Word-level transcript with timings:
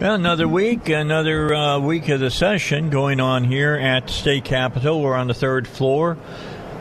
Well, 0.00 0.14
another 0.14 0.46
week, 0.46 0.88
another 0.90 1.52
uh, 1.52 1.80
week 1.80 2.08
of 2.08 2.20
the 2.20 2.30
session 2.30 2.88
going 2.88 3.18
on 3.18 3.42
here 3.42 3.74
at 3.74 4.10
state 4.10 4.44
capitol. 4.44 5.02
We're 5.02 5.16
on 5.16 5.26
the 5.26 5.34
third 5.34 5.66
floor, 5.66 6.16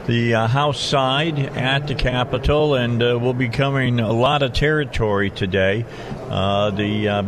the 0.05 0.35
uh, 0.35 0.47
House 0.47 0.79
side 0.79 1.39
at 1.39 1.87
the 1.87 1.95
Capitol, 1.95 2.75
and 2.75 3.01
uh, 3.01 3.17
we'll 3.19 3.33
be 3.33 3.49
covering 3.49 3.99
a 3.99 4.13
lot 4.13 4.43
of 4.43 4.53
territory 4.53 5.31
today. 5.31 5.83
Uh, 6.29 6.69
the 6.69 7.09
uh, 7.09 7.21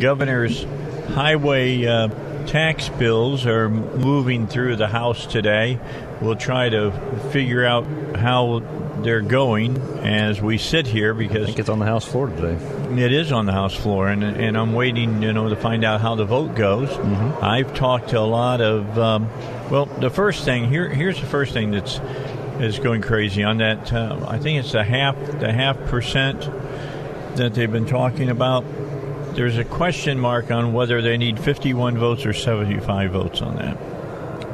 governor's 0.00 0.64
highway 1.14 1.86
uh, 1.86 2.08
tax 2.46 2.88
bills 2.88 3.46
are 3.46 3.68
moving 3.68 4.48
through 4.48 4.74
the 4.74 4.88
House 4.88 5.26
today. 5.26 5.78
We'll 6.20 6.34
try 6.34 6.70
to 6.70 6.90
figure 7.30 7.64
out 7.64 7.86
how 8.16 8.58
they're 9.02 9.20
going 9.20 9.76
as 10.00 10.40
we 10.40 10.58
sit 10.58 10.86
here 10.86 11.14
because 11.14 11.42
I 11.42 11.46
think 11.46 11.58
it's 11.58 11.68
on 11.68 11.78
the 11.78 11.86
House 11.86 12.04
floor 12.04 12.28
today. 12.28 12.54
It 13.02 13.12
is 13.12 13.32
on 13.32 13.46
the 13.46 13.52
House 13.52 13.74
floor, 13.74 14.08
and 14.08 14.22
and 14.24 14.56
I'm 14.56 14.72
waiting, 14.72 15.22
you 15.22 15.32
know, 15.32 15.48
to 15.48 15.56
find 15.56 15.84
out 15.84 16.00
how 16.00 16.14
the 16.14 16.24
vote 16.24 16.54
goes. 16.54 16.88
Mm-hmm. 16.88 17.44
I've 17.44 17.74
talked 17.74 18.10
to 18.10 18.18
a 18.18 18.20
lot 18.20 18.60
of, 18.60 18.98
um, 18.98 19.28
well, 19.70 19.86
the 19.86 20.10
first 20.10 20.44
thing 20.44 20.68
here. 20.68 20.88
Here's 20.88 21.20
the 21.20 21.26
first 21.26 21.52
thing 21.52 21.70
that's 21.70 22.00
is 22.60 22.78
going 22.78 23.00
crazy 23.00 23.42
on 23.42 23.58
that. 23.58 23.92
Uh, 23.92 24.24
I 24.28 24.38
think 24.38 24.58
it's 24.58 24.72
the 24.72 24.84
half 24.84 25.16
the 25.38 25.52
half 25.52 25.78
percent 25.86 26.40
that 27.36 27.54
they've 27.54 27.70
been 27.70 27.86
talking 27.86 28.28
about. 28.28 28.64
There's 29.34 29.56
a 29.56 29.64
question 29.64 30.18
mark 30.18 30.50
on 30.50 30.72
whether 30.72 31.00
they 31.00 31.16
need 31.16 31.38
51 31.38 31.96
votes 31.96 32.26
or 32.26 32.32
75 32.32 33.12
votes 33.12 33.40
on 33.40 33.56
that. 33.56 33.78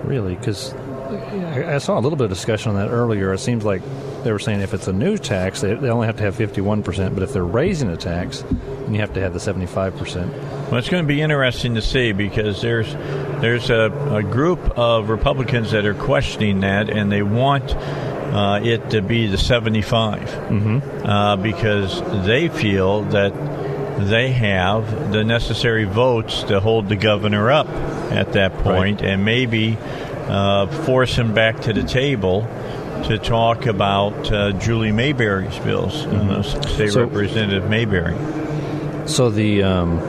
Really, 0.05 0.37
because 0.37 0.75
I 1.07 1.79
saw 1.79 1.99
a 1.99 2.01
little 2.01 2.17
bit 2.17 2.25
of 2.25 2.31
discussion 2.31 2.71
on 2.71 2.77
that 2.77 2.91
earlier. 2.93 3.33
It 3.33 3.39
seems 3.39 3.65
like 3.65 3.83
they 4.25 4.33
were 4.33 4.39
saying 4.39 4.61
if 4.61 4.75
it's 4.75 4.89
a 4.89 4.93
new 4.93 5.17
tax, 5.19 5.61
they, 5.61 5.75
they 5.75 5.89
only 5.89 6.07
have 6.07 6.17
to 6.17 6.23
have 6.25 6.37
51%, 6.37 7.15
but 7.15 7.23
if 7.23 7.33
they're 7.33 7.45
raising 7.45 7.89
a 7.89 7.97
tax, 7.97 8.43
then 8.43 8.95
you 8.95 9.01
have 9.01 9.15
to 9.15 9.21
have 9.21 9.33
the 9.33 9.39
75%. 9.39 10.71
Well, 10.71 10.77
it's 10.77 10.89
going 10.89 11.05
to 11.05 11.09
be 11.09 11.23
interesting 11.23 11.75
to 11.77 11.83
see 11.83 12.13
because 12.13 12.61
there's 12.61 12.93
there's 13.41 13.71
a, 13.71 13.93
a 14.15 14.23
group 14.23 14.59
of 14.79 15.11
Republicans 15.11 15.71
that 15.73 15.85
are 15.85 15.95
questioning 15.95 16.61
that, 16.61 16.89
and 16.89 17.13
they 17.13 17.23
want 17.23 17.75
uh, 17.75 18.61
it 18.63 18.91
to 18.91 19.03
be 19.03 19.27
the 19.27 19.39
75 19.39 20.21
mm-hmm. 20.21 21.07
uh, 21.07 21.37
because 21.37 22.01
they 22.27 22.49
feel 22.49 23.03
that 23.03 23.33
they 23.99 24.31
have 24.31 25.13
the 25.13 25.25
necessary 25.25 25.85
votes 25.85 26.43
to 26.45 26.61
hold 26.61 26.89
the 26.89 26.97
governor 26.97 27.51
up 27.51 27.69
at 28.13 28.35
that 28.35 28.53
point 28.59 29.01
right. 29.01 29.11
and 29.11 29.25
maybe 29.25 29.79
uh, 30.29 30.67
force 30.85 31.15
him 31.15 31.35
back 31.35 31.61
to 31.61 31.73
the 31.73 31.83
table 31.83 32.43
to 33.05 33.19
talk 33.19 33.67
about 33.67 34.33
uh, 34.33 34.53
Julie 34.53 34.93
Mayberry's 34.93 35.59
bills, 35.61 36.05
mm-hmm. 36.07 36.43
State 36.69 36.93
so, 36.93 37.05
Representative 37.05 37.69
Mayberry. 37.69 38.17
So 39.09 39.31
the 39.31 39.63
um, 39.63 40.01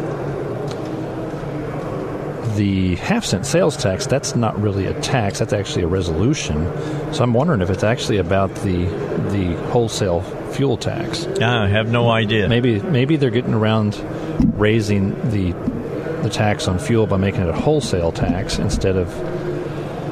the 2.56 2.95
half 2.95 3.23
cent 3.23 3.45
sales 3.45 3.78
tax 3.78 4.08
that's 4.08 4.36
not 4.36 4.60
really 4.60 4.88
a 4.88 5.00
tax; 5.02 5.40
that's 5.40 5.54
actually 5.54 5.84
a 5.84 5.88
resolution. 5.88 6.66
So 7.14 7.23
I'm 7.23 7.34
wondering 7.34 7.62
if 7.62 7.70
it's 7.70 7.84
actually 7.84 8.17
about 8.17 8.54
the 8.55 8.86
the 9.30 9.55
wholesale 9.70 10.22
fuel 10.54 10.78
tax. 10.78 11.28
I 11.42 11.67
have 11.67 11.92
no 11.92 12.10
idea. 12.10 12.49
Maybe 12.49 12.82
maybe 12.82 13.17
they're 13.17 13.30
getting 13.30 13.54
around 13.54 13.95
raising 14.60 15.14
the 15.30 15.52
the 16.23 16.30
tax 16.30 16.67
on 16.67 16.80
fuel 16.80 17.05
by 17.05 17.17
making 17.17 17.42
it 17.42 17.49
a 17.49 17.54
wholesale 17.54 18.11
tax 18.11 18.58
instead 18.58 18.98
of 18.98 19.08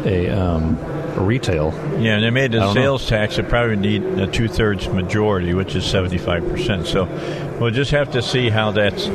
a 0.05 0.29
um, 0.29 0.77
retail. 1.15 1.73
Yeah, 1.99 2.15
and 2.15 2.23
they 2.23 2.29
made 2.29 2.53
a 2.55 2.73
sales 2.73 3.03
know. 3.09 3.17
tax 3.17 3.37
that 3.37 3.49
probably 3.49 3.75
need 3.75 4.03
a 4.03 4.27
two 4.27 4.47
thirds 4.47 4.87
majority, 4.87 5.53
which 5.53 5.75
is 5.75 5.83
75%. 5.83 6.85
So 6.85 7.05
we'll 7.59 7.71
just 7.71 7.91
have 7.91 8.11
to 8.11 8.21
see 8.21 8.49
how 8.49 8.71
that's 8.71 9.07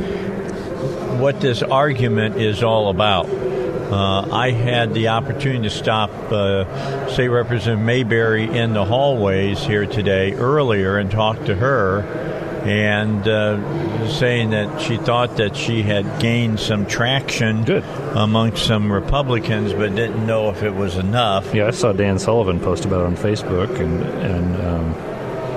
what 1.20 1.40
this 1.40 1.62
argument 1.62 2.36
is 2.36 2.62
all 2.62 2.90
about. 2.90 3.28
Uh, 3.28 4.28
I 4.32 4.52
had 4.52 4.94
the 4.94 5.08
opportunity 5.08 5.64
to 5.64 5.70
stop 5.70 6.10
uh, 6.30 7.08
State 7.08 7.28
Representative 7.28 7.84
Mayberry 7.84 8.44
in 8.44 8.72
the 8.72 8.84
hallways 8.84 9.64
here 9.64 9.84
today 9.84 10.32
earlier 10.34 10.96
and 10.96 11.10
talk 11.10 11.44
to 11.46 11.56
her 11.56 12.29
and 12.62 13.26
uh, 13.26 14.08
saying 14.08 14.50
that 14.50 14.80
she 14.82 14.96
thought 14.98 15.36
that 15.38 15.56
she 15.56 15.82
had 15.82 16.20
gained 16.20 16.60
some 16.60 16.86
traction 16.86 17.64
Good. 17.64 17.84
amongst 18.14 18.66
some 18.66 18.92
Republicans, 18.92 19.72
but 19.72 19.94
didn't 19.94 20.26
know 20.26 20.50
if 20.50 20.62
it 20.62 20.74
was 20.74 20.96
enough. 20.96 21.54
Yeah, 21.54 21.68
I 21.68 21.70
saw 21.70 21.92
Dan 21.92 22.18
Sullivan 22.18 22.60
post 22.60 22.84
about 22.84 23.00
it 23.00 23.06
on 23.06 23.16
Facebook, 23.16 23.80
and 23.80 24.02
and 24.02 24.56
um, 24.62 24.94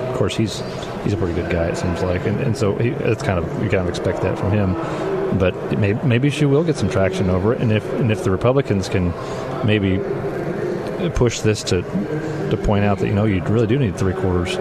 of 0.08 0.16
course 0.16 0.34
he's 0.34 0.62
he's 1.04 1.12
a 1.12 1.16
pretty 1.16 1.34
good 1.34 1.50
guy. 1.50 1.66
It 1.66 1.76
seems 1.76 2.02
like, 2.02 2.24
and, 2.26 2.40
and 2.40 2.56
so 2.56 2.74
he, 2.76 2.88
it's 2.88 3.22
kind 3.22 3.38
of 3.38 3.62
you 3.62 3.68
kind 3.68 3.82
of 3.82 3.88
expect 3.88 4.22
that 4.22 4.38
from 4.38 4.50
him. 4.50 4.74
But 5.38 5.78
may, 5.78 5.94
maybe 6.04 6.30
she 6.30 6.46
will 6.46 6.64
get 6.64 6.76
some 6.76 6.88
traction 6.88 7.28
over 7.28 7.52
it, 7.52 7.60
and 7.60 7.70
if 7.70 7.84
and 7.94 8.10
if 8.10 8.24
the 8.24 8.30
Republicans 8.30 8.88
can 8.88 9.12
maybe 9.66 9.98
push 11.10 11.40
this 11.40 11.62
to 11.64 11.82
to 12.50 12.56
point 12.56 12.84
out 12.84 12.98
that 12.98 13.08
you 13.08 13.14
know 13.14 13.24
you 13.24 13.42
really 13.44 13.66
do 13.66 13.78
need 13.78 13.96
three 13.96 14.14
quarters 14.14 14.56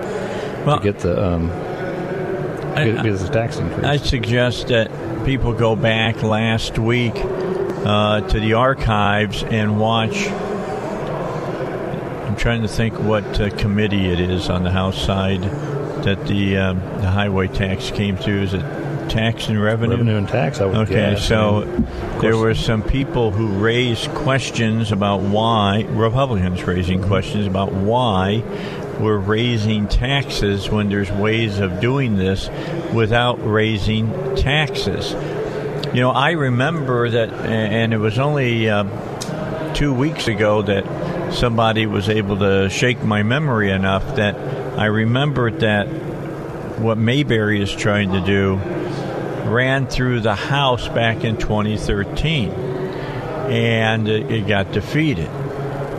well, 0.66 0.78
to 0.78 0.84
get 0.84 1.00
the 1.00 1.24
um, 1.24 1.50
because 2.76 3.30
tax 3.30 3.58
increase. 3.58 3.86
I 3.86 3.98
suggest 3.98 4.68
that 4.68 4.92
people 5.26 5.54
go 5.54 5.76
back 5.76 6.22
last 6.24 6.78
week 6.78 7.14
uh, 7.16 8.22
to 8.22 8.40
the 8.40 8.54
archives 8.54 9.44
and 9.44 9.80
watch. 9.80 10.28
I'm 12.28 12.36
trying 12.36 12.62
to 12.62 12.68
think 12.68 12.98
what 13.00 13.40
uh, 13.40 13.50
committee 13.58 14.08
it 14.10 14.20
is 14.20 14.50
on 14.50 14.64
the 14.64 14.72
House 14.72 15.04
side 15.04 15.44
that 16.04 16.26
the 16.28 16.58
um, 16.58 16.80
the 17.02 17.10
highway 17.10 17.48
tax 17.48 17.92
came 17.92 18.18
through. 18.18 18.44
Is 18.44 18.54
it 18.54 18.64
tax 19.10 19.48
and 19.48 19.62
revenue? 19.62 19.92
Revenue 19.92 20.18
and 20.18 20.28
tax. 20.28 20.60
I 20.60 20.66
would 20.66 20.76
okay, 20.76 21.12
guess. 21.12 21.28
so 21.28 21.62
there 22.22 22.38
were 22.38 22.56
some 22.56 22.82
people 22.82 23.32
who 23.32 23.48
raised 23.48 24.10
questions 24.12 24.92
about 24.92 25.22
why 25.22 25.86
Republicans 25.90 26.64
raising 26.64 27.02
questions 27.02 27.46
about 27.46 27.72
why 27.72 28.44
we're 29.00 29.18
raising 29.18 29.88
taxes 29.88 30.70
when 30.70 30.90
there's 30.90 31.12
ways 31.12 31.60
of 31.60 31.80
doing 31.80 32.16
this 32.16 32.50
without 32.94 33.36
raising 33.36 34.36
taxes. 34.36 35.12
You 35.94 36.02
know, 36.02 36.12
I 36.12 36.32
remember 36.32 37.10
that, 37.10 37.32
and 37.32 37.94
it 37.94 37.98
was 37.98 38.18
only 38.18 38.70
uh, 38.70 39.74
two 39.74 39.94
weeks 39.94 40.28
ago 40.28 40.62
that 40.64 41.34
somebody 41.34 41.86
was 41.86 42.10
able 42.10 42.38
to 42.38 42.70
shake 42.70 43.04
my 43.04 43.24
memory 43.24 43.72
enough 43.72 44.16
that 44.16 44.36
I 44.78 44.86
remembered 44.86 45.60
that 45.62 45.88
what 46.80 46.98
Mayberry 46.98 47.62
is 47.62 47.72
trying 47.72 48.12
to 48.12 48.22
do 48.22 48.56
ran 49.50 49.88
through 49.88 50.22
the 50.22 50.36
House 50.36 50.88
back 50.88 51.24
in 51.24 51.38
2013, 51.38 52.50
and 52.50 54.08
it 54.08 54.48
got 54.48 54.72
defeated. 54.72 55.30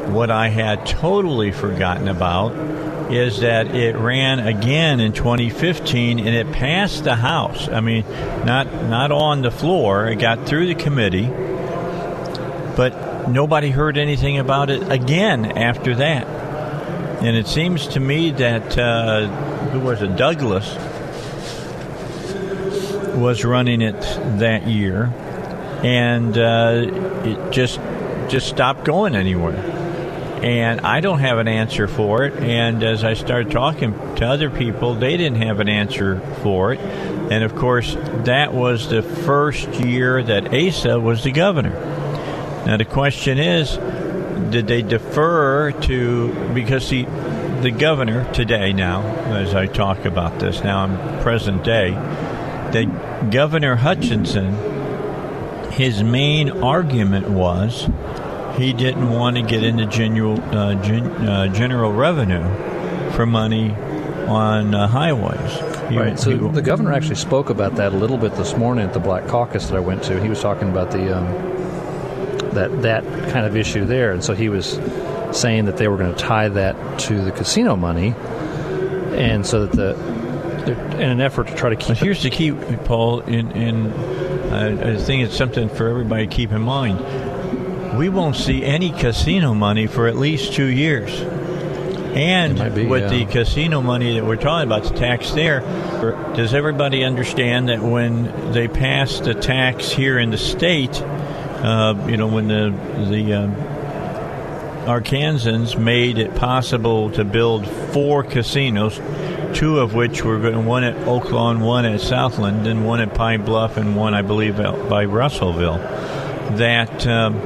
What 0.06 0.30
I 0.30 0.48
had 0.48 0.86
totally 0.86 1.50
forgotten 1.50 2.08
about 2.08 2.52
is 3.12 3.40
that 3.40 3.74
it 3.74 3.96
ran 3.96 4.40
again 4.40 5.00
in 5.00 5.12
2015 5.12 6.18
and 6.18 6.28
it 6.28 6.50
passed 6.52 7.04
the 7.04 7.14
House. 7.14 7.68
I 7.68 7.80
mean, 7.80 8.04
not 8.44 8.72
not 8.84 9.12
on 9.12 9.42
the 9.42 9.50
floor. 9.50 10.06
It 10.06 10.16
got 10.16 10.46
through 10.46 10.66
the 10.66 10.74
committee, 10.74 11.26
but 12.76 13.28
nobody 13.28 13.70
heard 13.70 13.98
anything 13.98 14.38
about 14.38 14.70
it 14.70 14.90
again 14.90 15.44
after 15.58 15.94
that. 15.96 16.26
And 17.22 17.36
it 17.36 17.46
seems 17.46 17.86
to 17.88 18.00
me 18.00 18.30
that 18.32 18.78
uh, 18.78 19.26
who 19.70 19.80
was 19.80 20.02
it? 20.02 20.16
Douglas 20.16 20.74
was 23.16 23.44
running 23.44 23.80
it 23.80 24.00
that 24.38 24.66
year, 24.66 25.12
and 25.82 26.36
uh, 26.36 27.22
it 27.24 27.50
just 27.52 27.80
just 28.28 28.48
stopped 28.48 28.84
going 28.84 29.14
anywhere 29.14 29.82
and 30.42 30.80
I 30.80 31.00
don't 31.00 31.20
have 31.20 31.38
an 31.38 31.48
answer 31.48 31.86
for 31.86 32.24
it. 32.24 32.34
And 32.34 32.82
as 32.82 33.04
I 33.04 33.14
started 33.14 33.50
talking 33.50 33.92
to 34.16 34.26
other 34.26 34.50
people, 34.50 34.94
they 34.94 35.16
didn't 35.16 35.42
have 35.42 35.60
an 35.60 35.68
answer 35.68 36.20
for 36.42 36.72
it. 36.72 36.80
And 36.80 37.44
of 37.44 37.54
course, 37.56 37.94
that 38.24 38.52
was 38.52 38.88
the 38.88 39.02
first 39.02 39.68
year 39.74 40.22
that 40.22 40.54
Asa 40.54 40.98
was 41.00 41.24
the 41.24 41.32
governor. 41.32 41.72
Now 42.66 42.76
the 42.76 42.84
question 42.84 43.38
is, 43.38 43.76
did 44.50 44.66
they 44.66 44.82
defer 44.82 45.72
to 45.72 46.52
because 46.54 46.88
the 46.90 47.06
the 47.62 47.70
governor 47.70 48.30
today 48.34 48.74
now, 48.74 49.00
as 49.32 49.54
I 49.54 49.66
talk 49.66 50.04
about 50.04 50.38
this 50.38 50.62
now, 50.62 50.80
I'm 50.80 51.22
present 51.22 51.64
day, 51.64 51.92
that 51.92 53.30
Governor 53.30 53.76
Hutchinson 53.76 54.54
his 55.74 56.02
main 56.04 56.50
argument 56.62 57.28
was 57.28 57.88
he 58.56 58.72
didn't 58.72 59.10
want 59.10 59.36
to 59.36 59.42
get 59.42 59.62
into 59.62 59.86
general 59.86 60.40
uh, 60.54 60.74
gen, 60.82 61.06
uh, 61.06 61.48
general 61.48 61.92
revenue 61.92 62.42
for 63.12 63.26
money 63.26 63.70
on 64.26 64.74
uh, 64.74 64.88
highways. 64.88 65.90
He, 65.90 65.98
right. 65.98 66.18
So 66.18 66.30
he, 66.30 66.48
the 66.48 66.62
governor 66.62 66.92
actually 66.92 67.16
spoke 67.16 67.50
about 67.50 67.76
that 67.76 67.92
a 67.92 67.96
little 67.96 68.16
bit 68.16 68.34
this 68.36 68.56
morning 68.56 68.86
at 68.86 68.94
the 68.94 69.00
Black 69.00 69.26
Caucus 69.26 69.66
that 69.68 69.76
I 69.76 69.80
went 69.80 70.02
to. 70.04 70.20
He 70.20 70.28
was 70.28 70.40
talking 70.40 70.68
about 70.70 70.90
the 70.90 71.18
um, 71.18 71.26
that 72.54 72.82
that 72.82 73.04
kind 73.30 73.46
of 73.46 73.56
issue 73.56 73.84
there, 73.84 74.12
and 74.12 74.24
so 74.24 74.34
he 74.34 74.48
was 74.48 74.78
saying 75.32 75.66
that 75.66 75.76
they 75.76 75.88
were 75.88 75.96
going 75.96 76.14
to 76.14 76.18
tie 76.18 76.48
that 76.48 76.98
to 77.00 77.20
the 77.22 77.32
casino 77.32 77.76
money, 77.76 78.14
and 79.12 79.44
so 79.44 79.66
that 79.66 79.76
the 79.76 80.14
in 80.64 81.10
an 81.10 81.20
effort 81.20 81.48
to 81.48 81.54
try 81.54 81.70
to 81.70 81.76
keep. 81.76 81.88
But 81.88 81.98
here's 81.98 82.22
the 82.22 82.30
key, 82.30 82.52
Paul. 82.52 83.20
In, 83.20 83.50
in 83.52 83.86
uh, 84.52 84.96
I 84.96 85.02
think 85.02 85.24
it's 85.24 85.36
something 85.36 85.68
for 85.68 85.88
everybody 85.88 86.26
to 86.26 86.34
keep 86.34 86.52
in 86.52 86.62
mind. 86.62 87.00
We 87.96 88.08
won't 88.08 88.36
see 88.36 88.64
any 88.64 88.90
casino 88.90 89.54
money 89.54 89.86
for 89.86 90.06
at 90.06 90.16
least 90.16 90.52
two 90.52 90.66
years. 90.66 91.12
And 92.14 92.74
be, 92.74 92.86
with 92.86 93.02
yeah. 93.02 93.24
the 93.24 93.24
casino 93.26 93.82
money 93.82 94.14
that 94.14 94.24
we're 94.24 94.36
talking 94.36 94.68
about, 94.68 94.84
the 94.84 94.94
tax 94.96 95.32
there, 95.32 95.60
does 96.36 96.54
everybody 96.54 97.02
understand 97.02 97.68
that 97.68 97.82
when 97.82 98.52
they 98.52 98.68
passed 98.68 99.24
the 99.24 99.34
tax 99.34 99.90
here 99.90 100.18
in 100.18 100.30
the 100.30 100.38
state, 100.38 101.00
uh, 101.02 101.94
you 102.08 102.16
know, 102.16 102.28
when 102.28 102.46
the 102.46 102.70
the 103.10 103.32
uh, 103.32 103.74
Arkansans 104.86 105.78
made 105.78 106.18
it 106.18 106.34
possible 106.36 107.10
to 107.12 107.24
build 107.24 107.66
four 107.66 108.22
casinos, 108.22 109.00
two 109.54 109.80
of 109.80 109.94
which 109.94 110.22
were 110.22 110.38
going, 110.38 110.66
one 110.66 110.84
at 110.84 110.94
Oaklawn, 111.06 111.64
one 111.64 111.84
at 111.84 112.00
Southland, 112.00 112.66
and 112.66 112.86
one 112.86 113.00
at 113.00 113.14
Pine 113.14 113.44
Bluff, 113.44 113.76
and 113.76 113.96
one, 113.96 114.14
I 114.14 114.22
believe, 114.22 114.56
by 114.56 115.04
Russellville. 115.06 115.78
That 116.58 117.06
um, 117.06 117.40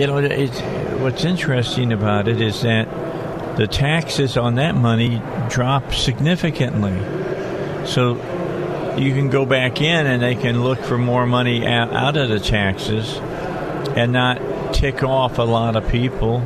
you 0.00 0.06
know, 0.06 0.46
what's 1.02 1.26
interesting 1.26 1.92
about 1.92 2.26
it 2.26 2.40
is 2.40 2.62
that 2.62 2.88
the 3.58 3.66
taxes 3.66 4.38
on 4.38 4.54
that 4.54 4.74
money 4.74 5.20
drop 5.50 5.92
significantly. 5.92 6.96
So 7.86 8.14
you 8.96 9.12
can 9.12 9.28
go 9.28 9.44
back 9.44 9.82
in 9.82 10.06
and 10.06 10.22
they 10.22 10.36
can 10.36 10.62
look 10.62 10.80
for 10.80 10.96
more 10.96 11.26
money 11.26 11.66
out, 11.66 11.92
out 11.92 12.16
of 12.16 12.30
the 12.30 12.40
taxes 12.40 13.18
and 13.94 14.12
not 14.12 14.72
tick 14.72 15.02
off 15.02 15.36
a 15.36 15.42
lot 15.42 15.76
of 15.76 15.86
people 15.90 16.38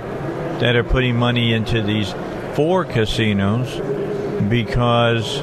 that 0.59 0.75
are 0.75 0.83
putting 0.83 1.17
money 1.17 1.53
into 1.53 1.81
these 1.81 2.13
four 2.55 2.85
casinos 2.85 3.71
because 4.49 5.43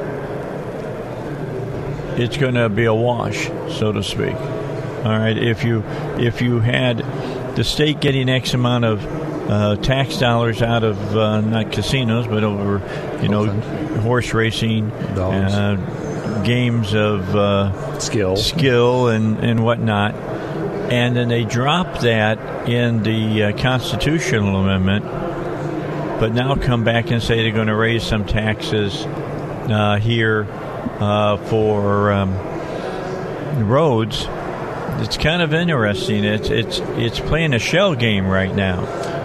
it's 2.20 2.36
going 2.36 2.56
to 2.56 2.68
be 2.68 2.84
a 2.84 2.94
wash, 2.94 3.48
so 3.70 3.94
to 3.94 4.04
speak. 4.04 4.36
All 4.36 5.18
right, 5.18 5.38
if 5.38 5.64
you 5.64 5.84
if 6.20 6.42
you 6.42 6.60
had 6.60 7.04
the 7.62 7.66
state 7.66 8.00
getting 8.00 8.28
X 8.28 8.56
amount 8.56 8.86
of 8.86 9.06
uh, 9.48 9.76
tax 9.76 10.18
dollars 10.18 10.64
out 10.64 10.84
of 10.84 10.98
uh, 11.16 11.42
not 11.42 11.72
casinos, 11.72 12.26
but 12.26 12.44
over 12.44 12.82
you 13.22 13.30
know 13.30 13.46
horse 14.02 14.34
racing, 14.34 14.90
uh, 14.92 16.42
games 16.44 16.96
of 16.96 17.36
uh, 17.36 18.00
skill, 18.00 18.36
skill 18.36 19.10
and 19.10 19.38
and 19.44 19.64
whatnot, 19.64 20.16
and 20.92 21.16
then 21.16 21.28
they 21.28 21.44
drop 21.44 22.00
that 22.00 22.68
in 22.68 23.04
the 23.04 23.44
uh, 23.44 23.58
constitutional 23.62 24.56
amendment 24.56 25.06
but 26.20 26.34
now 26.34 26.56
come 26.56 26.84
back 26.84 27.10
and 27.10 27.22
say 27.22 27.42
they're 27.42 27.52
going 27.52 27.66
to 27.68 27.76
raise 27.76 28.04
some 28.04 28.26
taxes 28.26 29.06
uh, 29.06 29.98
here 30.00 30.48
uh, 31.00 31.38
for 31.38 32.12
um, 32.12 33.68
roads. 33.68 34.28
It's 35.00 35.18
kind 35.18 35.42
of 35.42 35.54
interesting. 35.54 36.24
It's 36.24 36.50
it's 36.50 36.80
it's 36.80 37.20
playing 37.20 37.54
a 37.54 37.60
shell 37.60 37.96
game 37.96 38.28
right 38.28 38.54
now. 38.54 38.82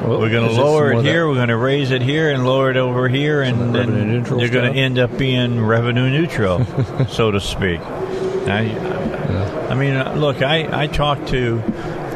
Well, 0.06 0.20
we're 0.20 0.30
going 0.30 0.48
to 0.48 0.54
lower 0.54 0.92
it 0.92 1.04
here. 1.04 1.26
We're 1.26 1.34
going 1.34 1.48
to 1.48 1.56
raise 1.56 1.90
it 1.90 2.02
here 2.02 2.30
and 2.30 2.46
lower 2.46 2.70
it 2.70 2.76
over 2.76 3.08
here, 3.08 3.42
and 3.42 3.74
then 3.74 4.22
they're 4.22 4.48
going 4.48 4.72
to 4.72 4.78
end 4.78 4.98
up 4.98 5.16
being 5.18 5.60
revenue 5.64 6.08
neutral, 6.08 6.64
so 7.08 7.30
to 7.30 7.40
speak. 7.40 7.80
I, 7.80 8.62
yeah. 8.62 9.68
I 9.70 9.74
mean, 9.74 9.94
uh, 9.94 10.14
look, 10.14 10.42
I 10.42 10.84
I 10.84 10.86
talked 10.86 11.28
to 11.28 11.60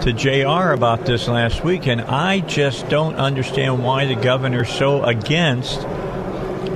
to 0.02 0.12
JR 0.12 0.72
about 0.72 1.04
this 1.04 1.28
last 1.28 1.62
week, 1.64 1.86
and 1.86 2.00
I 2.00 2.40
just 2.40 2.88
don't 2.88 3.16
understand 3.16 3.84
why 3.84 4.06
the 4.06 4.14
governor's 4.14 4.70
so 4.70 5.02
against 5.04 5.80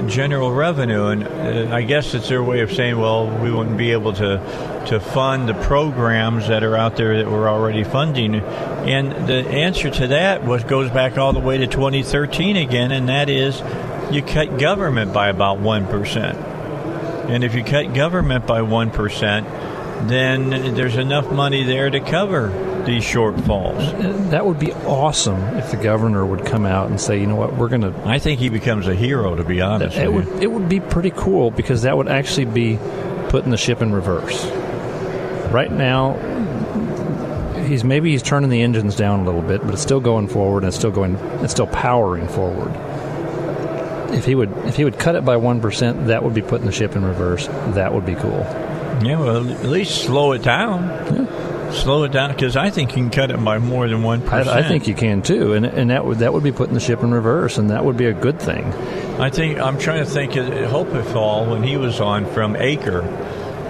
general 0.08 0.52
revenue. 0.52 1.06
And 1.06 1.24
uh, 1.26 1.74
I 1.74 1.82
guess 1.82 2.14
it's 2.14 2.28
their 2.28 2.42
way 2.42 2.60
of 2.60 2.72
saying, 2.72 2.98
well, 2.98 3.26
we 3.40 3.50
wouldn't 3.50 3.76
be 3.76 3.92
able 3.92 4.12
to 4.14 4.74
to 4.88 5.00
fund 5.00 5.48
the 5.48 5.54
programs 5.54 6.48
that 6.48 6.62
are 6.62 6.76
out 6.76 6.96
there 6.96 7.16
that 7.16 7.30
we're 7.30 7.48
already 7.48 7.84
funding. 7.84 8.34
And 8.34 9.26
the 9.26 9.46
answer 9.48 9.90
to 9.90 10.08
that 10.08 10.44
was 10.44 10.64
goes 10.64 10.90
back 10.90 11.16
all 11.16 11.32
the 11.32 11.40
way 11.40 11.58
to 11.58 11.66
2013 11.66 12.56
again, 12.56 12.92
and 12.92 13.08
that 13.08 13.30
is 13.30 13.62
you 14.12 14.22
cut 14.22 14.58
government 14.58 15.12
by 15.12 15.28
about 15.28 15.58
one 15.58 15.86
percent. 15.86 16.38
And 17.30 17.42
if 17.42 17.54
you 17.54 17.64
cut 17.64 17.94
government 17.94 18.46
by 18.46 18.62
one 18.62 18.90
percent, 18.90 19.46
then 20.08 20.74
there's 20.74 20.96
enough 20.96 21.30
money 21.32 21.64
there 21.64 21.88
to 21.88 22.00
cover 22.00 22.73
these 22.84 23.04
shortfalls. 23.04 23.78
Uh, 23.94 24.30
that 24.30 24.46
would 24.46 24.58
be 24.58 24.72
awesome 24.72 25.40
if 25.56 25.70
the 25.70 25.76
governor 25.76 26.24
would 26.24 26.44
come 26.44 26.66
out 26.66 26.90
and 26.90 27.00
say, 27.00 27.20
you 27.20 27.26
know 27.26 27.36
what, 27.36 27.56
we're 27.56 27.68
going 27.68 27.82
to. 27.82 27.94
I 28.04 28.18
think 28.18 28.40
he 28.40 28.48
becomes 28.48 28.86
a 28.86 28.94
hero, 28.94 29.34
to 29.36 29.44
be 29.44 29.60
honest. 29.60 29.96
It 29.96 30.12
would, 30.12 30.28
it 30.42 30.50
would 30.50 30.68
be 30.68 30.80
pretty 30.80 31.10
cool 31.10 31.50
because 31.50 31.82
that 31.82 31.96
would 31.96 32.08
actually 32.08 32.46
be 32.46 32.78
putting 33.28 33.50
the 33.50 33.56
ship 33.56 33.82
in 33.82 33.92
reverse. 33.92 34.44
Right 35.52 35.70
now, 35.70 36.14
he's 37.64 37.84
maybe 37.84 38.10
he's 38.10 38.22
turning 38.22 38.50
the 38.50 38.62
engines 38.62 38.96
down 38.96 39.20
a 39.20 39.24
little 39.24 39.42
bit, 39.42 39.62
but 39.62 39.74
it's 39.74 39.82
still 39.82 40.00
going 40.00 40.28
forward 40.28 40.64
and 40.64 40.68
it's 40.68 40.76
still 40.76 40.90
going, 40.90 41.16
it's 41.42 41.52
still 41.52 41.66
powering 41.66 42.28
forward. 42.28 42.72
If 44.12 44.24
he 44.24 44.34
would, 44.34 44.52
if 44.58 44.76
he 44.76 44.84
would 44.84 44.98
cut 44.98 45.16
it 45.16 45.24
by 45.24 45.36
one 45.36 45.60
percent, 45.60 46.06
that 46.06 46.22
would 46.22 46.34
be 46.34 46.42
putting 46.42 46.66
the 46.66 46.72
ship 46.72 46.94
in 46.94 47.04
reverse. 47.04 47.46
That 47.74 47.92
would 47.92 48.06
be 48.06 48.14
cool. 48.14 48.46
Yeah, 49.02 49.18
well, 49.18 49.50
at 49.50 49.64
least 49.64 50.04
slow 50.04 50.32
it 50.32 50.42
down. 50.42 50.84
Yeah 50.84 51.53
slow 51.74 52.04
it 52.04 52.12
down 52.12 52.30
because 52.30 52.56
I 52.56 52.70
think 52.70 52.90
you 52.90 53.02
can 53.02 53.10
cut 53.10 53.30
it 53.30 53.44
by 53.44 53.58
more 53.58 53.88
than 53.88 54.02
one 54.02 54.22
percent. 54.22 54.48
I, 54.48 54.60
I, 54.60 54.62
think 54.62 54.88
you 54.88 54.94
can 54.94 55.22
too, 55.22 55.52
and 55.52 55.66
and 55.66 55.90
that 55.90 56.04
would 56.04 56.18
that 56.18 56.32
would 56.32 56.42
be 56.42 56.52
putting 56.52 56.74
the 56.74 56.80
ship 56.80 57.02
in 57.02 57.12
reverse, 57.12 57.58
and 57.58 57.70
that 57.70 57.84
would 57.84 57.96
be 57.96 58.06
a 58.06 58.12
good 58.12 58.40
thing. 58.40 58.64
I 59.20 59.30
think 59.30 59.58
I'm 59.58 59.78
trying 59.78 60.04
to 60.04 60.10
think. 60.10 60.36
Of 60.36 60.46
Hopefall 60.70 61.50
when 61.50 61.62
he 61.62 61.76
was 61.76 62.00
on 62.00 62.26
from 62.26 62.56
Acre, 62.56 63.02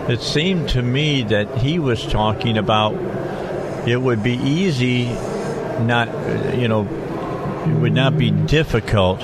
it 0.09 0.21
seemed 0.21 0.69
to 0.71 0.83
me 0.83 1.23
that 1.25 1.59
he 1.59 1.79
was 1.79 2.07
talking 2.07 2.59
about 2.59 2.95
it 3.87 4.01
would 4.01 4.23
be 4.23 4.35
easy, 4.35 5.05
not 5.81 6.09
you 6.57 6.69
know, 6.69 6.87
it 7.67 7.81
would 7.81 7.93
not 7.93 8.17
be 8.17 8.31
difficult 8.31 9.21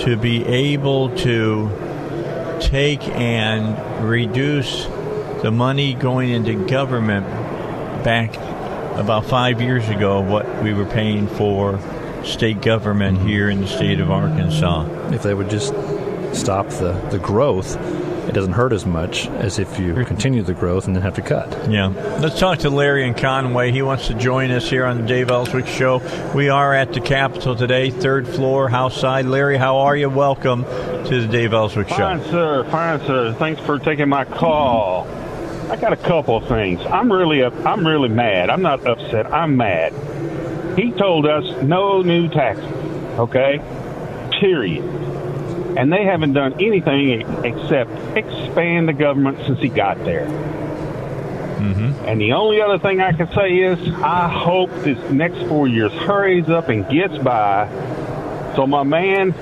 to 0.00 0.16
be 0.16 0.44
able 0.44 1.14
to 1.18 1.70
take 2.60 3.06
and 3.08 4.08
reduce 4.08 4.86
the 5.42 5.50
money 5.50 5.94
going 5.94 6.30
into 6.30 6.66
government 6.66 7.26
back 8.04 8.36
about 8.98 9.24
five 9.24 9.60
years 9.60 9.88
ago 9.88 10.20
what 10.20 10.62
we 10.62 10.72
were 10.72 10.84
paying 10.84 11.26
for 11.26 11.80
state 12.22 12.60
government 12.62 13.18
mm-hmm. 13.18 13.26
here 13.26 13.50
in 13.50 13.60
the 13.62 13.66
state 13.66 13.98
of 13.98 14.10
Arkansas. 14.10 14.86
If 15.12 15.22
they 15.22 15.34
would 15.34 15.50
just 15.50 15.74
stop 16.32 16.68
the, 16.68 16.92
the 17.10 17.18
growth, 17.18 17.76
it 18.28 18.32
doesn't 18.32 18.52
hurt 18.52 18.72
as 18.72 18.86
much 18.86 19.26
as 19.28 19.58
if 19.58 19.78
you 19.78 19.94
continue 20.04 20.42
the 20.42 20.54
growth 20.54 20.86
and 20.86 20.96
then 20.96 21.02
have 21.02 21.14
to 21.14 21.22
cut. 21.22 21.70
Yeah. 21.70 21.88
Let's 22.20 22.38
talk 22.38 22.60
to 22.60 22.70
Larry 22.70 23.06
and 23.06 23.16
Conway. 23.16 23.72
He 23.72 23.82
wants 23.82 24.06
to 24.08 24.14
join 24.14 24.50
us 24.50 24.68
here 24.68 24.86
on 24.86 25.00
the 25.00 25.06
Dave 25.06 25.30
Elswick 25.30 25.66
Show. 25.66 26.00
We 26.34 26.48
are 26.48 26.74
at 26.74 26.92
the 26.92 27.00
Capitol 27.00 27.54
today, 27.54 27.90
third 27.90 28.26
floor, 28.26 28.68
house 28.68 28.98
side. 28.98 29.26
Larry, 29.26 29.56
how 29.56 29.78
are 29.78 29.96
you? 29.96 30.08
Welcome 30.08 30.64
to 30.64 31.20
the 31.20 31.28
Dave 31.28 31.52
Elswick 31.52 31.88
Show. 31.88 31.96
Fine, 31.96 32.24
sir. 32.24 32.64
Fine, 32.70 33.00
sir. 33.00 33.34
Thanks 33.34 33.60
for 33.60 33.78
taking 33.78 34.08
my 34.08 34.24
call. 34.24 35.06
I 35.70 35.76
got 35.76 35.92
a 35.92 35.96
couple 35.96 36.36
of 36.36 36.46
things. 36.46 36.80
I'm 36.86 37.12
really 37.12 37.42
up, 37.42 37.54
I'm 37.64 37.86
really 37.86 38.08
mad. 38.08 38.50
I'm 38.50 38.62
not 38.62 38.86
upset. 38.86 39.32
I'm 39.32 39.56
mad. 39.56 39.92
He 40.78 40.90
told 40.92 41.26
us 41.26 41.62
no 41.62 42.02
new 42.02 42.28
taxes. 42.28 42.64
Okay, 43.18 43.60
period. 44.40 44.84
And 45.76 45.92
they 45.92 46.04
haven't 46.04 46.34
done 46.34 46.54
anything 46.60 47.22
except 47.44 47.90
expand 48.16 48.88
the 48.88 48.92
government 48.92 49.38
since 49.46 49.60
he 49.60 49.68
got 49.68 49.98
there. 50.04 50.26
Mm-hmm. 50.26 52.04
And 52.06 52.20
the 52.20 52.32
only 52.32 52.60
other 52.60 52.78
thing 52.78 53.00
I 53.00 53.12
can 53.12 53.28
say 53.32 53.56
is 53.56 53.78
I 53.94 54.28
hope 54.28 54.70
this 54.82 54.98
next 55.10 55.48
four 55.48 55.66
years 55.66 55.92
hurries 55.92 56.48
up 56.48 56.68
and 56.68 56.88
gets 56.88 57.16
by 57.18 57.68
so 58.54 58.68
my 58.68 58.84
man, 58.84 59.32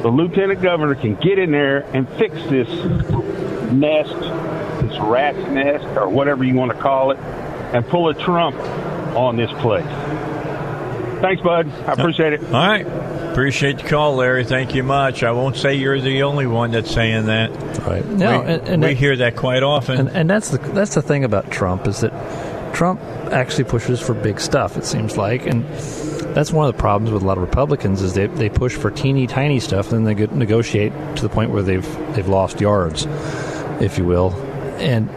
the 0.00 0.08
lieutenant 0.08 0.62
governor, 0.62 0.94
can 0.94 1.16
get 1.16 1.38
in 1.38 1.50
there 1.50 1.80
and 1.94 2.08
fix 2.10 2.34
this 2.44 2.68
nest 3.70 4.14
this 4.94 5.02
rat's 5.02 5.38
nest 5.50 5.84
or 5.96 6.08
whatever 6.08 6.44
you 6.44 6.54
want 6.54 6.72
to 6.72 6.78
call 6.78 7.10
it 7.10 7.18
and 7.18 7.86
pull 7.86 8.08
a 8.08 8.14
Trump 8.14 8.56
on 9.16 9.36
this 9.36 9.50
place. 9.60 9.86
Thanks, 11.20 11.42
bud. 11.42 11.68
I 11.86 11.92
appreciate 11.92 12.34
it. 12.34 12.44
All 12.44 12.50
right. 12.50 12.86
Appreciate 12.86 13.78
the 13.78 13.88
call, 13.88 14.16
Larry. 14.16 14.44
Thank 14.44 14.74
you 14.74 14.82
much. 14.82 15.22
I 15.22 15.32
won't 15.32 15.56
say 15.56 15.74
you're 15.74 16.00
the 16.00 16.22
only 16.22 16.46
one 16.46 16.70
that's 16.70 16.90
saying 16.90 17.26
that. 17.26 17.50
Right. 17.78 18.04
No, 18.06 18.40
we, 18.40 18.46
and, 18.46 18.68
and 18.68 18.82
we 18.82 18.88
that, 18.88 18.94
hear 18.94 19.16
that 19.16 19.36
quite 19.36 19.62
often. 19.62 19.98
And, 19.98 20.08
and, 20.10 20.30
that's 20.30 20.50
the 20.50 20.58
that's 20.58 20.94
the 20.94 21.02
thing 21.02 21.24
about 21.24 21.50
Trump 21.50 21.86
is 21.86 22.00
that 22.00 22.74
Trump 22.74 23.00
actually 23.32 23.64
pushes 23.64 24.00
for 24.00 24.14
big 24.14 24.38
stuff. 24.38 24.76
It 24.76 24.84
seems 24.84 25.16
like, 25.16 25.46
and 25.46 25.64
that's 26.34 26.52
one 26.52 26.68
of 26.68 26.74
the 26.74 26.80
problems 26.80 27.12
with 27.12 27.22
a 27.22 27.26
lot 27.26 27.38
of 27.38 27.42
Republicans 27.42 28.02
is 28.02 28.14
they, 28.14 28.26
they 28.26 28.48
push 28.48 28.74
for 28.76 28.90
teeny 28.90 29.26
tiny 29.26 29.60
stuff, 29.60 29.92
and 29.92 30.06
then 30.06 30.14
they 30.14 30.26
get, 30.26 30.34
negotiate 30.34 30.92
to 31.16 31.22
the 31.22 31.28
point 31.28 31.50
where 31.50 31.62
they've 31.62 32.14
they've 32.14 32.28
lost 32.28 32.60
yards, 32.60 33.06
if 33.80 33.98
you 33.98 34.04
will, 34.04 34.30
and 34.78 35.08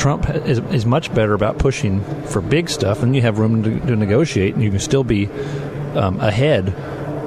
Trump 0.00 0.30
is, 0.30 0.58
is 0.58 0.86
much 0.86 1.12
better 1.14 1.34
about 1.34 1.58
pushing 1.58 2.02
for 2.24 2.40
big 2.40 2.70
stuff, 2.70 3.02
and 3.02 3.14
you 3.14 3.22
have 3.22 3.38
room 3.38 3.62
to, 3.62 3.80
to 3.80 3.96
negotiate, 3.96 4.54
and 4.54 4.62
you 4.62 4.70
can 4.70 4.80
still 4.80 5.04
be 5.04 5.26
um, 5.94 6.18
ahead 6.20 6.74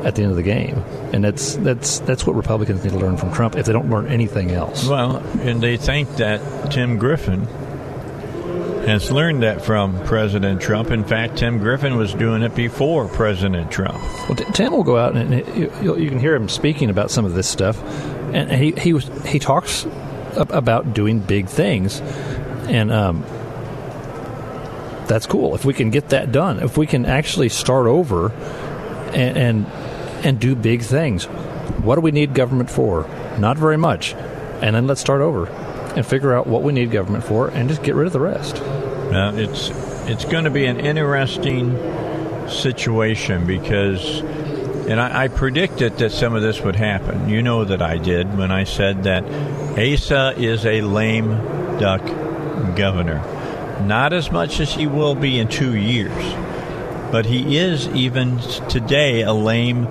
at 0.05 0.15
the 0.15 0.23
end 0.23 0.31
of 0.31 0.37
the 0.37 0.43
game. 0.43 0.83
And 1.13 1.23
that's 1.23 1.55
that's 1.57 1.99
that's 1.99 2.25
what 2.25 2.35
Republicans 2.35 2.83
need 2.83 2.91
to 2.91 2.97
learn 2.97 3.17
from 3.17 3.31
Trump 3.31 3.55
if 3.55 3.67
they 3.67 3.73
don't 3.73 3.89
learn 3.89 4.07
anything 4.07 4.51
else. 4.51 4.87
Well, 4.87 5.17
and 5.41 5.61
they 5.61 5.77
think 5.77 6.15
that 6.17 6.71
Tim 6.71 6.97
Griffin 6.97 7.45
has 8.85 9.11
learned 9.11 9.43
that 9.43 9.63
from 9.63 10.03
President 10.03 10.61
Trump. 10.61 10.91
In 10.91 11.05
fact, 11.05 11.37
Tim 11.37 11.59
Griffin 11.59 11.95
was 11.95 12.13
doing 12.13 12.41
it 12.41 12.53
before 12.53 13.07
President 13.07 13.71
Trump. 13.71 14.01
Well, 14.27 14.35
Tim 14.35 14.73
will 14.73 14.83
go 14.83 14.97
out 14.97 15.15
and 15.15 15.47
you, 15.55 15.95
you 15.95 16.09
can 16.09 16.19
hear 16.19 16.35
him 16.35 16.49
speaking 16.49 16.89
about 16.89 17.11
some 17.11 17.23
of 17.23 17.33
this 17.33 17.47
stuff, 17.47 17.81
and 18.33 18.51
he 18.51 18.71
he 18.71 18.93
was, 18.93 19.07
he 19.25 19.39
talks 19.39 19.85
about 20.35 20.93
doing 20.93 21.19
big 21.19 21.47
things, 21.47 22.01
and 22.67 22.91
um, 22.91 23.23
that's 25.07 25.25
cool. 25.25 25.55
If 25.55 25.65
we 25.65 25.73
can 25.73 25.89
get 25.89 26.09
that 26.09 26.31
done, 26.31 26.59
if 26.59 26.77
we 26.77 26.87
can 26.87 27.05
actually 27.05 27.49
start 27.49 27.87
over, 27.87 28.31
and 29.13 29.37
and, 29.37 29.65
and 30.25 30.39
do 30.39 30.55
big 30.55 30.81
things, 30.81 31.25
what 31.83 31.95
do 31.95 32.01
we 32.01 32.11
need 32.11 32.33
government 32.33 32.69
for? 32.69 33.07
Not 33.37 33.57
very 33.57 33.77
much, 33.77 34.13
and 34.61 34.75
then 34.75 34.87
let's 34.87 35.01
start 35.01 35.21
over 35.21 35.47
and 35.95 36.05
figure 36.05 36.33
out 36.33 36.47
what 36.47 36.63
we 36.63 36.73
need 36.73 36.91
government 36.91 37.23
for, 37.23 37.49
and 37.49 37.69
just 37.69 37.83
get 37.83 37.95
rid 37.95 38.07
of 38.07 38.13
the 38.13 38.19
rest. 38.19 38.55
Now, 39.11 39.33
it's 39.35 39.69
it's 40.05 40.25
going 40.25 40.45
to 40.45 40.49
be 40.49 40.65
an 40.65 40.79
interesting 40.79 41.77
situation 42.49 43.45
because, 43.45 44.21
and 44.87 44.99
I, 44.99 45.23
I, 45.23 45.27
predicted 45.27 45.97
that 45.97 46.11
some 46.11 46.35
of 46.35 46.41
this 46.41 46.61
would 46.61 46.75
happen. 46.75 47.29
You 47.29 47.41
know 47.41 47.63
that 47.65 47.81
I 47.81 47.97
did 47.97 48.37
when 48.37 48.51
I 48.51 48.63
said 48.65 49.03
that 49.03 49.23
Asa 49.77 50.33
is 50.37 50.65
a 50.65 50.81
lame 50.81 51.29
duck 51.79 52.05
governor. 52.75 53.21
Not 53.85 54.13
as 54.13 54.31
much 54.31 54.59
as 54.59 54.73
he 54.73 54.87
will 54.87 55.15
be 55.15 55.39
in 55.39 55.47
two 55.47 55.75
years, 55.75 56.23
but 57.11 57.25
he 57.25 57.57
is 57.57 57.87
even 57.89 58.39
today 58.69 59.21
a 59.21 59.33
lame 59.33 59.85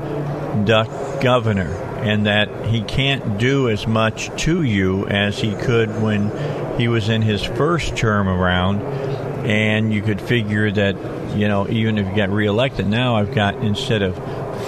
duck 0.65 0.89
governor 1.23 1.73
and 2.03 2.27
that 2.27 2.67
he 2.67 2.83
can't 2.83 3.39
do 3.39 3.69
as 3.69 3.87
much 3.87 4.29
to 4.43 4.63
you 4.63 5.07
as 5.07 5.39
he 5.39 5.55
could 5.55 6.03
when 6.03 6.31
he 6.79 6.89
was 6.89 7.09
in 7.09 7.23
his 7.23 7.45
first 7.45 7.97
term 7.97 8.29
around. 8.29 8.83
And 9.47 9.93
you 9.93 10.03
could 10.03 10.21
figure 10.21 10.71
that, 10.71 10.97
you 11.37 11.49
know, 11.49 11.69
even 11.69 11.99
if 11.99 12.07
you 12.07 12.17
got 12.17 12.31
reelected, 12.31 12.87
now 12.87 13.17
I've 13.17 13.35
got, 13.35 13.55
instead 13.57 14.03
of 14.03 14.17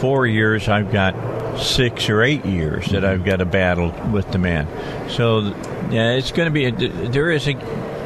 four 0.01 0.27
years, 0.27 0.69
I've 0.69 0.93
got 0.93 1.59
six 1.59 2.09
or 2.09 2.23
eight 2.23 2.45
years 2.45 2.87
that 2.91 3.05
I've 3.05 3.25
got 3.25 3.37
to 3.37 3.45
battle 3.45 3.91
with 4.13 4.31
the 4.33 4.39
man. 4.39 4.67
So, 5.11 5.41
yeah, 5.91 6.13
it's 6.13 6.33
going 6.33 6.47
to 6.47 6.53
be, 6.53 6.67
a, 6.67 6.73
there 6.73 7.31
is 7.31 7.49
a, 7.49 7.55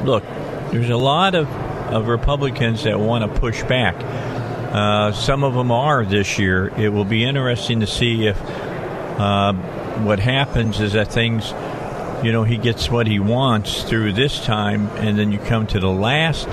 look, 0.04 0.24
there's 0.70 0.90
a 0.90 0.96
lot 0.96 1.34
of, 1.34 1.48
of 1.48 2.08
Republicans 2.08 2.84
that 2.84 3.00
want 3.00 3.24
to 3.24 3.40
push 3.40 3.62
back. 3.64 3.96
Uh, 3.98 5.12
some 5.12 5.44
of 5.44 5.54
them 5.54 5.70
are 5.70 6.04
this 6.04 6.38
year. 6.38 6.68
It 6.76 6.90
will 6.90 7.06
be 7.06 7.24
interesting 7.24 7.80
to 7.80 7.86
see 7.86 8.26
if 8.26 8.38
uh, 8.40 9.54
what 10.02 10.18
happens 10.18 10.80
is 10.80 10.92
that 10.92 11.10
things, 11.10 11.52
you 12.22 12.32
know, 12.32 12.44
he 12.44 12.58
gets 12.58 12.90
what 12.90 13.06
he 13.06 13.18
wants 13.18 13.82
through 13.84 14.12
this 14.12 14.44
time, 14.44 14.88
and 14.96 15.18
then 15.18 15.32
you 15.32 15.38
come 15.38 15.66
to 15.68 15.80
the 15.80 15.90
last 15.90 16.48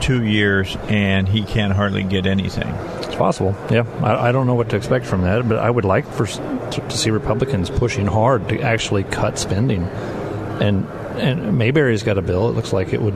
two 0.00 0.24
years 0.24 0.76
and 0.88 1.28
he 1.28 1.42
can 1.44 1.70
hardly 1.70 2.02
get 2.02 2.26
anything. 2.26 2.74
Possible. 3.22 3.54
Yeah, 3.70 3.84
I, 4.02 4.30
I, 4.30 4.32
don't 4.32 4.48
know 4.48 4.56
what 4.56 4.70
to 4.70 4.76
expect 4.76 5.06
from 5.06 5.22
that, 5.22 5.48
but 5.48 5.56
I 5.56 5.70
would 5.70 5.84
like 5.84 6.08
for 6.08 6.26
to, 6.26 6.80
to, 6.80 6.98
see 6.98 7.10
Republicans 7.10 7.70
pushing 7.70 8.04
hard 8.04 8.48
to 8.48 8.60
actually 8.60 9.04
cut 9.04 9.38
spending, 9.38 9.84
and 9.84 10.88
and 11.20 11.56
Mayberry's 11.56 12.02
got 12.02 12.18
a 12.18 12.20
bill. 12.20 12.48
It 12.48 12.56
looks 12.56 12.72
like 12.72 12.92
it 12.92 13.00
would. 13.00 13.14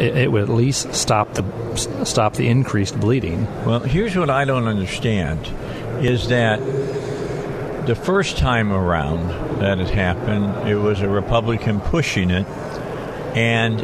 It, 0.00 0.16
it 0.18 0.30
would 0.30 0.42
at 0.42 0.50
least 0.50 0.94
stop 0.94 1.34
the 1.34 2.04
stop 2.04 2.34
the 2.34 2.46
increased 2.46 3.00
bleeding. 3.00 3.46
Well, 3.64 3.80
here's 3.80 4.14
what 4.14 4.30
I 4.30 4.44
don't 4.44 4.68
understand: 4.68 5.48
is 6.00 6.28
that 6.28 6.60
the 7.86 7.96
first 7.96 8.38
time 8.38 8.70
around 8.70 9.30
that 9.58 9.80
it 9.80 9.88
happened, 9.88 10.68
it 10.68 10.76
was 10.76 11.00
a 11.00 11.08
Republican 11.08 11.80
pushing 11.80 12.30
it, 12.30 12.46
and 13.34 13.80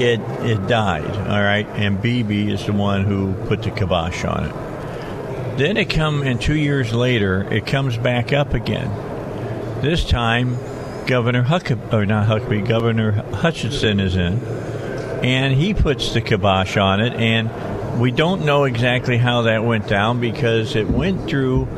it 0.00 0.20
it 0.44 0.66
died. 0.66 1.04
All 1.04 1.42
right, 1.42 1.66
and 1.66 2.00
Beebe 2.00 2.50
is 2.50 2.66
the 2.66 2.72
one 2.72 3.04
who 3.04 3.34
put 3.46 3.62
the 3.62 3.70
kibosh 3.70 4.24
on 4.24 4.44
it. 4.46 5.58
Then 5.58 5.76
it 5.76 5.88
come, 5.88 6.22
and 6.22 6.40
two 6.40 6.56
years 6.56 6.92
later, 6.92 7.46
it 7.52 7.66
comes 7.66 7.96
back 7.96 8.32
up 8.32 8.54
again. 8.54 8.90
This 9.82 10.04
time, 10.04 10.56
Governor 11.06 11.44
Huckabee, 11.44 11.92
or 11.92 12.06
not 12.06 12.26
Huckabee, 12.26 12.66
Governor 12.66 13.12
Hutchinson 13.34 14.00
is 14.00 14.16
in, 14.16 14.42
and 15.22 15.54
he 15.54 15.74
puts 15.74 16.12
the 16.12 16.20
kibosh 16.20 16.76
on 16.76 17.00
it, 17.00 17.12
and 17.14 18.00
we 18.00 18.10
don't 18.10 18.44
know 18.44 18.64
exactly 18.64 19.16
how 19.16 19.42
that 19.42 19.64
went 19.64 19.86
down 19.86 20.20
because 20.20 20.74
it 20.74 20.88
went 20.88 21.28
through 21.28 21.68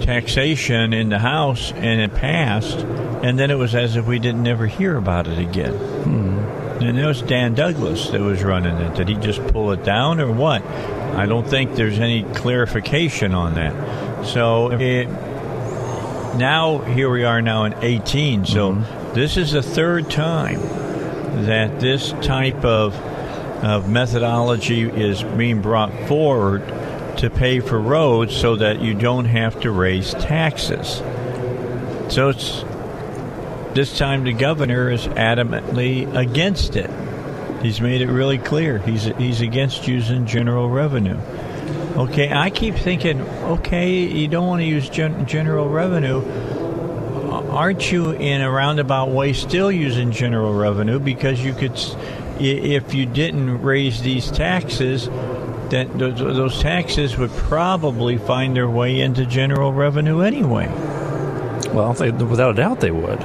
taxation 0.00 0.92
in 0.92 1.08
the 1.10 1.18
House 1.18 1.72
and 1.72 2.00
it 2.00 2.14
passed, 2.14 2.78
and 3.22 3.38
then 3.38 3.50
it 3.50 3.56
was 3.56 3.74
as 3.74 3.96
if 3.96 4.06
we 4.06 4.18
didn't 4.18 4.46
ever 4.46 4.66
hear 4.66 4.96
about 4.96 5.28
it 5.28 5.38
again. 5.38 5.74
Hmm. 5.74 6.39
And 6.80 6.98
it 6.98 7.04
was 7.04 7.22
Dan 7.22 7.54
Douglas 7.54 8.08
that 8.10 8.20
was 8.20 8.42
running 8.42 8.76
it. 8.76 8.94
Did 8.94 9.08
he 9.08 9.14
just 9.16 9.46
pull 9.48 9.72
it 9.72 9.84
down 9.84 10.20
or 10.20 10.32
what? 10.32 10.62
I 10.64 11.26
don't 11.26 11.46
think 11.46 11.74
there's 11.74 11.98
any 11.98 12.22
clarification 12.34 13.34
on 13.34 13.54
that. 13.54 14.26
So 14.26 14.72
it, 14.72 15.06
now 16.38 16.78
here 16.78 17.10
we 17.10 17.24
are 17.24 17.42
now 17.42 17.64
in 17.64 17.74
18. 17.74 18.46
So 18.46 18.72
mm-hmm. 18.72 19.14
this 19.14 19.36
is 19.36 19.52
the 19.52 19.62
third 19.62 20.10
time 20.10 20.60
that 21.44 21.80
this 21.80 22.12
type 22.22 22.64
of 22.64 22.94
of 23.62 23.90
methodology 23.90 24.82
is 24.82 25.22
being 25.22 25.60
brought 25.60 25.92
forward 26.08 26.66
to 27.18 27.28
pay 27.28 27.60
for 27.60 27.78
roads 27.78 28.34
so 28.34 28.56
that 28.56 28.80
you 28.80 28.94
don't 28.94 29.26
have 29.26 29.60
to 29.60 29.70
raise 29.70 30.14
taxes. 30.14 31.02
So 32.08 32.30
it's 32.30 32.62
this 33.74 33.96
time 33.96 34.24
the 34.24 34.32
governor 34.32 34.90
is 34.90 35.06
adamantly 35.06 36.12
against 36.16 36.76
it. 36.76 36.90
He's 37.62 37.80
made 37.80 38.00
it 38.00 38.08
really 38.08 38.38
clear 38.38 38.78
he's 38.78 39.04
he's 39.04 39.40
against 39.40 39.86
using 39.86 40.26
general 40.26 40.68
revenue. 40.68 41.18
Okay, 41.96 42.32
I 42.32 42.50
keep 42.50 42.76
thinking, 42.76 43.20
okay, 43.20 44.04
you 44.04 44.28
don't 44.28 44.46
want 44.46 44.60
to 44.60 44.66
use 44.66 44.88
gen- 44.88 45.26
general 45.26 45.68
revenue. 45.68 46.22
Aren't 47.50 47.90
you 47.90 48.12
in 48.12 48.40
a 48.40 48.50
roundabout 48.50 49.10
way 49.10 49.32
still 49.32 49.72
using 49.72 50.12
general 50.12 50.54
revenue 50.54 51.00
because 51.00 51.44
you 51.44 51.52
could, 51.52 51.78
if 52.38 52.94
you 52.94 53.06
didn't 53.06 53.62
raise 53.62 54.02
these 54.02 54.30
taxes, 54.30 55.06
that 55.70 55.88
those 55.98 56.60
taxes 56.60 57.18
would 57.18 57.30
probably 57.32 58.18
find 58.18 58.56
their 58.56 58.68
way 58.68 59.00
into 59.00 59.26
general 59.26 59.72
revenue 59.72 60.20
anyway. 60.20 60.68
Well, 61.72 61.92
they, 61.94 62.10
without 62.10 62.52
a 62.52 62.54
doubt, 62.54 62.80
they 62.80 62.92
would. 62.92 63.20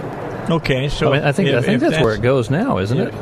Okay, 0.50 0.90
so 0.90 1.14
I, 1.14 1.18
mean, 1.18 1.28
I 1.28 1.32
think 1.32 1.50
if, 1.50 1.56
I 1.56 1.62
think 1.62 1.80
that's, 1.80 1.94
that's, 1.94 2.04
where 2.04 2.16
it 2.16 2.22
goes 2.22 2.50
now, 2.50 2.78
isn't 2.80 2.98
yeah. 2.98 3.06
it? 3.06 3.14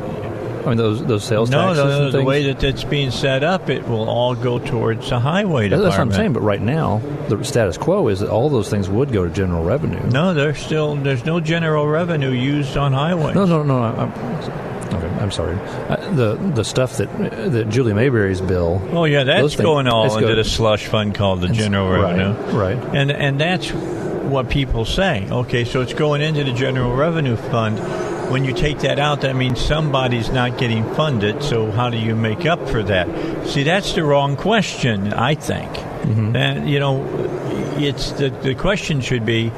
I 0.64 0.68
mean, 0.68 0.78
those 0.78 1.04
those 1.04 1.24
sales 1.24 1.50
no, 1.50 1.74
taxes. 1.74 1.84
No, 1.84 2.04
no, 2.04 2.10
the 2.10 2.24
way 2.24 2.44
that 2.44 2.64
it's 2.64 2.84
being 2.84 3.10
set 3.10 3.44
up, 3.44 3.68
it 3.68 3.86
will 3.86 4.08
all 4.08 4.34
go 4.34 4.58
towards 4.58 5.10
the 5.10 5.20
highway 5.20 5.68
department. 5.68 5.82
That's 5.82 5.98
what 5.98 6.00
I'm 6.00 6.12
saying. 6.12 6.32
But 6.32 6.40
right 6.40 6.60
now, 6.60 6.98
the 7.28 7.42
status 7.44 7.76
quo 7.76 8.08
is 8.08 8.20
that 8.20 8.30
all 8.30 8.48
those 8.48 8.70
things 8.70 8.88
would 8.88 9.12
go 9.12 9.24
to 9.24 9.30
general 9.30 9.62
revenue. 9.62 10.00
No, 10.08 10.32
there's 10.32 10.58
still 10.58 10.96
there's 10.96 11.26
no 11.26 11.38
general 11.40 11.86
revenue 11.86 12.30
used 12.30 12.78
on 12.78 12.94
highways. 12.94 13.34
No, 13.34 13.44
no, 13.44 13.62
no. 13.62 13.82
I'm, 13.82 14.74
Okay, 14.94 15.08
I'm 15.18 15.30
sorry. 15.30 15.56
Uh, 15.56 16.14
the 16.14 16.34
the 16.54 16.64
stuff 16.64 16.98
that 16.98 17.08
that 17.52 17.68
Julie 17.68 17.94
Mayberry's 17.94 18.40
bill. 18.40 18.86
Oh 18.92 19.04
yeah, 19.04 19.24
that's 19.24 19.56
going 19.56 19.88
all 19.88 20.16
into 20.16 20.34
the 20.34 20.44
slush 20.44 20.86
fund 20.86 21.14
called 21.14 21.40
the 21.40 21.48
general 21.48 21.88
revenue. 21.88 22.32
Right, 22.52 22.76
right. 22.76 22.94
And 22.94 23.10
and 23.10 23.40
that's 23.40 23.72
what 24.24 24.48
people 24.48 24.84
say. 24.84 25.26
Okay, 25.30 25.64
so 25.64 25.80
it's 25.80 25.94
going 25.94 26.20
into 26.20 26.44
the 26.44 26.52
general 26.52 26.94
revenue 26.94 27.36
fund. 27.36 27.78
When 28.30 28.44
you 28.44 28.52
take 28.52 28.80
that 28.80 28.98
out, 28.98 29.20
that 29.20 29.36
means 29.36 29.60
somebody's 29.60 30.30
not 30.30 30.58
getting 30.58 30.84
funded. 30.94 31.42
So 31.42 31.70
how 31.70 31.90
do 31.90 31.98
you 31.98 32.16
make 32.16 32.46
up 32.46 32.68
for 32.68 32.82
that? 32.82 33.46
See, 33.46 33.62
that's 33.62 33.92
the 33.92 34.02
wrong 34.02 34.36
question. 34.36 35.12
I 35.12 35.34
think. 35.34 35.70
Mm-hmm. 35.70 36.36
And 36.36 36.68
you 36.68 36.80
know, 36.80 37.04
it's 37.76 38.12
the 38.12 38.30
the 38.30 38.54
question 38.54 39.00
should 39.00 39.26
be, 39.26 39.52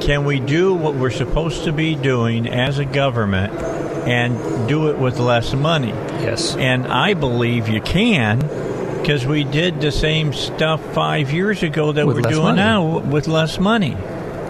can 0.00 0.24
we 0.24 0.40
do 0.40 0.74
what 0.74 0.94
we're 0.94 1.10
supposed 1.10 1.64
to 1.64 1.72
be 1.72 1.94
doing 1.94 2.48
as 2.48 2.78
a 2.78 2.84
government? 2.84 3.52
and 4.00 4.66
do 4.66 4.88
it 4.88 4.98
with 4.98 5.18
less 5.18 5.52
money. 5.52 5.90
Yes. 6.22 6.56
And 6.56 6.86
I 6.86 7.14
believe 7.14 7.68
you 7.68 7.80
can 7.80 8.40
because 9.00 9.26
we 9.26 9.44
did 9.44 9.80
the 9.80 9.92
same 9.92 10.32
stuff 10.32 10.80
five 10.94 11.32
years 11.32 11.62
ago 11.62 11.92
that 11.92 12.06
with 12.06 12.16
we're 12.16 12.22
doing 12.22 12.42
money. 12.42 12.56
now 12.56 12.98
with 12.98 13.28
less 13.28 13.58
money. 13.58 13.96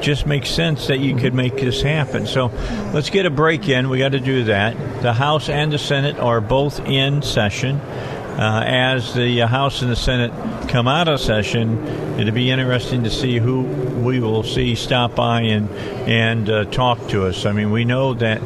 just 0.00 0.26
makes 0.26 0.48
sense 0.50 0.86
that 0.86 0.98
you 0.98 1.14
could 1.16 1.34
make 1.34 1.56
this 1.56 1.82
happen. 1.82 2.26
So 2.26 2.46
let's 2.94 3.10
get 3.10 3.26
a 3.26 3.30
break 3.30 3.68
in. 3.68 3.90
We 3.90 3.98
got 3.98 4.12
to 4.12 4.20
do 4.20 4.44
that. 4.44 5.02
The 5.02 5.12
House 5.12 5.48
and 5.48 5.70
the 5.72 5.78
Senate 5.78 6.18
are 6.18 6.40
both 6.40 6.80
in 6.80 7.22
session. 7.22 7.76
Uh, 7.76 8.62
as 8.66 9.12
the 9.12 9.40
House 9.40 9.82
and 9.82 9.90
the 9.90 9.96
Senate 9.96 10.32
come 10.68 10.88
out 10.88 11.08
of 11.08 11.20
session, 11.20 11.86
it'll 12.18 12.32
be 12.32 12.50
interesting 12.50 13.04
to 13.04 13.10
see 13.10 13.36
who 13.38 13.62
we 13.62 14.20
will 14.20 14.42
see 14.42 14.74
stop 14.74 15.14
by 15.14 15.42
and 15.42 15.68
and 16.08 16.48
uh, 16.48 16.64
talk 16.66 17.08
to 17.08 17.26
us. 17.26 17.44
I 17.44 17.52
mean, 17.52 17.70
we 17.70 17.84
know 17.84 18.14
that 18.14 18.40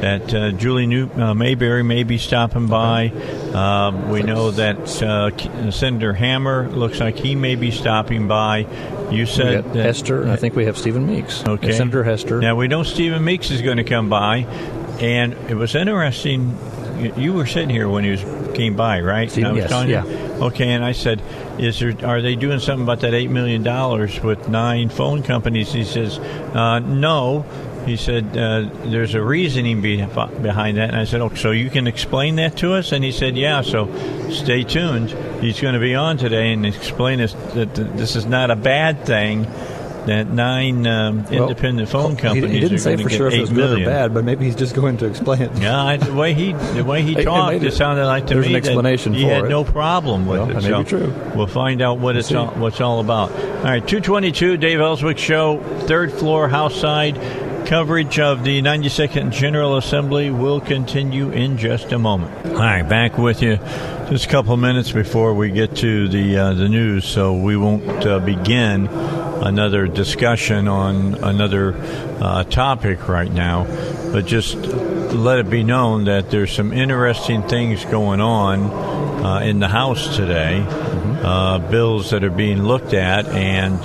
that 0.00 0.34
uh, 0.34 0.50
Julie 0.52 0.86
New- 0.86 1.10
uh, 1.10 1.34
Mayberry 1.34 1.82
may 1.82 2.02
be 2.04 2.18
stopping 2.18 2.66
by. 2.66 3.08
Um, 3.54 4.10
we 4.10 4.22
know 4.22 4.50
that 4.50 5.02
uh, 5.02 5.70
Senator 5.70 6.12
Hammer 6.12 6.68
looks 6.68 7.00
like 7.00 7.16
he 7.16 7.34
may 7.34 7.54
be 7.54 7.70
stopping 7.70 8.28
by. 8.28 8.66
You 9.10 9.26
said 9.26 9.64
that, 9.74 9.84
Hester, 9.84 10.22
and 10.22 10.30
I 10.30 10.36
think 10.36 10.54
we 10.54 10.66
have 10.66 10.78
Stephen 10.78 11.06
Meeks. 11.06 11.44
Okay, 11.44 11.72
Senator 11.72 12.04
Hester. 12.04 12.40
Now 12.40 12.56
we 12.56 12.68
know 12.68 12.82
Stephen 12.82 13.24
Meeks 13.24 13.50
is 13.50 13.60
going 13.62 13.78
to 13.78 13.84
come 13.84 14.08
by, 14.08 14.38
and 15.00 15.34
it 15.48 15.54
was 15.54 15.74
interesting. 15.74 16.56
You 17.16 17.32
were 17.32 17.46
sitting 17.46 17.70
here 17.70 17.88
when 17.88 18.04
he 18.04 18.10
was 18.10 18.22
came 18.54 18.76
by, 18.76 19.00
right? 19.00 19.30
Stephen, 19.30 19.50
I 19.50 19.54
was 19.54 19.70
yes, 19.70 19.88
yeah. 19.88 20.04
You, 20.04 20.44
okay, 20.46 20.68
and 20.70 20.84
I 20.84 20.92
said, 20.92 21.22
"Is 21.58 21.78
there? 21.80 21.94
Are 22.04 22.20
they 22.20 22.36
doing 22.36 22.58
something 22.60 22.84
about 22.84 23.00
that 23.00 23.14
eight 23.14 23.30
million 23.30 23.62
dollars 23.62 24.20
with 24.20 24.48
nine 24.48 24.88
phone 24.90 25.22
companies?" 25.22 25.72
He 25.72 25.84
says, 25.84 26.18
uh, 26.18 26.78
"No." 26.80 27.44
He 27.86 27.96
said, 27.96 28.36
uh, 28.36 28.68
"There's 28.84 29.14
a 29.14 29.22
reasoning 29.22 29.80
be- 29.80 29.96
behind 29.96 30.76
that." 30.76 30.90
And 30.90 30.96
I 30.96 31.04
said, 31.04 31.20
"Oh, 31.20 31.34
so 31.34 31.50
you 31.50 31.70
can 31.70 31.86
explain 31.86 32.36
that 32.36 32.56
to 32.58 32.74
us?" 32.74 32.92
And 32.92 33.04
he 33.04 33.12
said, 33.12 33.36
"Yeah." 33.36 33.62
So, 33.62 33.88
stay 34.30 34.64
tuned. 34.64 35.10
He's 35.40 35.60
going 35.60 35.74
to 35.74 35.80
be 35.80 35.94
on 35.94 36.16
today 36.18 36.52
and 36.52 36.66
explain 36.66 37.20
us 37.20 37.34
that 37.54 37.74
this 37.74 38.16
is 38.16 38.26
not 38.26 38.50
a 38.50 38.56
bad 38.56 39.06
thing 39.06 39.46
that 40.06 40.28
nine 40.28 40.86
um, 40.86 41.24
well, 41.24 41.42
independent 41.42 41.88
phone 41.88 42.16
companies. 42.16 42.50
He, 42.50 42.54
he 42.54 42.60
didn't 42.60 42.78
say 42.78 42.96
for 42.96 43.08
sure 43.08 43.28
if 43.28 43.34
it 43.34 43.40
was 43.40 43.50
million. 43.50 43.82
or 43.82 43.90
bad, 43.90 44.14
but 44.14 44.24
maybe 44.24 44.44
he's 44.44 44.56
just 44.56 44.74
going 44.74 44.96
to 44.98 45.06
explain 45.06 45.42
it. 45.42 45.56
Yeah, 45.58 45.84
I, 45.84 45.96
the 45.96 46.14
way 46.14 46.34
he 46.34 46.52
the 46.52 46.84
way 46.84 47.02
he 47.02 47.14
talked, 47.24 47.56
it, 47.56 47.62
it, 47.62 47.72
sounded 47.72 48.06
like 48.06 48.26
to 48.28 48.34
there's 48.34 48.46
me 48.46 48.54
an 48.54 48.56
explanation 48.56 49.12
that 49.12 49.18
he 49.18 49.24
for 49.24 49.30
had 49.30 49.44
it. 49.44 49.48
no 49.48 49.64
problem 49.64 50.26
with 50.26 50.40
well, 50.40 50.56
it. 50.56 50.62
So 50.62 50.82
be 50.82 50.88
true. 50.88 51.14
We'll 51.34 51.46
find 51.46 51.82
out 51.82 51.94
what 51.94 52.14
we'll 52.14 52.16
it's 52.18 52.28
see. 52.28 52.36
all, 52.36 52.48
what's 52.48 52.80
all 52.80 53.00
about. 53.00 53.30
All 53.32 53.64
right, 53.64 53.86
two 53.86 54.00
twenty 54.00 54.32
two, 54.32 54.56
Dave 54.56 54.80
Elswick 54.80 55.18
show, 55.18 55.60
third 55.82 56.12
floor, 56.12 56.48
house 56.48 56.74
side. 56.74 57.16
Coverage 57.70 58.18
of 58.18 58.42
the 58.42 58.60
92nd 58.62 59.30
General 59.30 59.76
Assembly 59.76 60.28
will 60.28 60.60
continue 60.60 61.30
in 61.30 61.56
just 61.56 61.92
a 61.92 62.00
moment. 62.00 62.44
All 62.46 62.54
right, 62.54 62.82
back 62.82 63.16
with 63.16 63.42
you 63.42 63.58
just 64.08 64.24
a 64.24 64.28
couple 64.28 64.56
minutes 64.56 64.90
before 64.90 65.34
we 65.34 65.52
get 65.52 65.76
to 65.76 66.08
the 66.08 66.36
uh, 66.36 66.54
the 66.54 66.68
news, 66.68 67.04
so 67.04 67.32
we 67.32 67.56
won't 67.56 68.04
uh, 68.04 68.18
begin 68.18 68.88
another 68.88 69.86
discussion 69.86 70.66
on 70.66 71.14
another 71.22 71.76
uh, 72.20 72.42
topic 72.42 73.06
right 73.06 73.30
now, 73.30 73.66
but 74.10 74.26
just 74.26 74.56
let 74.56 75.38
it 75.38 75.48
be 75.48 75.62
known 75.62 76.06
that 76.06 76.28
there's 76.28 76.50
some 76.50 76.72
interesting 76.72 77.40
things 77.44 77.84
going 77.84 78.20
on 78.20 78.64
uh, 79.24 79.38
in 79.44 79.60
the 79.60 79.68
House 79.68 80.16
today, 80.16 80.66
mm-hmm. 80.68 81.70
bills 81.70 82.10
that 82.10 82.24
are 82.24 82.30
being 82.30 82.64
looked 82.64 82.94
at, 82.94 83.26
and 83.26 83.78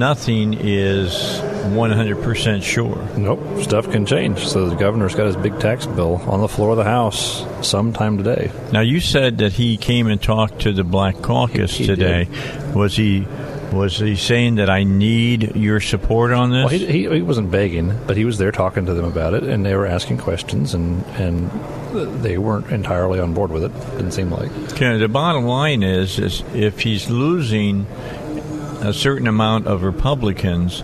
nothing 0.00 0.52
is 0.52 1.40
100% 1.72 2.62
sure. 2.62 2.96
Nope, 3.16 3.62
stuff 3.62 3.90
can 3.90 4.06
change. 4.06 4.46
So 4.46 4.68
the 4.68 4.76
governor's 4.76 5.14
got 5.14 5.26
his 5.26 5.36
big 5.36 5.58
tax 5.60 5.86
bill 5.86 6.16
on 6.26 6.40
the 6.40 6.48
floor 6.48 6.70
of 6.70 6.76
the 6.76 6.84
House 6.84 7.44
sometime 7.66 8.18
today. 8.18 8.50
Now, 8.72 8.80
you 8.80 9.00
said 9.00 9.38
that 9.38 9.52
he 9.52 9.76
came 9.76 10.06
and 10.06 10.22
talked 10.22 10.60
to 10.60 10.72
the 10.72 10.84
Black 10.84 11.20
Caucus 11.22 11.72
he, 11.72 11.84
he 11.84 11.86
today. 11.86 12.24
Did. 12.24 12.74
Was 12.74 12.96
he 12.96 13.26
was 13.72 13.98
he 13.98 14.14
saying 14.14 14.56
that 14.56 14.70
I 14.70 14.84
need 14.84 15.56
your 15.56 15.80
support 15.80 16.32
on 16.32 16.50
this? 16.50 16.70
Well, 16.70 16.78
he, 16.78 16.86
he, 16.86 17.08
he, 17.08 17.22
wasn't 17.22 17.50
begging, 17.50 17.98
but 18.06 18.16
he 18.16 18.24
was 18.24 18.38
there 18.38 18.52
talking 18.52 18.86
to 18.86 18.94
them 18.94 19.04
about 19.04 19.34
it, 19.34 19.42
and 19.42 19.66
they 19.66 19.74
were 19.74 19.86
asking 19.86 20.18
questions, 20.18 20.74
and 20.74 21.04
and 21.16 21.50
they 22.22 22.38
weren't 22.38 22.70
entirely 22.70 23.18
on 23.18 23.34
board 23.34 23.50
with 23.50 23.64
it. 23.64 23.72
Didn't 23.96 24.12
seem 24.12 24.30
like. 24.30 24.50
Okay, 24.72 24.96
the 24.98 25.08
bottom 25.08 25.44
line 25.44 25.82
is, 25.82 26.18
is 26.18 26.44
if 26.54 26.80
he's 26.80 27.10
losing 27.10 27.86
a 28.80 28.92
certain 28.92 29.26
amount 29.26 29.66
of 29.66 29.82
Republicans, 29.82 30.82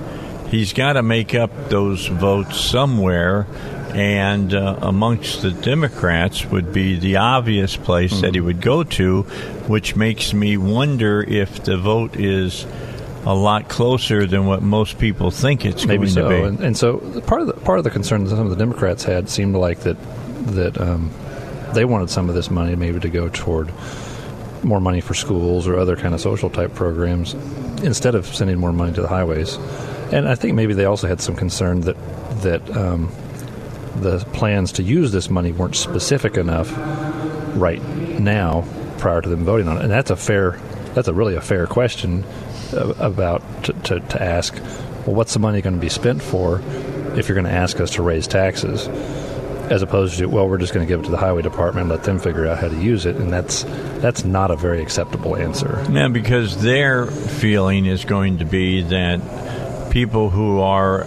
he's 0.51 0.73
got 0.73 0.95
to 0.95 1.03
make 1.03 1.35
up 1.35 1.51
those 1.69 2.07
votes 2.07 2.61
somewhere. 2.61 3.47
And 3.95 4.55
uh, 4.55 4.79
amongst 4.83 5.43
the 5.43 5.51
Democrats 5.51 6.47
would 6.47 6.73
be 6.73 6.97
the 6.97 7.17
obvious 7.17 7.77
place 7.77 8.13
mm-hmm. 8.13 8.21
that 8.23 8.35
he 8.35 8.41
would 8.41 8.61
go 8.61 8.85
to, 8.85 9.23
which 9.67 9.97
makes 9.97 10.33
me 10.33 10.57
wonder 10.57 11.23
if 11.23 11.65
the 11.65 11.77
vote 11.77 12.15
is 12.15 12.67
a 13.27 13.35
lot 13.35 13.69
closer 13.69 14.27
than 14.27 14.47
what 14.47 14.63
most 14.63 14.99
people 14.99 15.31
think 15.31 15.65
it's 15.65 15.87
Maybe 15.87 16.07
going 16.07 16.11
so. 16.11 16.23
to 16.23 16.29
be. 16.29 16.43
And, 16.43 16.61
and, 16.61 16.77
so 16.77 16.99
part 17.23 17.43
of 17.43 17.49
the 17.49 17.55
part 17.55 17.79
of 17.79 17.85
the 17.85 17.91
concern 17.91 18.25
that 18.25 18.31
some 18.31 18.41
of 18.41 18.51
the 18.51 18.57
Democrats 18.57 19.05
had 19.05 19.29
seemed 19.29 19.57
like 19.57 19.81
that 19.81 19.97
that 20.55 20.81
um, 20.81 21.11
they 21.75 21.85
wanted 21.85 22.11
some 22.11 22.29
of 22.29 22.35
this 22.35 22.49
money 22.49 22.77
maybe 22.77 23.01
to 23.01 23.11
go 23.11 23.29
toward 23.29 23.73
more 24.63 24.81
money 24.81 25.01
for 25.01 25.15
schools 25.15 25.67
or 25.67 25.77
other 25.77 25.97
kind 25.97 26.15
of 26.15 26.21
social 26.21 26.49
type 26.49 26.75
programs 26.75 27.35
instead 27.83 28.15
of 28.15 28.27
sending 28.27 28.59
more 28.59 28.73
money 28.73 28.93
to 28.93 29.03
the 29.03 29.09
highways. 29.09 29.59
And 30.13 30.29
I 30.29 30.35
think 30.35 30.55
maybe 30.55 30.75
they 30.75 30.85
also 30.85 31.07
had 31.07 31.21
some 31.21 31.37
concern 31.37 31.83
that 31.83 31.97
that 32.43 32.77
um, 32.77 33.13
the 33.97 34.19
plans 34.33 34.73
to 34.73 34.83
use 34.83 35.13
this 35.13 35.31
money 35.31 35.53
weren't 35.53 35.77
specific 35.77 36.37
enough 36.37 36.73
right 37.57 37.83
now 38.19 38.65
prior 38.99 39.21
to 39.21 39.29
them 39.29 39.45
voting 39.45 39.69
on 39.69 39.79
it. 39.79 39.83
And 39.83 39.91
that's 39.91 40.11
a 40.11 40.17
fair, 40.17 40.59
that's 40.95 41.09
a 41.09 41.15
really 41.15 41.35
a 41.35 41.41
fair 41.41 41.67
question 41.67 42.25
about 42.73 43.43
to, 43.65 43.73
to, 43.73 44.01
to 44.01 44.23
ask. 44.23 44.55
Well, 45.07 45.17
what's 45.17 45.33
the 45.33 45.41
money 45.41 45.61
going 45.61 45.75
to 45.75 45.81
be 45.81 45.89
spent 45.89 46.23
for 46.23 46.61
if 47.17 47.29
you're 47.29 47.35
going 47.35 47.47
to 47.47 47.53
ask 47.53 47.81
us 47.81 47.93
to 47.93 48.03
raise 48.03 48.27
taxes? 48.27 48.89
as 49.71 49.83
opposed 49.83 50.19
to 50.19 50.27
well 50.27 50.49
we're 50.49 50.59
just 50.59 50.75
going 50.75 50.85
to 50.85 50.89
give 50.93 50.99
it 50.99 51.05
to 51.05 51.13
the 51.13 51.17
highway 51.17 51.43
department 51.43 51.83
and 51.83 51.91
let 51.91 52.03
them 52.03 52.19
figure 52.19 52.45
out 52.45 52.59
how 52.59 52.67
to 52.67 52.75
use 52.83 53.07
it 53.07 53.15
and 53.15 53.33
that's 53.33 53.63
that's 54.01 54.25
not 54.25 54.51
a 54.51 54.57
very 54.57 54.83
acceptable 54.83 55.37
answer 55.37 55.87
yeah 55.93 56.09
because 56.09 56.61
their 56.61 57.07
feeling 57.07 57.87
is 57.87 58.05
going 58.05 58.39
to 58.39 58.45
be 58.45 58.83
that 58.83 59.21
people 59.91 60.31
who 60.31 60.61
are 60.61 61.07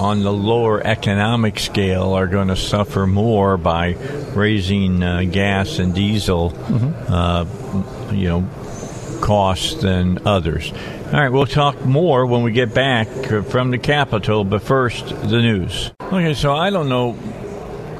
on 0.00 0.22
the 0.22 0.32
lower 0.32 0.84
economic 0.86 1.58
scale 1.58 2.12
are 2.12 2.26
going 2.26 2.48
to 2.48 2.56
suffer 2.56 3.06
more 3.06 3.56
by 3.56 3.92
raising 4.34 5.02
uh, 5.02 5.22
gas 5.22 5.78
and 5.78 5.94
diesel 5.94 6.50
mm-hmm. 6.50 7.12
uh, 7.12 8.12
you 8.12 8.28
know 8.28 9.20
costs 9.20 9.74
than 9.82 10.26
others 10.26 10.72
all 11.06 11.12
right, 11.12 11.28
we'll 11.28 11.46
talk 11.46 11.84
more 11.84 12.26
when 12.26 12.42
we 12.42 12.50
get 12.50 12.74
back 12.74 13.06
from 13.44 13.70
the 13.70 13.78
Capitol, 13.78 14.42
but 14.42 14.60
first, 14.60 15.08
the 15.08 15.40
news. 15.40 15.92
Okay, 16.00 16.34
so 16.34 16.52
I 16.52 16.70
don't 16.70 16.88
know 16.88 17.12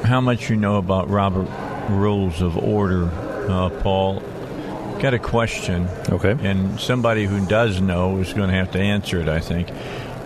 how 0.03 0.21
much 0.21 0.51
you 0.51 0.57
know 0.57 0.79
about 0.79 1.09
Robert 1.09 1.49
Rules 1.89 2.43
of 2.43 2.59
Order, 2.59 3.09
uh, 3.49 3.71
Paul. 3.81 4.19
Got 4.99 5.15
a 5.15 5.21
question. 5.21 5.87
Okay. 6.09 6.37
And 6.41 6.81
somebody 6.81 7.27
who 7.27 7.47
does 7.47 7.81
know 7.81 8.19
is 8.19 8.33
going 8.33 8.51
to 8.51 8.57
have 8.57 8.73
to 8.73 8.81
answer 8.81 9.21
it, 9.21 9.29
I 9.29 9.39
think. 9.39 9.69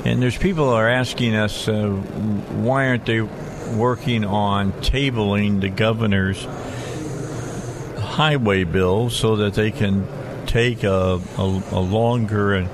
And 0.04 0.22
there's 0.22 0.38
people 0.38 0.68
are 0.70 0.88
asking 0.88 1.34
us 1.34 1.68
uh, 1.68 1.88
why 1.88 2.88
aren't 2.88 3.06
they 3.06 3.20
working 3.20 4.24
on 4.24 4.72
tabling 4.72 5.60
the 5.60 5.68
governor's 5.68 6.44
highway 7.98 8.64
bill 8.64 9.10
so 9.10 9.36
that 9.36 9.54
they 9.54 9.70
can 9.70 10.06
take 10.46 10.82
a, 10.82 11.20
a, 11.38 11.62
a 11.72 11.80
longer 11.80 12.54
and, 12.54 12.68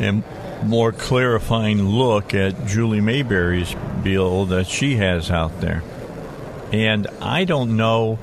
and 0.00 0.24
more 0.64 0.92
clarifying 0.92 1.82
look 1.82 2.34
at 2.34 2.66
Julie 2.66 3.00
Mayberry's 3.00 3.74
bill 4.02 4.46
that 4.46 4.66
she 4.66 4.96
has 4.96 5.30
out 5.30 5.60
there 5.60 5.82
and 6.74 7.06
I 7.20 7.44
don't 7.44 7.76
know. 7.76 8.18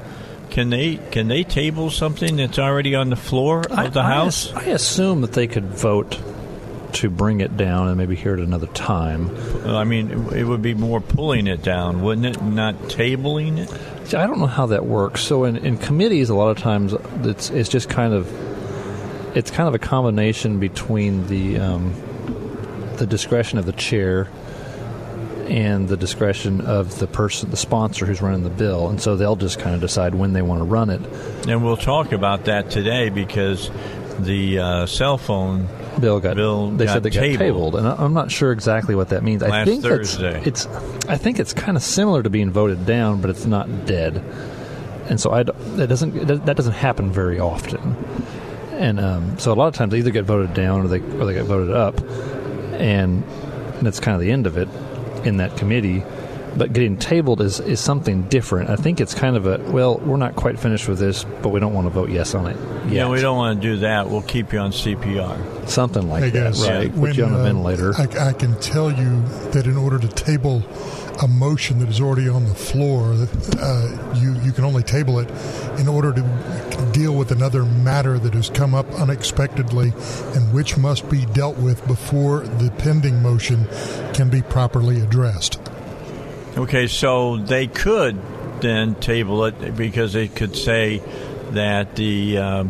Can 0.50 0.70
they 0.70 0.98
can 0.98 1.30
they 1.30 1.44
table 1.44 1.90
something 1.90 2.36
that's 2.36 2.60
already 2.60 2.96
on 2.96 3.10
the 3.10 3.16
floor 3.16 3.62
of 3.62 3.72
I, 3.72 3.88
the 3.88 4.04
House? 4.04 4.52
I, 4.54 4.62
I 4.62 4.64
assume 4.66 5.22
that 5.22 5.32
they 5.32 5.48
could 5.48 5.66
vote 5.66 6.20
to 6.94 7.10
bring 7.10 7.42
it 7.42 7.58
down 7.58 7.88
and 7.88 7.98
maybe 7.98 8.16
hear 8.16 8.34
it 8.34 8.40
another 8.40 8.68
time. 8.68 9.30
I 9.66 9.84
mean, 9.84 10.12
it 10.34 10.44
would 10.44 10.62
be 10.62 10.74
more 10.74 11.02
pulling 11.02 11.48
it 11.48 11.62
down, 11.62 12.02
wouldn't 12.02 12.26
it? 12.26 12.42
Not 12.42 12.76
tabling 12.84 13.58
it. 13.58 14.14
I 14.14 14.28
don't 14.28 14.40
know 14.40 14.48
how 14.48 14.68
that 14.68 14.86
works. 14.86 15.22
So 15.22 15.46
in, 15.46 15.58
in 15.58 15.78
committees, 15.78 16.30
a 16.30 16.36
lot 16.36 16.50
of 16.50 16.58
times 16.58 16.94
it's 17.24 17.50
it's 17.50 17.70
just 17.70 17.90
kind 17.90 18.14
of 18.14 18.28
it's 19.38 19.52
kind 19.52 19.68
of 19.68 19.76
a 19.76 19.80
combination 19.80 20.60
between 20.60 21.28
the 21.28 21.60
um, 21.60 21.94
the 22.98 23.06
discretion 23.06 23.58
of 23.58 23.66
the 23.66 23.72
chair 23.72 24.28
and 25.48 25.88
the 25.88 25.98
discretion 25.98 26.62
of 26.62 27.00
the 27.00 27.08
person, 27.08 27.50
the 27.50 27.58
sponsor 27.58 28.06
who's 28.06 28.22
running 28.22 28.44
the 28.44 28.50
bill, 28.50 28.90
and 28.90 29.02
so 29.02 29.16
they'll 29.16 29.36
just 29.36 29.60
kind 29.60 29.76
of 29.76 29.82
decide 29.82 30.16
when 30.16 30.34
they 30.34 30.42
want 30.42 30.60
to 30.60 30.66
run 30.66 30.90
it. 30.90 31.02
And 31.48 31.64
we'll 31.64 31.78
talk 31.78 32.12
about 32.12 32.46
that 32.46 32.70
today 32.70 33.10
because 33.10 33.70
the 34.20 34.60
uh, 34.60 34.86
cell 34.86 35.18
phone 35.18 35.68
bill 36.00 36.20
got 36.20 36.36
bill 36.36 36.72
they 36.72 36.86
got 36.86 36.94
said 36.94 37.04
they 37.04 37.10
tabled. 37.10 37.34
got 37.34 37.46
tabled, 37.46 37.76
and 37.76 37.88
I'm 37.88 38.14
not 38.14 38.32
sure 38.32 38.52
exactly 38.52 38.96
what 38.96 39.10
that 39.10 39.24
means. 39.24 39.42
Last 39.42 39.52
I 39.54 39.66
think 39.66 39.84
Thursday. 39.84 40.42
it's 40.46 40.66
I 41.08 41.18
think 41.18 41.40
it's 41.40 41.54
kind 41.54 41.76
of 41.76 41.84
similar 41.84 42.24
to 42.24 42.30
being 42.30 42.50
voted 42.52 42.86
down, 42.86 43.22
but 43.22 43.30
it's 43.30 43.46
not 43.46 43.86
dead. 43.86 44.24
And 45.10 45.20
so 45.20 45.32
I 45.32 45.44
that 45.44 45.88
doesn't 45.88 46.46
that 46.46 46.56
doesn't 46.56 46.74
happen 46.74 47.12
very 47.12 47.40
often. 47.40 47.96
And 48.74 49.00
um, 49.00 49.38
so 49.38 49.52
a 49.52 49.56
lot 49.56 49.68
of 49.68 49.76
times 49.76 49.92
they 49.92 50.00
either 50.00 50.12
get 50.12 50.26
voted 50.26 50.54
down 50.54 50.82
or 50.86 50.88
they 50.88 51.00
or 51.00 51.26
they 51.26 51.34
get 51.34 51.46
voted 51.46 51.76
up, 51.76 52.00
and 52.80 53.24
and 53.24 53.86
that's 53.86 54.00
kind 54.00 54.16
of 54.16 54.22
the 54.22 54.32
end 54.32 54.48
of 54.48 54.58
it 54.58 54.70
in 55.26 55.38
that 55.38 55.58
committee. 55.58 56.04
But 56.56 56.74
getting 56.74 56.98
tabled 56.98 57.42
is, 57.42 57.60
is 57.60 57.80
something 57.80 58.24
different. 58.24 58.70
I 58.70 58.76
think 58.76 59.00
it's 59.00 59.14
kind 59.14 59.36
of 59.36 59.46
a 59.46 59.58
well, 59.72 60.00
we're 60.00 60.18
not 60.18 60.36
quite 60.36 60.60
finished 60.60 60.88
with 60.88 61.00
this, 61.00 61.24
but 61.42 61.50
we 61.50 61.60
don't 61.60 61.74
want 61.74 61.88
to 61.88 61.92
vote 61.92 62.10
yes 62.10 62.36
on 62.36 62.48
it. 62.48 62.58
Yeah, 62.88 63.04
yet. 63.04 63.10
we 63.10 63.22
don't 63.22 63.38
want 63.38 63.62
to 63.62 63.68
do 63.68 63.78
that. 63.78 64.10
We'll 64.10 64.22
keep 64.22 64.52
you 64.52 64.60
on 64.60 64.72
CPR. 64.72 65.70
something 65.70 66.10
like 66.10 66.24
Hey 66.24 66.30
that, 66.32 66.54
guys, 66.54 66.68
right? 66.68 66.94
Put 66.94 67.16
you 67.16 67.26
on 67.26 67.34
a 67.34 67.40
uh, 67.40 67.44
ventilator. 67.44 67.94
I, 67.96 68.30
I 68.30 68.34
can 68.34 68.60
tell 68.60 68.92
you 68.92 69.22
that 69.52 69.66
in 69.66 69.78
order 69.78 69.98
to 70.00 70.08
table 70.08 70.64
a 71.22 71.28
motion 71.28 71.80
that 71.80 71.90
is 71.90 72.02
already 72.02 72.28
on 72.28 72.46
the 72.46 72.56
floor, 72.56 73.14
uh, 73.60 74.16
you 74.16 74.34
you 74.42 74.52
can 74.52 74.66
only 74.66 74.84
table 74.84 75.20
it 75.20 75.30
in 75.80 75.88
order 75.88 76.12
to 76.12 76.90
deal 76.92 77.16
with 77.16 77.32
another 77.32 77.64
matter 77.64 78.20
that 78.20 78.34
has 78.34 78.50
come 78.50 78.74
up 78.76 78.90
unexpectedly 78.94 79.94
and 80.36 80.54
which 80.54 80.78
must 80.78 81.10
be 81.10 81.26
dealt 81.28 81.58
with 81.58 81.86
before 81.88 82.42
the 82.42 82.72
pending 82.80 83.22
motion 83.22 83.68
can 84.14 84.30
be 84.30 84.42
properly 84.42 85.00
addressed. 85.00 85.60
Okay, 86.58 86.88
so 86.88 87.38
they 87.38 87.68
could 87.68 88.20
then 88.62 88.96
table 88.96 89.46
it 89.46 89.76
because 89.76 90.14
they 90.14 90.28
could 90.28 90.56
say 90.56 91.02
that 91.52 91.96
the 91.96 92.38
um, 92.38 92.70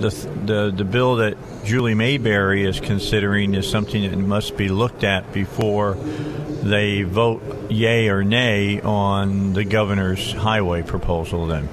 the, 0.00 0.10
the 0.44 0.72
the 0.74 0.84
bill 0.84 1.16
that 1.16 1.36
Julie 1.64 1.94
Mayberry 1.94 2.64
is 2.64 2.80
considering 2.80 3.54
is 3.54 3.68
something 3.68 4.10
that 4.10 4.16
must 4.16 4.56
be 4.56 4.68
looked 4.68 5.04
at 5.04 5.32
before 5.32 5.94
they 5.94 7.02
vote 7.02 7.42
yay 7.70 8.08
or 8.08 8.24
nay 8.24 8.80
on 8.80 9.52
the 9.52 9.64
governor's 9.64 10.32
highway 10.32 10.82
proposal. 10.82 11.46
Then, 11.46 11.68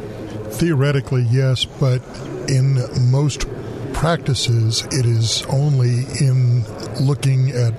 Theoretically, 0.51 1.25
yes, 1.29 1.65
but 1.65 2.01
in 2.47 2.79
most 3.11 3.47
practices, 3.93 4.85
it 4.91 5.05
is 5.05 5.45
only 5.47 6.05
in 6.19 6.63
looking 7.01 7.49
at 7.51 7.73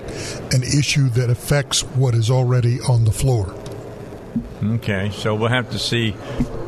an 0.53 0.63
issue 0.63 1.09
that 1.09 1.29
affects 1.29 1.81
what 1.83 2.13
is 2.15 2.29
already 2.29 2.79
on 2.81 3.05
the 3.05 3.11
floor. 3.11 3.53
okay, 4.63 5.09
so 5.13 5.35
we'll 5.35 5.49
have 5.49 5.69
to 5.71 5.79
see 5.79 6.15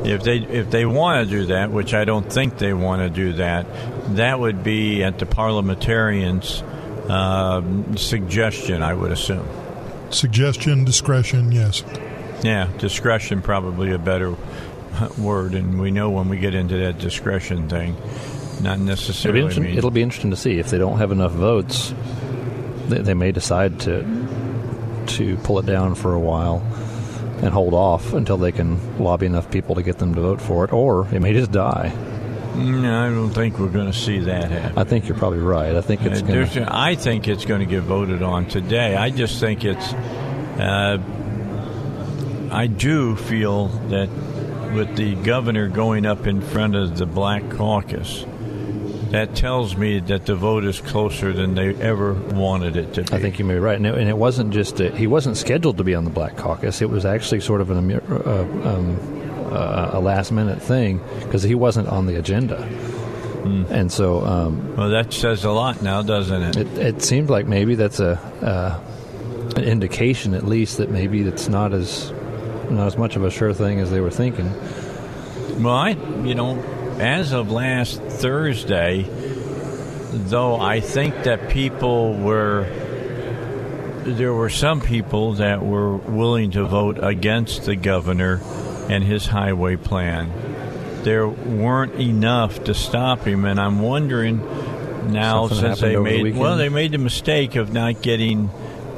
if 0.03 0.23
they 0.23 0.37
if 0.37 0.69
they 0.69 0.85
want 0.85 1.27
to 1.27 1.35
do 1.37 1.45
that, 1.47 1.71
which 1.71 1.93
I 1.93 2.05
don't 2.05 2.31
think 2.31 2.57
they 2.57 2.73
want 2.73 3.01
to 3.01 3.09
do 3.09 3.33
that. 3.33 3.65
That 4.15 4.39
would 4.39 4.63
be 4.63 5.03
at 5.03 5.19
the 5.19 5.25
parliamentarians' 5.25 6.61
um 7.09 7.95
suggestion, 7.97 8.81
I 8.83 8.93
would 8.93 9.11
assume. 9.11 9.47
Suggestion, 10.09 10.83
discretion, 10.85 11.51
yes. 11.51 11.83
Yeah, 12.43 12.67
discretion 12.77 13.41
probably 13.41 13.91
a 13.91 13.97
better 13.97 14.35
word, 15.17 15.53
and 15.55 15.79
we 15.79 15.89
know 15.91 16.09
when 16.09 16.29
we 16.29 16.37
get 16.37 16.53
into 16.53 16.77
that 16.79 16.99
discretion 16.99 17.67
thing, 17.69 17.95
not 18.61 18.73
It'll 18.73 18.77
be, 18.77 18.83
necessarily. 18.85 19.59
mean- 19.59 19.77
it'll 19.77 19.89
be 19.91 20.01
interesting 20.03 20.31
to 20.31 20.37
see 20.37 20.59
if 20.59 20.69
they 20.69 20.77
don't 20.77 20.97
have 20.99 21.11
enough 21.11 21.31
votes. 21.31 21.93
They, 22.87 22.99
they 22.99 23.13
may 23.13 23.31
decide 23.31 23.79
to 23.81 24.03
to 25.07 25.37
pull 25.37 25.59
it 25.59 25.65
down 25.65 25.95
for 25.95 26.13
a 26.13 26.19
while 26.19 26.59
and 27.41 27.49
hold 27.53 27.73
off 27.73 28.13
until 28.13 28.37
they 28.37 28.51
can 28.53 28.97
lobby 29.03 29.25
enough 29.25 29.51
people 29.51 29.75
to 29.75 29.83
get 29.83 29.97
them 29.97 30.15
to 30.15 30.21
vote 30.21 30.39
for 30.41 30.63
it, 30.63 30.71
or 30.71 31.07
it 31.13 31.19
may 31.19 31.33
just 31.33 31.51
die. 31.51 31.91
no, 32.55 33.05
I 33.05 33.09
don't 33.09 33.31
think 33.31 33.59
we're 33.59 33.67
going 33.67 33.91
to 33.91 33.97
see 33.97 34.19
that 34.19 34.49
happen. 34.49 34.77
I 34.77 34.83
think 34.85 35.07
you're 35.09 35.17
probably 35.17 35.39
right. 35.39 35.75
I 35.75 35.81
think 35.81 36.03
it's 36.03 36.21
Uh, 36.21 36.25
going 36.25 36.45
there's- 36.47 36.67
I 36.71 36.95
think 36.95 37.27
it's 37.27 37.43
going 37.45 37.59
to 37.59 37.65
get 37.65 37.81
voted 37.83 38.21
on 38.23 38.45
today. 38.45 38.95
I 38.95 39.09
just 39.09 39.39
think 39.41 39.65
it's. 39.65 39.93
Uh, 40.57 40.99
I 42.51 42.67
do 42.67 43.15
feel 43.15 43.67
that 43.89 44.07
with 44.75 44.95
the 44.95 45.15
governor 45.15 45.67
going 45.67 46.05
up 46.05 46.27
in 46.27 46.41
front 46.41 46.75
of 46.75 46.97
the 46.97 47.05
Black 47.07 47.49
Caucus, 47.49 48.25
that 49.13 49.35
tells 49.35 49.77
me 49.77 49.99
that 49.99 50.25
the 50.25 50.35
vote 50.35 50.65
is 50.65 50.81
closer 50.81 51.31
than 51.33 51.53
they 51.53 51.75
ever 51.75 52.13
wanted 52.13 52.75
it 52.75 52.95
to 52.95 53.03
be. 53.03 53.13
I 53.13 53.19
think 53.19 53.37
you 53.37 53.45
may 53.45 53.53
be 53.53 53.59
right, 53.59 53.77
and 53.77 53.85
it, 53.85 53.93
and 53.95 54.09
it 54.09 54.17
wasn't 54.17 54.51
just 54.51 54.77
that 54.77 54.95
he 54.95 55.05
wasn't 55.05 55.37
scheduled 55.37 55.77
to 55.77 55.83
be 55.83 55.93
on 55.93 56.03
the 56.03 56.09
Black 56.09 56.35
Caucus. 56.35 56.81
It 56.81 56.89
was 56.89 57.05
actually 57.05 57.41
sort 57.41 57.61
of 57.61 57.69
an, 57.69 57.91
uh, 57.93 58.41
um, 58.67 58.97
uh, 59.53 59.91
a 59.93 59.99
last 59.99 60.31
minute 60.31 60.59
thing 60.61 60.99
because 61.21 61.43
he 61.43 61.53
wasn't 61.53 61.89
on 61.89 62.07
the 62.07 62.17
agenda, 62.17 62.63
and 63.69 63.91
so 63.91 64.25
um, 64.25 64.75
Well, 64.75 64.89
that 64.89 65.13
says 65.13 65.45
a 65.45 65.51
lot 65.51 65.83
now, 65.83 66.01
doesn't 66.01 66.41
it? 66.41 66.55
it, 66.57 66.77
it 66.77 67.01
seemed 67.03 67.29
like 67.29 67.45
maybe 67.45 67.75
that's 67.75 67.99
a 67.99 68.17
uh, 68.41 68.79
an 69.55 69.63
indication, 69.63 70.33
at 70.33 70.43
least, 70.43 70.77
that 70.77 70.89
maybe 70.89 71.21
it's 71.21 71.47
not 71.47 71.71
as 71.73 72.11
not 72.71 72.87
as 72.87 72.97
much 72.97 73.15
of 73.15 73.23
a 73.23 73.29
sure 73.29 73.53
thing 73.53 73.79
as 73.79 73.91
they 73.91 74.01
were 74.01 74.09
thinking. 74.09 74.51
Well, 75.61 75.75
I, 75.75 75.89
you 76.23 76.33
know, 76.33 76.55
as 76.99 77.31
of 77.31 77.51
last 77.51 78.01
Thursday, 78.01 79.05
though, 80.11 80.59
I 80.59 80.79
think 80.79 81.23
that 81.23 81.49
people 81.49 82.13
were. 82.13 82.67
There 84.05 84.33
were 84.33 84.49
some 84.49 84.81
people 84.81 85.33
that 85.33 85.63
were 85.63 85.95
willing 85.95 86.51
to 86.51 86.65
vote 86.65 86.99
against 87.01 87.63
the 87.63 87.77
governor 87.77 88.41
and 88.89 89.01
his 89.01 89.27
highway 89.27 89.77
plan. 89.77 90.31
There 91.03 91.27
weren't 91.27 91.95
enough 91.95 92.65
to 92.65 92.73
stop 92.73 93.25
him, 93.25 93.45
and 93.45 93.59
I'm 93.61 93.81
wondering 93.81 94.39
now 95.11 95.47
Something 95.47 95.67
since 95.67 95.81
they 95.81 95.95
over 95.95 96.09
the 96.09 96.23
made 96.23 96.37
well, 96.37 96.57
they 96.57 96.69
made 96.69 96.91
the 96.91 96.97
mistake 96.97 97.55
of 97.55 97.73
not 97.73 98.01
getting 98.01 98.49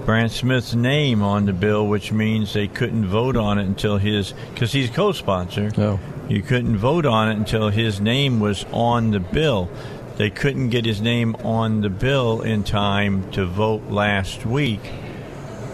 Brandt 0.06 0.32
Smith's 0.32 0.76
name 0.76 1.24
on 1.24 1.46
the 1.46 1.54
bill, 1.54 1.88
which 1.88 2.12
means 2.12 2.54
they 2.54 2.68
couldn't 2.68 3.06
vote 3.06 3.36
on 3.36 3.58
it 3.58 3.66
until 3.66 3.98
his 3.98 4.34
because 4.54 4.72
he's 4.72 4.90
co-sponsor. 4.90 5.72
Oh. 5.78 6.00
You 6.28 6.42
couldn't 6.42 6.78
vote 6.78 7.06
on 7.06 7.30
it 7.30 7.38
until 7.38 7.70
his 7.70 8.02
name 8.02 8.40
was 8.40 8.66
on 8.72 9.12
the 9.12 9.20
bill. 9.20 9.70
They 10.18 10.30
couldn't 10.30 10.70
get 10.70 10.86
his 10.86 11.02
name 11.02 11.36
on 11.36 11.82
the 11.82 11.90
bill 11.90 12.42
in 12.42 12.64
time 12.64 13.30
to 13.32 13.46
vote 13.46 13.90
last 13.90 14.46
week. 14.46 14.82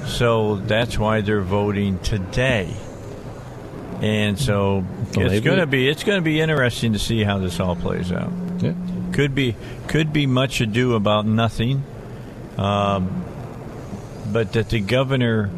So 0.06 0.58
that's 0.58 0.98
why 0.98 1.22
they're 1.22 1.42
voting 1.42 2.00
today. 2.00 2.74
And 4.02 4.38
so 4.38 4.84
Well, 5.16 5.32
it's 5.32 5.46
going 5.46 5.60
to 5.60 5.68
be 5.68 5.88
it's 5.88 6.04
going 6.04 6.18
to 6.18 6.24
be 6.24 6.42
interesting 6.42 6.94
to 6.94 7.00
see 7.00 7.24
how 7.24 7.38
this 7.38 7.60
all 7.60 7.76
plays 7.76 8.12
out. 8.12 8.32
Yeah. 8.60 8.74
Could 9.14 9.36
be 9.36 9.56
could 9.88 10.12
be 10.12 10.26
much 10.26 10.60
ado 10.60 10.96
about 10.96 11.28
nothing, 11.28 11.84
um, 12.58 13.24
but 14.32 14.54
that 14.54 14.70
the 14.70 14.80
governor, 14.80 15.52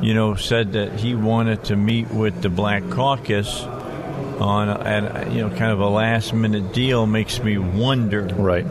you 0.00 0.14
know, 0.14 0.34
said 0.34 0.72
that 0.72 0.98
he 0.98 1.14
wanted 1.14 1.64
to 1.64 1.76
meet 1.76 2.10
with 2.10 2.40
the 2.40 2.48
Black 2.48 2.88
Caucus 2.88 3.66
on 4.40 4.68
a, 4.68 4.80
at, 4.80 5.32
you 5.32 5.40
know 5.40 5.50
kind 5.50 5.70
of 5.72 5.80
a 5.80 5.88
last 5.88 6.32
minute 6.32 6.72
deal 6.72 7.06
makes 7.06 7.40
me 7.42 7.58
wonder 7.58 8.22
Right. 8.24 8.66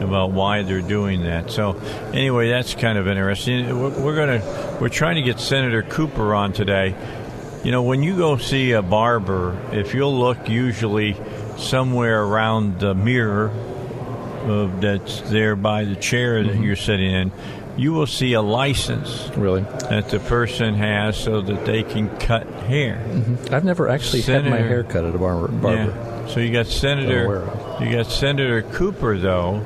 about 0.00 0.32
why 0.32 0.62
they're 0.62 0.80
doing 0.80 1.22
that. 1.24 1.50
So 1.50 1.76
anyway, 2.12 2.48
that's 2.48 2.74
kind 2.74 2.96
of 2.98 3.06
interesting. 3.06 3.78
We're, 3.78 3.90
we're 4.02 4.16
gonna 4.16 4.78
we're 4.80 4.88
trying 4.88 5.16
to 5.16 5.22
get 5.22 5.38
Senator 5.40 5.82
Cooper 5.82 6.34
on 6.34 6.52
today. 6.52 6.94
You 7.62 7.72
know, 7.72 7.82
when 7.82 8.02
you 8.02 8.16
go 8.16 8.38
see 8.38 8.72
a 8.72 8.80
barber, 8.80 9.54
if 9.72 9.92
you'll 9.92 10.18
look 10.18 10.48
usually 10.48 11.14
somewhere 11.58 12.22
around 12.24 12.80
the 12.80 12.94
mirror 12.94 13.50
uh, 14.46 14.80
that's 14.80 15.20
there 15.30 15.56
by 15.56 15.84
the 15.84 15.96
chair 15.96 16.42
that 16.42 16.56
you're 16.56 16.74
sitting 16.74 17.10
in, 17.12 17.32
you 17.76 17.92
will 17.92 18.06
see 18.06 18.32
a 18.34 18.42
license 18.42 19.30
Really. 19.36 19.62
that 19.88 20.08
the 20.10 20.18
person 20.20 20.74
has 20.74 21.16
so 21.16 21.40
that 21.40 21.64
they 21.66 21.82
can 21.82 22.08
cut 22.18 22.46
hair. 22.46 22.96
Mm-hmm. 23.06 23.54
I've 23.54 23.64
never 23.64 23.88
actually 23.88 24.22
had 24.22 24.44
my 24.44 24.58
hair 24.58 24.82
cut 24.84 25.04
at 25.04 25.14
a 25.14 25.18
barber. 25.18 25.48
barber. 25.48 25.84
Yeah. 25.92 26.26
So 26.28 26.40
you 26.40 26.52
got 26.52 26.66
Senator, 26.66 27.48
you 27.80 27.92
got 27.92 28.06
Senator 28.06 28.62
Cooper 28.62 29.18
though, 29.18 29.62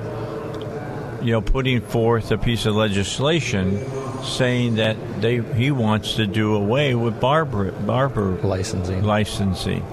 you 1.23 1.33
know, 1.33 1.41
putting 1.41 1.81
forth 1.81 2.31
a 2.31 2.39
piece 2.39 2.67
of 2.67 2.75
legislation 2.77 3.83
saying 4.23 4.77
that 4.77 4.97
they 5.21 5.41
he 5.55 5.71
wants 5.71 6.15
to 6.15 6.27
do 6.27 6.55
away 6.55 6.95
with 6.95 7.21
barber 7.21 7.73
barber 7.73 8.33
Licensing. 8.43 9.03
licensing. 9.03 9.85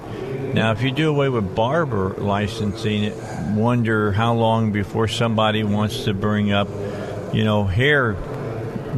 Now, 0.54 0.72
if 0.72 0.82
you 0.82 0.90
do 0.90 1.08
away 1.08 1.30
with 1.30 1.54
barber 1.54 2.10
licensing, 2.18 3.12
wonder 3.56 4.12
how 4.12 4.34
long 4.34 4.70
before 4.70 5.08
somebody 5.08 5.64
wants 5.64 6.04
to 6.04 6.12
bring 6.12 6.52
up, 6.52 6.68
you 7.32 7.44
know, 7.44 7.64
hair, 7.64 8.16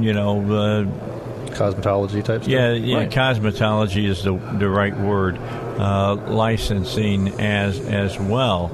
you 0.00 0.12
know, 0.12 0.40
uh, 0.40 0.84
Cosmetology 1.54 2.24
type 2.24 2.42
stuff. 2.42 2.48
yeah, 2.48 2.72
yeah. 2.72 2.96
Right. 2.96 3.10
Cosmetology 3.10 4.06
is 4.06 4.22
the 4.24 4.36
the 4.58 4.68
right 4.68 4.96
word. 4.96 5.38
Uh, 5.78 6.14
licensing 6.28 7.40
as 7.40 7.80
as 7.80 8.18
well. 8.18 8.70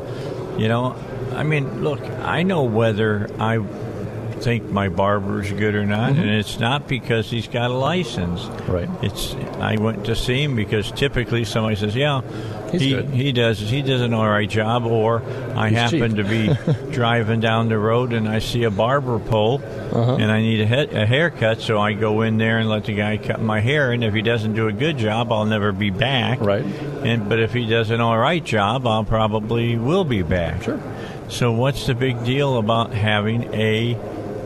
You 0.59 0.69
know, 0.69 0.95
I 1.33 1.43
mean, 1.45 1.83
look, 1.83 2.01
I 2.03 2.43
know 2.43 2.65
whether 2.65 3.31
I 3.39 3.59
think 4.43 4.65
my 4.71 4.89
barber's 4.89 5.51
good 5.53 5.75
or 5.75 5.85
not, 5.87 6.11
and 6.11 6.29
it's 6.31 6.59
not 6.59 6.89
because 6.89 7.31
he's 7.31 7.49
got 7.49 7.71
a 7.71 7.75
license. 7.75 8.41
Mm-hmm. 8.43 8.73
Right. 8.73 8.89
It's 9.03 9.35
I 9.61 9.77
went 9.77 10.07
to 10.07 10.17
see 10.17 10.43
him 10.43 10.57
because 10.57 10.91
typically 10.93 11.45
somebody 11.45 11.77
says, 11.77 11.95
"Yeah, 11.95 12.23
He's 12.73 12.81
he 12.81 12.91
good." 12.91 13.09
he 13.11 13.33
does 13.33 13.59
he 13.59 13.83
does 13.83 14.01
an 14.01 14.15
all 14.15 14.29
right 14.29 14.49
job," 14.49 14.85
or 14.87 15.23
I 15.57 15.69
He's 15.69 15.79
happen 15.79 16.17
cheap. 16.17 16.17
to 16.17 16.25
be 16.25 16.91
driving 16.93 17.41
down 17.41 17.69
the 17.69 17.79
road 17.79 18.13
and 18.13 18.29
I 18.29 18.39
see 18.39 18.65
a 18.65 18.71
barber 18.71 19.19
pole 19.19 19.61
Uh-huh. 19.93 20.15
and 20.21 20.31
I 20.31 20.41
need 20.41 20.61
a, 20.61 20.67
head, 20.67 20.93
a 20.95 21.05
haircut, 21.05 21.61
so 21.61 21.79
I 21.81 21.93
go 21.95 22.23
in 22.23 22.39
there 22.39 22.59
and 22.59 22.69
let 22.69 22.85
the 22.85 22.95
guy 22.95 23.17
cut 23.17 23.41
my 23.43 23.59
hair. 23.61 23.91
And 23.93 24.05
if 24.05 24.15
he 24.15 24.23
doesn't 24.23 24.55
do 24.55 24.69
a 24.69 24.73
good 24.73 24.99
job, 24.99 25.33
I'll 25.33 25.47
never 25.47 25.73
be 25.73 25.91
back. 25.91 26.41
Right. 26.41 26.65
And 26.65 27.29
but 27.29 27.41
if 27.41 27.53
he 27.53 27.67
does 27.67 27.91
an 27.91 28.01
all 28.01 28.17
right 28.19 28.45
job, 28.45 28.87
I'll 28.87 29.05
probably 29.05 29.77
will 29.77 30.05
be 30.05 30.23
back. 30.23 30.63
Sure. 30.63 30.81
So 31.29 31.53
what's 31.53 31.87
the 31.87 31.95
big 31.95 32.25
deal 32.25 32.59
about 32.59 32.93
having 32.93 33.55
a 33.55 33.95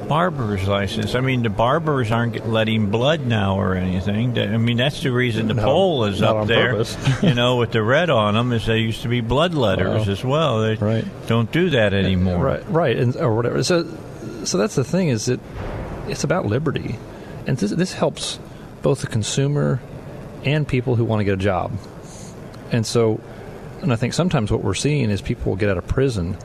barber's 0.04 0.66
license. 0.68 1.14
I 1.14 1.20
mean, 1.20 1.42
the 1.42 1.48
barbers 1.50 2.10
aren't 2.10 2.48
letting 2.48 2.90
blood 2.90 3.26
now 3.26 3.58
or 3.58 3.74
anything. 3.74 4.38
I 4.38 4.56
mean, 4.58 4.76
that's 4.76 5.02
the 5.02 5.10
reason 5.10 5.48
the 5.48 5.54
No, 5.54 5.62
pole 5.64 6.04
is 6.04 6.22
up 6.22 6.46
there. 6.46 6.82
you 7.22 7.34
know, 7.34 7.56
with 7.56 7.72
the 7.72 7.82
red 7.82 8.10
on 8.10 8.34
them, 8.34 8.52
is 8.52 8.66
they 8.66 8.78
used 8.78 9.02
to 9.02 9.08
be 9.08 9.20
bloodletters 9.22 10.06
Wow. 10.06 10.12
as 10.12 10.24
well. 10.24 10.60
They 10.62 10.74
Right. 10.76 11.04
don't 11.26 11.50
do 11.50 11.70
that 11.70 11.92
anymore. 11.94 12.38
Right, 12.44 12.70
right, 12.70 12.96
and 12.96 13.16
or 13.16 13.34
whatever. 13.34 13.62
So, 13.62 13.86
so 14.44 14.58
that's 14.58 14.74
the 14.74 14.84
thing 14.84 15.08
is 15.08 15.26
that 15.26 15.40
it's 16.08 16.24
about 16.24 16.46
liberty, 16.46 16.96
and 17.46 17.56
this, 17.56 17.70
this 17.70 17.94
helps 17.94 18.38
both 18.82 19.00
the 19.00 19.06
consumer 19.06 19.80
and 20.44 20.68
people 20.68 20.96
who 20.96 21.04
want 21.04 21.20
to 21.20 21.24
get 21.24 21.34
a 21.34 21.38
job. 21.38 21.72
And 22.70 22.84
so, 22.86 23.20
and 23.82 23.92
I 23.92 23.96
think 23.96 24.12
sometimes 24.14 24.50
what 24.50 24.62
we're 24.62 24.74
seeing 24.74 25.10
is 25.10 25.20
people 25.22 25.50
will 25.52 25.56
get 25.56 25.70
out 25.70 25.78
of 25.78 25.86
prison, 25.86 26.36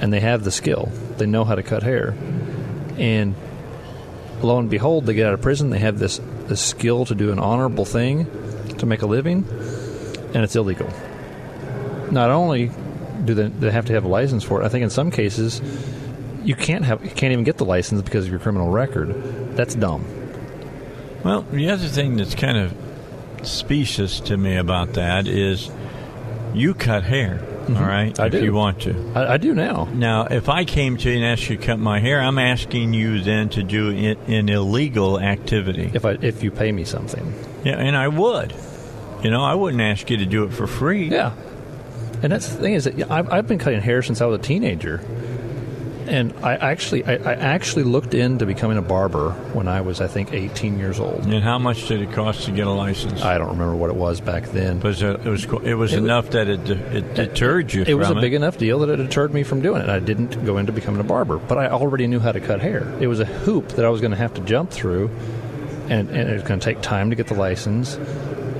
and 0.00 0.12
they 0.12 0.20
have 0.20 0.42
the 0.44 0.50
skill, 0.50 0.90
they 1.18 1.26
know 1.26 1.44
how 1.44 1.54
to 1.54 1.62
cut 1.62 1.82
hair, 1.82 2.14
and 2.98 3.34
lo 4.42 4.58
and 4.58 4.70
behold, 4.70 5.06
they 5.06 5.14
get 5.14 5.26
out 5.26 5.34
of 5.34 5.42
prison, 5.42 5.70
they 5.70 5.78
have 5.78 5.98
this 5.98 6.20
this 6.46 6.60
skill 6.60 7.04
to 7.06 7.14
do 7.14 7.32
an 7.32 7.38
honorable 7.38 7.84
thing, 7.84 8.26
to 8.78 8.86
make 8.86 9.02
a 9.02 9.06
living, 9.06 9.46
and 10.34 10.44
it's 10.44 10.56
illegal. 10.56 10.88
Not 12.10 12.30
only 12.30 12.70
do 13.24 13.34
they, 13.34 13.48
they 13.48 13.70
have 13.70 13.86
to 13.86 13.92
have 13.94 14.04
a 14.04 14.08
license 14.08 14.44
for 14.44 14.62
it, 14.62 14.64
I 14.64 14.68
think 14.68 14.84
in 14.84 14.90
some 14.90 15.10
cases 15.10 15.60
you 16.44 16.54
can't 16.54 16.84
have 16.84 17.02
you 17.04 17.10
can't 17.10 17.32
even 17.32 17.44
get 17.44 17.58
the 17.58 17.64
license 17.64 18.02
because 18.02 18.26
of 18.26 18.30
your 18.30 18.40
criminal 18.40 18.70
record. 18.70 19.56
That's 19.56 19.74
dumb. 19.74 20.04
Well, 21.24 21.42
the 21.50 21.70
other 21.70 21.88
thing 21.88 22.16
that's 22.16 22.36
kind 22.36 22.56
of 22.56 22.74
specious 23.42 24.20
to 24.20 24.36
me 24.36 24.56
about 24.56 24.94
that 24.94 25.26
is 25.26 25.70
you 26.54 26.74
cut 26.74 27.02
hair, 27.02 27.42
all 27.68 27.82
right? 27.82 28.12
Mm-hmm. 28.12 28.22
I 28.22 28.26
if 28.26 28.32
do. 28.32 28.44
you 28.44 28.52
want 28.52 28.82
to. 28.82 29.12
I, 29.14 29.34
I 29.34 29.36
do 29.38 29.54
now. 29.54 29.84
Now, 29.92 30.24
if 30.26 30.48
I 30.48 30.64
came 30.64 30.96
to 30.98 31.10
you 31.10 31.16
and 31.16 31.24
asked 31.24 31.48
you 31.48 31.56
to 31.56 31.62
cut 31.64 31.78
my 31.78 31.98
hair, 32.00 32.20
I'm 32.20 32.38
asking 32.38 32.92
you 32.94 33.20
then 33.22 33.48
to 33.50 33.62
do 33.62 33.90
it 33.90 34.18
an 34.28 34.48
illegal 34.48 35.18
activity. 35.20 35.90
If 35.92 36.04
I 36.04 36.12
if 36.20 36.42
you 36.42 36.50
pay 36.50 36.70
me 36.72 36.84
something, 36.84 37.34
Yeah, 37.64 37.78
and 37.78 37.96
I 37.96 38.08
would. 38.08 38.54
You 39.22 39.30
know, 39.30 39.42
I 39.42 39.54
wouldn't 39.54 39.82
ask 39.82 40.08
you 40.10 40.18
to 40.18 40.26
do 40.26 40.44
it 40.44 40.52
for 40.52 40.66
free. 40.66 41.08
yeah. 41.08 41.32
And 42.22 42.32
that's 42.32 42.48
the 42.48 42.56
thing 42.60 42.74
is 42.74 42.84
that 42.84 43.10
I've, 43.10 43.30
I've 43.30 43.46
been 43.46 43.58
cutting 43.58 43.80
hair 43.82 44.00
since 44.02 44.20
I 44.22 44.26
was 44.26 44.38
a 44.40 44.42
teenager, 44.42 44.98
and 46.08 46.32
I 46.42 46.54
actually 46.54 47.04
I, 47.04 47.14
I 47.14 47.34
actually 47.34 47.84
looked 47.84 48.14
into 48.14 48.46
becoming 48.46 48.78
a 48.78 48.82
barber 48.82 49.30
when 49.52 49.68
I 49.68 49.80
was 49.80 50.00
I 50.00 50.06
think 50.06 50.32
18 50.32 50.78
years 50.78 51.00
old. 51.00 51.26
And 51.26 51.42
how 51.42 51.58
much 51.58 51.88
did 51.88 52.00
it 52.00 52.12
cost 52.12 52.44
to 52.44 52.52
get 52.52 52.66
a 52.66 52.70
license? 52.70 53.22
I 53.22 53.38
don't 53.38 53.48
remember 53.48 53.76
what 53.76 53.90
it 53.90 53.96
was 53.96 54.20
back 54.20 54.44
then. 54.44 54.80
was 54.80 55.02
it, 55.02 55.20
it 55.26 55.28
was 55.28 55.44
it 55.44 55.74
was 55.74 55.92
It 55.92 55.98
enough 55.98 56.30
that 56.30 56.48
it 56.48 56.68
it 56.70 57.14
deterred 57.14 57.72
you 57.72 57.82
it 57.86 57.94
was 57.94 58.08
a 58.08 58.12
from 58.12 58.20
big 58.20 58.34
enough 58.34 58.58
deal 58.58 58.80
that 58.80 58.90
it 58.90 58.96
deterred 58.96 59.32
me 59.34 59.42
from 59.42 59.60
doing 59.60 59.82
it. 59.82 59.88
I 59.88 59.98
didn't 59.98 60.44
go 60.44 60.58
into 60.58 60.72
becoming 60.72 61.00
a 61.00 61.04
barber, 61.04 61.38
but 61.38 61.58
I 61.58 61.68
already 61.68 62.06
knew 62.06 62.20
how 62.20 62.32
to 62.32 62.40
cut 62.40 62.60
hair. 62.60 62.86
It 63.00 63.06
was 63.06 63.20
a 63.20 63.24
hoop 63.24 63.68
that 63.70 63.84
I 63.84 63.88
was 63.88 64.00
going 64.00 64.12
to 64.12 64.16
have 64.16 64.34
to 64.34 64.40
jump 64.42 64.70
through, 64.70 65.10
and, 65.88 66.08
and 66.10 66.30
it 66.30 66.32
was 66.34 66.42
going 66.42 66.60
to 66.60 66.64
take 66.64 66.80
time 66.82 67.10
to 67.10 67.16
get 67.16 67.26
the 67.26 67.34
license. 67.34 67.96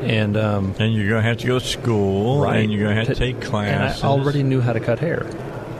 And 0.03 0.37
um, 0.37 0.75
And 0.79 0.95
you're 0.95 1.09
going 1.09 1.23
to 1.23 1.29
have 1.29 1.39
to 1.39 1.47
go 1.47 1.59
to 1.59 1.65
school, 1.65 2.41
right. 2.41 2.59
and 2.59 2.73
you're 2.73 2.85
going 2.85 2.95
to 2.95 3.05
have 3.05 3.09
to 3.09 3.15
take 3.15 3.41
classes. 3.41 4.03
And 4.03 4.07
I 4.07 4.13
already 4.13 4.43
knew 4.45 4.61
how 4.61 4.73
to 4.73 4.81
cut 4.81 5.01
hair. 5.01 5.27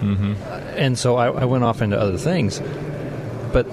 Mm-hmm. 0.01 0.35
And 0.77 0.99
so 0.99 1.17
I, 1.17 1.29
I 1.29 1.45
went 1.45 1.65
off 1.65 1.83
into 1.83 1.99
other 1.99 2.19
things. 2.19 2.61
But 3.53 3.67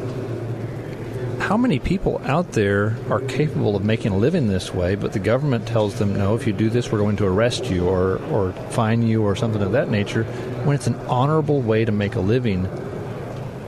how 1.40 1.58
many 1.58 1.80
people 1.80 2.22
out 2.24 2.54
there 2.54 2.96
are 3.10 3.20
capable 3.20 3.76
of 3.76 3.84
making 3.84 4.14
a 4.14 4.18
living 4.18 4.48
this 4.48 4.74
way, 4.74 4.96
but 4.96 5.12
the 5.12 5.20
government 5.20 5.68
tells 5.68 6.00
them, 6.00 6.16
no, 6.16 6.36
if 6.36 6.48
you 6.48 6.54
do 6.54 6.70
this, 6.70 6.92
we're 6.92 7.00
going 7.00 7.18
to 7.18 7.26
arrest 7.26 7.66
you 7.66 7.88
or, 7.88 8.18
or 8.32 8.54
fine 8.70 9.02
you 9.04 9.24
or 9.24 9.36
something 9.36 9.62
of 9.62 9.74
that 9.74 9.90
nature, 9.90 10.24
when 10.64 10.76
it's 10.76 10.88
an 10.88 10.96
honorable 11.08 11.62
way 11.62 11.84
to 11.84 11.92
make 11.92 12.16
a 12.16 12.22
living 12.22 12.66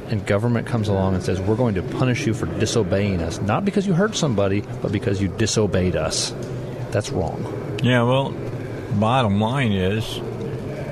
and 0.08 0.26
government 0.26 0.68
comes 0.68 0.88
along 0.88 1.16
and 1.16 1.24
says, 1.24 1.42
we're 1.42 1.56
going 1.56 1.76
to 1.76 1.82
punish 1.82 2.26
you 2.26 2.34
for 2.34 2.46
disobeying 2.46 3.22
us, 3.22 3.42
not 3.42 3.66
because 3.66 3.86
you 3.86 3.94
hurt 3.94 4.16
somebody, 4.16 4.62
but 4.82 4.92
because 4.92 5.22
you 5.22 5.28
disobeyed 5.28 5.96
us. 5.96 6.34
That's 6.92 7.10
wrong. 7.10 7.80
Yeah, 7.84 8.04
well, 8.04 8.34
bottom 8.94 9.42
line 9.42 9.74
is 9.74 10.22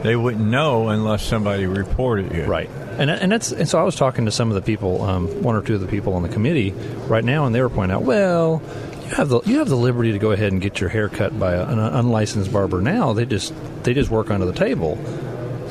they 0.04 0.16
wouldn't 0.16 0.46
know 0.46 0.90
unless 0.90 1.24
somebody 1.24 1.66
reported 1.66 2.34
you. 2.34 2.44
Right. 2.44 2.70
And, 2.98 3.10
and 3.10 3.32
that's 3.32 3.52
and 3.52 3.68
so 3.68 3.80
I 3.80 3.84
was 3.84 3.96
talking 3.96 4.26
to 4.26 4.32
some 4.32 4.50
of 4.50 4.56
the 4.56 4.62
people, 4.62 5.02
um, 5.02 5.42
one 5.42 5.56
or 5.56 5.62
two 5.62 5.76
of 5.76 5.82
the 5.82 5.88
people 5.88 6.14
on 6.14 6.22
the 6.22 6.30
committee 6.30 6.72
right 7.08 7.24
now, 7.24 7.46
and 7.46 7.56
they 7.56 7.62
were 7.62 7.70
pointing 7.70 7.96
out, 7.96 8.04
well, 8.04 8.62
you 9.06 9.16
have 9.16 9.30
the 9.30 9.42
you 9.42 9.58
have 9.60 9.70
the 9.70 9.78
liberty 9.78 10.12
to 10.12 10.20
go 10.20 10.32
ahead 10.32 10.52
and 10.52 10.62
get 10.62 10.80
your 10.80 10.90
hair 10.90 11.10
cut 11.10 11.38
by 11.40 11.54
a, 11.54 11.66
an 11.66 11.80
unlicensed 11.80 12.52
barber 12.52 12.82
now. 12.82 13.14
They 13.14 13.26
just 13.26 13.54
they 13.84 13.94
just 13.94 14.12
work 14.12 14.30
under 14.30 14.46
the 14.46 14.54
table. 14.54 15.00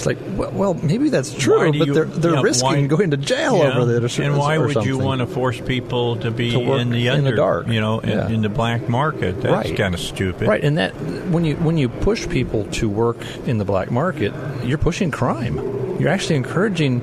It's 0.03 0.07
like, 0.09 0.19
well, 0.37 0.51
well 0.51 0.75
maybe 0.75 1.11
that's 1.11 1.33
true, 1.33 1.71
but 1.79 1.87
you- 1.87 1.95
they're 1.95 2.05
they're 2.07 2.35
yeah, 2.35 2.43
risking 2.43 2.69
why- 2.83 2.87
going 2.89 3.13
to 3.13 3.17
jail 3.17 3.59
Yeah. 3.59 3.77
over 3.79 3.85
that. 3.85 4.19
Or, 4.19 4.23
and 4.23 4.37
why 4.37 4.59
would 4.59 4.85
you 4.85 4.99
want 4.99 5.21
to 5.21 5.29
force 5.29 5.61
people 5.61 6.17
to 6.17 6.33
be 6.33 6.51
To 6.51 6.75
in 6.75 6.91
the 6.91 7.07
in 7.07 7.23
the 7.23 7.31
dark. 7.31 7.69
You 7.69 7.81
know, 7.81 8.01
in, 8.01 8.09
Yeah. 8.09 8.29
in 8.29 8.43
the 8.43 8.49
black 8.49 8.89
market. 8.89 9.41
That's 9.41 9.69
Right. 9.69 9.77
kind 9.79 9.95
of 9.95 10.01
stupid. 10.01 10.49
Right, 10.49 10.65
and 10.65 10.77
that 10.79 10.91
when 11.31 11.45
you 11.45 11.55
when 11.55 11.79
you 11.79 11.89
push 11.89 12.29
people 12.29 12.65
to 12.73 12.89
work 12.89 13.19
in 13.47 13.59
the 13.59 13.65
black 13.65 13.93
market, 13.93 14.33
you're 14.65 14.77
pushing 14.77 15.13
crime. 15.13 15.61
You're 16.01 16.09
actually 16.09 16.35
encouraging 16.37 17.01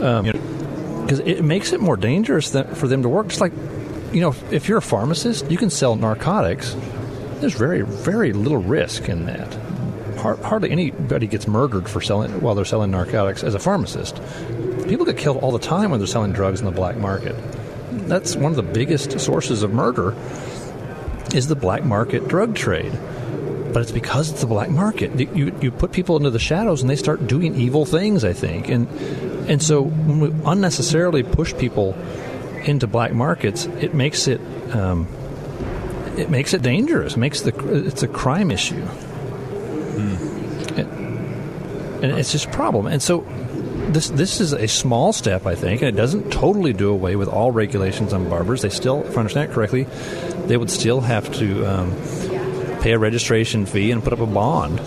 um, 0.00 0.24
because 1.02 1.18
it 1.18 1.44
makes 1.44 1.74
it 1.74 1.80
more 1.82 1.98
dangerous 1.98 2.48
that, 2.52 2.78
for 2.78 2.88
them 2.88 3.02
to 3.02 3.10
work. 3.10 3.28
Just 3.28 3.42
like 3.42 3.52
you 4.14 4.22
know, 4.22 4.34
if 4.50 4.68
you're 4.70 4.78
a 4.78 4.82
pharmacist, 4.82 5.50
you 5.50 5.58
can 5.58 5.68
sell 5.68 5.96
narcotics. 5.96 6.74
There's 7.40 7.52
very 7.54 7.82
very 7.82 8.32
little 8.32 8.56
risk 8.62 9.10
in 9.10 9.26
that. 9.26 9.54
Har- 10.22 10.36
Hardly 10.36 10.70
anybody 10.70 11.26
gets 11.26 11.48
murdered 11.48 11.88
for 11.88 12.00
selling 12.00 12.40
while 12.40 12.54
they're 12.54 12.64
selling 12.64 12.92
narcotics 12.92 13.42
as 13.42 13.54
a 13.54 13.58
pharmacist. 13.58 14.20
People 14.86 15.04
get 15.04 15.18
killed 15.18 15.38
all 15.38 15.50
the 15.52 15.58
time 15.58 15.90
when 15.90 15.98
they're 15.98 16.06
selling 16.06 16.32
drugs 16.32 16.60
in 16.60 16.66
the 16.66 16.72
black 16.72 16.96
market. 16.96 17.34
That's 18.08 18.36
one 18.36 18.52
of 18.52 18.56
the 18.56 18.62
biggest 18.62 19.18
sources 19.20 19.62
of 19.62 19.72
murder 19.72 20.14
is 21.34 21.48
the 21.48 21.56
black 21.56 21.84
market 21.84 22.28
drug 22.28 22.54
trade. 22.54 22.92
But 23.72 23.82
it's 23.82 23.92
because 23.92 24.30
it's 24.30 24.42
the 24.42 24.46
black 24.46 24.70
market. 24.70 25.18
You, 25.18 25.30
you, 25.34 25.58
you 25.62 25.70
put 25.70 25.92
people 25.92 26.16
into 26.16 26.30
the 26.30 26.38
shadows 26.38 26.82
and 26.82 26.90
they 26.90 26.96
start 26.96 27.26
doing 27.26 27.54
evil 27.54 27.86
things, 27.86 28.22
I 28.24 28.34
think. 28.34 28.68
And, 28.68 28.86
and 29.48 29.62
so 29.62 29.82
when 29.82 30.20
we 30.20 30.32
unnecessarily 30.44 31.22
push 31.22 31.54
people 31.56 31.94
into 32.64 32.86
black 32.86 33.12
markets, 33.12 33.64
it 33.80 33.94
makes 33.94 34.28
it, 34.28 34.40
um, 34.74 35.08
it 36.18 36.28
makes 36.28 36.52
it 36.52 36.62
dangerous. 36.62 37.14
It 37.14 37.18
makes 37.18 37.40
the, 37.40 37.86
it's 37.86 38.02
a 38.02 38.08
crime 38.08 38.50
issue. 38.50 38.86
And, 39.96 40.42
it's 42.02 42.32
just 42.32 42.46
a 42.46 42.50
problem. 42.50 42.86
And 42.86 43.00
so 43.00 43.20
this 43.90 44.08
this 44.08 44.40
is 44.40 44.52
a 44.52 44.66
small 44.66 45.12
step, 45.12 45.46
I 45.46 45.54
think, 45.54 45.82
and 45.82 45.88
it 45.88 45.96
doesn't 45.96 46.32
totally 46.32 46.72
do 46.72 46.90
away 46.90 47.14
with 47.14 47.28
all 47.28 47.52
regulations 47.52 48.12
on 48.12 48.28
barbers. 48.28 48.62
They 48.62 48.70
still, 48.70 49.04
if 49.04 49.16
I 49.16 49.20
understand 49.20 49.50
it 49.50 49.54
correctly, 49.54 49.84
they 50.46 50.56
would 50.56 50.70
still 50.70 51.00
have 51.00 51.32
to 51.34 51.64
um, 51.64 51.92
pay 52.80 52.92
a 52.92 52.98
registration 52.98 53.66
fee 53.66 53.92
and 53.92 54.02
put 54.02 54.12
up 54.12 54.20
a 54.20 54.26
bond. 54.26 54.80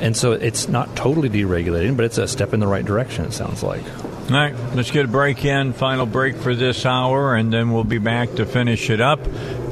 And 0.00 0.16
so 0.16 0.32
it's 0.32 0.68
not 0.68 0.96
totally 0.96 1.28
deregulating, 1.28 1.96
but 1.96 2.04
it's 2.04 2.18
a 2.18 2.26
step 2.26 2.52
in 2.52 2.60
the 2.60 2.66
right 2.66 2.84
direction. 2.84 3.26
It 3.26 3.32
sounds 3.32 3.62
like. 3.62 3.84
All 4.30 4.36
right, 4.36 4.54
let's 4.76 4.92
get 4.92 5.06
a 5.06 5.08
break 5.08 5.44
in. 5.44 5.72
Final 5.72 6.06
break 6.06 6.36
for 6.36 6.54
this 6.54 6.86
hour, 6.86 7.34
and 7.34 7.52
then 7.52 7.72
we'll 7.72 7.82
be 7.82 7.98
back 7.98 8.32
to 8.34 8.46
finish 8.46 8.88
it 8.88 9.00
up. 9.00 9.18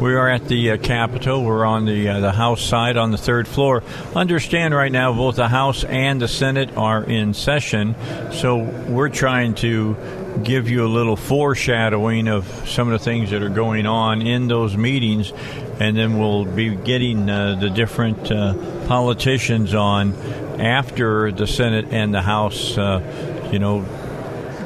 We 0.01 0.13
are 0.17 0.29
at 0.29 0.49
the 0.49 0.73
uh, 0.73 0.77
Capitol. 0.79 1.45
We're 1.45 1.65
on 1.65 1.85
the 1.85 2.09
uh, 2.09 2.19
the 2.19 2.33
House 2.33 2.61
side 2.61 2.97
on 2.97 3.13
the 3.13 3.19
third 3.19 3.47
floor. 3.47 3.85
Understand 4.17 4.75
right 4.75 4.91
now, 4.91 5.13
both 5.13 5.37
the 5.37 5.47
House 5.47 5.85
and 5.85 6.21
the 6.21 6.27
Senate 6.27 6.77
are 6.77 7.05
in 7.05 7.35
session, 7.35 7.95
so 8.33 8.57
we're 8.89 9.11
trying 9.11 9.55
to 9.57 9.97
give 10.43 10.69
you 10.69 10.85
a 10.85 10.91
little 10.91 11.15
foreshadowing 11.15 12.27
of 12.27 12.45
some 12.69 12.89
of 12.89 12.99
the 12.99 13.05
things 13.05 13.31
that 13.31 13.45
are 13.45 13.49
going 13.49 13.87
on 13.87 14.23
in 14.23 14.49
those 14.49 14.77
meetings, 14.77 15.33
and 15.79 15.97
then 15.97 16.19
we'll 16.19 16.45
be 16.45 16.75
getting 16.75 17.31
uh, 17.31 17.55
the 17.55 17.71
different 17.71 18.33
uh, 18.33 18.55
politicians 18.89 19.73
on 19.73 20.15
after 20.61 21.31
the 21.31 21.47
Senate 21.47 21.93
and 21.93 22.13
the 22.13 22.23
House. 22.23 22.77
Uh, 22.77 23.29
you 23.53 23.59
know, 23.59 23.87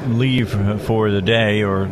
leave 0.07 0.49
for 0.81 1.11
the 1.11 1.21
day 1.21 1.63
or 1.63 1.89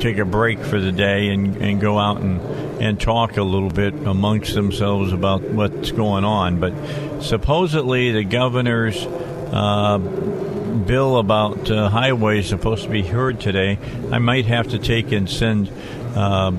take 0.00 0.18
a 0.18 0.24
break 0.24 0.58
for 0.60 0.80
the 0.80 0.92
day 0.92 1.28
and, 1.28 1.56
and 1.56 1.80
go 1.80 1.98
out 1.98 2.20
and, 2.20 2.40
and 2.80 3.00
talk 3.00 3.36
a 3.36 3.42
little 3.42 3.70
bit 3.70 3.94
amongst 3.94 4.54
themselves 4.54 5.12
about 5.12 5.42
what's 5.42 5.90
going 5.92 6.24
on. 6.24 6.60
But 6.60 7.22
supposedly 7.22 8.12
the 8.12 8.24
governor's 8.24 9.04
uh, 9.04 9.98
bill 9.98 11.18
about 11.18 11.70
uh, 11.70 11.88
highways 11.88 12.48
supposed 12.48 12.84
to 12.84 12.90
be 12.90 13.02
heard 13.02 13.40
today. 13.40 13.78
I 14.10 14.18
might 14.18 14.46
have 14.46 14.68
to 14.68 14.78
take 14.78 15.12
and 15.12 15.28
send. 15.28 15.70
Uh, 16.14 16.52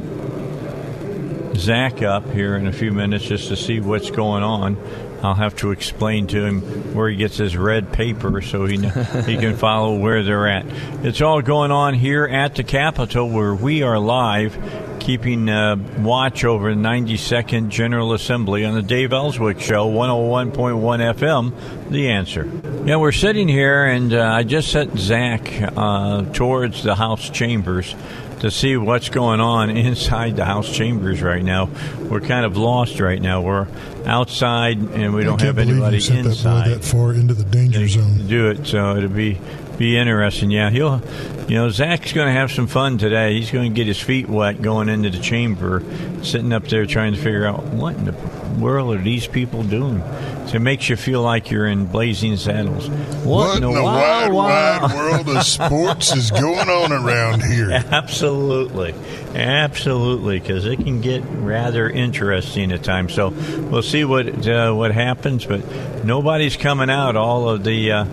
Zach 1.55 2.01
up 2.01 2.31
here 2.31 2.55
in 2.55 2.65
a 2.65 2.73
few 2.73 2.91
minutes 2.91 3.25
just 3.25 3.49
to 3.49 3.55
see 3.55 3.79
what's 3.79 4.09
going 4.09 4.41
on. 4.41 4.75
I'll 5.23 5.33
have 5.35 5.55
to 5.57 5.71
explain 5.71 6.27
to 6.27 6.43
him 6.43 6.61
where 6.93 7.09
he 7.09 7.15
gets 7.15 7.37
his 7.37 7.55
red 7.55 7.93
paper 7.93 8.41
so 8.41 8.65
he 8.65 8.77
he 9.25 9.37
can 9.37 9.55
follow 9.55 9.97
where 9.97 10.21
they're 10.21 10.47
at. 10.47 10.65
It's 11.05 11.21
all 11.21 11.41
going 11.41 11.71
on 11.71 11.93
here 11.93 12.25
at 12.25 12.55
the 12.55 12.63
Capitol 12.63 13.29
where 13.29 13.55
we 13.55 13.83
are 13.83 13.99
live. 13.99 14.57
keeping 14.99 15.49
uh, 15.49 15.75
watch 15.99 16.45
over 16.45 16.73
the 16.73 16.79
92nd 16.79 17.69
General 17.69 18.13
Assembly 18.13 18.63
on 18.63 18.73
the 18.73 18.81
Dave 18.81 19.11
Elswick 19.11 19.59
Show, 19.59 19.89
101.1 19.89 20.53
FM. 20.53 21.89
The 21.89 22.09
answer. 22.09 22.49
Yeah, 22.85 22.95
we're 22.95 23.11
sitting 23.11 23.47
here, 23.47 23.85
and 23.85 24.13
uh, 24.13 24.21
I 24.23 24.43
just 24.43 24.71
sent 24.71 24.97
Zach 24.97 25.51
uh, 25.75 26.23
towards 26.33 26.83
the 26.83 26.95
House 26.95 27.29
chambers 27.29 27.95
to 28.43 28.51
see 28.51 28.75
what's 28.75 29.07
going 29.07 29.39
on 29.39 29.69
inside 29.69 30.35
the 30.35 30.43
House 30.43 30.69
chambers 30.69 31.21
right 31.21 31.41
now. 31.41 31.69
We're 32.09 32.19
kind 32.19 32.45
of 32.45 32.57
lost 32.57 32.99
right 32.99 33.21
now. 33.21 33.39
We're 33.39 33.67
outside, 34.05 34.79
and 34.79 35.13
we 35.13 35.21
I 35.21 35.23
don't 35.23 35.41
have 35.41 35.57
anybody 35.57 35.99
you 35.99 36.13
inside 36.15 36.67
that 36.67 36.67
boy 36.67 36.75
that 36.75 36.83
far 36.83 37.13
into 37.13 37.33
the 37.35 37.45
danger 37.45 37.87
zone. 37.87 38.27
do 38.27 38.49
it. 38.49 38.67
So 38.67 38.97
it'll 38.97 39.07
be 39.07 39.39
be 39.77 39.97
interesting. 39.97 40.51
Yeah, 40.51 40.69
he'll, 40.69 41.01
you 41.47 41.55
know, 41.55 41.69
Zach's 41.69 42.13
going 42.13 42.27
to 42.27 42.33
have 42.33 42.51
some 42.51 42.67
fun 42.67 42.97
today. 42.97 43.33
He's 43.33 43.51
going 43.51 43.71
to 43.71 43.75
get 43.75 43.87
his 43.87 43.99
feet 43.99 44.27
wet 44.27 44.61
going 44.61 44.89
into 44.89 45.09
the 45.09 45.19
chamber, 45.19 45.83
sitting 46.23 46.53
up 46.53 46.67
there 46.67 46.85
trying 46.85 47.13
to 47.13 47.19
figure 47.19 47.45
out 47.45 47.63
what 47.65 47.95
in 47.95 48.05
the 48.05 48.15
world 48.59 48.95
are 48.95 49.01
these 49.01 49.27
people 49.27 49.63
doing. 49.63 49.99
So 50.47 50.55
it 50.55 50.61
makes 50.61 50.89
you 50.89 50.95
feel 50.95 51.21
like 51.21 51.49
you're 51.49 51.65
in 51.67 51.85
Blazing 51.85 52.37
Saddles. 52.37 52.89
What, 52.89 53.25
What 53.25 53.55
in 53.57 53.61
the 53.63 53.81
wide, 53.81 54.31
wow. 54.31 54.81
wide 54.81 54.93
world 54.95 55.37
of 55.37 55.43
sports 55.43 56.15
is 56.15 56.31
going 56.31 56.69
on 56.69 56.91
around 56.91 57.43
here? 57.43 57.71
Absolutely, 57.71 58.93
absolutely, 59.33 60.39
because 60.39 60.65
it 60.65 60.77
can 60.77 61.01
get 61.01 61.23
rather 61.25 61.89
interesting 61.89 62.71
at 62.71 62.83
times. 62.83 63.13
So 63.13 63.29
we'll 63.29 63.81
see 63.81 64.05
what 64.05 64.47
uh, 64.47 64.73
what 64.73 64.91
happens, 64.91 65.45
but 65.45 65.65
nobody's 66.03 66.57
coming 66.57 66.89
out. 66.89 67.15
All 67.15 67.49
of 67.49 67.63
the 67.63 67.91
uh, 67.91 68.05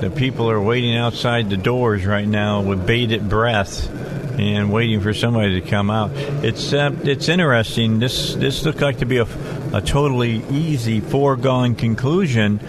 the 0.00 0.10
people 0.10 0.50
are 0.50 0.60
waiting 0.60 0.96
outside 0.96 1.50
the 1.50 1.56
doors 1.56 2.04
right 2.04 2.26
now 2.26 2.62
with 2.62 2.86
bated 2.86 3.28
breath 3.28 3.90
and 4.38 4.72
waiting 4.72 5.00
for 5.00 5.14
somebody 5.14 5.60
to 5.60 5.66
come 5.66 5.90
out. 5.90 6.10
It's 6.14 6.72
uh, 6.72 6.94
it's 7.04 7.28
interesting. 7.28 8.00
This 8.00 8.34
this 8.34 8.64
looked 8.64 8.80
like 8.80 8.98
to 8.98 9.06
be 9.06 9.18
a, 9.18 9.26
a 9.72 9.80
totally 9.80 10.42
easy 10.50 11.00
foregone 11.00 11.74
conclusion. 11.74 12.60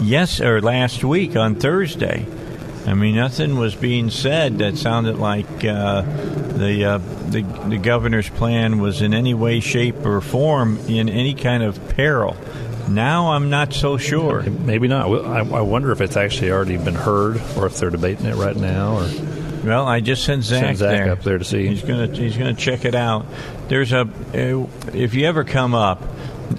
Yes, 0.00 0.40
or 0.40 0.60
last 0.60 1.02
week 1.02 1.36
on 1.36 1.56
Thursday. 1.56 2.26
I 2.86 2.94
mean, 2.94 3.16
nothing 3.16 3.56
was 3.56 3.74
being 3.74 4.10
said 4.10 4.58
that 4.58 4.78
sounded 4.78 5.18
like 5.18 5.64
uh, 5.64 6.02
the, 6.02 6.84
uh, 6.84 6.98
the 6.98 7.42
the 7.68 7.78
governor's 7.78 8.28
plan 8.28 8.78
was 8.78 9.02
in 9.02 9.12
any 9.12 9.34
way, 9.34 9.58
shape, 9.58 10.06
or 10.06 10.20
form 10.20 10.78
in 10.86 11.08
any 11.08 11.34
kind 11.34 11.64
of 11.64 11.88
peril. 11.88 12.36
Now 12.88 13.32
I'm 13.32 13.50
not 13.50 13.72
so 13.72 13.96
sure. 13.96 14.42
Maybe 14.42 14.88
not. 14.88 15.06
I, 15.26 15.38
I 15.40 15.60
wonder 15.60 15.90
if 15.92 16.00
it's 16.00 16.16
actually 16.16 16.50
already 16.52 16.76
been 16.76 16.94
heard, 16.94 17.40
or 17.56 17.66
if 17.66 17.76
they're 17.78 17.90
debating 17.90 18.26
it 18.26 18.36
right 18.36 18.56
now, 18.56 18.98
or 18.98 19.08
Well, 19.64 19.86
I 19.86 20.00
just 20.00 20.24
sent 20.24 20.44
Zach, 20.44 20.76
Zach 20.76 20.90
there. 21.04 21.12
up 21.12 21.22
there 21.22 21.38
to 21.38 21.44
see. 21.44 21.66
He's 21.66 21.82
gonna 21.82 22.06
he's 22.08 22.36
gonna 22.36 22.54
check 22.54 22.84
it 22.84 22.94
out. 22.94 23.26
There's 23.68 23.92
a 23.92 24.02
uh, 24.02 24.66
if 24.92 25.14
you 25.14 25.26
ever 25.26 25.42
come 25.44 25.74
up 25.74 26.02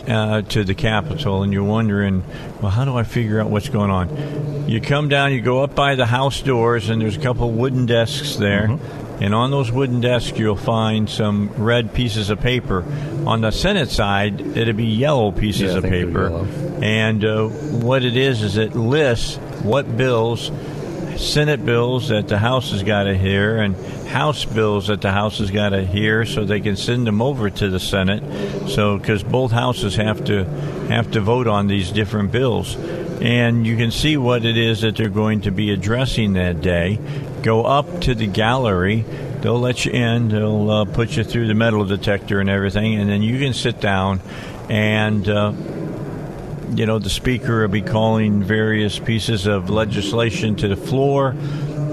uh, 0.08 0.42
to 0.42 0.64
the 0.66 0.74
Capitol 0.76 1.44
and 1.44 1.54
you're 1.54 1.64
wondering, 1.64 2.24
well, 2.62 2.72
how 2.72 2.84
do 2.84 2.96
I 2.98 3.04
figure 3.04 3.40
out 3.40 3.50
what's 3.50 3.70
going 3.70 3.90
on? 3.92 4.68
You 4.70 4.82
come 4.82 5.08
down, 5.08 5.32
you 5.32 5.40
go 5.42 5.64
up 5.64 5.76
by 5.76 5.96
the 5.96 6.06
House 6.06 6.42
doors, 6.42 6.90
and 6.90 7.02
there's 7.02 7.16
a 7.16 7.22
couple 7.22 7.50
wooden 7.52 7.86
desks 7.86 8.36
there. 8.36 8.68
Mm-hmm. 8.68 9.07
And 9.20 9.34
on 9.34 9.52
those 9.52 9.72
wooden 9.72 10.00
desks, 10.02 10.38
you'll 10.38 10.56
find 10.56 11.10
some 11.10 11.50
red 11.58 11.94
pieces 11.94 12.30
of 12.30 12.40
paper. 12.40 12.86
On 13.26 13.42
the 13.42 13.52
Senate 13.52 13.90
side, 13.90 14.42
it'll 14.56 14.74
be 14.74 14.86
yellow 14.86 15.32
pieces 15.32 15.74
Yeah, 15.74 15.78
of 15.80 15.84
paper. 15.84 16.48
And 16.82 17.26
uh, 17.26 17.48
what 17.48 18.04
it 18.04 18.16
is 18.16 18.44
is 18.44 18.58
it 18.58 18.76
lists 18.76 19.38
what 19.64 19.98
bills 19.98 20.52
Senate 21.18 21.66
bills 21.66 22.10
that 22.10 22.28
the 22.28 22.38
House 22.38 22.72
has 22.72 22.84
got 22.84 23.04
to 23.04 23.18
hear 23.18 23.58
and 23.58 23.76
House 24.08 24.46
bills 24.46 24.88
that 24.88 25.02
the 25.02 25.12
House 25.12 25.40
has 25.40 25.52
got 25.52 25.70
to 25.70 25.86
hear, 25.86 26.26
so 26.26 26.46
they 26.46 26.60
can 26.62 26.78
send 26.78 27.06
them 27.06 27.22
over 27.22 27.50
to 27.50 27.70
the 27.70 27.80
Senate. 27.80 28.70
So, 28.70 28.98
because 28.98 29.24
both 29.24 29.52
houses 29.52 29.96
have 29.96 30.24
to 30.26 30.46
have 30.90 31.12
to 31.12 31.22
vote 31.22 31.48
on 31.48 31.68
these 31.68 31.92
different 31.92 32.32
bills, 32.32 32.78
and 33.20 33.68
you 33.68 33.76
can 33.76 33.92
see 33.92 34.16
what 34.16 34.46
it 34.46 34.58
is 34.58 34.82
that 34.82 34.96
they're 34.96 35.10
going 35.10 35.42
to 35.42 35.52
be 35.52 35.72
addressing 35.72 36.34
that 36.34 36.62
day. 36.62 37.00
Go 37.42 37.64
up 37.64 38.02
to 38.02 38.16
the 38.16 38.28
gallery. 38.28 39.06
They'll 39.42 39.60
let 39.60 39.86
you 39.86 39.92
in. 39.92 40.30
They'll 40.30 40.70
uh, 40.70 40.86
put 40.86 41.16
you 41.16 41.24
through 41.24 41.48
the 41.48 41.54
metal 41.54 41.86
detector 41.86 42.40
and 42.40 42.50
everything, 42.50 42.96
and 42.96 43.10
then 43.10 43.22
you 43.22 43.40
can 43.40 43.54
sit 43.54 43.80
down 43.80 44.22
and. 44.70 45.28
Uh, 45.28 45.54
you 46.76 46.86
know, 46.86 47.00
the 47.00 47.10
speaker 47.10 47.62
will 47.62 47.70
be 47.70 47.82
calling 47.82 48.44
various 48.44 49.00
pieces 49.00 49.48
of 49.48 49.70
legislation 49.70 50.58
to 50.58 50.68
the 50.68 50.76
floor. 50.76 51.34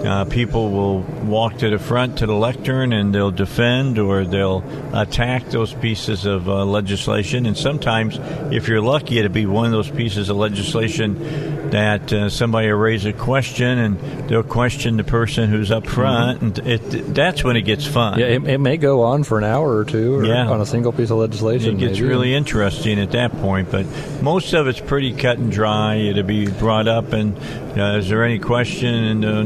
Uh, 0.04 0.24
people 0.26 0.70
will 0.70 1.00
walk 1.24 1.56
to 1.58 1.70
the 1.70 1.78
front 1.78 2.18
to 2.18 2.26
the 2.26 2.34
lectern 2.34 2.92
and 2.92 3.14
they'll 3.14 3.30
defend 3.30 3.98
or 3.98 4.24
they'll 4.24 4.62
attack 4.92 5.46
those 5.50 5.72
pieces 5.74 6.26
of 6.26 6.48
uh, 6.48 6.64
legislation. 6.64 7.46
And 7.46 7.56
sometimes, 7.56 8.18
if 8.52 8.68
you're 8.68 8.82
lucky, 8.82 9.18
it'll 9.18 9.32
be 9.32 9.46
one 9.46 9.66
of 9.66 9.72
those 9.72 9.90
pieces 9.90 10.28
of 10.28 10.36
legislation 10.36 11.70
that 11.70 12.12
uh, 12.12 12.28
somebody 12.28 12.68
will 12.68 12.78
raise 12.78 13.04
a 13.06 13.12
question 13.12 13.78
and 13.78 14.28
they'll 14.28 14.42
question 14.42 14.96
the 14.96 15.04
person 15.04 15.48
who's 15.48 15.70
up 15.70 15.86
front. 15.86 16.42
And 16.42 16.58
it, 16.58 17.14
that's 17.14 17.42
when 17.42 17.56
it 17.56 17.62
gets 17.62 17.86
fun. 17.86 18.18
Yeah, 18.18 18.26
it, 18.26 18.44
it 18.46 18.58
may 18.58 18.76
go 18.76 19.02
on 19.02 19.24
for 19.24 19.38
an 19.38 19.44
hour 19.44 19.76
or 19.76 19.84
two 19.84 20.14
or 20.16 20.24
Yeah. 20.24 20.48
on 20.48 20.60
a 20.60 20.66
single 20.66 20.92
piece 20.92 21.10
of 21.10 21.18
legislation. 21.18 21.76
It 21.76 21.78
gets 21.80 21.94
maybe. 21.98 22.06
really 22.08 22.34
interesting 22.34 23.00
at 23.00 23.12
that 23.12 23.32
point, 23.40 23.70
but 23.70 23.86
most 24.22 24.52
of 24.52 24.68
it's 24.68 24.80
pretty 24.80 25.14
cut 25.14 25.38
and 25.38 25.50
dry. 25.50 25.96
It'll 25.96 26.22
be 26.22 26.46
brought 26.46 26.86
up, 26.86 27.12
and 27.12 27.36
uh, 27.76 27.98
is 27.98 28.08
there 28.08 28.22
any 28.24 28.38
question? 28.38 28.94
And 28.94 29.24
uh, 29.24 29.42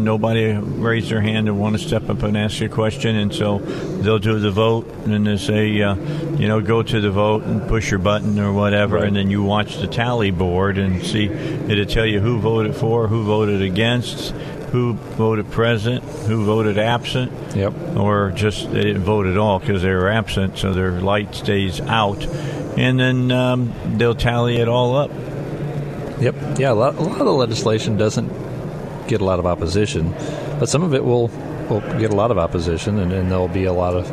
raised 0.55 1.11
their 1.11 1.21
hand 1.21 1.49
and 1.49 1.59
want 1.59 1.79
to 1.79 1.85
step 1.87 2.09
up 2.09 2.23
and 2.23 2.37
ask 2.37 2.61
a 2.61 2.69
question, 2.69 3.17
and 3.17 3.35
so 3.35 3.59
they'll 3.59 4.19
do 4.19 4.39
the 4.39 4.51
vote, 4.51 4.87
and 5.05 5.13
then 5.13 5.25
they 5.25 5.37
say, 5.37 5.81
uh, 5.83 5.95
you 6.37 6.49
know, 6.49 6.61
go 6.61 6.83
to 6.83 7.01
the 7.01 7.11
vote 7.11 7.43
and 7.45 7.67
push 7.69 7.91
your 7.91 8.01
button 8.01 8.39
or 8.39 8.53
whatever, 8.53 8.97
Right. 8.97 9.07
and 9.09 9.17
then 9.17 9.31
you 9.31 9.43
watch 9.43 9.79
the 9.79 9.87
tally 9.87 10.31
board 10.31 10.79
and 10.79 11.03
see 11.05 11.27
it'll 11.27 11.85
tell 11.87 12.07
you 12.07 12.21
who 12.21 12.39
voted 12.39 12.75
for, 12.77 13.09
who 13.09 13.25
voted 13.25 13.63
against. 13.63 14.35
Who 14.73 14.93
voted 14.93 15.51
present? 15.51 16.05
Who 16.05 16.45
voted 16.45 16.77
absent? 16.77 17.33
Yep. 17.57 17.97
or 17.97 18.33
just 18.37 18.71
they 18.71 18.83
didn't 18.83 19.03
vote 19.03 19.27
at 19.27 19.39
all 19.39 19.59
because 19.61 19.81
they 19.81 19.91
were 19.91 20.11
absent, 20.11 20.59
so 20.59 20.75
their 20.75 21.01
light 21.01 21.35
stays 21.35 21.81
out, 21.81 22.23
and 22.77 23.01
then 23.01 23.33
um, 23.33 23.73
they'll 23.97 24.15
tally 24.15 24.57
it 24.59 24.69
all 24.69 24.95
up. 24.95 25.11
Yep. 26.21 26.59
Yeah, 26.59 26.73
a 26.73 26.75
lot, 26.75 26.97
a 26.97 27.01
lot 27.01 27.13
of 27.19 27.27
the 27.27 27.33
legislation 27.33 27.97
doesn't 27.97 28.29
get 29.09 29.21
a 29.21 29.25
lot 29.25 29.39
of 29.39 29.47
opposition, 29.47 30.13
but 30.61 30.69
some 30.69 30.83
of 30.83 30.95
it 30.95 31.05
will 31.05 31.29
will 31.69 31.81
get 31.99 32.11
a 32.11 32.15
lot 32.15 32.31
of 32.31 32.39
opposition, 32.39 32.99
and, 32.99 33.13
and 33.13 33.31
there'll 33.31 33.49
be 33.49 33.65
a 33.65 33.73
lot 33.73 33.95
of 33.95 34.07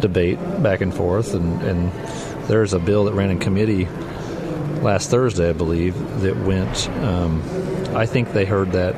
debate 0.00 0.38
back 0.62 0.80
and 0.80 0.94
forth. 0.94 1.34
And, 1.34 1.62
and 1.62 1.92
there's 2.48 2.72
a 2.72 2.78
bill 2.78 3.04
that 3.04 3.14
ran 3.14 3.30
in 3.30 3.38
committee 3.38 3.86
last 4.82 5.10
Thursday, 5.10 5.50
I 5.50 5.52
believe, 5.52 5.94
that 6.22 6.36
went. 6.36 6.88
Um, 7.04 7.42
I 7.96 8.06
think 8.06 8.32
they 8.32 8.44
heard 8.44 8.72
that 8.72 8.94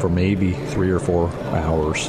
for 0.00 0.08
maybe 0.08 0.52
three 0.52 0.90
or 0.90 1.00
four 1.00 1.28
hours 1.48 2.08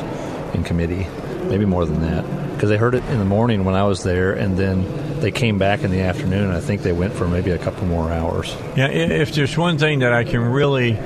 in 0.53 0.63
committee, 0.63 1.07
maybe 1.49 1.65
more 1.65 1.85
than 1.85 2.01
that, 2.01 2.23
because 2.53 2.69
they 2.69 2.77
heard 2.77 2.95
it 2.95 3.03
in 3.05 3.19
the 3.19 3.25
morning 3.25 3.65
when 3.65 3.75
I 3.75 3.83
was 3.83 4.03
there, 4.03 4.33
and 4.33 4.57
then 4.57 5.19
they 5.19 5.31
came 5.31 5.57
back 5.57 5.83
in 5.83 5.91
the 5.91 6.01
afternoon. 6.01 6.51
I 6.51 6.61
think 6.61 6.81
they 6.81 6.93
went 6.93 7.13
for 7.13 7.27
maybe 7.27 7.51
a 7.51 7.57
couple 7.57 7.85
more 7.87 8.09
hours. 8.09 8.55
Yeah, 8.77 8.87
if 8.87 9.33
there's 9.33 9.57
one 9.57 9.77
thing 9.77 9.99
that 9.99 10.13
I 10.13 10.23
can 10.23 10.41
really 10.41 10.97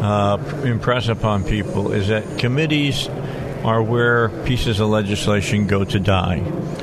uh, 0.00 0.62
impress 0.64 1.08
upon 1.08 1.44
people 1.44 1.92
is 1.92 2.08
that 2.08 2.38
committees 2.38 3.08
are 3.64 3.82
where 3.82 4.28
pieces 4.44 4.78
of 4.78 4.90
legislation 4.90 5.66
go 5.66 5.84
to 5.84 5.98
die. 5.98 6.36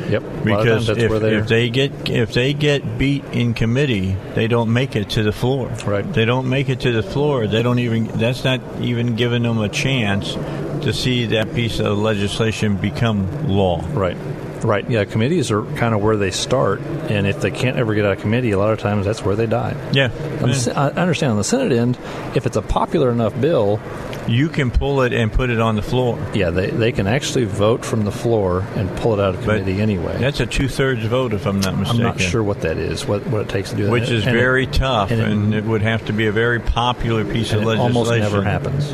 Yep. 0.09 0.23
A 0.23 0.25
lot 0.25 0.67
of 0.67 0.85
times 0.85 0.87
Because 0.87 0.89
if, 0.89 1.11
if 1.11 1.47
they 1.47 1.69
get 1.69 2.09
if 2.09 2.33
they 2.33 2.53
get 2.53 2.97
beat 2.97 3.23
in 3.25 3.53
committee, 3.53 4.17
they 4.33 4.47
don't 4.47 4.73
make 4.73 4.95
it 4.95 5.11
to 5.11 5.23
the 5.23 5.31
floor. 5.31 5.67
Right. 5.85 6.11
They 6.11 6.25
don't 6.25 6.49
make 6.49 6.69
it 6.69 6.81
to 6.81 6.91
the 6.91 7.03
floor. 7.03 7.47
They 7.47 7.61
don't 7.61 7.79
even. 7.79 8.05
That's 8.07 8.43
not 8.43 8.61
even 8.81 9.15
giving 9.15 9.43
them 9.43 9.59
a 9.59 9.69
chance 9.69 10.33
to 10.33 10.91
see 10.91 11.27
that 11.27 11.53
piece 11.53 11.79
of 11.79 11.97
legislation 11.99 12.77
become 12.77 13.47
law. 13.47 13.83
Right. 13.91 14.17
Right. 14.63 14.87
Yeah, 14.89 15.05
committees 15.05 15.51
are 15.51 15.63
kind 15.75 15.93
of 15.95 16.01
where 16.01 16.17
they 16.17 16.31
start, 16.31 16.81
and 16.81 17.25
if 17.27 17.41
they 17.41 17.51
can't 17.51 17.77
ever 17.77 17.93
get 17.95 18.05
out 18.05 18.13
of 18.13 18.19
committee, 18.19 18.51
a 18.51 18.59
lot 18.59 18.73
of 18.73 18.79
times 18.79 19.05
that's 19.05 19.23
where 19.23 19.35
they 19.35 19.47
die. 19.47 19.75
Yeah. 19.91 20.09
Se- 20.53 20.71
I 20.73 20.89
understand 20.89 21.31
on 21.31 21.37
the 21.37 21.43
Senate 21.43 21.71
end, 21.71 21.97
if 22.35 22.45
it's 22.45 22.57
a 22.57 22.61
popular 22.61 23.11
enough 23.11 23.39
bill, 23.41 23.79
You 24.27 24.49
can 24.49 24.71
pull 24.71 25.01
it 25.01 25.13
and 25.13 25.31
put 25.33 25.49
it 25.49 25.59
on 25.59 25.75
the 25.75 25.81
floor. 25.81 26.17
yeah, 26.33 26.51
they, 26.51 26.69
they 26.69 26.91
can 26.91 27.07
actually 27.07 27.45
vote 27.45 27.83
from 27.83 28.05
the 28.05 28.11
floor 28.11 28.61
and 28.75 28.89
pull 28.97 29.13
it 29.13 29.19
out 29.19 29.35
of 29.35 29.45
But 29.45 29.59
committee 29.59 29.81
anyway. 29.81 30.17
That's 30.19 30.39
a 30.39 30.45
two 30.45 30.67
thirds 30.67 31.03
vote, 31.05 31.33
if 31.33 31.45
I'm 31.47 31.59
not 31.59 31.75
mistaken. 31.77 32.01
I'm 32.05 32.07
not 32.07 32.21
sure 32.21 32.43
what 32.43 32.61
that 32.61 32.77
is, 32.77 33.05
what 33.05 33.25
what 33.27 33.41
it 33.41 33.49
takes 33.49 33.71
to 33.71 33.75
do 33.75 33.85
that. 33.85 33.91
Which 33.91 34.09
is 34.09 34.25
And 34.25 34.35
it- 34.35 34.39
very 34.39 34.67
tough, 34.67 35.11
and 35.11 35.21
and 35.21 35.53
it- 35.53 35.57
it, 35.59 35.63
would 35.65 35.81
have 35.81 36.05
to 36.05 36.13
be 36.13 36.27
a 36.27 36.31
very 36.31 36.59
popular 36.59 37.25
piece 37.25 37.51
of 37.51 37.61
it 37.63 37.65
legislation. 37.65 37.97
almost 37.97 38.11
never 38.11 38.43
happens. 38.43 38.91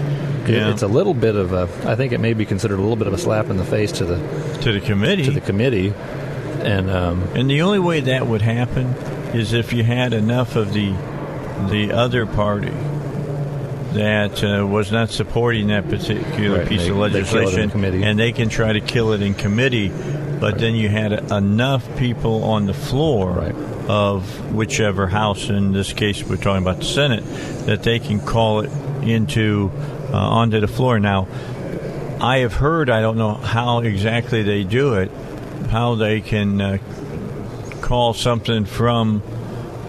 Yeah. 0.50 0.70
It's 0.72 0.82
a 0.82 0.88
little 0.88 1.14
bit 1.14 1.36
of 1.36 1.52
a. 1.52 1.68
I 1.86 1.96
think 1.96 2.14
it 2.14 2.20
may 2.22 2.34
be 2.34 2.46
considered 2.46 2.76
a 2.80 2.82
little 2.82 2.96
bit 2.96 3.08
of 3.08 3.14
a 3.14 3.18
slap 3.18 3.50
in 3.50 3.58
the 3.58 3.66
face 3.66 3.92
to 3.94 4.06
the 4.06 4.18
to 4.62 4.72
the 4.72 4.80
committee. 4.80 5.26
to 5.26 5.32
the 5.32 5.42
committee, 5.42 5.94
and 6.62 6.90
um, 6.90 7.24
And 7.36 7.50
the 7.50 7.62
only 7.64 7.80
way 7.80 8.00
that 8.00 8.28
would 8.28 8.42
happen 8.42 8.88
is 9.34 9.52
if 9.52 9.74
you 9.74 9.84
had 9.84 10.14
enough 10.14 10.56
of 10.56 10.74
the 10.74 10.94
the 11.70 11.92
other 11.92 12.26
party 12.26 12.72
that 13.94 14.44
uh, 14.44 14.66
was 14.66 14.92
not 14.92 15.10
supporting 15.10 15.68
that 15.68 15.90
particular 15.90 16.60
Right, 16.60 16.68
piece 16.68 16.84
they- 16.84 16.90
of 16.90 16.96
they 16.96 17.02
legislation, 17.02 17.70
committee. 17.70 18.04
and 18.04 18.20
they 18.20 18.32
can 18.32 18.50
try 18.50 18.74
to 18.74 18.82
kill 18.82 19.14
it 19.14 19.22
in 19.22 19.34
committee. 19.34 19.92
but 20.40 20.60
then 20.60 20.76
you 20.76 20.88
had 20.88 21.14
enough 21.32 21.84
people 21.98 22.44
on 22.44 22.68
the 22.68 22.74
floor 22.74 23.32
Right. 23.32 23.56
of 23.90 24.54
whichever 24.54 25.08
house. 25.08 25.50
In 25.50 25.72
this 25.74 25.94
case, 25.94 26.24
we're 26.24 26.36
talking 26.36 26.62
about 26.62 26.78
the 26.78 26.86
Senate 26.86 27.24
that 27.66 27.82
they 27.82 27.98
can 27.98 28.20
call 28.20 28.60
it 28.60 28.70
into 29.02 29.72
uh, 30.14 30.16
onto 30.16 30.60
the 30.60 30.68
floor. 30.68 31.00
Now, 31.00 31.28
I 32.22 32.38
have 32.40 32.54
heard. 32.54 32.88
I 32.92 33.02
don't 33.02 33.18
know 33.18 33.34
how 33.34 33.80
exactly 33.80 34.44
they 34.44 34.64
do 34.64 34.94
it. 34.94 35.10
How 35.72 35.96
they 35.96 36.22
can 36.22 36.62
uh, 36.62 36.78
call 37.82 38.14
something 38.14 38.66
from 38.66 39.24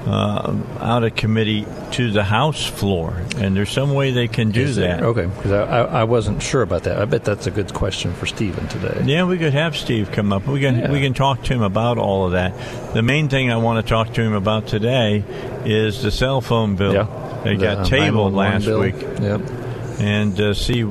uh, 0.08 0.56
out 0.80 1.04
of 1.04 1.14
committee 1.14 1.66
to 1.92 2.10
the 2.10 2.24
House 2.24 2.64
floor, 2.64 3.20
and 3.36 3.54
there's 3.54 3.70
some 3.70 3.92
way 3.92 4.10
they 4.10 4.26
can 4.26 4.50
do 4.50 4.72
that. 4.72 5.02
Okay, 5.02 5.26
because 5.26 5.52
I, 5.52 5.82
I, 5.82 6.04
wasn't 6.04 6.42
sure 6.42 6.62
about 6.62 6.84
that. 6.84 6.98
I 6.98 7.04
bet 7.04 7.24
that's 7.24 7.46
a 7.46 7.50
good 7.50 7.74
question 7.74 8.14
for 8.14 8.24
Stephen 8.24 8.66
today. 8.68 9.02
Yeah, 9.04 9.24
we 9.24 9.36
could 9.36 9.52
have 9.52 9.76
Steve 9.76 10.10
come 10.10 10.32
up. 10.32 10.46
We 10.46 10.60
can 10.60 10.78
Yeah. 10.78 10.90
we 10.90 11.00
can 11.02 11.12
talk 11.12 11.42
to 11.44 11.52
him 11.52 11.60
about 11.62 11.98
all 11.98 12.24
of 12.24 12.32
that. 12.32 12.54
The 12.94 13.02
main 13.02 13.28
thing 13.28 13.50
I 13.52 13.56
want 13.58 13.84
to 13.84 13.88
talk 13.88 14.14
to 14.14 14.22
him 14.22 14.32
about 14.32 14.66
today 14.66 15.24
is 15.66 16.02
the 16.02 16.10
cell 16.10 16.40
phone 16.40 16.76
bill. 16.76 16.94
Yeah. 16.94 17.40
They 17.44 17.56
The, 17.56 17.62
got 17.62 17.86
tabled 17.86 18.32
911 18.32 18.34
last 18.34 18.64
bill. 18.64 18.80
week, 18.80 19.20
Yep. 19.20 20.00
and 20.00 20.40
uh, 20.40 20.54
see 20.54 20.84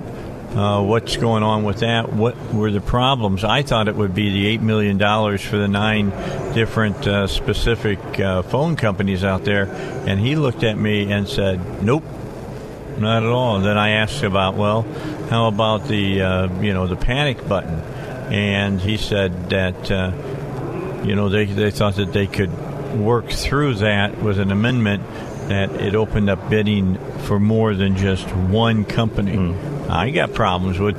uh, 0.56 0.82
what's 0.82 1.18
going 1.18 1.44
on 1.44 1.64
with 1.64 1.80
that. 1.80 2.14
What 2.14 2.36
were 2.54 2.72
the 2.72 2.82
problems? 2.82 3.44
I 3.44 3.62
thought 3.62 3.88
it 3.88 3.96
would 3.96 4.16
be 4.16 4.32
the 4.32 4.48
eight 4.48 4.62
million 4.62 4.98
dollars 4.98 5.42
for 5.42 5.58
the 5.58 5.68
nine 5.68 6.10
different 6.54 7.08
uh, 7.08 7.28
specific 7.28 8.00
uh, 8.20 8.42
phone 8.44 8.76
companies 8.76 9.24
out 9.24 9.44
there, 9.44 9.66
and 10.08 10.20
he 10.20 10.36
looked 10.36 10.64
at 10.64 10.78
me 10.78 11.12
and 11.12 11.28
said, 11.28 11.84
"Nope." 11.84 12.04
Not 12.98 13.22
at 13.22 13.30
all. 13.30 13.58
And 13.58 13.66
then 13.66 13.78
I 13.78 13.90
asked 13.90 14.24
about, 14.24 14.56
well, 14.56 14.82
how 15.30 15.48
about 15.48 15.88
the 15.88 16.22
uh, 16.22 16.62
you 16.62 16.74
know 16.74 16.88
the 16.88 16.96
panic 16.96 17.48
button? 17.48 17.80
And 18.34 18.82
he 18.82 18.98
said 18.98 19.52
that 19.52 19.92
uh, 19.92 20.12
you 21.04 21.16
know 21.16 21.30
they 21.30 21.46
they 21.46 21.70
thought 21.70 21.96
that 21.98 22.12
they 22.12 22.26
could 22.26 22.52
work 22.98 23.30
through 23.30 23.76
that 23.76 24.18
with 24.22 24.40
an 24.40 24.52
amendment 24.52 25.04
that 25.48 25.72
it 25.80 25.96
opened 25.96 26.30
up 26.30 26.50
bidding 26.50 26.98
for 27.28 27.40
more 27.40 27.76
than 27.76 27.96
just 27.98 28.26
one 28.36 28.86
company. 28.86 29.54
I 29.90 30.10
got 30.12 30.34
problems 30.34 30.80
with 30.80 30.98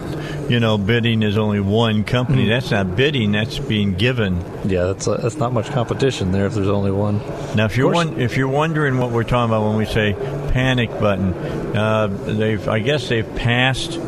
you 0.50 0.60
know 0.60 0.78
bidding 0.78 1.22
is 1.22 1.36
only 1.36 1.60
one 1.60 2.04
company. 2.04 2.46
That's 2.48 2.70
not 2.70 2.96
bidding. 2.96 3.32
That's 3.32 3.58
being 3.58 3.94
given. 3.94 4.40
Yeah, 4.64 4.84
that's 4.84 5.08
uh 5.08 5.16
that's 5.16 5.36
not 5.36 5.52
much 5.52 5.70
competition 5.70 6.32
there 6.32 6.46
if 6.46 6.54
there's 6.54 6.68
only 6.68 6.90
one. 6.92 7.18
Now, 7.54 7.64
if 7.66 7.76
you're 7.76 7.92
one, 7.92 8.20
if 8.20 8.36
you're 8.36 8.48
wondering 8.48 8.98
what 8.98 9.10
we're 9.10 9.24
talking 9.24 9.50
about 9.50 9.66
when 9.68 9.76
we 9.76 9.84
say 9.86 10.14
panic 10.52 10.90
button, 11.00 11.32
uh, 11.76 12.06
they've 12.06 12.66
I 12.68 12.78
guess 12.78 13.08
they've 13.08 13.34
passed 13.36 13.98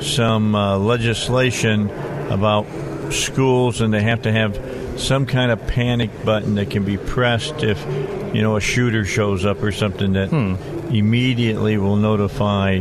some 0.00 0.54
uh, 0.54 0.78
legislation 0.78 1.90
about 2.30 2.66
schools, 3.12 3.80
and 3.80 3.92
they 3.92 4.02
have 4.02 4.22
to 4.22 4.32
have 4.32 4.58
some 4.98 5.26
kind 5.26 5.50
of 5.50 5.66
panic 5.66 6.10
button 6.24 6.54
that 6.56 6.70
can 6.70 6.84
be 6.84 6.96
pressed 6.96 7.62
if 7.62 7.78
you 8.34 8.40
know 8.42 8.56
a 8.56 8.60
shooter 8.60 9.04
shows 9.04 9.44
up 9.44 9.62
or 9.62 9.72
something 9.72 10.12
that 10.14 10.28
Hmm. 10.30 10.54
Immediately 10.90 11.76
will 11.78 11.96
notify 11.96 12.80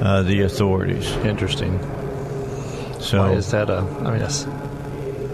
uh, 0.00 0.22
the 0.22 0.42
authorities. 0.42 1.10
Interesting. 1.24 1.78
So 3.00 3.20
Why 3.20 3.32
is 3.32 3.50
that 3.52 3.70
a? 3.70 3.78
I 3.78 4.10
mean, 4.10 4.18
that's, 4.18 4.44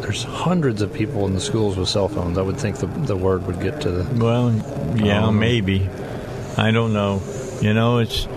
there's 0.00 0.22
hundreds 0.22 0.82
of 0.82 0.92
people 0.92 1.26
in 1.26 1.34
the 1.34 1.40
schools 1.40 1.76
with 1.76 1.88
cell 1.88 2.08
phones. 2.08 2.36
I 2.38 2.42
would 2.42 2.58
think 2.58 2.76
the 2.76 2.86
the 2.86 3.16
word 3.16 3.46
would 3.46 3.60
get 3.60 3.80
to 3.82 3.90
the. 3.90 4.24
Well, 4.24 4.52
yeah, 4.96 5.26
Um, 5.26 5.38
maybe. 5.38 5.88
I 6.56 6.70
don't 6.70 6.92
know. 6.92 7.22
You 7.60 7.72
know, 7.74 7.98
it's 7.98 8.28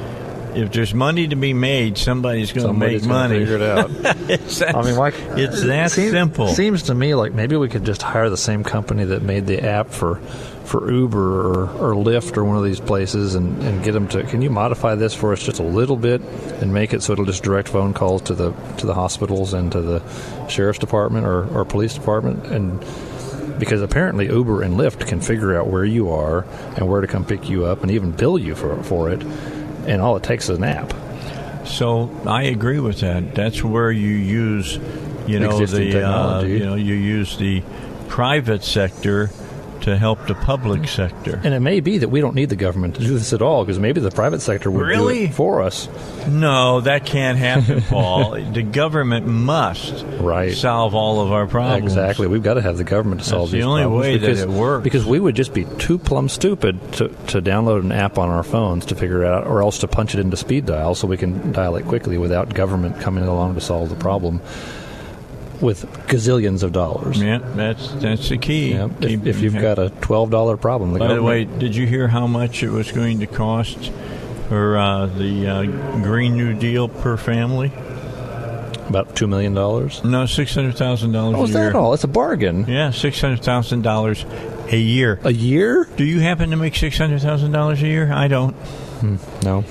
if 0.56 0.72
there's 0.72 0.94
money 0.94 1.28
to 1.28 1.36
be 1.36 1.54
made, 1.54 1.98
somebody's 1.98 2.52
going 2.52 2.68
to 2.68 2.74
make 2.74 3.04
money. 3.04 3.40
figure 3.40 3.58
it 3.58 3.62
out. 3.62 3.90
it's 4.30 4.60
that, 4.60 4.76
I 4.76 4.82
mean, 4.82 4.96
like 4.96 5.14
it's 5.36 5.62
that 5.64 5.92
seem- 5.92 6.10
simple. 6.12 6.48
Seems 6.48 6.84
to 6.84 6.96
me 6.96 7.14
like 7.14 7.34
maybe 7.34 7.56
we 7.58 7.68
could 7.70 7.84
just 7.84 8.02
hire 8.02 8.30
the 8.30 8.38
same 8.38 8.64
company 8.64 9.04
that 9.06 9.22
made 9.22 9.46
the 9.46 9.64
app 9.64 9.90
for 9.90 10.20
for 10.68 10.92
Uber 10.92 11.18
or, 11.18 11.70
or 11.70 11.94
Lyft 11.96 12.36
or 12.36 12.44
one 12.44 12.58
of 12.58 12.64
these 12.64 12.82
places 12.82 13.36
and, 13.36 13.62
and 13.64 13.84
get 13.84 13.94
them 13.94 14.08
to. 14.10 14.24
Can 14.24 14.42
you 14.42 14.50
modify 14.50 14.96
this 14.96 15.14
for 15.14 15.32
us 15.32 15.42
just 15.42 15.60
a 15.60 15.64
little 15.64 15.96
bit 15.96 16.22
and 16.22 16.74
make 16.74 16.94
it 16.94 17.02
so 17.02 17.14
it'll 17.14 17.26
just 17.26 17.42
direct 17.42 17.70
phone 17.70 17.94
calls 17.94 18.22
to 18.24 18.36
the 18.36 18.52
to 18.78 18.86
the 18.86 18.94
hospitals 18.94 19.54
and 19.54 19.72
to 19.72 19.82
the 19.82 20.48
sheriff's 20.50 20.80
department 20.80 21.26
or, 21.26 21.48
or 21.58 21.66
police 21.66 21.94
department 21.94 22.46
and. 22.48 22.86
Because 23.58 23.82
apparently 23.82 24.28
Uber 24.28 24.62
and 24.62 24.76
Lyft 24.76 25.08
can 25.08 25.20
figure 25.20 25.60
out 25.60 25.66
where 25.66 25.84
you 25.84 26.12
are 26.12 26.46
and 26.76 26.88
where 26.88 27.02
to 27.02 27.08
come 27.08 27.26
pick 27.26 27.50
you 27.50 27.66
up 27.66 27.82
and 27.82 27.90
even 27.90 28.12
bill 28.12 28.38
you 28.38 28.54
for 28.54 28.84
for 28.84 29.10
it, 29.10 29.24
and 29.24 30.00
all 30.00 30.16
it 30.16 30.22
takes 30.22 30.48
is 30.48 30.60
an 30.60 30.64
app. 30.64 30.94
So 31.66 32.16
I 32.28 32.44
agree 32.44 32.80
with 32.80 33.00
that. 33.00 33.34
That's 33.34 33.64
where 33.64 33.92
you 33.92 34.10
use, 34.10 34.78
you 35.26 35.40
know, 35.40 35.60
Existing 35.60 35.90
the 35.90 36.08
uh, 36.08 36.44
you 36.44 36.60
know 36.60 36.76
you 36.76 36.94
use 36.94 37.36
the 37.38 37.64
private 38.10 38.64
sector 38.64 39.32
to 39.82 39.98
help 39.98 40.26
the 40.28 40.36
public 40.36 40.82
mm. 40.82 40.88
sector. 40.88 41.40
And 41.44 41.54
it 41.54 41.60
may 41.60 41.80
be 41.80 42.00
that 42.00 42.10
we 42.10 42.22
don't 42.22 42.36
need 42.36 42.50
the 42.50 42.56
government 42.56 42.96
to 42.96 43.02
do 43.02 43.14
this 43.18 43.34
at 43.34 43.42
all, 43.42 43.64
because 43.64 43.80
maybe 43.80 44.02
the 44.02 44.12
private 44.12 44.42
sector 44.42 44.70
would 44.72 44.86
Really? 44.86 45.20
do 45.20 45.26
it 45.26 45.34
for 45.34 45.62
us. 45.62 45.88
No, 46.28 46.82
that 46.82 47.06
can't 47.06 47.38
happen, 47.38 47.82
Paul. 47.90 48.32
the 48.32 48.64
government 48.64 49.28
must 49.28 50.06
Right. 50.20 50.54
solve 50.54 50.96
all 50.96 51.22
of 51.22 51.32
our 51.32 51.48
problems. 51.48 51.84
Exactly. 51.84 52.28
We've 52.28 52.44
got 52.44 52.56
to 52.56 52.62
have 52.62 52.78
the 52.78 52.84
government 52.84 53.22
to 53.22 53.28
solve 53.28 53.52
the 53.52 53.58
these 53.58 53.64
the 53.64 53.70
only 53.70 53.84
problems 53.84 54.02
way 54.02 54.18
that 54.18 54.22
because, 54.22 54.42
it 54.42 54.50
works. 54.50 54.84
Because 54.84 55.06
we 55.06 55.20
would 55.20 55.36
just 55.36 55.54
be 55.54 55.66
too 55.78 55.98
plumb 55.98 56.30
stupid 56.30 56.80
to, 56.94 57.10
to 57.28 57.42
download 57.42 57.82
an 57.82 57.92
app 57.92 58.18
on 58.18 58.30
our 58.30 58.44
phones 58.44 58.86
to 58.88 58.96
figure 58.96 59.24
it 59.24 59.28
out, 59.28 59.48
or 59.48 59.62
else 59.62 59.80
to 59.80 59.88
punch 59.88 60.14
it 60.14 60.20
into 60.20 60.38
speed 60.38 60.66
dial 60.66 60.96
so 60.96 61.08
we 61.08 61.18
can 61.18 61.52
dial 61.52 61.76
it 61.76 61.86
quickly 61.86 62.18
without 62.18 62.54
government 62.54 63.00
coming 63.00 63.24
along 63.24 63.56
to 63.56 63.62
solve 63.62 63.90
the 63.90 63.96
problem 63.96 64.42
with 65.62 65.86
gazillions 66.08 66.64
of 66.64 66.72
dollars. 66.72 67.22
Yeah, 67.22 67.40
that's 67.56 67.92
that's 67.94 68.30
the 68.30 68.38
key. 68.38 68.72
Yeah, 68.74 68.90
if, 69.02 69.26
if 69.26 69.40
you've 69.42 69.54
got 69.60 69.80
a 69.80 69.90
twelve 70.02 70.30
dollar 70.32 70.58
problem, 70.58 70.94
the 70.94 71.00
By 71.00 71.14
the 71.14 71.24
way, 71.24 71.46
did 71.46 71.76
you 71.76 71.86
hear 71.88 72.08
how 72.08 72.28
much 72.28 72.64
it 72.64 72.70
was 72.70 72.92
going 72.92 73.20
to 73.20 73.28
cost 73.28 73.92
for 74.50 74.78
uh, 74.78 75.06
the 75.08 75.48
uh, 75.48 75.64
Green 76.04 76.38
New 76.38 76.54
Deal 76.54 76.88
per 76.88 77.18
family? 77.18 77.72
about 78.90 79.18
two 79.18 79.28
million 79.28 79.54
dollars. 79.54 80.02
No, 80.06 80.26
six 80.26 80.56
hundred 80.56 80.78
thousand 80.78 81.12
dollars 81.12 81.36
Oh, 81.38 81.42
a 81.42 81.44
is 81.44 81.50
year. 81.50 81.64
that 81.66 81.76
all? 81.76 81.94
It's 81.94 82.06
a 82.06 82.08
bargain. 82.08 82.66
Yeah, 82.70 82.92
six 82.92 83.20
hundred 83.20 83.44
thousand 83.44 83.82
dollars 83.82 84.24
a 84.72 84.78
year. 84.78 85.20
A 85.26 85.34
year? 85.34 85.90
Do 85.98 86.06
you 86.06 86.22
happen 86.22 86.52
to 86.52 86.56
make 86.56 86.74
six 86.74 86.98
hundred 86.98 87.20
thousand 87.22 87.52
dollars 87.52 87.84
a 87.84 87.88
year? 87.88 88.10
I 88.14 88.30
don't. 88.30 88.56
No. 89.44 89.66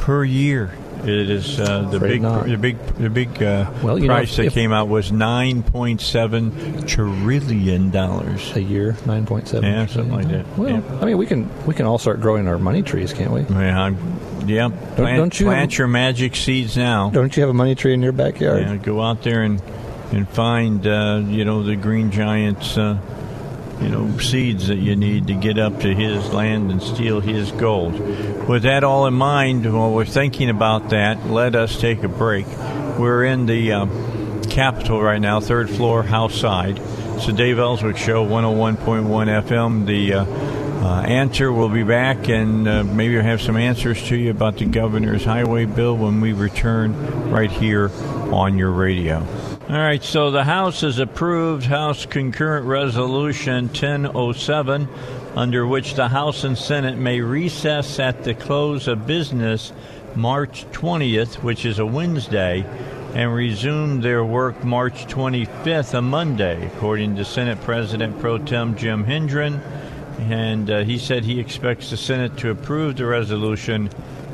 Per 0.00 0.24
year, 0.24 0.72
it 1.04 1.30
is 1.30 1.58
uh, 1.60 1.82
the 1.90 2.00
big, 2.00 2.22
the 2.22 2.56
big, 2.60 2.78
the 2.96 3.10
big 3.10 3.42
uh, 3.42 3.70
Well, 3.82 3.98
you 3.98 4.08
know, 4.08 4.14
price 4.14 4.36
that 4.36 4.52
came 4.52 4.72
out 4.72 4.88
was 4.88 5.12
nine 5.12 5.62
point 5.62 6.00
seven 6.00 6.86
trillion 6.86 7.90
dollars. 7.90 8.54
A 8.56 8.62
year, 8.62 8.96
nine 9.06 9.26
point 9.26 9.48
seven. 9.48 9.70
Yeah, 9.70 9.86
something 9.86 10.12
like 10.12 10.28
that. 10.28 10.46
Well, 10.58 10.70
Yeah. 10.70 10.98
I 11.00 11.04
mean, 11.04 11.18
we 11.18 11.26
can 11.26 11.48
we 11.66 11.74
can 11.74 11.86
all 11.86 11.98
start 11.98 12.20
growing 12.20 12.48
our 12.48 12.58
money 12.58 12.82
trees, 12.82 13.12
can't 13.12 13.30
we? 13.32 13.42
Yeah, 13.42 13.80
I'm, 13.80 13.96
yeah. 14.46 14.68
Plant, 14.68 15.16
don't 15.18 15.40
you 15.40 15.46
plant 15.46 15.72
have- 15.72 15.78
your 15.78 15.88
magic 15.88 16.36
seeds 16.36 16.76
now? 16.76 17.10
Don't 17.10 17.36
you 17.36 17.42
have 17.42 17.50
a 17.50 17.54
money 17.54 17.74
tree 17.74 17.94
in 17.94 18.02
your 18.02 18.12
backyard? 18.12 18.62
Yeah, 18.62 18.76
go 18.76 19.00
out 19.02 19.22
there 19.22 19.42
and 19.42 19.62
and 20.12 20.28
find 20.28 20.86
uh, 20.86 21.22
you 21.26 21.44
know 21.44 21.62
the 21.62 21.76
green 21.76 22.10
giant's 22.10 22.76
uh, 22.78 22.98
you 23.80 23.88
know 23.88 24.18
seeds 24.18 24.68
that 24.68 24.76
you 24.76 24.96
need 24.96 25.26
to 25.28 25.34
get 25.34 25.58
up 25.58 25.80
to 25.80 25.94
his 25.94 26.32
land 26.32 26.70
and 26.70 26.82
steal 26.82 27.20
his 27.20 27.52
gold. 27.52 27.98
With 28.48 28.62
that 28.62 28.84
all 28.84 29.06
in 29.06 29.14
mind, 29.14 29.72
while 29.72 29.92
we're 29.92 30.04
thinking 30.04 30.50
about 30.50 30.90
that, 30.90 31.26
let 31.26 31.54
us 31.54 31.80
take 31.80 32.02
a 32.02 32.08
break. 32.08 32.46
We're 32.98 33.24
in 33.24 33.46
the 33.46 33.72
uh, 33.72 33.86
Capitol 34.48 35.00
right 35.00 35.20
now, 35.20 35.40
third 35.40 35.70
floor, 35.70 36.02
house 36.02 36.34
side. 36.34 36.78
It's 36.78 37.26
the 37.26 37.32
Dave 37.32 37.58
Elswick 37.58 37.96
Show, 37.96 38.26
101.1 38.26 39.06
FM. 39.46 39.86
The 39.86 40.14
uh, 40.14 40.24
uh, 40.24 41.02
answer 41.02 41.52
will 41.52 41.68
be 41.68 41.82
back, 41.82 42.28
and 42.28 42.66
uh, 42.66 42.84
maybe 42.84 43.14
we'll 43.14 43.24
have 43.24 43.42
some 43.42 43.56
answers 43.56 44.02
to 44.08 44.16
you 44.16 44.30
about 44.30 44.56
the 44.56 44.64
governor's 44.64 45.24
highway 45.24 45.64
bill 45.64 45.96
when 45.96 46.20
we 46.20 46.32
return 46.32 47.30
right 47.30 47.50
here 47.50 47.90
on 48.32 48.58
your 48.58 48.70
radio. 48.70 49.57
All 49.70 49.76
right, 49.76 50.02
so 50.02 50.30
the 50.30 50.44
House 50.44 50.80
has 50.80 50.98
approved 50.98 51.66
House 51.66 52.06
Concurrent 52.06 52.64
Resolution 52.64 53.66
1007, 53.66 54.88
under 55.36 55.66
which 55.66 55.92
the 55.92 56.08
House 56.08 56.44
and 56.44 56.56
Senate 56.56 56.96
may 56.96 57.20
recess 57.20 57.98
at 57.98 58.24
the 58.24 58.32
close 58.32 58.88
of 58.88 59.06
business 59.06 59.74
March 60.16 60.64
20th, 60.72 61.42
which 61.42 61.66
is 61.66 61.78
a 61.78 61.84
Wednesday, 61.84 62.64
and 63.12 63.34
resume 63.34 64.00
their 64.00 64.24
work 64.24 64.64
March 64.64 65.06
25th, 65.06 65.92
a 65.92 66.00
Monday, 66.00 66.66
according 66.68 67.16
to 67.16 67.24
Senate 67.26 67.60
President 67.60 68.18
Pro 68.20 68.38
Tem 68.38 68.74
Jim 68.74 69.04
Hendren. 69.04 69.60
And 70.30 70.70
uh, 70.70 70.84
he 70.84 70.96
said 70.96 71.24
he 71.24 71.40
expects 71.40 71.90
the 71.90 71.98
Senate 71.98 72.38
to 72.38 72.52
approve 72.52 72.96
the 72.96 73.04
resolution. 73.04 73.90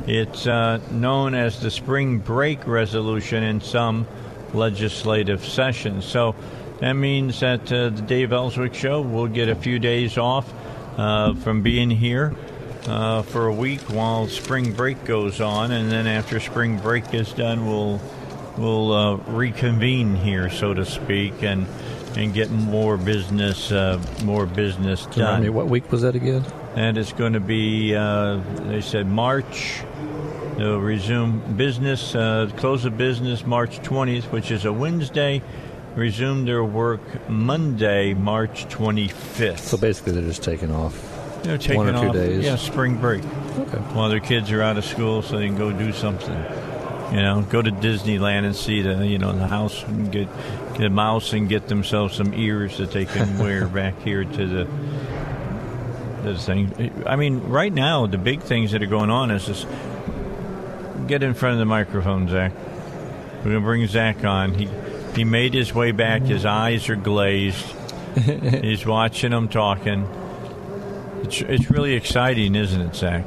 It's 0.07 0.47
uh, 0.47 0.79
known 0.91 1.35
as 1.35 1.59
the 1.59 1.71
Spring 1.71 2.19
Break 2.19 2.65
Resolution 2.65 3.43
in 3.43 3.59
some 3.59 4.07
legislative 4.55 5.45
session. 5.45 6.01
So 6.01 6.35
that 6.79 6.93
means 6.93 7.39
that 7.41 7.71
uh, 7.71 7.89
the 7.89 8.01
Dave 8.01 8.33
Elswick 8.33 8.73
Show 8.73 9.01
will 9.01 9.27
get 9.27 9.49
a 9.49 9.55
few 9.55 9.79
days 9.79 10.17
off 10.17 10.51
uh, 10.97 11.33
from 11.35 11.61
being 11.61 11.89
here 11.89 12.33
uh, 12.87 13.21
for 13.23 13.47
a 13.47 13.53
week 13.53 13.81
while 13.81 14.27
spring 14.27 14.73
break 14.73 15.03
goes 15.05 15.41
on, 15.41 15.71
and 15.71 15.91
then 15.91 16.07
after 16.07 16.39
spring 16.39 16.77
break 16.79 17.13
is 17.13 17.33
done, 17.33 17.65
we'll 17.65 17.99
we'll 18.57 18.91
uh, 18.93 19.15
reconvene 19.27 20.15
here, 20.15 20.49
so 20.49 20.73
to 20.73 20.85
speak, 20.85 21.43
and 21.43 21.67
and 22.17 22.33
get 22.33 22.49
more 22.49 22.95
business, 22.97 23.71
uh, 23.71 23.99
more 24.23 24.45
business 24.45 25.01
Remind 25.01 25.17
done. 25.17 25.41
me, 25.43 25.49
what 25.49 25.67
week 25.67 25.91
was 25.91 26.01
that 26.01 26.15
again? 26.15 26.45
and 26.75 26.97
it's 26.97 27.13
going 27.13 27.33
to 27.33 27.39
be 27.39 27.95
uh, 27.95 28.39
they 28.67 28.81
said 28.81 29.07
March. 29.07 29.81
They'll 30.57 30.79
resume 30.79 31.57
business, 31.57 32.15
uh, 32.15 32.49
close 32.55 32.85
of 32.85 32.97
business 32.97 33.45
March 33.45 33.79
20th, 33.79 34.31
which 34.31 34.51
is 34.51 34.63
a 34.63 34.71
Wednesday. 34.71 35.41
Resume 35.95 36.45
their 36.45 36.63
work 36.63 37.29
Monday, 37.29 38.13
March 38.13 38.65
25th. 38.67 39.59
So 39.59 39.77
basically, 39.77 40.13
they're 40.13 40.23
just 40.23 40.43
taking 40.43 40.71
off. 40.71 41.41
They're 41.43 41.57
taking 41.57 41.77
one 41.77 41.95
or 41.95 42.07
two 42.07 42.13
days. 42.13 42.43
Yeah, 42.43 42.55
spring 42.55 42.97
break. 42.97 43.23
Okay. 43.23 43.77
While 43.93 44.09
their 44.09 44.19
kids 44.19 44.51
are 44.51 44.61
out 44.61 44.77
of 44.77 44.85
school, 44.85 45.21
so 45.21 45.37
they 45.37 45.47
can 45.47 45.57
go 45.57 45.71
do 45.71 45.91
something. 45.91 46.33
You 47.13 47.21
know, 47.21 47.45
go 47.49 47.61
to 47.61 47.71
Disneyland 47.71 48.45
and 48.45 48.55
see 48.55 48.81
the 48.81 49.05
you 49.05 49.19
know 49.19 49.31
the 49.31 49.47
house 49.47 49.83
and 49.83 50.11
get 50.11 50.27
get 50.73 50.85
a 50.85 50.89
mouse 50.89 51.33
and 51.33 51.47
get 51.47 51.67
themselves 51.67 52.15
some 52.15 52.33
ears 52.33 52.77
that 52.77 52.91
they 52.91 53.05
can 53.05 53.37
wear 53.39 53.67
back 53.67 54.01
here 54.01 54.23
to 54.23 54.47
the 54.47 54.67
this 56.23 56.45
thing. 56.45 57.03
I 57.05 57.15
mean, 57.15 57.41
right 57.41 57.71
now 57.71 58.07
the 58.07 58.17
big 58.17 58.41
things 58.41 58.71
that 58.71 58.81
are 58.81 58.87
going 58.87 59.09
on 59.09 59.31
is 59.31 59.47
this. 59.47 59.65
Get 61.07 61.21
in 61.21 61.35
front 61.35 61.53
of 61.53 61.59
the 61.59 61.65
microphone, 61.65 62.27
Zach. 62.27 62.51
We're 63.43 63.51
gonna 63.51 63.61
bring 63.61 63.85
Zach 63.85 64.23
on. 64.25 64.53
He 64.55 64.67
he 65.15 65.23
made 65.23 65.53
his 65.53 65.73
way 65.73 65.91
back. 65.91 66.23
His 66.23 66.45
eyes 66.45 66.89
are 66.89 66.95
glazed. 66.95 67.63
He's 68.15 68.85
watching 68.85 69.31
them 69.31 69.47
talking. 69.47 70.07
It's 71.21 71.41
it's 71.41 71.69
really 71.69 71.93
exciting, 71.93 72.55
isn't 72.55 72.81
it, 72.81 72.95
Zach? 72.95 73.25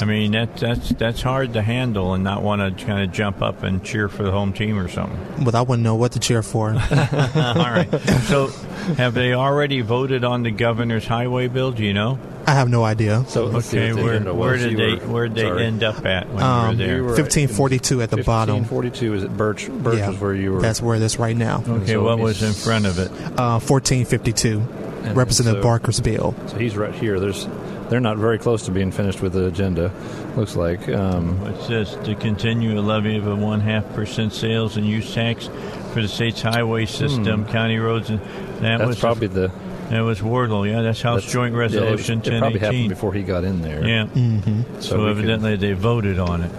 I 0.00 0.04
mean, 0.04 0.32
that, 0.32 0.56
that's 0.56 0.90
that's 0.90 1.22
hard 1.22 1.52
to 1.54 1.62
handle 1.62 2.14
and 2.14 2.22
not 2.24 2.42
want 2.42 2.78
to 2.78 2.84
kind 2.84 3.02
of 3.02 3.12
jump 3.12 3.42
up 3.42 3.62
and 3.62 3.82
cheer 3.84 4.08
for 4.08 4.22
the 4.22 4.30
home 4.30 4.52
team 4.52 4.78
or 4.78 4.88
something. 4.88 5.44
But 5.44 5.54
I 5.54 5.62
wouldn't 5.62 5.82
know 5.84 5.94
what 5.96 6.12
to 6.12 6.18
cheer 6.20 6.42
for. 6.42 6.70
All 6.72 6.74
right. 6.76 7.88
So, 8.26 8.48
have 8.96 9.14
they 9.14 9.34
already 9.34 9.80
voted 9.80 10.24
on 10.24 10.42
the 10.42 10.50
governor's 10.50 11.06
highway 11.06 11.48
bill? 11.48 11.72
Do 11.72 11.84
you 11.84 11.94
know? 11.94 12.18
I 12.46 12.52
have 12.52 12.70
no 12.70 12.82
idea. 12.82 13.24
So 13.28 13.44
let's 13.44 13.66
see 13.66 13.78
Okay, 13.78 14.02
where, 14.02 14.20
where 14.32 14.56
did 14.56 14.76
they 14.78 14.94
were- 15.04 15.12
where 15.12 15.28
did 15.28 15.36
they 15.36 15.42
sorry. 15.42 15.64
end 15.66 15.82
up 15.84 16.06
at 16.06 16.30
when 16.32 16.42
Um, 16.42 16.80
you 16.80 16.86
were 16.86 16.86
there? 16.86 17.02
1542 17.02 18.00
at 18.00 18.08
the 18.10 18.22
bottom. 18.22 18.60
1542 18.64 19.14
is 19.14 19.24
at 19.24 19.36
Birch. 19.36 19.68
Birch 19.68 19.98
yeah, 19.98 20.10
is 20.12 20.18
where 20.18 20.34
you 20.34 20.52
were. 20.52 20.62
That's 20.62 20.80
where 20.80 20.96
it 20.96 21.02
is 21.02 21.18
right 21.18 21.36
now. 21.36 21.62
okay, 21.68 21.86
so 21.92 22.02
what 22.02 22.18
was 22.18 22.42
in 22.42 22.54
front 22.54 22.86
of 22.86 22.98
it? 22.98 23.10
Uh, 23.38 23.60
1452, 23.60 24.60
And 25.04 25.14
Representative 25.16 25.60
so- 25.62 25.68
Barker's 25.68 26.00
bill. 26.00 26.34
So 26.46 26.56
he's 26.56 26.74
right 26.74 26.94
here. 26.94 27.20
There's, 27.20 27.46
they're 27.88 28.00
not 28.00 28.16
very 28.18 28.38
close 28.38 28.64
to 28.66 28.70
being 28.70 28.90
finished 28.92 29.20
with 29.22 29.32
the 29.32 29.46
agenda. 29.46 29.90
Looks 30.36 30.56
like. 30.56 30.88
Um, 30.88 31.40
It 31.46 31.62
says 31.62 31.96
to 32.04 32.14
continue 32.14 32.78
a 32.78 32.82
levy 32.82 33.16
of 33.16 33.26
a 33.26 33.34
one 33.34 33.60
half 33.60 33.92
percent 33.94 34.32
sales 34.32 34.76
and 34.76 34.86
use 34.86 35.12
tax 35.14 35.48
for 35.92 36.02
the 36.02 36.08
state's 36.08 36.42
highway 36.42 36.86
system, 36.86 37.44
county 37.46 37.78
roads, 37.78 38.10
and 38.10 38.20
that 38.20 38.26
Hmm. 38.26 38.62
that's 38.78 38.86
was 38.88 38.98
probably 39.00 39.28
the 39.28 39.50
that 39.90 40.00
was 40.00 40.22
Wardle. 40.22 40.66
Yeah, 40.66 40.82
that's 40.82 41.00
House 41.00 41.20
that's- 41.22 41.32
Joint 41.32 41.54
yeah, 41.54 41.60
it- 41.60 41.62
Resolution 41.62 42.20
it, 42.22 42.38
probably 42.38 42.58
happened 42.58 42.88
before 42.90 43.14
he 43.14 43.22
got 43.22 43.44
in 43.44 43.62
there. 43.62 43.86
Yeah. 43.88 44.04
Mm-hmm. 44.04 44.60
So, 44.74 44.80
So, 44.80 44.96
we 44.98 45.02
could- 45.04 45.10
evidently 45.18 45.56
they 45.56 45.72
voted 45.72 46.18
on 46.18 46.42
it. 46.42 46.50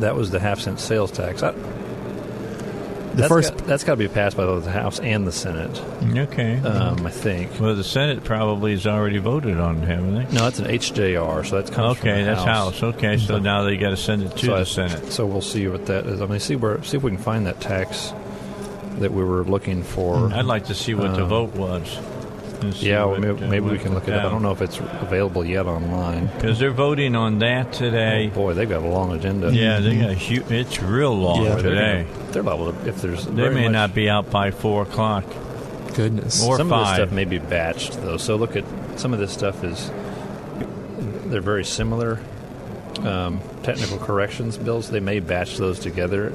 that 0.00 0.14
was 0.14 0.30
the 0.30 0.38
half 0.38 0.60
cent 0.60 0.78
sales 0.78 1.10
tax. 1.10 1.42
I, 1.42 1.52
The 3.20 3.28
that's 3.28 3.32
first, 3.32 3.56
got, 3.56 3.66
that's 3.66 3.84
got 3.84 3.92
to 3.92 3.96
be 3.96 4.08
passed 4.08 4.36
by 4.36 4.44
both 4.44 4.64
the 4.64 4.70
House 4.70 4.98
and 5.00 5.26
the 5.26 5.32
Senate. 5.32 5.80
Okay. 6.16 6.58
Um, 6.60 7.06
I 7.06 7.10
think. 7.10 7.60
well, 7.60 7.74
the 7.74 7.84
Senate 7.84 8.24
probably 8.24 8.72
has 8.72 8.86
already 8.86 9.18
voted 9.18 9.58
on 9.58 9.82
it, 9.82 9.86
haven't 9.86 10.14
they? 10.14 10.24
No, 10.34 10.42
that's 10.44 10.58
an 10.58 10.66
HJR, 10.66 11.46
so 11.46 11.56
that's 11.60 11.70
Okay, 11.70 12.20
the 12.20 12.24
that's 12.30 12.44
House. 12.44 12.82
Okay, 12.82 13.16
so 13.18 13.38
now 13.38 13.62
they 13.62 13.76
got 13.76 13.90
to 13.90 13.96
send 13.96 14.22
it 14.22 14.32
to 14.38 14.46
so 14.46 14.46
the 14.54 14.60
I- 14.60 14.64
Senate. 14.64 15.12
So 15.12 15.26
we'll 15.26 15.40
see 15.42 15.68
what 15.68 15.86
that 15.86 16.06
is. 16.06 16.20
I 16.20 16.26
mean, 16.26 16.40
see 16.40 16.56
where 16.56 16.82
see 16.82 16.96
if 16.96 17.02
we 17.02 17.10
can 17.10 17.18
find 17.20 17.46
that 17.46 17.60
tax 17.60 18.12
that 18.98 19.12
we 19.12 19.24
were 19.24 19.44
looking 19.44 19.82
for. 19.82 20.32
I'd 20.32 20.44
like 20.44 20.66
to 20.66 20.74
see 20.74 20.94
what 20.94 21.14
the 21.14 21.22
Um, 21.22 21.28
vote 21.28 21.54
was. 21.54 21.98
And 22.62 22.74
see 22.74 22.88
yeah, 22.90 23.04
what, 23.04 23.20
maybe, 23.20 23.44
uh, 23.44 23.48
maybe 23.48 23.66
we 23.70 23.78
can 23.78 23.94
look 23.94 24.04
the 24.06 24.12
it 24.12 24.18
up. 24.18 24.26
I 24.26 24.28
don't 24.30 24.42
know 24.42 24.52
if 24.52 24.60
it's 24.62 24.78
available 24.78 25.44
yet 25.44 25.66
online. 25.66 26.26
Because 26.26 26.58
they're 26.58 26.70
voting 26.70 27.14
on 27.16 27.38
that 27.40 27.72
today. 27.72 28.30
Oh, 28.32 28.34
boy, 28.34 28.54
they've 28.54 28.68
got 28.68 28.82
a 28.82 28.88
long 28.88 29.12
agenda. 29.12 29.52
Yeah, 29.52 29.80
they 29.80 29.98
got 29.98 30.10
a 30.10 30.14
huge. 30.14 30.50
It's 30.50 30.80
real 30.82 31.16
long 31.16 31.38
Boy, 31.40 31.44
they're 31.50 31.62
today. 31.62 32.06
gonna- 32.12 32.32
They're 32.32 32.42
liable 32.42 32.72
to, 32.72 32.88
if 32.88 33.00
there's. 33.02 33.26
They 33.26 33.48
may 33.48 33.64
much- 33.64 33.72
not 33.72 33.94
be 33.94 34.08
out 34.08 34.30
by 34.30 34.50
four 34.50 34.82
o'clock 34.82 35.24
goodness. 35.94 36.44
or 36.44 36.56
some 36.56 36.72
of 36.72 36.78
this 36.80 36.88
five. 36.88 36.96
stuff 36.96 37.12
may 37.12 37.24
be 37.24 37.38
batched 37.38 38.00
though. 38.02 38.16
So 38.16 38.36
look 38.36 38.56
at 38.56 38.64
some 38.96 39.12
of 39.12 39.18
this 39.18 39.32
stuff 39.32 39.64
is 39.64 39.90
they're 41.26 41.40
very 41.40 41.64
similar. 41.64 42.18
Um, 43.00 43.40
technical 43.62 43.96
corrections 43.98 44.58
bills 44.58 44.90
they 44.90 45.00
may 45.00 45.20
batch 45.20 45.56
those 45.56 45.78
together. 45.78 46.32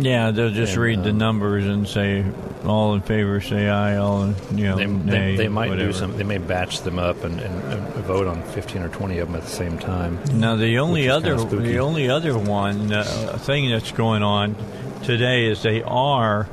Yeah, 0.00 0.30
they'll 0.30 0.50
just 0.50 0.72
And, 0.74 0.82
read 0.82 1.02
the 1.04 1.10
um, 1.10 1.18
numbers 1.18 1.66
and 1.66 1.86
say 1.86 2.24
all 2.64 2.94
in 2.94 3.00
favor, 3.00 3.40
say 3.40 3.68
aye. 3.68 3.96
All 3.96 4.24
in, 4.24 4.34
you 4.56 4.64
know, 4.64 4.76
They, 4.76 4.86
nay. 4.86 5.30
they, 5.32 5.36
they 5.44 5.48
might 5.48 5.68
whatever. 5.70 5.92
do 5.92 5.96
some. 5.96 6.16
They 6.16 6.24
may 6.24 6.38
batch 6.38 6.80
them 6.82 6.98
up 6.98 7.22
and, 7.24 7.40
and, 7.40 7.72
and 7.72 7.82
vote 8.04 8.26
on 8.26 8.42
fifteen 8.42 8.82
or 8.82 8.88
twenty 8.88 9.18
of 9.18 9.28
them 9.28 9.36
at 9.36 9.42
the 9.42 9.50
same 9.50 9.78
time. 9.78 10.18
Now 10.34 10.56
the 10.56 10.78
only 10.78 11.08
other 11.08 11.36
the 11.36 11.78
only 11.78 12.08
other 12.08 12.36
one 12.38 12.92
uh, 12.92 13.38
thing 13.40 13.70
that's 13.70 13.92
going 13.92 14.22
on 14.22 14.56
today 15.04 15.46
is 15.46 15.62
they 15.62 15.82
are 15.82 16.48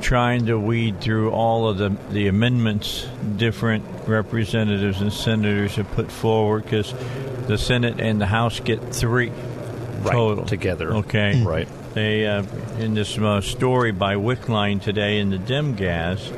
trying 0.00 0.46
to 0.46 0.58
weed 0.58 1.00
through 1.02 1.30
all 1.30 1.68
of 1.68 1.76
the 1.76 1.90
the 2.10 2.26
amendments 2.28 3.06
different 3.36 3.84
representatives 4.08 5.02
and 5.02 5.12
senators 5.12 5.76
have 5.76 5.90
put 5.92 6.10
forward 6.10 6.62
because 6.64 6.94
the 7.46 7.58
Senate 7.58 8.00
and 8.00 8.18
the 8.18 8.26
House 8.26 8.60
get 8.60 8.94
three 8.94 9.30
Right, 10.00 10.12
total 10.14 10.46
together. 10.46 10.94
Okay, 10.94 11.42
Right. 11.44 11.68
They 11.94 12.26
uh, 12.26 12.44
in 12.78 12.94
this 12.94 13.18
uh, 13.18 13.40
story 13.40 13.90
by 13.90 14.14
Wickline 14.14 14.80
today 14.80 15.18
in 15.18 15.30
the 15.30 15.38
Demgaz 15.38 16.30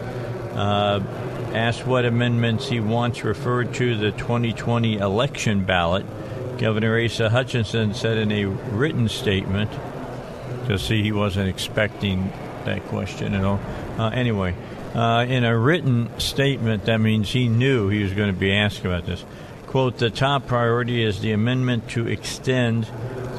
uh, 0.54 1.00
asked 1.54 1.86
what 1.86 2.06
amendments 2.06 2.68
he 2.68 2.80
wants 2.80 3.22
referred 3.22 3.74
to 3.74 3.96
the 3.96 4.12
2020 4.12 4.96
election 4.96 5.64
ballot. 5.64 6.06
Governor 6.58 7.04
Asa 7.04 7.28
Hutchinson 7.28 7.92
said 7.92 8.16
in 8.16 8.32
a 8.32 8.46
written 8.46 9.08
statement, 9.08 9.70
to 10.66 10.78
see 10.78 11.02
he 11.02 11.12
wasn't 11.12 11.48
expecting 11.48 12.32
that 12.64 12.84
question 12.86 13.34
at 13.34 13.44
all. 13.44 13.60
Uh, 13.98 14.08
anyway, 14.10 14.54
uh, 14.94 15.26
in 15.28 15.44
a 15.44 15.56
written 15.56 16.08
statement, 16.18 16.86
that 16.86 16.98
means 16.98 17.30
he 17.30 17.48
knew 17.48 17.88
he 17.88 18.02
was 18.02 18.14
going 18.14 18.32
to 18.32 18.38
be 18.38 18.54
asked 18.54 18.84
about 18.84 19.04
this. 19.04 19.24
Quote, 19.66 19.98
the 19.98 20.10
top 20.10 20.46
priority 20.46 21.02
is 21.02 21.20
the 21.20 21.32
amendment 21.32 21.88
to 21.90 22.06
extend 22.06 22.86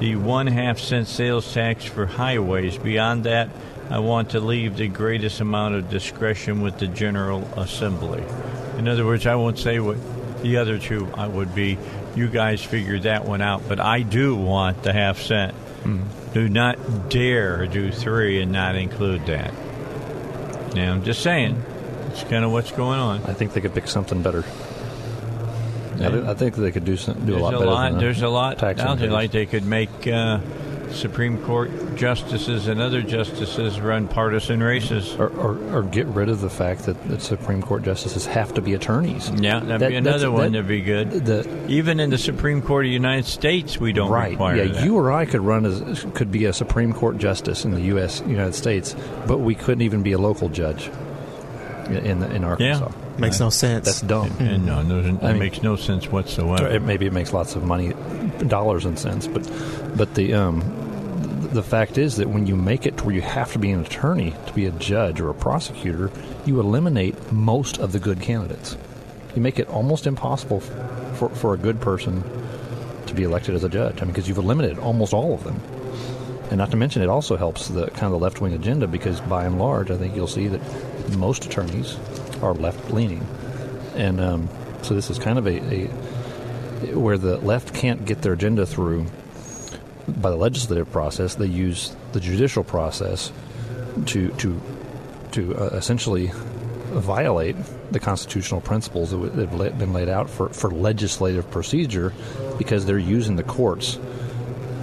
the 0.03 0.17
one 0.17 0.47
half 0.47 0.79
cent 0.79 1.07
sales 1.07 1.53
tax 1.53 1.85
for 1.85 2.05
highways. 2.05 2.77
Beyond 2.77 3.23
that, 3.23 3.49
I 3.89 3.99
want 3.99 4.31
to 4.31 4.41
leave 4.41 4.75
the 4.75 4.89
greatest 4.89 5.39
amount 5.39 5.75
of 5.75 5.89
discretion 5.89 6.59
with 6.59 6.77
the 6.77 6.87
General 6.87 7.39
Assembly. 7.57 8.21
In 8.77 8.89
other 8.89 9.05
words, 9.05 9.25
I 9.25 9.35
won't 9.35 9.57
say 9.57 9.79
what 9.79 9.95
the 10.41 10.57
other 10.57 10.77
two 10.77 11.09
I 11.13 11.27
would 11.27 11.55
be. 11.55 11.77
You 12.17 12.27
guys 12.27 12.61
figured 12.61 13.03
that 13.03 13.23
one 13.23 13.41
out, 13.41 13.61
but 13.69 13.79
I 13.79 14.01
do 14.01 14.35
want 14.35 14.83
the 14.83 14.91
half 14.91 15.21
cent. 15.21 15.53
Mm-hmm. 15.83 16.33
Do 16.33 16.49
not 16.49 17.09
dare 17.09 17.65
do 17.65 17.89
three 17.89 18.41
and 18.41 18.51
not 18.51 18.75
include 18.75 19.25
that. 19.27 19.53
Now, 20.75 20.91
I'm 20.91 21.05
just 21.05 21.23
saying, 21.23 21.63
it's 22.09 22.25
kind 22.25 22.43
of 22.43 22.51
what's 22.51 22.73
going 22.73 22.99
on. 22.99 23.23
I 23.23 23.31
think 23.31 23.53
they 23.53 23.61
could 23.61 23.73
pick 23.73 23.87
something 23.87 24.21
better. 24.21 24.43
I, 26.01 26.09
do- 26.09 26.25
I 26.27 26.33
think 26.33 26.55
they 26.55 26.71
could 26.71 26.85
do 26.85 26.97
some, 26.97 27.25
do 27.25 27.31
There's 27.33 27.37
a 27.37 27.43
lot 27.43 27.51
better. 27.53 27.65
than 27.93 27.97
there's 27.99 28.21
a 28.21 28.29
lot 28.29 28.63
out 28.63 28.99
there. 28.99 29.09
Like 29.11 29.31
they 29.31 29.45
could 29.45 29.65
make 29.65 30.07
uh, 30.07 30.39
Supreme 30.91 31.41
Court 31.43 31.71
justices 31.95 32.67
and 32.67 32.79
other 32.79 33.01
justices 33.01 33.79
run 33.81 34.07
partisan 34.07 34.61
races. 34.61 35.15
or, 35.15 35.27
or, 35.29 35.57
or 35.75 35.81
get 35.83 36.05
rid 36.07 36.29
of 36.29 36.39
the 36.41 36.49
fact 36.51 36.85
that, 36.85 37.07
that 37.07 37.21
Supreme 37.21 37.61
Court 37.63 37.81
justices 37.83 38.25
have 38.27 38.53
to 38.53 38.61
be 38.61 38.73
attorneys. 38.75 39.29
Yeah, 39.31 39.59
that'd 39.59 39.79
That- 39.81 39.89
be 39.89 39.95
another 39.95 40.29
one 40.29 40.51
that- 40.51 40.63
that'd 40.63 40.67
be 40.67 40.81
good. 40.81 41.11
The, 41.25 41.65
Even 41.67 41.99
in 41.99 42.09
the 42.11 42.17
Supreme 42.19 42.61
Court 42.61 42.85
of 42.85 42.89
the 42.89 42.93
United 42.93 43.25
States, 43.25 43.79
we 43.79 43.91
don't 43.91 44.11
right. 44.11 44.31
require 44.31 44.55
Yeah, 44.57 44.71
that. 44.73 44.85
you 44.85 44.95
or 44.97 45.11
I 45.11 45.25
could 45.25 45.41
run 45.41 45.65
as 45.65 46.05
could 46.13 46.31
be 46.31 46.45
a 46.45 46.53
Supreme 46.53 46.93
Court 46.93 47.17
justice 47.17 47.65
in 47.65 47.71
the 47.71 47.81
U.S. 47.81 48.21
United 48.27 48.53
States, 48.55 48.95
but 49.27 49.39
we 49.39 49.55
couldn't 49.55 49.81
even 49.81 50.03
be 50.03 50.11
a 50.11 50.19
local 50.19 50.49
judge 50.49 50.91
in 51.87 51.97
in, 51.97 52.23
in 52.23 52.43
Arkansas. 52.43 52.91
Makes 53.17 53.39
no 53.39 53.49
sense. 53.49 53.85
That's 53.85 54.01
dumb. 54.01 54.31
and 54.39 54.65
no, 54.65 54.81
no, 54.81 54.99
it 54.99 55.23
I 55.23 55.31
mean- 55.31 55.39
makes 55.39 55.61
no 55.61 55.75
sense 55.75 56.07
whatsoever. 56.11 56.67
It, 56.67 56.81
maybe 56.81 57.05
it 57.05 57.13
makes 57.13 57.31
lots 57.33 57.55
of 57.55 57.63
money, 57.63 57.93
dollars 58.47 58.85
and 58.85 58.97
cents, 58.97 59.27
but 59.27 59.49
but 59.95 60.15
the 60.15 60.33
um, 60.33 60.61
the 61.53 61.61
fact 61.63 61.97
is 61.99 62.15
that 62.17 62.29
when 62.29 62.47
you 62.47 62.55
make 62.55 62.85
it 62.87 62.97
to 62.97 63.03
where 63.05 63.13
you 63.13 63.21
have 63.21 63.51
to 63.53 63.59
be 63.59 63.69
an 63.71 63.81
attorney 63.81 64.33
to 64.47 64.53
be 64.53 64.65
a 64.65 64.71
judge 64.71 65.21
or 65.21 65.29
a 65.29 65.33
prosecutor, 65.35 66.09
you 66.45 66.59
eliminate 66.59 67.31
most 67.31 67.77
of 67.77 67.91
the 67.91 67.99
good 67.99 68.19
candidates. 68.19 68.75
You 69.35 69.41
make 69.41 69.59
it 69.59 69.67
almost 69.67 70.07
impossible 70.07 70.59
for 70.61 71.29
for 71.29 71.53
a 71.53 71.57
good 71.57 71.79
person 71.81 72.23
to 73.05 73.13
be 73.13 73.23
elected 73.23 73.53
as 73.53 73.63
a 73.63 73.69
judge. 73.69 73.97
I 74.01 74.05
mean, 74.05 74.11
because 74.13 74.27
you've 74.27 74.37
eliminated 74.39 74.79
almost 74.79 75.13
all 75.13 75.35
of 75.35 75.43
them. 75.43 75.61
And 76.49 76.57
not 76.57 76.71
to 76.71 76.77
mention, 76.77 77.01
it 77.01 77.09
also 77.09 77.35
helps 77.37 77.67
the 77.67 77.87
kind 77.87 78.05
of 78.05 78.11
the 78.11 78.19
left 78.19 78.41
wing 78.41 78.53
agenda 78.53 78.85
because, 78.87 79.21
by 79.21 79.45
and 79.45 79.57
large, 79.59 79.89
I 79.91 79.97
think 79.97 80.15
you'll 80.15 80.27
see 80.27 80.47
that 80.47 80.61
most 81.17 81.45
attorneys 81.45 81.95
are 82.43 82.53
left 82.53 82.91
leaning, 82.91 83.25
and 83.95 84.19
um, 84.19 84.49
so 84.81 84.93
this 84.93 85.09
is 85.09 85.17
kind 85.17 85.39
of 85.39 85.47
a, 85.47 85.57
a 85.73 85.87
where 86.95 87.17
the 87.17 87.37
left 87.37 87.73
can't 87.73 88.05
get 88.05 88.21
their 88.21 88.33
agenda 88.33 88.65
through 88.65 89.05
by 90.07 90.29
the 90.29 90.35
legislative 90.35 90.91
process. 90.91 91.35
They 91.35 91.45
use 91.45 91.95
the 92.11 92.19
judicial 92.19 92.63
process 92.63 93.31
to 94.07 94.29
to 94.29 94.61
to 95.31 95.55
uh, 95.55 95.65
essentially 95.73 96.31
violate 96.93 97.55
the 97.91 97.99
constitutional 97.99 98.61
principles 98.61 99.11
that 99.11 99.19
have 99.19 99.79
been 99.79 99.93
laid 99.93 100.09
out 100.09 100.29
for, 100.29 100.49
for 100.49 100.69
legislative 100.69 101.49
procedure 101.49 102.13
because 102.57 102.85
they're 102.85 102.99
using 102.99 103.35
the 103.35 103.43
courts 103.43 103.97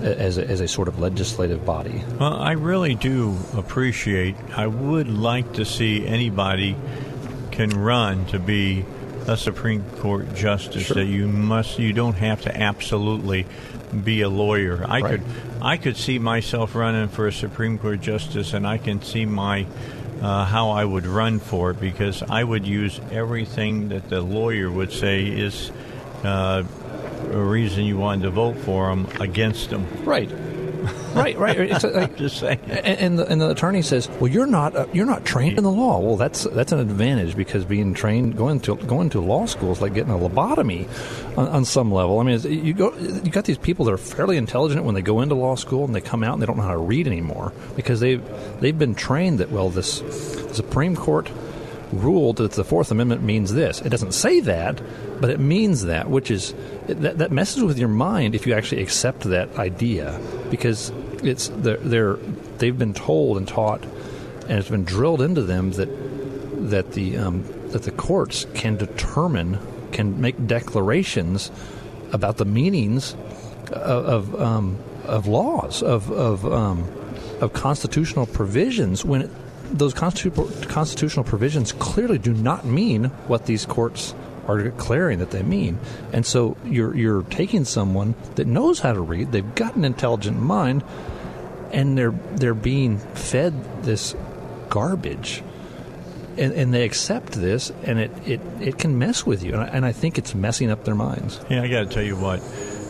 as 0.02 0.38
a, 0.38 0.46
as 0.46 0.60
a 0.60 0.68
sort 0.68 0.88
of 0.88 0.98
legislative 0.98 1.64
body. 1.64 2.02
Well, 2.18 2.34
I 2.34 2.52
really 2.52 2.94
do 2.94 3.36
appreciate. 3.54 4.34
I 4.56 4.66
would 4.66 5.08
like 5.08 5.54
to 5.54 5.64
see 5.64 6.06
anybody 6.06 6.76
can 7.50 7.70
run 7.70 8.26
to 8.26 8.38
be 8.38 8.84
a 9.26 9.36
Supreme 9.36 9.84
Court 9.98 10.34
justice. 10.34 10.84
Sure. 10.86 10.94
That 10.96 11.04
you 11.06 11.28
must, 11.28 11.78
you 11.78 11.92
don't 11.92 12.16
have 12.16 12.42
to 12.42 12.56
absolutely 12.56 13.46
be 14.04 14.22
a 14.22 14.28
lawyer. 14.28 14.84
I 14.86 15.00
Right. 15.00 15.10
could, 15.12 15.22
I 15.60 15.76
could 15.76 15.96
see 15.96 16.18
myself 16.18 16.74
running 16.74 17.08
for 17.08 17.26
a 17.26 17.32
Supreme 17.32 17.78
Court 17.78 18.00
justice, 18.00 18.54
and 18.54 18.66
I 18.66 18.78
can 18.78 19.02
see 19.02 19.26
my. 19.26 19.66
Uh, 20.22 20.44
how 20.44 20.68
I 20.68 20.84
would 20.84 21.06
run 21.06 21.38
for 21.38 21.70
it 21.70 21.80
because 21.80 22.22
I 22.22 22.44
would 22.44 22.66
use 22.66 23.00
everything 23.10 23.88
that 23.88 24.10
the 24.10 24.20
lawyer 24.20 24.70
would 24.70 24.92
say 24.92 25.24
is 25.24 25.72
uh, 26.24 26.62
a 27.32 27.38
reason 27.38 27.84
you 27.84 27.96
wanted 27.96 28.24
to 28.24 28.30
vote 28.30 28.58
for 28.58 28.90
him 28.90 29.06
against 29.18 29.70
them. 29.70 29.86
Right. 30.04 30.28
Right, 31.14 31.36
right. 31.38 31.58
It's 31.58 31.84
like, 31.84 32.16
Just 32.16 32.38
saying. 32.38 32.60
and, 32.68 32.98
and, 32.98 33.18
the, 33.18 33.26
and 33.26 33.40
the 33.40 33.50
attorney 33.50 33.82
says, 33.82 34.08
"Well, 34.20 34.30
you're 34.30 34.46
not 34.46 34.74
uh, 34.76 34.86
you're 34.92 35.06
not 35.06 35.24
trained 35.24 35.58
in 35.58 35.64
the 35.64 35.70
law." 35.70 35.98
Well, 35.98 36.16
that's 36.16 36.44
that's 36.44 36.72
an 36.72 36.78
advantage 36.78 37.36
because 37.36 37.64
being 37.64 37.94
trained 37.94 38.36
going 38.36 38.60
to 38.60 38.76
going 38.76 39.10
to 39.10 39.20
law 39.20 39.46
school 39.46 39.72
is 39.72 39.80
like 39.80 39.94
getting 39.94 40.12
a 40.12 40.16
lobotomy 40.18 40.88
on, 41.36 41.48
on 41.48 41.64
some 41.64 41.92
level. 41.92 42.18
I 42.20 42.22
mean, 42.22 42.36
it's- 42.36 42.50
you 42.52 42.72
go 42.74 42.94
you 42.96 43.30
got 43.30 43.44
these 43.44 43.58
people 43.58 43.84
that 43.86 43.92
are 43.92 43.98
fairly 43.98 44.36
intelligent 44.36 44.84
when 44.84 44.94
they 44.94 45.02
go 45.02 45.20
into 45.20 45.34
law 45.34 45.54
school 45.56 45.84
and 45.84 45.94
they 45.94 46.00
come 46.00 46.22
out 46.22 46.34
and 46.34 46.42
they 46.42 46.46
don't 46.46 46.56
know 46.56 46.62
how 46.62 46.72
to 46.72 46.78
read 46.78 47.06
anymore 47.06 47.52
because 47.76 48.00
they've 48.00 48.22
they've 48.60 48.78
been 48.78 48.94
trained 48.94 49.38
that 49.40 49.50
well 49.50 49.68
this 49.70 50.02
Supreme 50.52 50.96
Court 50.96 51.28
ruled 51.92 52.36
that 52.36 52.52
the 52.52 52.64
Fourth 52.64 52.90
Amendment 52.90 53.22
means 53.22 53.52
this. 53.52 53.80
It 53.80 53.88
doesn't 53.88 54.12
say 54.12 54.40
that, 54.40 54.80
but 55.20 55.30
it 55.30 55.40
means 55.40 55.84
that, 55.84 56.08
which 56.08 56.30
is 56.30 56.54
that, 56.86 57.18
that 57.18 57.30
messes 57.30 57.62
with 57.62 57.78
your 57.78 57.88
mind 57.88 58.34
if 58.34 58.46
you 58.46 58.54
actually 58.54 58.82
accept 58.82 59.20
that 59.24 59.56
idea, 59.58 60.20
because 60.50 60.92
it's 61.22 61.48
they're, 61.48 61.76
they're 61.78 62.14
they've 62.58 62.78
been 62.78 62.94
told 62.94 63.36
and 63.36 63.46
taught, 63.46 63.82
and 64.48 64.58
it's 64.58 64.68
been 64.68 64.84
drilled 64.84 65.20
into 65.20 65.42
them 65.42 65.72
that 65.72 65.88
that 66.70 66.92
the 66.92 67.16
um, 67.16 67.44
that 67.68 67.82
the 67.82 67.90
courts 67.90 68.46
can 68.54 68.76
determine 68.76 69.58
can 69.92 70.20
make 70.20 70.46
declarations 70.46 71.50
about 72.12 72.36
the 72.36 72.44
meanings 72.44 73.14
of 73.72 74.34
of, 74.34 74.40
um, 74.40 74.78
of 75.04 75.26
laws 75.26 75.82
of 75.82 76.10
of 76.10 76.44
um, 76.46 76.88
of 77.40 77.52
constitutional 77.52 78.26
provisions 78.26 79.04
when 79.04 79.22
it, 79.22 79.30
those 79.72 79.94
constitu- 79.94 80.68
constitutional 80.68 81.24
provisions 81.24 81.72
clearly 81.72 82.18
do 82.18 82.32
not 82.32 82.64
mean 82.64 83.04
what 83.26 83.46
these 83.46 83.66
courts 83.66 84.14
are 84.46 84.58
declaring 84.58 85.18
that 85.20 85.30
they 85.30 85.42
mean. 85.42 85.78
And 86.12 86.26
so 86.26 86.56
you're 86.64 86.94
you're 86.96 87.22
taking 87.24 87.64
someone 87.64 88.14
that 88.34 88.46
knows 88.46 88.80
how 88.80 88.92
to 88.92 89.00
read, 89.00 89.32
they've 89.32 89.54
got 89.54 89.76
an 89.76 89.84
intelligent 89.84 90.40
mind, 90.40 90.82
and 91.72 91.96
they're 91.96 92.14
they're 92.34 92.54
being 92.54 92.98
fed 92.98 93.84
this 93.84 94.14
garbage. 94.68 95.42
And, 96.38 96.54
and 96.54 96.72
they 96.72 96.84
accept 96.84 97.32
this, 97.32 97.70
and 97.82 97.98
it, 97.98 98.10
it, 98.26 98.40
it 98.60 98.78
can 98.78 98.98
mess 98.98 99.26
with 99.26 99.42
you. 99.42 99.52
And 99.52 99.62
I, 99.62 99.66
and 99.66 99.84
I 99.84 99.92
think 99.92 100.16
it's 100.16 100.34
messing 100.34 100.70
up 100.70 100.84
their 100.84 100.94
minds. 100.94 101.38
Yeah, 101.50 101.62
I 101.62 101.68
got 101.68 101.80
to 101.80 101.86
tell 101.86 102.04
you 102.04 102.16
what. 102.16 102.40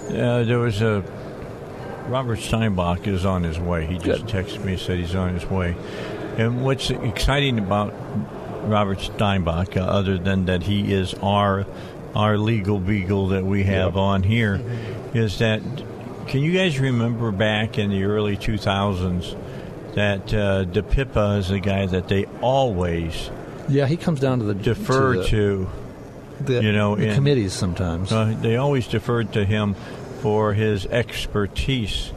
Uh, 0.08 0.44
there 0.44 0.58
was 0.58 0.82
a 0.82 1.02
Robert 2.06 2.38
Steinbuch 2.38 3.06
is 3.06 3.24
on 3.24 3.42
his 3.42 3.58
way. 3.58 3.86
He 3.86 3.98
just 3.98 4.26
texted 4.26 4.64
me 4.64 4.72
and 4.72 4.80
said 4.80 4.98
he's 4.98 5.14
on 5.14 5.34
his 5.34 5.46
way. 5.46 5.74
And 6.38 6.64
what's 6.64 6.90
exciting 6.90 7.58
about 7.58 7.94
Robert 8.68 8.98
Steinbuch, 8.98 9.76
uh, 9.76 9.80
other 9.80 10.18
than 10.18 10.46
that 10.46 10.62
he 10.62 10.92
is 10.92 11.14
our 11.22 11.66
our 12.14 12.36
legal 12.38 12.78
beagle 12.80 13.28
that 13.28 13.44
we 13.44 13.62
have 13.64 13.96
on 13.96 14.22
here, 14.24 14.60
is 15.14 15.38
that 15.38 15.60
can 16.26 16.40
you 16.40 16.52
guys 16.52 16.78
remember 16.78 17.30
back 17.30 17.78
in 17.78 17.90
the 17.90 18.02
early 18.04 18.36
2000s 18.36 19.36
that 19.94 20.32
uh, 20.34 20.64
DePippa 20.64 21.38
is 21.38 21.48
the 21.48 21.58
guy 21.60 21.86
that 21.86 22.08
they 22.08 22.24
always 22.40 23.30
Yeah, 23.68 23.86
he 23.86 23.96
comes 23.96 24.20
down 24.20 24.38
to 24.40 24.44
the 24.44 24.54
defer 24.54 25.16
to, 25.16 25.24
to 25.28 25.68
the, 26.40 26.52
the, 26.54 26.62
you 26.62 26.72
know, 26.72 26.96
the 26.96 27.08
in- 27.08 27.14
committees 27.14 27.52
sometimes. 27.52 28.12
uh, 28.12 28.36
they 28.40 28.56
always 28.56 28.86
deferred 28.88 29.32
to 29.34 29.44
him 29.44 29.74
for 30.20 30.52
his 30.52 30.86
expertise 30.86 32.12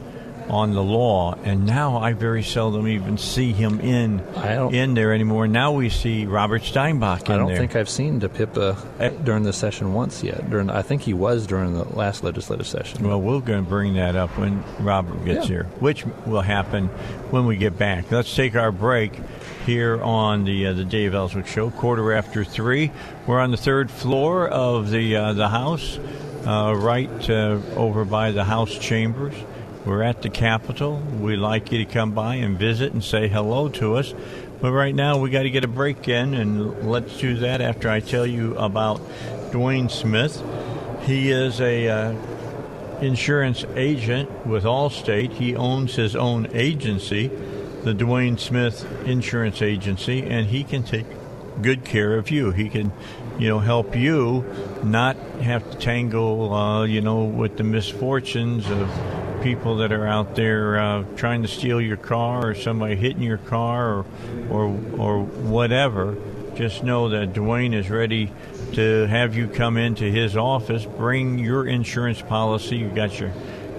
on 0.48 0.72
the 0.74 0.82
law, 0.82 1.34
and 1.44 1.64
now 1.66 1.96
I 1.96 2.12
very 2.12 2.42
seldom 2.42 2.86
even 2.86 3.16
see 3.18 3.52
him 3.52 3.80
in 3.80 4.20
in 4.72 4.94
there 4.94 5.12
anymore. 5.12 5.48
Now 5.48 5.72
we 5.72 5.88
see 5.88 6.26
Robert 6.26 6.62
Steinbuch 6.62 7.26
in 7.26 7.32
I 7.32 7.36
don't 7.38 7.48
there. 7.48 7.56
think 7.56 7.76
I've 7.76 7.88
seen 7.88 8.20
DePippa 8.20 9.24
during 9.24 9.42
the 9.42 9.52
session 9.52 9.94
once 9.94 10.22
yet. 10.22 10.48
During, 10.50 10.68
I 10.70 10.82
think 10.82 11.02
he 11.02 11.14
was 11.14 11.46
during 11.46 11.72
the 11.74 11.84
last 11.96 12.22
legislative 12.22 12.66
session. 12.66 13.06
well, 13.08 13.20
we're 13.20 13.40
going 13.40 13.64
to 13.64 13.68
bring 13.68 13.94
that 13.94 14.16
up 14.16 14.30
when 14.38 14.62
Robert 14.80 15.24
gets 15.24 15.48
Yeah. 15.48 15.54
here, 15.54 15.64
which 15.80 16.04
will 16.26 16.42
happen 16.42 16.88
when 17.30 17.46
we 17.46 17.56
get 17.56 17.78
back. 17.78 18.10
Let's 18.12 18.34
take 18.34 18.54
our 18.54 18.70
break 18.72 19.12
here 19.66 20.00
on 20.02 20.44
the 20.44 20.66
uh, 20.66 20.72
the 20.74 20.84
Dave 20.84 21.14
Elswick 21.14 21.46
Show, 21.46 21.70
quarter 21.70 22.12
after 22.12 22.44
three. 22.44 22.90
We're 23.26 23.40
on 23.40 23.50
the 23.50 23.56
third 23.56 23.90
floor 23.90 24.46
of 24.46 24.90
the 24.90 25.16
uh, 25.16 25.32
the 25.32 25.48
house, 25.48 25.98
uh, 26.46 26.74
right 26.76 27.30
uh, 27.30 27.58
over 27.76 28.04
by 28.04 28.30
the 28.32 28.44
House 28.44 28.76
chambers. 28.78 29.32
We're 29.84 30.02
at 30.02 30.22
the 30.22 30.30
Capitol. 30.30 30.96
We'd 31.20 31.36
like 31.36 31.70
you 31.70 31.84
to 31.84 31.84
come 31.84 32.12
by 32.12 32.36
and 32.36 32.58
visit 32.58 32.94
and 32.94 33.04
say 33.04 33.28
hello 33.28 33.68
to 33.70 33.96
us. 33.96 34.14
But 34.62 34.72
right 34.72 34.94
now, 34.94 35.18
we 35.18 35.28
got 35.28 35.42
to 35.42 35.50
get 35.50 35.62
a 35.62 35.68
break 35.68 36.08
in, 36.08 36.32
and 36.32 36.90
let's 36.90 37.18
do 37.18 37.36
that 37.38 37.60
after 37.60 37.90
I 37.90 38.00
tell 38.00 38.26
you 38.26 38.56
about 38.56 38.98
Dwayne 39.50 39.90
Smith. 39.90 40.42
He 41.02 41.30
is 41.30 41.60
a 41.60 41.88
uh, 41.88 42.14
insurance 43.02 43.66
agent 43.76 44.46
with 44.46 44.64
Allstate. 44.64 45.32
He 45.32 45.54
owns 45.54 45.94
his 45.96 46.16
own 46.16 46.48
agency, 46.54 47.26
the 47.82 47.92
Dwayne 47.92 48.40
Smith 48.40 48.86
Insurance 49.04 49.60
Agency, 49.60 50.22
and 50.22 50.46
he 50.46 50.64
can 50.64 50.84
take 50.84 51.04
good 51.60 51.84
care 51.84 52.16
of 52.16 52.30
you. 52.30 52.52
He 52.52 52.70
can, 52.70 52.90
you 53.38 53.48
know, 53.48 53.58
help 53.58 53.94
you 53.94 54.46
not 54.82 55.16
have 55.42 55.70
to 55.70 55.76
tangle, 55.76 56.54
uh, 56.54 56.84
you 56.84 57.02
know, 57.02 57.24
with 57.24 57.58
the 57.58 57.64
misfortunes 57.64 58.70
of 58.70 58.88
people 59.44 59.76
that 59.76 59.92
are 59.92 60.06
out 60.06 60.34
there 60.34 60.80
uh, 60.80 61.04
trying 61.16 61.42
to 61.42 61.48
steal 61.48 61.78
your 61.78 61.98
car 61.98 62.48
or 62.48 62.54
somebody 62.54 62.96
hitting 62.96 63.22
your 63.22 63.36
car 63.36 63.98
or, 63.98 64.06
or, 64.48 64.64
or 64.98 65.22
whatever. 65.22 66.16
Just 66.54 66.82
know 66.82 67.10
that 67.10 67.34
Dwayne 67.34 67.74
is 67.74 67.90
ready 67.90 68.32
to 68.72 69.06
have 69.06 69.36
you 69.36 69.46
come 69.46 69.76
into 69.76 70.04
his 70.04 70.34
office, 70.34 70.86
bring 70.86 71.38
your 71.38 71.66
insurance 71.66 72.22
policy. 72.22 72.78
You 72.78 72.88
got 72.88 73.20
your 73.20 73.32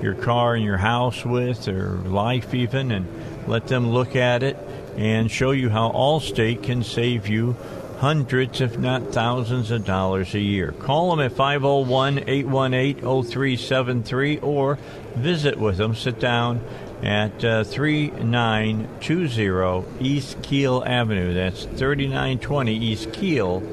your 0.03 0.13
car 0.13 0.53
and 0.53 0.63
your 0.63 0.77
house 0.77 1.25
with, 1.25 1.67
or 1.67 1.95
life 1.95 2.53
even, 2.53 2.91
and 2.91 3.07
let 3.47 3.65
them 3.67 3.89
look 3.89 4.15
at 4.15 4.43
it 4.43 4.57
and 4.97 5.31
show 5.31 5.49
you 5.49 5.69
how 5.69 5.89
Allstate 5.89 6.61
can 6.61 6.83
save 6.83 7.27
you 7.27 7.55
hundreds, 7.97 8.61
if 8.61 8.77
not 8.77 9.13
thousands, 9.13 9.71
of 9.71 9.85
dollars 9.85 10.35
a 10.35 10.39
year. 10.39 10.73
Call 10.73 11.09
them 11.09 11.25
at 11.25 11.31
501 11.31 12.19
818 12.27 13.01
0373 13.01 14.39
or 14.39 14.77
visit 15.15 15.59
with 15.59 15.77
them. 15.77 15.95
Sit 15.95 16.19
down 16.19 16.61
at 17.03 17.43
uh, 17.43 17.63
3920 17.63 19.85
East 19.99 20.41
Kiehl 20.41 20.85
Avenue. 20.85 21.33
That's 21.33 21.65
3920 21.65 22.75
East 22.75 23.09
Kiehl 23.09 23.63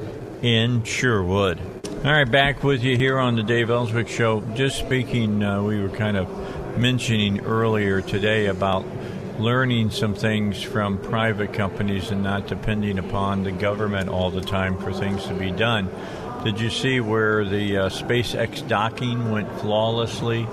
in 0.43 0.83
Sherwood. 0.83 1.59
All 2.05 2.11
right, 2.11 2.29
back 2.29 2.63
with 2.63 2.83
you 2.83 2.97
here 2.97 3.17
on 3.17 3.37
the 3.37 3.43
Dave 3.43 3.69
Elswick 3.69 4.09
Show. 4.09 4.41
Just 4.55 4.77
speaking, 4.77 5.41
uh, 5.41 5.63
we 5.63 5.81
were 5.81 5.87
kind 5.89 6.17
of 6.17 6.27
mentioning 6.77 7.39
earlier 7.41 8.01
today 8.01 8.47
about 8.47 8.85
learning 9.39 9.89
some 9.89 10.13
things 10.13 10.61
from 10.61 10.97
private 10.97 11.53
companies 11.53 12.11
and 12.11 12.21
not 12.21 12.47
depending 12.47 12.99
upon 12.99 13.43
the 13.43 13.51
government 13.51 14.09
all 14.09 14.31
the 14.31 14.41
time 14.41 14.77
for 14.77 14.91
things 14.91 15.25
to 15.25 15.33
be 15.33 15.51
done. 15.51 15.89
Did 16.43 16.59
you 16.59 16.69
see 16.69 16.99
where 16.99 17.45
the 17.45 17.77
uh, 17.77 17.89
SpaceX 17.89 18.67
docking 18.67 19.31
went 19.31 19.49
flawlessly 19.61 20.45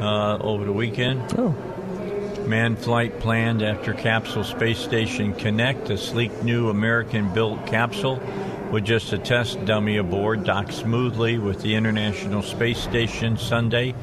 uh, 0.00 0.38
over 0.38 0.64
the 0.64 0.72
weekend? 0.72 1.22
Oh. 1.36 1.50
Manned 2.46 2.78
flight 2.78 3.20
planned 3.20 3.62
after 3.62 3.92
Capsule 3.92 4.44
Space 4.44 4.78
Station 4.78 5.34
Connect, 5.34 5.90
a 5.90 5.98
sleek 5.98 6.42
new 6.42 6.70
American 6.70 7.32
built 7.32 7.66
capsule 7.66 8.20
with 8.70 8.84
just 8.84 9.12
a 9.12 9.18
test 9.18 9.64
dummy 9.64 9.96
aboard, 9.96 10.44
docked 10.44 10.72
smoothly 10.72 11.38
with 11.38 11.62
the 11.62 11.74
International 11.74 12.42
Space 12.42 12.78
Station 12.78 13.36
Sunday, 13.36 13.94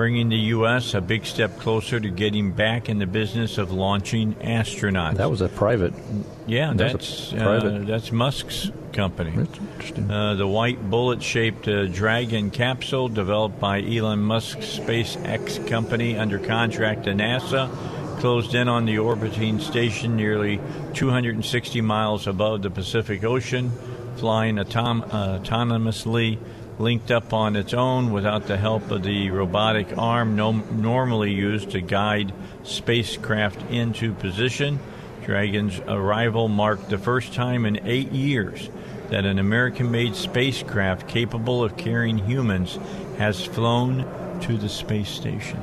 bringing 0.00 0.30
the 0.30 0.36
U.S. 0.56 0.94
a 0.94 1.00
big 1.02 1.26
step 1.26 1.58
closer 1.58 2.00
to 2.00 2.08
getting 2.08 2.52
back 2.52 2.88
in 2.88 2.98
the 2.98 3.06
business 3.06 3.58
of 3.58 3.70
launching 3.70 4.32
astronauts. 4.36 5.18
That 5.18 5.28
was 5.30 5.42
a 5.42 5.48
private. 5.50 5.92
Yeah, 6.46 6.68
That 6.72 6.92
that's 6.92 7.32
a 7.32 7.36
private- 7.36 7.82
Uh, 7.82 7.84
that's 7.84 8.10
Musk's 8.10 8.70
company. 8.94 9.30
That's 9.36 9.58
interesting. 9.58 10.10
Uh, 10.10 10.36
the 10.36 10.46
white 10.46 10.88
bullet-shaped 10.88 11.68
uh, 11.68 11.84
Dragon 11.88 12.50
capsule, 12.50 13.10
developed 13.10 13.60
by 13.60 13.82
Elon 13.82 14.20
Musk's 14.22 14.78
SpaceX 14.78 15.68
company 15.68 16.16
under 16.16 16.38
contract 16.38 17.04
to 17.04 17.10
NASA, 17.10 17.68
closed 18.20 18.54
in 18.54 18.68
on 18.70 18.86
the 18.86 18.96
orbiting 18.96 19.60
station 19.60 20.16
nearly 20.16 20.60
260 20.94 21.82
miles 21.82 22.26
above 22.26 22.62
the 22.62 22.70
Pacific 22.70 23.22
Ocean, 23.22 23.70
flying 24.16 24.56
autom- 24.56 25.06
uh, 25.12 25.38
autonomously, 25.40 26.38
linked 26.80 27.10
up 27.10 27.32
on 27.32 27.56
its 27.56 27.74
own 27.74 28.10
without 28.10 28.46
the 28.46 28.56
help 28.56 28.90
of 28.90 29.02
the 29.02 29.30
robotic 29.30 29.96
arm 29.98 30.34
no- 30.34 30.52
normally 30.52 31.30
used 31.30 31.70
to 31.70 31.80
guide 31.80 32.32
spacecraft 32.64 33.70
into 33.70 34.14
position. 34.14 34.80
Dragon's 35.24 35.78
arrival 35.80 36.48
marked 36.48 36.88
the 36.88 36.98
first 36.98 37.34
time 37.34 37.66
in 37.66 37.86
eight 37.86 38.10
years 38.10 38.70
that 39.10 39.26
an 39.26 39.38
American 39.38 39.90
made 39.90 40.16
spacecraft 40.16 41.06
capable 41.06 41.62
of 41.62 41.76
carrying 41.76 42.18
humans 42.18 42.78
has 43.18 43.44
flown 43.44 44.06
to 44.40 44.56
the 44.56 44.68
space 44.68 45.10
station. 45.10 45.58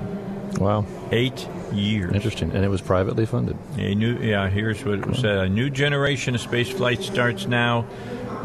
Wow. 0.60 0.86
Eight 1.12 1.48
years. 1.74 2.14
Interesting. 2.14 2.52
And 2.52 2.64
it 2.64 2.70
was 2.70 2.82
privately 2.82 3.26
funded. 3.26 3.58
A 3.78 3.96
new, 3.96 4.18
yeah, 4.18 4.50
here's 4.50 4.84
what 4.86 5.00
it 5.00 5.16
said. 5.16 5.38
A 5.38 5.50
new 5.50 5.70
generation 5.70 6.36
of 6.36 6.42
space 6.42 6.70
flight 6.70 7.02
starts 7.02 7.48
now 7.48 7.86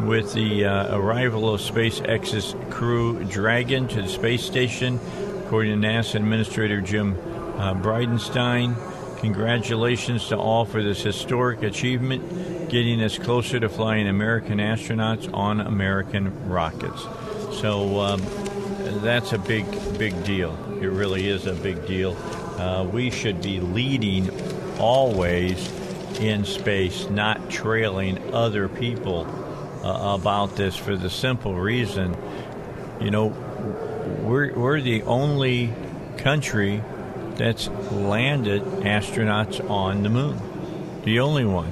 with 0.01 0.33
the 0.33 0.65
uh, 0.65 0.97
arrival 0.97 1.53
of 1.53 1.61
SpaceX's 1.61 2.55
Crew 2.69 3.23
Dragon 3.25 3.87
to 3.89 4.01
the 4.01 4.07
space 4.07 4.43
station, 4.43 4.99
according 5.45 5.81
to 5.81 5.87
NASA 5.87 6.15
Administrator 6.15 6.81
Jim 6.81 7.13
uh, 7.57 7.73
Bridenstine. 7.75 8.75
Congratulations 9.19 10.27
to 10.27 10.37
all 10.37 10.65
for 10.65 10.83
this 10.83 11.01
historic 11.01 11.63
achievement, 11.63 12.69
getting 12.69 13.01
us 13.01 13.17
closer 13.17 13.59
to 13.59 13.69
flying 13.69 14.07
American 14.07 14.57
astronauts 14.57 15.33
on 15.33 15.61
American 15.61 16.49
rockets. 16.49 17.03
So 17.59 17.99
um, 18.01 18.21
that's 19.01 19.31
a 19.31 19.37
big, 19.37 19.65
big 19.97 20.23
deal. 20.23 20.57
It 20.81 20.87
really 20.87 21.29
is 21.29 21.45
a 21.47 21.53
big 21.53 21.85
deal. 21.87 22.17
Uh, 22.59 22.83
we 22.83 23.09
should 23.09 23.41
be 23.41 23.59
leading 23.61 24.29
always 24.79 25.71
in 26.19 26.43
space, 26.43 27.09
not 27.09 27.49
trailing 27.49 28.33
other 28.33 28.67
people 28.67 29.25
uh, 29.83 30.17
about 30.19 30.55
this 30.55 30.75
for 30.75 30.95
the 30.95 31.09
simple 31.09 31.55
reason, 31.55 32.15
you 33.01 33.11
know, 33.11 33.27
we're, 34.21 34.53
we're 34.53 34.81
the 34.81 35.03
only 35.03 35.73
country 36.17 36.81
that's 37.35 37.67
landed 37.91 38.61
astronauts 38.63 39.67
on 39.69 40.03
the 40.03 40.09
moon. 40.09 40.39
The 41.03 41.19
only 41.19 41.45
one. 41.45 41.71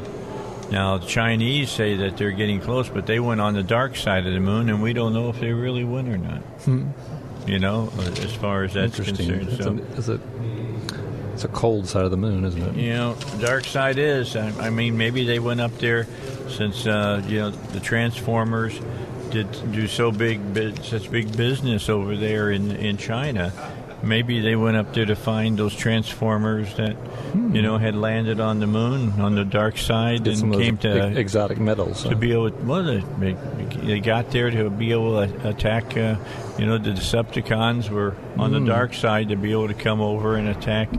Now, 0.72 0.98
the 0.98 1.06
Chinese 1.06 1.70
say 1.70 1.98
that 1.98 2.18
they're 2.18 2.32
getting 2.32 2.62
close, 2.62 2.88
but 2.88 3.06
they 3.06 3.20
went 3.20 3.42
on 3.42 3.54
the 3.54 3.64
dark 3.64 3.96
side 3.98 4.26
of 4.26 4.34
the 4.34 4.40
moon, 4.40 4.70
and 4.70 4.82
we 4.82 4.94
don't 4.94 5.14
know 5.14 5.30
if 5.30 5.40
they 5.40 5.52
really 5.52 5.84
went 5.84 6.08
or 6.08 6.18
not. 6.18 6.40
Hmm. 6.64 6.90
You 7.46 7.60
know, 7.60 7.92
as 7.98 8.34
far 8.34 8.64
as 8.64 8.74
that's 8.74 8.96
concerned. 8.96 9.50
It's, 9.50 10.06
So, 10.06 10.14
a, 10.14 10.20
it's, 11.46 11.54
a, 11.54 11.58
cold 11.60 11.88
side 11.88 12.06
of 12.06 12.12
the 12.12 12.18
moon, 12.18 12.44
isn't 12.46 12.62
it? 12.62 12.76
you 12.76 12.94
know, 12.94 13.16
dark 13.40 13.66
side 13.66 13.98
is. 13.98 14.36
I, 14.36 14.50
I 14.68 14.70
mean, 14.70 14.98
maybe 14.98 15.26
they 15.26 15.40
went 15.40 15.62
up 15.62 15.78
there 15.80 16.08
since 16.50 16.86
uh, 16.88 17.22
you 17.28 17.40
know 17.40 17.50
the 17.52 17.80
Transformers 17.80 18.80
did 19.32 19.48
do 19.72 19.88
so 19.88 20.12
big, 20.12 20.42
such 20.84 21.10
big 21.12 21.36
business 21.38 21.90
over 21.90 22.16
there 22.18 22.52
in 22.52 22.72
in 22.72 22.98
China. 22.98 23.52
Maybe 24.04 24.40
they 24.40 24.56
went 24.56 24.78
up 24.78 24.96
there 24.96 25.06
to 25.06 25.16
find 25.16 25.58
those 25.60 25.76
Transformers 25.76 26.74
that 26.76 26.96
you 27.54 27.62
know 27.62 27.78
had 27.78 27.96
landed 27.96 28.40
on 28.40 28.60
the 28.60 28.66
moon 28.66 29.12
on 29.22 29.36
the 29.36 29.46
dark 29.46 29.78
side 29.78 30.28
and 30.28 30.52
came 30.54 30.78
to 30.78 30.90
ex- 30.90 31.18
exotic 31.18 31.60
metals. 31.60 32.02
to 32.04 32.10
huh? 32.10 32.16
be 32.16 32.32
able 32.34 32.50
well 32.66 32.82
they, 32.84 33.34
they 33.84 34.00
got 34.00 34.32
there 34.32 34.50
to 34.50 34.70
be 34.72 34.92
able 34.92 35.26
to 35.28 35.48
attack 35.48 35.96
uh, 35.96 36.16
you 36.58 36.66
know 36.66 36.80
the 36.80 36.90
decepticons 36.90 37.90
were 37.90 38.16
on 38.40 38.52
Hmm. 38.52 38.66
the 38.66 38.72
dark 38.72 38.96
side 38.96 39.30
to 39.30 39.36
be 39.36 39.52
able 39.52 39.68
to 39.68 39.76
come 39.76 40.02
over 40.02 40.36
and 40.36 40.48
attack 40.48 40.90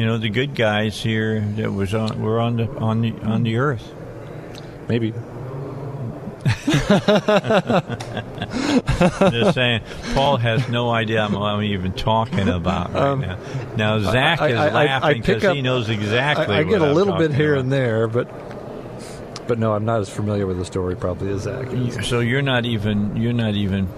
you 0.00 0.06
know 0.06 0.16
the 0.16 0.30
good 0.30 0.54
guys 0.54 0.98
here 1.02 1.40
that 1.56 1.70
was 1.72 1.92
on 1.94 2.20
were 2.22 2.40
on 2.40 2.56
the 2.56 2.68
on 2.78 3.02
the 3.02 3.12
on 3.22 3.42
the 3.42 3.56
earth 3.58 3.92
Maybe. 4.88 5.12
just 9.30 9.54
saying 9.54 9.80
paul 10.14 10.36
has 10.36 10.68
no 10.68 10.90
idea 10.90 11.26
what 11.28 11.42
i'm 11.42 11.62
even 11.62 11.92
talking 11.92 12.48
about 12.48 12.92
right 12.92 13.02
Um, 13.02 13.20
now 13.20 13.38
now 13.76 13.98
zach 14.00 14.40
I- 14.40 14.48
is 14.48 14.58
I- 14.58 14.64
I- 14.64 14.68
I 14.68 14.72
laughing 14.86 15.20
because 15.22 15.42
he 15.54 15.62
knows 15.62 15.88
exactly 15.88 16.54
I, 16.54 16.60
I 16.60 16.62
get 16.64 16.80
a 16.82 16.92
little 16.92 17.16
bit 17.16 17.32
here 17.34 17.52
about. 17.54 17.60
and 17.64 17.72
there, 17.72 18.08
but 18.08 18.28
but 19.46 19.58
no, 19.58 19.72
I'm 19.74 19.84
not 19.84 20.00
as 20.00 20.08
familiar 20.08 20.46
with 20.46 20.58
the 20.58 20.64
story 20.64 20.94
probably 20.94 21.32
as 21.32 21.40
Zach 21.42 21.72
is. 21.72 22.06
So 22.06 22.20
you're 22.20 22.40
not 22.40 22.64
even 22.66 23.16
you're 23.16 23.32
not 23.32 23.54
even 23.54 23.88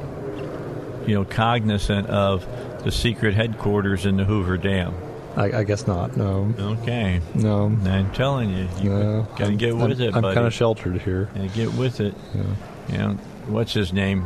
you 1.06 1.14
know 1.14 1.24
cognizant 1.26 2.06
of 2.08 2.46
the 2.84 2.90
secret 2.90 3.34
headquarters 3.34 4.06
in 4.06 4.16
the 4.16 4.24
Hoover 4.24 4.56
Dam. 4.56 4.94
I, 5.36 5.60
I 5.60 5.64
guess 5.64 5.86
not. 5.86 6.16
No. 6.16 6.52
Okay. 6.58 7.20
No. 7.34 7.66
I'm 7.84 8.12
telling 8.12 8.50
you, 8.50 8.68
you 8.80 8.90
No. 8.90 9.22
gotta 9.30 9.44
I'm- 9.44 9.56
get 9.56 9.76
with 9.76 10.00
I'm, 10.00 10.08
it, 10.08 10.14
I'm 10.14 10.22
kind 10.22 10.46
of 10.46 10.52
sheltered 10.52 11.00
here. 11.00 11.28
Yeah, 11.34 11.46
get 11.46 11.74
with 11.74 12.00
it. 12.00 12.14
Yeah. 12.34 12.42
You 12.88 12.98
know, 12.98 13.10
what's 13.46 13.72
his 13.72 13.92
name? 13.92 14.22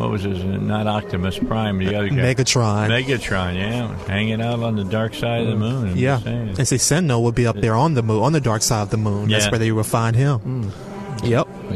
What 0.00 0.10
was 0.10 0.22
his? 0.22 0.42
Name? 0.42 0.66
Not 0.66 0.86
Optimus 0.86 1.38
Prime, 1.38 1.78
the 1.78 1.94
other 1.94 2.08
guy. 2.08 2.14
Megatron. 2.16 2.88
Megatron, 2.88 3.54
yeah, 3.54 3.94
hanging 4.06 4.40
out 4.40 4.60
on 4.60 4.76
the 4.76 4.84
dark 4.84 5.12
side 5.12 5.42
of 5.42 5.48
the 5.48 5.54
mm. 5.54 5.58
moon. 5.58 5.88
I'm 5.90 5.96
yeah. 5.96 6.14
just 6.14 6.24
saying. 6.24 6.48
And 6.48 6.68
see, 6.68 6.78
Sentinel 6.78 7.22
would 7.24 7.34
be 7.34 7.46
up 7.46 7.56
there 7.56 7.74
on 7.74 7.92
the 7.92 8.02
moon, 8.02 8.22
on 8.22 8.32
the 8.32 8.40
dark 8.40 8.62
side 8.62 8.82
of 8.82 8.90
the 8.90 8.96
moon. 8.96 9.28
That's 9.28 9.50
where 9.50 9.58
they 9.58 9.70
would 9.70 9.84
find 9.84 10.16
him. 10.16 10.62
Yep. 10.64 10.89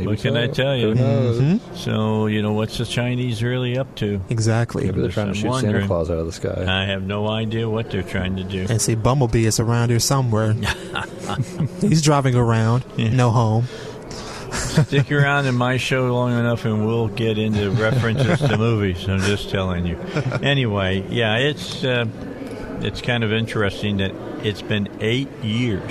Maybe 0.04 0.16
What 0.16 0.22
can 0.22 0.34
so. 0.34 0.42
I 0.42 0.46
tell 0.48 0.76
you? 0.76 0.88
Who 0.88 0.94
knows? 0.94 1.40
Mhm. 1.40 1.60
So 1.76 2.26
you 2.26 2.42
know, 2.42 2.52
what's 2.52 2.78
the 2.78 2.84
Chinese 2.84 3.42
really 3.42 3.76
up 3.78 3.94
to? 3.96 4.20
Exactly. 4.30 4.84
Maybe 4.84 5.00
they're 5.00 5.10
trying 5.10 5.28
to 5.28 5.34
shoot 5.34 5.48
wondering. 5.48 5.74
Santa 5.74 5.86
Claus 5.86 6.10
out 6.10 6.18
of 6.18 6.26
the 6.26 6.32
sky. 6.32 6.64
I 6.68 6.84
have 6.86 7.02
no 7.02 7.28
idea 7.28 7.68
what 7.68 7.90
they're 7.90 8.02
trying 8.02 8.36
to 8.36 8.44
do. 8.44 8.66
And 8.68 8.80
see, 8.80 8.94
Bumblebee 8.94 9.46
is 9.46 9.58
around 9.60 9.90
here 9.90 10.00
somewhere. 10.00 10.54
He's 11.80 12.02
driving 12.02 12.34
around, 12.34 12.84
no 12.98 13.30
home. 13.30 13.64
Stick 14.52 15.10
around 15.10 15.46
in 15.46 15.54
my 15.54 15.76
show 15.76 16.12
long 16.12 16.32
enough, 16.38 16.64
and 16.64 16.86
we'll 16.86 17.08
get 17.08 17.38
into 17.38 17.70
references 17.70 18.38
to 18.40 18.56
movies. 18.56 19.08
I'm 19.08 19.18
just 19.20 19.50
telling 19.50 19.86
you. 19.86 19.96
Anyway, 20.42 21.04
yeah, 21.10 21.36
it's 21.36 21.82
uh, 21.84 22.06
it's 22.80 23.00
kind 23.00 23.24
of 23.24 23.32
interesting 23.32 23.96
that 23.98 24.12
it's 24.44 24.62
been 24.62 24.88
eight 25.00 25.28
years, 25.42 25.90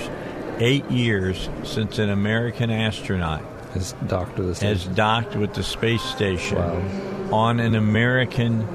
eight 0.60 0.90
years 0.90 1.50
since 1.64 2.00
an 2.00 2.10
American 2.10 2.70
astronaut 2.72 3.42
His 3.74 3.94
doctor 4.08 4.44
this 4.44 4.62
has 4.62 4.86
docked 4.86 5.36
with 5.36 5.54
the 5.54 5.64
space 5.64 6.02
station 6.04 6.58
Wow. 6.58 7.36
on 7.36 7.60
an 7.60 7.76
American 7.76 8.68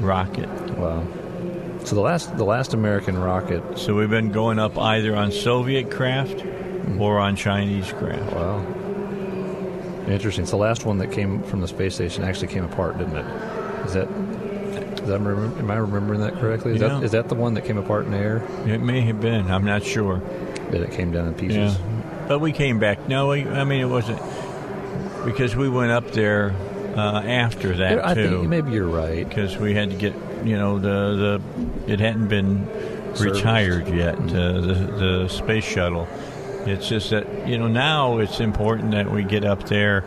rocket. 0.00 0.48
Wow. 0.76 1.04
So 1.84 1.94
the 1.94 2.00
last 2.00 2.36
the 2.36 2.44
last 2.44 2.74
American 2.74 3.18
rocket. 3.18 3.78
So 3.78 3.94
we've 3.94 4.10
been 4.10 4.32
going 4.32 4.58
up 4.58 4.78
either 4.78 5.16
on 5.16 5.32
Soviet 5.32 5.90
craft 5.90 6.36
mm-hmm. 6.36 7.00
or 7.00 7.18
on 7.18 7.36
Chinese 7.36 7.92
craft. 7.92 8.32
Wow. 8.32 8.64
Interesting. 10.08 10.46
So 10.46 10.52
the 10.52 10.56
last 10.62 10.84
one 10.84 10.98
that 10.98 11.12
came 11.12 11.42
from 11.44 11.60
the 11.60 11.68
space 11.68 11.94
station 11.94 12.24
actually 12.24 12.48
came 12.48 12.64
apart, 12.64 12.98
didn't 12.98 13.16
it? 13.16 13.26
Is 13.86 13.94
that? 13.94 14.08
Is 15.02 15.08
that 15.08 15.16
am 15.16 15.70
I 15.70 15.76
remembering 15.76 16.20
that 16.20 16.34
correctly? 16.34 16.74
Is, 16.74 16.80
Yeah. 16.80 16.88
that, 16.88 17.02
is 17.02 17.10
that 17.10 17.28
the 17.28 17.34
one 17.34 17.54
that 17.54 17.64
came 17.64 17.76
apart 17.76 18.04
in 18.06 18.12
the 18.12 18.18
air? 18.18 18.42
It 18.66 18.80
may 18.80 19.00
have 19.00 19.20
been. 19.20 19.50
I'm 19.50 19.64
not 19.64 19.82
sure. 19.82 20.20
That 20.70 20.80
it 20.80 20.92
came 20.92 21.10
down 21.10 21.26
in 21.28 21.34
pieces. 21.34 21.76
Yeah, 21.76 21.91
but 22.32 22.38
we 22.38 22.50
came 22.50 22.78
back. 22.78 23.08
No, 23.08 23.28
we, 23.28 23.46
I 23.46 23.64
mean 23.64 23.82
it 23.82 23.90
wasn't 23.90 24.18
because 25.26 25.54
we 25.54 25.68
went 25.68 25.90
up 25.92 26.12
there 26.12 26.54
uh, 26.96 27.20
after 27.26 27.76
that 27.76 28.02
I 28.02 28.14
too. 28.14 28.38
think 28.38 28.48
maybe 28.48 28.72
you're 28.72 28.88
right. 28.88 29.28
because 29.28 29.58
we 29.58 29.74
had 29.74 29.90
to 29.90 29.96
get 29.96 30.14
you 30.42 30.56
know 30.56 30.78
the 30.78 31.40
the 31.84 31.92
it 31.92 32.00
hadn't 32.00 32.28
been 32.28 32.66
Service. 33.14 33.20
retired 33.36 33.86
yet 33.88 34.14
uh, 34.18 34.60
the 34.62 34.74
the 34.98 35.28
space 35.28 35.64
shuttle. 35.64 36.08
It's 36.64 36.88
just 36.88 37.10
that 37.10 37.46
you 37.46 37.58
know 37.58 37.68
now 37.68 38.16
it's 38.16 38.40
important 38.40 38.92
that 38.92 39.10
we 39.10 39.24
get 39.24 39.44
up 39.44 39.64
there 39.68 40.02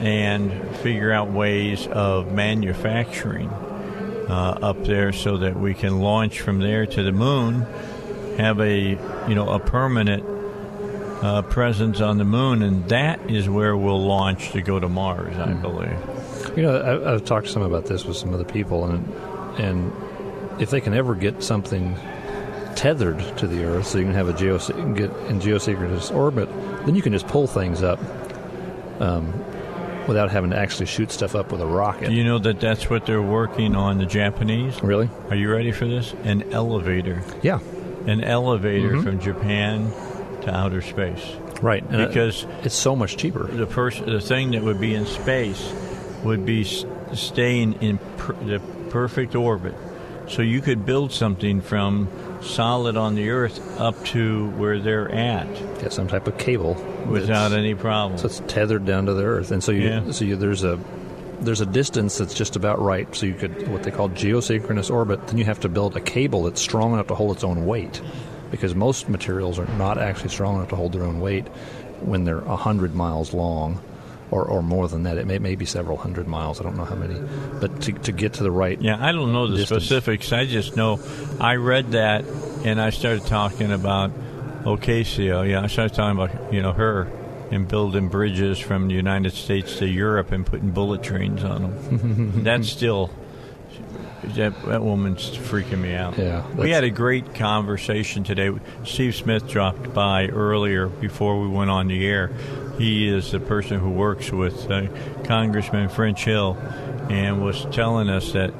and 0.00 0.50
figure 0.78 1.12
out 1.12 1.30
ways 1.30 1.86
of 1.86 2.32
manufacturing 2.32 3.48
uh, 3.48 4.58
up 4.60 4.82
there 4.86 5.12
so 5.12 5.36
that 5.36 5.54
we 5.54 5.74
can 5.74 6.00
launch 6.00 6.40
from 6.40 6.58
there 6.58 6.84
to 6.86 7.04
the 7.04 7.12
moon, 7.12 7.64
have 8.38 8.58
a 8.60 8.98
you 9.28 9.36
know 9.36 9.48
a 9.50 9.60
permanent 9.60 10.39
uh, 11.22 11.42
presence 11.42 12.00
on 12.00 12.18
the 12.18 12.24
moon, 12.24 12.62
and 12.62 12.88
that 12.88 13.30
is 13.30 13.48
where 13.48 13.76
we'll 13.76 14.02
launch 14.02 14.52
to 14.52 14.62
go 14.62 14.80
to 14.80 14.88
Mars, 14.88 15.36
I 15.36 15.52
believe. 15.52 15.98
You 16.56 16.62
know, 16.62 16.76
I, 16.78 17.14
I've 17.14 17.24
talked 17.24 17.48
some 17.48 17.62
about 17.62 17.86
this 17.86 18.04
with 18.04 18.16
some 18.16 18.32
other 18.32 18.44
people, 18.44 18.86
and 18.86 19.06
and 19.58 19.92
if 20.60 20.70
they 20.70 20.80
can 20.80 20.94
ever 20.94 21.14
get 21.14 21.42
something 21.42 21.94
tethered 22.74 23.18
to 23.38 23.46
the 23.46 23.64
Earth, 23.64 23.86
so 23.86 23.98
you 23.98 24.04
can 24.04 24.14
have 24.14 24.28
a 24.28 24.32
geo 24.32 24.58
get 24.94 25.10
in 25.28 25.40
geosynchronous 25.40 26.14
orbit, 26.14 26.48
then 26.86 26.94
you 26.94 27.02
can 27.02 27.12
just 27.12 27.26
pull 27.26 27.46
things 27.46 27.82
up 27.82 28.00
um, 29.00 29.32
without 30.06 30.30
having 30.30 30.50
to 30.50 30.56
actually 30.56 30.86
shoot 30.86 31.10
stuff 31.10 31.34
up 31.34 31.52
with 31.52 31.60
a 31.60 31.66
rocket. 31.66 32.08
Do 32.08 32.14
you 32.14 32.24
know 32.24 32.38
that 32.38 32.60
that's 32.60 32.88
what 32.88 33.04
they're 33.04 33.22
working 33.22 33.76
on, 33.76 33.98
the 33.98 34.06
Japanese? 34.06 34.82
really? 34.82 35.10
Are 35.28 35.36
you 35.36 35.50
ready 35.52 35.72
for 35.72 35.86
this? 35.86 36.14
An 36.24 36.50
elevator. 36.52 37.22
Yeah. 37.42 37.60
An 38.06 38.24
elevator 38.24 39.02
from 39.02 39.20
Japan 39.20 39.92
to 40.42 40.54
outer 40.54 40.82
space. 40.82 41.22
Right. 41.62 41.84
And 41.90 42.00
it- 42.02 42.08
Because 42.08 42.46
it's 42.64 42.74
so 42.74 42.96
much 42.96 43.16
cheaper. 43.16 43.44
the 43.44 43.66
pers- 43.66 44.00
the 44.04 44.20
thing 44.20 44.52
that 44.52 44.62
would 44.62 44.80
be 44.80 44.94
in 44.94 45.06
space 45.06 45.72
would 46.24 46.44
be 46.46 46.62
s- 46.62 46.84
staying 47.14 47.74
in 47.80 47.98
per- 48.16 48.34
the 48.46 48.60
perfect 48.90 49.34
orbit. 49.34 49.74
So 50.28 50.42
you 50.42 50.60
could 50.60 50.86
build 50.86 51.10
something 51.12 51.60
from 51.60 52.08
solid 52.40 52.96
on 52.96 53.14
the 53.16 53.30
earth 53.30 53.60
up 53.80 54.02
to 54.06 54.46
where 54.56 54.78
they're 54.78 55.10
at. 55.10 55.48
Yeah, 55.82 55.88
some 55.88 56.06
type 56.06 56.26
of 56.28 56.38
cable 56.38 56.76
without 57.08 57.52
any 57.52 57.74
problem. 57.74 58.16
So 58.18 58.26
it's 58.26 58.40
tethered 58.46 58.84
down 58.86 59.06
to 59.06 59.14
the 59.14 59.24
earth, 59.24 59.50
and 59.50 59.62
so 59.62 59.72
you 59.72 59.82
Yeah. 59.82 60.10
so 60.12 60.24
you, 60.24 60.36
there's 60.36 60.62
a 60.64 60.78
there's 61.40 61.60
a 61.62 61.66
distance 61.66 62.18
that's 62.18 62.34
just 62.34 62.54
about 62.54 62.80
right. 62.80 63.08
So 63.16 63.26
you 63.26 63.34
could 63.34 63.66
what 63.72 63.82
they 63.82 63.90
call 63.90 64.08
geosynchronous 64.10 64.90
orbit. 64.90 65.26
Then 65.26 65.36
you 65.38 65.44
have 65.46 65.60
to 65.60 65.68
build 65.68 65.96
a 65.96 66.00
cable 66.00 66.44
that's 66.44 66.60
strong 66.60 66.92
enough 66.92 67.08
to 67.08 67.14
hold 67.14 67.34
its 67.36 67.44
own 67.44 67.66
weight, 67.66 68.00
because 68.50 68.74
most 68.74 69.08
materials 69.08 69.58
are 69.58 69.66
not 69.76 69.98
actually 69.98 70.30
strong 70.30 70.56
enough 70.56 70.68
to 70.70 70.76
hold 70.76 70.92
their 70.92 71.02
own 71.04 71.20
weight 71.20 71.46
when 72.00 72.24
they're 72.24 72.40
hundred 72.40 72.94
miles 72.94 73.32
long. 73.34 73.80
Or, 74.32 74.44
or 74.44 74.62
more 74.62 74.86
than 74.86 75.02
that, 75.02 75.18
it 75.18 75.26
may, 75.26 75.40
may 75.40 75.56
be 75.56 75.66
several 75.66 75.96
hundred 75.96 76.28
miles. 76.28 76.60
I 76.60 76.62
don't 76.62 76.76
know 76.76 76.84
how 76.84 76.94
many, 76.94 77.20
but 77.60 77.80
to, 77.82 77.92
to 77.94 78.12
get 78.12 78.34
to 78.34 78.44
the 78.44 78.50
right, 78.52 78.80
Yeah, 78.80 78.96
I 79.04 79.10
don't 79.10 79.32
know 79.32 79.48
the 79.48 79.56
distance. 79.56 79.82
specifics. 79.84 80.32
I 80.32 80.46
just 80.46 80.76
know 80.76 81.00
I 81.40 81.56
read 81.56 81.90
that 81.92 82.24
and 82.64 82.80
I 82.80 82.90
started 82.90 83.26
talking 83.26 83.72
about 83.72 84.12
Ocasio. 84.62 85.48
Yeah, 85.48 85.62
I 85.62 85.66
started 85.66 85.94
talking 85.96 86.16
about 86.22 86.52
you 86.52 86.62
know 86.62 86.72
her 86.72 87.08
and 87.50 87.66
building 87.66 88.08
bridges 88.08 88.60
from 88.60 88.86
the 88.86 88.94
United 88.94 89.32
States 89.32 89.78
to 89.78 89.86
Europe 89.88 90.30
and 90.30 90.46
putting 90.46 90.70
bullet 90.70 91.02
trains 91.02 91.42
on 91.42 91.62
them. 91.62 92.42
that's 92.44 92.68
still 92.68 93.10
that, 94.22 94.62
that 94.66 94.82
woman's 94.82 95.30
freaking 95.30 95.80
me 95.80 95.94
out. 95.94 96.18
Yeah, 96.18 96.46
we 96.54 96.70
had 96.70 96.84
a 96.84 96.90
great 96.90 97.34
conversation 97.34 98.24
today. 98.24 98.52
Steve 98.84 99.14
Smith 99.14 99.48
dropped 99.48 99.92
by 99.94 100.28
earlier 100.28 100.88
before 100.88 101.40
we 101.40 101.48
went 101.48 101.70
on 101.70 101.88
the 101.88 102.06
air. 102.06 102.30
He 102.78 103.08
is 103.08 103.32
the 103.32 103.40
person 103.40 103.78
who 103.78 103.90
works 103.90 104.30
with 104.30 104.70
uh, 104.70 104.88
Congressman 105.24 105.88
French 105.88 106.24
Hill 106.24 106.56
and 107.10 107.44
was 107.44 107.66
telling 107.72 108.08
us 108.08 108.32
that 108.32 108.54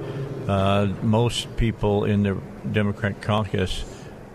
uh, 0.49 0.89
most 1.03 1.57
people 1.57 2.05
in 2.05 2.23
the 2.23 2.37
Democrat 2.71 3.23
caucus 3.23 3.85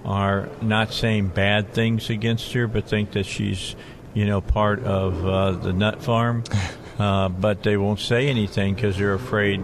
are 0.06 0.50
not 0.62 0.94
saying 0.94 1.28
bad 1.30 1.74
things 1.74 2.10
against 2.10 2.54
her, 2.54 2.68
but 2.68 2.88
think 2.88 3.12
that 3.12 3.26
she's, 3.26 3.76
you 4.14 4.26
know, 4.26 4.40
part 4.40 4.84
of 4.84 5.26
uh, 5.26 5.52
the 5.52 5.74
nut 5.74 6.02
farm. 6.02 6.44
Uh, 6.98 7.28
but 7.28 7.62
they 7.62 7.76
won't 7.76 8.00
say 8.00 8.30
anything 8.30 8.74
because 8.74 8.98
they're 8.98 9.16
afraid 9.16 9.62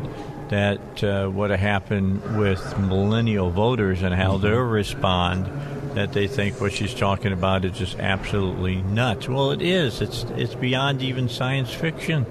that 0.52 1.04
uh, 1.04 1.28
what 1.30 1.50
happened 1.50 2.38
with 2.38 2.78
millennial 2.78 3.50
voters 3.50 4.04
and 4.04 4.14
how 4.14 4.38
they'll 4.38 4.60
respond. 4.60 5.50
That 5.96 6.14
they 6.14 6.28
think 6.28 6.62
what 6.62 6.72
she's 6.72 6.94
talking 6.94 7.34
about 7.34 7.66
is 7.66 7.78
just 7.78 8.00
absolutely 8.00 8.82
nuts. 8.82 9.28
Well, 9.28 9.52
it 9.52 9.62
is. 9.62 10.00
It's 10.00 10.24
it's 10.38 10.56
beyond 10.56 11.02
even 11.02 11.28
science 11.28 11.74
fiction. 11.74 12.26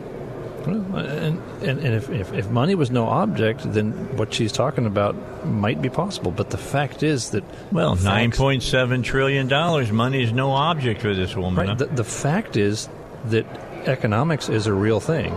Well, 0.67 0.97
and 0.97 1.43
and, 1.63 1.79
and 1.79 1.95
if, 1.95 2.09
if, 2.09 2.33
if 2.33 2.49
money 2.49 2.75
was 2.75 2.91
no 2.91 3.07
object, 3.07 3.61
then 3.71 4.17
what 4.17 4.33
she's 4.33 4.53
talking 4.53 4.87
about 4.87 5.45
might 5.47 5.83
be 5.83 5.91
possible. 5.91 6.31
But 6.31 6.49
the 6.49 6.57
fact 6.57 7.03
is 7.03 7.31
that 7.33 7.45
Well, 7.71 7.97
nine 7.97 8.31
point 8.33 8.63
seven 8.63 9.03
trillion 9.03 9.47
dollars. 9.47 9.93
Money 9.93 10.23
is 10.23 10.33
no 10.33 10.53
object 10.53 11.03
for 11.03 11.15
this 11.15 11.37
woman. 11.37 11.57
Right. 11.57 11.69
huh? 11.69 11.75
The, 11.75 11.87
the 11.87 12.05
fact 12.05 12.57
is 12.57 12.89
that 13.27 13.45
economics 13.87 14.49
is 14.49 14.67
a 14.67 14.73
real 14.73 15.01
thing, 15.01 15.33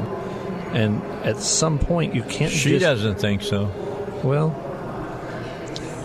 and 0.74 1.02
at 1.26 1.38
some 1.38 1.80
point 1.80 2.14
you 2.16 2.24
can't. 2.24 2.52
She 2.52 2.72
just, 2.72 2.82
doesn't 2.84 3.20
think 3.20 3.42
so. 3.42 3.72
Well, 4.24 4.52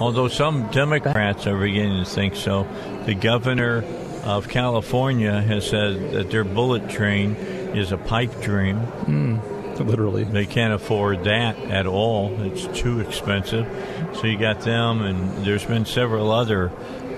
Although 0.00 0.28
some 0.28 0.70
Democrats 0.70 1.48
are 1.48 1.58
beginning 1.58 2.04
to 2.04 2.08
think 2.08 2.36
so. 2.36 2.68
The 3.04 3.14
governor 3.14 3.84
of 4.22 4.48
California 4.48 5.40
has 5.40 5.68
said 5.68 6.12
that 6.12 6.30
their 6.30 6.44
bullet 6.44 6.88
train 6.88 7.34
is 7.34 7.90
a 7.90 7.96
pipe 7.96 8.40
dream. 8.40 9.40
literally, 9.76 10.22
They 10.22 10.46
can't 10.46 10.72
afford 10.72 11.24
that 11.24 11.58
at 11.58 11.86
all. 11.86 12.40
It's 12.42 12.66
too 12.78 13.00
expensive. 13.00 13.66
So 14.14 14.28
you 14.28 14.38
got 14.38 14.60
them, 14.60 15.02
and 15.02 15.44
there's 15.44 15.64
been 15.64 15.84
several 15.84 16.30
other, 16.30 16.70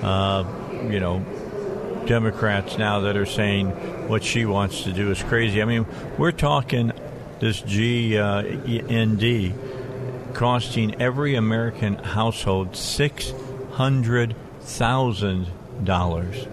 uh, 0.03 0.45
you 0.89 1.01
know, 1.01 1.19
Democrats 2.07 2.79
now 2.79 3.01
that 3.01 3.17
are 3.17 3.27
saying 3.27 3.69
what 4.09 4.25
she 4.25 4.47
wants 4.47 4.85
to 4.85 4.93
do 4.93 5.11
is 5.11 5.23
crazy. 5.23 5.61
I 5.61 5.67
mean, 5.67 5.85
we're 6.17 6.33
talking 6.33 6.93
this 7.41 7.63
GND 7.63 9.51
uh, 9.51 10.33
costing 10.35 11.01
every 11.01 11.35
American 11.35 11.97
household 11.97 12.77
six 12.77 13.33
hundred 13.73 14.37
thousand 14.61 15.49
dollars. 15.83 16.47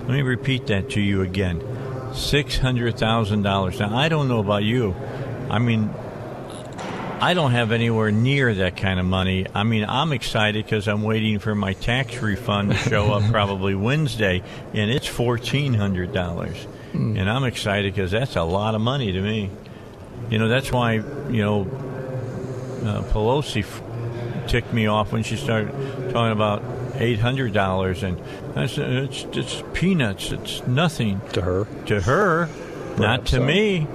Let 0.00 0.10
me 0.10 0.22
repeat 0.22 0.66
that 0.66 0.90
to 0.90 1.00
you 1.00 1.22
again. 1.22 1.62
Six 2.14 2.58
hundred 2.58 2.98
thousand 2.98 3.42
dollars. 3.42 3.78
Now 3.78 3.96
I 3.96 4.08
don't 4.08 4.28
know 4.28 4.40
about 4.40 4.64
you. 4.64 4.94
I 5.48 5.58
mean, 5.58 5.90
I 7.20 7.34
don't 7.34 7.52
have 7.52 7.70
anywhere 7.70 8.10
near 8.10 8.52
that 8.54 8.76
kind 8.76 8.98
of 8.98 9.06
money. 9.06 9.46
I 9.54 9.62
mean, 9.62 9.84
I'm 9.88 10.12
excited 10.12 10.64
because 10.64 10.88
I'm 10.88 11.02
waiting 11.02 11.38
for 11.38 11.54
my 11.54 11.74
tax 11.74 12.20
refund 12.20 12.72
to 12.72 12.76
show 12.76 13.12
up 13.12 13.22
probably 13.30 13.74
Wednesday, 13.74 14.42
and 14.74 14.90
it's 14.90 15.06
fourteen 15.06 15.74
hundred 15.74 16.12
dollars. 16.12 16.56
Hmm. 16.92 17.16
And 17.16 17.30
I'm 17.30 17.44
excited 17.44 17.94
because 17.94 18.10
that's 18.10 18.36
a 18.36 18.42
lot 18.42 18.74
of 18.74 18.80
money 18.80 19.12
to 19.12 19.20
me. 19.20 19.50
You 20.30 20.38
know, 20.38 20.48
that's 20.48 20.72
why 20.72 20.94
you 20.94 21.42
know 21.42 21.62
uh, 22.82 23.02
Pelosi 23.02 23.62
f- 23.62 23.82
ticked 24.48 24.72
me 24.72 24.86
off 24.86 25.12
when 25.12 25.22
she 25.22 25.36
started 25.36 25.70
talking 26.12 26.32
about 26.32 26.62
eight 26.96 27.18
hundred 27.18 27.52
dollars, 27.52 28.02
and 28.02 28.20
that's 28.54 28.78
it's, 28.78 29.24
it's 29.32 29.62
peanuts. 29.72 30.32
It's 30.32 30.66
nothing 30.66 31.20
to 31.32 31.42
her. 31.42 31.66
To 31.86 32.00
her, 32.00 32.48
not 32.98 33.26
to 33.26 33.36
so. 33.36 33.44
me. 33.44 33.86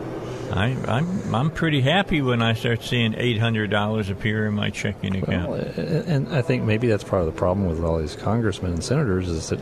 I, 0.52 0.78
I'm 0.88 1.36
I'm 1.36 1.52
pretty 1.52 1.82
happy 1.82 2.22
when 2.22 2.42
I 2.42 2.54
start 2.54 2.82
seeing 2.82 3.16
eight 3.18 3.38
hundred 3.38 3.70
dollars 3.70 4.10
appear 4.10 4.48
in 4.48 4.54
my 4.54 4.70
checking 4.70 5.18
account. 5.18 5.50
Well, 5.50 5.60
and 5.60 6.30
I 6.34 6.42
think 6.42 6.64
maybe 6.64 6.88
that's 6.88 7.04
part 7.04 7.22
of 7.22 7.26
the 7.26 7.38
problem 7.38 7.68
with 7.68 7.84
all 7.84 8.00
these 8.00 8.16
congressmen 8.16 8.74
and 8.74 8.84
senators 8.84 9.28
is 9.28 9.50
that 9.50 9.60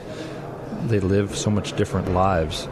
they 0.87 0.99
live 0.99 1.35
so 1.35 1.49
much 1.49 1.75
different 1.75 2.11
lives 2.11 2.67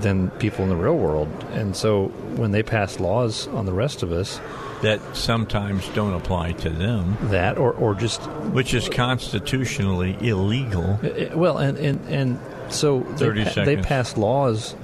than 0.00 0.30
people 0.32 0.62
in 0.64 0.68
the 0.70 0.76
real 0.76 0.96
world, 0.96 1.28
and 1.52 1.76
so 1.76 2.06
when 2.36 2.50
they 2.50 2.62
pass 2.62 2.98
laws 3.00 3.46
on 3.48 3.66
the 3.66 3.72
rest 3.72 4.02
of 4.02 4.10
us, 4.12 4.40
that 4.82 5.00
sometimes 5.14 5.88
don't 5.90 6.14
apply 6.14 6.52
to 6.52 6.70
them. 6.70 7.16
That 7.30 7.58
or 7.58 7.72
or 7.72 7.94
just 7.94 8.22
which 8.52 8.74
is 8.74 8.88
constitutionally 8.88 10.16
illegal. 10.20 10.98
Uh, 11.02 11.36
Well, 11.36 11.58
and 11.58 11.78
and, 11.78 12.00
and 12.08 12.38
so 12.72 13.00
they, 13.00 13.16
30 13.26 13.44
pa- 13.44 13.64
they 13.64 13.76
pass 13.76 14.16
laws 14.16 14.74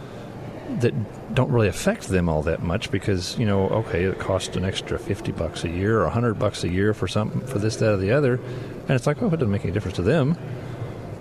that 0.81 0.93
don't 1.35 1.51
really 1.51 1.69
affect 1.69 2.09
them 2.09 2.29
all 2.29 2.43
that 2.43 2.63
much 2.63 2.91
because 2.91 3.39
you 3.39 3.47
know, 3.47 3.69
okay, 3.71 4.05
it 4.05 4.19
costs 4.19 4.55
an 4.57 4.65
extra 4.65 4.99
fifty 4.99 5.33
bucks 5.33 5.65
a 5.65 5.69
year 5.69 6.01
or 6.01 6.05
a 6.05 6.11
hundred 6.11 6.39
bucks 6.39 6.63
a 6.65 6.69
year 6.69 6.93
for 6.95 7.09
something 7.09 7.41
for 7.47 7.59
this, 7.59 7.77
that, 7.77 7.93
or 7.93 7.97
the 7.97 8.13
other, 8.13 8.35
and 8.35 8.91
it's 8.91 9.07
like, 9.07 9.23
oh, 9.23 9.27
it 9.29 9.33
doesn't 9.33 9.51
make 9.51 9.65
any 9.65 9.73
difference 9.73 9.97
to 9.97 10.03
them. 10.03 10.35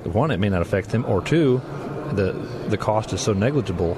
One, 0.03 0.31
it 0.31 0.37
may 0.39 0.49
not 0.49 0.61
affect 0.61 0.89
them, 0.89 1.03
or 1.05 1.21
two, 1.21 1.61
the 2.15 2.31
the 2.67 2.77
cost 2.77 3.13
is 3.13 3.21
so 3.21 3.33
negligible 3.33 3.97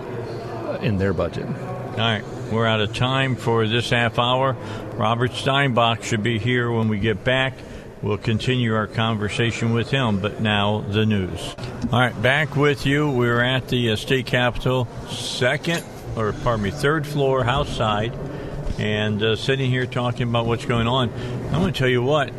uh, 0.65 0.77
in 0.81 0.97
their 0.97 1.13
budget. 1.13 1.45
All 1.45 1.97
right, 1.97 2.23
we're 2.51 2.65
out 2.65 2.81
of 2.81 2.93
time 2.93 3.35
for 3.35 3.67
this 3.67 3.89
half 3.89 4.19
hour. 4.19 4.55
Robert 4.93 5.31
Steinbuch 5.31 6.03
should 6.03 6.23
be 6.23 6.39
here 6.39 6.71
when 6.71 6.87
we 6.87 6.99
get 6.99 7.23
back. 7.23 7.53
We'll 8.01 8.17
continue 8.17 8.73
our 8.75 8.87
conversation 8.87 9.73
with 9.73 9.91
him, 9.91 10.21
but 10.21 10.39
now 10.39 10.81
the 10.81 11.05
news. 11.05 11.55
All 11.91 11.99
right, 11.99 12.21
back 12.21 12.55
with 12.55 12.85
you. 12.85 13.11
We're 13.11 13.41
at 13.41 13.67
the 13.67 13.91
uh, 13.91 13.95
state 13.97 14.25
capitol, 14.25 14.87
second, 15.09 15.83
or 16.15 16.31
pardon 16.31 16.63
me, 16.63 16.71
third 16.71 17.05
floor, 17.05 17.43
house 17.43 17.75
side, 17.75 18.13
and 18.77 19.21
uh, 19.21 19.35
sitting 19.35 19.69
here 19.69 19.85
talking 19.85 20.29
about 20.29 20.45
what's 20.45 20.65
going 20.65 20.87
on. 20.87 21.11
I'm 21.47 21.59
going 21.59 21.73
to 21.73 21.77
tell 21.77 21.89
you 21.89 22.01
what, 22.01 22.31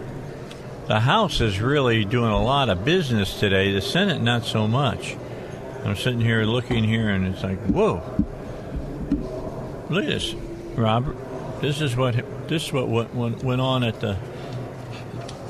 the 0.87 0.99
House 0.99 1.41
is 1.41 1.61
really 1.61 2.05
doing 2.05 2.33
a 2.33 2.43
lot 2.43 2.68
of 2.68 2.85
business 2.85 3.39
today. 3.39 3.71
The 3.71 3.81
Senate, 3.81 4.21
not 4.23 4.45
so 4.45 4.66
much. 4.66 5.16
I'm 5.85 5.97
sitting 5.97 6.20
here 6.20 6.45
looking 6.45 6.85
here, 6.85 7.09
and 7.11 7.26
it's 7.26 7.43
like, 7.43 7.59
whoa. 7.66 8.03
Look 9.89 10.05
at 10.05 10.11
this, 10.11 10.35
Robert. 10.76 11.16
This 11.61 11.81
is 11.81 11.97
what 11.97 12.14
this 12.49 12.66
is 12.66 12.72
what 12.72 12.89
went, 12.89 13.14
went, 13.14 13.43
went 13.45 13.61
on 13.61 13.83
at 13.85 14.01
the 14.01 14.16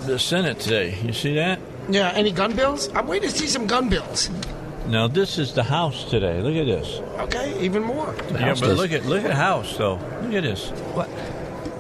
the 0.07 0.19
Senate 0.19 0.59
today. 0.61 0.99
You 1.05 1.13
see 1.13 1.35
that? 1.35 1.61
Yeah, 1.89 2.11
any 2.13 2.31
gun 2.33 2.55
bills? 2.55 2.89
I'm 2.95 3.07
waiting 3.07 3.29
to 3.31 3.37
see 3.37 3.47
some 3.47 3.67
gun 3.67 3.89
bills. 3.89 4.31
Now 4.87 5.09
this 5.09 5.39
is 5.39 5.53
the 5.53 5.63
House 5.63 6.09
today. 6.09 6.41
Look 6.41 6.55
at 6.57 6.65
this. 6.67 7.01
Okay, 7.21 7.61
even 7.63 7.83
more. 7.83 8.15
yeah, 8.31 8.39
House 8.39 8.61
but 8.61 8.69
does- 8.69 8.79
look 8.79 8.93
at 8.93 9.05
look 9.05 9.25
at 9.25 9.33
House 9.35 9.77
though. 9.77 9.97
Look 10.23 10.33
at 10.35 10.43
this. 10.43 10.71
What? 10.95 11.09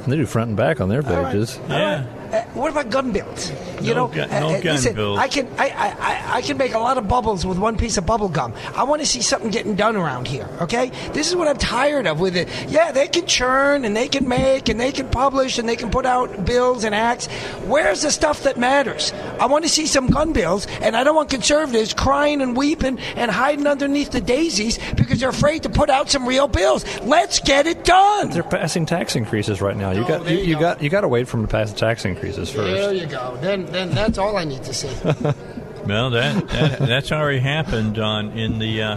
They 0.07 0.16
do 0.16 0.26
front 0.26 0.48
and 0.48 0.57
back 0.57 0.80
on 0.80 0.88
their 0.88 1.05
All 1.07 1.22
right. 1.22 1.32
pages. 1.32 1.59
Yeah. 1.68 2.05
Uh, 2.32 2.42
what 2.54 2.70
about 2.70 2.90
gun 2.90 3.12
bills? 3.12 3.50
You 3.80 3.94
No 3.94 4.06
know, 4.06 4.14
gun- 4.14 4.30
uh, 4.30 4.40
no 4.40 4.48
uh, 4.48 4.60
gun 4.60 4.74
listen, 4.74 4.94
bills. 4.94 5.18
I 5.18 5.28
can 5.28 5.48
I, 5.58 5.68
I, 5.70 5.88
I, 5.98 6.36
I 6.36 6.42
can 6.42 6.56
make 6.58 6.74
a 6.74 6.78
lot 6.78 6.96
of 6.98 7.08
bubbles 7.08 7.44
with 7.44 7.58
one 7.58 7.76
piece 7.76 7.96
of 7.96 8.06
bubble 8.06 8.28
gum. 8.28 8.52
I 8.74 8.84
want 8.84 9.00
to 9.02 9.06
see 9.06 9.20
something 9.22 9.50
getting 9.50 9.74
done 9.74 9.96
around 9.96 10.28
here. 10.28 10.48
Okay, 10.60 10.90
this 11.12 11.28
is 11.28 11.34
what 11.36 11.48
I'm 11.48 11.56
tired 11.58 12.06
of 12.06 12.20
with 12.20 12.36
it. 12.36 12.48
Yeah, 12.68 12.92
they 12.92 13.08
can 13.08 13.26
churn 13.26 13.84
and 13.84 13.96
they 13.96 14.06
can 14.06 14.28
make 14.28 14.68
and 14.68 14.78
they 14.78 14.92
can 14.92 15.08
publish 15.08 15.58
and 15.58 15.68
they 15.68 15.76
can 15.76 15.90
put 15.90 16.06
out 16.06 16.44
bills 16.44 16.84
and 16.84 16.94
acts. 16.94 17.26
Where's 17.64 18.02
the 18.02 18.10
stuff 18.12 18.44
that 18.44 18.58
matters? 18.58 19.12
I 19.40 19.46
want 19.46 19.64
to 19.64 19.70
see 19.70 19.86
some 19.86 20.06
gun 20.08 20.32
bills, 20.32 20.66
and 20.82 20.96
I 20.96 21.02
don't 21.02 21.16
want 21.16 21.30
conservatives 21.30 21.94
crying 21.94 22.42
and 22.42 22.56
weeping 22.56 22.98
and 23.16 23.30
hiding 23.30 23.66
underneath 23.66 24.10
the 24.10 24.20
daisies 24.20 24.78
because 24.94 25.18
they're 25.20 25.30
afraid 25.30 25.62
to 25.64 25.68
put 25.68 25.90
out 25.90 26.10
some 26.10 26.26
real 26.28 26.46
bills. 26.46 26.84
Let's 27.00 27.40
get 27.40 27.66
it 27.66 27.84
done. 27.84 28.30
They're 28.30 28.42
passing 28.42 28.86
tax 28.86 29.16
increases 29.16 29.60
right 29.60 29.76
now. 29.76 29.90
You 29.90 30.06
got 30.06 30.28
you, 30.28 30.36
you 30.38 30.58
got 30.60 30.80
you 30.82 30.90
got 30.90 31.00
to 31.00 31.08
wait 31.08 31.26
for 31.26 31.38
them 31.38 31.46
to 31.46 31.50
pass 31.50 31.72
the 31.72 31.78
tax 31.78 32.04
increase 32.04 32.19
increases 32.20 32.52
There 32.54 32.92
you 32.92 33.06
go. 33.06 33.36
Then, 33.40 33.66
then 33.66 33.90
that's 33.90 34.18
all 34.18 34.36
I 34.36 34.44
need 34.44 34.62
to 34.64 34.74
see. 34.74 34.90
Well, 35.80 36.10
that, 36.10 36.46
that 36.48 36.78
that's 36.80 37.10
already 37.10 37.38
happened 37.38 37.98
on 37.98 38.38
in 38.38 38.58
the 38.58 38.82
uh, 38.82 38.96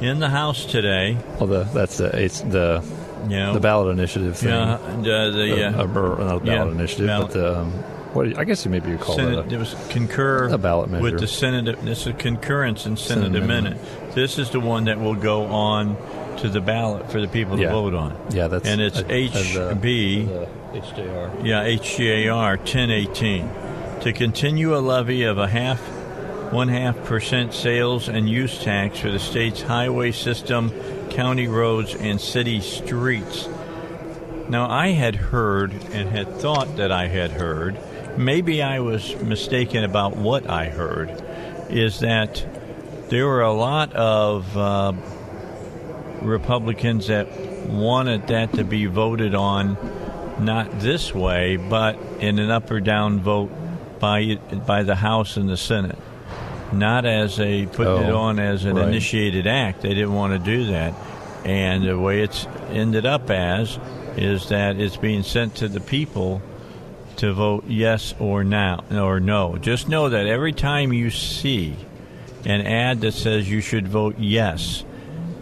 in 0.00 0.18
the 0.18 0.30
House 0.30 0.64
today. 0.64 1.18
Well, 1.38 1.46
the, 1.46 1.64
that's 1.64 1.98
the 1.98 2.06
it's 2.18 2.40
the 2.40 2.82
You 3.24 3.28
know, 3.36 3.52
the 3.52 3.60
ballot 3.60 3.92
initiative 3.92 4.38
thing. 4.38 4.48
Yeah, 4.48 4.78
the, 5.02 5.30
the, 5.30 5.66
uh, 5.66 5.82
Uh, 5.82 5.86
or 6.00 6.18
not 6.24 6.40
the 6.40 6.46
yeah, 6.50 6.56
ballot 6.56 6.72
initiative, 6.72 7.06
ballot. 7.06 7.26
but 7.28 7.32
the 7.34 7.58
um, 7.60 7.70
what 8.14 8.38
I 8.38 8.44
guess 8.44 8.64
maybe 8.64 8.88
you 8.90 8.96
call 8.96 9.16
Senate, 9.16 9.44
it. 9.46 9.52
it 9.52 9.58
was 9.58 9.76
concur 9.90 10.48
a 10.48 10.56
ballot 10.56 10.88
measure. 10.90 11.02
with 11.04 11.20
the 11.20 11.28
Senate. 11.28 11.78
This 11.84 12.06
is 12.06 12.14
concurrence 12.16 12.86
in 12.86 12.96
Senate, 12.96 13.24
Senate 13.24 13.42
amendment. 13.42 13.80
This 14.14 14.38
is 14.38 14.48
the 14.50 14.58
one 14.58 14.84
that 14.84 14.98
will 14.98 15.14
go 15.14 15.44
on 15.44 15.96
to 16.38 16.48
the 16.48 16.62
ballot 16.62 17.12
for 17.12 17.20
the 17.20 17.28
people 17.28 17.60
Yeah. 17.60 17.66
to 17.68 17.74
vote 17.74 17.92
on. 17.94 18.16
Yeah, 18.30 18.48
that's 18.48 18.66
and 18.66 18.80
it's 18.80 18.96
uh, 18.96 19.02
uh, 19.02 19.04
the- 19.04 19.76
HB. 19.76 20.48
HJR. 20.72 21.44
Yeah, 21.44 21.64
HJR 21.64 22.56
1018 22.56 23.50
to 24.00 24.12
continue 24.12 24.74
a 24.74 24.80
levy 24.80 25.24
of 25.24 25.36
a 25.36 25.46
half, 25.46 25.78
one 26.50 26.68
half 26.68 26.96
percent 27.04 27.52
sales 27.52 28.08
and 28.08 28.28
use 28.28 28.58
tax 28.58 28.98
for 28.98 29.10
the 29.10 29.18
state's 29.18 29.60
highway 29.60 30.12
system, 30.12 30.70
county 31.10 31.46
roads, 31.46 31.94
and 31.94 32.18
city 32.18 32.60
streets. 32.60 33.48
Now, 34.48 34.68
I 34.70 34.88
had 34.88 35.14
heard 35.14 35.72
and 35.92 36.08
had 36.08 36.36
thought 36.38 36.76
that 36.76 36.90
I 36.90 37.06
had 37.06 37.32
heard, 37.32 37.78
maybe 38.16 38.62
I 38.62 38.80
was 38.80 39.14
mistaken 39.22 39.84
about 39.84 40.16
what 40.16 40.48
I 40.48 40.70
heard, 40.70 41.10
is 41.68 42.00
that 42.00 42.44
there 43.08 43.26
were 43.26 43.42
a 43.42 43.52
lot 43.52 43.92
of 43.92 44.56
uh, 44.56 44.92
Republicans 46.22 47.08
that 47.08 47.28
wanted 47.68 48.26
that 48.28 48.54
to 48.54 48.64
be 48.64 48.86
voted 48.86 49.34
on 49.34 49.76
not 50.40 50.80
this 50.80 51.14
way, 51.14 51.56
but 51.56 51.96
in 52.20 52.38
an 52.38 52.50
up 52.50 52.70
or 52.70 52.80
down 52.80 53.20
vote 53.20 53.50
by 54.00 54.36
by 54.66 54.82
the 54.82 54.94
House 54.96 55.36
and 55.36 55.48
the 55.48 55.56
Senate, 55.56 55.98
not 56.72 57.04
as 57.04 57.38
a 57.38 57.66
putting 57.66 58.02
it 58.04 58.10
Oh, 58.10 58.16
on 58.18 58.38
as 58.38 58.64
an 58.64 58.76
right. 58.76 58.88
initiated 58.88 59.46
act. 59.46 59.82
They 59.82 59.94
didn't 59.94 60.14
want 60.14 60.32
to 60.32 60.38
do 60.38 60.66
that, 60.72 60.94
and 61.44 61.84
the 61.84 61.98
way 61.98 62.22
it's 62.22 62.46
ended 62.70 63.06
up 63.06 63.30
as 63.30 63.78
is 64.16 64.48
that 64.48 64.78
it's 64.78 64.96
being 64.96 65.22
sent 65.22 65.54
to 65.56 65.68
the 65.68 65.80
people 65.80 66.42
to 67.16 67.32
vote 67.32 67.64
yes 67.68 68.14
or 68.18 68.42
now 68.44 68.82
or 68.90 69.20
no. 69.20 69.56
Just 69.58 69.88
know 69.88 70.08
that 70.08 70.26
every 70.26 70.52
time 70.52 70.92
you 70.92 71.10
see 71.10 71.76
an 72.44 72.60
ad 72.66 73.00
that 73.02 73.12
says 73.12 73.48
you 73.48 73.60
should 73.60 73.86
vote 73.86 74.18
yes 74.18 74.84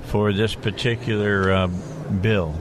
for 0.06 0.32
this 0.32 0.54
particular 0.54 1.50
uh, 1.52 1.66
bill, 2.20 2.54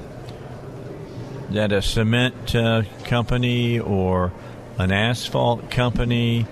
that 1.51 1.71
a 1.71 1.81
cement 1.81 2.55
uh, 2.55 2.83
company 3.05 3.79
or 3.79 4.31
an 4.77 4.91
asphalt 4.91 5.69
company 5.71 6.45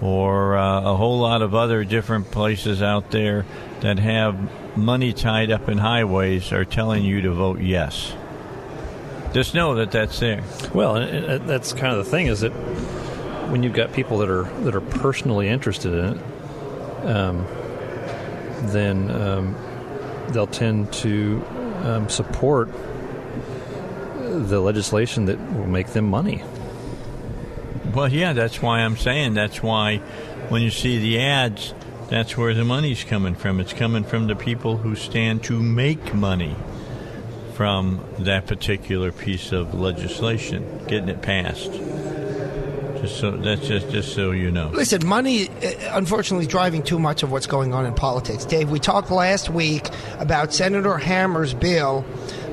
or 0.00 0.56
uh, 0.56 0.82
a 0.82 0.96
whole 0.96 1.18
lot 1.18 1.42
of 1.42 1.54
other 1.54 1.84
different 1.84 2.30
places 2.30 2.82
out 2.82 3.10
there 3.10 3.44
that 3.80 3.98
have 3.98 4.76
money 4.76 5.12
tied 5.12 5.50
up 5.50 5.68
in 5.68 5.78
highways 5.78 6.52
are 6.52 6.64
telling 6.64 7.04
you 7.04 7.22
to 7.22 7.30
vote 7.30 7.60
yes. 7.60 8.14
Just 9.32 9.54
know 9.54 9.74
that 9.76 9.90
that's 9.90 10.20
there. 10.20 10.44
Well, 10.72 10.94
that's 11.40 11.72
kind 11.72 11.96
of 11.96 12.04
the 12.04 12.10
thing 12.10 12.28
is 12.28 12.40
that 12.40 12.52
when 13.50 13.62
you've 13.62 13.72
got 13.72 13.92
people 13.92 14.18
that 14.18 14.30
are 14.30 14.44
that 14.62 14.74
are 14.74 14.80
personally 14.80 15.48
interested 15.48 15.92
in 15.92 16.04
it, 16.04 17.06
um, 17.06 17.46
then 18.72 19.10
um, 19.10 19.56
they'll 20.28 20.46
tend 20.46 20.92
to 20.92 21.44
um, 21.82 22.08
support 22.08 22.68
the 24.40 24.60
legislation 24.60 25.26
that 25.26 25.38
will 25.38 25.66
make 25.66 25.88
them 25.88 26.06
money. 26.06 26.42
Well, 27.94 28.12
yeah, 28.12 28.32
that's 28.32 28.60
why 28.60 28.80
I'm 28.80 28.96
saying 28.96 29.34
that's 29.34 29.62
why 29.62 29.98
when 30.48 30.62
you 30.62 30.70
see 30.70 30.98
the 30.98 31.20
ads, 31.20 31.74
that's 32.08 32.36
where 32.36 32.52
the 32.54 32.64
money's 32.64 33.04
coming 33.04 33.34
from. 33.34 33.60
It's 33.60 33.72
coming 33.72 34.04
from 34.04 34.26
the 34.26 34.36
people 34.36 34.76
who 34.76 34.94
stand 34.94 35.44
to 35.44 35.60
make 35.60 36.14
money 36.14 36.56
from 37.54 38.04
that 38.18 38.46
particular 38.46 39.12
piece 39.12 39.52
of 39.52 39.74
legislation, 39.74 40.84
getting 40.88 41.08
it 41.08 41.22
passed. 41.22 41.72
Just 43.00 43.20
so 43.20 43.30
that's 43.32 43.68
just 43.68 43.90
just 43.90 44.14
so 44.14 44.30
you 44.30 44.50
know. 44.50 44.68
Listen, 44.68 45.06
money, 45.06 45.48
uh, 45.48 45.72
unfortunately, 45.92 46.46
is 46.46 46.50
driving 46.50 46.82
too 46.82 46.98
much 46.98 47.22
of 47.22 47.30
what's 47.30 47.46
going 47.46 47.74
on 47.74 47.86
in 47.86 47.94
politics. 47.94 48.44
Dave, 48.44 48.70
we 48.70 48.80
talked 48.80 49.10
last 49.10 49.50
week 49.50 49.88
about 50.18 50.52
Senator 50.52 50.96
Hammer's 50.96 51.52
bill 51.54 52.04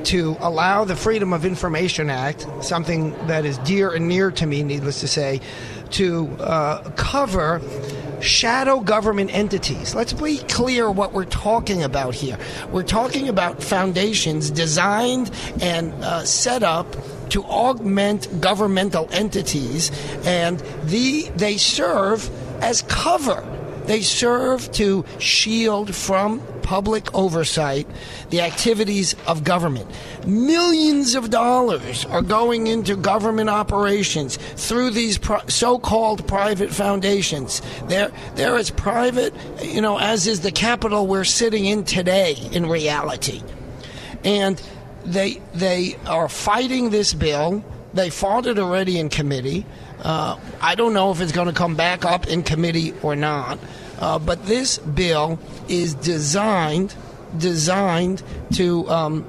to 0.04 0.36
allow 0.40 0.84
the 0.84 0.96
Freedom 0.96 1.32
of 1.32 1.44
Information 1.44 2.10
Act, 2.10 2.46
something 2.60 3.12
that 3.26 3.44
is 3.44 3.58
dear 3.58 3.90
and 3.92 4.08
near 4.08 4.30
to 4.32 4.46
me, 4.46 4.62
needless 4.62 5.00
to 5.00 5.08
say, 5.08 5.40
to 5.92 6.28
uh, 6.40 6.90
cover 6.96 7.60
shadow 8.20 8.80
government 8.80 9.34
entities. 9.34 9.94
Let's 9.94 10.12
be 10.12 10.38
clear 10.38 10.90
what 10.90 11.12
we're 11.12 11.24
talking 11.24 11.82
about 11.82 12.14
here. 12.14 12.38
We're 12.70 12.84
talking 12.84 13.28
about 13.28 13.62
foundations 13.62 14.50
designed 14.50 15.30
and 15.60 15.92
uh, 16.04 16.24
set 16.24 16.62
up 16.62 16.86
to 17.30 17.42
augment 17.44 18.40
governmental 18.40 19.08
entities, 19.10 19.90
and 20.24 20.58
the 20.84 21.30
they 21.36 21.56
serve 21.56 22.30
as 22.62 22.82
cover. 22.82 23.44
They 23.86 24.02
serve 24.02 24.70
to 24.72 25.04
shield 25.18 25.94
from 25.94 26.40
public 26.62 27.14
oversight 27.14 27.86
the 28.30 28.40
activities 28.40 29.14
of 29.26 29.44
government. 29.44 29.90
Millions 30.26 31.14
of 31.14 31.30
dollars 31.30 32.04
are 32.06 32.22
going 32.22 32.66
into 32.66 32.96
government 32.96 33.50
operations 33.50 34.36
through 34.36 34.90
these 34.90 35.18
so-called 35.48 36.26
private 36.26 36.70
foundations. 36.70 37.62
They're, 37.84 38.10
they're 38.34 38.56
as 38.56 38.70
private, 38.70 39.34
you 39.62 39.80
know, 39.80 39.98
as 39.98 40.26
is 40.26 40.40
the 40.40 40.52
Capitol 40.52 41.06
we're 41.06 41.24
sitting 41.24 41.64
in 41.64 41.84
today 41.84 42.36
in 42.52 42.68
reality. 42.68 43.42
And 44.24 44.62
they, 45.04 45.42
they 45.54 45.96
are 46.06 46.28
fighting 46.28 46.90
this 46.90 47.12
bill. 47.12 47.64
They 47.92 48.10
fought 48.10 48.46
it 48.46 48.58
already 48.58 48.98
in 48.98 49.08
committee. 49.08 49.66
Uh, 50.00 50.38
I 50.60 50.74
don't 50.74 50.94
know 50.94 51.10
if 51.10 51.20
it's 51.20 51.32
going 51.32 51.48
to 51.48 51.54
come 51.54 51.76
back 51.76 52.04
up 52.04 52.26
in 52.26 52.42
committee 52.42 52.94
or 53.02 53.14
not. 53.14 53.58
Uh, 53.98 54.18
but 54.18 54.44
this 54.46 54.78
bill 54.78 55.38
is 55.72 55.94
designed 55.94 56.94
designed 57.38 58.22
to. 58.54 58.88
Um, 58.88 59.26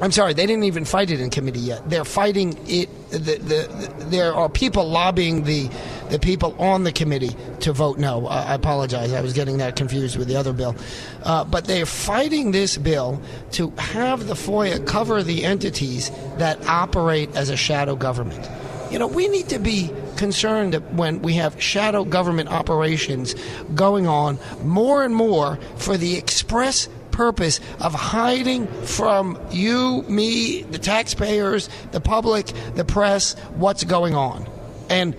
I'm 0.00 0.12
sorry, 0.12 0.32
they 0.32 0.46
didn't 0.46 0.62
even 0.62 0.84
fight 0.84 1.10
it 1.10 1.20
in 1.20 1.28
committee 1.28 1.58
yet. 1.58 1.90
They're 1.90 2.04
fighting 2.04 2.56
it. 2.68 2.88
The, 3.10 3.18
the, 3.18 3.38
the, 3.38 4.04
there 4.04 4.32
are 4.32 4.48
people 4.48 4.88
lobbying 4.88 5.42
the 5.42 5.68
the 6.08 6.18
people 6.18 6.54
on 6.60 6.84
the 6.84 6.92
committee 6.92 7.34
to 7.60 7.72
vote 7.72 7.98
no. 7.98 8.26
I, 8.26 8.44
I 8.44 8.54
apologize. 8.54 9.12
I 9.12 9.20
was 9.20 9.32
getting 9.32 9.58
that 9.58 9.76
confused 9.76 10.16
with 10.16 10.28
the 10.28 10.36
other 10.36 10.52
bill. 10.52 10.76
Uh, 11.24 11.44
but 11.44 11.64
they're 11.64 11.86
fighting 11.86 12.52
this 12.52 12.78
bill 12.78 13.20
to 13.52 13.70
have 13.70 14.28
the 14.28 14.34
FOIA 14.34 14.86
cover 14.86 15.22
the 15.22 15.44
entities 15.44 16.10
that 16.36 16.64
operate 16.68 17.34
as 17.34 17.50
a 17.50 17.56
shadow 17.56 17.96
government. 17.96 18.48
You 18.92 18.98
know, 18.98 19.06
we 19.08 19.28
need 19.28 19.48
to 19.48 19.58
be 19.58 19.90
concerned 20.18 20.74
that 20.74 20.92
when 20.92 21.22
we 21.22 21.34
have 21.34 21.60
shadow 21.62 22.04
government 22.04 22.50
operations 22.50 23.34
going 23.74 24.06
on 24.06 24.38
more 24.62 25.02
and 25.04 25.14
more 25.14 25.58
for 25.76 25.96
the 25.96 26.16
express 26.18 26.88
purpose 27.10 27.60
of 27.80 27.94
hiding 27.94 28.66
from 28.84 29.38
you, 29.50 30.02
me, 30.02 30.62
the 30.62 30.78
taxpayers, 30.78 31.68
the 31.92 32.00
public, 32.00 32.46
the 32.74 32.84
press, 32.84 33.34
what's 33.56 33.84
going 33.84 34.14
on. 34.14 34.46
And 34.90 35.16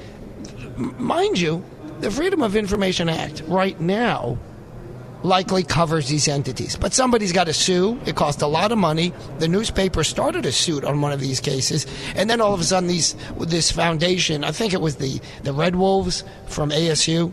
mind 0.78 1.40
you, 1.40 1.64
the 2.00 2.12
Freedom 2.12 2.42
of 2.42 2.56
Information 2.56 3.10
Act 3.10 3.44
right 3.48 3.80
now 3.82 4.38
likely 5.24 5.64
covers 5.64 6.08
these 6.08 6.28
entities. 6.28 6.76
But 6.76 6.94
somebody's 6.94 7.32
got 7.32 7.46
to 7.46 7.54
sue. 7.54 8.00
It 8.06 8.16
cost 8.16 8.42
a 8.42 8.48
lot 8.48 8.72
of 8.72 8.78
money. 8.78 9.14
The 9.40 9.48
newspaper 9.48 10.04
started 10.04 10.46
a 10.46 10.52
suit 10.52 10.84
on 10.84 11.02
one 11.02 11.12
of 11.12 11.20
these 11.20 11.40
cases, 11.40 11.86
and 12.16 12.30
then 12.30 12.42
all 12.42 12.54
of 12.54 12.60
a 12.60 12.64
sudden, 12.64 12.88
these 12.88 13.16
this 13.40 13.72
foundation, 13.72 14.44
I 14.44 14.52
think 14.52 14.74
it 14.74 14.82
was 14.82 14.98
the 14.98 15.20
the 15.44 15.54
Red 15.54 15.76
Wolves 15.76 16.24
from 16.48 16.70
ASU, 16.72 17.32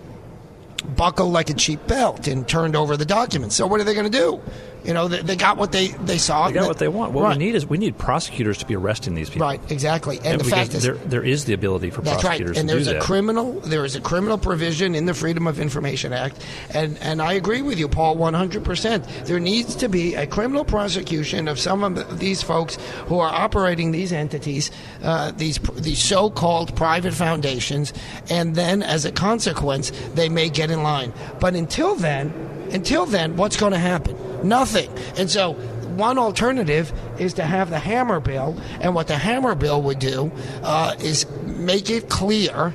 buckled 0.96 1.32
like 1.32 1.50
a 1.50 1.54
cheap 1.54 1.86
belt 1.86 2.26
and 2.28 2.46
turned 2.46 2.76
over 2.76 2.96
the 2.96 3.06
documents. 3.06 3.56
So 3.56 3.66
what 3.66 3.80
are 3.80 3.84
they 3.84 3.94
going 3.94 4.10
to 4.10 4.18
do? 4.18 4.40
You 4.84 4.94
know, 4.94 5.08
they, 5.08 5.20
they 5.22 5.36
got 5.36 5.56
what 5.56 5.72
they 5.72 5.88
they 5.88 6.18
saw. 6.18 6.46
They 6.46 6.54
got 6.54 6.68
what 6.68 6.78
they 6.78 6.86
want. 6.88 7.12
What 7.12 7.24
Right. 7.24 7.36
we 7.38 7.44
need 7.44 7.54
is 7.56 7.66
we 7.66 7.76
need 7.78 7.98
prosecutors 7.98 8.58
to 8.58 8.66
be 8.66 8.76
arresting 8.76 9.14
these 9.16 9.28
people. 9.28 9.46
Right, 9.48 9.60
exactly. 9.70 10.20
And, 10.24 10.40
the 10.40 10.44
fact 10.44 10.74
is, 10.74 10.84
there, 10.84 10.94
there 10.94 11.24
is 11.24 11.44
the 11.44 11.54
ability 11.54 11.90
for 11.90 12.02
That's 12.02 12.22
right. 12.22 12.38
prosecutors 12.38 12.58
And 12.58 12.68
to 12.68 12.74
there's 12.74 12.86
a 12.86 12.92
that. 12.94 13.02
criminal 13.02 13.54
there 13.60 13.84
is 13.84 13.96
a 13.96 14.00
criminal 14.00 14.38
provision 14.38 14.94
in 14.94 15.06
the 15.06 15.14
Freedom 15.14 15.46
of 15.48 15.58
Information 15.58 16.12
Act. 16.12 16.40
And 16.70 16.98
and 17.00 17.20
I 17.20 17.32
agree 17.32 17.62
with 17.62 17.78
you, 17.80 17.88
Paul, 17.88 18.16
100%. 18.16 19.26
There 19.26 19.40
needs 19.40 19.74
to 19.76 19.88
be 19.88 20.14
a 20.14 20.26
criminal 20.26 20.64
prosecution 20.64 21.48
of 21.48 21.58
some 21.58 21.82
of 21.82 22.18
these 22.20 22.42
folks 22.42 22.76
who 23.06 23.18
are 23.18 23.32
operating 23.32 23.90
these 23.90 24.12
entities, 24.12 24.70
uh, 25.02 25.32
these 25.32 25.58
these 25.76 26.02
so-called 26.02 26.76
private 26.76 27.12
foundations, 27.14 27.92
and 28.30 28.54
then 28.54 28.82
as 28.82 29.04
a 29.04 29.10
consequence, 29.10 29.90
they 30.14 30.28
may 30.28 30.48
get 30.48 30.70
in 30.70 30.82
line. 30.84 31.12
But 31.40 31.54
until 31.54 31.96
then, 31.96 32.32
until 32.72 33.06
then, 33.06 33.36
what's 33.36 33.56
going 33.56 33.72
to 33.72 33.78
happen? 33.78 34.16
Nothing. 34.46 34.90
And 35.16 35.30
so 35.30 35.52
one 35.96 36.18
alternative 36.18 36.92
is 37.18 37.34
to 37.34 37.42
have 37.42 37.70
the 37.70 37.78
Hammer 37.78 38.20
bill, 38.20 38.56
and 38.80 38.94
what 38.94 39.08
the 39.08 39.16
Hammer 39.16 39.54
bill 39.54 39.82
would 39.82 39.98
do 39.98 40.30
uh, 40.62 40.94
is 41.00 41.28
make 41.42 41.90
it 41.90 42.08
clear 42.08 42.74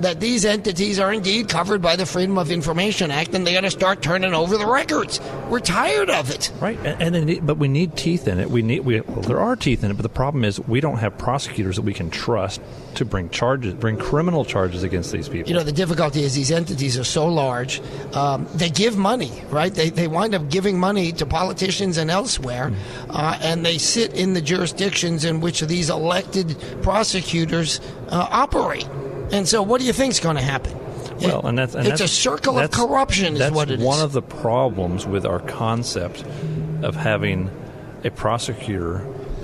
that 0.00 0.20
these 0.20 0.44
entities 0.44 0.98
are 0.98 1.12
indeed 1.12 1.48
covered 1.48 1.82
by 1.82 1.96
the 1.96 2.06
Freedom 2.06 2.38
of 2.38 2.50
Information 2.50 3.10
Act, 3.10 3.34
and 3.34 3.46
they 3.46 3.52
got 3.52 3.62
to 3.62 3.70
start 3.70 4.02
turning 4.02 4.34
over 4.34 4.56
the 4.56 4.66
records. 4.66 5.20
We're 5.48 5.60
tired 5.60 6.10
of 6.10 6.30
it. 6.30 6.52
Right, 6.60 6.78
and, 6.84 7.14
and 7.16 7.46
but 7.46 7.58
we 7.58 7.68
need 7.68 7.96
teeth 7.96 8.28
in 8.28 8.38
it. 8.38 8.50
We 8.50 8.62
need 8.62 8.80
we 8.80 9.00
well, 9.00 9.22
there 9.22 9.40
are 9.40 9.56
teeth 9.56 9.82
in 9.84 9.90
it, 9.90 9.94
but 9.94 10.02
the 10.02 10.08
problem 10.08 10.44
is 10.44 10.60
we 10.60 10.80
don't 10.80 10.98
have 10.98 11.16
prosecutors 11.18 11.76
that 11.76 11.82
we 11.82 11.94
can 11.94 12.10
trust 12.10 12.60
to 12.94 13.04
bring 13.04 13.30
charges, 13.30 13.74
bring 13.74 13.96
criminal 13.96 14.44
charges 14.44 14.82
against 14.82 15.12
these 15.12 15.28
people. 15.28 15.48
You 15.48 15.56
know, 15.56 15.64
the 15.64 15.72
difficulty 15.72 16.22
is 16.22 16.34
these 16.34 16.50
entities 16.50 16.98
are 16.98 17.04
so 17.04 17.26
large. 17.26 17.80
Um, 18.14 18.46
they 18.54 18.70
give 18.70 18.96
money, 18.96 19.30
right? 19.50 19.72
They, 19.72 19.90
they 19.90 20.08
wind 20.08 20.34
up 20.34 20.48
giving 20.50 20.78
money 20.78 21.12
to 21.12 21.26
politicians 21.26 21.96
and 21.96 22.10
elsewhere, 22.10 22.72
uh, 23.10 23.38
and 23.40 23.64
they 23.64 23.78
sit 23.78 24.14
in 24.14 24.34
the 24.34 24.40
jurisdictions 24.40 25.24
in 25.24 25.40
which 25.40 25.60
these 25.60 25.90
elected 25.90 26.56
prosecutors 26.82 27.80
uh, 28.08 28.28
operate. 28.30 28.88
And 29.32 29.48
so, 29.48 29.62
what 29.62 29.80
do 29.80 29.86
you 29.86 29.92
think 29.92 30.12
is 30.12 30.20
going 30.20 30.36
to 30.36 30.42
happen? 30.42 30.76
Well, 31.20 31.46
and 31.46 31.58
that's 31.58 31.74
and 31.74 31.86
it's 31.86 32.00
that's, 32.00 32.12
a 32.12 32.14
circle 32.14 32.58
of 32.58 32.70
corruption, 32.70 33.34
is 33.34 33.38
that's 33.40 33.54
what 33.54 33.70
it 33.70 33.80
is. 33.80 33.84
one 33.84 34.00
of 34.00 34.12
the 34.12 34.22
problems 34.22 35.06
with 35.06 35.26
our 35.26 35.40
concept 35.40 36.24
of 36.82 36.94
having 36.94 37.50
a 38.04 38.10
prosecutor 38.10 38.98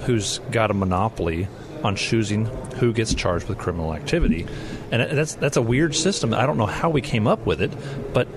who's 0.04 0.38
got 0.50 0.70
a 0.70 0.74
monopoly 0.74 1.48
on 1.82 1.96
choosing 1.96 2.46
who 2.76 2.92
gets 2.92 3.12
charged 3.14 3.48
with 3.48 3.58
criminal 3.58 3.92
activity, 3.92 4.46
and 4.92 5.02
that's 5.16 5.34
that's 5.34 5.56
a 5.56 5.62
weird 5.62 5.94
system. 5.94 6.32
I 6.32 6.46
don't 6.46 6.58
know 6.58 6.66
how 6.66 6.90
we 6.90 7.00
came 7.00 7.26
up 7.26 7.44
with 7.44 7.60
it, 7.60 7.72
but 8.12 8.28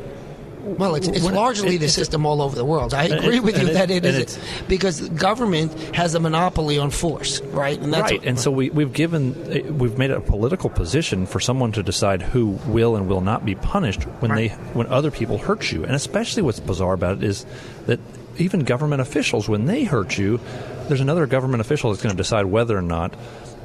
Well, 0.75 0.95
it's, 0.95 1.07
it's 1.07 1.23
largely 1.23 1.75
it- 1.75 1.79
the 1.79 1.89
system 1.89 2.25
all 2.25 2.41
over 2.41 2.55
the 2.55 2.65
world. 2.65 2.93
I 2.93 3.05
agree 3.05 3.39
with 3.39 3.57
you 3.59 3.73
that 3.73 3.89
it 3.89 4.05
is 4.05 4.37
because 4.67 5.01
government 5.09 5.73
has 5.95 6.15
a 6.15 6.19
monopoly 6.19 6.77
on 6.77 6.91
force, 6.91 7.41
right? 7.41 7.79
And 7.79 7.93
that's 7.93 8.11
right. 8.11 8.25
and 8.25 8.39
so 8.39 8.51
we, 8.51 8.69
we've 8.69 8.93
given 8.93 9.77
we've 9.77 9.97
made 9.97 10.11
it 10.11 10.17
a 10.17 10.21
political 10.21 10.69
position 10.69 11.25
for 11.25 11.39
someone 11.39 11.71
to 11.73 11.83
decide 11.83 12.21
who 12.21 12.59
will 12.67 12.95
and 12.95 13.07
will 13.07 13.21
not 13.21 13.45
be 13.45 13.55
punished 13.55 14.03
when 14.21 14.35
they 14.35 14.49
when 14.73 14.87
other 14.87 15.11
people 15.11 15.37
hurt 15.37 15.71
you. 15.71 15.83
And 15.83 15.95
especially 15.95 16.43
what's 16.43 16.59
bizarre 16.59 16.93
about 16.93 17.17
it 17.17 17.23
is 17.23 17.45
that 17.85 17.99
even 18.37 18.63
government 18.63 19.01
officials, 19.01 19.49
when 19.49 19.65
they 19.65 19.83
hurt 19.83 20.17
you, 20.17 20.39
there's 20.87 21.01
another 21.01 21.25
government 21.25 21.61
official 21.61 21.89
that's 21.91 22.03
going 22.03 22.15
to 22.15 22.17
decide 22.21 22.45
whether 22.45 22.77
or 22.77 22.81
not 22.83 23.13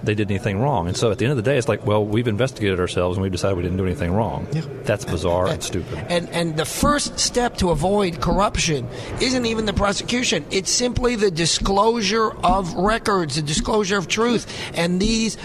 they 0.03 0.15
did 0.15 0.31
anything 0.31 0.59
wrong. 0.61 0.89
And 0.89 0.97
so 0.97 1.11
at 1.11 1.19
the 1.19 1.25
end 1.25 1.33
of 1.33 1.37
the 1.37 1.43
day, 1.43 1.59
it's 1.59 1.69
like, 1.69 1.87
well, 1.87 2.05
we've 2.05 2.29
investigated 2.29 2.81
ourselves 2.81 3.17
and 3.17 3.23
we've 3.23 3.33
decided 3.33 3.57
we 3.57 3.63
didn't 3.63 3.79
do 3.79 3.87
anything 3.87 4.13
wrong. 4.13 4.47
That's 4.85 5.05
bizarre 5.05 5.49
and 5.49 5.63
stupid. 5.63 5.99
And 6.09 6.29
and 6.31 6.57
the 6.57 6.65
first 6.65 7.19
step 7.19 7.57
to 7.59 7.71
avoid 7.71 8.21
corruption 8.21 8.89
isn't 9.21 9.47
even 9.47 9.67
the 9.67 9.73
prosecution. 9.73 10.45
It's 10.51 10.71
simply 10.71 11.17
the 11.17 11.31
disclosure 11.31 12.31
of 12.45 12.75
records, 12.75 13.37
the 13.37 13.43
disclosure 13.43 13.97
of 13.99 14.09
truth. 14.09 14.47
And 14.75 15.01
these 15.01 15.37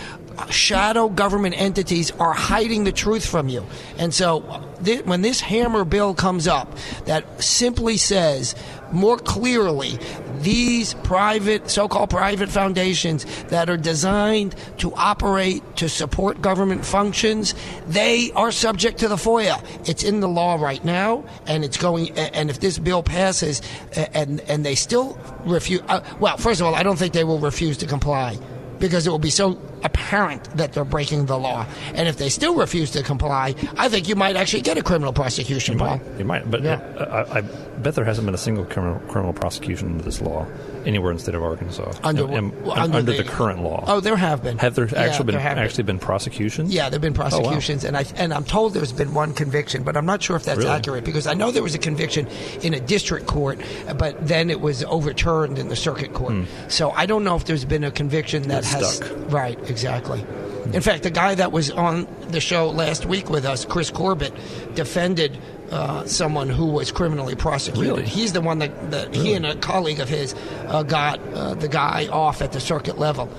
shadow 0.49 1.09
government 1.09 1.59
entities 1.59 2.11
are 2.11 2.33
hiding 2.33 2.83
the 2.83 2.91
truth 2.91 3.25
from 3.25 3.49
you. 3.49 3.65
And 3.97 4.13
so 4.13 4.63
th- 4.83 5.05
when 5.05 5.21
this 5.21 5.39
hammer 5.39 5.83
bill 5.83 6.13
comes 6.13 6.47
up 6.47 6.77
that 7.05 7.43
simply 7.43 7.97
says 7.97 8.55
more 8.91 9.17
clearly 9.17 9.99
these 10.39 10.93
private 10.95 11.69
so-called 11.69 12.09
private 12.09 12.49
foundations 12.49 13.25
that 13.45 13.69
are 13.69 13.77
designed 13.77 14.55
to 14.77 14.93
operate 14.95 15.63
to 15.75 15.89
support 15.89 16.41
government 16.41 16.85
functions 16.85 17.55
they 17.87 18.31
are 18.33 18.51
subject 18.51 18.99
to 18.99 19.07
the 19.07 19.15
FOIA. 19.15 19.63
It's 19.87 20.03
in 20.03 20.19
the 20.19 20.27
law 20.27 20.55
right 20.55 20.83
now 20.83 21.23
and 21.47 21.63
it's 21.63 21.77
going 21.77 22.11
and 22.17 22.49
if 22.49 22.59
this 22.59 22.79
bill 22.79 23.03
passes 23.03 23.61
and 23.95 24.39
and 24.41 24.65
they 24.65 24.75
still 24.75 25.17
refuse 25.45 25.81
uh, 25.87 26.01
well 26.19 26.37
first 26.37 26.61
of 26.61 26.67
all 26.67 26.75
I 26.75 26.83
don't 26.83 26.97
think 26.97 27.13
they 27.13 27.23
will 27.23 27.39
refuse 27.39 27.77
to 27.77 27.87
comply 27.87 28.37
because 28.79 29.07
it 29.07 29.09
will 29.09 29.19
be 29.19 29.29
so 29.29 29.59
apparent 29.83 30.43
that 30.57 30.73
they're 30.73 30.85
breaking 30.85 31.25
the 31.27 31.37
law. 31.37 31.65
And 31.93 32.07
if 32.07 32.17
they 32.17 32.29
still 32.29 32.55
refuse 32.55 32.91
to 32.91 33.03
comply, 33.03 33.55
I 33.77 33.89
think 33.89 34.07
you 34.07 34.15
might 34.15 34.35
actually 34.35 34.61
get 34.61 34.77
a 34.77 34.83
criminal 34.83 35.13
prosecution, 35.13 35.73
You 35.73 35.79
Paul. 35.79 35.97
might, 35.97 36.19
you 36.19 36.25
might, 36.25 36.49
but 36.51 36.61
Yeah. 36.63 36.75
uh, 36.97 37.25
I, 37.31 37.37
I 37.39 37.41
bet 37.41 37.95
there 37.95 38.05
hasn't 38.05 38.25
been 38.25 38.35
a 38.35 38.37
single 38.39 38.65
criminal, 38.65 38.99
criminal 39.07 39.33
prosecution 39.33 39.89
under 39.91 40.03
this 40.03 40.21
law 40.21 40.45
anywhere 40.85 41.11
in 41.11 41.17
the 41.17 41.23
state 41.23 41.35
of 41.35 41.43
Arkansas. 41.43 41.93
Under 42.03 42.23
And- 42.25 42.33
and- 42.33 42.61
well, 42.65 42.79
under, 42.79 42.97
under 42.99 43.11
the, 43.11 43.23
the- 43.23 43.29
current 43.29 43.61
law. 43.61 43.83
Oh, 43.87 43.99
there 43.99 44.15
have 44.15 44.43
been. 44.43 44.57
Have 44.57 44.75
there 44.75 44.87
Yeah, 44.87 44.99
actually 45.01 45.25
been 45.25 45.35
there 45.35 45.49
been. 45.55 45.63
actually 45.63 45.83
been 45.83 45.99
prosecutions? 45.99 46.73
Yeah, 46.73 46.89
there've 46.89 47.01
been 47.01 47.13
Oh, 47.17 47.21
wow. 47.23 47.29
prosecutions, 47.29 47.83
and 47.83 47.95
I 47.97 48.05
and 48.15 48.33
I'm 48.33 48.43
told 48.43 48.73
there's 48.73 48.91
been 48.93 49.13
one 49.13 49.33
conviction, 49.33 49.83
but 49.83 49.95
I'm 49.97 50.05
not 50.05 50.23
sure 50.23 50.35
if 50.35 50.43
that's 50.43 50.57
Really? 50.59 50.69
accurate 50.69 51.03
because 51.03 51.27
I 51.27 51.33
know 51.33 51.51
there 51.51 51.63
was 51.63 51.75
a 51.75 51.79
conviction 51.79 52.27
in 52.61 52.73
a 52.73 52.79
district 52.79 53.27
court, 53.27 53.59
but 53.97 54.15
then 54.27 54.49
it 54.49 54.61
was 54.61 54.83
overturned 54.85 55.57
in 55.59 55.67
the 55.69 55.75
circuit 55.75 56.13
court. 56.13 56.33
So 56.67 56.91
I 56.91 57.05
don't 57.05 57.23
know 57.23 57.35
if 57.35 57.45
there's 57.45 57.65
been 57.65 57.83
a 57.83 57.91
conviction 57.91 58.43
that 58.49 58.59
It's 58.63 58.73
has 58.73 58.95
stuck. 58.97 59.09
right 59.31 59.59
exactly. 59.77 60.25
In 60.73 60.81
fact, 60.81 61.03
the 61.03 61.11
guy 61.11 61.35
that 61.35 61.51
was 61.51 61.69
on 61.69 62.07
the 62.29 62.41
show 62.41 62.69
last 62.69 63.05
week 63.05 63.29
with 63.29 63.45
us, 63.45 63.63
Chris 63.63 63.91
Corbett, 63.91 64.33
defended 64.73 65.37
uh, 65.71 66.05
someone 66.05 66.49
who 66.49 66.65
was 66.65 66.91
criminally 66.91 67.35
prosecuted. 67.35 67.91
Really? 67.91 68.05
He's 68.05 68.33
the 68.33 68.41
one 68.41 68.59
that, 68.59 68.91
that 68.91 69.13
he 69.13 69.33
and 69.33 69.45
a 69.45 69.55
colleague 69.55 69.99
of 69.99 70.09
his 70.09 70.33
uh, 70.67 70.83
got 70.83 71.19
uh, 71.33 71.53
the 71.53 71.67
guy 71.67 72.07
off 72.07 72.41
at 72.41 72.53
the 72.53 72.59
circuit 72.59 72.97
level. 72.97 73.29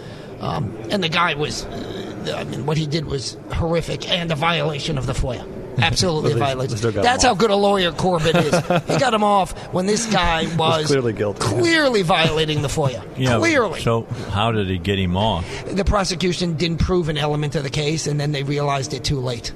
Um, 0.40 0.74
and 0.90 1.02
the 1.02 1.08
guy 1.08 1.34
was, 1.34 1.64
uh, 1.64 2.34
I 2.36 2.44
mean, 2.44 2.66
what 2.66 2.76
he 2.76 2.86
did 2.86 3.06
was 3.06 3.36
horrific 3.52 4.08
and 4.08 4.30
a 4.30 4.36
violation 4.36 4.96
of 4.96 5.06
the 5.06 5.12
FOIA. 5.12 5.57
Absolutely 5.82 6.32
a 6.32 6.34
But 6.34 6.38
they- 6.40 6.44
violation. 6.46 6.70
they 6.72 6.78
still 6.78 6.92
got 6.92 7.02
That's 7.04 7.24
how 7.24 7.32
off. 7.32 7.38
good 7.38 7.50
a 7.50 7.56
lawyer 7.56 7.92
Corbett 7.92 8.36
is. 8.36 8.54
he 8.88 8.98
got 8.98 9.14
him 9.14 9.24
off 9.24 9.52
when 9.72 9.86
this 9.86 10.06
guy 10.06 10.46
was, 10.56 10.86
clearly 10.86 11.12
guilty. 11.12 11.40
clearly 11.40 12.02
violating 12.02 12.62
the 12.62 12.68
FOIA. 12.68 13.02
Yeah. 13.16 13.38
Clearly. 13.38 13.80
So 13.82 14.02
how 14.30 14.52
did 14.52 14.68
he 14.68 14.78
get 14.78 14.98
him 14.98 15.16
off? 15.16 15.44
the 15.66 15.84
prosecution 15.84 16.54
didn't 16.54 16.78
prove 16.78 17.08
an 17.08 17.18
element 17.18 17.54
of 17.56 17.62
the 17.62 17.70
case, 17.70 18.06
and 18.06 18.18
then 18.18 18.32
they 18.32 18.42
realized 18.42 18.94
it 18.94 19.04
too 19.04 19.20
late. 19.20 19.52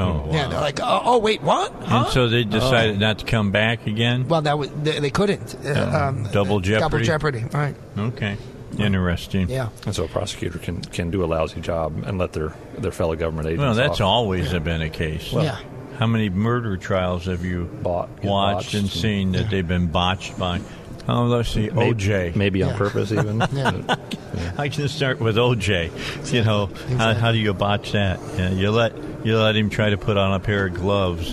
Oh, 0.00 0.04
wow. 0.12 0.28
Yeah, 0.30 0.46
they're 0.48 0.60
like, 0.60 0.78
oh, 0.80 1.00
oh 1.04 1.18
wait, 1.18 1.42
what? 1.42 1.72
Huh? 1.82 2.04
And 2.04 2.12
so 2.12 2.28
they 2.28 2.44
decided 2.44 3.00
not 3.00 3.18
to 3.18 3.24
come 3.24 3.50
back 3.50 3.86
again. 3.88 4.28
well, 4.28 4.42
that 4.42 4.56
was 4.56 4.70
they, 4.82 5.00
they 5.00 5.10
couldn't. 5.10 5.56
Uh, 5.66 6.10
um, 6.10 6.28
double 6.30 6.60
jeopardy. 6.60 6.80
Double 6.80 6.98
jeopardy, 7.04 7.44
right? 7.52 7.74
Okay, 7.98 8.36
interesting. 8.78 9.48
Yeah. 9.48 9.68
And 9.86 9.94
so 9.94 10.04
a 10.04 10.08
prosecutor 10.08 10.58
can, 10.58 10.80
can 10.82 11.10
do 11.10 11.24
a 11.24 11.26
lousy 11.26 11.60
job 11.60 12.02
and 12.06 12.18
let 12.18 12.32
their, 12.32 12.52
their 12.78 12.92
fellow 12.92 13.16
government 13.16 13.46
agents 13.48 13.60
Well, 13.62 13.74
that's 13.74 14.00
off. 14.00 14.06
always 14.06 14.52
been 14.52 14.82
a 14.82 14.90
case. 14.90 15.32
Yeah. 15.32 15.58
How 15.98 16.06
many 16.06 16.28
murder 16.30 16.76
trials 16.76 17.24
have 17.26 17.44
you 17.44 17.64
Bought- 17.82 18.08
watched 18.22 18.24
botched 18.66 18.74
and 18.74 18.82
and- 18.84 18.90
seen 18.90 19.32
that 19.32 19.50
they've 19.50 19.66
been 19.66 19.88
botched 19.88 20.38
by? 20.38 20.60
Oh, 21.08 21.24
let's 21.24 21.48
see, 21.48 21.70
May- 21.70 21.90
OJ. 21.92 22.36
Maybe 22.36 22.62
on 22.62 22.70
Yeah. 22.70 22.76
purpose, 22.76 23.10
even. 23.12 23.40
I 24.58 24.68
can 24.68 24.88
start 24.88 25.20
with 25.20 25.36
OJ. 25.36 26.32
You 26.32 26.44
know, 26.44 26.66
how, 26.98 27.14
how 27.14 27.32
do 27.32 27.38
you 27.38 27.54
botch 27.54 27.92
that? 27.92 28.20
Yeah, 28.36 28.50
you 28.50 28.70
let 28.70 28.92
you 29.24 29.38
let 29.38 29.56
him 29.56 29.70
try 29.70 29.90
to 29.90 29.96
put 29.96 30.16
on 30.18 30.34
a 30.34 30.38
pair 30.38 30.66
of 30.66 30.74
gloves. 30.74 31.32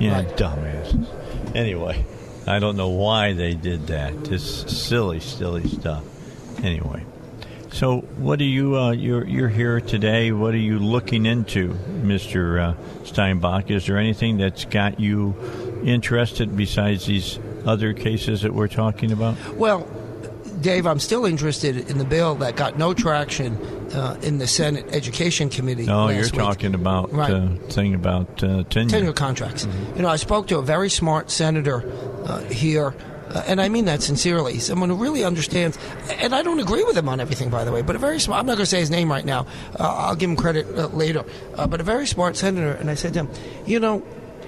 You 0.00 0.10
Right. 0.10 0.26
dumbasses. 0.36 1.06
Anyway, 1.54 2.04
I 2.46 2.58
don't 2.60 2.76
know 2.78 2.88
why 2.88 3.34
they 3.34 3.52
did 3.54 3.88
that. 3.88 4.32
It's 4.32 4.72
silly, 4.74 5.20
silly 5.20 5.68
stuff. 5.68 6.02
Anyway, 6.62 7.04
so 7.72 7.98
what 8.18 8.40
are 8.40 8.44
you? 8.44 8.76
Uh, 8.76 8.90
you're 8.92 9.24
you're 9.26 9.48
here 9.48 9.80
today. 9.80 10.32
What 10.32 10.54
are 10.54 10.58
you 10.58 10.78
looking 10.78 11.26
into, 11.26 11.68
Mister 12.02 12.58
uh, 12.58 12.74
Steinbuch? 13.04 13.70
Is 13.70 13.86
there 13.86 13.96
anything 13.98 14.36
that's 14.36 14.64
got 14.66 15.00
you 15.00 15.34
interested 15.84 16.56
besides 16.56 17.06
these 17.06 17.38
other 17.64 17.92
cases 17.94 18.42
that 18.42 18.52
we're 18.54 18.68
talking 18.68 19.12
about? 19.12 19.36
Well, 19.54 19.88
Dave, 20.60 20.86
I'm 20.86 20.98
still 20.98 21.24
interested 21.24 21.88
in 21.88 21.96
the 21.96 22.04
bill 22.04 22.34
that 22.36 22.56
got 22.56 22.76
no 22.76 22.92
traction 22.92 23.56
uh, 23.94 24.18
in 24.22 24.36
the 24.36 24.46
Senate 24.46 24.86
Education 24.92 25.48
Committee. 25.48 25.86
No, 25.86 26.04
last 26.06 26.14
you're 26.14 26.22
week. 26.24 26.32
talking 26.34 26.74
about 26.74 27.12
Right. 27.12 27.30
uh, 27.32 27.48
thing 27.70 27.94
about 27.94 28.42
uh, 28.44 28.64
tenure. 28.64 28.90
tenure 28.90 29.12
contracts. 29.14 29.66
You 29.96 30.02
know, 30.02 30.08
I 30.08 30.16
spoke 30.16 30.48
to 30.48 30.58
a 30.58 30.62
very 30.62 30.90
smart 30.90 31.30
senator 31.30 31.90
uh, 32.26 32.40
here. 32.40 32.94
And 33.46 33.60
I 33.60 33.68
mean 33.68 33.84
that 33.84 34.02
sincerely. 34.02 34.58
Someone 34.58 34.88
who 34.88 34.96
really 34.96 35.24
understands, 35.24 35.78
and 36.10 36.34
I 36.34 36.42
don't 36.42 36.58
agree 36.58 36.84
with 36.84 36.96
him 36.96 37.08
on 37.08 37.20
everything, 37.20 37.50
by 37.50 37.64
the 37.64 37.72
way. 37.72 37.82
But 37.82 37.96
a 37.96 37.98
very 37.98 38.18
smart. 38.18 38.40
I'm 38.40 38.46
not 38.46 38.54
going 38.54 38.64
to 38.64 38.70
say 38.70 38.80
his 38.80 38.90
name 38.90 39.10
right 39.10 39.24
now. 39.24 39.46
Uh, 39.78 39.84
I'll 39.84 40.16
give 40.16 40.30
him 40.30 40.36
credit 40.36 40.66
uh, 40.76 40.88
later. 40.88 41.24
Uh, 41.54 41.66
but 41.66 41.80
a 41.80 41.84
very 41.84 42.06
smart 42.06 42.36
senator. 42.36 42.72
And 42.72 42.90
I 42.90 42.94
said 42.94 43.14
to 43.14 43.20
him, 43.20 43.30
you 43.66 43.78
know, 43.78 44.02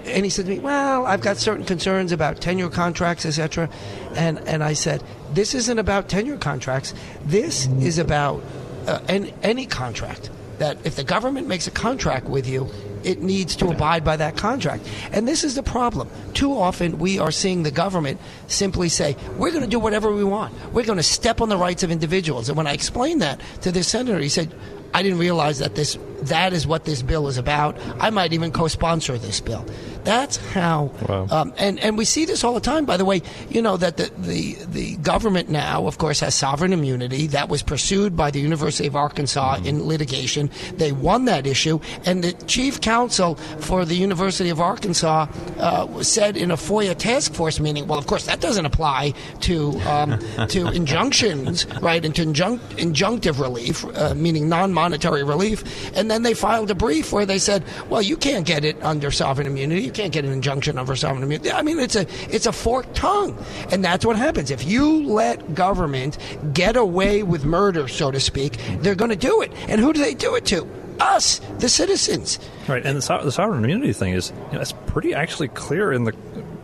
and 0.04 0.24
he 0.24 0.30
said 0.30 0.46
to 0.46 0.50
me, 0.50 0.58
"Well, 0.58 1.06
I've 1.06 1.20
got 1.20 1.36
certain 1.36 1.64
concerns 1.64 2.12
about 2.12 2.40
tenure 2.40 2.68
contracts, 2.68 3.24
etc." 3.24 3.68
And 4.14 4.38
and 4.48 4.64
I 4.64 4.72
said, 4.72 5.02
"This 5.32 5.54
isn't 5.54 5.78
about 5.78 6.08
tenure 6.08 6.38
contracts. 6.38 6.92
This 7.24 7.66
is 7.80 7.98
about 7.98 8.42
uh, 8.86 9.00
any, 9.08 9.32
any 9.42 9.66
contract. 9.66 10.30
That 10.58 10.78
if 10.84 10.96
the 10.96 11.04
government 11.04 11.46
makes 11.46 11.66
a 11.66 11.70
contract 11.70 12.26
with 12.26 12.48
you, 12.48 12.68
it 13.04 13.22
needs 13.22 13.56
to 13.56 13.68
abide 13.68 14.04
by 14.04 14.16
that 14.16 14.36
contract. 14.36 14.88
And 15.12 15.26
this 15.26 15.44
is 15.44 15.54
the 15.54 15.62
problem. 15.62 16.08
Too 16.34 16.52
often 16.54 16.98
we 16.98 17.18
are 17.18 17.30
seeing 17.30 17.62
the 17.62 17.70
government 17.70 18.20
simply 18.46 18.88
say, 18.88 19.16
we're 19.36 19.50
going 19.50 19.64
to 19.64 19.70
do 19.70 19.78
whatever 19.78 20.12
we 20.12 20.24
want. 20.24 20.54
We're 20.72 20.84
going 20.84 20.98
to 20.98 21.02
step 21.02 21.40
on 21.40 21.48
the 21.48 21.56
rights 21.56 21.82
of 21.82 21.90
individuals. 21.90 22.48
And 22.48 22.56
when 22.56 22.66
I 22.66 22.72
explained 22.72 23.22
that 23.22 23.40
to 23.62 23.72
this 23.72 23.88
senator, 23.88 24.18
he 24.18 24.28
said, 24.28 24.54
I 24.94 25.02
didn't 25.02 25.18
realize 25.18 25.58
that 25.58 25.74
this 25.74 25.98
that 26.22 26.52
is 26.52 26.66
what 26.66 26.84
this 26.84 27.02
bill 27.02 27.28
is 27.28 27.36
about. 27.36 27.76
I 27.98 28.10
might 28.10 28.32
even 28.32 28.52
co-sponsor 28.52 29.18
this 29.18 29.40
bill. 29.40 29.66
That's 30.04 30.36
how. 30.36 30.90
Wow. 31.08 31.26
Um, 31.30 31.54
and 31.56 31.78
and 31.80 31.96
we 31.96 32.04
see 32.04 32.24
this 32.24 32.44
all 32.44 32.54
the 32.54 32.60
time. 32.60 32.84
By 32.84 32.96
the 32.96 33.04
way, 33.04 33.22
you 33.48 33.62
know 33.62 33.76
that 33.76 33.96
the 33.96 34.10
the 34.18 34.56
the 34.66 34.96
government 34.96 35.48
now, 35.48 35.86
of 35.86 35.98
course, 35.98 36.20
has 36.20 36.34
sovereign 36.34 36.72
immunity 36.72 37.26
that 37.28 37.48
was 37.48 37.62
pursued 37.62 38.16
by 38.16 38.30
the 38.30 38.40
University 38.40 38.86
of 38.86 38.96
Arkansas 38.96 39.60
in 39.64 39.86
litigation. 39.86 40.50
They 40.74 40.92
won 40.92 41.26
that 41.26 41.46
issue, 41.46 41.80
and 42.04 42.24
the 42.24 42.32
chief 42.46 42.80
counsel 42.80 43.36
for 43.60 43.84
the 43.84 43.94
University 43.94 44.50
of 44.50 44.60
Arkansas 44.60 45.26
uh, 45.58 46.02
said 46.02 46.36
in 46.36 46.50
a 46.50 46.56
FOIA 46.56 46.96
task 46.96 47.34
force 47.34 47.60
meeting, 47.60 47.86
well, 47.86 47.98
of 47.98 48.06
course, 48.06 48.26
that 48.26 48.40
doesn't 48.40 48.66
apply 48.66 49.14
to 49.40 49.78
um, 49.82 50.18
to 50.48 50.66
injunctions, 50.68 51.66
right, 51.80 52.04
and 52.04 52.14
to 52.16 52.22
injunct, 52.22 52.76
injunctive 52.76 53.40
relief, 53.40 53.84
uh, 53.96 54.14
meaning 54.14 54.48
non-monetary 54.48 55.22
relief. 55.22 55.62
And 55.96 56.10
then 56.10 56.22
they 56.22 56.34
filed 56.34 56.70
a 56.70 56.74
brief 56.74 57.12
where 57.12 57.26
they 57.26 57.38
said, 57.38 57.64
well, 57.88 58.02
you 58.02 58.16
can't 58.16 58.46
get 58.46 58.64
it 58.64 58.82
under 58.82 59.10
sovereign 59.10 59.46
immunity. 59.46 59.91
You 59.92 60.04
can't 60.04 60.12
get 60.14 60.24
an 60.24 60.32
injunction 60.32 60.78
under 60.78 60.96
sovereign 60.96 61.22
immunity. 61.22 61.52
I 61.52 61.60
mean, 61.60 61.78
it's 61.78 61.96
a 61.96 62.06
it's 62.34 62.46
a 62.46 62.52
forked 62.52 62.94
tongue, 62.94 63.36
and 63.70 63.84
that's 63.84 64.06
what 64.06 64.16
happens 64.16 64.50
if 64.50 64.64
you 64.64 65.04
let 65.06 65.54
government 65.54 66.16
get 66.54 66.76
away 66.76 67.22
with 67.22 67.44
murder, 67.44 67.88
so 67.88 68.10
to 68.10 68.18
speak. 68.18 68.56
They're 68.78 68.94
going 68.94 69.10
to 69.10 69.16
do 69.16 69.42
it, 69.42 69.52
and 69.68 69.82
who 69.82 69.92
do 69.92 70.00
they 70.00 70.14
do 70.14 70.34
it 70.34 70.46
to? 70.46 70.66
Us, 70.98 71.42
the 71.58 71.68
citizens. 71.68 72.38
Right, 72.66 72.82
and 72.86 72.96
the, 72.96 73.02
so- 73.02 73.22
the 73.22 73.32
sovereign 73.32 73.62
immunity 73.64 73.92
thing 73.92 74.14
is 74.14 74.32
you 74.46 74.54
know, 74.54 74.62
it's 74.62 74.72
pretty 74.86 75.12
actually 75.12 75.48
clear 75.48 75.92
in 75.92 76.04
the 76.04 76.16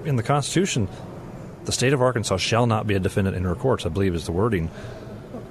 in 0.07 0.17
the 0.17 0.23
Constitution. 0.23 0.89
The 1.67 1.73
state 1.73 1.93
of 1.93 2.01
Arkansas 2.01 2.39
shall 2.39 2.67
not 2.67 2.87
be 2.87 2.95
a 2.95 2.99
defendant 2.99 3.37
in 3.37 3.45
her 3.45 3.55
courts. 3.55 3.85
I 3.85 3.91
believe 3.91 4.15
is 4.15 4.25
the 4.25 4.33
wording. 4.33 4.71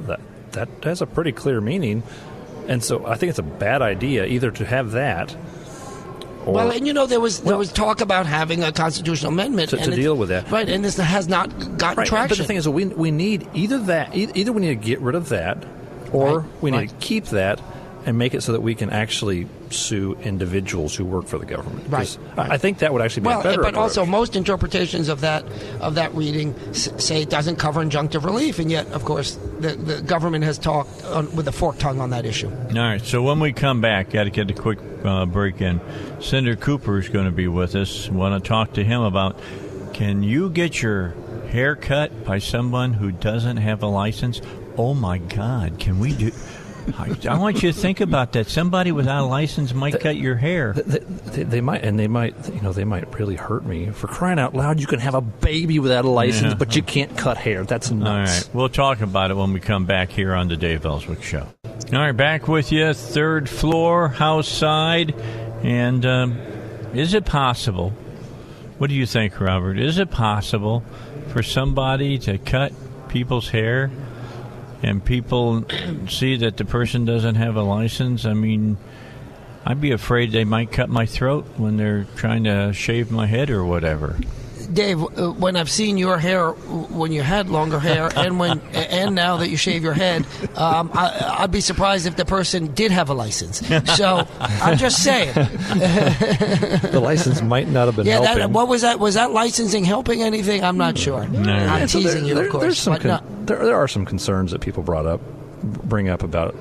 That 0.07 0.19
that 0.53 0.67
has 0.81 1.03
a 1.03 1.05
pretty 1.05 1.31
clear 1.31 1.61
meaning, 1.61 2.01
and 2.67 2.83
so 2.83 3.05
I 3.05 3.17
think 3.17 3.29
it's 3.29 3.37
a 3.37 3.43
bad 3.43 3.83
idea 3.83 4.25
either 4.25 4.49
to 4.49 4.65
have 4.65 4.93
that. 4.93 5.35
Or, 6.47 6.53
well, 6.53 6.71
and 6.71 6.87
you 6.87 6.93
know 6.93 7.05
there 7.05 7.19
was 7.19 7.41
there 7.41 7.57
was 7.57 7.71
talk 7.73 7.99
about 8.01 8.25
having 8.25 8.63
a 8.63 8.71
constitutional 8.71 9.33
amendment 9.33 9.69
To- 9.71 9.77
to 9.77 9.91
deal 9.95 10.15
with 10.15 10.29
that. 10.29 10.49
right? 10.49 10.67
And 10.67 10.83
this 10.83 10.95
has 10.97 11.27
not 11.27 11.49
gotten 11.77 11.97
Right, 11.97 12.07
traction. 12.07 12.29
But 12.29 12.37
the 12.37 12.43
thing 12.45 12.57
is, 12.57 12.67
we 12.69 12.85
we 12.85 13.11
need 13.11 13.47
either 13.53 13.79
that, 13.79 14.15
either 14.15 14.51
we 14.53 14.61
need 14.61 14.69
to 14.69 14.75
get 14.87 15.01
rid 15.01 15.15
of 15.15 15.29
that, 15.29 15.63
or 16.13 16.39
Right, 16.39 16.49
we 16.61 16.71
need 16.71 16.77
right. 16.77 16.89
to 16.89 16.95
keep 17.05 17.25
that 17.27 17.59
and 18.05 18.17
make 18.17 18.33
it 18.33 18.41
so 18.43 18.53
that 18.53 18.61
we 18.61 18.75
can 18.75 18.89
actually 18.89 19.47
sue 19.73 20.17
individuals 20.23 20.95
who 20.95 21.05
work 21.05 21.25
for 21.25 21.37
the 21.37 21.45
government. 21.45 21.87
Right, 21.89 22.17
I- 22.37 22.55
I 22.55 22.57
think 22.57 22.79
that 22.79 22.91
would 22.93 23.01
actually 23.01 23.21
be 23.23 23.27
well, 23.27 23.41
a 23.41 23.43
better. 23.43 23.61
but 23.61 23.75
also 23.75 24.05
most 24.05 24.35
interpretations 24.35 25.09
of 25.09 25.21
that 25.21 25.43
of 25.81 25.95
that 25.95 26.13
reading 26.15 26.55
s- 26.69 26.89
say 26.97 27.21
it 27.21 27.29
doesn't 27.29 27.57
cover 27.57 27.83
injunctive 27.83 28.23
relief, 28.25 28.59
and 28.59 28.69
yet, 28.71 28.87
of 28.91 29.03
course, 29.05 29.37
the, 29.59 29.69
the 29.75 30.01
government 30.01 30.43
has 30.43 30.57
talked 30.57 31.03
on, 31.05 31.33
with 31.35 31.47
a 31.47 31.51
forked 31.51 31.79
tongue 31.79 31.99
on 32.01 32.09
that 32.11 32.25
issue. 32.25 32.49
All 32.49 32.75
right, 32.75 33.01
so 33.01 33.21
when 33.23 33.39
we 33.39 33.53
come 33.53 33.81
back, 33.81 34.11
got 34.11 34.25
to 34.25 34.29
get 34.29 34.49
a 34.49 34.53
quick 34.53 34.79
uh, 35.03 35.25
break 35.25 35.61
in. 35.61 35.79
Senator 36.19 36.55
Cooper 36.55 36.97
is 36.99 37.09
going 37.09 37.25
to 37.25 37.31
be 37.31 37.47
with 37.47 37.75
us. 37.75 38.09
Want 38.09 38.41
to 38.43 38.47
talk 38.47 38.73
to 38.73 38.83
him 38.83 39.01
about 39.01 39.39
can 39.93 40.21
you 40.23 40.49
get 40.49 40.81
your 40.81 41.15
hair 41.49 41.75
cut 41.75 42.25
by 42.25 42.39
someone 42.39 42.93
who 42.93 43.11
doesn't 43.11 43.57
have 43.57 43.81
a 43.83 43.87
license? 43.87 44.41
Oh 44.77 44.93
my 44.93 45.17
God, 45.17 45.79
can 45.79 45.97
we 45.99 46.13
do? 46.13 46.31
I, 46.97 47.15
I 47.29 47.37
want 47.37 47.61
you 47.63 47.71
to 47.71 47.77
think 47.77 47.99
about 48.01 48.33
that. 48.33 48.47
Somebody 48.47 48.91
without 48.91 49.23
a 49.23 49.27
license 49.27 49.73
might 49.73 49.99
cut 49.99 50.15
your 50.15 50.35
hair. 50.35 50.73
They, 50.73 51.61
might, 51.61 51.83
and 51.83 51.99
they 51.99 52.07
might, 52.07 52.35
you 52.53 52.61
know, 52.61 52.71
they 52.71 52.85
might 52.85 53.17
really 53.19 53.35
hurt 53.35 53.65
me. 53.65 53.91
For 53.91 54.07
crying 54.07 54.39
out 54.39 54.55
loud, 54.55 54.79
you 54.79 54.87
can 54.87 54.99
have 54.99 55.13
a 55.13 55.21
baby 55.21 55.79
without 55.79 56.05
a 56.05 56.09
license, 56.09 56.53
Yeah. 56.53 56.57
but 56.57 56.75
you 56.75 56.81
can't 56.83 57.15
cut 57.17 57.37
hair. 57.37 57.63
That's 57.65 57.91
All 57.91 57.97
nuts. 57.97 58.45
right, 58.45 58.55
we'll 58.55 58.69
talk 58.69 59.01
about 59.01 59.31
it 59.31 59.35
when 59.37 59.53
we 59.53 59.59
come 59.59 59.85
back 59.85 60.09
here 60.09 60.33
on 60.33 60.47
the 60.47 60.55
Dave 60.57 60.85
Elswick 60.85 61.23
Show. 61.23 61.47
All 61.65 61.99
right, 61.99 62.11
back 62.13 62.47
with 62.47 62.71
you, 62.71 62.93
third 62.93 63.49
floor, 63.49 64.07
house 64.09 64.47
side, 64.47 65.13
and 65.63 66.05
um, 66.05 66.37
is 66.93 67.13
it 67.13 67.25
possible? 67.25 67.91
What 68.77 68.89
do 68.89 68.95
you 68.95 69.05
think, 69.05 69.39
Robert? 69.39 69.77
Is 69.79 69.97
it 69.97 70.09
possible 70.11 70.83
for 71.29 71.43
somebody 71.43 72.17
to 72.19 72.37
cut 72.37 72.71
people's 73.09 73.49
hair 73.49 73.89
and 74.83 75.03
people 75.03 75.65
see 76.07 76.37
that 76.37 76.57
the 76.57 76.65
person 76.65 77.05
doesn't 77.05 77.35
have 77.35 77.55
a 77.55 77.63
license? 77.63 78.25
I 78.25 78.33
mean, 78.33 78.77
I'd 79.65 79.81
be 79.81 79.91
afraid 79.91 80.31
they 80.31 80.45
might 80.45 80.71
cut 80.71 80.89
my 80.89 81.05
throat 81.05 81.45
when 81.57 81.77
they're 81.77 82.05
trying 82.15 82.45
to 82.45 82.71
shave 82.73 83.11
my 83.11 83.25
head 83.25 83.49
or 83.49 83.65
whatever. 83.65 84.17
Dave, 84.71 85.01
uh, 85.01 85.31
when 85.31 85.55
I've 85.55 85.69
seen 85.69 85.97
your 85.97 86.17
hair 86.17 86.51
when 86.51 87.11
you 87.11 87.21
had 87.21 87.49
longer 87.49 87.79
hair, 87.79 88.09
and 88.15 88.39
when 88.39 88.59
and 88.73 89.15
now 89.15 89.37
that 89.37 89.49
you 89.49 89.57
shave 89.57 89.83
your 89.83 89.93
head, 89.93 90.25
um, 90.55 90.91
I, 90.93 91.37
I'd 91.39 91.51
be 91.51 91.61
surprised 91.61 92.05
if 92.05 92.15
the 92.15 92.25
person 92.25 92.73
did 92.73 92.91
have 92.91 93.09
a 93.09 93.13
license. 93.13 93.65
So 93.95 94.27
I'm 94.39 94.77
just 94.77 95.03
saying. 95.03 95.33
the 95.33 96.99
license 97.01 97.41
might 97.41 97.67
not 97.67 97.85
have 97.87 97.95
been 97.95 98.05
yeah, 98.05 98.21
helping. 98.21 98.37
that, 98.39 98.51
what 98.51 98.67
was 98.67 98.81
that? 98.81 98.99
Was 98.99 99.15
that 99.15 99.31
licensing 99.31 99.83
helping 99.85 100.21
anything? 100.21 100.63
I'm 100.63 100.77
not 100.77 100.97
sure. 100.97 101.21
I'm 101.21 101.35
And 101.47 101.89
so 101.89 101.99
teasing 101.99 102.21
there- 102.21 102.27
you, 102.29 102.35
there- 102.35 102.45
of 102.45 102.51
course. 102.51 102.61
There's 102.61 102.79
some 102.79 102.97
con- 102.97 103.07
no. 103.07 103.45
there, 103.45 103.63
there 103.65 103.75
are 103.75 103.87
some 103.87 104.05
concerns 104.05 104.51
that 104.51 104.61
people 104.61 104.83
brought 104.83 105.05
up, 105.05 105.21
bring 105.63 106.09
up 106.09 106.23
about 106.23 106.55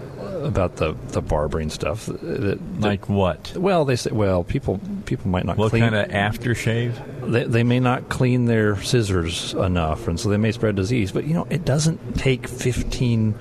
about 0.47 0.77
the 0.77 0.95
the 1.09 1.21
barbering 1.21 1.71
stuff. 1.71 2.07
That, 2.07 2.21
that- 2.21 2.81
Like 2.81 3.09
what? 3.09 3.53
well, 3.57 3.85
they 3.85 3.97
say 3.97 4.11
well 4.13 4.45
people 4.45 4.81
people 5.05 5.29
might 5.31 5.45
not 5.45 5.57
clean. 5.57 5.63
What 5.65 5.71
clean 5.71 5.83
kind 5.83 5.95
of 5.97 6.09
aftershave? 6.09 7.31
they, 7.31 7.45
they 7.45 7.63
may 7.63 7.81
not 7.81 8.09
clean 8.09 8.47
their 8.47 8.81
scissors 8.83 9.53
enough, 9.55 10.09
and 10.09 10.19
so 10.19 10.29
they 10.29 10.37
may 10.37 10.53
spread 10.53 10.77
disease. 10.77 11.13
But 11.13 11.25
you 11.27 11.35
know, 11.35 11.47
it 11.51 11.65
doesn't 11.65 12.17
take 12.17 12.47
fifteen 12.49 13.35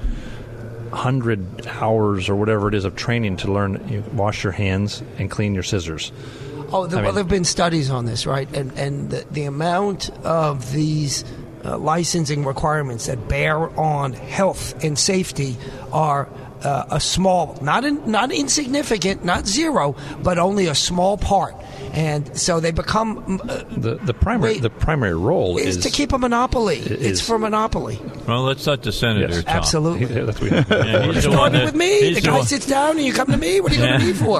hundred 0.91 1.67
hours 1.67 2.29
or 2.29 2.35
whatever 2.35 2.67
it 2.69 2.73
is 2.73 2.85
of 2.85 2.95
training 2.95 3.37
to 3.37 3.51
learn 3.51 3.85
you 3.89 4.03
wash 4.13 4.43
your 4.43 4.53
hands 4.53 5.03
and 5.17 5.29
clean 5.29 5.53
your 5.53 5.63
scissors. 5.63 6.11
Oh, 6.71 6.87
the, 6.87 6.97
I 6.97 7.01
well, 7.01 7.05
mean- 7.05 7.15
there 7.15 7.23
have 7.23 7.27
been 7.29 7.43
studies 7.43 7.89
on 7.89 8.05
this, 8.05 8.25
right? 8.25 8.47
And 8.55 8.71
and 8.77 9.09
the, 9.09 9.25
the 9.31 9.43
amount 9.43 10.09
of 10.23 10.71
these 10.71 11.25
uh, 11.63 11.77
licensing 11.77 12.45
requirements 12.45 13.07
that 13.07 13.27
bear 13.27 13.57
on 13.79 14.13
health 14.13 14.83
and 14.83 14.97
safety 14.97 15.57
are 15.91 16.29
uh, 16.65 16.85
a 16.91 16.99
small, 16.99 17.57
not 17.61 17.85
in, 17.85 18.09
not 18.11 18.31
insignificant, 18.31 19.23
not 19.23 19.45
zero, 19.47 19.95
but 20.23 20.37
only 20.39 20.65
a 20.67 20.75
small 20.75 21.17
part. 21.17 21.55
And 21.93 22.37
so 22.37 22.59
they 22.59 22.71
become 22.71 23.39
uh, 23.47 23.63
The 23.77 23.95
the 24.03 24.13
primary 24.13 24.53
Wait. 24.53 24.61
the 24.61 24.69
primary 24.69 25.13
role 25.15 25.57
is 25.57 25.77
is 25.77 25.83
to 25.83 25.89
keep 25.89 26.11
a 26.11 26.17
monopoly. 26.17 26.77
is- 26.79 26.91
it's 27.05 27.21
for 27.21 27.37
monopoly. 27.39 27.99
Well, 28.27 28.41
let's 28.43 28.65
let 28.67 28.81
the 28.83 28.91
senator 28.91 29.35
Yes. 29.35 29.43
talk. 29.45 29.55
Absolutely. 29.55 30.13
Yeah, 30.15 30.23
that's 30.27 30.41
what- 30.41 30.51
Yeah, 30.51 31.03
he's 31.05 31.15
the 31.15 31.21
Started 31.21 31.37
one 31.39 31.51
that- 31.53 31.65
with 31.65 31.75
me. 31.75 32.01
The 32.01 32.13
the 32.15 32.21
guy 32.21 32.37
one- 32.37 32.45
sits 32.47 32.65
down, 32.65 32.97
and 32.97 33.05
you 33.05 33.13
come 33.13 33.27
to 33.27 33.37
me. 33.37 33.61
What 33.61 33.71
are 33.71 33.75
you 33.75 33.81
going 33.81 33.99
to 33.99 34.05
be 34.05 34.13
for? 34.13 34.39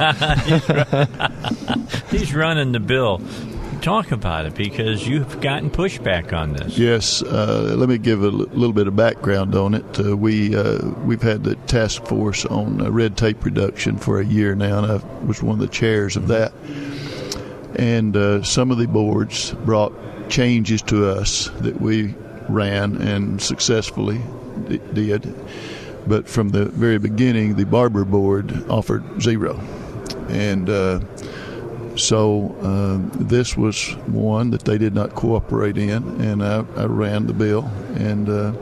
He's 2.12 2.34
running 2.34 2.72
the 2.72 2.80
bill. 2.80 3.22
Talk 3.86 4.12
about 4.12 4.48
it 4.48 4.56
because 4.56 5.08
you've 5.08 5.40
gotten 5.42 5.70
pushback 5.70 6.34
on 6.34 6.54
this. 6.54 6.76
Yes, 6.76 7.22
uh, 7.22 7.76
let 7.78 7.88
me 7.88 8.00
give 8.00 8.24
a 8.24 8.30
l- 8.30 8.32
little 8.32 8.74
bit 8.74 8.88
of 8.88 8.96
background 8.96 9.54
on 9.54 9.76
it. 9.76 10.00
Uh, 10.00 10.18
we 10.18 10.56
uh, 10.56 10.90
we've 11.04 11.22
had 11.22 11.44
the 11.44 11.54
task 11.68 12.04
force 12.08 12.48
on 12.48 12.82
uh, 12.82 12.90
red 12.90 13.16
tape 13.16 13.46
reduction 13.46 13.98
for 13.98 14.20
a 14.20 14.26
year 14.26 14.56
now, 14.56 14.80
and 14.80 14.92
I 14.92 15.26
was 15.28 15.44
one 15.44 15.54
of 15.54 15.60
the 15.60 15.68
chairs 15.68 16.16
of 16.16 16.30
that. 16.30 16.52
And 17.76 18.18
uh, 18.18 18.42
some 18.42 18.72
of 18.72 18.80
the 18.80 18.88
boards 18.88 19.52
brought 19.66 19.94
changes 20.32 20.82
to 20.82 21.08
us 21.08 21.50
that 21.60 21.80
we 21.80 22.16
ran 22.50 23.00
and 23.00 23.40
successfully 23.40 24.20
d- 24.68 24.82
did. 24.94 25.32
But 26.08 26.28
from 26.28 26.50
the 26.50 26.66
very 26.66 26.98
beginning, 26.98 27.54
the 27.56 27.66
barber 27.66 28.04
board 28.04 28.68
offered 28.68 29.22
zero, 29.22 29.60
and. 30.28 30.72
So 31.96 32.56
uh, 32.62 33.00
this 33.24 33.56
was 33.56 33.96
one 34.08 34.52
that 34.52 34.66
they 34.66 34.78
did 34.78 34.94
not 34.94 35.16
cooperate 35.16 35.78
in, 35.78 36.22
and 36.22 36.44
I, 36.44 36.66
I 36.76 36.86
ran 36.86 37.28
the 37.28 37.34
bill 37.34 37.72
and 37.96 38.30
uh, 38.30 38.54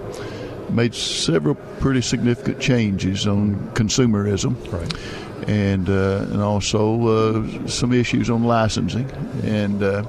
made 0.70 0.94
several 0.94 1.56
pretty 1.56 2.02
significant 2.02 2.60
changes 2.60 3.28
on 3.28 3.56
consumerism, 3.74 4.56
right. 4.72 5.50
and 5.50 5.90
uh, 5.90 6.28
and 6.32 6.42
also 6.42 7.08
uh, 7.08 7.68
some 7.68 7.92
issues 7.92 8.30
on 8.30 8.44
licensing, 8.44 9.10
and 9.44 9.82
uh, 9.82 10.04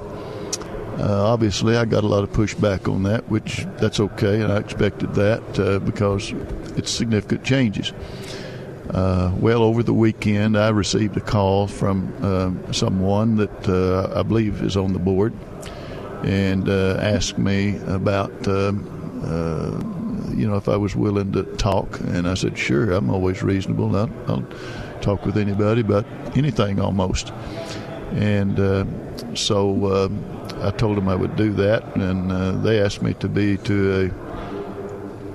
uh, 0.98 1.24
obviously 1.32 1.76
I 1.76 1.84
got 1.84 2.04
a 2.04 2.06
lot 2.06 2.24
of 2.24 2.32
pushback 2.32 2.92
on 2.92 3.02
that, 3.04 3.28
which 3.28 3.66
that's 3.78 4.00
okay, 4.00 4.42
and 4.42 4.52
I 4.52 4.58
expected 4.58 5.14
that 5.14 5.58
uh, 5.58 5.78
because 5.80 6.32
it's 6.76 6.90
significant 6.90 7.44
changes. 7.44 7.92
Uh, 8.90 9.32
well, 9.38 9.62
over 9.62 9.82
the 9.82 9.94
weekend, 9.94 10.58
I 10.58 10.68
received 10.68 11.16
a 11.16 11.20
call 11.20 11.66
from 11.66 12.12
uh, 12.22 12.72
someone 12.72 13.36
that 13.36 13.68
uh, 13.68 14.18
I 14.18 14.22
believe 14.22 14.62
is 14.62 14.76
on 14.76 14.92
the 14.92 14.98
board 14.98 15.32
and 16.22 16.68
uh, 16.68 16.98
asked 17.00 17.38
me 17.38 17.78
about, 17.86 18.46
um, 18.46 19.22
uh, 19.24 20.34
you 20.34 20.46
know, 20.46 20.56
if 20.56 20.68
I 20.68 20.76
was 20.76 20.94
willing 20.94 21.32
to 21.32 21.44
talk. 21.56 21.98
And 22.00 22.28
I 22.28 22.34
said, 22.34 22.58
sure, 22.58 22.92
I'm 22.92 23.10
always 23.10 23.42
reasonable. 23.42 23.96
I'll, 23.96 24.10
I'll 24.26 24.46
talk 25.00 25.24
with 25.24 25.38
anybody 25.38 25.80
about 25.80 26.06
anything 26.36 26.80
almost. 26.80 27.32
And 28.12 28.60
uh, 28.60 28.84
so 29.34 29.86
uh, 29.86 30.08
I 30.66 30.70
told 30.70 30.96
them 30.96 31.08
I 31.08 31.14
would 31.14 31.36
do 31.36 31.52
that, 31.54 31.96
and 31.96 32.30
uh, 32.30 32.52
they 32.52 32.80
asked 32.80 33.02
me 33.02 33.14
to 33.14 33.28
be 33.28 33.56
to 33.58 34.06
a 34.06 34.23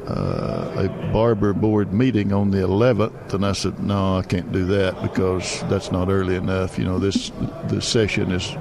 uh, 0.09 0.87
a 0.87 1.11
barber 1.13 1.53
board 1.53 1.93
meeting 1.93 2.33
on 2.33 2.49
the 2.49 2.57
11th, 2.57 3.33
and 3.33 3.45
I 3.45 3.51
said, 3.51 3.79
"No, 3.79 4.17
I 4.17 4.23
can't 4.23 4.51
do 4.51 4.65
that 4.65 4.99
because 5.03 5.61
that's 5.69 5.91
not 5.91 6.09
early 6.09 6.35
enough. 6.35 6.79
You 6.79 6.85
know, 6.85 6.97
this 6.97 7.31
the 7.67 7.81
session 7.81 8.31
is 8.31 8.55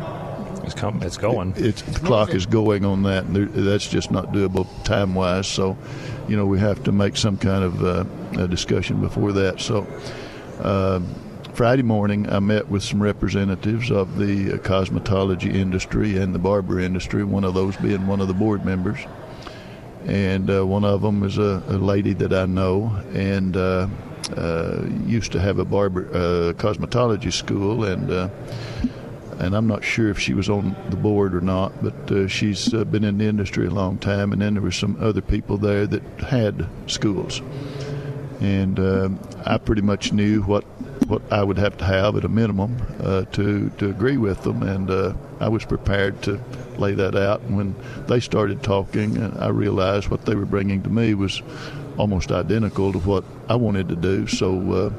It's 0.64 0.74
com- 0.74 1.02
it's 1.02 1.16
going. 1.16 1.54
It's 1.56 1.80
the 1.80 2.00
clock 2.00 2.34
is 2.34 2.44
going 2.44 2.84
on 2.84 3.04
that, 3.04 3.24
and 3.24 3.34
there, 3.34 3.46
that's 3.46 3.88
just 3.88 4.10
not 4.10 4.32
doable 4.32 4.66
time 4.84 5.14
wise. 5.14 5.46
So, 5.46 5.78
you 6.28 6.36
know, 6.36 6.44
we 6.44 6.58
have 6.58 6.84
to 6.84 6.92
make 6.92 7.16
some 7.16 7.38
kind 7.38 7.64
of 7.64 7.82
uh, 7.82 8.04
a 8.42 8.46
discussion 8.48 9.00
before 9.00 9.32
that. 9.32 9.60
So. 9.60 9.86
Uh, 10.60 11.00
Friday 11.54 11.82
morning, 11.82 12.30
I 12.30 12.38
met 12.38 12.68
with 12.68 12.84
some 12.84 13.02
representatives 13.02 13.90
of 13.90 14.16
the 14.16 14.52
uh, 14.52 14.56
cosmetology 14.58 15.52
industry 15.52 16.16
and 16.16 16.32
the 16.32 16.38
barber 16.38 16.78
industry, 16.78 17.24
one 17.24 17.42
of 17.42 17.54
those 17.54 17.76
being 17.78 18.06
one 18.06 18.20
of 18.20 18.28
the 18.28 18.34
board 18.34 18.64
members. 18.64 19.00
And 20.08 20.50
uh, 20.50 20.66
one 20.66 20.86
of 20.86 21.02
them 21.02 21.22
is 21.22 21.36
a, 21.36 21.62
a, 21.68 21.76
lady 21.76 22.14
that 22.14 22.32
I 22.32 22.46
know 22.46 22.98
and 23.12 23.54
uh, 23.54 23.88
uh 24.34 24.82
used 25.06 25.32
to 25.32 25.40
have 25.40 25.58
a 25.58 25.66
barber 25.66 26.08
uh, 26.08 26.52
cosmetology 26.54 27.30
school. 27.30 27.84
And 27.84 28.10
uh, 28.10 28.30
and 29.38 29.54
I'm 29.54 29.66
not 29.66 29.84
sure 29.84 30.08
if 30.08 30.18
she 30.18 30.32
was 30.32 30.48
on 30.48 30.74
the 30.88 30.96
board 30.96 31.34
or 31.34 31.42
not, 31.42 31.72
but 31.82 32.28
she's 32.28 32.70
been 32.70 33.04
in 33.04 33.18
the 33.18 33.26
industry 33.26 33.66
a 33.66 33.70
long 33.70 33.98
time. 33.98 34.32
And 34.32 34.42
then 34.42 34.54
there 34.54 34.62
were 34.62 34.72
some 34.72 34.96
other 35.00 35.20
people 35.20 35.58
there 35.58 35.86
that 35.86 36.02
had 36.18 36.66
schools. 36.86 37.40
And 38.40 38.80
I 39.44 39.58
pretty 39.58 39.82
much 39.82 40.12
knew 40.12 40.42
what 40.42 40.64
what 41.08 41.22
I 41.32 41.42
would 41.42 41.58
have 41.58 41.76
to 41.78 41.84
have 41.84 42.16
at 42.16 42.24
a 42.24 42.28
minimum 42.28 42.76
uh, 43.02 43.24
to 43.32 43.70
to 43.78 43.88
agree 43.88 44.18
with 44.18 44.42
them, 44.42 44.62
and 44.62 44.90
uh, 44.90 45.14
I 45.40 45.48
was 45.48 45.64
prepared 45.64 46.22
to 46.22 46.40
lay 46.76 46.94
that 46.94 47.16
out. 47.16 47.40
And 47.42 47.56
when 47.56 47.74
they 48.06 48.20
started 48.20 48.62
talking, 48.62 49.18
uh, 49.18 49.36
I 49.40 49.48
realized 49.48 50.08
what 50.08 50.26
they 50.26 50.34
were 50.34 50.46
bringing 50.46 50.82
to 50.82 50.90
me 50.90 51.14
was 51.14 51.42
almost 51.96 52.30
identical 52.30 52.92
to 52.92 52.98
what 52.98 53.24
I 53.48 53.56
wanted 53.56 53.88
to 53.88 53.96
do. 53.96 54.26
So 54.26 54.72
uh, 54.72 54.92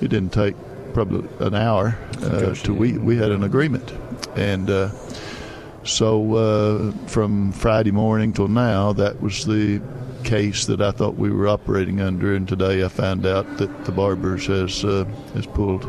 it 0.00 0.08
didn't 0.08 0.32
take 0.32 0.56
probably 0.94 1.28
an 1.46 1.54
hour 1.54 1.98
uh, 2.22 2.54
to 2.54 2.74
we 2.74 2.98
we 2.98 3.16
had 3.16 3.30
an 3.30 3.44
agreement, 3.44 3.92
and. 4.36 4.70
Uh, 4.70 4.90
so 5.86 6.94
from 7.08 7.52
Friday 7.52 7.90
morning 7.90 8.32
till 8.32 8.48
now, 8.48 8.94
that 8.94 9.20
was 9.20 9.44
the 9.44 9.82
case 10.24 10.66
that 10.66 10.80
I 10.80 10.90
thought 10.90 11.16
we 11.16 11.30
were 11.30 11.46
operating 11.46 12.00
under, 12.00 12.34
and 12.34 12.48
today 12.48 12.84
I 12.84 12.88
found 12.88 13.26
out 13.26 13.58
that 13.58 13.84
the 13.84 13.92
Barbers 13.92 14.46
has 14.46 14.84
uh, 14.84 15.04
has 15.34 15.46
pulled 15.46 15.82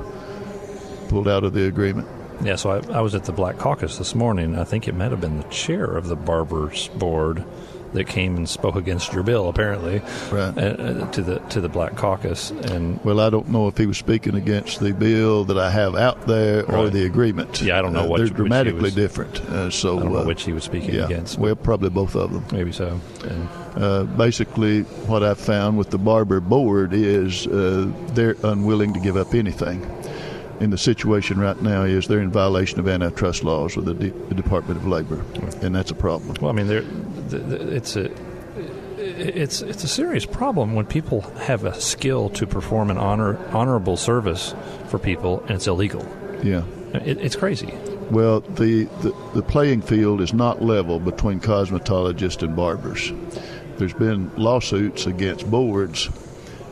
pulled 1.10 1.28
out 1.28 1.44
of 1.44 1.54
the 1.54 1.68
agreement. 1.68 2.08
Yeah, 2.44 2.58
so 2.58 2.72
I, 2.72 2.98
I, 2.98 3.02
was 3.02 3.16
at 3.16 3.24
the 3.24 3.32
Black 3.32 3.58
Caucus 3.58 3.98
this 3.98 4.14
morning. 4.14 4.58
I 4.58 4.66
think 4.66 4.88
it 4.88 4.94
might 4.94 5.12
have 5.12 5.22
been 5.22 5.38
the 5.38 5.48
chair 5.48 5.86
of 5.86 6.08
the 6.08 6.18
Barbers 6.18 6.90
Board 6.90 7.46
that 7.94 8.08
came 8.08 8.36
and 8.36 8.48
spoke 8.48 8.76
against 8.76 9.14
your 9.14 9.24
bill, 9.24 9.50
apparently, 9.50 10.00
right. 10.32 10.58
uh, 10.58 11.10
to 11.12 11.22
the 11.22 11.40
to 11.50 11.62
the 11.62 11.70
Black 11.70 11.96
Caucus. 11.96 12.52
And 12.52 13.04
well, 13.04 13.20
I 13.20 13.30
don't 13.30 13.50
know 13.50 13.68
if 13.68 13.78
he 13.78 13.86
was 13.86 13.98
speaking 13.98 14.36
against 14.36 14.80
the 14.80 14.94
bill 14.94 15.46
that 15.46 15.58
I 15.58 15.70
have 15.70 15.96
out 15.96 16.28
there 16.28 16.66
or 16.66 16.86
right. 16.86 16.94
the 16.94 17.06
agreement. 17.06 17.62
Yeah, 17.62 17.80
I 17.80 17.82
don't 17.82 17.94
know 17.94 18.06
uh, 18.06 18.08
what 18.08 18.18
they're 18.18 18.28
dramatically 18.28 18.82
was, 18.82 18.96
different. 18.96 19.40
Uh, 19.42 19.70
so 19.70 20.00
I 20.00 20.22
uh, 20.22 20.26
which 20.26 20.44
he 20.44 20.54
was 20.54 20.64
speaking 20.64 20.96
yeah, 20.96 21.06
against. 21.06 21.38
Well, 21.38 21.56
probably 21.56 21.90
both 21.90 22.16
of 22.16 22.32
them. 22.32 22.46
Maybe 22.52 22.72
so. 22.72 23.00
And, 23.24 23.50
uh, 23.76 24.04
basically, 24.04 24.84
what 25.08 25.24
I've 25.24 25.40
found 25.40 25.78
with 25.78 25.90
the 25.90 25.98
barber 25.98 26.40
board 26.40 26.94
is 26.94 27.46
uh, 27.48 27.92
they're 28.14 28.36
unwilling 28.44 28.94
to 28.94 29.00
give 29.00 29.18
up 29.18 29.34
anything. 29.34 29.86
And 30.62 30.72
the 30.72 30.78
situation 30.78 31.38
right 31.38 31.62
now 31.62 31.84
is 31.84 32.08
they're 32.08 32.22
in 32.22 32.32
violation 32.32 32.80
of 32.80 32.88
antitrust 32.88 33.44
laws 33.44 33.76
with 33.76 33.86
the, 33.86 33.94
the 33.94 34.36
Department 34.36 34.80
of 34.80 34.88
Labor, 34.88 35.22
and 35.62 35.76
that's 35.76 35.92
a 35.92 35.96
problem. 35.96 36.38
Well, 36.40 36.50
I 36.50 36.54
mean, 36.54 36.68
it's 37.34 37.96
a 37.96 38.12
it's 38.98 39.62
it's 39.62 39.84
a 39.84 39.88
serious 39.88 40.26
problem 40.26 40.74
when 40.74 40.86
people 40.86 41.22
have 41.22 41.66
a 41.66 41.80
skill 41.80 42.30
to 42.30 42.48
perform 42.48 42.90
an 42.90 42.98
honor 42.98 43.38
honorable 43.54 43.98
service 43.98 44.56
for 44.88 45.00
people 45.00 45.42
and 45.42 45.52
it's 45.52 45.68
illegal. 45.68 46.06
Yeah, 46.44 46.64
it, 46.94 47.18
it's 47.20 47.36
crazy. 47.36 47.74
Well, 48.12 48.42
the, 48.42 48.86
the 49.02 49.16
the 49.34 49.42
playing 49.42 49.82
field 49.82 50.22
is 50.22 50.34
not 50.34 50.62
level 50.62 51.00
between 51.00 51.40
cosmetologists 51.40 52.44
and 52.44 52.56
barbers 52.56 53.12
there's 53.78 53.94
been 53.94 54.32
lawsuits 54.36 55.06
against 55.06 55.50
boards 55.50 56.10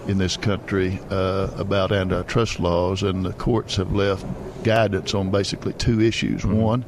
in 0.08 0.18
this 0.18 0.38
country 0.38 1.00
uh, 1.10 1.50
about 1.58 1.92
antitrust 1.92 2.60
laws, 2.60 3.04
and 3.04 3.26
the 3.26 3.34
courts 3.34 3.78
have 3.78 3.94
left 3.94 4.26
guidance 4.64 5.14
on 5.14 5.32
basically 5.32 5.74
two 5.74 6.02
issues. 6.02 6.42
Mm-hmm. 6.42 6.56
One, 6.56 6.86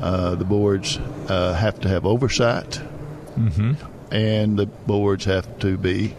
uh, 0.00 0.34
the 0.34 0.44
boards 0.44 0.98
uh, 1.28 1.54
have 1.54 1.80
to 1.80 1.88
have 1.88 2.06
oversight, 2.06 2.80
mm-hmm. 3.38 4.14
and 4.14 4.58
the 4.58 4.66
boards 4.66 5.24
have 5.24 5.58
to 5.60 5.76
be 5.76 6.14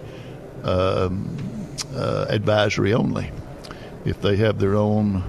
um, 0.63 1.35
uh, 1.95 2.25
advisory 2.29 2.93
only. 2.93 3.31
If 4.05 4.21
they 4.21 4.37
have 4.37 4.59
their 4.59 4.75
own 4.75 5.23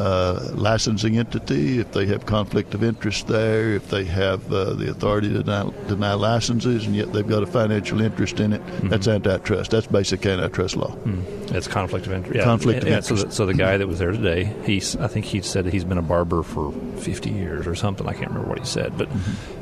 uh, 0.00 0.50
licensing 0.54 1.18
entity, 1.18 1.78
if 1.78 1.92
they 1.92 2.06
have 2.06 2.24
conflict 2.24 2.72
of 2.72 2.82
interest 2.82 3.26
there, 3.28 3.74
if 3.74 3.90
they 3.90 4.04
have 4.04 4.50
uh, 4.50 4.72
the 4.72 4.90
authority 4.90 5.28
to 5.28 5.42
deny, 5.42 5.70
deny, 5.88 6.14
licenses, 6.14 6.86
and 6.86 6.96
yet 6.96 7.12
they've 7.12 7.28
got 7.28 7.42
a 7.42 7.46
financial 7.46 8.00
interest 8.00 8.40
in 8.40 8.54
it, 8.54 8.64
mm-hmm. 8.64 8.88
that's 8.88 9.06
antitrust. 9.06 9.70
That's 9.70 9.86
basic 9.86 10.24
antitrust 10.24 10.76
law. 10.76 10.96
Mm. 11.04 11.48
That's 11.48 11.68
conflict 11.68 12.06
of 12.06 12.12
interest. 12.12 12.38
Yeah. 12.38 12.44
Conflict 12.44 12.78
and, 12.78 12.88
of 12.88 12.94
interest. 12.94 13.08
So 13.08 13.26
the, 13.26 13.32
so 13.32 13.46
the, 13.46 13.54
guy 13.54 13.76
that 13.76 13.86
was 13.86 13.98
there 13.98 14.12
today, 14.12 14.44
he's 14.64 14.96
I 14.96 15.06
think 15.06 15.26
he 15.26 15.42
said 15.42 15.66
he's 15.66 15.84
been 15.84 15.98
a 15.98 16.02
barber 16.02 16.42
for 16.42 16.72
50 16.72 17.30
years 17.30 17.66
or 17.66 17.74
something. 17.74 18.08
I 18.08 18.14
can't 18.14 18.28
remember 18.28 18.48
what 18.48 18.58
he 18.58 18.64
said, 18.64 18.96
but 18.96 19.10
mm-hmm. 19.10 19.59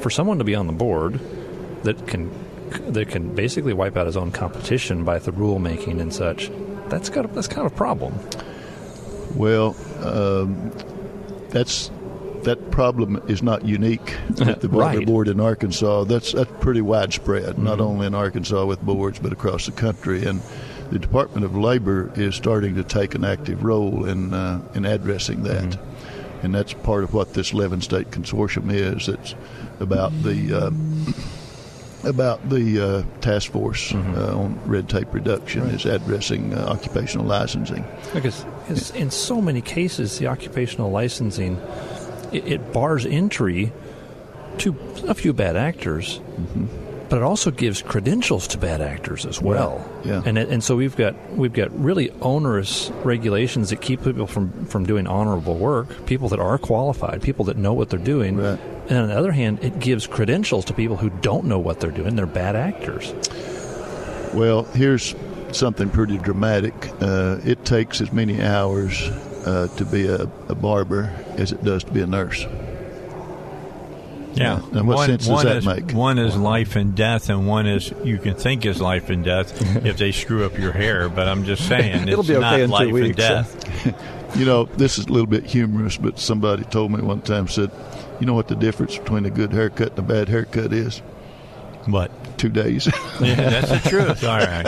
For 0.00 0.10
someone 0.10 0.38
to 0.38 0.44
be 0.44 0.54
on 0.54 0.66
the 0.66 0.72
board 0.72 1.20
that 1.82 2.06
can 2.06 2.30
that 2.92 3.08
can 3.08 3.34
basically 3.34 3.72
wipe 3.72 3.96
out 3.96 4.06
his 4.06 4.16
own 4.16 4.30
competition 4.30 5.04
by 5.04 5.18
the 5.18 5.32
rulemaking 5.32 6.00
and 6.00 6.14
such, 6.14 6.50
that's 6.88 7.08
got 7.08 7.24
a, 7.24 7.28
that's 7.28 7.48
kind 7.48 7.66
of 7.66 7.72
a 7.72 7.76
problem. 7.76 8.14
Well, 9.34 9.76
um, 10.02 10.72
that's 11.50 11.90
that 12.44 12.70
problem 12.70 13.22
is 13.28 13.42
not 13.42 13.64
unique 13.64 14.16
at 14.40 14.60
the 14.60 14.68
right. 14.68 15.04
board 15.06 15.28
in 15.28 15.40
Arkansas. 15.40 16.04
That's 16.04 16.32
that's 16.32 16.50
pretty 16.60 16.80
widespread, 16.80 17.54
mm-hmm. 17.54 17.64
not 17.64 17.80
only 17.80 18.06
in 18.06 18.14
Arkansas 18.14 18.64
with 18.64 18.80
boards, 18.80 19.18
but 19.18 19.32
across 19.32 19.66
the 19.66 19.72
country. 19.72 20.24
And 20.24 20.42
the 20.90 20.98
Department 20.98 21.44
of 21.44 21.56
Labor 21.56 22.12
is 22.16 22.34
starting 22.34 22.74
to 22.76 22.84
take 22.84 23.14
an 23.14 23.24
active 23.24 23.64
role 23.64 24.04
in 24.06 24.34
uh, 24.34 24.60
in 24.74 24.84
addressing 24.84 25.42
that. 25.44 25.64
Mm-hmm. 25.64 25.89
And 26.42 26.54
that's 26.54 26.72
part 26.72 27.04
of 27.04 27.12
what 27.12 27.34
this 27.34 27.52
11 27.52 27.82
state 27.82 28.10
consortium 28.10 28.72
is. 28.72 29.08
It's 29.08 29.34
about 29.78 30.10
the 30.22 30.54
uh, 30.54 32.08
about 32.08 32.48
the 32.48 32.80
uh, 32.80 33.20
task 33.20 33.52
force 33.52 33.92
mm-hmm. 33.92 34.14
uh, 34.14 34.42
on 34.42 34.60
red 34.66 34.88
tape 34.88 35.12
reduction 35.12 35.64
right. 35.64 35.74
is 35.74 35.84
addressing 35.84 36.54
uh, 36.54 36.66
occupational 36.68 37.26
licensing. 37.26 37.84
Because 38.14 38.44
in 38.94 39.10
so 39.10 39.40
many 39.42 39.60
cases, 39.60 40.18
the 40.18 40.26
occupational 40.26 40.90
licensing 40.90 41.60
it, 42.32 42.46
it 42.46 42.72
bars 42.72 43.06
entry 43.06 43.72
to 44.58 44.76
a 45.06 45.14
few 45.14 45.32
bad 45.32 45.56
actors. 45.56 46.18
Mm-hmm. 46.18 46.79
But 47.10 47.18
it 47.18 47.22
also 47.22 47.50
gives 47.50 47.82
credentials 47.82 48.46
to 48.48 48.58
bad 48.58 48.80
actors 48.80 49.26
as 49.26 49.42
well, 49.42 49.86
yeah. 50.04 50.22
and 50.24 50.38
and 50.38 50.62
so 50.62 50.76
we've 50.76 50.96
got 50.96 51.14
we've 51.32 51.52
got 51.52 51.76
really 51.78 52.10
onerous 52.22 52.90
regulations 53.04 53.70
that 53.70 53.80
keep 53.82 54.04
people 54.04 54.28
from, 54.28 54.64
from 54.66 54.86
doing 54.86 55.08
honorable 55.08 55.56
work. 55.56 56.06
People 56.06 56.28
that 56.28 56.38
are 56.38 56.56
qualified, 56.56 57.20
people 57.20 57.44
that 57.46 57.56
know 57.56 57.72
what 57.72 57.90
they're 57.90 57.98
doing, 57.98 58.36
right 58.36 58.60
and 58.90 58.98
on 58.98 59.08
the 59.08 59.16
other 59.16 59.30
hand, 59.30 59.62
it 59.62 59.78
gives 59.78 60.08
credentials 60.08 60.64
to 60.64 60.74
people 60.74 60.96
who 60.96 61.10
don't 61.10 61.44
know 61.44 61.60
what 61.60 61.78
they're 61.78 61.92
doing. 61.92 62.16
They're 62.16 62.26
bad 62.26 62.56
actors. 62.56 63.14
Well, 64.34 64.64
here's 64.64 65.14
something 65.52 65.88
pretty 65.90 66.18
dramatic. 66.18 66.74
Uh, 67.00 67.38
it 67.44 67.64
takes 67.64 68.00
as 68.00 68.12
many 68.12 68.42
hours 68.42 69.00
uh, 69.46 69.68
to 69.76 69.84
be 69.84 70.06
a, 70.08 70.22
a, 70.48 70.56
barber 70.56 71.04
as 71.36 71.52
it 71.52 71.62
does 71.62 71.84
to 71.84 71.92
be 71.92 72.00
a 72.00 72.06
nurse. 72.06 72.44
Yeah. 74.34 74.60
And 74.72 74.86
what 74.86 74.96
one, 74.96 75.08
sense 75.08 75.26
does 75.26 75.42
that 75.42 75.56
is, 75.58 75.66
make? 75.66 75.92
One 75.92 76.18
is 76.18 76.36
life 76.36 76.76
and 76.76 76.94
death, 76.94 77.28
and 77.28 77.46
one 77.46 77.66
is 77.66 77.92
you 78.04 78.18
can 78.18 78.34
think 78.34 78.64
is 78.64 78.80
life 78.80 79.10
and 79.10 79.24
death 79.24 79.60
if 79.84 79.98
they 79.98 80.12
screw 80.12 80.44
up 80.44 80.56
your 80.58 80.72
hair. 80.72 81.08
But 81.08 81.28
I'm 81.28 81.44
just 81.44 81.66
saying, 81.66 82.08
it'll 82.08 82.22
be 82.22 82.36
okay 82.36 82.62
in 82.62 82.70
life 82.70 82.88
two 82.88 82.94
weeks. 82.94 83.06
and 83.08 83.16
death. 83.16 84.36
you 84.36 84.44
know, 84.44 84.64
this 84.64 84.98
is 84.98 85.06
a 85.06 85.12
little 85.12 85.26
bit 85.26 85.44
humorous, 85.44 85.96
but 85.96 86.18
somebody 86.18 86.64
told 86.64 86.92
me 86.92 87.00
one 87.00 87.20
time 87.22 87.48
said 87.48 87.70
you 88.20 88.26
know 88.26 88.34
what 88.34 88.48
the 88.48 88.54
difference 88.54 88.98
between 88.98 89.24
a 89.24 89.30
good 89.30 89.52
haircut 89.52 89.90
and 89.90 89.98
a 89.98 90.02
bad 90.02 90.28
haircut 90.28 90.72
is? 90.72 91.02
What? 91.86 92.10
Two 92.38 92.48
days. 92.48 92.86
yeah, 93.20 93.34
that's 93.34 93.70
the 93.70 93.88
truth. 93.88 94.24
All 94.24 94.38
right. 94.38 94.64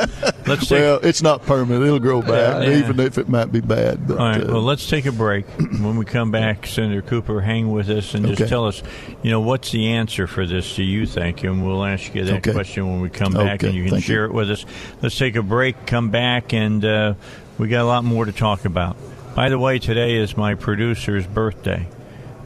Let's 0.46 0.66
take, 0.66 0.80
well, 0.80 0.98
it's 1.02 1.22
not 1.22 1.42
permanent. 1.42 1.84
It'll 1.84 2.00
grow 2.00 2.20
back, 2.20 2.64
yeah, 2.66 2.78
even 2.78 3.00
if 3.00 3.18
it 3.18 3.28
might 3.28 3.52
be 3.52 3.60
bad. 3.60 4.06
But, 4.06 4.18
All 4.18 4.26
right. 4.26 4.42
Uh, 4.42 4.52
well, 4.52 4.62
let's 4.62 4.88
take 4.88 5.06
a 5.06 5.12
break. 5.12 5.46
when 5.56 5.96
we 5.96 6.04
come 6.04 6.30
back, 6.30 6.66
Senator 6.66 7.02
Cooper, 7.02 7.40
hang 7.40 7.70
with 7.70 7.88
us 7.90 8.14
and 8.14 8.26
okay. 8.26 8.34
just 8.34 8.48
tell 8.48 8.66
us, 8.66 8.82
you 9.22 9.30
know, 9.30 9.40
what's 9.40 9.70
the 9.70 9.88
answer 9.88 10.26
for 10.26 10.46
this? 10.46 10.76
Do 10.76 10.82
you 10.82 11.06
think? 11.06 11.44
And 11.44 11.64
we'll 11.64 11.84
ask 11.84 12.14
you 12.14 12.24
that 12.24 12.38
okay. 12.38 12.52
question 12.52 12.86
when 12.88 13.00
we 13.00 13.08
come 13.08 13.32
back, 13.32 13.60
okay. 13.60 13.68
and 13.68 13.76
you 13.76 13.84
can 13.84 13.92
Thank 13.92 14.04
share 14.04 14.24
you. 14.24 14.30
it 14.30 14.34
with 14.34 14.50
us. 14.50 14.66
Let's 15.00 15.16
take 15.16 15.36
a 15.36 15.42
break. 15.42 15.86
Come 15.86 16.10
back, 16.10 16.52
and 16.52 16.84
uh, 16.84 17.14
we 17.58 17.68
got 17.68 17.82
a 17.82 17.86
lot 17.86 18.04
more 18.04 18.24
to 18.24 18.32
talk 18.32 18.64
about. 18.64 18.96
By 19.34 19.48
the 19.48 19.58
way, 19.58 19.78
today 19.78 20.16
is 20.16 20.36
my 20.36 20.54
producer's 20.54 21.26
birthday. 21.26 21.86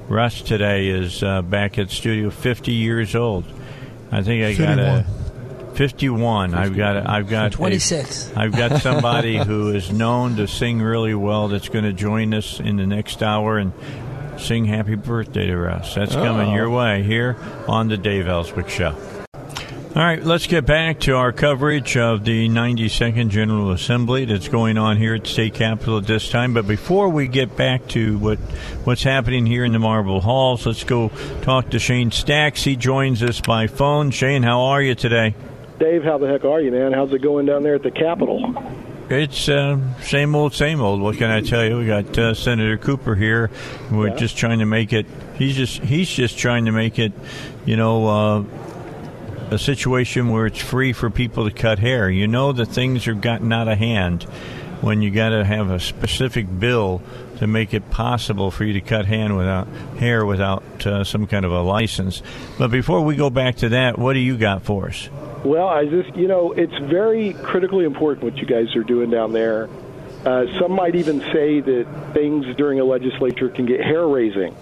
Russ 0.08 0.40
today 0.40 0.88
is 0.88 1.20
uh, 1.22 1.42
back 1.42 1.78
at 1.78 1.90
studio, 1.90 2.30
50 2.30 2.72
years 2.72 3.16
old. 3.16 3.44
I 4.12 4.22
think 4.22 4.44
I 4.44 4.54
got 4.54 4.78
a 4.78 5.04
51. 5.74 6.54
I've 6.54 6.76
got 6.76 6.96
a, 6.96 7.10
I've 7.10 7.28
got 7.28 7.52
26. 7.52 8.32
A, 8.32 8.38
I've 8.40 8.52
got 8.52 8.80
somebody 8.82 9.36
who 9.36 9.70
is 9.74 9.92
known 9.92 10.36
to 10.36 10.46
sing 10.48 10.80
really 10.80 11.14
well 11.14 11.48
that's 11.48 11.68
going 11.68 11.84
to 11.84 11.92
join 11.92 12.32
us 12.34 12.60
in 12.60 12.76
the 12.76 12.86
next 12.86 13.22
hour 13.22 13.58
and 13.58 13.72
sing 14.38 14.64
happy 14.64 14.94
birthday 14.94 15.46
to 15.46 15.70
us. 15.70 15.94
That's 15.94 16.14
coming 16.14 16.48
Oh. 16.50 16.54
your 16.54 16.70
way 16.70 17.02
here 17.02 17.36
on 17.68 17.88
the 17.88 17.96
Dave 17.96 18.26
Elswick 18.28 18.68
Show. 18.68 18.94
All 19.96 20.02
right, 20.02 20.22
let's 20.22 20.46
get 20.46 20.66
back 20.66 21.00
to 21.00 21.16
our 21.16 21.32
coverage 21.32 21.96
of 21.96 22.22
the 22.22 22.50
92nd 22.50 23.30
General 23.30 23.70
Assembly 23.70 24.26
that's 24.26 24.46
going 24.48 24.76
on 24.76 24.98
here 24.98 25.14
at 25.14 25.26
state 25.26 25.54
capitol 25.54 25.96
at 25.96 26.06
this 26.06 26.28
time. 26.28 26.52
But 26.52 26.68
before 26.68 27.08
we 27.08 27.28
get 27.28 27.56
back 27.56 27.88
to 27.88 28.18
what 28.18 28.38
what's 28.84 29.02
happening 29.02 29.46
here 29.46 29.64
in 29.64 29.72
the 29.72 29.78
Marble 29.78 30.20
Halls, 30.20 30.66
let's 30.66 30.84
go 30.84 31.08
talk 31.40 31.70
to 31.70 31.78
Shane 31.78 32.10
Stacks. 32.10 32.62
He 32.62 32.76
joins 32.76 33.22
us 33.22 33.40
by 33.40 33.68
phone. 33.68 34.10
Shane, 34.10 34.42
how 34.42 34.60
are 34.64 34.82
you 34.82 34.94
today? 34.94 35.34
Dave, 35.78 36.04
how 36.04 36.18
the 36.18 36.28
heck 36.28 36.44
are 36.44 36.60
you, 36.60 36.72
man? 36.72 36.92
How's 36.92 37.14
it 37.14 37.22
going 37.22 37.46
down 37.46 37.62
there 37.62 37.76
at 37.76 37.82
the 37.82 37.90
Capitol? 37.90 38.54
It's 39.08 39.48
uh, 39.48 39.78
same 40.02 40.34
old, 40.34 40.52
same 40.52 40.82
old. 40.82 41.00
What 41.00 41.16
can 41.16 41.30
I 41.30 41.40
tell 41.40 41.64
you? 41.64 41.78
We 41.78 41.86
got 41.86 42.18
uh, 42.18 42.34
Senator 42.34 42.76
Cooper 42.76 43.14
here. 43.14 43.50
We're 43.90 44.08
Yeah. 44.08 44.16
just 44.16 44.36
trying 44.36 44.58
to 44.58 44.66
make 44.66 44.92
it. 44.92 45.06
He's 45.38 45.56
just 45.56 45.80
he's 45.80 46.10
just 46.10 46.36
trying 46.36 46.66
to 46.66 46.72
make 46.72 46.98
it. 46.98 47.14
You 47.64 47.78
know. 47.78 48.06
Uh, 48.06 48.44
a 49.50 49.58
situation 49.58 50.30
where 50.30 50.46
it's 50.46 50.60
free 50.60 50.92
for 50.92 51.10
people 51.10 51.48
to 51.48 51.54
cut 51.54 51.78
hair. 51.78 52.10
You 52.10 52.26
know 52.26 52.52
that 52.52 52.66
things 52.66 53.06
are 53.06 53.14
gotten 53.14 53.52
out 53.52 53.68
of 53.68 53.78
hand 53.78 54.24
when 54.80 55.02
you 55.02 55.10
got 55.10 55.30
to 55.30 55.44
have 55.44 55.70
a 55.70 55.80
specific 55.80 56.46
bill 56.58 57.00
to 57.38 57.46
make 57.46 57.74
it 57.74 57.90
possible 57.90 58.50
for 58.50 58.64
you 58.64 58.72
to 58.74 58.80
cut 58.80 59.06
hand 59.06 59.36
without 59.36 59.68
hair 59.98 60.24
without 60.24 60.86
uh, 60.86 61.04
some 61.04 61.26
kind 61.26 61.44
of 61.44 61.52
a 61.52 61.60
license. 61.60 62.22
But 62.58 62.70
before 62.70 63.02
we 63.02 63.16
go 63.16 63.30
back 63.30 63.56
to 63.56 63.70
that, 63.70 63.98
what 63.98 64.14
do 64.14 64.18
you 64.18 64.36
got 64.36 64.62
for 64.62 64.88
us? 64.88 65.08
Well, 65.44 65.68
I 65.68 65.86
just, 65.86 66.16
you 66.16 66.28
know, 66.28 66.52
it's 66.52 66.76
very 66.78 67.32
critically 67.34 67.84
important 67.84 68.24
what 68.24 68.36
you 68.36 68.46
guys 68.46 68.74
are 68.74 68.82
doing 68.82 69.10
down 69.10 69.32
there. 69.32 69.68
Uh, 70.24 70.46
some 70.58 70.72
might 70.72 70.96
even 70.96 71.20
say 71.32 71.60
that 71.60 71.86
things 72.12 72.46
during 72.56 72.80
a 72.80 72.84
legislature 72.84 73.48
can 73.48 73.64
get 73.64 73.80
hair 73.80 74.06
raising. 74.06 74.56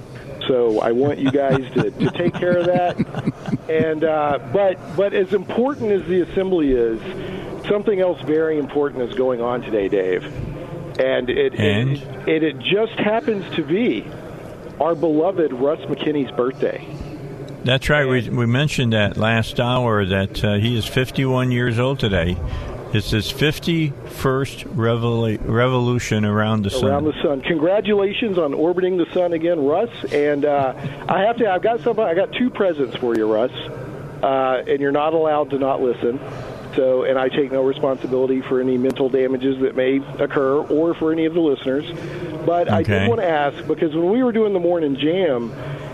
So 0.47 0.81
I 0.81 0.93
want 0.93 1.19
you 1.19 1.31
guys 1.31 1.71
to, 1.75 1.91
to 1.91 2.11
take 2.11 2.35
care 2.35 2.59
of 2.59 2.67
that. 2.67 3.33
And 3.69 4.05
uh, 4.05 4.39
but 4.53 4.79
but 4.97 5.15
as 5.15 5.33
important 5.33 5.91
as 5.93 6.07
the 6.07 6.21
assembly 6.21 6.73
is, 6.73 7.01
something 7.67 8.01
else 8.01 8.21
very 8.23 8.59
important 8.59 9.09
is 9.11 9.17
going 9.17 9.41
on 9.41 9.63
today, 9.63 9.89
Dave. 9.89 10.25
And 11.01 11.29
it 11.31 11.55
And? 11.59 11.93
It, 11.93 12.29
it, 12.29 12.43
it 12.43 12.59
just 12.59 12.93
happens 12.99 13.53
to 13.57 13.65
be 13.65 14.07
our 14.81 14.95
beloved 14.95 15.53
Russ 15.53 15.81
McKinney's 15.81 16.31
birthday. 16.33 16.87
That's 17.65 17.89
right. 17.89 18.07
We, 18.07 18.29
we 18.29 18.47
mentioned 18.47 18.93
that 18.93 19.17
last 19.17 19.59
hour 19.59 20.05
that 20.05 20.45
uh, 20.45 20.55
he 20.55 20.77
is 20.77 20.87
51 20.87 21.51
years 21.51 21.79
old 21.79 21.99
today. 21.99 22.37
It's 22.95 23.11
his 23.11 23.33
51st 23.33 23.93
revela- 24.77 25.39
revolution 25.45 26.25
around 26.25 26.63
the 26.63 26.71
sun. 26.71 26.85
around 26.91 27.05
the 27.05 27.23
sun. 27.23 27.41
Congratulations 27.41 28.39
on 28.39 28.55
orbiting 28.55 28.97
the 28.99 29.07
sun 29.13 29.33
again, 29.33 29.65
Russ. 29.65 29.91
And 30.13 30.45
uh, 30.45 30.75
I 31.09 31.23
have 31.23 31.37
to. 31.39 31.51
I've 31.51 31.63
got 31.63 31.81
some. 31.81 31.99
I 31.99 32.15
got 32.15 32.31
two 32.33 32.51
presents 32.51 32.95
for 32.97 33.17
you, 33.17 33.33
Russ. 33.33 33.51
Uh, 34.23 34.63
and 34.69 34.79
you're 34.81 34.93
not 34.93 35.13
allowed 35.13 35.51
to 35.51 35.59
not 35.59 35.83
listen. 35.83 36.21
So, 36.77 37.03
and 37.03 37.19
I 37.19 37.29
take 37.29 37.51
no 37.53 37.63
responsibility 37.65 38.41
for 38.43 38.61
any 38.61 38.79
mental 38.79 39.09
damages 39.09 39.61
that 39.61 39.75
may 39.77 39.97
occur 40.19 40.59
or 40.59 40.95
for 40.95 41.11
any 41.13 41.25
of 41.25 41.35
the 41.35 41.41
listeners. 41.41 41.85
But 42.47 42.71
I 42.71 42.81
Okay. 42.83 43.01
did 43.01 43.09
want 43.09 43.21
to 43.21 43.29
ask 43.29 43.67
because 43.67 43.95
when 43.95 44.11
we 44.11 44.23
were 44.23 44.33
doing 44.33 44.53
the 44.53 44.61
morning 44.61 44.97
jam, 44.97 45.53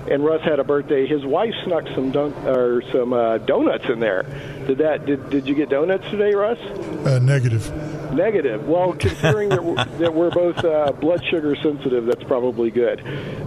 and 0.08 0.24
Russ 0.24 0.42
had 0.42 0.58
a 0.60 0.64
birthday, 0.64 1.06
his 1.06 1.24
wife 1.24 1.54
snuck 1.64 1.84
some 1.94 2.10
dun- 2.10 2.32
or 2.46 2.82
some 2.92 3.12
uh, 3.12 3.38
donuts 3.38 3.84
in 3.88 4.00
there. 4.00 4.22
Did 4.66 4.78
that? 4.78 5.06
Did 5.06 5.30
Did 5.30 5.46
you 5.48 5.54
get 5.54 5.68
donuts 5.68 6.04
today, 6.10 6.34
Russ? 6.34 6.58
Uh, 7.06 7.18
negative. 7.20 7.70
Negative. 8.14 8.66
Well, 8.66 8.92
considering 8.98 9.50
that, 9.50 9.62
we're, 9.64 9.84
that 9.98 10.14
we're 10.14 10.30
both 10.30 10.64
uh, 10.64 10.92
blood 10.92 11.24
sugar 11.24 11.54
sensitive, 11.56 12.06
that's 12.06 12.24
probably 12.24 12.70
good. 12.70 13.02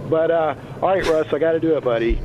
But 0.08 0.30
uh, 0.30 0.54
all 0.82 0.88
right, 0.88 1.04
Russ, 1.06 1.32
I 1.32 1.38
got 1.38 1.52
to 1.52 1.60
do 1.60 1.76
it, 1.76 1.84
buddy. 1.84 2.20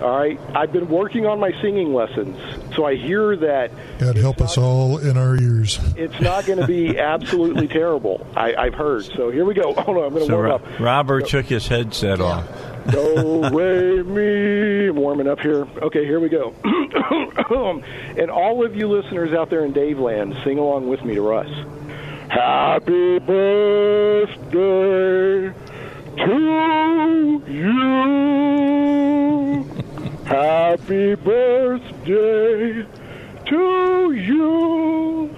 All 0.00 0.18
right, 0.18 0.36
I've 0.52 0.72
been 0.72 0.88
working 0.88 1.26
on 1.26 1.38
my 1.38 1.52
singing 1.62 1.94
lessons, 1.94 2.36
so 2.74 2.84
I 2.84 2.96
hear 2.96 3.36
that 3.36 3.70
God 4.00 4.16
help 4.16 4.40
us 4.40 4.58
all 4.58 4.98
in 4.98 5.16
our 5.16 5.36
ears. 5.36 5.78
it's 5.96 6.20
not 6.20 6.44
going 6.44 6.58
to 6.58 6.66
be 6.66 6.98
absolutely 6.98 7.68
terrible. 7.68 8.26
I, 8.34 8.52
I've 8.56 8.74
heard. 8.74 9.04
So 9.04 9.30
here 9.30 9.44
we 9.44 9.54
go. 9.54 9.72
Hold 9.74 9.98
on, 9.98 10.04
I'm 10.04 10.10
going 10.10 10.22
to 10.22 10.26
So 10.26 10.34
warm 10.34 10.46
Ro- 10.46 10.54
up. 10.56 10.80
Robert 10.80 11.28
took 11.28 11.46
his 11.46 11.68
headset 11.68 12.20
off. 12.20 12.48
Do, 12.90 13.48
re, 13.50 14.02
mi. 14.02 14.90
Warming 14.90 15.28
up 15.28 15.40
here. 15.40 15.66
Okay, 15.82 16.04
here 16.04 16.20
we 16.20 16.28
go. 16.28 16.54
and 18.18 18.30
all 18.30 18.64
of 18.64 18.74
you 18.74 18.88
listeners 18.88 19.32
out 19.32 19.50
there 19.50 19.64
in 19.64 19.72
Dave 19.72 19.98
Land, 19.98 20.36
sing 20.44 20.58
along 20.58 20.88
with 20.88 21.04
me 21.04 21.14
to 21.14 21.22
Russ. 21.22 21.48
Happy 22.28 23.18
birthday 23.20 24.52
to 26.16 27.42
you. 27.46 27.82
Happy 30.24 31.14
birthday 31.14 32.86
to 33.46 34.12
you. 34.12 35.30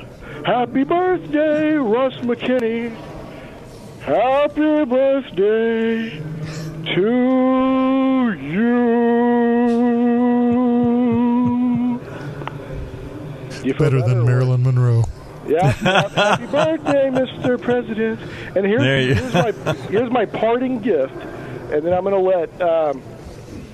Happy 0.47 0.85
birthday, 0.85 1.73
Russ 1.75 2.15
McKinney. 2.16 2.95
Happy 4.01 4.85
birthday 4.85 6.23
to 6.94 8.35
you. 11.15 12.01
You 13.65 13.73
feel 13.74 13.90
Better 13.90 14.02
than 14.02 14.24
Marilyn 14.27 14.62
Monroe. 14.62 15.05
Yeah. 15.47 15.70
Happy 15.73 16.47
birthday, 16.47 17.11
Mr. 17.11 17.61
President. 17.61 18.20
And 18.56 18.65
here's, 18.66 18.82
here's 19.19 19.35
my 19.35 19.73
here's 19.90 20.11
my 20.11 20.24
parting 20.27 20.81
gift, 20.81 21.12
and 21.15 21.85
then 21.85 21.93
I'm 21.93 22.05
going 22.05 22.15
to 22.15 22.20
let 22.20 22.61
um, 22.62 23.02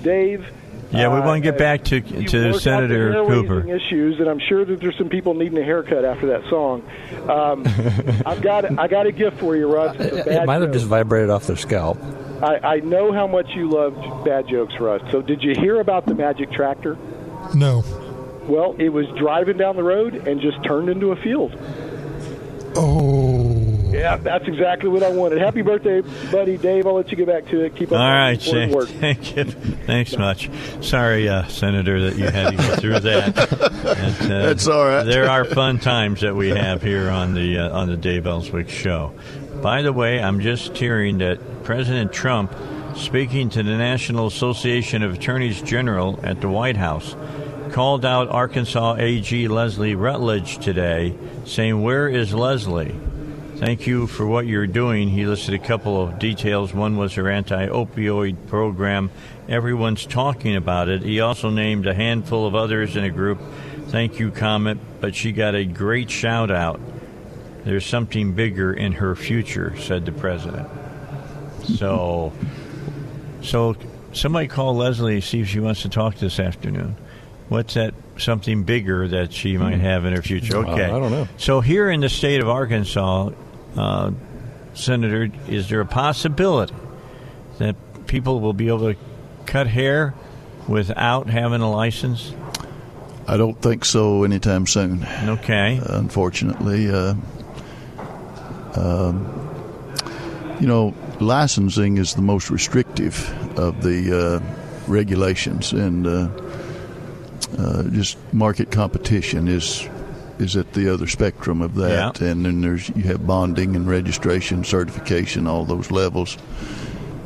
Dave. 0.02 0.46
Yeah, 0.92 1.06
we 1.12 1.20
uh, 1.20 1.24
want 1.26 1.42
to 1.42 1.50
get 1.50 1.54
uh, 1.54 1.58
back 1.58 1.84
to 1.84 2.00
to 2.00 2.58
Senator 2.58 3.12
Cooper. 3.26 3.60
issues, 3.68 4.18
and 4.20 4.28
I'm 4.28 4.40
sure 4.48 4.64
that 4.64 4.80
there's 4.80 4.98
some 4.98 5.08
people 5.08 5.34
needing 5.34 5.58
a 5.58 5.64
haircut 5.64 6.04
after 6.04 6.26
that 6.28 6.48
song. 6.50 6.82
Um, 7.28 7.64
I've 8.26 8.42
got 8.42 8.78
I 8.78 8.88
got 8.88 9.06
a 9.06 9.12
gift 9.12 9.38
for 9.38 9.56
you, 9.56 9.72
Russ. 9.72 9.96
It's 10.00 10.12
a 10.12 10.18
It 10.20 10.26
bad 10.26 10.46
might 10.46 10.54
have 10.62 10.70
joke. 10.70 10.74
just 10.74 10.86
vibrated 10.86 11.30
off 11.30 11.46
their 11.46 11.56
scalp. 11.56 11.98
I, 12.42 12.76
I 12.76 12.80
know 12.80 13.12
how 13.12 13.26
much 13.26 13.50
you 13.50 13.68
loved 13.68 14.24
bad 14.24 14.48
jokes, 14.48 14.74
Russ. 14.80 15.02
So 15.10 15.20
did 15.22 15.42
you 15.42 15.54
hear 15.54 15.80
about 15.80 16.06
the 16.06 16.14
magic 16.14 16.50
tractor? 16.52 16.96
No. 17.54 17.84
Well, 18.48 18.74
it 18.78 18.88
was 18.88 19.06
driving 19.18 19.58
down 19.58 19.76
the 19.76 19.82
road 19.82 20.14
and 20.14 20.40
just 20.40 20.62
turned 20.64 20.88
into 20.88 21.12
a 21.12 21.16
field. 21.16 21.52
Oh. 22.76 23.56
Yeah, 23.92 24.16
that's 24.16 24.46
exactly 24.46 24.88
what 24.88 25.02
I 25.02 25.10
wanted. 25.10 25.38
Happy 25.38 25.62
birthday, 25.62 26.00
buddy 26.30 26.56
Dave. 26.56 26.86
I'll 26.86 26.94
let 26.94 27.10
you 27.10 27.16
get 27.16 27.26
back 27.26 27.46
to 27.46 27.64
it. 27.64 27.74
Keep 27.74 27.90
up 27.90 27.98
All 27.98 28.06
the 28.06 28.12
right, 28.12 28.46
important 28.46 28.90
Shane. 28.90 29.00
Thank 29.00 29.36
you. 29.36 29.44
Thanks 29.44 30.16
much. 30.16 30.48
Sorry, 30.80 31.28
uh, 31.28 31.46
Senator, 31.48 32.08
that 32.08 32.16
you 32.16 32.26
had 32.30 32.50
to 32.50 32.56
go 32.56 32.76
through 32.76 33.00
that. 33.00 33.70
And, 33.90 34.32
uh, 34.32 34.46
That's 34.46 34.68
all 34.68 34.86
right. 34.86 35.04
There 35.04 35.28
are 35.28 35.44
fun 35.44 35.78
times 35.78 36.20
that 36.20 36.36
we 36.36 36.50
have 36.50 36.82
here 36.82 37.10
on 37.10 37.34
the 37.34 37.58
uh, 37.58 37.76
on 37.76 37.88
the 37.88 37.96
Dave 37.96 38.26
Elswick 38.26 38.68
show. 38.68 39.12
By 39.62 39.82
the 39.82 39.92
way, 39.92 40.22
I'm 40.22 40.40
just 40.40 40.74
hearing 40.78 41.18
that 41.18 41.64
President 41.64 42.14
Trump, 42.14 42.54
speaking 42.96 43.50
to 43.50 43.62
the 43.62 43.76
National 43.76 44.26
Association 44.26 45.02
of 45.02 45.12
Attorneys 45.12 45.60
General 45.60 46.18
at 46.22 46.40
the 46.40 46.48
White 46.48 46.78
House, 46.78 47.14
called 47.70 48.06
out 48.06 48.28
Arkansas 48.28 48.96
AG 48.98 49.48
Leslie 49.48 49.94
Rutledge 49.94 50.58
today, 50.58 51.14
saying, 51.44 51.82
"Where 51.82 52.08
is 52.08 52.32
Leslie?" 52.32 52.94
Thank 53.56 53.86
you 53.86 54.06
for 54.06 54.26
what 54.26 54.46
you're 54.46 54.66
doing. 54.66 55.10
He 55.10 55.26
listed 55.26 55.52
a 55.52 55.58
couple 55.58 56.02
of 56.02 56.18
details. 56.18 56.72
One 56.72 56.96
was 56.96 57.12
her 57.16 57.28
anti 57.28 57.66
opioid 57.66 58.46
program. 58.46 59.10
Everyone's 59.46 60.06
talking 60.06 60.56
about 60.56 60.88
it. 60.88 61.02
He 61.02 61.20
also 61.20 61.50
named 61.50 61.86
a 61.86 61.92
handful 61.92 62.46
of 62.46 62.54
others 62.54 62.96
in 62.96 63.04
a 63.04 63.10
group. 63.10 63.38
Thank 63.88 64.18
you 64.18 64.30
comment, 64.30 64.80
but 65.02 65.14
she 65.14 65.32
got 65.32 65.54
a 65.54 65.66
great 65.66 66.10
shout 66.10 66.50
out. 66.50 66.80
There's 67.64 67.84
something 67.84 68.32
bigger 68.32 68.72
in 68.72 68.92
her 68.92 69.14
future, 69.14 69.76
said 69.76 70.06
the 70.06 70.12
president. 70.12 70.68
So, 71.64 72.32
so 73.42 73.76
somebody 74.12 74.48
call 74.48 74.76
Leslie, 74.76 75.20
see 75.20 75.40
if 75.40 75.48
she 75.48 75.60
wants 75.60 75.82
to 75.82 75.88
talk 75.88 76.16
this 76.16 76.40
afternoon. 76.40 76.96
What's 77.48 77.74
that 77.74 77.94
something 78.16 78.62
bigger 78.62 79.08
that 79.08 79.32
she 79.32 79.56
might 79.58 79.80
have 79.80 80.04
in 80.04 80.14
her 80.14 80.22
future? 80.22 80.56
Uh, 80.58 80.72
Okay. 80.72 80.84
I 80.84 80.88
don't 80.98 81.10
know. 81.10 81.28
So 81.36 81.60
here 81.60 81.90
in 81.90 82.00
the 82.00 82.08
state 82.08 82.40
of 82.40 82.48
Arkansas, 82.48 83.30
uh, 83.76 84.12
Senator, 84.74 85.30
is 85.48 85.68
there 85.68 85.80
a 85.80 85.86
possibility 85.86 86.74
that 87.58 87.76
people 88.06 88.40
will 88.40 88.52
be 88.52 88.68
able 88.68 88.92
to 88.94 88.98
cut 89.46 89.66
hair 89.66 90.14
without 90.68 91.28
having 91.28 91.60
a 91.60 91.70
license? 91.70 92.32
I 93.26 93.36
don't 93.36 93.60
think 93.60 93.84
so 93.84 94.24
anytime 94.24 94.66
soon. 94.66 95.04
Okay. 95.04 95.80
Unfortunately, 95.84 96.90
uh, 96.90 97.14
um, 98.76 99.24
you 100.60 100.66
know, 100.66 100.94
licensing 101.20 101.98
is 101.98 102.14
the 102.14 102.22
most 102.22 102.50
restrictive 102.50 103.28
of 103.58 103.82
the 103.82 104.12
uh, 104.12 104.40
regulations, 104.86 105.72
and 105.72 106.06
uh, 106.06 106.28
uh, 107.58 107.82
just 107.90 108.16
market 108.32 108.70
competition 108.70 109.48
is 109.48 109.88
is 110.38 110.56
at 110.56 110.72
the 110.72 110.92
other 110.92 111.06
spectrum 111.06 111.60
of 111.62 111.74
that. 111.74 112.20
And 112.20 112.44
then 112.46 112.60
there's 112.62 112.88
you 112.90 113.02
have 113.04 113.26
bonding 113.26 113.76
and 113.76 113.86
registration, 113.88 114.64
certification, 114.64 115.46
all 115.46 115.64
those 115.64 115.90
levels. 115.90 116.36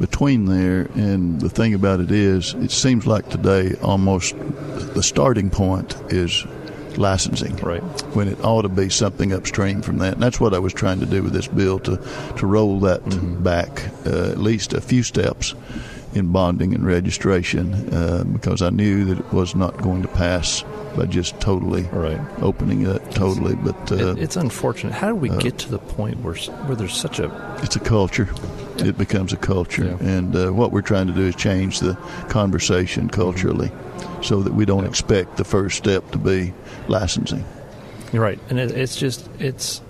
between 0.01 0.47
there. 0.47 0.83
And 0.95 1.41
the 1.41 1.49
thing 1.49 1.75
about 1.75 2.01
it 2.01 2.11
is, 2.11 2.55
it 2.55 2.71
seems 2.71 3.07
like 3.07 3.29
today 3.29 3.75
almost 3.83 4.35
the 4.95 5.03
starting 5.03 5.51
point 5.51 5.95
is 6.09 6.45
licensing, 6.99 7.57
right? 7.57 7.83
When 8.15 8.29
it 8.29 8.39
ought 8.45 8.63
to 8.63 8.69
be 8.69 8.89
something 8.89 9.33
upstream 9.33 9.83
from 9.83 9.99
that. 9.99 10.15
And 10.15 10.23
that's 10.23 10.41
what 10.41 10.55
I 10.55 10.59
was 10.59 10.73
trying 10.73 11.01
to 11.01 11.07
do 11.07 11.23
with 11.23 11.33
this 11.33 11.49
bill 11.49 11.79
to 11.81 11.97
to 12.37 12.47
roll 12.47 12.81
that 12.81 13.03
Mm-hmm. 13.05 13.43
back 13.43 13.85
uh, 14.07 14.31
at 14.31 14.39
least 14.39 14.73
a 14.73 14.81
few 14.81 15.03
steps 15.03 15.55
in 16.15 16.31
bonding 16.31 16.75
and 16.75 16.87
registration 16.87 17.75
uh, 17.93 18.23
because 18.25 18.63
I 18.63 18.71
knew 18.71 19.05
that 19.07 19.19
it 19.19 19.33
was 19.33 19.55
not 19.57 19.77
going 19.83 20.03
to 20.03 20.09
pass 20.09 20.63
by 20.97 21.07
just 21.07 21.41
totally 21.41 21.83
right. 21.93 22.21
opening 22.41 22.83
it 22.83 22.89
up 22.89 23.11
totally. 23.15 23.57
But 23.57 23.91
uh, 23.93 24.13
It- 24.13 24.19
it's 24.19 24.37
unfortunate. 24.37 24.93
How 24.93 25.13
did 25.13 25.21
we 25.21 25.31
uh, 25.31 25.37
get 25.39 25.59
to 25.59 25.71
the 25.71 25.79
point 25.81 26.21
where 26.21 26.35
where 26.67 26.77
there's 26.77 26.95
such 26.97 27.19
a 27.19 27.31
it's 27.63 27.77
a 27.77 27.81
culture. 27.81 28.29
It 28.79 28.99
becomes 28.99 29.33
a 29.33 29.37
culture, 29.37 29.97
and 30.01 30.35
uh, 30.35 30.51
what 30.53 30.73
we're 30.73 30.83
trying 30.83 31.07
to 31.07 31.13
do 31.13 31.23
is 31.29 31.37
change 31.37 31.79
the 31.79 31.95
conversation 32.29 33.09
culturally, 33.09 33.71
so 34.21 34.43
that 34.43 34.53
we 34.55 34.65
don't 34.65 34.85
expect 34.85 35.37
the 35.37 35.45
first 35.45 35.77
step 35.79 36.11
to 36.11 36.19
be 36.19 36.53
licensing. 36.89 37.45
You're 38.13 38.23
right, 38.23 38.39
and 38.51 38.59
it, 38.59 38.71
it's 38.73 38.97
just 38.97 39.29
it's. 39.39 39.81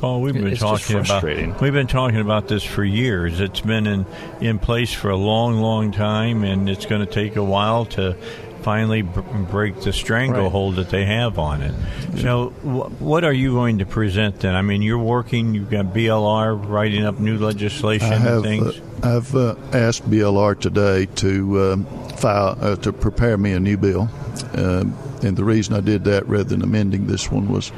Paul, 0.00 0.20
we've 0.20 0.34
been 0.34 0.48
it's 0.48 0.60
talking 0.60 0.98
about 0.98 1.22
we've 1.62 1.72
been 1.72 1.86
talking 1.86 2.20
about 2.20 2.48
this 2.48 2.62
for 2.62 2.84
years. 2.84 3.40
It's 3.40 3.62
been 3.62 3.86
in 3.86 4.04
in 4.40 4.58
place 4.58 4.92
for 4.92 5.08
a 5.08 5.16
long, 5.16 5.54
long 5.60 5.90
time, 5.90 6.44
and 6.44 6.68
it's 6.68 6.84
going 6.84 7.00
to 7.04 7.10
take 7.10 7.36
a 7.36 7.44
while 7.44 7.86
to 7.86 8.14
finally 8.60 9.00
b- 9.00 9.20
break 9.50 9.80
the 9.82 9.92
stranglehold 9.92 10.74
that 10.74 10.90
they 10.90 11.06
have 11.06 11.38
on 11.38 11.62
it. 11.62 11.72
So, 12.18 12.48
wh- 12.50 13.00
what 13.00 13.24
are 13.24 13.32
you 13.32 13.52
going 13.52 13.78
to 13.78 13.86
present 13.86 14.40
then? 14.40 14.54
I 14.54 14.60
mean, 14.60 14.82
you're 14.82 14.98
working. 14.98 15.54
You've 15.54 15.70
got 15.70 15.86
BLR 15.86 16.68
writing 16.68 17.06
up 17.06 17.18
new 17.18 17.38
legislation 17.38 18.12
I 18.12 18.16
have 18.16 18.44
and 18.44 18.44
things. 18.44 18.80
uh, 19.02 19.16
I've 19.16 19.34
uh, 19.34 19.54
asked 19.72 20.10
BLR 20.10 20.58
today 20.60 21.06
to 21.06 21.72
um, 21.72 21.84
file 22.16 22.58
uh, 22.60 22.76
to 22.76 22.92
prepare 22.92 23.38
me 23.38 23.52
a 23.52 23.60
new 23.60 23.76
bill, 23.78 24.10
um, 24.54 24.94
and 25.22 25.36
the 25.36 25.44
reason 25.44 25.74
I 25.74 25.80
did 25.80 26.04
that 26.04 26.26
rather 26.28 26.44
than 26.44 26.62
amending 26.62 27.06
this 27.06 27.30
one 27.30 27.48
was 27.48 27.72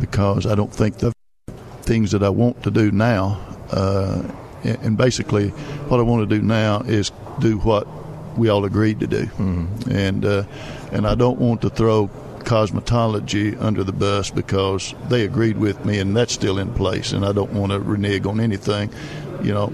because 0.00 0.46
I 0.46 0.54
don't 0.54 0.72
think 0.72 0.98
the 0.98 1.12
things 1.82 2.12
that 2.12 2.22
I 2.22 2.28
want 2.28 2.62
to 2.64 2.70
do 2.70 2.90
now, 2.90 3.40
uh, 3.70 4.22
and 4.64 4.96
basically 4.96 5.48
what 5.88 6.00
I 6.00 6.02
want 6.02 6.28
to 6.28 6.36
do 6.36 6.42
now 6.42 6.80
is 6.80 7.10
do 7.40 7.58
what 7.58 7.86
we 8.36 8.48
all 8.48 8.64
agreed 8.64 9.00
to 9.00 9.06
do, 9.06 9.28
and 9.90 10.24
uh, 10.24 10.44
and 10.92 11.06
I 11.06 11.14
don't 11.14 11.38
want 11.38 11.62
to 11.62 11.70
throw 11.70 12.08
cosmetology 12.42 13.60
under 13.60 13.84
the 13.84 13.92
bus 13.92 14.30
because 14.30 14.94
they 15.08 15.24
agreed 15.24 15.56
with 15.58 15.84
me 15.84 16.00
and 16.00 16.16
that's 16.16 16.32
still 16.32 16.58
in 16.58 16.72
place, 16.74 17.12
and 17.12 17.24
I 17.24 17.32
don't 17.32 17.52
want 17.52 17.72
to 17.72 17.80
renege 17.80 18.26
on 18.26 18.40
anything, 18.40 18.90
you 19.42 19.52
know. 19.52 19.72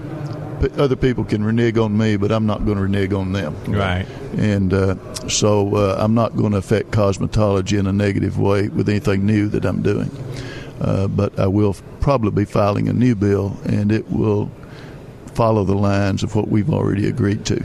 Other 0.77 0.95
people 0.95 1.23
can 1.23 1.43
renege 1.43 1.77
on 1.77 1.97
me, 1.97 2.17
but 2.17 2.31
I'm 2.31 2.45
not 2.45 2.65
going 2.65 2.77
to 2.77 2.83
renege 2.83 3.13
on 3.13 3.31
them. 3.31 3.55
Right. 3.65 4.05
And 4.37 4.73
uh, 4.73 4.95
so 5.27 5.75
uh, 5.75 5.95
I'm 5.97 6.13
not 6.13 6.35
going 6.35 6.51
to 6.51 6.57
affect 6.57 6.91
cosmetology 6.91 7.79
in 7.79 7.87
a 7.87 7.93
negative 7.93 8.37
way 8.37 8.67
with 8.67 8.89
anything 8.89 9.25
new 9.25 9.47
that 9.49 9.65
I'm 9.65 9.81
doing. 9.81 10.11
Uh, 10.81 11.07
but 11.07 11.37
I 11.39 11.47
will 11.47 11.75
probably 11.99 12.31
be 12.31 12.45
filing 12.45 12.87
a 12.87 12.93
new 12.93 13.15
bill, 13.15 13.57
and 13.65 13.91
it 13.91 14.09
will 14.09 14.51
follow 15.33 15.63
the 15.63 15.75
lines 15.75 16.23
of 16.23 16.35
what 16.35 16.47
we've 16.47 16.69
already 16.69 17.07
agreed 17.07 17.45
to. 17.45 17.63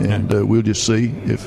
And 0.00 0.34
uh, 0.34 0.44
we'll 0.46 0.62
just 0.62 0.84
see 0.84 1.14
if 1.24 1.46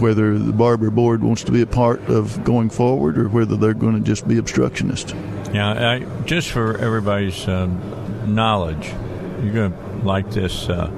whether 0.00 0.38
the 0.38 0.52
barber 0.52 0.90
board 0.90 1.22
wants 1.22 1.44
to 1.44 1.52
be 1.52 1.60
a 1.60 1.66
part 1.66 2.00
of 2.08 2.42
going 2.42 2.70
forward 2.70 3.18
or 3.18 3.28
whether 3.28 3.54
they're 3.56 3.74
going 3.74 3.94
to 3.94 4.00
just 4.00 4.26
be 4.26 4.38
obstructionist. 4.38 5.14
Yeah, 5.52 5.90
I, 5.90 6.24
just 6.24 6.50
for 6.50 6.78
everybody's 6.78 7.46
um, 7.48 8.34
knowledge, 8.34 8.94
you're 9.42 9.52
going 9.52 9.72
to 9.72 9.89
like 10.04 10.30
this, 10.30 10.68
uh, 10.68 10.90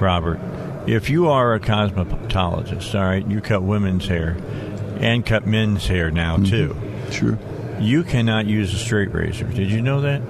Robert. 0.00 0.40
If 0.86 1.10
you 1.10 1.28
are 1.28 1.54
a 1.54 1.60
cosmetologist, 1.60 2.98
all 2.98 3.06
right, 3.06 3.26
you 3.26 3.40
cut 3.40 3.62
women's 3.62 4.06
hair 4.08 4.36
and 4.98 5.24
cut 5.24 5.46
men's 5.46 5.86
hair 5.86 6.10
now 6.10 6.36
too. 6.36 6.76
Sure. 7.10 7.38
You 7.80 8.02
cannot 8.04 8.46
use 8.46 8.72
a 8.72 8.78
straight 8.78 9.12
razor. 9.12 9.44
Did 9.44 9.70
you 9.70 9.82
know 9.82 10.00
that? 10.02 10.22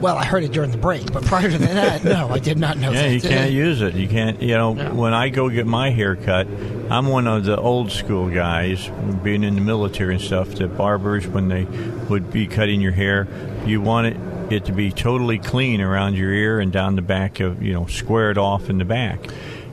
Well, 0.00 0.16
I 0.16 0.24
heard 0.24 0.44
it 0.44 0.52
during 0.52 0.70
the 0.70 0.78
break, 0.78 1.12
but 1.12 1.24
prior 1.24 1.50
to 1.50 1.58
that, 1.58 2.04
no, 2.04 2.28
I 2.28 2.38
did 2.38 2.56
not 2.56 2.78
know 2.78 2.92
yeah, 2.92 3.02
that. 3.02 3.14
you 3.14 3.20
can't 3.20 3.50
use 3.50 3.80
it. 3.80 3.94
You 3.94 4.08
can't. 4.08 4.40
You 4.40 4.56
know, 4.56 4.72
when 4.72 5.12
I 5.12 5.28
go 5.28 5.48
get 5.48 5.66
my 5.66 5.90
hair 5.90 6.14
cut, 6.14 6.46
I'm 6.88 7.08
one 7.08 7.26
of 7.26 7.44
the 7.44 7.56
old 7.56 7.90
school 7.90 8.30
guys, 8.30 8.88
being 9.24 9.42
in 9.42 9.56
the 9.56 9.60
military 9.60 10.14
and 10.14 10.22
stuff. 10.22 10.50
The 10.50 10.68
barbers, 10.68 11.26
when 11.26 11.48
they 11.48 11.64
would 12.08 12.32
be 12.32 12.46
cutting 12.46 12.80
your 12.80 12.92
hair, 12.92 13.26
you 13.66 13.80
want 13.80 14.06
it 14.06 14.16
it 14.50 14.64
to 14.66 14.72
be 14.72 14.90
totally 14.90 15.38
clean 15.38 15.80
around 15.80 16.14
your 16.14 16.32
ear 16.32 16.60
and 16.60 16.72
down 16.72 16.96
the 16.96 17.02
back 17.02 17.40
of 17.40 17.62
you 17.62 17.72
know 17.72 17.86
squared 17.86 18.38
off 18.38 18.70
in 18.70 18.78
the 18.78 18.84
back. 18.84 19.20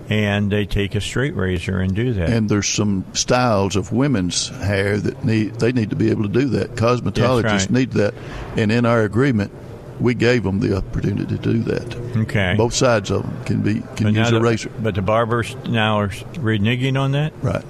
And 0.07 0.51
they 0.51 0.67
take 0.67 0.93
a 0.93 1.01
straight 1.01 1.35
razor 1.35 1.79
and 1.79 1.95
do 1.95 2.13
that. 2.13 2.29
And 2.29 2.47
there's 2.47 2.67
some 2.67 3.05
styles 3.13 3.75
of 3.75 3.91
women's 3.91 4.49
hair 4.49 4.97
that 4.99 5.25
need 5.25 5.55
they 5.55 5.71
need 5.71 5.89
to 5.89 5.95
be 5.95 6.11
able 6.11 6.23
to 6.23 6.29
do 6.29 6.45
that. 6.49 6.75
Cosmetologists 6.75 7.43
right. 7.43 7.69
need 7.71 7.91
that, 7.93 8.13
and 8.55 8.71
in 8.71 8.85
our 8.85 9.01
agreement, 9.01 9.51
we 9.99 10.13
gave 10.13 10.43
them 10.43 10.59
the 10.59 10.77
opportunity 10.77 11.37
to 11.37 11.41
do 11.41 11.59
that. 11.63 11.95
Okay. 12.17 12.53
Both 12.55 12.73
sides 12.73 13.09
of 13.09 13.23
them 13.23 13.45
can 13.45 13.61
be 13.61 13.81
can 13.95 14.05
But 14.07 14.13
use 14.13 14.29
a 14.29 14.35
the- 14.35 14.41
razor. 14.41 14.71
But 14.79 14.95
the 14.95 15.01
barbers 15.01 15.55
now 15.67 15.99
are 15.99 16.09
reneging 16.09 16.99
on 16.99 17.13
that. 17.13 17.33
Right. 17.41 17.65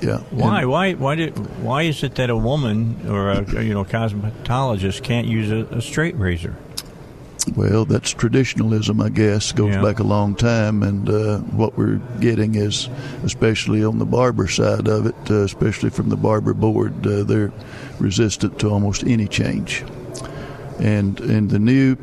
Yeah. 0.00 0.18
Why? 0.30 0.60
And- 0.62 0.70
Why? 0.70 0.92
Why 0.94 1.14
did? 1.14 1.36
Why 1.62 1.82
is 1.82 2.02
it 2.02 2.14
that 2.16 2.30
a 2.30 2.36
woman 2.36 2.96
or 3.08 3.30
a 3.30 3.62
you 3.62 3.74
know 3.74 3.84
cosmetologist 3.84 5.02
can't 5.02 5.26
use 5.26 5.50
a, 5.50 5.64
a 5.76 5.80
straight 5.82 6.16
razor? 6.16 6.56
Well, 7.56 7.84
that's 7.84 8.10
traditionalism, 8.12 9.00
I 9.00 9.08
guess. 9.08 9.50
Goes 9.50 9.74
Yeah. 9.74 9.82
back 9.82 9.98
a 9.98 10.04
long 10.04 10.36
time, 10.36 10.84
and 10.84 11.08
uh, 11.08 11.38
what 11.38 11.76
we're 11.76 12.00
getting 12.20 12.54
is, 12.54 12.88
especially 13.24 13.82
on 13.84 13.98
the 13.98 14.04
barber 14.04 14.46
side 14.46 14.86
of 14.86 15.06
it, 15.06 15.14
uh, 15.28 15.42
especially 15.42 15.90
from 15.90 16.08
the 16.08 16.16
barber 16.16 16.54
board, 16.54 17.04
uh, 17.04 17.24
they're 17.24 17.50
resistant 17.98 18.60
to 18.60 18.68
almost 18.70 19.02
any 19.04 19.26
change. 19.26 19.82
And 20.78 21.18
in 21.20 21.48
the 21.48 21.58
new 21.58 21.96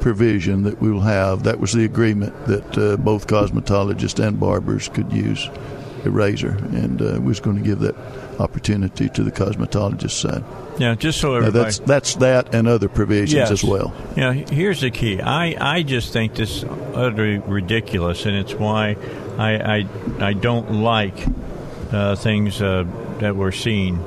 provision 0.00 0.64
that 0.64 0.82
we 0.82 0.92
will 0.92 1.00
have, 1.00 1.44
that 1.44 1.60
was 1.60 1.72
the 1.72 1.84
agreement 1.86 2.34
that 2.46 2.76
uh, 2.76 2.96
both 2.98 3.26
cosmetologists 3.26 4.22
and 4.22 4.38
barbers 4.38 4.88
could 4.90 5.10
use 5.10 5.48
razor, 6.10 6.50
and 6.72 7.00
uh, 7.00 7.12
we 7.20 7.28
was 7.28 7.40
going 7.40 7.56
to 7.56 7.62
give 7.62 7.80
that 7.80 7.94
opportunity 8.40 9.08
to 9.08 9.22
the 9.22 9.30
cosmetologist 9.30 10.10
side. 10.20 10.44
Yeah, 10.78 10.94
just 10.96 11.20
so 11.20 11.30
Now, 11.30 11.36
everybody. 11.36 11.64
that's 11.64 11.78
that's 11.80 12.14
that 12.16 12.54
and 12.54 12.66
other 12.66 12.88
provisions 12.88 13.32
Yes. 13.34 13.50
as 13.52 13.62
well. 13.64 13.92
Yeah, 14.16 14.32
here's 14.32 14.80
the 14.80 14.90
key. 14.90 15.20
I, 15.20 15.76
I 15.76 15.82
just 15.82 16.12
think 16.12 16.34
this 16.34 16.58
is 16.58 16.64
utterly 16.94 17.38
ridiculous, 17.38 18.26
and 18.26 18.34
it's 18.36 18.54
why 18.54 18.96
I 19.38 19.54
I, 19.78 19.86
I 20.20 20.32
don't 20.32 20.82
like 20.82 21.14
uh, 21.92 22.16
things 22.16 22.60
uh, 22.60 22.84
that 23.20 23.36
we're 23.36 23.52
seeing 23.52 24.00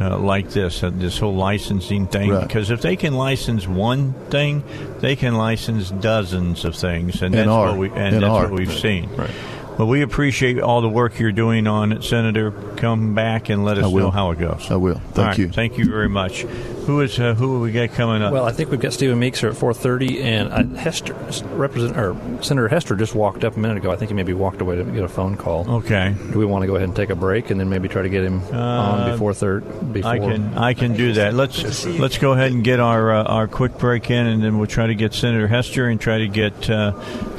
uh, 0.00 0.18
like 0.18 0.50
this, 0.50 0.82
uh, 0.82 0.90
this 0.92 1.16
whole 1.18 1.34
licensing 1.36 2.06
thing. 2.08 2.30
Right. 2.30 2.46
Because 2.46 2.70
if 2.70 2.82
they 2.82 2.96
can 2.96 3.14
license 3.14 3.66
one 3.66 4.12
thing, 4.28 4.62
they 5.00 5.14
can 5.16 5.34
license 5.36 5.88
dozens 5.90 6.64
of 6.66 6.74
things, 6.74 7.22
and 7.22 7.34
And 7.34 7.48
that's 7.48 7.48
what 7.48 7.78
we 7.78 7.88
and, 7.90 8.16
And 8.16 8.22
that's 8.24 8.30
what 8.32 8.50
we've 8.50 8.68
Right. 8.68 8.78
seen. 8.78 9.08
Right. 9.16 9.30
Well, 9.78 9.88
we 9.88 10.02
appreciate 10.02 10.60
all 10.60 10.80
the 10.80 10.88
work 10.88 11.18
you're 11.18 11.32
doing 11.32 11.66
on 11.66 11.90
it, 11.90 12.04
Senator. 12.04 12.52
Come 12.76 13.14
back 13.14 13.48
and 13.48 13.64
let 13.64 13.76
us 13.78 13.92
know 13.92 14.10
how 14.10 14.30
it 14.30 14.38
goes. 14.38 14.70
I 14.70 14.76
will. 14.76 15.00
Thank 15.12 15.16
right, 15.16 15.38
you. 15.38 15.48
Thank 15.48 15.78
you 15.78 15.86
very 15.86 16.08
much. 16.08 16.46
Who 16.86 17.00
is 17.00 17.18
uh, 17.18 17.34
who? 17.34 17.60
We 17.60 17.72
got 17.72 17.90
coming 17.92 18.20
up? 18.22 18.32
Well, 18.32 18.44
I 18.44 18.52
think 18.52 18.70
we've 18.70 18.80
got 18.80 18.92
Stephen 18.92 19.18
Meeks 19.18 19.40
here 19.40 19.48
at 19.48 19.56
4:30, 19.56 20.22
and 20.22 20.52
uh, 20.52 20.78
Hester, 20.78 21.14
Represent, 21.54 21.96
or 21.96 22.14
Senator 22.42 22.68
Hester 22.68 22.94
just 22.94 23.14
walked 23.14 23.42
up 23.44 23.56
a 23.56 23.58
minute 23.58 23.78
ago. 23.78 23.90
I 23.90 23.96
think 23.96 24.10
he 24.10 24.14
maybe 24.14 24.34
walked 24.34 24.60
away 24.60 24.76
to 24.76 24.84
get 24.84 25.02
a 25.02 25.08
phone 25.08 25.36
call. 25.36 25.68
Okay. 25.76 26.14
Do 26.32 26.38
we 26.38 26.44
want 26.44 26.62
to 26.62 26.66
go 26.66 26.76
ahead 26.76 26.86
and 26.88 26.94
take 26.96 27.08
a 27.10 27.16
break 27.16 27.50
and 27.50 27.58
then 27.58 27.70
maybe 27.70 27.88
try 27.88 28.02
to 28.02 28.08
get 28.10 28.22
him 28.22 28.42
on 28.54 29.10
before 29.12 29.32
third? 29.32 29.64
Before 29.92 30.10
Uh, 30.10 30.14
I 30.14 30.18
can 30.18 30.54
I 30.58 30.74
can 30.74 30.92
do 30.94 31.14
that. 31.14 31.32
Let's 31.34 31.86
let's 31.86 32.18
go 32.18 32.32
ahead 32.32 32.52
and 32.52 32.62
get 32.62 32.80
our 32.80 33.12
uh, 33.12 33.24
our 33.24 33.48
quick 33.48 33.78
break 33.78 34.10
in, 34.10 34.26
and 34.26 34.42
then 34.42 34.58
we'll 34.58 34.66
try 34.66 34.86
to 34.86 34.94
get 34.94 35.14
Senator 35.14 35.48
Hester 35.48 35.86
and 35.88 35.98
try 36.00 36.18
to 36.18 36.28
get 36.28 36.68
uh, 36.68 36.92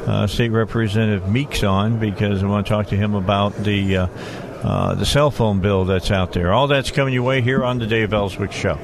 uh, 0.08 0.26
State 0.28 0.50
Representative 0.50 1.30
Meeks 1.30 1.64
on 1.64 2.00
because 2.00 2.42
I 2.44 2.48
want 2.48 2.66
to 2.66 2.70
talk 2.72 2.88
to 2.88 2.96
him 2.96 3.14
about 3.14 3.56
the 3.64 3.98
uh, 3.98 4.08
uh, 4.64 4.96
the 4.96 5.06
cell 5.06 5.30
phone 5.30 5.60
bill 5.60 5.86
that's 5.86 6.10
out 6.10 6.34
there. 6.34 6.52
All 6.52 6.66
that's 6.68 6.90
coming 6.90 7.14
your 7.14 7.22
way 7.22 7.42
here 7.42 7.64
on 7.64 7.78
the 7.78 7.86
Dave 7.86 8.12
Elswick 8.12 8.52
Show. 8.52 8.80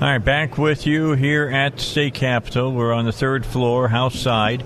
All 0.00 0.06
right, 0.06 0.18
back 0.18 0.56
with 0.56 0.86
you 0.86 1.14
here 1.14 1.48
at 1.48 1.80
state 1.80 2.14
capitol. 2.14 2.72
We're 2.72 2.92
on 2.92 3.04
the 3.04 3.10
third 3.10 3.44
floor, 3.44 3.88
house 3.88 4.16
side, 4.16 4.62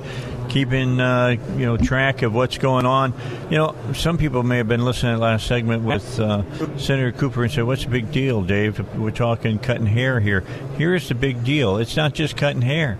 keeping 0.50 1.00
uh, 1.00 1.36
you 1.56 1.64
know 1.64 1.78
track 1.78 2.20
of 2.20 2.34
what's 2.34 2.58
going 2.58 2.84
on. 2.84 3.14
You 3.50 3.56
know, 3.56 3.76
some 3.94 4.18
people 4.18 4.42
may 4.42 4.58
have 4.58 4.68
been 4.68 4.84
listening 4.84 5.14
to 5.14 5.16
the 5.16 5.22
last 5.22 5.46
segment 5.46 5.84
with 5.84 6.20
uh, 6.20 6.42
Senator 6.76 7.12
Cooper 7.12 7.44
and 7.44 7.50
said, 7.50 7.64
"What's 7.64 7.84
the 7.84 7.90
big 7.90 8.12
deal, 8.12 8.42
Dave? 8.42 8.78
We're 8.94 9.10
talking 9.10 9.58
cutting 9.58 9.86
hair 9.86 10.20
here. 10.20 10.40
Here's 10.76 11.08
the 11.08 11.14
big 11.14 11.42
deal. 11.44 11.78
It's 11.78 11.96
not 11.96 12.12
just 12.12 12.36
cutting 12.36 12.60
hair. 12.60 12.98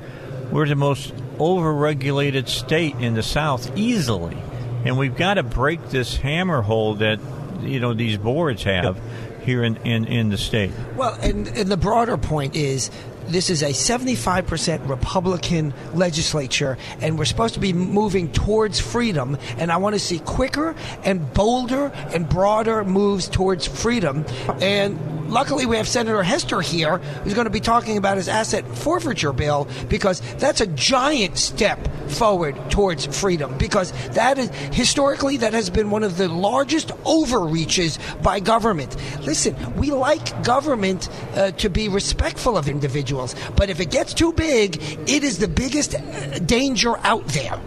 We're 0.50 0.66
the 0.66 0.74
most 0.74 1.14
overregulated 1.36 2.48
state 2.48 2.94
in 2.94 3.12
the 3.12 3.22
South 3.22 3.76
easily, 3.76 4.38
and 4.86 4.96
we've 4.96 5.18
got 5.18 5.34
to 5.34 5.42
break 5.42 5.90
this 5.90 6.16
hammer 6.16 6.62
hold 6.62 7.00
that 7.00 7.20
you 7.60 7.78
know 7.78 7.92
these 7.92 8.16
boards 8.16 8.62
have." 8.62 8.98
Here 9.44 9.62
in, 9.64 9.76
in, 9.78 10.04
in 10.04 10.28
the 10.28 10.38
state. 10.38 10.70
Well, 10.96 11.18
and, 11.20 11.48
and 11.48 11.68
the 11.68 11.76
broader 11.76 12.16
point 12.16 12.54
is 12.54 12.90
this 13.28 13.50
is 13.50 13.62
a 13.62 13.70
75% 13.70 14.88
Republican 14.88 15.74
legislature, 15.94 16.76
and 17.00 17.18
we're 17.18 17.24
supposed 17.24 17.54
to 17.54 17.60
be 17.60 17.72
moving 17.72 18.32
towards 18.32 18.80
freedom. 18.80 19.38
And 19.58 19.70
I 19.70 19.76
want 19.76 19.94
to 19.94 20.00
see 20.00 20.18
quicker 20.18 20.74
and 21.04 21.32
bolder 21.32 21.86
and 22.14 22.28
broader 22.28 22.84
moves 22.84 23.28
towards 23.28 23.66
freedom. 23.66 24.24
And 24.60 25.21
luckily, 25.32 25.66
we 25.66 25.76
have 25.76 25.88
Senator 25.88 26.22
Hester 26.22 26.60
here, 26.60 26.98
who's 26.98 27.34
going 27.34 27.46
to 27.46 27.50
be 27.50 27.60
talking 27.60 27.96
about 27.96 28.16
his 28.16 28.28
asset 28.28 28.66
forfeiture 28.76 29.32
bill 29.32 29.66
because 29.88 30.20
that's 30.36 30.60
a 30.60 30.66
giant 30.66 31.38
step 31.38 31.78
forward 32.08 32.56
towards 32.70 33.06
freedom. 33.06 33.56
Because 33.58 33.92
that 34.10 34.38
is 34.38 34.50
historically 34.72 35.38
that 35.38 35.52
has 35.52 35.70
been 35.70 35.90
one 35.90 36.02
of 36.02 36.16
the 36.16 36.28
largest 36.28 36.92
overreaches 37.04 37.98
by 38.22 38.40
government. 38.40 38.96
Listen, 39.22 39.56
we 39.76 39.90
like 39.90 40.44
government 40.44 41.08
uh, 41.34 41.50
to 41.52 41.68
be 41.68 41.88
respectful 41.88 42.56
of 42.56 42.68
individuals, 42.68 43.34
but 43.56 43.70
if 43.70 43.80
it 43.80 43.90
gets 43.90 44.14
too 44.14 44.32
big, 44.32 44.76
it 45.08 45.24
is 45.24 45.38
the 45.38 45.48
biggest 45.48 45.94
uh, 45.94 46.38
danger 46.40 46.96
out 46.98 47.26
there. 47.28 47.58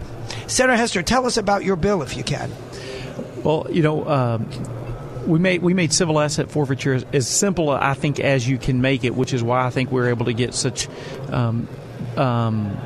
Senator 0.46 0.76
Hester, 0.76 1.02
tell 1.02 1.26
us 1.26 1.36
about 1.36 1.64
your 1.64 1.76
bill 1.76 2.02
if 2.02 2.16
you 2.16 2.22
can. 2.22 2.50
Well, 3.42 3.66
you 3.70 3.82
know, 3.82 4.08
um, 4.08 4.48
we 5.26 5.38
made 5.38 5.62
we 5.62 5.74
made 5.74 5.92
civil 5.92 6.20
asset 6.20 6.50
forfeiture 6.50 6.94
as, 6.94 7.06
as, 7.12 7.28
simple, 7.28 7.70
I 7.70 7.94
think, 7.94 8.20
as 8.20 8.48
you 8.48 8.58
can 8.58 8.80
make 8.80 9.04
it, 9.04 9.14
which 9.14 9.32
is 9.32 9.42
why 9.42 9.66
I 9.66 9.70
think 9.70 9.90
we're 9.90 10.08
able 10.08 10.26
to 10.26 10.32
get 10.32 10.54
such. 10.54 10.88
Um, 11.30 11.68
um, 12.16 12.76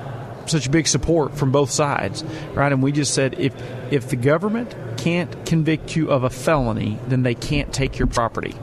such 0.46 0.68
big 0.70 0.88
support 0.88 1.36
from 1.36 1.52
both 1.52 1.70
sides, 1.70 2.24
right? 2.54 2.72
And 2.72 2.82
we 2.82 2.90
just 2.90 3.14
said 3.14 3.38
if 3.38 3.54
if 3.92 4.08
the 4.08 4.16
government 4.16 4.74
can't 4.96 5.46
convict 5.46 5.94
you 5.94 6.10
of 6.10 6.24
a 6.24 6.30
felony, 6.30 6.98
then 7.06 7.22
they 7.22 7.34
can't 7.34 7.72
take 7.72 7.98
your 7.98 8.08
property. 8.08 8.54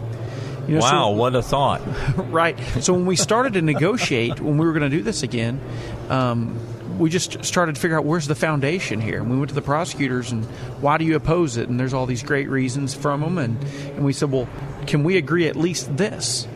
You 0.67 0.75
know, 0.75 0.81
wow, 0.81 0.89
so, 0.89 1.09
what 1.11 1.35
a 1.35 1.41
thought! 1.41 1.81
right. 2.29 2.59
So 2.81 2.93
when 2.93 3.05
we 3.05 3.15
started 3.15 3.53
to 3.53 3.61
negotiate, 3.61 4.41
when 4.41 4.57
we 4.57 4.65
were 4.65 4.73
going 4.73 4.89
to 4.89 4.95
do 4.97 5.01
this 5.01 5.23
again, 5.23 5.61
um, 6.09 6.59
we 6.97 7.09
just 7.09 7.43
started 7.43 7.75
to 7.75 7.81
figure 7.81 7.97
out 7.97 8.05
where's 8.05 8.27
the 8.27 8.35
foundation 8.35 8.99
here. 8.99 9.19
And 9.21 9.29
we 9.29 9.37
went 9.37 9.49
to 9.49 9.55
the 9.55 9.61
prosecutors 9.61 10.31
and 10.31 10.45
why 10.81 10.97
do 10.97 11.05
you 11.05 11.15
oppose 11.15 11.57
it? 11.57 11.69
And 11.69 11.79
there's 11.79 11.93
all 11.93 12.05
these 12.05 12.23
great 12.23 12.49
reasons 12.49 12.93
from 12.93 13.21
them. 13.21 13.37
And, 13.37 13.63
and 13.63 14.05
we 14.05 14.13
said, 14.13 14.31
well, 14.31 14.47
can 14.87 15.03
we 15.03 15.17
agree 15.17 15.47
at 15.47 15.55
least 15.55 15.95
this? 15.95 16.47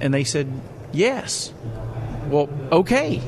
And 0.00 0.12
they 0.12 0.24
said, 0.24 0.48
yes. 0.92 1.52
Well, 2.28 2.48
okay, 2.72 3.22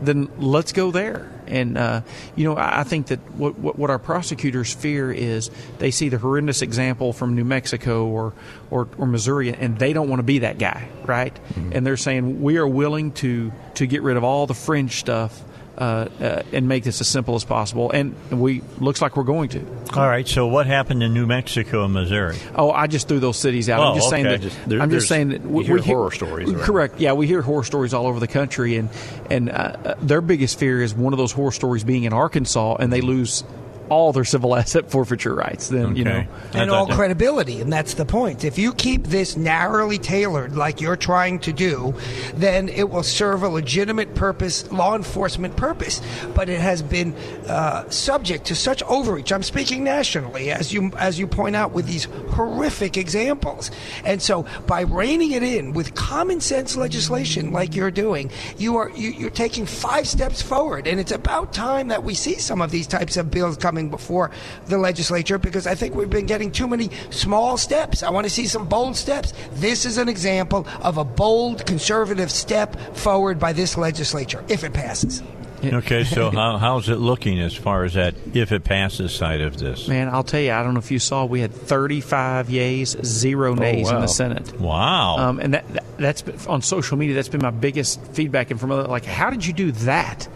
then 0.00 0.28
let's 0.38 0.72
go 0.72 0.90
there. 0.90 1.30
And 1.46 1.78
uh, 1.78 2.02
you 2.36 2.44
know, 2.44 2.56
I 2.58 2.84
think 2.84 3.06
that 3.06 3.20
what, 3.32 3.58
what, 3.58 3.78
what 3.78 3.88
our 3.88 3.98
prosecutors 3.98 4.72
fear 4.72 5.10
is 5.10 5.50
they 5.78 5.90
see 5.90 6.10
the 6.10 6.18
horrendous 6.18 6.60
example 6.60 7.14
from 7.14 7.34
New 7.34 7.44
Mexico 7.44 8.06
or 8.06 8.34
or, 8.70 8.86
or 8.98 9.06
Missouri, 9.06 9.54
and 9.54 9.78
they 9.78 9.94
don't 9.94 10.10
want 10.10 10.20
to 10.20 10.24
be 10.24 10.40
that 10.40 10.58
guy, 10.58 10.90
right? 11.06 11.34
Mm-hmm. 11.34 11.72
And 11.72 11.86
they're 11.86 11.96
saying 11.96 12.42
we 12.42 12.58
are 12.58 12.68
willing 12.68 13.12
to 13.12 13.50
to 13.76 13.86
get 13.86 14.02
rid 14.02 14.18
of 14.18 14.24
all 14.24 14.46
the 14.46 14.52
fringe 14.52 15.00
stuff 15.00 15.42
uh, 15.78 16.08
uh, 16.20 16.42
and 16.52 16.66
make 16.66 16.82
this 16.82 17.00
as 17.00 17.06
simple 17.06 17.36
as 17.36 17.44
possible. 17.44 17.90
And 17.92 18.16
we 18.30 18.62
looks 18.78 19.00
like 19.00 19.16
we're 19.16 19.22
going 19.22 19.48
to. 19.50 19.64
All 19.94 20.08
right. 20.08 20.26
So 20.26 20.48
what 20.48 20.66
happened 20.66 21.02
in 21.02 21.14
New 21.14 21.26
Mexico 21.26 21.84
and 21.84 21.94
Missouri? 21.94 22.36
Oh, 22.56 22.72
I 22.72 22.88
just 22.88 23.06
threw 23.06 23.20
those 23.20 23.38
cities 23.38 23.70
out. 23.70 23.80
Oh, 23.80 23.82
I'm 23.84 23.94
just 23.94 24.08
okay. 24.08 24.16
saying 24.16 24.24
that. 24.24 24.40
Just, 24.40 24.68
there, 24.68 24.80
I'm 24.80 24.90
just 24.90 25.08
saying 25.08 25.28
that 25.28 25.42
we, 25.42 25.64
hear 25.64 25.78
horror 25.78 26.10
stories. 26.10 26.52
Right? 26.52 26.64
Correct. 26.64 27.00
Yeah, 27.00 27.12
we 27.12 27.28
hear 27.28 27.42
horror 27.42 27.62
stories 27.62 27.94
all 27.94 28.06
over 28.06 28.18
the 28.18 28.26
country, 28.26 28.76
and 28.76 28.88
and 29.30 29.50
uh, 29.50 29.94
their 30.02 30.20
biggest 30.20 30.58
fear 30.58 30.82
is 30.82 30.94
one 30.94 31.12
of 31.12 31.18
those 31.18 31.32
horror 31.32 31.52
stories 31.52 31.84
being 31.84 32.04
in 32.04 32.12
Arkansas, 32.12 32.76
and 32.80 32.92
they 32.92 33.00
lose 33.00 33.44
all 33.88 34.12
their 34.12 34.24
civil 34.24 34.56
asset 34.60 34.90
forfeiture 34.90 35.34
rights. 35.34 35.68
Then 35.68 35.86
okay. 35.86 35.98
you 35.98 36.04
know, 36.04 36.26
and 36.54 36.70
all 36.70 36.86
credibility, 36.86 37.60
and 37.60 37.72
that's 37.72 37.94
the 37.94 38.04
point. 38.04 38.44
If 38.44 38.58
you 38.58 38.72
keep 38.72 39.04
this 39.04 39.36
narrowly 39.36 39.98
tailored, 39.98 40.56
like 40.56 40.80
you're 40.80 40.96
trying 40.96 41.38
to 41.40 41.52
do, 41.52 41.94
then 42.34 42.68
it 42.68 42.90
will 42.90 43.02
serve 43.02 43.42
a 43.42 43.48
legitimate 43.48 44.14
purpose, 44.14 44.70
law 44.70 44.94
enforcement 44.96 45.56
purpose. 45.56 46.00
But 46.34 46.48
it 46.48 46.60
has 46.60 46.82
been 46.82 47.14
uh, 47.46 47.88
subject 47.90 48.46
to 48.46 48.54
such 48.54 48.82
overreach. 48.84 49.32
I'm 49.32 49.42
speaking 49.42 49.84
nationally, 49.84 50.50
as 50.50 50.72
you 50.72 50.92
as 50.96 51.18
you 51.18 51.26
point 51.26 51.56
out, 51.56 51.72
with 51.72 51.86
these 51.86 52.04
horrific 52.04 52.96
examples. 52.96 53.70
And 54.04 54.20
so, 54.20 54.46
by 54.66 54.82
reining 54.82 55.32
it 55.32 55.42
in 55.42 55.72
with 55.72 55.94
common 55.94 56.40
sense 56.40 56.76
legislation, 56.76 57.52
like 57.52 57.74
you're 57.74 57.90
doing, 57.90 58.30
you 58.56 58.76
are 58.76 58.90
you, 58.90 59.10
you're 59.10 59.30
taking 59.30 59.66
five 59.66 60.06
steps 60.06 60.42
forward. 60.42 60.86
And 60.86 61.00
it's 61.00 61.12
about 61.12 61.52
time 61.52 61.88
that 61.88 62.04
we 62.04 62.14
see 62.14 62.34
some 62.34 62.60
of 62.60 62.70
these 62.70 62.86
types 62.86 63.16
of 63.16 63.30
bills 63.30 63.56
coming 63.56 63.77
coming 63.78 63.90
before 63.90 64.30
the 64.66 64.78
legislature 64.78 65.38
because 65.38 65.66
I 65.66 65.74
think 65.74 65.94
we've 65.94 66.10
been 66.10 66.26
getting 66.26 66.50
too 66.50 66.66
many 66.66 66.90
small 67.10 67.56
steps. 67.56 68.02
I 68.02 68.10
want 68.10 68.24
to 68.24 68.30
see 68.30 68.46
some 68.46 68.66
bold 68.66 68.96
steps. 68.96 69.32
This 69.52 69.84
is 69.84 69.98
an 69.98 70.08
example 70.08 70.66
of 70.82 70.98
a 70.98 71.04
bold 71.04 71.64
conservative 71.64 72.30
step 72.30 72.76
forward 72.96 73.38
by 73.38 73.52
this 73.52 73.76
legislature 73.76 74.44
if 74.48 74.64
it 74.64 74.72
passes. 74.72 75.22
Okay, 75.64 76.04
so 76.04 76.30
how, 76.32 76.56
how's 76.58 76.88
it 76.88 76.96
looking 76.96 77.40
as 77.40 77.54
far 77.54 77.84
as 77.84 77.94
that 77.94 78.14
if 78.34 78.52
it 78.52 78.64
passes 78.64 79.12
side 79.12 79.40
of 79.40 79.58
this? 79.58 79.86
Man, 79.88 80.08
I'll 80.08 80.24
tell 80.24 80.40
you, 80.40 80.52
I 80.52 80.62
don't 80.62 80.74
know 80.74 80.80
if 80.80 80.90
you 80.90 80.98
saw, 80.98 81.24
we 81.24 81.40
had 81.40 81.52
35 81.52 82.48
yays, 82.48 83.04
zero 83.04 83.54
nays 83.54 83.88
oh, 83.88 83.90
wow. 83.90 83.96
in 83.96 84.02
the 84.02 84.08
Senate. 84.08 84.60
Wow. 84.60 85.18
Um, 85.18 85.40
and 85.40 85.54
that, 85.54 85.64
that's 85.98 86.22
been, 86.22 86.36
on 86.48 86.62
social 86.62 86.96
media. 86.96 87.14
That's 87.14 87.28
been 87.28 87.42
my 87.42 87.50
biggest 87.50 88.00
feedback. 88.12 88.50
And 88.50 88.60
from 88.60 88.70
other, 88.70 88.88
like, 88.88 89.04
how 89.04 89.30
did 89.30 89.46
you 89.46 89.52
do 89.52 89.72
that? 89.72 90.28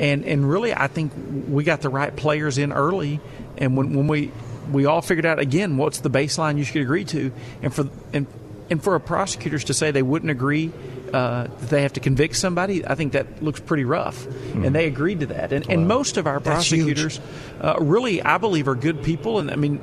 And 0.00 0.24
and 0.24 0.48
really, 0.48 0.74
I 0.74 0.88
think 0.88 1.12
we 1.48 1.62
got 1.62 1.82
the 1.82 1.90
right 1.90 2.14
players 2.14 2.58
in 2.58 2.72
early, 2.72 3.20
and 3.58 3.76
when 3.76 3.94
when 3.94 4.08
we 4.08 4.32
we 4.72 4.86
all 4.86 5.02
figured 5.02 5.26
out 5.26 5.38
again 5.38 5.76
what's 5.76 6.00
the 6.00 6.10
baseline 6.10 6.58
you 6.58 6.64
should 6.64 6.82
agree 6.82 7.04
to, 7.04 7.30
and 7.62 7.72
for 7.72 7.88
and 8.12 8.26
and 8.70 8.82
for 8.82 8.98
prosecutors 8.98 9.64
to 9.64 9.74
say 9.74 9.90
they 9.90 10.02
wouldn't 10.02 10.30
agree 10.30 10.72
uh, 11.12 11.48
that 11.48 11.70
they 11.70 11.82
have 11.82 11.92
to 11.94 12.00
convict 12.00 12.36
somebody, 12.36 12.86
I 12.86 12.94
think 12.94 13.12
that 13.12 13.42
looks 13.42 13.60
pretty 13.60 13.84
rough. 13.84 14.24
Mm. 14.24 14.66
And 14.66 14.74
they 14.74 14.86
agreed 14.86 15.20
to 15.20 15.26
that. 15.26 15.52
And, 15.52 15.66
wow. 15.66 15.74
and 15.74 15.88
most 15.88 16.16
of 16.16 16.26
our 16.26 16.40
prosecutors, 16.40 17.20
uh, 17.60 17.76
really, 17.80 18.22
I 18.22 18.38
believe, 18.38 18.68
are 18.68 18.76
good 18.76 19.02
people. 19.02 19.40
And 19.40 19.50
I 19.50 19.56
mean, 19.56 19.80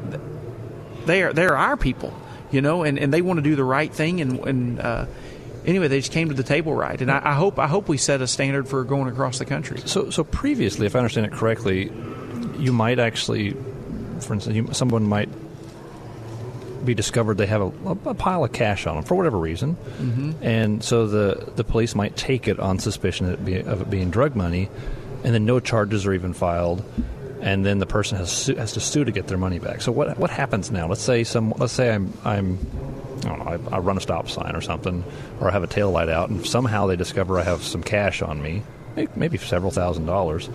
they 1.06 1.23
are 1.23 1.34
they 1.34 1.45
are 1.45 1.56
our 1.56 1.77
people, 1.77 2.14
you 2.49 2.61
know, 2.61 2.84
and, 2.84 2.98
and 2.98 3.14
they 3.14 3.22
want 3.22 3.38
to 3.38 3.44
do 3.44 3.56
the 3.56 3.64
right 3.64 3.94
thing. 3.94 4.22
And, 4.22 4.39
and 4.48 4.80
uh, 4.80 5.06
anyway, 5.68 5.88
they 5.89 5.99
just 5.99 6.11
came 6.11 6.30
to 6.30 6.34
the 6.34 6.44
table 6.44 6.73
right, 6.73 6.99
and 6.99 7.11
I, 7.11 7.22
I, 7.23 7.34
hope 7.34 7.60
I 7.60 7.68
hope 7.68 7.88
we 7.88 7.98
set 7.98 8.22
a 8.22 8.27
standard 8.27 8.68
for 8.68 8.84
going 8.84 9.10
across 9.10 9.38
the 9.38 9.45
country. 9.45 9.81
So, 9.85 10.10
so 10.10 10.23
previously, 10.23 10.88
if 10.88 10.95
I 10.95 10.99
understand 10.99 11.27
it 11.27 11.34
correctly, 11.34 11.91
you 12.57 12.73
might 12.73 12.98
actually, 12.98 13.52
for 14.22 14.34
instance, 14.34 14.56
you, 14.56 14.73
someone 14.73 15.03
might 15.03 15.30
be 16.84 16.94
discovered 16.94 17.38
they 17.38 17.48
have 17.48 17.61
a, 17.61 17.89
a, 18.10 18.14
pile 18.14 18.45
of 18.45 18.53
cash 18.53 18.88
on 18.88 18.95
them 18.95 19.03
for 19.03 19.15
whatever 19.15 19.38
reason, 19.38 19.76
mm-hmm. 19.76 20.31
and 20.41 20.84
so 20.84 21.06
the 21.06 21.52
the 21.56 21.64
police 21.64 21.94
might 21.94 22.15
take 22.15 22.48
it 22.48 22.60
on 22.60 22.80
suspicion 22.80 23.27
of 23.27 23.34
it, 23.34 23.45
be, 23.45 23.60
of 23.60 23.81
it 23.81 23.89
being 23.89 24.10
drug 24.10 24.35
money, 24.35 24.69
and 25.23 25.34
then 25.34 25.45
no 25.45 25.60
charges 25.60 26.06
are 26.06 26.14
even 26.14 26.34
filed 26.34 26.84
and 27.39 27.64
then 27.64 27.77
the 27.77 27.85
person 27.85 28.18
has 28.18 28.31
su- 28.31 28.56
has 28.56 28.73
to 28.73 28.80
sue 28.80 29.06
to 29.06 29.11
get 29.11 29.27
their 29.27 29.38
money 29.38 29.60
back. 29.60 29.81
So 29.81 29.91
what 29.91 30.18
what 30.18 30.31
happens 30.31 30.72
now? 30.72 30.88
Let's 30.88 31.03
say 31.03 31.23
some 31.23 31.53
let's 31.57 31.72
say 31.72 31.94
I'm 31.94 32.11
I'm 32.26 32.57
I 33.26 33.30
don't 33.30 33.39
know, 33.39 33.69
I, 33.72 33.76
I 33.76 33.80
run 33.80 33.98
a 33.98 34.02
stop 34.02 34.30
sign 34.30 34.56
or 34.56 34.61
something, 34.61 35.03
or 35.39 35.49
I 35.49 35.52
have 35.52 35.64
a 35.64 35.68
tail 35.68 35.91
light 35.91 36.10
out, 36.10 36.30
and 36.30 36.45
somehow 36.45 36.88
they 36.88 36.95
discover 36.95 37.39
I 37.39 37.44
have 37.44 37.64
some 37.64 37.84
cash 37.84 38.22
on 38.22 38.41
me, 38.41 38.64
maybe 39.15 39.38
several 39.38 39.72
thousand 39.72 40.06
dollars, 40.06 40.49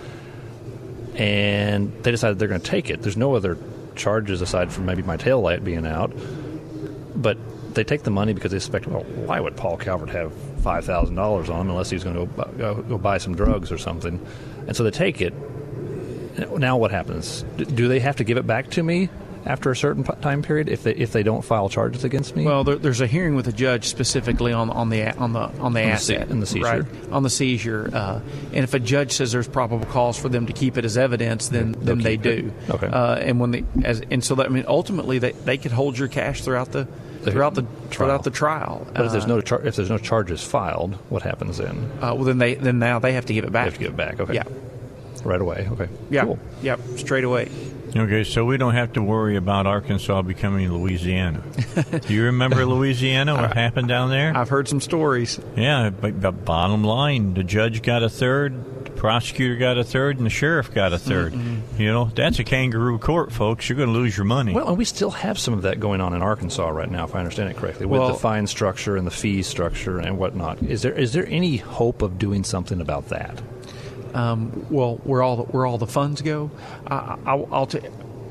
and 1.14 1.93
they 2.02 2.10
decide 2.10 2.39
they're 2.39 2.48
going 2.48 2.60
to 2.60 2.70
take 2.70 2.90
it. 2.90 3.02
There's 3.02 3.16
no 3.16 3.34
other 3.34 3.59
charges 3.97 4.40
aside 4.40 4.72
from 4.72 4.86
maybe 4.86 5.02
my 5.02 5.16
tail 5.16 5.40
light 5.40 5.64
being 5.64 5.86
out, 5.86 6.12
but 7.14 7.36
they 7.74 7.84
take 7.84 8.02
the 8.02 8.10
money 8.10 8.32
because 8.32 8.52
they 8.52 8.59
suspect, 8.59 8.86
well, 8.86 9.02
why 9.02 9.40
would 9.40 9.56
Paul 9.56 9.76
Calvert 9.76 10.10
have 10.10 10.32
five 10.62 10.84
thousand 10.84 11.16
dollars 11.16 11.51
on 11.51 11.62
him 11.62 11.70
unless 11.70 11.90
he's 11.90 12.05
going 12.05 12.16
to 12.16 12.26
go, 12.26 12.44
go, 12.56 12.82
go 12.82 12.98
buy 12.98 13.18
some 13.18 13.34
drugs 13.34 13.72
or 13.72 13.78
something? 13.78 14.24
And 14.66 14.76
so 14.76 14.84
they 14.84 14.90
take 14.90 15.20
it. 15.20 15.34
Now 16.56 16.78
what 16.78 16.90
happens? 16.90 17.43
Do 17.56 17.89
they 17.89 18.01
have 18.01 18.16
to 18.16 18.24
give 18.24 18.39
it 18.39 18.47
back 18.47 18.70
to 18.70 18.82
me 18.82 19.10
after 19.44 19.70
a 19.70 19.77
certain 19.77 20.05
time 20.05 20.43
period 20.43 20.69
if 20.69 20.82
they 20.85 20.93
if 20.93 21.12
they 21.12 21.23
don't 21.23 21.43
file 21.44 21.69
charges 21.69 22.05
against 22.05 22.36
me? 22.36 22.44
Well, 22.44 22.64
there, 22.64 22.77
there's 22.77 23.01
a 23.01 23.06
hearing 23.06 23.35
with 23.35 23.48
a 23.48 23.52
judge 23.52 23.86
specifically 23.86 24.52
on 24.52 24.70
on 24.70 24.89
the 24.89 25.16
on 25.16 25.32
the 25.32 25.40
on 25.40 25.73
the 25.73 25.82
on 25.82 25.90
asset 25.90 26.28
the, 26.28 26.32
in 26.32 26.40
the 26.40 26.47
seizure 26.47 26.82
right? 26.82 27.12
on 27.12 27.23
the 27.23 27.31
seizure, 27.31 27.90
uh, 27.93 28.20
and 28.52 28.64
if 28.64 28.74
a 28.74 28.78
judge 28.78 29.12
says 29.12 29.32
there's 29.32 29.48
probable 29.48 29.86
cause 29.86 30.19
for 30.19 30.28
them 30.28 30.47
to 30.47 30.52
keep 30.52 30.78
it 30.78 30.85
as 30.85 30.97
evidence, 30.97 31.48
then 31.48 31.73
They'll 31.73 31.82
then 31.82 31.98
they 31.98 32.16
do. 32.16 32.52
It. 32.66 32.70
Okay. 32.70 32.86
Uh, 32.86 33.16
and 33.16 33.40
when 33.40 33.51
they 33.51 33.64
as 33.85 34.02
and 34.10 34.23
so 34.23 34.35
that 34.36 34.47
I 34.47 34.48
mean 34.48 34.64
ultimately 34.69 35.19
they, 35.19 35.32
they 35.32 35.59
could 35.59 35.73
hold 35.73 35.98
your 35.98 36.09
cash 36.09 36.43
throughout 36.43 36.73
the 36.73 36.86
throughout 37.23 37.55
the 37.55 37.62
trial. 37.62 37.89
throughout 37.90 38.24
the 38.24 38.31
trial. 38.31 38.86
But 38.94 39.06
if 39.06 39.12
there's 39.12 39.24
uh, 39.24 39.28
no 39.28 39.40
char- 39.40 39.64
if 39.66 39.77
there's 39.77 39.90
no 39.90 39.98
charges 39.98 40.43
filed, 40.43 40.94
what 41.09 41.23
happens 41.23 41.59
then? 41.59 41.90
Uh, 42.01 42.14
well, 42.14 42.24
then 42.24 42.39
they 42.39 42.55
then 42.55 42.78
now 42.78 42.98
they 42.98 43.12
have 43.12 43.27
to 43.27 43.35
give 43.35 43.44
it 43.44 43.52
back. 43.52 43.64
They 43.64 43.70
have 43.70 43.74
to 43.74 43.81
give 43.81 43.93
it 43.93 43.97
back. 43.97 44.20
Okay. 44.20 44.35
Yeah. 44.35 44.44
Right 45.24 45.40
away. 45.40 45.69
Okay. 45.73 45.89
Yeah. 46.10 46.24
Cool. 46.24 46.39
Yep. 46.62 46.81
Straight 46.97 47.24
away. 47.24 47.48
Okay, 47.94 48.24
so 48.24 48.44
we 48.44 48.56
don't 48.56 48.73
have 48.73 48.94
to 48.94 49.02
worry 49.02 49.36
about 49.36 49.66
Arkansas 49.66 50.23
becoming 50.23 50.73
Louisiana. 50.73 51.43
Do 52.06 52.14
you 52.14 52.24
remember 52.24 52.64
Louisiana? 52.64 53.35
What 53.35 53.55
happened 53.55 53.89
down 53.89 54.09
there? 54.09 54.35
I've 54.35 54.48
heard 54.48 54.66
some 54.66 54.81
stories. 54.81 55.39
Yeah, 55.56 55.90
but, 55.90 56.19
but 56.20 56.44
bottom 56.44 56.85
line, 56.85 57.35
the 57.35 57.44
judge 57.44 57.82
got 57.82 58.02
a 58.02 58.09
third, 58.09 58.86
the 58.86 58.90
prosecutor 58.93 59.56
got 59.56 59.77
a 59.77 59.85
third, 59.85 60.16
and 60.16 60.24
the 60.24 60.31
sheriff 60.31 60.73
got 60.73 60.94
a 60.94 60.97
3rd 60.97 61.32
mm-hmm. 61.32 61.81
You 61.81 61.93
know, 61.93 62.10
that's 62.14 62.39
a 62.39 62.44
kangaroo 62.44 62.98
court, 62.98 63.32
folks. 63.32 63.69
You're 63.69 63.77
going 63.77 63.93
to 63.93 63.98
lose 63.98 64.16
your 64.16 64.24
money. 64.24 64.55
Well, 64.55 64.69
and 64.69 64.78
we 64.78 64.85
still 64.85 65.10
have 65.10 65.39
some 65.39 65.52
of 65.55 65.62
that 65.62 65.81
going 65.81 66.01
on 66.01 66.14
in 66.14 66.23
Arkansas 66.23 66.69
right 66.69 66.90
now, 66.90 67.05
if 67.05 67.14
I 67.14 67.19
understand 67.19 67.51
it 67.51 67.56
correctly, 67.56 67.86
with 67.86 68.01
Well- 68.01 68.09
the 68.09 68.19
fine 68.19 68.47
structure 68.47 68.97
and 68.97 69.06
the 69.06 69.10
fee 69.10 69.43
structure 69.43 69.98
and 69.98 70.16
whatnot. 70.16 70.62
Is 70.62 70.82
there 70.82 70.93
is 70.93 71.12
there 71.12 71.27
any 71.28 71.59
hope 71.59 72.01
of 72.01 72.19
doing 72.19 72.44
something 72.44 72.81
about 72.81 73.09
that? 73.09 73.43
Um, 74.14 74.66
well, 74.70 74.97
where 75.05 75.22
all 75.22 75.36
the, 75.36 75.43
where 75.44 75.66
all 75.66 75.78
the 75.78 75.86
funds 75.86 76.22
go. 76.22 76.51
I, 76.86 77.18
I, 77.24 77.34
I'll 77.51 77.66
t- 77.66 77.80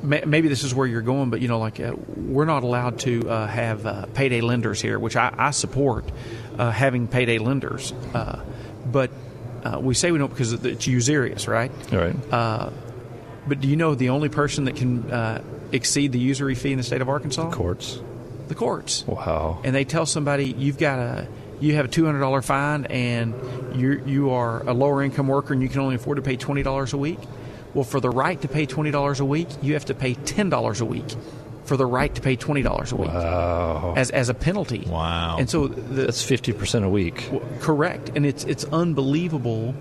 maybe 0.02 0.48
this 0.48 0.64
is 0.64 0.74
where 0.74 0.86
you're 0.86 1.02
going, 1.02 1.30
but 1.30 1.40
you 1.40 1.48
know, 1.48 1.58
like 1.58 1.80
uh, 1.80 1.94
we're 2.16 2.44
not 2.44 2.62
allowed 2.62 2.98
to 3.00 3.28
uh, 3.28 3.46
have 3.46 3.86
uh, 3.86 4.06
payday 4.14 4.40
lenders 4.40 4.80
here, 4.80 4.98
which 4.98 5.16
I, 5.16 5.32
I 5.36 5.50
support 5.50 6.10
uh, 6.58 6.70
having 6.70 7.08
payday 7.08 7.38
lenders, 7.38 7.92
uh, 8.14 8.42
but 8.86 9.10
uh, 9.64 9.78
we 9.80 9.94
say 9.94 10.10
we 10.10 10.18
don't 10.18 10.28
because 10.28 10.52
it's 10.52 10.86
usurious, 10.86 11.46
right? 11.46 11.70
All 11.92 11.98
right. 11.98 12.32
Uh, 12.32 12.70
but 13.46 13.60
do 13.60 13.68
you 13.68 13.76
know 13.76 13.94
the 13.94 14.10
only 14.10 14.28
person 14.28 14.64
that 14.64 14.76
can 14.76 15.10
uh, 15.10 15.42
exceed 15.72 16.12
the 16.12 16.18
usury 16.18 16.54
fee 16.54 16.72
in 16.72 16.78
the 16.78 16.84
state 16.84 17.00
of 17.00 17.08
Arkansas? 17.08 17.48
The 17.50 17.56
courts. 17.56 18.00
The 18.48 18.54
courts. 18.54 19.04
Wow. 19.06 19.60
And 19.64 19.74
they 19.74 19.84
tell 19.84 20.06
somebody 20.06 20.52
you've 20.52 20.78
got 20.78 20.98
a 20.98 21.28
you 21.62 21.74
have 21.76 21.84
a 21.86 21.88
two 21.88 22.04
hundred 22.04 22.20
dollar 22.20 22.42
fine 22.42 22.84
and 22.86 23.34
you 23.74 24.02
you 24.04 24.30
are 24.30 24.60
a 24.68 24.72
lower 24.74 25.02
income 25.02 25.28
worker 25.28 25.52
and 25.54 25.62
you 25.62 25.68
can 25.68 25.80
only 25.80 25.94
afford 25.94 26.16
to 26.16 26.22
pay 26.22 26.36
twenty 26.36 26.62
dollars 26.62 26.92
a 26.92 26.98
week. 26.98 27.18
Well, 27.74 27.84
for 27.84 28.00
the 28.00 28.10
right 28.10 28.38
to 28.42 28.48
pay 28.48 28.66
twenty 28.66 28.90
dollars 28.90 29.20
a 29.20 29.24
week, 29.24 29.48
you 29.62 29.72
have 29.74 29.86
to 29.86 29.94
pay 29.94 30.14
ten 30.14 30.50
dollars 30.50 30.80
a 30.80 30.84
week 30.84 31.14
for 31.64 31.76
the 31.76 31.86
right 31.86 32.12
to 32.14 32.20
pay 32.20 32.36
twenty 32.36 32.60
dollars 32.62 32.92
a 32.92 32.96
week 32.96 33.08
Wow. 33.08 33.94
as 33.96 34.10
as 34.10 34.28
a 34.28 34.34
penalty. 34.34 34.84
Wow. 34.86 35.36
And 35.38 35.48
so 35.48 35.68
the, 35.68 36.02
That's 36.06 36.22
fifty 36.22 36.52
percent 36.52 36.84
a 36.84 36.88
week. 36.88 37.30
correct, 37.60 38.10
and 38.16 38.26
it's 38.26 38.44
it's 38.44 38.64
unbelievable. 38.64 39.74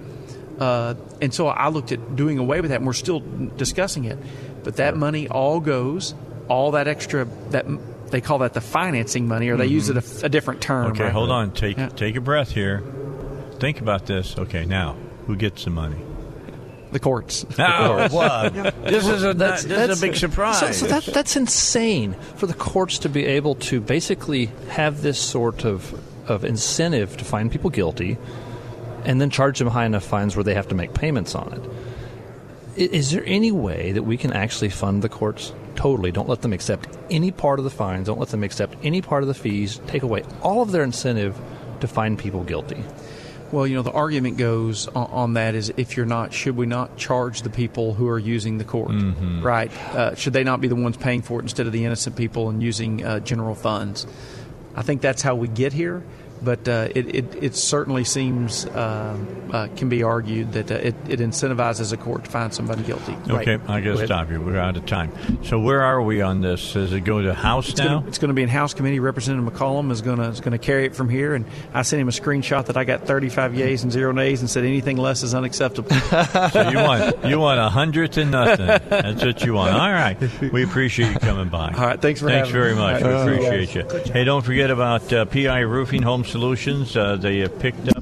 Uh, 0.59 0.93
and 1.21 1.33
so 1.33 1.47
I 1.47 1.69
looked 1.69 1.91
at 1.91 2.15
doing 2.15 2.37
away 2.37 2.61
with 2.61 2.69
that, 2.69 2.77
and 2.77 2.85
we're 2.85 2.93
still 2.93 3.19
discussing 3.57 4.05
it. 4.05 4.17
But 4.63 4.75
that 4.75 4.95
money 4.95 5.27
all 5.27 5.59
goes, 5.59 6.13
all 6.47 6.71
that 6.71 6.87
extra 6.87 7.25
that 7.49 7.65
they 8.11 8.21
call 8.21 8.39
that 8.39 8.53
the 8.53 8.61
financing 8.61 9.27
money, 9.27 9.49
or 9.49 9.57
they 9.57 9.65
use 9.67 9.89
it 9.89 9.97
a, 9.97 10.25
a 10.25 10.29
different 10.29 10.61
term. 10.61 10.91
Okay, 10.91 11.03
right? 11.05 11.11
hold 11.13 11.31
on. 11.31 11.51
Take 11.51 11.77
Yeah. 11.77 11.89
take 11.89 12.15
a 12.15 12.21
breath 12.21 12.51
here. 12.51 12.83
Think 13.59 13.79
about 13.81 14.05
this. 14.05 14.37
Okay, 14.37 14.65
now 14.65 14.95
who 15.27 15.35
gets 15.35 15.63
the 15.65 15.69
money? 15.69 15.97
The 16.91 16.99
courts. 16.99 17.45
Oh, 17.59 18.07
what? 18.09 18.53
This 18.83 19.07
is 19.07 19.23
a 19.23 19.33
That's- 19.33 19.63
this 19.63 19.69
that's- 19.71 19.89
is 19.91 20.03
a 20.03 20.05
big 20.07 20.15
surprise. 20.17 20.59
So, 20.59 20.71
so 20.71 20.85
that, 20.87 21.05
that's 21.05 21.35
insane 21.37 22.13
for 22.35 22.47
the 22.47 22.53
courts 22.53 22.99
to 22.99 23.09
be 23.09 23.25
able 23.25 23.55
to 23.55 23.79
basically 23.79 24.49
have 24.69 25.01
this 25.01 25.17
sort 25.19 25.63
of 25.65 25.93
of 26.29 26.43
incentive 26.45 27.15
to 27.17 27.25
find 27.25 27.51
people 27.51 27.69
guilty, 27.69 28.17
and 29.05 29.19
then 29.21 29.29
charge 29.29 29.57
them 29.59 29.67
high 29.69 29.85
enough 29.85 30.03
fines 30.03 30.35
where 30.35 30.43
they 30.43 30.53
have 30.53 30.67
to 30.67 30.75
make 30.75 30.93
payments 30.93 31.33
on 31.35 31.51
it. 31.53 31.61
I- 32.81 32.89
Is 32.91 33.11
there 33.11 33.23
any 33.25 33.51
way 33.51 33.91
that 33.93 34.03
we 34.03 34.17
can 34.17 34.33
actually 34.33 34.69
fund 34.69 35.01
the 35.01 35.09
courts 35.09 35.53
totally? 35.75 36.11
Don't 36.11 36.27
let 36.29 36.41
them 36.41 36.53
accept 36.53 36.89
any 37.09 37.31
part 37.31 37.59
of 37.59 37.65
the 37.65 37.71
fines. 37.71 38.07
Don't 38.07 38.19
let 38.19 38.29
them 38.29 38.43
accept 38.43 38.75
any 38.83 39.01
part 39.01 39.23
of 39.23 39.27
the 39.27 39.33
fees. 39.33 39.79
Take 39.87 40.03
away 40.03 40.23
all 40.41 40.61
of 40.61 40.71
their 40.71 40.83
incentive 40.83 41.39
to 41.79 41.87
find 41.87 42.17
people 42.17 42.43
guilty. 42.43 42.83
Well, 43.51 43.67
you 43.67 43.75
know, 43.75 43.81
the 43.81 43.91
argument 43.91 44.37
goes 44.37 44.87
on, 44.87 45.07
on 45.11 45.33
that 45.33 45.55
is 45.55 45.73
if 45.75 45.97
you're 45.97 46.05
not, 46.05 46.31
should 46.33 46.55
we 46.55 46.65
not 46.65 46.95
charge 46.97 47.41
the 47.41 47.49
people 47.49 47.93
who 47.93 48.07
are 48.07 48.17
using 48.19 48.57
the 48.57 48.63
court, 48.63 48.91
Mm-hmm. 48.91 49.41
right? 49.43 49.71
Uh, 49.93 50.15
should 50.15 50.31
they 50.33 50.45
not 50.45 50.61
be 50.61 50.69
the 50.69 50.75
ones 50.75 50.95
paying 50.95 51.21
for 51.21 51.39
it 51.39 51.43
instead 51.43 51.67
of 51.67 51.73
the 51.73 51.83
innocent 51.83 52.15
people 52.15 52.47
and 52.49 52.63
using 52.63 53.03
uh, 53.03 53.19
general 53.19 53.55
funds? 53.55 54.07
I 54.73 54.83
think 54.83 55.01
that's 55.01 55.21
how 55.21 55.35
we 55.35 55.49
get 55.49 55.73
here, 55.73 56.01
but 56.41 56.67
uh, 56.67 56.89
it, 56.95 57.15
it, 57.15 57.43
it 57.43 57.55
certainly 57.55 58.03
seems 58.03 58.65
uh, 58.65 59.17
uh, 59.51 59.67
can 59.75 59.89
be 59.89 60.03
argued 60.03 60.53
that 60.53 60.71
uh, 60.71 60.75
it, 60.75 60.95
it 61.07 61.19
incentivizes 61.19 61.93
a 61.93 61.97
court 61.97 62.23
to 62.25 62.29
find 62.31 62.53
somebody 62.53 62.83
guilty. 62.83 63.15
Okay, 63.29 63.55
Right. 63.57 63.69
I 63.69 63.81
Go 63.81 63.93
gotta 63.95 64.05
stop 64.07 64.29
you. 64.31 64.41
We're 64.41 64.57
out 64.59 64.77
of 64.77 64.85
time. 64.85 65.11
So 65.43 65.59
where 65.59 65.81
are 65.81 66.01
we 66.01 66.21
on 66.21 66.41
this? 66.41 66.73
Does 66.73 66.93
it 66.93 67.01
go 67.01 67.21
to 67.21 67.33
House 67.33 67.69
It's 67.69 67.77
now? 67.79 67.99
Gonna, 67.99 68.07
it's 68.07 68.17
going 68.17 68.29
to 68.29 68.33
be 68.33 68.43
in 68.43 68.49
House 68.49 68.73
Committee. 68.73 68.99
Representative 68.99 69.53
McCollum 69.53 69.91
is 69.91 70.01
going 70.01 70.17
to 70.17 70.29
is 70.29 70.39
going 70.39 70.51
to 70.53 70.57
carry 70.57 70.85
it 70.85 70.95
from 70.95 71.09
here, 71.09 71.33
and 71.35 71.45
I 71.73 71.81
sent 71.83 72.01
him 72.01 72.07
a 72.07 72.11
screenshot 72.11 72.65
that 72.67 72.77
I 72.77 72.83
got 72.83 73.05
35 73.05 73.53
yays 73.53 73.83
and 73.83 73.91
zero 73.91 74.11
nays, 74.11 74.41
and 74.41 74.49
said 74.49 74.63
anything 74.65 74.97
less 74.97 75.23
is 75.23 75.33
unacceptable. 75.35 75.89
so 76.51 76.69
you 76.69 76.77
want 76.77 77.25
you 77.25 77.39
want 77.39 77.59
a 77.59 77.69
hundred 77.69 78.13
to 78.13 78.25
nothing. 78.25 78.65
That's 78.67 79.23
what 79.23 79.43
you 79.43 79.53
want. 79.53 79.73
All 79.73 79.91
right. 79.91 80.17
We 80.51 80.63
appreciate 80.63 81.13
you 81.13 81.19
coming 81.19 81.49
by. 81.49 81.69
All 81.71 81.85
right, 81.85 82.01
thanks 82.01 82.19
for 82.21 82.27
Thanks 82.27 82.49
having 82.49 82.61
very 82.61 82.73
me. 82.73 82.79
much. 82.79 83.01
All 83.03 83.09
We 83.09 83.13
right, 83.15 83.25
see 83.39 83.41
you 83.43 83.47
appreciate 83.83 84.05
you. 84.07 84.13
Hey, 84.13 84.23
don't 84.23 84.43
forget 84.43 84.71
about 84.71 85.11
uh, 85.13 85.25
PI 85.25 85.59
Roofing 85.59 86.01
Home 86.03 86.23
Solutions. 86.31 86.95
Uh, 86.95 87.17
they 87.17 87.39
have 87.39 87.59
picked 87.59 87.89
up 87.89 88.01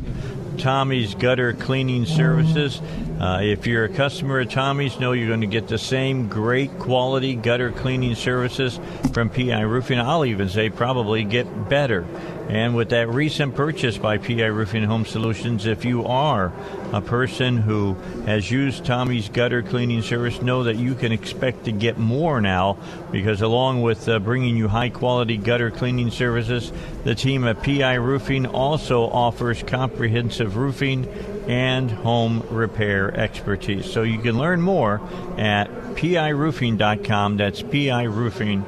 Tommy's 0.60 1.16
gutter 1.16 1.54
cleaning 1.54 2.06
services. 2.06 2.80
Uh, 3.20 3.40
if 3.42 3.66
you're 3.66 3.86
a 3.86 3.90
customer 3.90 4.40
of 4.40 4.52
Tommy's, 4.52 5.00
know 5.00 5.14
you're 5.14 5.28
going 5.28 5.42
to 5.42 5.48
get 5.48 5.68
the 5.68 5.80
same 5.80 6.30
great 6.30 6.78
quality 6.78 7.34
gutter 7.34 7.72
cleaning 7.72 8.14
services 8.14 8.80
from 9.14 9.32
PI 9.32 9.62
Roofing. 9.62 10.00
I'll 10.00 10.26
even 10.26 10.48
say 10.48 10.70
probably 10.70 11.24
get 11.24 11.70
better. 11.70 12.06
And 12.50 12.76
with 12.76 12.90
that 12.90 13.08
recent 13.10 13.56
purchase 13.56 14.00
by 14.00 14.18
PI 14.18 14.48
Roofing 14.48 14.84
Home 14.84 15.06
Solutions, 15.06 15.68
if 15.68 15.86
you 15.86 16.08
are 16.08 16.52
a 16.92 17.00
person 17.00 17.58
who 17.58 17.94
has 18.26 18.50
used 18.50 18.86
Tommy's 18.86 19.30
gutter 19.30 19.62
cleaning 19.62 20.02
service, 20.02 20.42
know 20.42 20.64
that 20.64 20.76
you 20.76 20.96
can 20.96 21.12
expect 21.12 21.66
to 21.66 21.72
get 21.72 22.00
more 22.00 22.42
now 22.42 22.80
because 23.12 23.44
along 23.44 23.84
with 23.84 24.10
uh, 24.10 24.18
bringing 24.18 24.58
you 24.58 24.68
high 24.68 24.90
quality 24.90 25.38
gutter 25.38 25.70
cleaning 25.70 26.10
services, 26.10 26.74
the 27.04 27.14
team 27.14 27.46
at 27.46 27.62
PI 27.62 27.94
Roofing 27.94 28.48
also 28.48 29.04
offers 29.04 29.62
comprehensive 29.62 30.58
roofing 30.58 31.08
and 31.48 31.92
home 31.92 32.44
repair 32.50 33.16
expertise. 33.16 33.86
So 33.92 34.02
you 34.02 34.18
can 34.18 34.40
learn 34.40 34.60
more 34.60 35.02
at 35.38 35.70
piroofing.com. 35.94 37.38
That's 37.38 37.62
piroofing.com. 37.62 38.66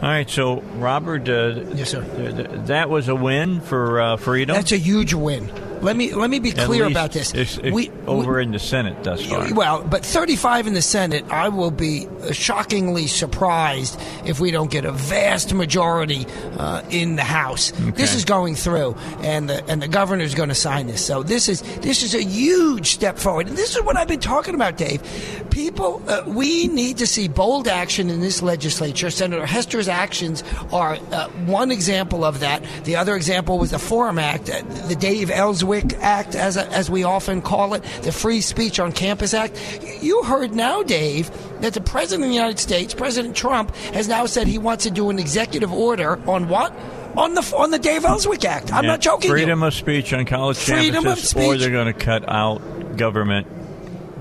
All 0.00 0.08
right, 0.08 0.30
so 0.30 0.60
Robert, 0.76 1.28
uh, 1.28 1.60
Yes, 1.74 1.90
sir. 1.90 2.02
th- 2.02 2.36
th- 2.36 2.48
that 2.66 2.88
was 2.88 3.08
a 3.08 3.16
win 3.16 3.60
for 3.60 4.00
uh, 4.00 4.16
freedom. 4.16 4.54
That's 4.54 4.70
a 4.70 4.76
huge 4.78 5.12
win. 5.12 5.50
Let 5.82 5.96
me 5.96 6.12
let 6.12 6.30
me 6.30 6.38
be 6.38 6.52
clear 6.52 6.86
about 6.86 7.12
this. 7.12 7.32
It's, 7.34 7.58
it's 7.58 7.70
we, 7.70 7.90
over 8.06 8.40
in 8.40 8.52
the 8.52 8.58
Senate 8.58 9.04
thus 9.04 9.24
far. 9.24 9.52
Well, 9.52 9.82
but 9.82 10.04
35 10.04 10.66
in 10.66 10.74
the 10.74 10.82
Senate, 10.82 11.24
I 11.30 11.48
will 11.48 11.70
be 11.70 12.08
shockingly 12.32 13.06
surprised 13.06 14.00
if 14.24 14.40
we 14.40 14.50
don't 14.50 14.70
get 14.70 14.84
a 14.84 14.92
vast 14.92 15.54
majority 15.54 16.26
uh, 16.58 16.82
in 16.90 17.16
the 17.16 17.24
House. 17.24 17.72
This 17.76 18.14
is 18.14 18.24
going 18.24 18.54
through, 18.54 18.94
and 19.20 19.48
the 19.48 19.64
and 19.70 19.80
the 19.80 19.88
governor 19.88 20.24
is 20.24 20.34
going 20.34 20.48
to 20.48 20.54
sign 20.54 20.86
this. 20.86 21.04
So 21.04 21.22
this 21.22 21.48
is 21.48 21.62
this 21.78 22.02
is 22.02 22.14
a 22.14 22.22
huge 22.22 22.88
step 22.88 23.18
forward, 23.18 23.48
and 23.48 23.56
this 23.56 23.76
is 23.76 23.82
what 23.82 23.96
I've 23.96 24.08
been 24.08 24.20
talking 24.20 24.54
about, 24.54 24.76
Dave. 24.76 25.02
People, 25.50 26.02
uh, 26.08 26.24
we 26.26 26.68
need 26.68 26.98
to 26.98 27.06
see 27.06 27.28
bold 27.28 27.68
action 27.68 28.10
in 28.10 28.20
this 28.20 28.42
legislature. 28.42 29.10
Senator 29.10 29.46
Hester's 29.46 29.88
actions 29.88 30.44
are 30.72 30.98
uh, 31.12 31.28
one 31.46 31.70
example 31.70 32.24
of 32.24 32.40
that. 32.40 32.62
The 32.84 32.96
other 32.96 33.16
example 33.16 33.58
was 33.58 33.70
the 33.70 33.78
Forum 33.78 34.18
Act, 34.18 34.50
uh, 34.50 34.62
the 34.88 34.96
Dave 34.96 35.30
Elswick 35.68 35.98
Act, 36.00 36.34
as 36.34 36.56
as 36.56 36.90
we 36.90 37.04
often 37.04 37.42
call 37.42 37.74
it, 37.74 37.82
the 38.02 38.12
Free 38.12 38.40
Speech 38.40 38.80
on 38.80 38.92
Campus 38.92 39.34
Act. 39.34 39.58
You 40.00 40.22
heard 40.22 40.54
now, 40.54 40.82
Dave, 40.82 41.30
that 41.60 41.74
the 41.74 41.80
President 41.80 42.24
of 42.24 42.28
the 42.30 42.34
United 42.34 42.58
States, 42.58 42.94
President 42.94 43.36
Trump, 43.36 43.74
has 43.92 44.08
now 44.08 44.26
said 44.26 44.46
he 44.46 44.58
wants 44.58 44.84
to 44.84 44.90
do 44.90 45.10
an 45.10 45.18
executive 45.18 45.72
order 45.72 46.18
on 46.28 46.48
what? 46.48 46.72
On 47.16 47.34
the 47.34 47.42
on 47.56 47.70
the 47.70 47.78
Dave 47.78 48.04
Elswick 48.04 48.44
Act. 48.44 48.72
I'm 48.72 48.84
Yeah, 48.84 48.90
not 48.92 49.00
joking. 49.00 49.28
you. 49.28 49.34
Freedom 49.34 49.62
of 49.62 49.74
speech 49.74 50.12
on 50.12 50.24
college 50.24 50.56
Freedom 50.58 51.06
of 51.06 51.18
campuses, 51.18 51.46
or 51.46 51.56
they're 51.58 51.70
going 51.70 51.92
to 51.92 51.98
cut 51.98 52.24
out 52.28 52.96
government 52.96 53.46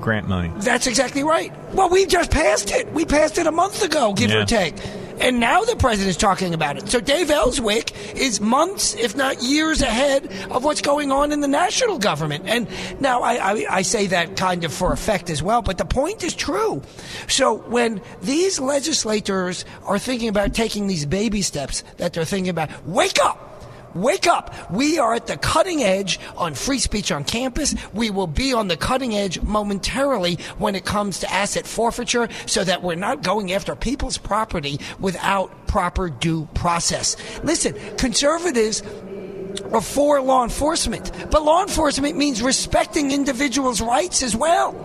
grant 0.02 0.28
money. 0.28 0.52
That's 0.58 0.88
exactly 0.88 1.24
right. 1.24 1.52
Well, 1.74 1.90
we 1.90 2.06
just 2.06 2.32
passed 2.32 2.72
it. 2.72 2.92
We 2.94 3.06
passed 3.06 3.38
it 3.38 3.48
a 3.48 3.52
month 3.52 3.84
ago, 3.84 4.14
give 4.14 4.30
Yeah. 4.32 4.42
or 4.42 4.46
take. 4.46 4.76
And 5.20 5.40
now 5.40 5.64
the 5.64 5.76
president's 5.76 6.18
talking 6.18 6.54
about 6.54 6.78
it. 6.78 6.90
So 6.90 7.00
Dave 7.00 7.32
Elswick 7.32 8.16
is 8.16 8.40
months, 8.40 8.96
if 8.96 9.16
not 9.16 9.42
years 9.42 9.82
ahead 9.82 10.32
of 10.52 10.64
what's 10.64 10.82
going 10.82 11.12
on 11.12 11.32
in 11.32 11.42
the 11.42 11.48
national 11.48 11.98
government. 11.98 12.46
And 12.48 12.68
now 13.02 13.22
I, 13.22 13.34
I, 13.34 13.66
I 13.70 13.82
say 13.82 14.08
that 14.08 14.38
kind 14.38 14.64
of 14.64 14.74
for 14.74 14.94
effect 14.94 15.30
as 15.30 15.42
well, 15.42 15.62
but 15.62 15.78
the 15.78 15.86
point 15.86 16.24
is 16.24 16.36
true. 16.36 16.82
So 17.28 17.58
when 17.58 18.02
these 18.22 18.60
legislators 18.60 19.66
are 19.86 20.00
thinking 20.00 20.30
about 20.30 20.54
taking 20.54 20.88
these 20.88 21.06
baby 21.06 21.42
steps 21.42 21.84
that 21.98 22.14
they're 22.14 22.26
thinking 22.26 22.50
about, 22.50 22.70
wake 22.86 23.18
up! 23.24 23.57
Wake 23.96 24.28
up. 24.28 24.54
We 24.72 25.00
are 25.00 25.14
at 25.14 25.28
the 25.28 25.38
cutting 25.38 25.84
edge 25.84 26.20
on 26.36 26.54
free 26.54 26.80
speech 26.80 27.12
on 27.12 27.24
campus. 27.24 27.76
We 27.94 28.10
will 28.10 28.28
be 28.28 28.54
on 28.54 28.68
the 28.68 28.78
cutting 28.78 29.16
edge 29.16 29.42
momentarily 29.42 30.36
when 30.58 30.76
it 30.76 30.86
comes 30.86 31.20
to 31.20 31.32
asset 31.32 31.66
forfeiture 31.66 32.30
so 32.46 32.64
that 32.64 32.84
we're 32.84 32.96
not 32.96 33.24
going 33.24 33.52
after 33.52 33.76
people's 33.76 34.18
property 34.18 34.80
without 35.00 35.68
proper 35.68 36.10
due 36.10 36.48
process. 36.54 37.16
Listen, 37.44 37.74
conservatives 37.98 38.82
are 39.74 39.82
for 39.82 40.22
law 40.22 40.44
enforcement, 40.44 41.12
but 41.32 41.44
law 41.44 41.62
enforcement 41.62 42.18
means 42.18 42.42
respecting 42.42 43.12
individuals' 43.12 43.82
rights 43.82 44.24
as 44.24 44.36
well. 44.36 44.76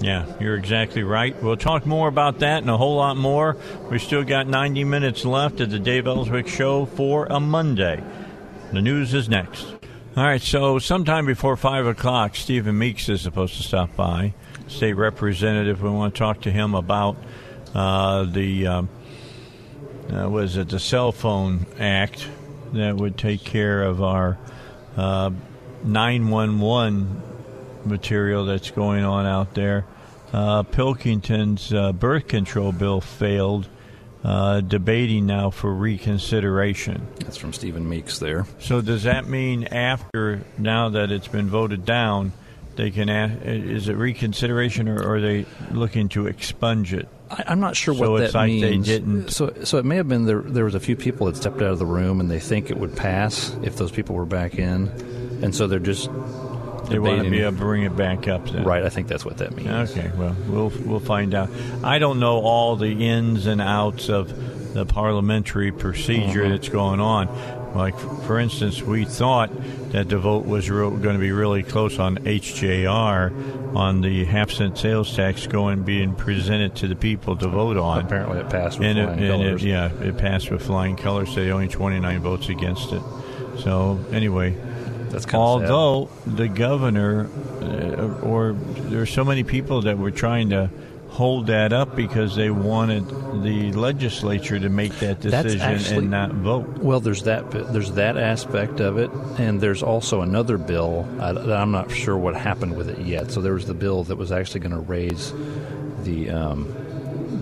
Yeah, 0.00 0.24
you're 0.40 0.56
exactly 0.56 1.02
right. 1.02 1.40
We'll 1.42 1.58
talk 1.58 1.84
more 1.84 2.08
about 2.08 2.38
that 2.38 2.62
and 2.62 2.70
a 2.70 2.76
whole 2.76 2.96
lot 2.96 3.18
more. 3.18 3.58
We 3.90 3.98
still 3.98 4.24
got 4.24 4.46
90 4.46 4.84
minutes 4.84 5.26
left 5.26 5.60
of 5.60 5.70
the 5.70 5.78
Dave 5.78 6.06
Elswick 6.06 6.48
Show 6.48 6.86
for 6.86 7.26
a 7.26 7.38
Monday. 7.38 8.02
The 8.72 8.80
news 8.80 9.14
is 9.14 9.28
next. 9.28 9.66
All 10.16 10.24
right, 10.24 10.40
so 10.40 10.78
sometime 10.78 11.26
before 11.26 11.56
5 11.56 11.86
o'clock, 11.86 12.36
Stephen 12.36 12.78
Meeks 12.78 13.08
is 13.08 13.20
supposed 13.20 13.56
to 13.56 13.64
stop 13.64 13.96
by, 13.96 14.32
state 14.68 14.92
representative. 14.92 15.82
We 15.82 15.90
want 15.90 16.14
to 16.14 16.18
talk 16.18 16.42
to 16.42 16.52
him 16.52 16.76
about 16.76 17.16
uh, 17.74 18.24
the, 18.24 18.66
um, 18.68 18.88
uh, 20.12 20.28
was 20.28 20.56
it 20.56 20.68
the 20.68 20.78
Cell 20.78 21.10
Phone 21.10 21.66
Act 21.80 22.28
that 22.72 22.94
would 22.94 23.18
take 23.18 23.42
care 23.42 23.82
of 23.82 24.02
our 24.02 24.38
uh, 24.96 25.30
911 25.82 27.22
material 27.84 28.44
that's 28.44 28.70
going 28.70 29.04
on 29.04 29.26
out 29.26 29.54
there. 29.54 29.84
Uh, 30.32 30.62
Pilkington's 30.62 31.72
uh, 31.72 31.92
birth 31.92 32.28
control 32.28 32.70
bill 32.70 33.00
failed. 33.00 33.68
Uh, 34.22 34.60
debating 34.60 35.24
now 35.24 35.48
for 35.48 35.72
reconsideration. 35.72 37.06
That's 37.20 37.38
from 37.38 37.54
Stephen 37.54 37.88
Meeks 37.88 38.18
there. 38.18 38.44
So 38.58 38.82
does 38.82 39.04
that 39.04 39.26
mean 39.26 39.64
after 39.64 40.42
now 40.58 40.90
that 40.90 41.10
it's 41.10 41.26
been 41.28 41.48
voted 41.48 41.86
down, 41.86 42.32
they 42.76 42.90
can 42.90 43.08
ask, 43.08 43.34
is 43.44 43.88
it 43.88 43.94
reconsideration 43.96 44.88
or 44.88 45.02
are 45.14 45.20
they 45.22 45.46
looking 45.70 46.10
to 46.10 46.26
expunge 46.26 46.92
it? 46.92 47.08
I, 47.30 47.44
I'm 47.48 47.60
not 47.60 47.76
sure 47.76 47.94
So 47.94 48.10
what 48.12 48.22
it's 48.22 48.32
that 48.34 48.38
like 48.38 48.48
means. 48.50 48.86
they 48.86 48.92
didn't- 48.98 49.30
So, 49.30 49.54
so 49.64 49.78
it 49.78 49.86
may 49.86 49.96
have 49.96 50.08
been 50.08 50.26
there. 50.26 50.42
There 50.42 50.64
was 50.66 50.74
a 50.74 50.80
few 50.80 50.96
people 50.96 51.26
that 51.26 51.36
stepped 51.36 51.56
out 51.62 51.70
of 51.72 51.78
the 51.78 51.86
room, 51.86 52.20
and 52.20 52.30
they 52.30 52.40
think 52.40 52.70
it 52.70 52.76
would 52.76 52.94
pass 52.96 53.56
if 53.62 53.76
those 53.76 53.90
people 53.90 54.14
were 54.16 54.26
back 54.26 54.56
in, 54.58 54.88
and 55.42 55.54
so 55.54 55.66
they're 55.66 55.78
just 55.78 56.10
They 56.88 56.98
want 56.98 57.22
to 57.24 57.30
be 57.30 57.40
able 57.40 57.52
to 57.52 57.56
bring 57.58 57.82
it 57.82 57.96
back 57.96 58.28
up. 58.28 58.48
Then. 58.48 58.64
Right, 58.64 58.82
I 58.84 58.88
think 58.88 59.08
that's 59.08 59.24
what 59.24 59.38
that 59.38 59.54
means. 59.56 59.90
Okay, 59.90 60.10
well, 60.16 60.34
we'll 60.48 60.72
we'll 60.84 61.00
find 61.00 61.34
out. 61.34 61.50
I 61.84 61.98
don't 61.98 62.18
know 62.20 62.38
all 62.40 62.76
the 62.76 63.06
ins 63.08 63.46
and 63.46 63.60
outs 63.60 64.08
of 64.08 64.72
the 64.74 64.86
parliamentary 64.86 65.72
procedure 65.72 66.44
Mhm. 66.44 66.50
that's 66.50 66.68
going 66.68 67.00
on. 67.00 67.28
Like, 67.74 67.96
for 68.24 68.38
instance, 68.40 68.82
we 68.82 69.04
thought 69.04 69.50
that 69.92 70.08
the 70.08 70.18
vote 70.18 70.44
was 70.46 70.68
real, 70.70 70.90
going 70.90 71.14
to 71.14 71.20
be 71.20 71.30
really 71.32 71.62
close 71.62 71.98
on 72.00 72.18
HJR, 72.26 73.32
on 73.76 74.00
the 74.00 74.24
half 74.24 74.50
cent 74.50 74.76
sales 74.78 75.14
tax 75.14 75.46
going 75.46 75.82
being 75.82 76.14
presented 76.14 76.74
to 76.76 76.88
the 76.88 76.96
people 76.96 77.36
to 77.36 77.48
vote 77.48 77.76
on. 77.76 78.00
Apparently, 78.04 78.38
it 78.38 78.50
passed 78.50 78.78
with 78.78 78.88
and 78.88 78.98
it- 78.98 79.04
flying 79.06 79.22
it- 79.22 79.28
colors. 79.30 79.64
yeah, 79.64 79.88
it 80.02 80.18
passed 80.18 80.50
with 80.50 80.62
flying 80.62 80.96
colors. 80.96 81.34
They 81.34 81.50
only 81.52 81.68
29 81.68 82.20
votes 82.20 82.48
against 82.48 82.92
it. 82.92 83.02
So 83.58 83.98
anyway, 84.12 84.54
That's 85.10 85.26
kinda 85.26 85.46
sad. 85.60 85.70
although 85.70 86.10
the 86.26 86.48
governor 86.48 87.28
uh, 87.62 88.26
or 88.26 88.52
there's 88.88 89.10
so 89.10 89.24
many 89.24 89.42
people 89.44 89.82
that 89.82 89.98
were 89.98 90.10
trying 90.10 90.50
to 90.50 90.70
hold 91.08 91.48
that 91.48 91.72
up 91.72 91.96
because 91.96 92.36
they 92.36 92.50
wanted 92.50 93.04
the 93.42 93.72
legislature 93.72 94.58
to 94.60 94.68
make 94.68 94.92
that 95.00 95.20
decision 95.20 95.60
actually- 95.60 95.96
and 95.98 96.10
not 96.10 96.32
vote. 96.32 96.78
Well, 96.78 97.00
there's 97.00 97.24
that 97.24 97.50
there's 97.50 97.92
that 97.92 98.16
aspect 98.16 98.78
of 98.80 98.96
it, 98.96 99.10
and 99.36 99.60
there's 99.60 99.82
also 99.82 100.20
another 100.20 100.56
bill 100.56 101.06
that 101.18 101.50
I'm 101.52 101.72
not 101.72 101.90
sure 101.90 102.16
what 102.16 102.36
happened 102.36 102.76
with 102.76 102.88
it 102.88 103.00
yet. 103.00 103.32
So 103.32 103.40
there 103.40 103.54
was 103.54 103.66
the 103.66 103.74
bill 103.74 104.04
that 104.04 104.16
was 104.16 104.30
actually 104.30 104.60
going 104.60 104.72
to 104.72 104.78
raise 104.80 105.32
the 106.04 106.30
um, 106.30 106.72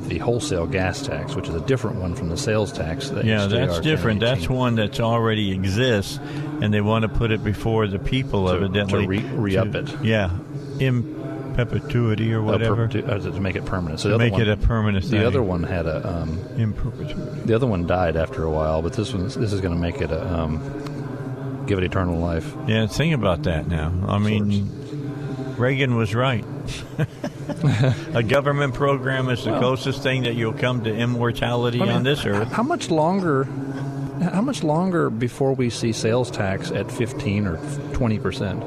the 0.08 0.18
wholesale 0.18 0.66
gas 0.66 1.02
tax, 1.06 1.34
which 1.34 1.48
is 1.48 1.54
a 1.54 1.60
different 1.60 1.96
one 1.96 2.14
from 2.14 2.28
the 2.28 2.36
sales 2.36 2.72
tax. 2.72 3.10
That 3.10 3.24
Yeah, 3.24 3.46
that's 3.46 3.80
different. 3.80 4.20
That's 4.20 4.48
one 4.48 4.74
that's 4.74 5.00
already 5.00 5.52
exists, 5.52 6.18
and 6.60 6.72
they 6.72 6.80
want 6.80 7.02
to 7.02 7.08
put 7.08 7.30
it 7.30 7.44
before 7.44 7.86
the 7.86 7.98
people, 7.98 8.46
To- 8.48 8.54
evidently. 8.54 9.02
to 9.02 9.08
re- 9.08 9.30
re-up 9.34 9.72
to- 9.72 9.78
it. 9.80 9.94
Yeah, 10.02 10.30
in 10.78 11.14
perpetuity 11.54 12.32
or 12.32 12.40
Uh, 12.40 12.44
whatever. 12.44 12.86
perpetu- 12.88 13.08
uh, 13.08 13.18
to 13.18 13.40
make 13.40 13.56
it 13.56 13.64
permanent. 13.64 14.00
So 14.00 14.04
To 14.04 14.08
the 14.10 14.14
other 14.14 14.24
make 14.24 14.32
one- 14.34 14.42
it 14.42 14.48
a 14.48 14.56
permanent 14.56 15.04
The 15.04 15.10
thing. 15.10 15.26
other 15.26 15.42
one 15.42 15.64
had 15.64 15.86
a 15.86 16.08
um, 16.22 16.38
in 16.56 16.72
perpetuity. 16.72 17.40
The 17.46 17.54
other 17.54 17.66
one 17.66 17.86
died 17.86 18.16
after 18.16 18.44
a 18.44 18.50
while, 18.50 18.80
but 18.82 18.92
this 18.92 19.12
one 19.12 19.24
this 19.24 19.36
is 19.52 19.60
going 19.60 19.74
to 19.74 19.80
make 19.80 20.00
it 20.00 20.10
a 20.10 20.34
um, 20.40 20.60
give 21.66 21.78
it 21.78 21.84
eternal 21.84 22.18
life. 22.18 22.54
Yeah, 22.66 22.86
think 22.86 23.12
about 23.14 23.42
that 23.42 23.68
now. 23.68 23.92
I 24.06 24.18
mean, 24.18 24.68
Reagan 25.58 25.96
was 25.96 26.14
right. 26.14 26.44
a 28.14 28.22
government 28.22 28.74
program 28.74 29.28
is 29.28 29.44
the 29.44 29.50
Well- 29.50 29.60
closest 29.60 30.02
thing 30.02 30.22
that 30.22 30.34
you'll 30.34 30.52
come 30.52 30.84
to 30.84 30.94
immortality 30.94 31.80
I 31.80 31.84
mean, 31.86 31.94
on 31.94 32.02
this 32.04 32.24
earth. 32.24 32.52
How 32.52 32.62
much 32.62 32.90
longer? 32.90 33.44
How 34.22 34.42
much 34.42 34.62
longer 34.64 35.10
before 35.10 35.54
we 35.54 35.70
see 35.70 35.92
sales 35.92 36.30
tax 36.30 36.70
at 36.70 36.90
fifteen 36.90 37.46
or 37.46 37.56
twenty 37.92 38.18
percent? 38.18 38.64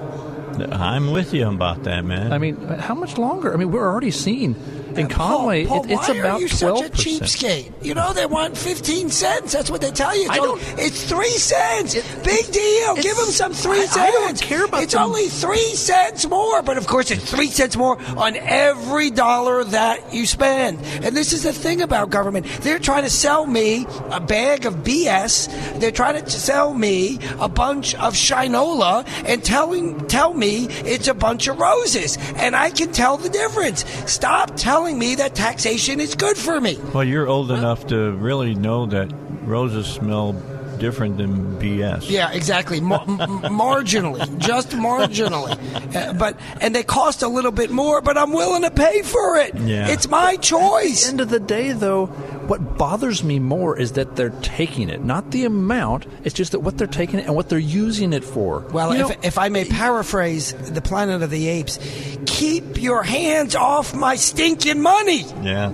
I'm 0.72 1.12
with 1.12 1.34
you 1.34 1.48
about 1.48 1.84
that, 1.84 2.04
man. 2.06 2.32
I 2.34 2.38
mean, 2.38 2.56
how 2.58 2.96
much 2.96 3.18
longer? 3.18 3.54
I 3.54 3.58
mean, 3.58 3.72
we're 3.72 3.90
already 3.90 4.12
seeing 4.12 4.56
in 4.98 5.08
Conway. 5.08 5.66
Paul, 5.66 5.84
it, 5.86 5.92
it's 5.92 6.10
why 6.10 6.16
about 6.16 6.40
are 6.40 6.42
you 6.42 6.50
twelve 6.50 6.80
such 6.80 6.88
a 6.88 6.92
cheapskate? 6.92 7.72
You 7.82 7.94
know 7.94 8.14
they 8.14 8.26
want 8.26 8.58
fifteen 8.58 9.10
cents. 9.10 9.54
That's 9.54 9.70
what 9.70 9.82
they 9.82 9.92
tell 9.92 10.16
you. 10.16 10.24
It's, 10.24 10.32
I 10.32 10.38
only- 10.40 10.62
it's 10.78 11.04
three 11.10 11.30
cents. 11.30 11.94
Big 12.24 12.52
deal. 12.52 12.96
Give 12.96 13.16
them 13.18 13.28
some 13.28 13.54
three 13.54 13.80
I- 13.82 13.86
cents. 13.86 13.98
I 13.98 14.12
don't 14.12 14.42
care 14.42 14.66
about 14.66 14.84
It's 14.84 14.94
them. 14.94 15.04
only 15.04 15.28
three 15.28 15.74
cents 15.76 16.28
more, 16.28 16.62
but 16.62 16.78
of 16.78 16.88
course 16.88 17.12
it's 17.12 17.30
three 17.30 17.48
cents 17.48 17.76
more 17.78 17.98
on 18.18 18.36
every 18.38 19.10
dollar 19.12 19.64
that 19.64 20.14
you 20.14 20.26
spend. 20.26 20.80
And 21.04 21.16
this 21.16 21.34
is 21.34 21.44
the 21.44 21.54
thing 21.54 21.82
about 21.82 22.10
government. 22.10 22.46
They're 22.62 22.80
trying 22.80 23.04
to 23.04 23.10
sell 23.10 23.46
me 23.46 23.86
a 24.12 24.20
bag 24.20 24.66
of 24.66 24.76
BS. 24.84 25.80
They're 25.80 25.92
trying 25.92 26.24
to 26.24 26.30
sell 26.30 26.74
me 26.74 27.20
a 27.40 27.48
bunch 27.50 27.96
of 27.96 28.14
Shinola 28.14 29.06
and 29.26 29.44
telling 29.44 30.08
tell 30.08 30.34
me 30.34 30.68
it's 30.86 31.08
a 31.08 31.14
bunch 31.14 31.48
of 31.48 31.60
roses. 31.60 32.18
And 32.36 32.56
I 32.56 32.70
can 32.70 32.92
tell 32.92 33.18
the 33.18 33.30
difference. 33.30 33.86
Stop 34.12 34.56
telling 34.56 34.81
me 34.90 35.16
that 35.16 35.36
taxation 35.36 36.00
is 36.00 36.16
good 36.16 36.38
for 36.38 36.60
me. 36.60 36.78
well, 36.94 37.04
you're 37.04 37.28
old 37.28 37.52
enough 37.52 37.88
to 37.88 38.12
really 38.14 38.56
know 38.56 38.86
that 38.88 39.12
roses 39.44 39.88
smell 39.88 40.34
different 40.80 41.18
than 41.18 41.60
BS. 41.60 42.10
Yeah, 42.10 42.32
exactly. 42.32 42.82
Mar- 42.82 43.04
m- 43.08 43.18
marginally, 43.44 44.26
just 44.40 44.70
marginally. 44.72 45.56
Uh, 45.96 46.14
but 46.14 46.36
and 46.60 46.74
they 46.74 46.82
cost 46.82 47.22
a 47.22 47.28
little 47.28 47.52
bit 47.52 47.70
more, 47.70 48.02
but 48.02 48.18
I'm 48.18 48.34
willing 48.34 48.64
to 48.64 48.72
pay 48.72 49.04
for 49.04 49.38
it. 49.38 49.54
Yeah. 49.60 49.90
It's 49.90 50.08
my 50.10 50.38
choice. 50.38 51.04
At 51.04 51.06
the 51.06 51.12
end 51.12 51.22
of 51.22 51.30
the 51.30 51.40
day, 51.40 51.72
though, 51.74 52.08
what 52.48 52.78
bothers 52.78 53.24
me 53.24 53.40
more 53.40 53.78
is 53.78 53.94
that 53.94 54.16
they're 54.16 54.30
taking 54.42 54.90
it, 54.90 55.04
not 55.04 55.32
the 55.32 55.46
amount. 55.46 56.06
It's 56.24 56.34
just 56.36 56.52
that 56.54 56.60
what 56.60 56.78
they're 56.78 56.88
taking 56.88 57.20
it 57.20 57.26
and 57.28 57.36
what 57.36 57.50
they're 57.50 57.60
using 57.60 58.14
it 58.14 58.24
for. 58.24 58.60
Well, 58.72 58.94
You 58.96 59.02
if, 59.04 59.10
know- 59.10 59.16
if 59.24 59.38
I 59.38 59.50
may 59.50 59.66
paraphrase 59.66 60.54
the 60.54 60.82
Planet 60.82 61.22
of 61.22 61.30
the 61.30 61.48
Apes, 61.48 61.80
keep 62.26 62.82
your 62.82 63.04
hands 63.04 63.56
off 63.56 63.94
my 63.96 64.16
stinking 64.16 64.82
money. 64.82 65.24
Yeah. 65.42 65.72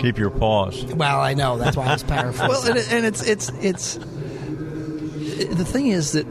Keep 0.00 0.18
your 0.18 0.30
paws. 0.30 0.84
Well, 0.84 1.20
I 1.20 1.34
know 1.34 1.58
that's 1.58 1.76
why 1.76 1.86
I 1.86 1.92
was 1.92 2.02
paraphrasing. 2.04 2.48
well, 2.48 2.66
and, 2.66 2.76
it- 2.78 2.92
and 2.92 3.06
it's 3.06 3.22
it's 3.22 3.50
it's 3.60 3.94
the 3.96 5.64
thing 5.64 5.88
is 5.88 6.12
that 6.12 6.26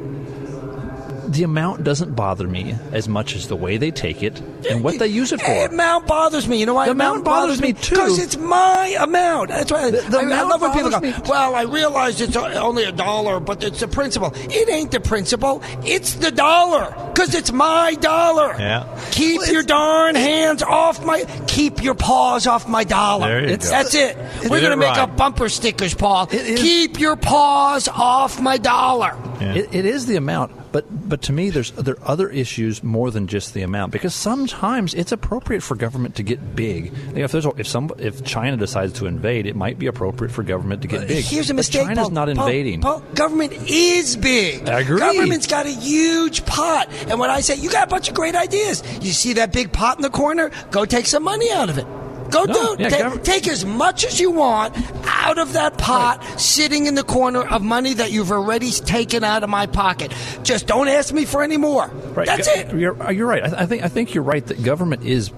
the 1.31 1.43
amount 1.43 1.83
doesn't 1.83 2.15
bother 2.15 2.47
me 2.47 2.75
as 2.91 3.07
much 3.07 3.35
as 3.35 3.47
the 3.47 3.55
way 3.55 3.77
they 3.77 3.91
take 3.91 4.21
it 4.23 4.39
and 4.69 4.83
what 4.83 4.99
they 4.99 5.07
use 5.07 5.31
it 5.31 5.39
for. 5.41 5.47
The 5.47 5.67
for. 5.67 5.73
amount 5.73 6.07
bothers 6.07 6.47
me. 6.47 6.59
You 6.59 6.65
know 6.65 6.73
why 6.73 6.85
The 6.85 6.91
amount 6.91 7.23
bothers 7.25 7.61
me, 7.61 7.73
too. 7.73 7.95
Because 7.95 8.19
it's 8.19 8.37
my 8.37 8.95
amount. 8.99 9.49
That's 9.49 9.71
why 9.71 9.91
The- 9.91 10.01
the 10.01 10.17
I, 10.17 10.21
I 10.21 10.23
amount 10.25 10.49
love 10.49 10.61
when 10.61 10.71
people 10.73 10.89
go. 10.89 10.99
bothers 10.99 11.17
me, 11.17 11.23
Well, 11.29 11.55
I 11.55 11.63
realize 11.63 12.19
it's 12.21 12.35
only 12.35 12.83
a 12.83 12.91
dollar, 12.91 13.39
but 13.39 13.63
it's 13.63 13.79
the 13.79 13.87
principle. 13.87 14.31
It 14.35 14.69
ain't 14.69 14.91
the 14.91 14.99
principle. 14.99 15.61
It's 15.85 16.15
the 16.15 16.31
dollar 16.31 16.93
because 17.13 17.33
it's 17.35 17.51
my 17.51 17.95
dollar. 17.95 18.55
Yeah. 18.59 18.85
Keep 19.11 19.47
your 19.47 19.63
darn 19.63 20.15
hands 20.15 20.61
off 20.63 21.03
my. 21.05 21.23
Keep 21.47 21.81
your 21.83 21.95
paws 21.95 22.47
off 22.47 22.67
my 22.67 22.83
dollar. 22.83 23.27
There 23.27 23.39
you 23.41 23.53
It's- 23.53 23.69
go. 23.69 23.75
That's 23.77 23.93
it. 23.95 24.17
Get 24.41 24.51
We're 24.51 24.61
gonna 24.61 24.77
make 24.77 24.89
right. 24.89 24.97
up 24.99 25.15
bumper 25.17 25.49
stickers, 25.49 25.93
Paul. 25.93 26.27
Keep 26.27 26.99
your 26.99 27.15
paws 27.15 27.87
off 27.87 28.39
my 28.41 28.57
dollar. 28.57 29.15
It, 29.39 29.69
it 29.73 29.85
is 29.85 30.05
the 30.05 30.17
amount, 30.17 30.51
but 30.71 30.85
but 31.09 31.21
to 31.23 31.33
me, 31.33 31.49
there's 31.49 31.71
there 31.71 31.95
are 31.95 32.07
other 32.07 32.29
issues 32.29 32.83
more 32.83 33.11
than 33.11 33.27
just 33.27 33.53
the 33.53 33.61
amount 33.61 33.91
because 33.91 34.15
sometimes 34.15 34.93
it's 34.93 35.11
appropriate 35.11 35.61
for 35.61 35.75
government 35.75 36.15
to 36.15 36.23
get 36.23 36.55
big. 36.55 36.93
You 37.09 37.13
know, 37.13 37.23
if 37.23 37.31
there's 37.31 37.45
if 37.57 37.67
some 37.67 37.91
if 37.97 38.23
China 38.23 38.57
decides 38.57 38.93
to 38.93 39.05
invade, 39.05 39.45
it 39.45 39.55
might 39.55 39.77
be 39.77 39.87
appropriate 39.87 40.31
for 40.31 40.43
government 40.43 40.81
to 40.83 40.87
get 40.87 41.07
big. 41.07 41.23
Here's 41.25 41.49
a 41.49 41.53
But 41.53 41.57
mistake. 41.57 41.87
China's 41.87 42.03
Paul. 42.03 42.09
not 42.11 42.35
Paul, 42.35 42.47
invading. 42.47 42.81
Paul, 42.81 42.99
government 43.13 43.53
is 43.69 44.15
big. 44.15 44.67
I 44.69 44.79
agree. 44.81 44.99
Government's 44.99 45.47
got 45.47 45.65
a 45.65 45.69
huge 45.71 46.45
pot. 46.45 46.87
And 47.07 47.19
when 47.19 47.29
I 47.29 47.41
say 47.41 47.55
you 47.55 47.69
got 47.69 47.87
a 47.87 47.89
bunch 47.89 48.09
of 48.09 48.15
great 48.15 48.35
ideas, 48.35 48.81
you 49.03 49.11
see 49.11 49.33
that 49.33 49.51
big 49.51 49.71
pot 49.71 49.97
in 49.97 50.01
the 50.03 50.09
corner? 50.09 50.51
Go 50.71 50.85
take 50.85 51.05
some 51.05 51.23
money 51.23 51.51
out 51.51 51.69
of 51.69 51.77
it. 51.77 51.85
Go 52.31 52.45
No, 52.45 52.75
do 52.75 52.83
yeah, 52.83 52.89
take, 52.89 53.23
take 53.23 53.47
as 53.47 53.65
much 53.65 54.05
as 54.05 54.19
you 54.19 54.31
want 54.31 54.75
out 55.05 55.37
of 55.37 55.53
that 55.53 55.77
pot 55.77 56.23
sitting 56.39 56.87
in 56.87 56.95
the 56.95 57.03
corner 57.03 57.41
of 57.41 57.61
money 57.61 57.93
that 57.93 58.11
you've 58.11 58.31
already 58.31 58.71
taken 58.71 59.23
out 59.23 59.43
of 59.43 59.49
my 59.49 59.67
pocket. 59.67 60.13
Just 60.43 60.65
don't 60.65 60.87
ask 60.87 61.13
me 61.13 61.25
for 61.25 61.43
any 61.43 61.57
more. 61.57 61.87
Right. 61.87 62.25
That's 62.25 62.47
Go- 62.47 62.53
it. 62.53 62.75
You're, 62.75 63.01
uh, 63.01 63.11
you're 63.11 63.27
right. 63.27 63.43
I, 63.43 63.63
I 63.63 63.65
think 63.65 63.83
I 63.83 63.89
think 63.89 64.13
you're 64.13 64.23
right 64.23 64.45
that 64.45 64.63
government 64.63 65.03
is 65.03 65.31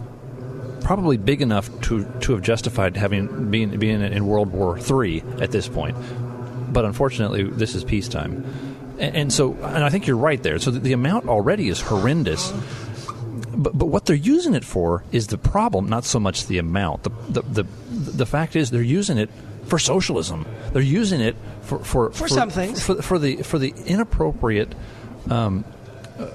probably 0.83 1.17
big 1.17 1.41
enough 1.41 1.69
to 1.81 2.05
to 2.21 2.33
have 2.33 2.41
justified 2.41 2.95
having 2.95 3.49
being 3.49 3.77
being 3.79 4.01
in 4.01 4.25
World 4.27 4.51
War 4.51 4.77
III 4.77 5.23
at 5.41 5.51
this 5.51 5.67
point. 5.67 5.97
But 6.71 6.85
unfortunately, 6.85 7.43
this 7.43 7.75
is 7.75 7.83
peacetime, 7.83 8.45
and, 8.99 9.15
and 9.15 9.33
so 9.33 9.53
and 9.53 9.83
I 9.83 9.89
think 9.89 10.07
you're 10.07 10.17
right 10.17 10.41
there. 10.41 10.59
So 10.59 10.71
the, 10.71 10.79
the 10.79 10.93
amount 10.93 11.27
already 11.27 11.69
is 11.69 11.81
horrendous. 11.81 12.51
But, 13.55 13.77
but 13.77 13.85
what 13.85 14.05
they're 14.05 14.15
using 14.15 14.55
it 14.55 14.65
for 14.65 15.03
is 15.11 15.27
the 15.27 15.37
problem, 15.37 15.87
not 15.87 16.05
so 16.05 16.19
much 16.19 16.47
the 16.47 16.57
amount. 16.57 17.03
The, 17.03 17.11
the, 17.29 17.41
the, 17.41 17.63
the 17.89 18.25
fact 18.25 18.55
is 18.55 18.71
they're 18.71 18.81
using 18.81 19.17
it 19.17 19.29
for 19.65 19.79
socialism. 19.79 20.45
They're 20.71 20.81
using 20.81 21.21
it 21.21 21.35
for 21.61 21.79
for, 21.79 22.11
For 22.11 22.27
some 22.27 22.49
things. 22.49 22.83
for, 22.83 23.01
for 23.01 23.19
the 23.19 23.37
for 23.43 23.57
the 23.57 23.73
inappropriate 23.85 24.73
um, 25.29 25.63
uh, 26.19 26.27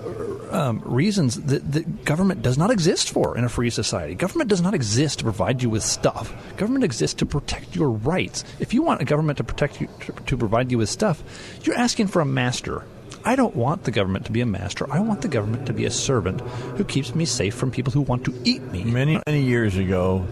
um, 0.50 0.82
reasons 0.84 1.40
that, 1.42 1.72
that 1.72 2.04
government 2.04 2.42
does 2.42 2.56
not 2.56 2.70
exist 2.70 3.10
for 3.10 3.36
in 3.36 3.44
a 3.44 3.48
free 3.48 3.70
society. 3.70 4.14
Government 4.14 4.48
does 4.48 4.62
not 4.62 4.74
exist 4.74 5.18
to 5.18 5.24
provide 5.24 5.62
you 5.62 5.70
with 5.70 5.82
stuff. 5.82 6.34
Government 6.56 6.84
exists 6.84 7.14
to 7.18 7.26
protect 7.26 7.76
your 7.76 7.90
rights. 7.90 8.44
If 8.58 8.72
you 8.74 8.82
want 8.82 9.02
a 9.02 9.04
government 9.04 9.38
to 9.38 9.44
protect 9.44 9.80
you, 9.80 9.88
to, 10.00 10.12
to 10.12 10.36
provide 10.36 10.70
you 10.70 10.78
with 10.78 10.88
stuff, 10.88 11.22
you're 11.64 11.76
asking 11.76 12.08
for 12.08 12.20
a 12.20 12.24
master. 12.24 12.84
I 13.28 13.36
don't 13.36 13.54
want 13.54 13.84
the 13.84 13.90
government 13.90 14.24
to 14.24 14.32
be 14.32 14.40
a 14.40 14.46
master. 14.46 14.90
I 14.90 15.00
want 15.00 15.20
the 15.20 15.28
government 15.28 15.66
to 15.66 15.74
be 15.74 15.84
a 15.84 15.90
servant 15.90 16.40
who 16.40 16.82
keeps 16.82 17.14
me 17.14 17.26
safe 17.26 17.54
from 17.54 17.70
people 17.70 17.92
who 17.92 18.00
want 18.00 18.24
to 18.24 18.32
eat 18.42 18.62
me. 18.62 18.84
Many, 18.84 19.20
many 19.26 19.42
years 19.42 19.76
ago, 19.76 20.26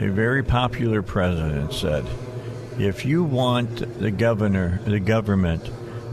a 0.00 0.08
very 0.08 0.42
popular 0.42 1.00
president 1.00 1.72
said, 1.72 2.04
if 2.76 3.04
you 3.04 3.22
want 3.22 4.00
the 4.00 4.10
governor, 4.10 4.80
the 4.84 4.98
government, 4.98 5.70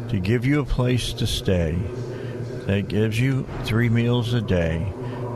to 0.10 0.20
give 0.20 0.46
you 0.46 0.60
a 0.60 0.64
place 0.64 1.12
to 1.14 1.26
stay 1.26 1.76
that 2.68 2.88
gives 2.88 3.20
you 3.20 3.48
three 3.64 3.90
meals 3.90 4.32
a 4.36 4.42
day, 4.42 4.94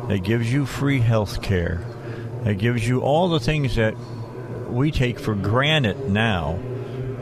that 0.07 0.19
gives 0.19 0.53
you 0.53 0.67
free 0.67 0.99
health 0.99 1.41
care, 1.41 1.83
that 2.43 2.59
gives 2.59 2.87
you 2.87 3.01
all 3.01 3.29
the 3.29 3.39
things 3.39 3.75
that 3.77 3.95
we 4.67 4.91
take 4.91 5.19
for 5.19 5.33
granted 5.33 6.11
now, 6.11 6.59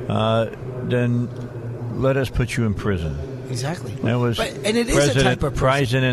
uh, 0.10 0.50
then 0.84 1.30
let 2.02 2.18
us 2.18 2.30
put 2.30 2.58
you 2.58 2.66
in 2.66 2.74
prison. 2.74 3.36
Exactly. 3.50 3.92
That 4.04 4.16
was 4.20 4.38
But- 4.38 4.54
and 4.66 4.78
it 4.78 4.88
is 4.90 4.96
a 4.96 4.96
President, 4.96 5.24
type 5.26 5.44
of 5.44 5.56
prison. 5.56 5.60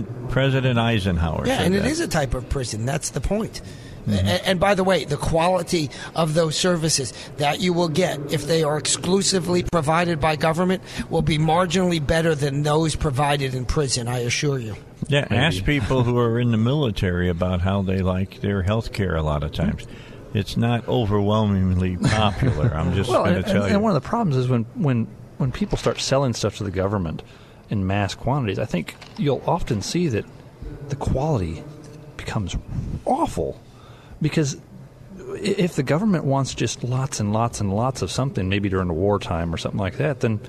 President 0.06 0.31
President 0.31 0.78
Eisenhower. 0.78 1.44
Yeah, 1.47 1.59
said 1.59 1.66
and 1.66 1.74
it 1.74 1.82
that. 1.82 1.90
is 1.90 2.01
a 2.01 2.09
type 2.09 2.35
of 2.35 2.48
prison. 2.48 2.86
That's 2.86 3.11
the 3.11 3.20
point. 3.20 3.61
Mm-hmm. 4.09 4.27
A- 4.27 4.48
And, 4.48 4.61
by 4.61 4.74
the 4.74 4.85
way, 4.85 5.05
the 5.05 5.16
quality 5.16 5.90
of 6.15 6.35
those 6.35 6.56
services 6.56 7.12
that 7.39 7.61
you 7.61 7.73
will 7.73 7.89
get 7.89 8.20
if 8.32 8.47
they 8.47 8.62
are 8.62 8.77
exclusively 8.77 9.62
provided 9.62 10.20
by 10.20 10.36
government 10.36 10.82
will 11.09 11.23
be 11.23 11.39
marginally 11.39 12.05
better 12.05 12.35
than 12.35 12.62
those 12.65 12.97
provided 12.97 13.55
in 13.55 13.65
prison, 13.65 14.06
I 14.09 14.19
assure 14.19 14.59
you. 14.59 14.77
Yeah, 15.09 15.27
ask 15.31 15.65
people 15.65 16.02
who 16.02 16.19
are 16.19 16.39
in 16.39 16.51
the 16.51 16.56
military 16.59 17.28
about 17.31 17.61
how 17.62 17.81
they 17.82 17.98
like 18.01 18.40
their 18.40 18.62
health 18.62 18.93
care 18.93 19.16
a 19.16 19.23
lot 19.23 19.43
of 19.43 19.52
times. 19.52 19.86
It's 20.35 20.56
not 20.56 20.86
overwhelmingly 20.89 21.97
popular. 21.97 22.74
I'm 22.74 22.93
just 22.94 23.09
well, 23.09 23.24
going 23.24 23.36
to 23.36 23.43
tell 23.43 23.62
and, 23.62 23.69
you. 23.70 23.74
and 23.77 23.82
one 23.82 23.94
of 23.97 24.02
the 24.02 24.06
problems 24.09 24.36
is 24.36 24.48
when, 24.48 24.65
when, 24.74 25.06
when 25.39 25.52
people 25.52 25.78
start 25.78 26.01
selling 26.01 26.32
stuff 26.32 26.56
to 26.59 26.65
the 26.65 26.70
government 26.70 27.23
in 27.70 27.86
mass 27.86 28.15
quantities, 28.15 28.59
I 28.59 28.65
think 28.65 28.94
you'll 29.16 29.43
often 29.47 29.82
see 29.82 30.09
that 30.09 30.24
the 30.89 30.97
quality 30.97 31.62
becomes 32.16 32.56
awful 33.05 33.61
because 34.20 34.56
if 35.36 35.74
the 35.74 35.82
government 35.82 36.24
wants 36.24 36.55
just 36.55 36.85
lots 36.85 37.20
and 37.20 37.32
lots 37.32 37.61
and 37.61 37.74
lots 37.74 38.02
of 38.02 38.11
something, 38.11 38.48
maybe 38.48 38.69
during 38.69 38.89
the 38.89 38.94
wartime 38.94 39.52
or 39.52 39.56
something 39.56 39.81
like 39.81 39.97
that, 39.97 40.20
then 40.20 40.40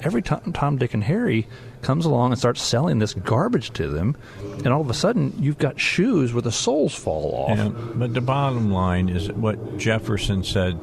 every 0.00 0.22
time 0.22 0.52
Tom, 0.52 0.76
Dick, 0.76 0.94
and 0.94 1.04
Harry 1.04 1.46
comes 1.82 2.04
along 2.04 2.32
and 2.32 2.38
starts 2.38 2.62
selling 2.62 2.98
this 2.98 3.14
garbage 3.14 3.70
to 3.74 3.88
them, 3.88 4.16
and 4.58 4.68
all 4.68 4.80
of 4.80 4.90
a 4.90 4.94
sudden 4.94 5.32
you've 5.38 5.58
got 5.58 5.80
shoes 5.80 6.32
where 6.32 6.42
the 6.42 6.52
soles 6.52 6.94
fall 6.94 7.46
off. 7.48 7.58
Yeah, 7.58 7.68
but 7.68 8.14
the 8.14 8.20
bottom 8.20 8.70
line 8.70 9.08
is 9.08 9.30
what 9.32 9.78
Jefferson 9.78 10.44
said 10.44 10.78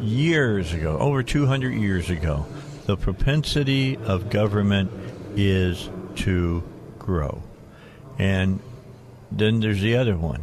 years 0.00 0.72
ago, 0.72 0.98
over 0.98 1.22
200 1.22 1.70
years 1.70 2.10
ago. 2.10 2.46
The 2.90 2.96
propensity 2.96 3.96
of 3.96 4.30
government 4.30 4.90
is 5.36 5.88
to 6.16 6.64
grow. 6.98 7.40
And 8.18 8.58
then 9.30 9.60
there's 9.60 9.80
the 9.80 9.94
other 9.94 10.16
one. 10.16 10.42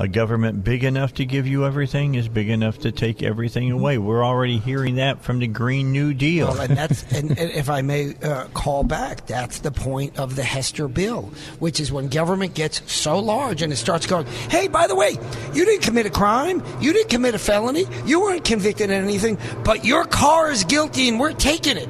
A 0.00 0.06
government 0.06 0.62
big 0.62 0.84
enough 0.84 1.14
to 1.14 1.24
give 1.24 1.48
you 1.48 1.66
everything 1.66 2.14
is 2.14 2.28
big 2.28 2.48
enough 2.48 2.78
to 2.80 2.92
take 2.92 3.20
everything 3.20 3.72
away. 3.72 3.98
We're 3.98 4.24
already 4.24 4.58
hearing 4.58 4.94
that 4.96 5.22
from 5.22 5.40
the 5.40 5.48
Green 5.48 5.90
New 5.90 6.14
Deal. 6.14 6.46
Well, 6.46 6.60
and 6.60 6.76
that's 6.76 7.02
and, 7.12 7.30
and 7.30 7.50
if 7.50 7.68
I 7.68 7.82
may 7.82 8.14
uh, 8.22 8.44
call 8.54 8.84
back, 8.84 9.26
that's 9.26 9.58
the 9.58 9.72
point 9.72 10.16
of 10.16 10.36
the 10.36 10.44
Hester 10.44 10.86
bill, 10.86 11.32
which 11.58 11.80
is 11.80 11.90
when 11.90 12.08
government 12.08 12.54
gets 12.54 12.80
so 12.92 13.18
large 13.18 13.60
and 13.60 13.72
it 13.72 13.76
starts 13.76 14.06
going, 14.06 14.26
"Hey, 14.50 14.68
by 14.68 14.86
the 14.86 14.94
way, 14.94 15.16
you 15.52 15.64
didn't 15.64 15.82
commit 15.82 16.06
a 16.06 16.10
crime, 16.10 16.62
you 16.80 16.92
didn't 16.92 17.10
commit 17.10 17.34
a 17.34 17.38
felony, 17.38 17.84
you 18.06 18.20
weren't 18.20 18.44
convicted 18.44 18.90
of 18.90 19.02
anything, 19.02 19.36
but 19.64 19.84
your 19.84 20.04
car 20.04 20.52
is 20.52 20.62
guilty 20.62 21.08
and 21.08 21.18
we're 21.18 21.32
taking 21.32 21.76
it." 21.76 21.88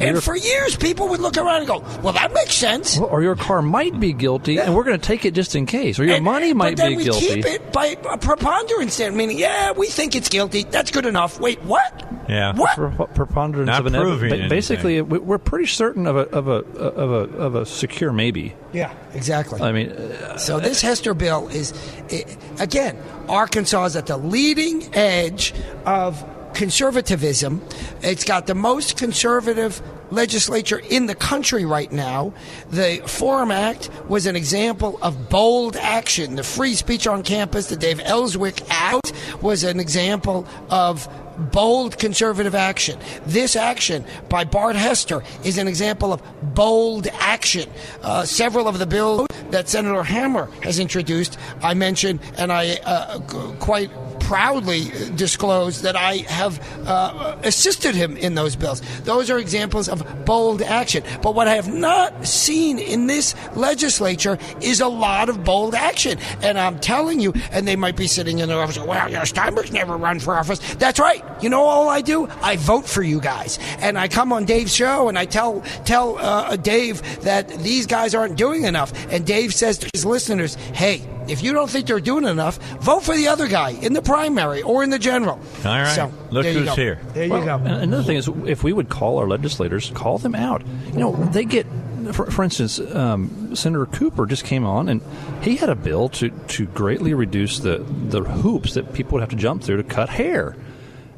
And 0.00 0.12
Your- 0.12 0.20
for 0.20 0.36
years, 0.36 0.76
people 0.76 1.08
would 1.08 1.20
look 1.20 1.36
around 1.36 1.58
and 1.58 1.66
go, 1.66 1.82
"Well, 2.02 2.12
that 2.12 2.32
makes 2.32 2.54
sense." 2.54 2.98
Or 2.98 3.20
your 3.22 3.34
car 3.36 3.62
might 3.62 3.98
be 3.98 4.12
guilty, 4.12 4.58
and 4.58 4.74
we're 4.74 4.84
going 4.84 4.98
to 4.98 5.04
take 5.06 5.24
it 5.24 5.34
just 5.34 5.56
in 5.56 5.66
case. 5.66 5.98
Or 5.98 6.04
your 6.04 6.16
And- 6.16 6.24
money 6.24 6.52
might 6.52 6.70
be 6.70 6.74
but 6.76 6.82
then 6.82 6.90
be 6.92 6.96
we 6.98 7.04
guilty. 7.04 7.26
keep 7.26 7.46
it 7.46 7.72
by 7.72 7.96
a 8.10 8.16
preponderance, 8.18 8.96
then, 8.96 9.16
meaning, 9.16 9.38
yeah, 9.38 9.72
we 9.72 9.86
think 9.88 10.14
it's 10.14 10.28
guilty. 10.28 10.64
That's 10.70 10.90
good 10.90 11.06
enough. 11.06 11.40
Wait, 11.40 11.62
what? 11.64 12.04
Yeah. 12.28 12.52
What? 12.54 12.76
Pre- 12.76 13.06
preponderance 13.14 13.66
Not 13.68 13.80
of 13.80 13.86
an 13.86 13.94
proving 13.94 14.30
ba- 14.42 14.48
basically 14.48 15.00
we- 15.00 15.18
we're 15.18 15.38
pretty 15.38 15.66
certain 15.66 16.06
of 16.06 16.14
a 16.16 16.28
of 16.28 16.46
a 16.46 16.52
of 16.78 17.10
a 17.10 17.36
of 17.38 17.54
a 17.54 17.64
secure 17.64 18.12
maybe 18.12 18.54
Yeah, 18.74 18.90
exactly. 19.14 19.62
i 19.62 19.72
mean 19.72 19.90
uh, 19.92 20.36
So 20.36 20.60
this 20.60 20.82
Hester 20.82 21.14
bill 21.14 21.48
is, 21.48 21.72
i 22.12 22.24
again, 22.60 22.96
Arkansas 23.30 23.84
is 23.86 23.96
at 23.96 24.06
the 24.06 24.18
leading 24.18 24.94
edge 24.94 25.54
of 25.86 26.22
conservatism. 26.58 27.62
It's 28.02 28.24
got 28.24 28.48
the 28.48 28.54
most 28.54 28.98
conservative 28.98 29.80
legislature 30.10 30.80
in 30.90 31.06
the 31.06 31.14
country 31.14 31.64
right 31.64 31.90
now. 31.92 32.32
The 32.70 33.00
Forum 33.06 33.52
Act 33.52 33.88
was 34.08 34.26
an 34.26 34.34
example 34.34 34.98
of 35.00 35.28
bold 35.30 35.76
action. 35.76 36.34
The 36.34 36.42
free 36.42 36.74
speech 36.74 37.06
on 37.06 37.22
campus, 37.22 37.68
the 37.68 37.76
Dave 37.76 38.00
Elswick 38.00 38.60
Act, 38.70 39.12
was 39.40 39.62
an 39.62 39.78
example 39.78 40.48
of 40.68 41.08
bold 41.52 41.96
conservative 41.96 42.56
action. 42.56 42.98
This 43.24 43.54
action 43.54 44.04
by 44.28 44.42
Bart 44.42 44.74
Hester 44.74 45.22
is 45.44 45.58
an 45.58 45.68
example 45.68 46.12
of 46.12 46.20
bold 46.42 47.06
action. 47.20 47.70
Uh, 48.02 48.24
several 48.24 48.66
of 48.66 48.80
the 48.80 48.86
bills 48.86 49.28
that 49.50 49.68
Senator 49.68 50.02
Hammer 50.02 50.50
has 50.64 50.80
introduced, 50.80 51.38
I 51.62 51.74
mentioned, 51.74 52.18
and 52.36 52.52
I 52.52 52.80
uh, 52.84 53.20
quite 53.60 53.90
proudly 54.28 54.90
disclose 55.16 55.80
that 55.80 55.96
I 55.96 56.16
have 56.28 56.60
uh, 56.86 57.38
assisted 57.44 57.94
him 57.94 58.14
in 58.18 58.34
those 58.34 58.56
bills. 58.56 58.82
Those 59.04 59.30
are 59.30 59.38
examples 59.38 59.88
of 59.88 60.04
bold 60.26 60.60
action. 60.60 61.02
But 61.22 61.34
what 61.34 61.48
I 61.48 61.54
have 61.54 61.72
not 61.72 62.26
seen 62.26 62.78
in 62.78 63.06
this 63.06 63.34
legislature 63.56 64.36
is 64.60 64.82
a 64.82 64.86
lot 64.86 65.30
of 65.30 65.44
bold 65.44 65.74
action. 65.74 66.18
And 66.42 66.58
I'm 66.58 66.78
telling 66.78 67.20
you, 67.20 67.32
and 67.52 67.66
they 67.66 67.74
might 67.74 67.96
be 67.96 68.06
sitting 68.06 68.40
in 68.40 68.50
their 68.50 68.60
office, 68.60 68.78
well, 68.78 69.08
you 69.08 69.14
know, 69.14 69.22
Steinbuch's 69.22 69.72
never 69.72 69.96
run 69.96 70.20
for 70.20 70.34
office. 70.34 70.58
That's 70.74 71.00
right. 71.00 71.24
You 71.40 71.48
know 71.48 71.62
all 71.62 71.88
I 71.88 72.02
do? 72.02 72.28
I 72.42 72.56
vote 72.56 72.86
for 72.86 73.02
you 73.02 73.22
guys. 73.22 73.58
And 73.78 73.96
I 73.98 74.08
come 74.08 74.30
on 74.34 74.44
Dave's 74.44 74.74
show 74.74 75.08
and 75.08 75.18
I 75.18 75.24
tell 75.24 75.62
tell 75.86 76.18
uh, 76.18 76.56
Dave 76.56 77.00
that 77.22 77.48
these 77.60 77.86
guys 77.86 78.14
aren't 78.14 78.36
doing 78.36 78.64
enough. 78.64 78.92
And 79.10 79.26
Dave 79.26 79.54
says 79.54 79.78
to 79.78 79.88
his 79.94 80.04
listeners, 80.04 80.54
hey, 80.74 81.00
if 81.28 81.42
you 81.42 81.52
don't 81.52 81.68
think 81.70 81.86
they're 81.86 82.00
doing 82.00 82.24
enough, 82.24 82.58
vote 82.80 83.02
for 83.02 83.14
the 83.14 83.28
other 83.28 83.46
guy 83.48 83.70
in 83.70 83.92
the 83.92 84.02
primary 84.02 84.62
or 84.62 84.82
in 84.82 84.90
the 84.90 84.98
general. 84.98 85.38
All 85.64 85.64
right. 85.64 85.94
So, 85.94 86.12
Look 86.30 86.44
there 86.44 86.52
who's 86.52 86.64
go. 86.66 86.74
here. 86.74 87.00
There 87.14 87.24
you 87.24 87.30
Well, 87.32 87.44
go. 87.44 87.64
Another 87.64 88.02
thing 88.02 88.16
is, 88.16 88.28
if 88.46 88.62
we 88.64 88.72
would 88.72 88.88
call 88.88 89.18
our 89.18 89.26
legislators, 89.28 89.90
call 89.94 90.18
them 90.18 90.34
out. 90.34 90.62
You 90.92 90.98
know, 90.98 91.12
they 91.32 91.44
get, 91.44 91.66
for, 92.12 92.30
for 92.30 92.42
instance, 92.44 92.78
um, 92.80 93.54
Senator 93.54 93.86
Cooper 93.86 94.26
just 94.26 94.44
came 94.44 94.64
on, 94.64 94.88
and 94.88 95.00
he 95.42 95.56
had 95.56 95.68
a 95.68 95.74
bill 95.74 96.08
to, 96.10 96.30
to 96.30 96.66
greatly 96.66 97.14
reduce 97.14 97.58
the, 97.60 97.78
the 97.78 98.20
hoops 98.22 98.74
that 98.74 98.92
people 98.92 99.12
would 99.14 99.20
have 99.20 99.30
to 99.30 99.36
jump 99.36 99.62
through 99.62 99.78
to 99.78 99.84
cut 99.84 100.08
hair. 100.08 100.56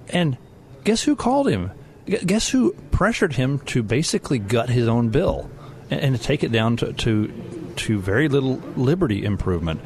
And 0.08 0.36
guess 0.84 1.02
who 1.02 1.16
called 1.16 1.48
him? 1.48 1.70
Guess 2.06 2.48
who 2.48 2.72
pressured 2.90 3.34
him 3.34 3.60
to 3.60 3.82
basically 3.82 4.38
gut 4.40 4.68
his 4.68 4.88
own 4.88 5.10
bill 5.10 5.48
and, 5.90 6.00
and 6.00 6.16
to 6.16 6.20
take 6.22 6.42
it 6.42 6.50
down 6.50 6.76
to, 6.78 6.92
to, 6.92 7.32
to 7.76 8.00
very 8.00 8.28
little 8.28 8.56
liberty 8.76 9.24
improvement? 9.24 9.80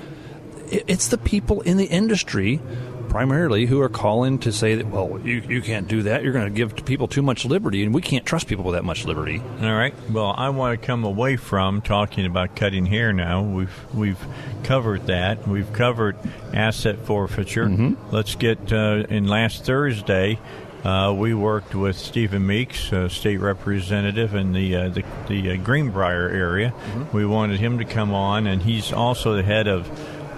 It- 0.71 0.85
It's 0.87 1.09
the 1.09 1.19
people 1.19 1.61
in 1.63 1.77
the 1.77 1.87
industry 1.87 2.61
primarily 3.09 3.67
who 3.67 3.81
are 3.81 3.89
calling 3.89 4.39
to 4.41 4.51
say 4.53 4.75
that, 4.75 4.87
well, 4.89 5.21
you, 5.23 5.41
you 5.49 5.63
can't 5.63 5.87
do 5.87 6.03
that. 6.03 6.25
You're 6.25 6.33
going 6.33 6.47
to 6.47 6.51
give 6.51 6.85
people 6.85 7.07
too 7.07 7.23
much 7.23 7.45
liberty, 7.45 7.85
and 7.85 7.95
we 7.95 8.03
can't 8.03 8.27
trust 8.27 8.49
people 8.49 8.65
with 8.65 8.75
that 8.75 8.85
much 8.85 9.05
liberty. 9.05 9.41
All 9.63 9.73
right. 9.73 9.95
Well, 10.11 10.35
I 10.37 10.49
want 10.49 10.81
to 10.81 10.85
come 10.85 11.05
away 11.05 11.37
from 11.37 11.81
talking 11.81 12.27
about 12.27 12.57
cutting 12.57 12.87
hair 12.87 13.13
now. 13.13 13.43
We've 13.43 13.95
we've 13.95 14.19
covered 14.65 15.07
that. 15.07 15.47
We've 15.47 15.73
covered 15.73 16.17
asset 16.53 17.07
forfeiture. 17.07 17.69
Let's 18.11 18.35
get 18.35 18.73
uh, 18.73 19.05
in 19.09 19.29
last 19.29 19.65
Thursday. 19.65 20.41
Uh, 20.83 21.15
we 21.17 21.33
worked 21.33 21.75
with 21.75 21.97
Stephen 21.97 22.47
Meeks, 22.47 22.93
uh, 22.93 23.09
state 23.09 23.39
representative 23.39 24.35
in 24.35 24.53
the 24.53 24.77
uh, 24.77 24.89
the, 24.91 25.03
the 25.29 25.53
uh, 25.53 25.57
Greenbrier 25.57 26.29
area. 26.29 26.75
We 27.13 27.25
wanted 27.25 27.59
him 27.61 27.79
to 27.79 27.85
come 27.87 28.13
on, 28.13 28.47
and 28.47 28.61
he's 28.61 28.93
also 28.93 29.35
the 29.37 29.43
head 29.43 29.67
of 29.67 29.89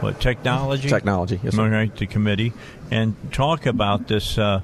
what 0.01 0.20
technology 0.20 0.89
Technology, 0.89 1.40
yes. 1.43 1.59
Okay, 1.59 1.90
the 1.97 2.06
committee, 2.06 2.52
and 2.90 3.14
talk 3.32 3.66
about 3.66 4.09
this 4.09 4.36
uh, 4.39 4.60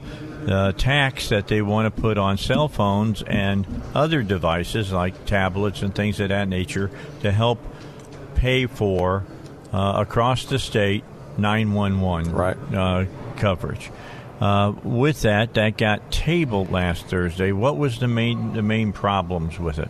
uh, 0.49 0.73
tax 0.73 1.29
that 1.31 1.47
they 1.49 1.63
want 1.63 1.95
to 1.95 2.01
put 2.03 2.19
on 2.19 2.37
cell 2.39 2.69
phones 2.69 3.23
and 3.23 3.67
other 3.95 4.23
devices 4.23 4.93
like 4.93 5.25
tablets 5.25 5.83
and 5.83 5.95
things 5.95 6.21
of 6.21 6.29
that 6.31 6.49
nature 6.49 6.91
to 7.21 7.31
help 7.33 7.59
pay 8.35 8.67
for 8.67 9.25
uh, 9.73 9.95
across 9.97 10.45
the 10.47 10.59
state 10.59 11.05
911 11.39 12.33
Right. 12.33 12.57
uh, 12.75 13.05
coverage. 13.37 13.91
Uh, 14.41 14.73
with 14.83 15.23
that, 15.23 15.55
that 15.55 15.77
got 15.77 16.11
tabled 16.11 16.71
last 16.73 17.07
Thursday. 17.07 17.53
What 17.53 17.77
was 17.77 18.01
the 18.01 18.09
main 18.09 18.55
the 18.55 18.63
main 18.63 18.93
problems 18.93 19.59
with 19.59 19.79
it? 19.79 19.89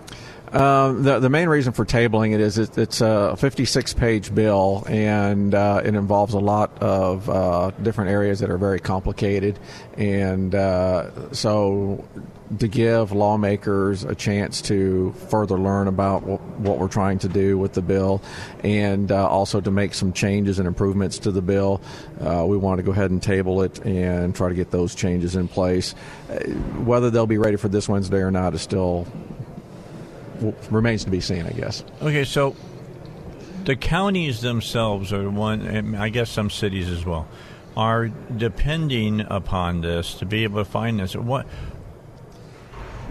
Um, 0.52 1.02
the 1.02 1.18
the 1.18 1.30
main 1.30 1.48
reason 1.48 1.72
for 1.72 1.86
tabling 1.86 2.34
it 2.34 2.40
is 2.40 2.58
it, 2.58 2.76
it's 2.76 3.00
a 3.00 3.34
56 3.38 3.94
page 3.94 4.34
bill 4.34 4.84
and 4.86 5.54
uh, 5.54 5.80
it 5.82 5.94
involves 5.94 6.34
a 6.34 6.38
lot 6.38 6.76
of 6.82 7.28
uh, 7.30 7.70
different 7.82 8.10
areas 8.10 8.40
that 8.40 8.50
are 8.50 8.58
very 8.58 8.78
complicated, 8.78 9.58
and 9.96 10.54
uh, 10.54 11.32
so 11.32 12.04
to 12.58 12.68
give 12.68 13.12
lawmakers 13.12 14.04
a 14.04 14.14
chance 14.14 14.60
to 14.60 15.12
further 15.30 15.58
learn 15.58 15.88
about 15.88 16.22
what, 16.22 16.78
we're 16.78 16.88
trying 16.88 17.18
to 17.20 17.28
do 17.28 17.56
with 17.56 17.72
the 17.72 17.80
bill, 17.80 18.20
and 18.62 19.10
uh, 19.10 19.26
also 19.26 19.60
to 19.60 19.70
make 19.70 19.94
some 19.94 20.12
changes 20.12 20.58
and 20.58 20.68
improvements 20.68 21.18
to 21.20 21.30
the 21.30 21.40
bill, 21.40 21.80
uh, 22.20 22.44
we 22.46 22.56
want 22.56 22.78
to 22.78 22.82
go 22.82 22.92
ahead 22.92 23.10
and 23.10 23.22
table 23.22 23.62
it 23.62 23.78
and 23.86 24.34
try 24.34 24.48
to 24.48 24.54
get 24.54 24.70
those 24.70 24.94
changes 24.94 25.34
in 25.34 25.48
place. 25.48 25.94
Uh, 26.28 26.34
whether 26.84 27.10
they'll 27.10 27.26
be 27.26 27.38
ready 27.38 27.56
for 27.56 27.68
this 27.68 27.88
Wednesday 27.88 28.18
or 28.18 28.30
not 28.30 28.54
is 28.54 28.60
still 28.60 29.06
remains 30.70 31.04
to 31.04 31.10
be 31.10 31.20
seen, 31.20 31.46
I 31.46 31.52
guess. 31.52 31.84
Okay, 32.00 32.24
so 32.24 32.56
the 33.64 33.76
counties 33.76 34.40
themselves 34.40 35.12
are 35.12 35.30
one, 35.30 35.62
and 35.62 35.96
I 35.96 36.08
guess 36.08 36.30
some 36.30 36.50
cities 36.50 36.88
as 36.90 37.04
well, 37.04 37.28
are 37.76 38.08
depending 38.08 39.20
upon 39.20 39.80
this 39.80 40.14
to 40.14 40.26
be 40.26 40.44
able 40.44 40.62
to 40.64 40.70
find 40.70 41.00
this. 41.00 41.14
What 41.14 41.46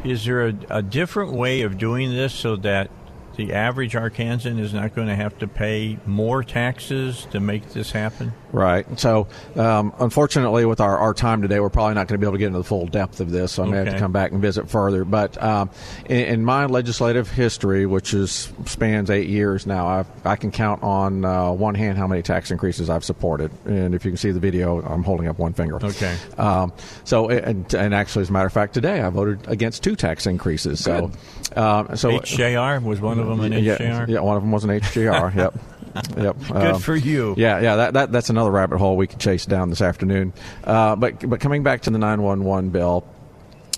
is 0.03 0.25
there 0.25 0.47
a, 0.47 0.55
a 0.69 0.81
different 0.81 1.31
way 1.31 1.61
of 1.61 1.77
doing 1.77 2.11
this 2.11 2.33
so 2.33 2.55
that 2.57 2.89
the 3.37 3.53
average 3.53 3.93
Arkansan 3.93 4.59
is 4.59 4.73
not 4.73 4.93
going 4.93 5.07
to 5.07 5.15
have 5.15 5.37
to 5.39 5.47
pay 5.47 5.97
more 6.05 6.43
taxes 6.43 7.27
to 7.31 7.39
make 7.39 7.69
this 7.69 7.91
happen? 7.91 8.33
Right. 8.51 8.99
So, 8.99 9.27
um, 9.55 9.93
unfortunately, 9.99 10.65
with 10.65 10.81
our, 10.81 10.97
our 10.97 11.13
time 11.13 11.41
today, 11.41 11.59
we're 11.59 11.69
probably 11.69 11.95
not 11.95 12.07
going 12.07 12.19
to 12.19 12.23
be 12.23 12.25
able 12.25 12.33
to 12.33 12.39
get 12.39 12.47
into 12.47 12.59
the 12.59 12.65
full 12.65 12.85
depth 12.85 13.19
of 13.19 13.31
this. 13.31 13.53
So 13.53 13.63
I 13.63 13.67
may 13.67 13.77
have 13.77 13.93
to 13.93 13.99
come 13.99 14.11
back 14.11 14.31
and 14.31 14.41
visit 14.41 14.69
further. 14.69 15.05
But 15.05 15.41
um, 15.41 15.69
in, 16.05 16.17
in 16.17 16.45
my 16.45 16.65
legislative 16.65 17.29
history, 17.29 17.85
which 17.85 18.13
is 18.13 18.51
spans 18.65 19.09
eight 19.09 19.29
years 19.29 19.65
now, 19.65 19.87
I've, 19.87 20.07
I 20.25 20.35
can 20.35 20.51
count 20.51 20.83
on 20.83 21.23
uh, 21.23 21.51
one 21.51 21.75
hand 21.75 21.97
how 21.97 22.07
many 22.07 22.21
tax 22.21 22.51
increases 22.51 22.89
I've 22.89 23.05
supported. 23.05 23.51
And 23.65 23.95
if 23.95 24.03
you 24.03 24.11
can 24.11 24.17
see 24.17 24.31
the 24.31 24.39
video, 24.39 24.81
I'm 24.81 25.03
holding 25.03 25.27
up 25.27 25.39
one 25.39 25.53
finger. 25.53 25.77
Okay. 25.77 26.17
Um, 26.37 26.73
so, 27.05 27.29
and, 27.29 27.73
and 27.73 27.93
actually, 27.93 28.23
as 28.23 28.29
a 28.29 28.33
matter 28.33 28.47
of 28.47 28.53
fact, 28.53 28.73
today 28.73 29.01
I 29.01 29.09
voted 29.09 29.47
against 29.47 29.83
two 29.83 29.95
tax 29.95 30.25
increases. 30.25 30.83
So, 30.83 31.11
um, 31.55 31.95
so 31.95 32.11
HJR 32.11 32.83
was 32.83 32.99
one 32.99 33.19
of 33.19 33.27
them 33.27 33.39
an 33.39 33.53
yeah, 33.53 33.77
HJR? 33.77 34.07
Yeah, 34.09 34.19
one 34.19 34.35
of 34.35 34.43
them 34.43 34.51
was 34.51 34.63
an 34.63 34.71
HJR. 34.71 35.35
yep. 35.35 35.53
Yep. 36.17 36.37
Good 36.47 36.77
for 36.83 36.95
you. 36.95 37.33
Yeah, 37.37 37.59
yeah. 37.59 37.75
That, 37.75 37.93
that 37.93 38.11
that's 38.11 38.29
another 38.29 38.51
rabbit 38.51 38.77
hole 38.77 38.95
we 38.97 39.07
could 39.07 39.19
chase 39.19 39.45
down 39.45 39.69
this 39.69 39.81
afternoon. 39.81 40.33
Uh, 40.63 40.95
but 40.95 41.27
but 41.29 41.39
coming 41.39 41.63
back 41.63 41.81
to 41.83 41.89
the 41.89 41.97
nine 41.97 42.21
one 42.21 42.43
one 42.43 42.69
bill. 42.69 43.05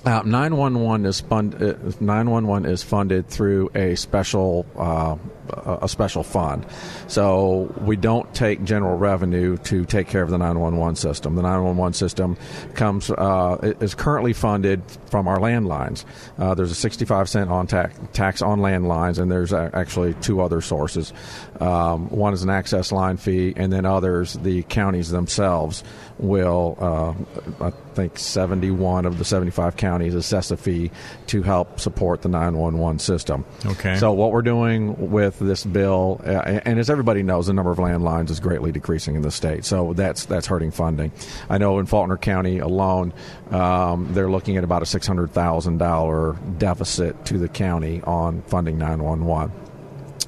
Uh, 0.06 0.22
911 0.26 1.06
is 1.06 1.22
fund, 1.22 1.56
uh, 1.56 1.76
911 2.02 2.70
is 2.70 2.84
funded 2.84 3.28
through 3.28 3.72
a 3.74 3.96
special 3.96 4.66
uh, 4.78 5.16
a 5.56 5.88
special 5.90 6.24
fund. 6.24 6.66
So 7.08 7.74
we 7.82 7.96
don't 7.96 8.34
take 8.34 8.64
general 8.64 8.98
revenue 8.98 9.58
to 9.58 9.86
take 9.86 10.08
care 10.08 10.22
of 10.22 10.30
the 10.30 10.38
911 10.38 10.96
system. 10.96 11.36
The 11.36 11.42
911 11.42 11.94
system 11.94 12.38
comes 12.74 13.10
uh, 13.10 13.74
is 13.80 13.94
currently 13.96 14.34
funded 14.34 14.82
from 15.10 15.28
our 15.28 15.38
landlines. 15.38 16.06
Uh, 16.38 16.54
there's 16.56 16.72
a 16.72 16.76
65 16.76 17.30
cent 17.30 17.50
on 17.50 17.68
tax, 17.68 17.98
tax 18.14 18.42
on 18.42 18.60
landlines, 18.60 19.20
and 19.20 19.32
there's 19.32 19.54
actually 19.54 20.14
two 20.16 20.42
other 20.42 20.62
sources. 20.62 21.14
Um, 21.60 22.10
one 22.10 22.34
is 22.34 22.44
an 22.44 22.50
access 22.50 22.92
line 22.92 23.18
fee, 23.18 23.54
and 23.56 23.72
then 23.72 23.86
others 23.86 24.34
the 24.34 24.64
counties 24.64 25.10
themselves 25.10 25.84
will. 26.20 26.78
Uh, 26.80 27.66
I 27.66 27.72
think 27.94 28.18
71 28.18 29.06
of 29.06 29.18
the 29.18 29.26
75 29.26 29.76
counties 29.78 30.16
assess 30.16 30.52
a 30.52 30.58
fee 30.58 30.92
to 31.28 31.44
help 31.44 31.80
support 31.80 32.22
the 32.22 32.30
911 32.30 33.00
system. 33.00 33.46
Okay. 33.66 33.98
So 33.98 34.14
what 34.14 34.32
we're 34.32 34.42
doing 34.42 35.12
with 35.12 35.40
this 35.40 35.64
bill, 35.66 36.22
uh, 36.26 36.62
and 36.66 36.80
as 36.80 36.90
everybody 36.90 37.24
knows, 37.24 37.48
the 37.48 37.54
number 37.54 37.72
of 37.72 37.78
landlines 37.78 38.30
is 38.30 38.40
greatly 38.40 38.72
decreasing 38.72 39.16
in 39.16 39.22
the 39.22 39.32
state. 39.32 39.66
So 39.66 39.94
that's 39.94 40.26
that's 40.26 40.48
hurting 40.48 40.72
funding. 40.72 41.12
I 41.50 41.58
know 41.58 41.80
in 41.80 41.86
Faulkner 41.86 42.18
County 42.18 42.60
alone, 42.60 43.14
um, 43.52 44.14
they're 44.14 44.32
looking 44.32 44.58
at 44.58 44.64
about 44.64 44.82
a 44.82 44.86
six 44.86 45.08
hundred 45.08 45.32
thousand 45.32 45.78
dollar 45.78 46.34
deficit 46.58 47.26
to 47.26 47.38
the 47.38 47.48
county 47.48 48.02
on 48.02 48.42
funding 48.44 48.78
911. 48.78 49.52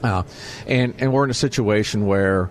Uh, 0.03 0.23
and 0.67 0.93
and 0.99 1.11
we're 1.11 1.23
in 1.23 1.31
a 1.31 1.33
situation 1.33 2.05
where 2.05 2.49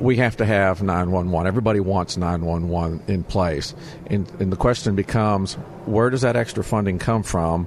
we 0.00 0.16
have 0.16 0.36
to 0.36 0.44
have 0.44 0.82
911. 0.82 1.46
Everybody 1.46 1.80
wants 1.80 2.16
911 2.16 3.02
in 3.08 3.24
place. 3.24 3.74
And, 4.06 4.30
and 4.40 4.52
the 4.52 4.56
question 4.56 4.94
becomes 4.94 5.54
where 5.86 6.10
does 6.10 6.22
that 6.22 6.36
extra 6.36 6.62
funding 6.62 6.98
come 6.98 7.22
from? 7.22 7.66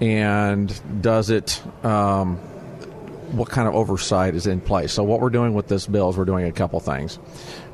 And 0.00 1.02
does 1.02 1.30
it, 1.30 1.60
um, 1.84 2.36
what 3.32 3.48
kind 3.48 3.68
of 3.68 3.74
oversight 3.74 4.34
is 4.34 4.46
in 4.46 4.60
place? 4.60 4.92
So, 4.92 5.02
what 5.02 5.20
we're 5.20 5.30
doing 5.30 5.54
with 5.54 5.68
this 5.68 5.86
bill 5.86 6.10
is 6.10 6.16
we're 6.16 6.24
doing 6.24 6.46
a 6.46 6.52
couple 6.52 6.78
things. 6.80 7.18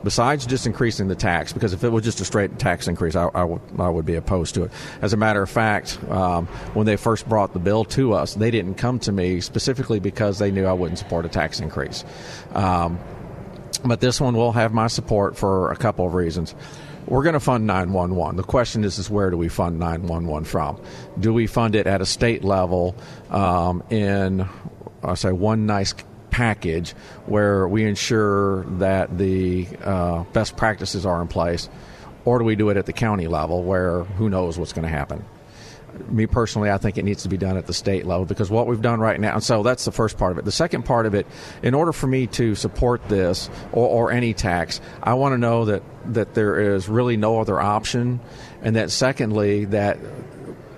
Besides 0.03 0.47
just 0.47 0.67
increasing 0.67 1.09
the 1.09 1.15
tax, 1.15 1.53
because 1.53 1.73
if 1.73 1.85
it 1.85 1.91
was 1.91 2.05
just 2.05 2.21
a 2.21 2.25
straight 2.25 2.59
tax 2.59 2.89
increase, 2.89 3.15
I, 3.15 3.25
I, 3.35 3.45
would, 3.45 3.61
would 3.77 4.05
be 4.05 4.17
opposed 4.17 4.55
to 4.57 4.65
it. 4.65 4.73
As 5.01 5.13
a 5.13 5.17
matter 5.17 5.43
of 5.43 5.49
fact, 5.49 5.99
um, 6.11 6.47
when 6.75 6.87
they 6.87 6.97
first 6.97 7.29
brought 7.29 7.53
the 7.53 7.59
bill 7.59 7.85
to 7.87 8.13
us, 8.13 8.35
they 8.35 8.51
didn't 8.51 8.75
come 8.75 8.99
to 9.01 9.13
me 9.13 9.41
specifically 9.41 10.01
because 10.01 10.39
they 10.39 10.51
knew 10.51 10.67
I 10.67 10.73
wouldn't 10.73 10.99
support 10.99 11.25
a 11.25 11.29
tax 11.29 11.61
increase. 11.61 12.05
Um, 12.53 12.99
but 13.85 14.01
this 14.01 14.21
one 14.21 14.35
will 14.35 14.53
have 14.53 14.73
my 14.73 14.87
support 14.87 15.37
for 15.37 15.71
a 15.71 15.77
couple 15.77 16.07
of 16.07 16.15
reasons. 16.15 16.55
We're 17.07 17.23
going 17.23 17.35
to 17.35 17.41
fund 17.41 17.67
911. 17.67 18.37
The 18.37 18.43
question 18.43 18.83
is, 18.83 18.99
is 18.99 19.11
where 19.11 19.31
do 19.31 19.37
we 19.37 19.49
fund 19.49 19.79
911 19.79 20.45
from? 20.45 20.81
Do 21.21 21.35
we 21.35 21.47
fund 21.47 21.75
it 21.75 21.87
at 21.87 22.01
a 22.01 22.07
state 22.07 22.45
level 22.45 22.97
um, 23.29 23.83
in, 23.91 24.49
I 25.03 25.15
say, 25.15 25.31
one 25.33 25.67
nice 25.67 25.95
package 26.31 26.93
where 27.27 27.69
we 27.69 27.85
ensure 27.85 28.65
that 28.79 29.19
the 29.19 29.69
uh, 29.83 30.25
best 30.33 30.57
practices 30.57 31.05
are 31.05 31.21
in 31.21 31.29
place, 31.29 31.69
or 32.25 32.39
do 32.39 32.45
we 32.45 32.57
do 32.57 32.71
it 32.71 32.79
at 32.79 32.87
the 32.87 32.93
county 32.93 33.29
level 33.29 33.63
where 33.63 34.05
who 34.05 34.31
knows 34.31 34.59
what's 34.59 34.73
going 34.73 34.85
to 34.85 34.89
happen? 34.89 35.25
Me 36.09 36.27
personally, 36.27 36.71
I 36.71 36.79
think 36.79 36.99
it 36.99 37.05
needs 37.05 37.23
to 37.25 37.29
be 37.29 37.37
done 37.37 37.57
at 37.57 37.67
the 37.67 37.75
state 37.75 38.07
level 38.07 38.25
because 38.25 38.51
what 38.51 38.67
we've 38.67 38.83
done 38.83 39.01
right 39.01 39.19
now, 39.19 39.35
and 39.35 39.43
so 39.43 39.63
that's 39.63 39.85
the 39.85 39.93
first 39.93 40.19
part 40.19 40.33
of 40.33 40.39
it. 40.39 40.45
The 40.45 40.53
second 40.53 40.85
part 40.85 41.07
of 41.07 41.15
it, 41.15 41.27
in 41.63 41.75
order 41.75 41.93
for 41.93 42.07
me 42.07 42.27
to 42.29 42.55
support 42.55 43.09
this 43.09 43.49
or, 43.73 43.89
or 43.89 44.13
any 44.13 44.35
tax, 44.35 44.81
I 45.03 45.15
want 45.15 45.33
to 45.33 45.39
know 45.39 45.67
that, 45.67 45.83
that 46.07 46.35
there 46.35 46.75
is 46.75 46.89
really 46.89 47.17
no 47.17 47.41
other 47.41 47.61
option, 47.61 48.21
and 48.63 48.77
that 48.77 48.91
secondly, 48.91 49.67
that 49.67 49.99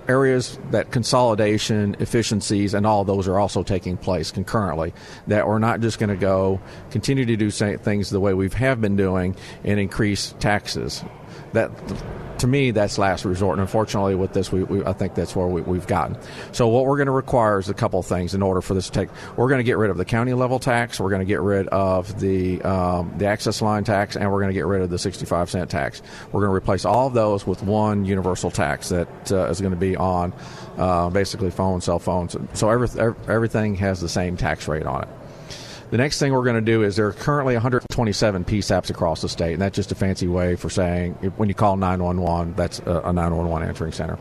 areas 0.08 0.58
that 0.70 0.90
consolidation, 0.90 1.96
efficiencies, 1.98 2.74
and 2.74 2.86
all 2.86 3.04
those 3.04 3.28
are 3.28 3.38
also 3.38 3.62
taking 3.62 3.96
place 3.96 4.30
concurrently. 4.30 4.92
That 5.26 5.46
we're 5.46 5.58
not 5.58 5.80
just 5.80 5.98
going 5.98 6.10
to 6.10 6.16
go 6.16 6.60
continue 6.90 7.24
to 7.24 7.36
do 7.36 7.50
things 7.50 8.10
the 8.10 8.20
way 8.20 8.34
we 8.34 8.48
have 8.50 8.80
been 8.80 8.96
doing 8.96 9.36
and 9.64 9.80
increase 9.80 10.34
taxes. 10.38 11.04
That 11.56 11.70
to 12.38 12.46
me, 12.46 12.70
that's 12.70 12.98
last 12.98 13.24
resort. 13.24 13.54
And 13.54 13.62
unfortunately, 13.62 14.14
with 14.14 14.32
this, 14.32 14.52
we, 14.52 14.62
we 14.62 14.84
I 14.84 14.92
think 14.92 15.14
that's 15.14 15.34
where 15.34 15.46
we, 15.46 15.62
we've 15.62 15.86
gotten. 15.86 16.16
So 16.52 16.68
what 16.68 16.84
we're 16.84 16.96
going 16.96 17.06
to 17.06 17.12
require 17.12 17.58
is 17.58 17.68
a 17.68 17.74
couple 17.74 18.00
of 18.00 18.06
things 18.06 18.34
in 18.34 18.42
order 18.42 18.60
for 18.60 18.74
this 18.74 18.86
to 18.86 18.92
take. 18.92 19.08
We're 19.36 19.48
going 19.48 19.58
to 19.58 19.64
get 19.64 19.78
rid 19.78 19.90
of 19.90 19.96
the 19.96 20.04
county 20.04 20.34
level 20.34 20.58
tax. 20.58 21.00
We're 21.00 21.10
going 21.10 21.20
to 21.20 21.26
get 21.26 21.40
rid 21.40 21.68
of 21.68 22.20
the 22.20 22.60
um, 22.62 23.14
the 23.16 23.26
access 23.26 23.62
line 23.62 23.84
tax, 23.84 24.16
and 24.16 24.30
we're 24.30 24.40
going 24.40 24.50
to 24.50 24.58
get 24.58 24.66
rid 24.66 24.82
of 24.82 24.90
the 24.90 24.98
65 24.98 25.50
cent 25.50 25.70
tax. 25.70 26.02
We're 26.32 26.40
going 26.40 26.50
to 26.50 26.56
replace 26.56 26.84
all 26.84 27.06
of 27.06 27.14
those 27.14 27.46
with 27.46 27.62
one 27.62 28.04
universal 28.04 28.50
tax 28.50 28.90
that 28.90 29.32
uh, 29.32 29.46
is 29.46 29.60
going 29.60 29.72
to 29.74 29.80
be 29.80 29.96
on 29.96 30.32
uh, 30.76 31.10
basically 31.10 31.50
phones, 31.50 31.84
cell 31.84 31.98
phones. 31.98 32.36
So 32.52 32.70
every, 32.70 32.88
everything 33.28 33.76
has 33.76 34.00
the 34.00 34.08
same 34.08 34.36
tax 34.36 34.68
rate 34.68 34.86
on 34.86 35.02
it. 35.02 35.08
The 35.90 35.96
next 35.98 36.18
thing 36.18 36.32
we're 36.32 36.42
going 36.44 36.56
to 36.56 36.60
do 36.72 36.82
is 36.82 36.96
there 36.96 37.06
are 37.06 37.12
currently 37.12 37.54
127 37.54 38.44
PSAPs 38.44 38.90
across 38.90 39.22
the 39.22 39.28
state, 39.28 39.52
and 39.52 39.62
that's 39.62 39.76
just 39.76 39.92
a 39.92 39.94
fancy 39.94 40.26
way 40.26 40.56
for 40.56 40.68
saying 40.68 41.14
when 41.36 41.48
you 41.48 41.54
call 41.54 41.76
911, 41.76 42.54
that's 42.54 42.80
a, 42.80 43.00
a 43.04 43.12
911 43.12 43.68
answering 43.68 43.92
center. 43.92 44.18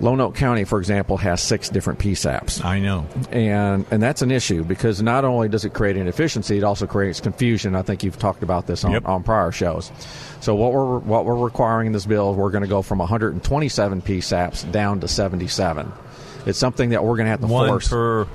Lonoke 0.00 0.36
County, 0.36 0.62
for 0.62 0.78
example, 0.78 1.16
has 1.16 1.42
six 1.42 1.68
different 1.68 1.98
PSAPs. 1.98 2.64
I 2.64 2.78
know. 2.78 3.04
And 3.32 3.84
and 3.90 4.00
that's 4.00 4.22
an 4.22 4.30
issue 4.30 4.62
because 4.62 5.02
not 5.02 5.24
only 5.24 5.48
does 5.48 5.64
it 5.64 5.74
create 5.74 5.96
inefficiency, 5.96 6.56
it 6.56 6.62
also 6.62 6.86
creates 6.86 7.18
confusion. 7.20 7.74
I 7.74 7.82
think 7.82 8.04
you've 8.04 8.18
talked 8.18 8.44
about 8.44 8.68
this 8.68 8.84
on, 8.84 8.92
Yep. 8.92 9.08
on 9.08 9.22
prior 9.24 9.50
shows. 9.50 9.90
So 10.40 10.54
what 10.54 10.72
we're 10.72 10.98
what 11.00 11.24
we're 11.24 11.34
requiring 11.34 11.88
in 11.88 11.92
this 11.92 12.06
bill 12.06 12.30
is 12.30 12.36
we're 12.36 12.52
going 12.52 12.62
to 12.62 12.68
go 12.68 12.80
from 12.80 12.98
127 12.98 14.02
PSAPs 14.02 14.70
down 14.70 15.00
to 15.00 15.08
77. 15.08 15.92
It's 16.46 16.60
something 16.60 16.90
that 16.90 17.02
we're 17.02 17.16
going 17.16 17.26
to 17.26 17.30
have 17.30 17.40
to 17.40 17.48
One 17.48 17.68
force. 17.68 17.88
per 17.88 18.28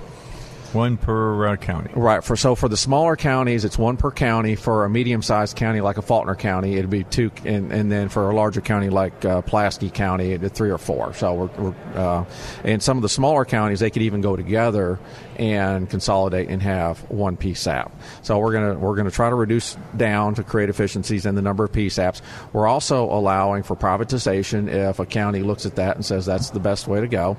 one 0.74 0.98
per 0.98 1.48
uh, 1.48 1.56
county. 1.56 1.91
Right. 1.95 2.24
For 2.24 2.36
so 2.36 2.56
for 2.56 2.68
the 2.68 2.78
smaller 2.78 3.16
counties, 3.16 3.66
it's 3.66 3.78
one 3.78 3.98
per 3.98 4.12
county. 4.12 4.56
For 4.56 4.86
a 4.86 4.90
medium-sized 4.90 5.56
county 5.56 5.82
like 5.82 5.98
a 5.98 6.02
Faulkner 6.02 6.36
County, 6.36 6.76
it'd 6.76 6.90
be 6.90 7.04
two, 7.04 7.32
and, 7.45 7.72
and 7.72 7.91
then 7.91 8.10
for 8.10 8.30
a 8.30 8.36
larger 8.36 8.62
county 8.62 8.90
like 8.90 9.24
uh, 9.26 9.41
Pulaski 9.41 9.90
County, 9.90 10.30
it'd 10.30 10.41
be 10.41 10.50
three 10.50 10.70
or 10.72 10.78
four. 10.78 11.14
So 11.14 11.34
we're, 11.34 11.72
we're 11.72 11.76
uh, 11.95 12.26
and 12.64 12.82
some 12.82 12.98
of 12.98 13.02
the 13.02 13.10
smaller 13.10 13.45
counties, 13.45 13.80
they 13.80 13.90
could 13.90 14.02
even 14.02 14.22
go 14.22 14.36
together 14.36 15.00
and 15.38 15.90
consolidate 15.90 16.50
and 16.50 16.62
have 16.62 17.00
one 17.10 17.38
PSAP. 17.38 17.91
So 18.22 18.38
we're 18.38 18.54
gonna 18.54 18.76
we're 18.76 18.95
gonna 18.95 19.12
try 19.12 19.30
to 19.30 19.36
reduce 19.36 19.76
down 19.98 20.36
to 20.36 20.44
create 20.44 20.70
efficiencies 20.70 21.26
in 21.26 21.36
the 21.36 21.41
number 21.41 21.64
of 21.64 21.72
PSAPs. 21.72 22.22
We're 22.52 22.68
also 22.68 23.06
allowing 23.06 23.64
for 23.64 23.76
privatization 23.76 24.68
if 24.68 25.00
a 25.00 25.06
county 25.06 25.41
looks 25.41 25.66
at 25.66 25.76
that 25.76 25.95
and 25.95 26.06
says 26.06 26.26
that's 26.26 26.52
the 26.52 26.60
best 26.60 26.88
way 26.88 27.02
to 27.02 27.08
go 27.08 27.38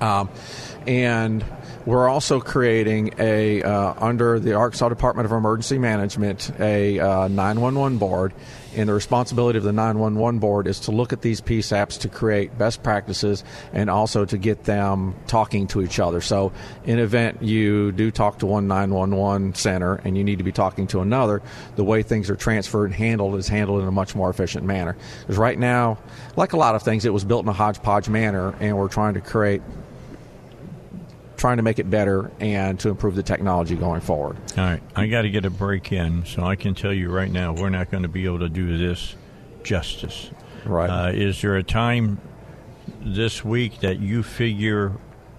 Um, 0.00 0.28
and 0.86 1.44
we're 1.86 2.08
also 2.08 2.40
creating 2.40 3.14
a 3.18 3.62
uh, 3.62 3.94
under 3.98 4.38
the 4.38 4.54
Arkansas 4.54 4.88
Department 4.88 5.26
of 5.26 5.32
Emergency 5.32 5.78
Management 5.78 6.50
a 6.60 6.98
uh, 6.98 7.28
911 7.28 7.98
board, 7.98 8.34
and 8.76 8.88
the 8.88 8.92
responsibility 8.92 9.56
of 9.56 9.64
the 9.64 9.72
911 9.72 10.40
board 10.40 10.66
is 10.66 10.80
to 10.80 10.90
look 10.90 11.12
at 11.12 11.22
these 11.22 11.40
PSAPs 11.40 12.00
to 12.00 12.08
create 12.08 12.56
best 12.58 12.82
practices 12.82 13.44
and 13.72 13.88
also 13.88 14.24
to 14.24 14.36
get 14.36 14.64
them 14.64 15.14
talking 15.26 15.66
to 15.68 15.82
each 15.82 15.98
other. 15.98 16.20
So, 16.20 16.52
in 16.84 16.98
event 16.98 17.42
you 17.42 17.92
do 17.92 18.10
talk 18.10 18.40
to 18.40 18.46
one 18.46 18.68
911 18.68 19.54
center 19.54 19.96
and 20.04 20.16
you 20.18 20.24
need 20.24 20.38
to 20.38 20.44
be 20.44 20.52
talking 20.52 20.86
to 20.88 21.00
another, 21.00 21.42
the 21.76 21.84
way 21.84 22.02
things 22.02 22.28
are 22.28 22.36
transferred 22.36 22.86
and 22.86 22.94
handled 22.94 23.36
is 23.36 23.48
handled 23.48 23.80
in 23.82 23.88
a 23.88 23.92
much 23.92 24.14
more 24.14 24.28
efficient 24.28 24.66
manner. 24.66 24.96
Because 25.20 25.38
right 25.38 25.58
now, 25.58 25.98
like 26.36 26.52
a 26.52 26.56
lot 26.58 26.74
of 26.74 26.82
things, 26.82 27.04
it 27.04 27.12
was 27.12 27.24
built 27.24 27.44
in 27.44 27.48
a 27.48 27.54
hodgepodge 27.54 28.08
manner, 28.08 28.54
and 28.60 28.76
we're 28.76 28.88
trying 28.88 29.14
to 29.14 29.20
create 29.20 29.62
trying 31.40 31.56
to 31.56 31.62
make 31.62 31.78
it 31.78 31.88
better 31.88 32.30
and 32.38 32.78
to 32.78 32.90
improve 32.90 33.14
the 33.16 33.22
technology 33.22 33.74
going 33.74 34.02
forward. 34.02 34.36
All 34.58 34.64
right, 34.64 34.82
I 34.94 35.06
got 35.06 35.22
to 35.22 35.30
get 35.30 35.46
a 35.46 35.50
break 35.50 35.90
in, 35.90 36.26
so 36.26 36.44
I 36.44 36.54
can 36.54 36.74
tell 36.74 36.92
you 36.92 37.10
right 37.10 37.30
now, 37.32 37.54
we're 37.54 37.70
not 37.70 37.90
going 37.90 38.02
to 38.02 38.10
be 38.10 38.26
able 38.26 38.40
to 38.40 38.50
do 38.50 38.76
this 38.76 39.14
justice. 39.62 40.30
Right. 40.66 40.90
Uh, 40.90 41.12
is 41.12 41.40
there 41.40 41.56
a 41.56 41.62
time 41.62 42.20
this 43.00 43.42
week 43.42 43.80
that 43.80 43.98
you 44.00 44.22
figure 44.22 44.92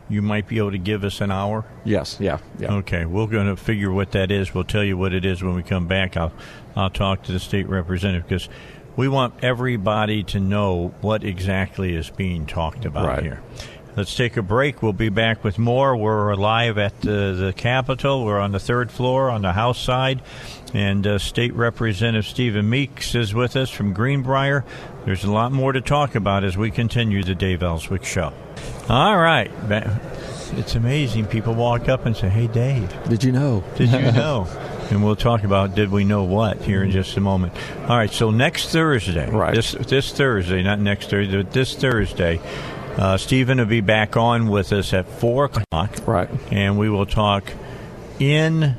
you 0.09 0.23
might 0.23 0.47
be 0.47 0.57
able 0.57 0.71
to 0.71 0.79
give 0.79 1.03
us 1.03 1.21
an 1.21 1.29
hour? 1.31 1.65
Yes. 1.85 2.17
Yeah. 2.19 2.39
Yeah. 2.57 2.73
Okay, 2.77 3.05
we're 3.05 3.27
going 3.27 3.47
to 3.47 3.55
figure 3.55 3.91
what 3.91 4.11
that 4.13 4.31
is. 4.31 4.55
We'll 4.55 4.63
tell 4.63 4.83
you 4.83 4.97
what 4.97 5.13
it 5.13 5.23
is 5.23 5.43
when 5.43 5.53
we 5.53 5.61
come 5.61 5.87
back. 5.87 6.17
I'll 6.17 6.33
I'll 6.75 6.89
talk 6.89 7.21
to 7.23 7.31
the 7.31 7.39
state 7.39 7.67
representative 7.69 8.27
because 8.27 8.49
we 8.95 9.07
want 9.07 9.35
everybody 9.43 10.23
to 10.23 10.39
know 10.39 10.93
what 11.01 11.23
exactly 11.23 11.95
is 11.95 12.09
being 12.09 12.47
talked 12.47 12.85
about 12.85 13.07
Right. 13.07 13.23
here. 13.23 13.41
Let's 13.95 14.15
take 14.15 14.37
a 14.37 14.41
break. 14.41 14.81
We'll 14.81 14.93
be 14.93 15.09
back 15.09 15.43
with 15.43 15.59
more. 15.59 15.97
We're 15.97 16.33
live 16.35 16.77
at 16.77 17.01
the, 17.01 17.33
the 17.33 17.53
Capitol. 17.55 18.23
We're 18.23 18.39
on 18.39 18.53
the 18.53 18.59
third 18.59 18.89
floor 18.89 19.29
on 19.29 19.41
the 19.41 19.51
House 19.51 19.79
side. 19.79 20.21
And 20.73 21.05
uh, 21.05 21.19
State 21.19 21.53
Representative 21.53 22.25
Stephen 22.25 22.69
Meeks 22.69 23.15
is 23.15 23.33
with 23.33 23.57
us 23.57 23.69
from 23.69 23.91
Greenbrier. 23.93 24.63
There's 25.03 25.25
a 25.25 25.31
lot 25.31 25.51
more 25.51 25.73
to 25.73 25.81
talk 25.81 26.15
about 26.15 26.45
as 26.45 26.57
we 26.57 26.71
continue 26.71 27.21
the 27.23 27.35
Dave 27.35 27.61
Elswick 27.61 28.05
Show. 28.05 28.31
All 28.87 29.17
right. 29.17 29.51
It's 30.53 30.75
amazing. 30.75 31.25
People 31.25 31.53
walk 31.53 31.89
up 31.89 32.05
and 32.05 32.15
say, 32.15 32.29
Hey, 32.29 32.47
Dave. 32.47 32.89
Did 33.09 33.25
you 33.25 33.33
know? 33.33 33.61
Did 33.75 33.89
you 33.91 34.11
know? 34.13 34.47
and 34.89 35.03
we'll 35.03 35.15
talk 35.15 35.43
about 35.43 35.73
did 35.73 35.89
we 35.89 36.03
know 36.03 36.23
what 36.23 36.57
here 36.61 36.83
in 36.83 36.91
just 36.91 37.15
a 37.15 37.21
moment. 37.21 37.53
All 37.83 37.95
right, 37.97 38.11
so 38.11 38.29
next 38.29 38.69
Thursday, 38.69 39.29
Right. 39.29 39.55
This 39.55 39.71
this 39.71 40.11
Thursday, 40.11 40.61
not 40.63 40.79
next 40.79 41.09
Thursday, 41.09 41.41
but 41.41 41.53
this 41.53 41.73
Thursday, 41.75 42.41
uh, 42.97 43.17
Stephen 43.17 43.57
will 43.57 43.65
be 43.65 43.81
back 43.81 44.17
on 44.17 44.47
with 44.47 44.71
us 44.73 44.93
at 44.93 45.07
four 45.07 45.45
o'clock, 45.45 45.95
right? 46.07 46.29
And 46.51 46.77
we 46.77 46.89
will 46.89 47.05
talk 47.05 47.51
in, 48.19 48.75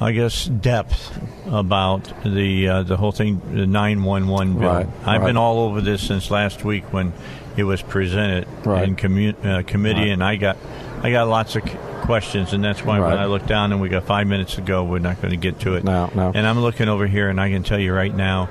I 0.00 0.12
guess, 0.12 0.46
depth 0.46 1.18
about 1.46 2.10
the 2.24 2.68
uh, 2.68 2.82
the 2.84 2.96
whole 2.96 3.12
thing, 3.12 3.40
the 3.52 3.66
nine 3.66 4.02
one 4.04 4.28
one 4.28 4.54
bill. 4.58 4.68
Right, 4.68 4.86
I've 5.04 5.20
right. 5.20 5.26
been 5.28 5.36
all 5.36 5.58
over 5.60 5.80
this 5.80 6.02
since 6.06 6.30
last 6.30 6.64
week 6.64 6.92
when 6.92 7.12
it 7.56 7.64
was 7.64 7.82
presented 7.82 8.48
Right. 8.64 8.82
in 8.88 8.96
commu- 8.96 9.44
uh, 9.44 9.62
committee, 9.62 10.10
and 10.10 10.22
I 10.24 10.36
got 10.36 10.56
I 11.02 11.10
got 11.10 11.28
lots 11.28 11.54
of 11.56 11.68
c- 11.68 11.76
questions, 12.02 12.52
and 12.52 12.64
that's 12.64 12.82
why 12.84 12.98
when 13.00 13.16
I 13.18 13.26
look 13.26 13.46
down 13.46 13.72
and 13.72 13.80
we 13.80 13.88
got 13.88 14.04
five 14.04 14.26
minutes 14.26 14.54
to 14.56 14.62
go, 14.62 14.84
we're 14.84 14.98
not 14.98 15.20
going 15.20 15.30
to 15.30 15.36
get 15.36 15.60
to 15.60 15.74
it. 15.74 15.84
No, 15.84 16.10
no. 16.14 16.32
And 16.34 16.46
I'm 16.46 16.60
looking 16.60 16.88
over 16.88 17.06
here, 17.06 17.28
and 17.28 17.40
I 17.40 17.50
can 17.50 17.62
tell 17.62 17.78
you 17.78 17.92
right 17.94 18.14
now 18.14 18.48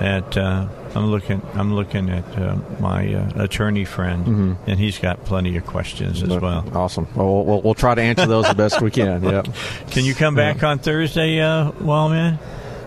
that 0.00 0.36
uh, 0.36 0.66
I'm 0.96 1.06
looking 1.10 1.42
I'm 1.54 1.74
looking 1.74 2.08
at 2.10 2.24
uh, 2.38 2.56
my 2.80 3.14
uh, 3.14 3.42
attorney 3.44 3.84
friend, 3.84 4.26
Mhm. 4.26 4.56
and 4.66 4.78
he's 4.80 4.98
got 4.98 5.24
plenty 5.24 5.56
of 5.56 5.66
questions 5.66 6.22
as 6.22 6.28
well. 6.28 6.64
Awesome. 6.74 7.06
Well, 7.14 7.26
we'll, 7.26 7.44
we'll, 7.44 7.62
we'll 7.62 7.74
try 7.74 7.94
to 7.94 8.02
answer 8.02 8.26
those 8.26 8.48
the 8.48 8.54
best 8.54 8.80
we 8.80 8.90
can. 8.90 9.22
Yeah. 9.26 9.42
Can 9.90 10.04
you 10.04 10.14
come 10.14 10.34
back 10.34 10.62
on 10.62 10.78
Thursday, 10.78 11.40
uh, 11.40 11.70
Wildman? 11.80 12.38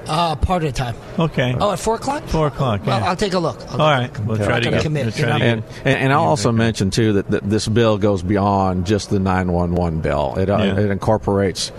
Uh, 0.08 0.36
part 0.38 0.64
of 0.64 0.74
the 0.74 0.78
time. 0.78 0.96
Okay. 1.20 1.56
Oh, 1.60 1.72
at 1.74 1.78
four 1.78 1.96
o'clock. 1.96 2.24
Four 2.24 2.48
o'clock. 2.48 2.84
Well. 2.84 3.04
I'll 3.04 3.16
take 3.16 3.34
a 3.34 3.40
look. 3.40 3.58
I'll 3.72 3.80
All 3.82 4.02
take 4.02 4.10
right, 4.12 4.18
a 4.18 4.22
look. 4.22 4.28
we'll 4.28 4.42
I'm 4.42 4.48
try 4.48 4.60
to 4.60 4.70
get. 4.72 4.82
commit, 4.82 5.06
we'll 5.06 5.14
you 5.16 5.24
try 5.24 5.32
to 5.34 5.38
know? 5.40 5.46
And, 5.46 5.64
and, 5.86 5.98
and 6.00 6.14
I'll 6.14 6.24
also 6.24 6.52
mention 6.52 6.90
too 6.90 7.14
that, 7.14 7.30
that 7.30 7.48
this 7.48 7.68
bill 7.68 8.00
goes 8.00 8.24
beyond 8.24 8.88
just 8.88 9.12
the 9.12 9.20
911 9.20 10.02
bill. 10.02 10.34
It, 10.38 10.50
uh, 10.50 10.58
Yeah. 10.58 10.80
it 10.80 10.90
incorporates 10.90 11.72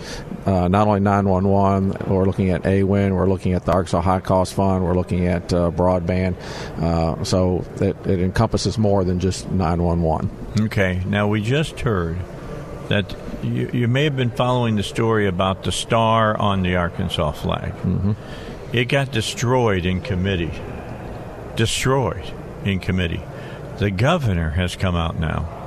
uh, 0.47 0.69
not 0.69 0.87
only 0.87 1.01
911. 1.01 2.09
We're 2.09 2.25
looking 2.25 2.51
at 2.51 2.62
AWIN. 2.62 3.15
We're 3.15 3.29
looking 3.29 3.53
at 3.53 3.65
the 3.65 3.73
Arkansas 3.73 4.01
High 4.01 4.21
Cost 4.21 4.55
Fund. 4.55 4.85
We're 4.85 4.95
looking 4.95 5.27
at 5.27 5.53
uh, 5.53 5.71
broadband. 5.71 6.37
Uh, 6.81 7.25
so 7.25 7.65
it, 7.81 7.97
it 8.07 8.21
encompasses 8.21 8.79
more 8.79 9.05
than 9.05 9.21
just 9.21 9.51
911. 9.51 10.65
Okay. 10.67 11.03
Now 11.07 11.29
we 11.29 11.43
just 11.43 11.81
heard 11.81 12.19
that 12.89 13.15
you, 13.43 13.71
you 13.73 13.89
may 13.89 14.05
have 14.05 14.17
been 14.17 14.31
following 14.31 14.77
the 14.77 14.83
story 14.83 15.27
about 15.27 15.65
the 15.65 15.73
star 15.73 16.37
on 16.37 16.62
the 16.62 16.77
Arkansas 16.77 17.33
flag. 17.33 17.73
Mm-hmm. 17.73 18.12
It 18.73 18.87
got 18.87 19.12
destroyed 19.12 19.85
in 19.85 20.01
committee. 20.01 20.53
Destroyed 21.57 22.33
in 22.65 22.81
committee. 22.81 23.23
The 23.79 23.91
governor 23.91 24.51
has 24.51 24.77
come 24.77 24.95
out 24.95 25.19
now. 25.19 25.60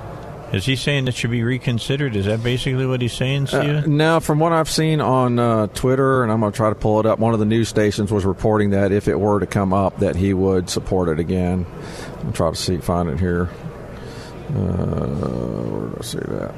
Is 0.54 0.66
he 0.66 0.76
saying 0.76 1.06
that 1.06 1.16
should 1.16 1.32
be 1.32 1.42
reconsidered? 1.44 2.16
Is 2.16 2.26
that 2.28 2.44
basically 2.44 2.86
what 2.86 3.02
he's 3.02 3.14
saying, 3.14 3.44
Uh, 3.46 3.48
Steven? 3.48 3.98
no, 3.98 4.20
from 4.20 4.38
what 4.40 4.52
I've 4.54 4.70
seen 4.70 5.02
on 5.02 5.40
uh, 5.40 5.66
Twitter, 5.68 6.22
and 6.22 6.32
I'm 6.32 6.40
going 6.42 6.52
to 6.52 6.56
try 6.56 6.70
to 6.70 6.76
pull 6.76 7.00
it 7.00 7.06
up. 7.08 7.18
One 7.18 7.34
of 7.34 7.40
the 7.40 7.46
news 7.46 7.70
stations 7.70 8.12
was 8.12 8.24
reporting 8.24 8.70
that 8.70 8.92
if 8.92 9.08
it 9.08 9.20
were 9.20 9.40
to 9.40 9.48
come 9.48 9.74
up, 9.74 9.98
that 10.00 10.16
he 10.16 10.34
would 10.34 10.70
support 10.70 11.10
it 11.10 11.20
again. 11.20 11.66
I'll 12.24 12.32
try 12.34 12.50
to 12.52 12.56
see 12.56 12.78
find 12.78 13.10
it 13.10 13.20
here. 13.20 13.50
Uh, 14.50 14.54
where 14.56 15.90
did 15.90 16.00
I 16.00 16.02
see 16.04 16.18
that? 16.20 16.54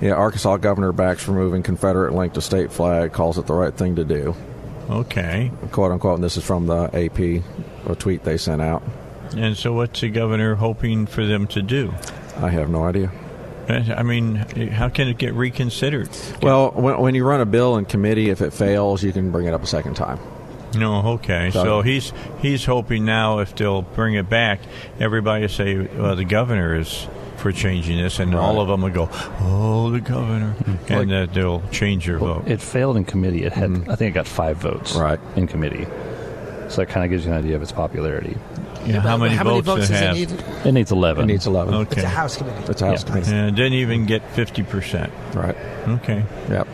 Yeah, 0.00 0.12
Arkansas 0.12 0.58
governor 0.58 0.92
backs 0.92 1.26
removing 1.26 1.62
Confederate 1.62 2.12
link 2.14 2.34
to 2.34 2.40
state 2.40 2.70
flag, 2.70 3.12
calls 3.12 3.38
it 3.38 3.46
the 3.46 3.54
right 3.54 3.74
thing 3.74 3.96
to 3.96 4.04
do. 4.04 4.36
Okay. 4.88 5.50
Quote 5.72 5.90
unquote. 5.90 6.16
And 6.16 6.22
this 6.24 6.36
is 6.36 6.44
from 6.44 6.66
the 6.66 6.84
AP, 6.94 7.42
a 7.90 7.96
tweet 7.96 8.22
they 8.22 8.36
sent 8.36 8.62
out. 8.62 8.82
And 9.36 9.56
so, 9.56 9.72
what's 9.72 10.00
the 10.00 10.08
governor 10.10 10.54
hoping 10.54 11.06
for 11.06 11.24
them 11.26 11.46
to 11.48 11.62
do? 11.62 11.92
I 12.36 12.50
have 12.50 12.68
no 12.68 12.84
idea. 12.84 13.10
I 13.68 14.02
mean, 14.04 14.36
how 14.36 14.88
can 14.88 15.08
it 15.08 15.18
get 15.18 15.34
reconsidered? 15.34 16.08
Well, 16.40 16.70
when, 16.70 17.00
when 17.00 17.14
you 17.16 17.24
run 17.24 17.40
a 17.40 17.46
bill 17.46 17.76
in 17.78 17.84
committee, 17.84 18.30
if 18.30 18.40
it 18.40 18.52
fails, 18.52 19.02
you 19.02 19.12
can 19.12 19.32
bring 19.32 19.46
it 19.46 19.54
up 19.54 19.62
a 19.62 19.66
second 19.66 19.94
time. 19.94 20.20
No, 20.76 21.14
okay. 21.14 21.50
So- 21.50 21.64
So 21.64 21.82
he's 21.82 22.12
he's 22.40 22.64
hoping 22.64 23.04
now 23.04 23.40
if 23.40 23.54
they'll 23.56 23.82
bring 23.82 24.14
it 24.14 24.28
back, 24.28 24.60
everybody 25.00 25.42
will 25.42 25.48
say, 25.48 25.78
well, 25.78 26.14
the 26.14 26.24
governor 26.24 26.76
is 26.76 27.08
for 27.38 27.50
changing 27.52 27.98
this, 27.98 28.18
and 28.18 28.34
all 28.34 28.60
of 28.60 28.68
them 28.68 28.82
will 28.82 28.90
go, 28.90 29.08
oh, 29.40 29.90
the 29.90 30.00
governor, 30.00 30.54
and 30.88 31.12
uh, 31.12 31.26
they'll 31.26 31.62
change 31.70 32.06
their 32.06 32.18
vote. 32.18 32.44
It 32.46 32.60
failed 32.60 32.96
in 32.96 33.04
committee. 33.04 33.44
It 33.44 33.52
had, 33.52 33.88
I 33.88 33.94
think, 33.96 34.12
it 34.12 34.14
got 34.14 34.26
five 34.26 34.56
votes 34.56 34.94
right. 34.94 35.20
in 35.36 35.46
committee. 35.46 35.84
So 36.68 36.76
that 36.82 36.86
kind 36.88 37.04
of 37.04 37.10
gives 37.10 37.24
you 37.26 37.32
an 37.32 37.38
idea 37.38 37.54
of 37.56 37.62
its 37.62 37.72
popularity. 37.72 38.36
Yeah, 38.86 39.00
how 39.00 39.16
many 39.16 39.34
how 39.34 39.44
many 39.44 39.60
votes, 39.60 39.88
votes 39.88 39.88
does 39.88 39.90
it 39.90 39.92
does 39.92 40.00
have? 40.02 40.16
it 40.16 40.56
need? 40.56 40.66
It 40.66 40.72
needs 40.72 40.92
eleven. 40.92 41.24
It 41.24 41.32
needs 41.32 41.46
eleven. 41.46 41.74
Okay. 41.74 41.96
It's 41.96 42.04
a 42.04 42.08
House 42.08 42.36
committee. 42.36 42.70
It's 42.70 42.82
a 42.82 42.86
House 42.86 43.02
Yeah. 43.04 43.08
committee. 43.10 43.32
And 43.32 43.48
it 43.48 43.54
didn't 43.54 43.74
even 43.74 44.06
get 44.06 44.22
fifty 44.32 44.62
percent. 44.62 45.12
Right. 45.34 45.56
Okay. 45.88 46.24
Yep. 46.48 46.68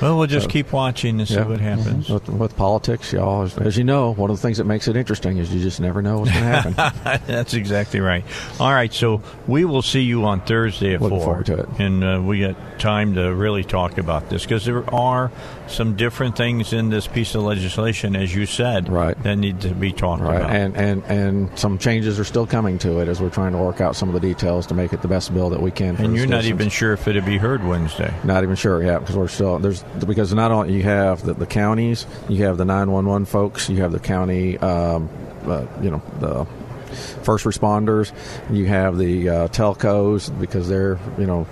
Well, 0.00 0.16
we'll 0.16 0.26
just 0.28 0.44
So- 0.44 0.50
keep 0.50 0.72
watching 0.72 1.18
and 1.18 1.28
see 1.28 1.34
Yeah. 1.34 1.44
what 1.44 1.60
happens. 1.60 2.08
With, 2.08 2.26
with 2.30 2.56
politics, 2.56 3.12
y'all, 3.12 3.42
as, 3.42 3.58
as 3.58 3.76
you 3.76 3.84
know, 3.84 4.14
one 4.14 4.30
of 4.30 4.36
the 4.38 4.40
things 4.40 4.56
that 4.56 4.64
makes 4.64 4.88
it 4.88 4.96
interesting 4.96 5.36
is 5.36 5.52
you 5.52 5.60
just 5.62 5.78
never 5.78 6.00
know 6.00 6.20
what's 6.20 6.30
going 6.32 6.42
to 6.42 6.72
happen. 6.72 7.20
That's 7.26 7.52
exactly 7.52 8.00
right. 8.00 8.24
All 8.58 8.72
right, 8.72 8.90
so 8.94 9.20
we 9.46 9.66
will 9.66 9.82
see 9.82 10.00
you 10.00 10.24
on 10.24 10.40
Thursday 10.40 10.94
at 10.94 11.02
Looking 11.02 11.18
four, 11.18 11.26
forward 11.26 11.46
to 11.46 11.58
it. 11.58 11.68
and 11.78 12.02
uh, 12.02 12.18
we 12.24 12.40
got 12.40 12.56
time 12.80 13.12
to 13.16 13.34
really 13.34 13.62
talk 13.62 13.98
about 13.98 14.30
this 14.30 14.42
because 14.44 14.64
there 14.64 14.88
are 14.94 15.30
some 15.70 15.96
different 15.96 16.36
things 16.36 16.72
in 16.72 16.90
this 16.90 17.06
piece 17.06 17.34
of 17.34 17.42
legislation, 17.42 18.16
as 18.16 18.34
you 18.34 18.46
said, 18.46 18.88
Right. 18.88 19.20
that 19.22 19.36
need 19.36 19.60
to 19.62 19.74
be 19.74 19.92
talked 19.92 20.22
Right, 20.22 20.36
about. 20.36 20.50
and, 20.50 20.76
and 20.76 21.02
and 21.04 21.58
some 21.58 21.78
changes 21.78 22.18
are 22.18 22.24
still 22.24 22.46
coming 22.46 22.78
to 22.78 22.98
it 23.00 23.08
as 23.08 23.20
we're 23.20 23.30
trying 23.30 23.52
to 23.52 23.58
work 23.58 23.80
out 23.80 23.96
some 23.96 24.08
of 24.08 24.14
the 24.14 24.20
details 24.20 24.66
to 24.68 24.74
make 24.74 24.92
it 24.92 25.02
the 25.02 25.08
best 25.08 25.32
bill 25.32 25.50
that 25.50 25.62
we 25.62 25.70
can. 25.70 25.96
And 25.96 26.16
you're 26.16 26.26
not 26.26 26.44
even 26.44 26.68
sure 26.68 26.92
if 26.92 27.06
it'll 27.08 27.22
be 27.22 27.38
heard 27.38 27.64
Wednesday. 27.64 28.12
Not 28.24 28.42
even 28.42 28.56
sure 28.56 28.82
yet 28.82 29.00
because 29.00 29.16
we're 29.16 29.28
still 29.28 29.58
there's 29.58 29.82
because 30.06 30.34
not 30.34 30.50
only 30.50 30.74
you 30.74 30.82
have 30.82 31.22
the, 31.24 31.34
the 31.34 31.46
counties, 31.46 32.06
you 32.28 32.44
have 32.44 32.56
the 32.58 32.64
911 32.64 33.26
folks, 33.26 33.68
you 33.68 33.82
have 33.82 33.92
the 33.92 34.00
county, 34.00 34.58
um, 34.58 35.08
uh, 35.46 35.66
you 35.80 35.90
know 35.90 36.02
the 36.20 36.46
first 37.22 37.44
responders, 37.44 38.12
you 38.50 38.66
have 38.66 38.98
the 38.98 39.28
uh, 39.28 39.48
telcos 39.48 40.28
because 40.40 40.68
they're 40.68 40.98
you 41.18 41.26
know 41.26 41.46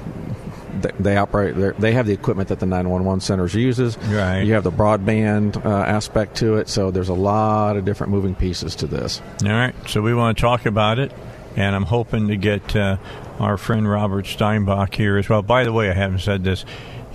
they, 0.99 1.17
operate 1.17 1.79
they 1.79 1.93
have 1.93 2.07
the 2.07 2.13
equipment 2.13 2.49
that 2.49 2.61
the 2.61 2.67
911 2.67 3.21
centers 3.21 3.55
uses. 3.55 3.97
Right. 3.99 4.43
You 4.43 4.55
have 4.55 4.65
the 4.65 4.73
broadband 4.73 5.65
uh, 5.65 5.69
aspect 5.69 6.37
to 6.37 6.57
it, 6.57 6.69
so 6.69 6.91
there's 6.91 7.09
a 7.09 7.15
lot 7.15 7.77
of 7.77 7.85
different 7.85 8.13
moving 8.13 8.35
pieces 8.35 8.75
to 8.77 8.87
this. 8.87 9.21
All 9.45 9.51
right, 9.51 9.75
so 9.87 10.03
we 10.03 10.15
want 10.15 10.37
to 10.37 10.41
talk 10.41 10.67
about 10.67 10.99
it, 10.99 11.13
and 11.57 11.75
I'm 11.75 11.85
hoping 11.85 12.29
to 12.29 12.37
get 12.37 12.77
uh, 12.77 12.97
our 13.39 13.57
friend 13.57 13.89
Robert 13.89 14.27
Steinbuch 14.27 14.95
here 14.95 15.17
as 15.17 15.29
well. 15.29 15.43
By 15.43 15.65
the 15.65 15.73
way, 15.73 15.91
I 15.91 15.95
haven't 15.95 16.21
said 16.21 16.45
this. 16.45 16.65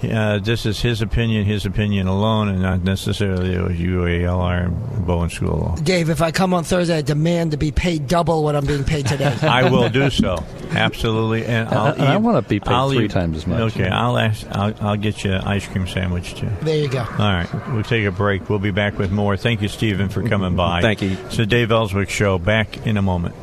Uh, 0.03 0.39
this 0.39 0.65
is 0.65 0.81
his 0.81 1.01
opinion, 1.01 1.45
his 1.45 1.65
opinion 1.65 2.07
alone, 2.07 2.49
and 2.49 2.61
not 2.61 2.83
necessarily 2.83 3.55
a 3.55 3.61
UALR 3.69 4.65
and 4.65 5.05
Bowen 5.07 5.29
School 5.29 5.53
of 5.53 5.59
Law. 5.61 5.75
Dave, 5.77 6.09
if 6.09 6.21
I 6.21 6.31
come 6.31 6.53
on 6.53 6.63
Thursday, 6.63 6.97
I 6.97 7.01
demand 7.01 7.51
to 7.51 7.57
be 7.57 7.71
paid 7.71 8.07
double 8.07 8.43
what 8.43 8.55
I'm 8.55 8.65
being 8.65 8.83
paid 8.83 9.05
today. 9.07 9.35
I 9.41 9.69
will 9.69 9.89
do 9.89 10.09
so, 10.09 10.43
absolutely, 10.71 11.45
and 11.45 11.67
And 11.69 11.69
I- 11.69 11.85
I'll 11.87 11.93
and 11.93 12.03
I 12.03 12.17
wanna 12.17 12.41
be 12.41 12.59
paid 12.59 12.73
I'll 12.73 12.89
three 12.91 13.05
eat- 13.05 13.11
times 13.11 13.37
as 13.37 13.47
much. 13.47 13.59
Okay, 13.77 13.87
I'll 13.87 14.17
ask. 14.17 14.45
I'll, 14.51 14.73
I'll 14.81 14.97
get 14.97 15.23
you 15.23 15.33
an 15.33 15.41
ice 15.41 15.67
cream 15.67 15.87
sandwich 15.87 16.35
too. 16.35 16.49
There 16.61 16.77
you 16.77 16.87
go. 16.89 16.99
All 16.99 17.05
right, 17.17 17.47
we'll 17.73 17.83
take 17.83 18.05
a 18.05 18.11
break. 18.11 18.49
We'll 18.49 18.59
be 18.59 18.71
back 18.71 18.97
with 18.97 19.11
more. 19.11 19.37
Thank 19.37 19.61
you, 19.61 19.67
Stephen, 19.67 20.09
for 20.09 20.27
coming 20.27 20.55
by. 20.55 20.81
Thank 20.83 21.01
you. 21.01 21.17
It's 21.25 21.37
the 21.37 21.45
Dave 21.45 21.71
Elswick 21.71 22.09
Show. 22.09 22.37
Back 22.39 22.85
in 22.87 22.97
a 22.97 23.01
moment. 23.01 23.35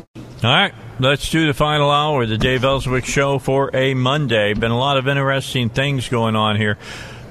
All 0.43 0.51
right, 0.51 0.73
let's 1.01 1.31
do 1.31 1.47
the 1.47 1.55
final 1.55 1.91
hour 1.91 2.23
of 2.23 2.29
the 2.29 2.39
Dave 2.39 2.65
Elswick 2.65 3.05
Show 3.05 3.39
for 3.39 3.75
a 3.75 3.95
Monday. 3.95 4.53
Been 4.55 4.71
a 4.71 4.79
lot 4.79 4.99
of 4.99 5.09
interesting 5.09 5.71
things 5.71 6.09
going 6.09 6.37
on 6.37 6.57
here. 6.57 6.77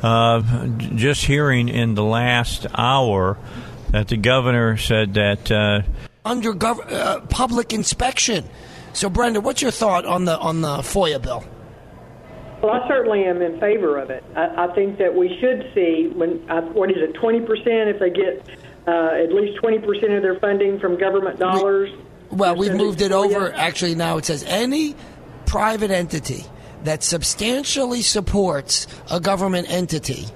Uh, 0.02 0.68
just 0.96 1.26
hearing 1.26 1.70
in 1.70 1.94
the 1.94 2.04
last 2.04 2.66
hour 2.74 3.38
that 3.92 4.08
the 4.08 4.18
governor 4.18 4.78
said 4.78 5.14
that. 5.16 5.52
Uh, 5.52 5.82
Under 6.26 6.54
gov- 6.54 6.92
uh, 6.92 7.22
public 7.22 7.74
inspection. 7.74 8.50
So, 8.94 9.10
Brenda, 9.10 9.42
what's 9.42 9.62
your 9.62 9.72
thought 9.72 10.06
on 10.06 10.26
the 10.26 10.38
on 10.38 10.62
the 10.62 10.78
FOIA 10.78 11.22
bill? 11.22 11.44
Well, 12.62 12.74
I 12.74 12.88
certainly 12.88 13.24
am 13.24 13.42
in 13.42 13.60
favor 13.60 13.98
of 13.98 14.10
it. 14.10 14.24
I, 14.36 14.66
I 14.66 14.76
think 14.76 14.98
that 14.98 15.14
we 15.14 15.38
should 15.40 15.72
see 15.74 16.12
when 16.14 16.50
uh, 16.50 16.62
what 16.74 16.90
is 16.90 16.98
it, 16.98 17.14
twenty 17.14 17.42
percent 17.42 17.90
if 17.90 18.00
they 18.00 18.10
get 18.10 18.50
uh, 18.88 19.12
at 19.24 19.32
least 19.32 19.60
twenty 19.60 19.80
percent 19.80 20.14
of 20.14 20.22
their 20.24 20.40
funding 20.40 20.80
from 20.80 20.98
government 20.98 21.40
dollars. 21.40 21.90
Well, 22.32 22.56
we've 22.56 22.76
moved 22.76 23.02
it 23.02 23.12
FOIA. 23.12 23.36
over. 23.36 23.54
Actually, 23.54 23.96
now 23.96 24.18
it 24.18 24.26
says 24.26 24.44
any 24.44 24.96
private 25.46 25.92
entity 25.92 26.46
that 26.84 27.04
substantially 27.04 28.02
supports 28.02 28.88
a 29.12 29.20
government 29.20 29.70
entity. 29.70 30.28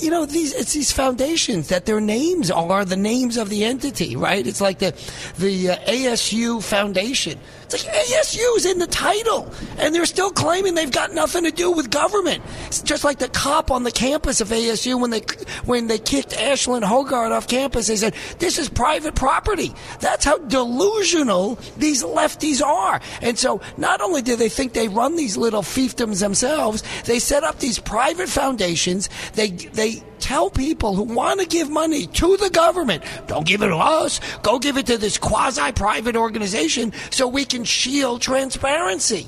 You 0.00 0.10
know, 0.10 0.26
these 0.26 0.52
it's 0.54 0.74
these 0.74 0.92
foundations 0.92 1.68
that 1.68 1.86
their 1.86 2.00
names 2.00 2.50
are 2.50 2.84
the 2.84 2.96
names 2.96 3.36
of 3.36 3.48
the 3.48 3.64
entity, 3.64 4.16
right? 4.16 4.46
It's 4.46 4.60
like 4.60 4.80
the 4.80 4.92
the 5.38 5.70
uh, 5.70 5.76
ASU 5.78 6.62
Foundation. 6.62 7.38
It's 7.70 7.84
like 7.84 7.94
ASU's 7.94 8.64
in 8.64 8.78
the 8.78 8.86
title, 8.86 9.52
and 9.76 9.94
they're 9.94 10.06
still 10.06 10.30
claiming 10.30 10.74
they've 10.74 10.90
got 10.90 11.12
nothing 11.12 11.44
to 11.44 11.50
do 11.50 11.70
with 11.70 11.90
government. 11.90 12.42
It's 12.66 12.80
just 12.80 13.04
like 13.04 13.18
the 13.18 13.28
cop 13.28 13.70
on 13.70 13.82
the 13.82 13.92
campus 13.92 14.40
of 14.40 14.48
ASU 14.48 14.98
when 14.98 15.10
they 15.10 15.20
when 15.66 15.86
they 15.86 15.98
kicked 15.98 16.30
Ashlyn 16.30 16.82
Hoggard 16.82 17.30
off 17.30 17.46
campus. 17.46 17.88
They 17.88 17.96
said 17.96 18.14
this 18.38 18.58
is 18.58 18.70
private 18.70 19.14
property. 19.14 19.74
That's 20.00 20.24
how 20.24 20.38
delusional 20.38 21.56
these 21.76 22.02
lefties 22.02 22.62
are. 22.62 23.02
And 23.20 23.38
so, 23.38 23.60
not 23.76 24.00
only 24.00 24.22
do 24.22 24.34
they 24.34 24.48
think 24.48 24.72
they 24.72 24.88
run 24.88 25.16
these 25.16 25.36
little 25.36 25.62
fiefdoms 25.62 26.20
themselves, 26.20 26.82
they 27.04 27.18
set 27.18 27.44
up 27.44 27.58
these 27.58 27.78
private 27.78 28.30
foundations. 28.30 29.10
They 29.34 29.50
they 29.50 30.02
tell 30.18 30.50
people 30.50 30.94
who 30.94 31.02
want 31.02 31.40
to 31.40 31.46
give 31.46 31.70
money 31.70 32.06
to 32.06 32.36
the 32.36 32.50
government, 32.50 33.02
don't 33.26 33.46
give 33.46 33.62
it 33.62 33.68
to 33.68 33.76
us. 33.76 34.20
Go 34.42 34.58
give 34.58 34.76
it 34.76 34.86
to 34.86 34.98
this 34.98 35.18
quasi-private 35.18 36.16
organization 36.16 36.92
so 37.10 37.28
we 37.28 37.44
can 37.44 37.57
shield 37.64 38.22
transparency. 38.22 39.26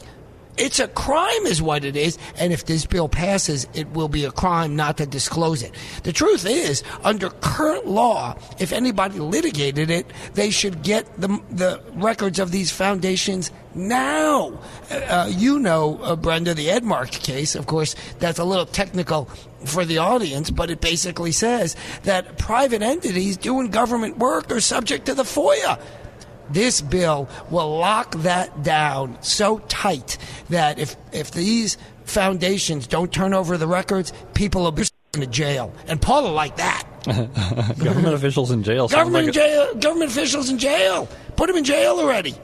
It's 0.60 0.78
a 0.78 0.88
crime, 0.88 1.46
is 1.46 1.62
what 1.62 1.86
it 1.86 1.96
is. 1.96 2.18
And 2.36 2.52
if 2.52 2.66
this 2.66 2.84
bill 2.84 3.08
passes, 3.08 3.66
it 3.72 3.88
will 3.92 4.08
be 4.08 4.26
a 4.26 4.30
crime 4.30 4.76
not 4.76 4.98
to 4.98 5.06
disclose 5.06 5.62
it. 5.62 5.74
The 6.02 6.12
truth 6.12 6.44
is, 6.44 6.82
under 7.02 7.30
current 7.30 7.86
law, 7.86 8.36
if 8.58 8.70
anybody 8.70 9.20
litigated 9.20 9.88
it, 9.90 10.12
they 10.34 10.50
should 10.50 10.82
get 10.82 11.06
the, 11.18 11.28
the 11.50 11.82
records 11.94 12.38
of 12.38 12.50
these 12.50 12.70
foundations 12.70 13.50
now. 13.74 14.60
Uh, 14.90 15.30
you 15.34 15.58
know, 15.58 15.98
uh, 16.02 16.14
Brenda, 16.14 16.52
the 16.52 16.66
Edmark 16.66 17.10
case, 17.22 17.54
of 17.54 17.66
course, 17.66 17.96
that's 18.18 18.38
a 18.38 18.44
little 18.44 18.66
technical 18.66 19.30
for 19.64 19.86
the 19.86 19.96
audience, 19.96 20.50
but 20.50 20.70
it 20.70 20.82
basically 20.82 21.32
says 21.32 21.74
that 22.02 22.36
private 22.36 22.82
entities 22.82 23.38
doing 23.38 23.68
government 23.68 24.18
work 24.18 24.50
are 24.52 24.60
subject 24.60 25.06
to 25.06 25.14
the 25.14 25.22
FOIA. 25.22 25.80
This 26.50 26.80
bill 26.80 27.28
will 27.50 27.78
lock 27.78 28.14
that 28.16 28.62
down 28.62 29.18
so 29.22 29.58
tight 29.68 30.18
that 30.48 30.78
if 30.78 30.96
if 31.12 31.30
these 31.30 31.78
foundations 32.04 32.86
don't 32.86 33.12
turn 33.12 33.34
over 33.34 33.56
the 33.56 33.66
records, 33.66 34.12
people 34.34 34.62
will 34.62 34.72
be 34.72 34.84
in 35.14 35.30
jail. 35.30 35.72
And 35.86 36.00
Paul 36.00 36.24
will 36.24 36.32
like 36.32 36.56
that. 36.56 36.84
government 37.06 38.14
officials 38.14 38.50
in 38.50 38.62
jail. 38.62 38.88
Government 38.88 39.26
like 39.26 39.28
in 39.28 39.32
jail. 39.32 39.74
Government 39.74 40.10
officials 40.10 40.50
in 40.50 40.58
jail. 40.58 41.08
Put 41.36 41.46
them 41.48 41.56
in 41.56 41.64
jail 41.64 41.98
already. 41.98 42.34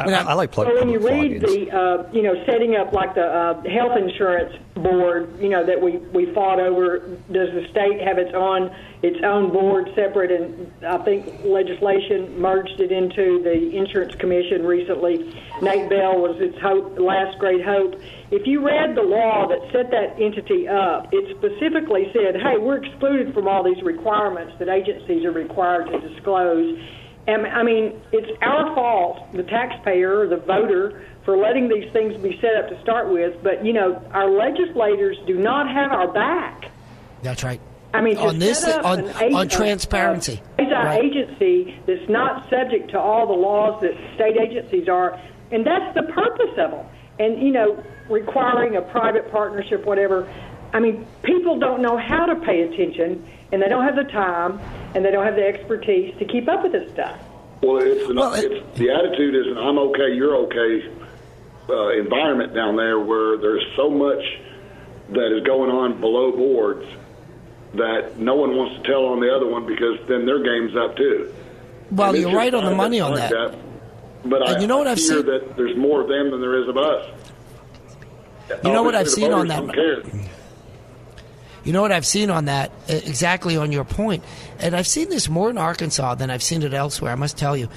I, 0.00 0.30
I 0.30 0.32
like 0.34 0.52
plug 0.52 0.68
So 0.68 0.78
when 0.78 0.88
you 0.88 0.98
read 0.98 1.40
the, 1.40 1.70
uh, 1.70 2.10
you 2.12 2.22
know, 2.22 2.42
setting 2.46 2.76
up 2.76 2.92
like 2.92 3.14
the 3.14 3.24
uh, 3.24 3.62
health 3.68 3.96
insurance 3.96 4.56
board, 4.74 5.38
you 5.40 5.48
know, 5.48 5.64
that 5.64 5.80
we, 5.80 5.98
we 5.98 6.32
fought 6.32 6.58
over, 6.58 7.00
does 7.30 7.52
the 7.52 7.66
state 7.70 8.00
have 8.00 8.18
its 8.18 8.34
own 8.34 8.74
its 9.02 9.18
own 9.24 9.50
board 9.50 9.90
separate? 9.94 10.30
And 10.30 10.70
I 10.84 10.98
think 10.98 11.44
legislation 11.44 12.38
merged 12.40 12.80
it 12.80 12.92
into 12.92 13.42
the 13.42 13.76
insurance 13.76 14.14
commission 14.16 14.66
recently. 14.66 15.34
Nate 15.62 15.88
Bell 15.88 16.18
was 16.18 16.36
its 16.40 16.58
hope, 16.60 16.98
last 16.98 17.38
great 17.38 17.64
hope. 17.64 17.94
If 18.30 18.46
you 18.46 18.64
read 18.64 18.94
the 18.94 19.02
law 19.02 19.48
that 19.48 19.60
set 19.72 19.90
that 19.90 20.20
entity 20.20 20.68
up, 20.68 21.08
it 21.12 21.36
specifically 21.36 22.10
said, 22.12 22.40
"Hey, 22.40 22.58
we're 22.58 22.84
excluded 22.84 23.34
from 23.34 23.48
all 23.48 23.62
these 23.62 23.82
requirements 23.82 24.54
that 24.58 24.68
agencies 24.68 25.24
are 25.24 25.32
required 25.32 25.86
to 25.88 26.00
disclose." 26.00 26.78
And 27.26 27.46
I 27.46 27.62
mean, 27.62 28.00
it's 28.12 28.30
our 28.42 28.74
fault, 28.74 29.32
the 29.32 29.42
taxpayer 29.42 30.26
the 30.26 30.38
voter, 30.38 31.04
for 31.24 31.36
letting 31.36 31.68
these 31.68 31.92
things 31.92 32.16
be 32.22 32.38
set 32.40 32.56
up 32.56 32.70
to 32.70 32.80
start 32.82 33.10
with. 33.10 33.42
But 33.42 33.64
you 33.64 33.72
know, 33.72 34.02
our 34.12 34.30
legislators 34.30 35.16
do 35.26 35.38
not 35.38 35.70
have 35.70 35.92
our 35.92 36.08
back. 36.12 36.70
That's 37.22 37.44
right. 37.44 37.60
I 37.92 38.00
mean, 38.00 38.16
on 38.18 38.38
this 38.38 38.64
on, 38.64 39.00
an 39.00 39.08
ag- 39.08 39.34
on 39.34 39.48
transparency. 39.48 40.40
quasi 40.56 40.70
Right. 40.72 41.04
agency 41.04 41.78
that's 41.86 42.08
not 42.08 42.48
subject 42.48 42.90
to 42.92 42.98
all 42.98 43.26
the 43.26 43.32
laws 43.34 43.80
that 43.82 43.92
state 44.14 44.36
agencies 44.40 44.88
are, 44.88 45.20
and 45.50 45.66
that's 45.66 45.94
the 45.94 46.04
purpose 46.04 46.56
of 46.56 46.70
them. 46.70 46.86
And 47.18 47.42
you 47.42 47.52
know, 47.52 47.82
requiring 48.08 48.76
a 48.76 48.82
private 48.82 49.30
partnership, 49.30 49.84
whatever. 49.84 50.28
I 50.72 50.78
mean, 50.78 51.04
people 51.22 51.58
don't 51.58 51.82
know 51.82 51.96
how 51.96 52.26
to 52.26 52.36
pay 52.36 52.62
attention, 52.62 53.26
and 53.52 53.60
they 53.62 53.68
don't 53.68 53.84
have 53.84 53.96
the 53.96 54.04
time, 54.10 54.60
and 54.94 55.04
they 55.04 55.10
don't 55.10 55.24
have 55.24 55.36
the 55.36 55.46
expertise 55.46 56.16
to 56.18 56.24
keep 56.24 56.48
up 56.48 56.62
with 56.62 56.72
this 56.72 56.90
stuff. 56.92 57.18
Well, 57.62 57.78
it's, 57.82 58.08
an, 58.08 58.16
it's 58.18 58.78
the 58.78 58.90
attitude 58.90 59.34
is 59.34 59.46
an 59.52 59.58
I'm 59.58 59.78
okay, 59.78 60.14
you're 60.14 60.36
okay 60.46 60.88
uh, 61.68 61.88
environment 61.90 62.54
down 62.54 62.76
there 62.76 62.98
where 62.98 63.36
there's 63.36 63.64
so 63.76 63.90
much 63.90 64.22
that 65.10 65.36
is 65.36 65.44
going 65.44 65.70
on 65.70 66.00
below 66.00 66.32
boards 66.32 66.86
that 67.74 68.18
no 68.18 68.34
one 68.34 68.56
wants 68.56 68.76
to 68.80 68.82
tell 68.90 69.04
on 69.06 69.20
the 69.20 69.32
other 69.34 69.46
one 69.46 69.66
because 69.66 69.98
then 70.08 70.24
their 70.26 70.42
game's 70.42 70.74
up 70.76 70.96
too. 70.96 71.32
Well, 71.90 72.16
you're 72.16 72.32
right 72.34 72.52
on 72.54 72.64
the 72.64 72.74
money 72.74 73.00
on 73.00 73.12
like 73.12 73.30
that. 73.30 73.54
But 74.24 74.42
And 74.48 74.56
I, 74.56 74.60
you 74.60 74.66
know 74.66 74.78
what 74.78 74.86
I 74.86 74.92
I've 74.92 74.98
fear 74.98 75.18
seen- 75.18 75.26
that 75.26 75.56
there's 75.56 75.76
more 75.76 76.00
of 76.00 76.08
them 76.08 76.30
than 76.30 76.40
there 76.40 76.60
is 76.62 76.68
of 76.68 76.76
us. 76.76 77.10
You 78.64 78.72
know 78.72 78.82
what 78.82 78.94
I've 78.94 79.06
Obviously, 79.06 79.22
the 79.22 79.26
seen 79.26 79.32
on 79.32 79.48
voters 79.68 80.04
that? 80.04 80.30
You 81.64 81.72
know 81.72 81.82
what 81.82 81.92
I've 81.92 82.06
seen 82.06 82.30
on 82.30 82.46
that? 82.46 82.72
Exactly 82.88 83.56
on 83.56 83.70
your 83.70 83.84
point. 83.84 84.24
And 84.58 84.74
I've 84.74 84.86
seen 84.86 85.10
this 85.10 85.28
more 85.28 85.50
in 85.50 85.58
Arkansas 85.58 86.14
than 86.14 86.30
I've 86.30 86.42
seen 86.42 86.62
it 86.62 86.72
elsewhere, 86.72 87.12
I 87.12 87.16
must 87.16 87.36
tell 87.36 87.56
you. 87.56 87.68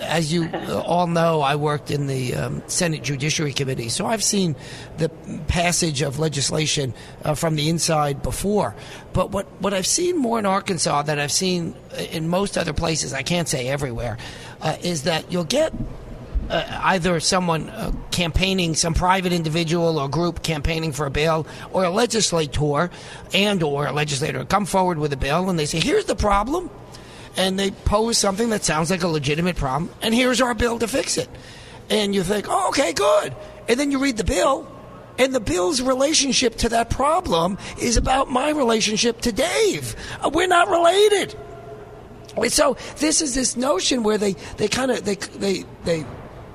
As 0.00 0.32
you 0.32 0.44
uh, 0.52 0.82
all 0.82 1.06
know, 1.06 1.40
I 1.40 1.56
worked 1.56 1.90
in 1.90 2.06
the 2.06 2.34
um, 2.34 2.62
Senate 2.66 3.02
Judiciary 3.02 3.52
Committee, 3.52 3.88
so 3.88 4.06
I've 4.06 4.22
seen 4.22 4.56
the 4.98 5.08
passage 5.48 6.02
of 6.02 6.18
legislation 6.18 6.94
uh, 7.24 7.34
from 7.34 7.56
the 7.56 7.68
inside 7.68 8.22
before. 8.22 8.74
But 9.12 9.30
what, 9.30 9.46
what 9.60 9.72
I've 9.72 9.86
seen 9.86 10.18
more 10.18 10.38
in 10.38 10.46
Arkansas 10.46 11.02
than 11.02 11.18
I've 11.18 11.32
seen 11.32 11.74
uh, 11.92 12.02
in 12.02 12.28
most 12.28 12.58
other 12.58 12.72
places, 12.72 13.12
I 13.12 13.22
can't 13.22 13.48
say 13.48 13.68
everywhere, 13.68 14.18
uh, 14.60 14.76
is 14.82 15.04
that 15.04 15.32
you'll 15.32 15.44
get 15.44 15.72
uh, 16.50 16.80
either 16.84 17.20
someone 17.20 17.70
uh, 17.70 17.92
campaigning, 18.10 18.74
some 18.74 18.92
private 18.92 19.32
individual 19.32 19.98
or 19.98 20.08
group 20.08 20.42
campaigning 20.42 20.92
for 20.92 21.06
a 21.06 21.10
bill, 21.10 21.46
or 21.72 21.84
a 21.84 21.90
legislator 21.90 22.90
and 23.32 23.62
or 23.62 23.86
a 23.86 23.92
legislator 23.92 24.44
come 24.44 24.66
forward 24.66 24.98
with 24.98 25.12
a 25.12 25.16
bill 25.16 25.48
and 25.48 25.58
they 25.58 25.66
say, 25.66 25.80
"Here's 25.80 26.06
the 26.06 26.16
problem," 26.16 26.70
and 27.36 27.58
they 27.58 27.70
pose 27.70 28.18
something 28.18 28.50
that 28.50 28.64
sounds 28.64 28.90
like 28.90 29.02
a 29.02 29.08
legitimate 29.08 29.56
problem, 29.56 29.90
and 30.02 30.14
here's 30.14 30.40
our 30.40 30.54
bill 30.54 30.78
to 30.80 30.88
fix 30.88 31.16
it. 31.16 31.28
And 31.88 32.14
you 32.14 32.22
think, 32.22 32.46
"Oh, 32.48 32.68
okay, 32.68 32.92
good," 32.92 33.34
and 33.68 33.78
then 33.78 33.90
you 33.90 33.98
read 33.98 34.16
the 34.16 34.24
bill. 34.24 34.66
And 35.18 35.34
the 35.34 35.40
bill's 35.40 35.82
relationship 35.82 36.56
to 36.58 36.70
that 36.70 36.88
problem 36.88 37.58
is 37.78 37.98
about 37.98 38.30
my 38.30 38.50
relationship 38.50 39.20
to 39.22 39.32
Dave. 39.32 39.94
Uh, 40.24 40.30
We're 40.32 40.46
not 40.46 40.70
related. 40.70 41.36
And 42.36 42.50
so 42.50 42.76
this 42.98 43.20
is 43.20 43.34
this 43.34 43.54
notion 43.54 44.02
where 44.02 44.16
they, 44.16 44.32
they 44.56 44.68
kind 44.68 44.90
of 44.90 45.04
they, 45.04 45.16
they 45.16 45.64
they 45.84 46.06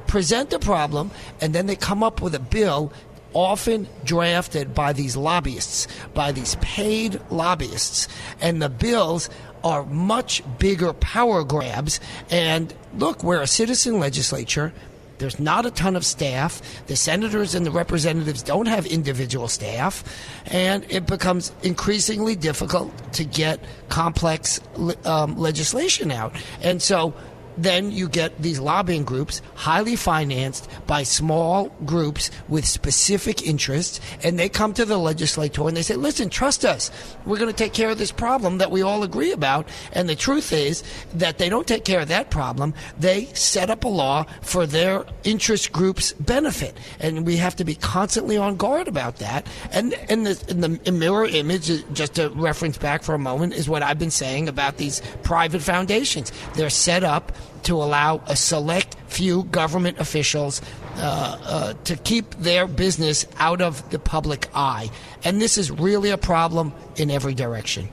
present 0.07 0.53
a 0.53 0.60
problem 0.60 1.11
and 1.41 1.53
then 1.53 1.65
they 1.65 1.76
come 1.76 2.03
up 2.03 2.22
with 2.22 2.36
a 2.36 2.40
bill 2.40 2.91
often 3.34 3.88
drafted 4.06 4.73
by 4.73 4.94
these 4.94 5.18
lobbyists 5.18 5.88
by 6.14 6.32
these 6.32 6.56
paid 6.61 7.19
lobbyists 7.30 8.07
and 8.40 8.61
the 8.61 8.69
bills 8.69 9.30
are 9.64 9.86
much 9.86 10.44
bigger 10.60 10.94
power 10.94 11.44
grabs 11.44 11.99
and 12.30 12.73
look 12.98 13.23
we're 13.23 13.41
a 13.41 13.48
citizen 13.48 13.99
legislature 13.99 14.72
There's 15.18 15.40
not 15.40 15.65
a 15.65 15.72
ton 15.72 15.95
of 15.95 16.06
staff. 16.06 16.61
The 16.88 16.95
senators 16.95 17.56
and 17.56 17.65
the 17.65 17.72
representatives 17.72 18.44
don't 18.44 18.65
have 18.65 18.86
individual 18.86 19.48
staff, 19.48 20.03
and 20.48 20.86
it 20.90 21.06
becomes 21.06 21.52
increasingly 21.64 22.36
difficult 22.36 22.91
to 23.14 23.23
get 23.23 23.60
complex 23.90 24.60
um, 25.06 25.38
legislation 25.38 26.11
out. 26.11 26.36
And 26.61 26.82
so 26.82 27.14
then 27.57 27.91
you 27.91 28.10
get 28.10 28.41
these 28.41 28.60
lobbying 28.60 29.03
groups, 29.03 29.41
highly 29.56 29.95
financed 29.95 30.69
by 30.88 31.03
small 31.03 31.69
groups 31.86 32.32
with 32.48 32.65
specific 32.65 33.45
interests, 33.45 33.99
and 34.23 34.38
they 34.38 34.49
come 34.49 34.73
to 34.73 34.86
the 34.86 34.98
legislator 34.98 35.68
and 35.68 35.77
they 35.77 35.82
say, 35.82 35.95
listen, 35.95 36.30
trust 36.30 36.65
us. 36.65 36.91
We're 37.26 37.38
going 37.38 37.52
to 37.52 37.57
take 37.57 37.73
care 37.73 37.90
of 37.90 37.98
this 37.98 38.11
problem 38.11 38.57
that 38.57 38.72
we 38.72 38.82
all 38.82 39.03
agree 39.03 39.32
about. 39.32 39.68
And 39.94 40.10
the 40.10 40.15
truth 40.15 40.52
is 40.52 40.84
that 41.14 41.38
they 41.38 41.49
don't 41.49 41.68
take 41.68 41.86
care 41.86 42.02
of 42.02 42.07
that 42.10 42.30
problem. 42.30 42.73
They 42.99 43.26
set 43.34 43.69
up 43.69 43.84
a 43.84 43.88
law 43.88 44.26
for 44.41 44.65
their 44.65 45.06
interest 45.23 45.72
group's 45.72 46.14
benefit. 46.14 46.77
And 46.99 47.26
we 47.26 47.38
have 47.38 47.56
to 47.57 47.65
be 47.65 47.76
constantly 47.76 48.38
on 48.38 48.56
guard 48.57 48.88
about 48.88 49.18
that. 49.18 49.48
And, 49.72 49.91
the, 49.91 50.44
and 50.49 50.64
the 50.64 50.91
mirror 50.91 51.26
image, 51.26 51.72
just 51.94 52.15
to 52.15 52.30
reference 52.30 52.77
back 52.77 53.03
for 53.03 53.15
a 53.15 53.19
moment, 53.19 53.53
is 53.53 53.69
what 53.69 53.84
I've 53.84 53.99
been 53.99 54.11
saying 54.11 54.48
about 54.48 54.77
these 54.77 55.02
private 55.23 55.61
foundations. 55.61 56.32
They're 56.56 56.69
set 56.69 57.03
up 57.03 57.32
to 57.66 57.82
allow 57.82 58.22
a 58.28 58.36
select 58.36 58.96
few 59.08 59.44
government 59.46 60.00
officials 60.00 60.62
uh, 60.98 61.38
uh, 61.44 61.74
to 61.86 61.96
keep 61.98 62.32
their 62.36 62.68
business 62.68 63.26
out 63.38 63.62
of 63.62 63.88
the 63.90 64.00
public 64.00 64.48
eye. 64.54 64.90
And 65.24 65.42
this 65.42 65.58
is 65.58 65.72
really 65.72 66.12
a 66.12 66.18
problem 66.18 66.74
in 66.96 67.12
every 67.12 67.34
direction. 67.34 67.90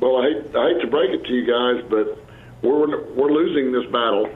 Well, 0.00 0.18
I 0.18 0.28
hate, 0.28 0.56
I 0.56 0.68
hate 0.68 0.80
to 0.82 0.86
break 0.86 1.10
it 1.10 1.24
to 1.24 1.32
you 1.32 1.44
guys, 1.44 1.84
but 1.90 2.18
we're, 2.62 3.04
we're 3.14 3.32
losing 3.32 3.72
this 3.72 3.90
battle. 3.90 4.30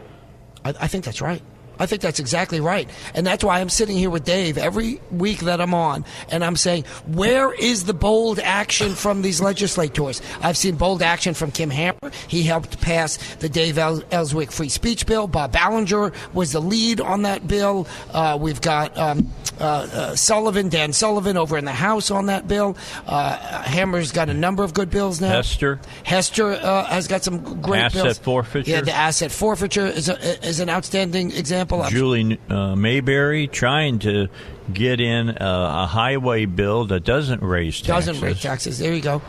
I, 0.65 0.71
I 0.81 0.87
think 0.89 1.05
that's 1.05 1.21
right. 1.21 1.43
I 1.83 1.87
think 1.87 2.01
that's 2.01 2.21
exactly 2.21 2.61
right. 2.61 2.89
And 3.15 3.27
that's 3.27 3.43
why 3.43 3.61
I'm 3.61 3.69
sitting 3.69 3.97
here 3.97 4.09
with 4.09 4.25
Dave 4.25 4.57
every 4.57 5.01
week 5.11 5.41
that 5.41 5.61
I'm 5.61 5.75
on, 5.75 6.05
and 6.31 6.45
I'm 6.45 6.55
saying, 6.55 6.85
where 7.07 7.53
is 7.53 7.85
the 7.85 7.93
bold 7.95 8.39
action 8.39 8.95
from 8.95 9.23
these 9.23 9.41
legislators? 9.41 10.23
I've 10.41 10.57
seen 10.57 10.77
bold 10.77 11.03
action 11.03 11.35
from 11.35 11.51
Kim 11.51 11.71
Hammer. 11.71 11.99
He 12.29 12.45
helped 12.45 12.81
pass 12.81 13.17
the 13.37 13.49
Dave 13.49 13.79
Elswick 13.79 14.53
free 14.53 14.69
speech 14.69 15.07
bill. 15.07 15.27
Bob 15.27 15.53
Ballinger 15.53 16.13
was 16.33 16.53
the 16.53 16.61
lead 16.61 17.01
on 17.01 17.23
that 17.23 17.49
bill. 17.49 17.89
Uh, 18.13 18.39
we've 18.41 18.61
got 18.61 18.97
um, 18.97 19.29
uh, 19.61 19.65
uh, 19.65 20.15
Sullivan, 20.15 20.69
Dan 20.69 20.93
Sullivan, 20.93 21.37
over 21.37 21.59
in 21.59 21.65
the 21.65 21.73
House 21.73 22.11
on 22.11 22.27
that 22.27 22.47
bill. 22.47 22.77
Uh, 23.07 23.37
Hammer's 23.63 24.13
got 24.13 24.29
a 24.29 24.35
number 24.35 24.63
of 24.63 24.73
good 24.73 24.91
bills 24.91 25.21
now. 25.21 25.31
Hester. 25.31 25.81
Hester 26.05 26.53
uh, 26.53 26.85
has 26.85 27.09
got 27.09 27.25
some 27.25 27.61
great 27.61 27.81
asset 27.81 28.03
bills. 28.05 28.19
forfeiture. 28.19 28.71
Yeah, 28.71 28.81
the 28.83 28.93
asset 28.93 29.33
forfeiture 29.33 29.87
is, 29.87 30.09
a, 30.09 30.47
is 30.47 30.61
an 30.61 30.69
outstanding 30.69 31.33
example 31.33 31.72
example. 31.81 31.99
Julie 31.99 32.39
uh, 32.49 32.77
Mayberry 32.77 33.47
trying 33.47 33.99
to 34.01 34.29
get 34.73 35.01
in 35.01 35.29
a, 35.29 35.35
a, 35.41 35.87
highway 35.87 36.45
bill 36.47 36.87
that 36.87 37.05
doesn't 37.05 37.43
raise 37.43 37.81
taxes. 37.81 38.07
Doesn't 38.07 38.27
raise 38.27 38.41
taxes. 38.41 38.79
There 38.79 38.95
you 38.95 39.03
go. 39.03 39.23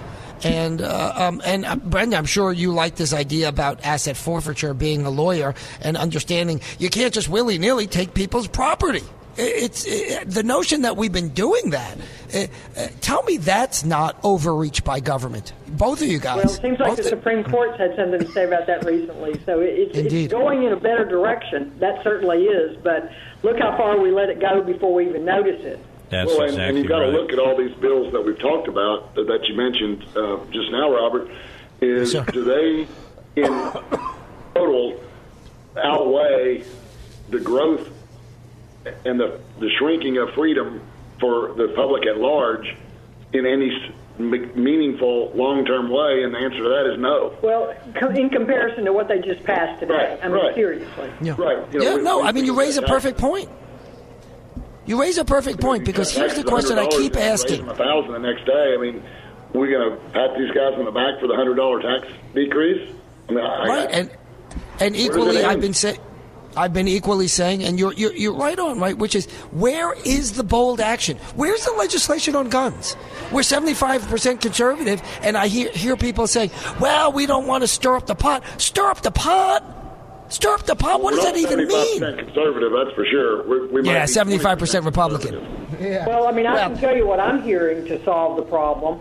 And 0.43 0.81
uh, 0.81 1.13
um, 1.15 1.41
and 1.45 1.65
uh, 1.65 1.75
Brenda, 1.77 2.17
I'm 2.17 2.25
sure 2.25 2.51
you 2.51 2.73
like 2.73 2.95
this 2.95 3.13
idea 3.13 3.47
about 3.47 3.83
asset 3.85 4.17
forfeiture. 4.17 4.73
Being 4.73 5.05
a 5.05 5.09
lawyer 5.09 5.55
and 5.81 5.95
understanding 5.95 6.61
you 6.79 6.89
can't 6.89 7.13
just 7.13 7.29
willy 7.29 7.57
nilly 7.57 7.87
take 7.87 8.13
people's 8.13 8.47
property. 8.47 9.03
It's 9.35 9.85
it, 9.85 10.29
the 10.29 10.43
notion 10.43 10.83
that 10.83 10.95
we've 10.95 11.11
been 11.11 11.29
doing 11.29 11.71
that. 11.71 11.97
It, 12.29 12.51
uh, 12.77 12.87
tell 13.01 13.23
me 13.23 13.37
that's 13.37 13.83
not 13.83 14.17
overreach 14.23 14.83
by 14.83 14.99
government. 14.99 15.53
Both 15.67 16.01
of 16.01 16.07
you 16.07 16.19
guys. 16.19 16.37
Well, 16.37 16.53
it 16.53 16.61
seems 16.61 16.79
like 16.79 16.97
the 16.97 17.03
Supreme 17.03 17.43
Court's 17.43 17.77
had 17.79 17.95
something 17.95 18.19
to 18.19 18.31
say 18.31 18.45
about 18.45 18.67
that 18.67 18.85
recently. 18.85 19.41
So 19.45 19.59
it, 19.59 19.95
it's, 19.95 20.13
it's 20.13 20.33
going 20.33 20.63
in 20.63 20.73
a 20.73 20.79
better 20.79 21.05
direction. 21.05 21.73
That 21.79 22.03
certainly 22.03 22.43
is. 22.45 22.77
But 22.77 23.11
look 23.41 23.57
how 23.57 23.75
far 23.77 23.99
we 23.99 24.11
let 24.11 24.29
it 24.29 24.39
go 24.39 24.61
before 24.61 24.93
we 24.93 25.07
even 25.09 25.25
notice 25.25 25.61
it. 25.63 25.83
That's 26.09 26.27
well, 26.27 26.43
exactly 26.43 26.61
and, 26.61 26.69
and 26.69 26.77
you've 26.77 26.87
got 26.87 26.99
right. 26.99 27.11
to 27.11 27.17
look 27.17 27.33
at 27.33 27.39
all 27.39 27.57
these 27.57 27.75
bills 27.77 28.13
that 28.13 28.21
we've 28.21 28.37
talked 28.37 28.67
about 28.67 29.15
that, 29.15 29.25
that 29.27 29.47
you 29.47 29.55
mentioned 29.55 30.05
uh, 30.15 30.37
just 30.51 30.71
now, 30.71 30.93
Robert. 30.93 31.29
Is 31.81 32.13
Yes, 32.13 32.31
do 32.31 32.43
they 32.43 32.87
in 33.35 33.71
total 34.53 35.01
outweigh 35.83 36.63
the 37.29 37.39
growth 37.39 37.89
and 39.05 39.19
the, 39.19 39.39
the 39.59 39.69
shrinking 39.79 40.17
of 40.17 40.29
freedom 40.33 40.81
for 41.19 41.53
the 41.53 41.71
public 41.75 42.05
at 42.07 42.17
large 42.17 42.75
in 43.33 43.45
any 43.45 43.71
meaningful 44.19 45.31
long-term 45.35 45.89
way? 45.89 46.23
And 46.23 46.33
the 46.33 46.39
answer 46.39 46.57
to 46.57 46.69
that 46.69 46.93
is 46.93 46.99
no. 46.99 47.35
Well, 47.41 47.73
co- 47.99 48.09
in 48.09 48.29
comparison 48.29 48.85
to 48.85 48.93
what 48.93 49.07
they 49.07 49.19
just 49.19 49.43
passed 49.43 49.79
today, 49.79 49.93
Right, 49.93 50.19
I 50.23 50.27
mean, 50.27 50.37
right. 50.37 50.55
seriously. 50.55 51.11
Yeah. 51.21 51.35
Right. 51.37 51.73
You 51.73 51.79
know, 51.79 51.85
yeah, 51.85 51.95
we- 51.95 52.01
no, 52.03 52.17
we- 52.19 52.27
I 52.27 52.31
mean, 52.31 52.45
you 52.45 52.57
raise 52.57 52.77
a 52.77 52.81
perfect 52.83 53.17
point. 53.17 53.49
You 54.85 54.99
raise 54.99 55.17
a 55.17 55.23
perfect 55.25 55.61
point 55.61 55.85
because 55.85 56.11
here's 56.11 56.35
the 56.35 56.43
question 56.43 56.77
I 56.77 56.87
keep 56.87 57.15
asking. 57.15 57.67
A 57.69 57.75
thousand 57.75 58.11
the 58.11 58.19
next 58.19 58.45
day. 58.45 58.75
I 58.77 58.77
mean, 58.81 59.01
we're 59.53 59.69
going 59.71 59.89
to 59.97 60.09
pat 60.11 60.37
these 60.37 60.51
guys 60.51 60.73
on 60.77 60.83
the 60.83 60.91
back 60.91 61.21
for 61.21 61.27
the 61.27 61.35
hundred 61.35 61.55
dollar 61.55 61.81
tax 61.81 62.11
decrease. 62.33 62.93
I 63.29 63.31
mean, 63.31 63.45
I, 63.45 63.65
Right, 63.65 63.89
and 63.91 64.11
and 64.81 64.95
equally, 64.95 65.41
I've 65.43 65.61
been 65.61 65.73
saying. 65.73 65.99
I've 66.55 66.73
been 66.73 66.87
equally 66.87 67.27
saying, 67.27 67.63
and 67.63 67.79
you're, 67.79 67.93
you're 67.93 68.13
you're 68.13 68.33
right 68.35 68.57
on, 68.59 68.79
right? 68.79 68.97
Which 68.97 69.15
is, 69.15 69.25
where 69.51 69.93
is 70.05 70.33
the 70.33 70.43
bold 70.43 70.79
action? 70.79 71.17
Where's 71.35 71.65
the 71.65 71.71
legislation 71.73 72.35
on 72.35 72.49
guns? 72.49 72.95
We're 73.31 73.43
75 73.43 74.07
percent 74.07 74.41
conservative, 74.41 75.01
and 75.21 75.37
I 75.37 75.47
hear 75.47 75.71
hear 75.71 75.95
people 75.97 76.27
saying, 76.27 76.51
"Well, 76.79 77.11
we 77.11 77.25
don't 77.25 77.47
want 77.47 77.63
to 77.63 77.67
stir 77.67 77.95
up 77.95 78.07
the 78.07 78.15
pot." 78.15 78.43
Stir 78.61 78.89
up 78.89 79.01
the 79.01 79.11
pot. 79.11 79.63
Stir 80.29 80.53
up 80.53 80.63
the 80.63 80.75
pot. 80.75 81.01
What 81.01 81.13
does 81.13 81.23
that 81.23 81.37
even 81.37 81.67
mean? 81.67 82.01
75% 82.01 82.17
Conservative, 82.17 82.71
that's 82.71 82.95
for 82.95 83.05
sure. 83.05 83.47
We're, 83.47 83.67
we 83.67 83.81
might 83.83 83.91
Yeah, 83.91 84.05
75 84.05 84.57
percent 84.57 84.85
Republican. 84.85 85.35
Well, 86.07 86.27
I 86.27 86.31
mean, 86.31 86.47
I 86.47 86.67
can 86.67 86.77
tell 86.77 86.95
you 86.95 87.05
what 87.05 87.19
I'm 87.19 87.43
hearing 87.43 87.85
to 87.85 88.03
solve 88.03 88.37
the 88.37 88.43
problem, 88.43 88.99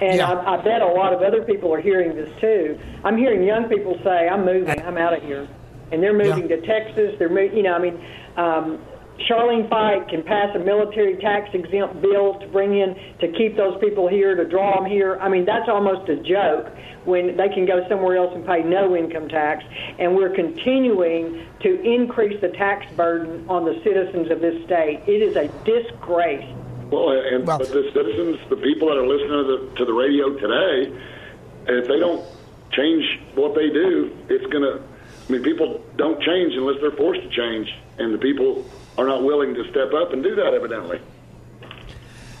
and 0.00 0.20
I, 0.20 0.54
I 0.54 0.62
bet 0.62 0.82
a 0.82 0.86
lot 0.86 1.12
of 1.12 1.22
other 1.22 1.42
people 1.42 1.72
are 1.74 1.80
hearing 1.80 2.14
this 2.14 2.30
too. 2.40 2.78
I'm 3.02 3.16
hearing 3.16 3.42
young 3.42 3.68
people 3.68 3.98
say, 4.04 4.28
"I'm 4.28 4.44
moving. 4.44 4.80
I'm 4.82 4.98
out 4.98 5.16
of 5.16 5.22
here," 5.22 5.48
and 5.92 6.02
they're 6.02 6.16
moving 6.16 6.48
to 6.48 6.60
Texas. 6.60 7.14
They're, 7.18 7.28
mo- 7.28 7.40
you 7.54 7.62
know, 7.62 7.74
I 7.74 7.78
mean. 7.78 8.04
Um, 8.36 8.78
Charlene 9.28 9.68
Fite 9.68 10.08
can 10.08 10.22
pass 10.22 10.54
a 10.54 10.60
military 10.60 11.16
tax 11.16 11.50
exempt 11.52 12.00
bill 12.00 12.38
to 12.38 12.46
bring 12.48 12.78
in 12.78 12.94
to 13.20 13.26
keep 13.32 13.56
those 13.56 13.78
people 13.80 14.06
here 14.06 14.36
to 14.36 14.44
draw 14.44 14.76
them 14.76 14.88
here. 14.88 15.18
I 15.20 15.28
mean 15.28 15.44
that's 15.44 15.68
almost 15.68 16.08
a 16.08 16.16
joke 16.16 16.70
when 17.04 17.36
they 17.36 17.48
can 17.48 17.66
go 17.66 17.86
somewhere 17.88 18.16
else 18.16 18.32
and 18.34 18.46
pay 18.46 18.62
no 18.62 18.94
income 18.94 19.28
tax, 19.28 19.64
and 19.98 20.14
we're 20.14 20.34
continuing 20.34 21.46
to 21.60 21.80
increase 21.82 22.40
the 22.40 22.48
tax 22.48 22.86
burden 22.94 23.48
on 23.48 23.64
the 23.64 23.80
citizens 23.82 24.30
of 24.30 24.40
this 24.40 24.62
state. 24.66 25.02
It 25.06 25.22
is 25.22 25.34
a 25.34 25.48
disgrace. 25.64 26.46
Well, 26.90 27.10
and 27.10 27.44
but 27.44 27.58
the 27.58 27.90
citizens, 27.92 28.38
the 28.48 28.56
people 28.56 28.88
that 28.88 28.98
are 28.98 29.06
listening 29.06 29.30
to 29.30 29.44
the 29.44 29.76
to 29.78 29.84
the 29.84 29.92
radio 29.92 30.34
today, 30.38 30.96
if 31.66 31.88
they 31.88 31.98
don't 31.98 32.24
change 32.72 33.20
what 33.34 33.54
they 33.54 33.68
do, 33.68 34.16
it's 34.28 34.46
gonna. 34.52 34.82
I 35.28 35.32
mean, 35.32 35.42
people 35.42 35.84
don't 35.96 36.22
change 36.22 36.54
unless 36.54 36.80
they're 36.80 36.90
forced 36.90 37.20
to 37.22 37.28
change, 37.28 37.68
and 37.98 38.14
the 38.14 38.18
people 38.18 38.64
are 38.96 39.06
not 39.06 39.22
willing 39.22 39.54
to 39.54 39.70
step 39.70 39.92
up 39.92 40.12
and 40.12 40.22
do 40.22 40.34
that. 40.36 40.54
Evidently. 40.54 41.00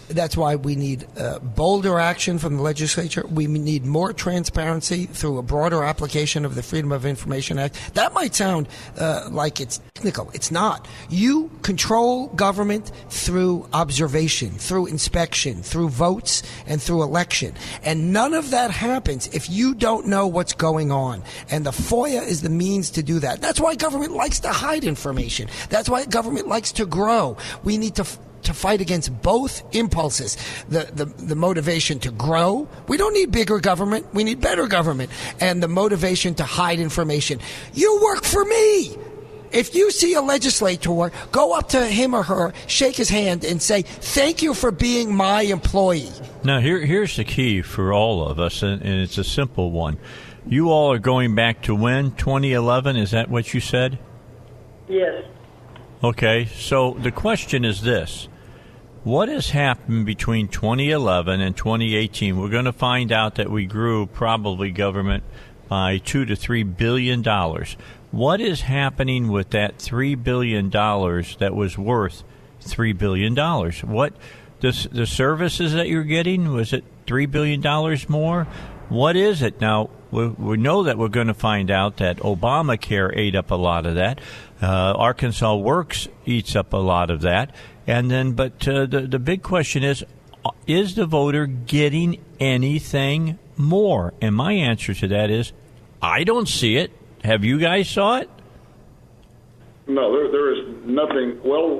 That's 0.08 0.36
why 0.36 0.56
we 0.56 0.74
need 0.74 1.06
uh, 1.18 1.38
bolder 1.38 1.98
action 1.98 2.38
from 2.38 2.56
the 2.56 2.62
legislature. 2.62 3.26
We 3.26 3.46
need 3.46 3.84
more 3.84 4.12
transparency 4.12 5.06
through 5.06 5.38
a 5.38 5.42
broader 5.42 5.84
application 5.84 6.44
of 6.44 6.54
the 6.54 6.62
Freedom 6.62 6.92
of 6.92 7.04
Information 7.04 7.58
Act. 7.58 7.94
That 7.94 8.14
might 8.14 8.34
sound 8.34 8.68
uh, 8.96 9.28
like 9.30 9.60
it's 9.60 9.80
technical. 9.94 10.30
It's 10.32 10.50
not. 10.50 10.86
You 11.08 11.50
control 11.62 12.28
government 12.28 12.90
through 13.10 13.68
observation, 13.72 14.50
through 14.50 14.86
inspection, 14.86 15.62
through 15.62 15.90
votes, 15.90 16.42
and 16.66 16.80
through 16.80 17.02
election. 17.02 17.54
And 17.82 18.12
none 18.12 18.34
of 18.34 18.50
that 18.50 18.70
happens 18.70 19.28
if 19.28 19.50
you 19.50 19.74
don't 19.74 20.06
know 20.06 20.26
what's 20.26 20.52
going 20.52 20.90
on. 20.90 21.22
And 21.50 21.66
the 21.66 21.70
FOIA 21.70 22.26
is 22.26 22.42
the 22.42 22.50
means 22.50 22.90
to 22.92 23.02
do 23.02 23.18
that. 23.20 23.40
That's 23.40 23.60
why 23.60 23.74
government 23.74 24.12
likes 24.12 24.40
to 24.40 24.48
hide 24.48 24.84
information. 24.84 25.48
That's 25.68 25.88
why 25.88 26.04
government 26.04 26.48
likes 26.48 26.72
to 26.72 26.86
grow. 26.86 27.36
We 27.64 27.78
need 27.78 27.96
to 27.96 28.02
f- 28.02 28.18
to 28.48 28.54
fight 28.54 28.80
against 28.80 29.22
both 29.22 29.62
impulses 29.74 30.36
the, 30.68 30.90
the, 30.92 31.04
the 31.04 31.36
motivation 31.36 31.98
to 32.00 32.10
grow. 32.10 32.66
We 32.88 32.96
don't 32.96 33.12
need 33.12 33.30
bigger 33.30 33.60
government, 33.60 34.06
we 34.14 34.24
need 34.24 34.40
better 34.40 34.66
government. 34.66 35.10
And 35.38 35.62
the 35.62 35.68
motivation 35.68 36.34
to 36.36 36.44
hide 36.44 36.80
information. 36.80 37.40
You 37.74 38.00
work 38.02 38.24
for 38.24 38.44
me. 38.44 38.96
If 39.52 39.74
you 39.74 39.90
see 39.90 40.14
a 40.14 40.20
legislator, 40.20 41.10
go 41.32 41.56
up 41.56 41.68
to 41.70 41.86
him 41.86 42.14
or 42.14 42.22
her, 42.22 42.52
shake 42.66 42.96
his 42.96 43.08
hand, 43.08 43.44
and 43.44 43.62
say, 43.62 43.82
Thank 43.82 44.42
you 44.42 44.52
for 44.52 44.70
being 44.70 45.14
my 45.14 45.42
employee. 45.42 46.12
Now, 46.44 46.60
here, 46.60 46.80
here's 46.80 47.16
the 47.16 47.24
key 47.24 47.62
for 47.62 47.92
all 47.92 48.26
of 48.26 48.38
us, 48.38 48.62
and, 48.62 48.82
and 48.82 49.00
it's 49.00 49.16
a 49.16 49.24
simple 49.24 49.70
one. 49.70 49.98
You 50.46 50.70
all 50.70 50.92
are 50.92 50.98
going 50.98 51.34
back 51.34 51.62
to 51.62 51.74
when? 51.74 52.12
2011? 52.12 52.96
Is 52.96 53.10
that 53.12 53.30
what 53.30 53.54
you 53.54 53.60
said? 53.60 53.98
Yes. 54.86 55.24
Okay, 56.02 56.46
so 56.46 56.96
the 57.00 57.10
question 57.10 57.64
is 57.64 57.82
this 57.82 58.28
What 59.04 59.28
has 59.28 59.50
happened 59.50 60.06
between 60.06 60.48
2011 60.48 61.40
and 61.40 61.56
2018? 61.56 62.36
We're 62.36 62.48
going 62.48 62.64
to 62.64 62.72
find 62.72 63.12
out 63.12 63.36
that 63.36 63.48
we 63.48 63.64
grew 63.64 64.06
probably 64.06 64.72
government 64.72 65.22
by 65.68 65.98
two 65.98 66.24
to 66.24 66.34
three 66.34 66.64
billion 66.64 67.22
dollars. 67.22 67.76
What 68.10 68.40
is 68.40 68.62
happening 68.62 69.28
with 69.28 69.50
that 69.50 69.78
three 69.78 70.16
billion 70.16 70.68
dollars 70.68 71.36
that 71.36 71.54
was 71.54 71.78
worth 71.78 72.24
three 72.60 72.92
billion 72.92 73.34
dollars? 73.34 73.84
What 73.84 74.14
the 74.60 74.88
the 74.90 75.06
services 75.06 75.74
that 75.74 75.88
you're 75.88 76.02
getting 76.02 76.52
was 76.52 76.72
it 76.72 76.84
three 77.06 77.26
billion 77.26 77.60
dollars 77.60 78.08
more? 78.08 78.48
What 78.88 79.14
is 79.14 79.42
it 79.42 79.60
now? 79.60 79.90
We, 80.10 80.26
we 80.26 80.56
know 80.56 80.84
that 80.84 80.98
we're 80.98 81.08
going 81.08 81.26
to 81.26 81.34
find 81.34 81.70
out 81.70 81.98
that 81.98 82.16
Obamacare 82.18 83.12
ate 83.14 83.36
up 83.36 83.50
a 83.50 83.54
lot 83.54 83.86
of 83.86 83.94
that. 83.96 84.20
Uh, 84.60 84.94
Arkansas 84.96 85.54
Works 85.54 86.08
eats 86.24 86.56
up 86.56 86.72
a 86.72 86.78
lot 86.78 87.10
of 87.10 87.20
that, 87.20 87.54
and 87.88 88.10
then 88.10 88.32
but 88.32 88.68
uh, 88.68 88.84
the 88.86 89.00
the 89.00 89.18
big 89.18 89.42
question 89.42 89.82
is: 89.82 90.04
Is 90.66 90.94
the 90.94 91.06
voter 91.06 91.46
getting 91.46 92.22
anything 92.38 93.38
more? 93.56 94.12
And 94.20 94.36
my 94.36 94.52
answer 94.52 94.92
to 94.94 95.08
that 95.08 95.30
is, 95.30 95.52
I 96.00 96.22
don't 96.22 96.46
see 96.46 96.76
it. 96.76 96.92
Have 97.24 97.44
you 97.44 97.58
guys 97.58 97.88
saw 97.88 98.18
it? 98.18 98.30
No, 99.88 100.12
there, 100.12 100.30
there 100.30 100.52
is 100.52 100.84
nothing. 100.84 101.40
Well, 101.42 101.78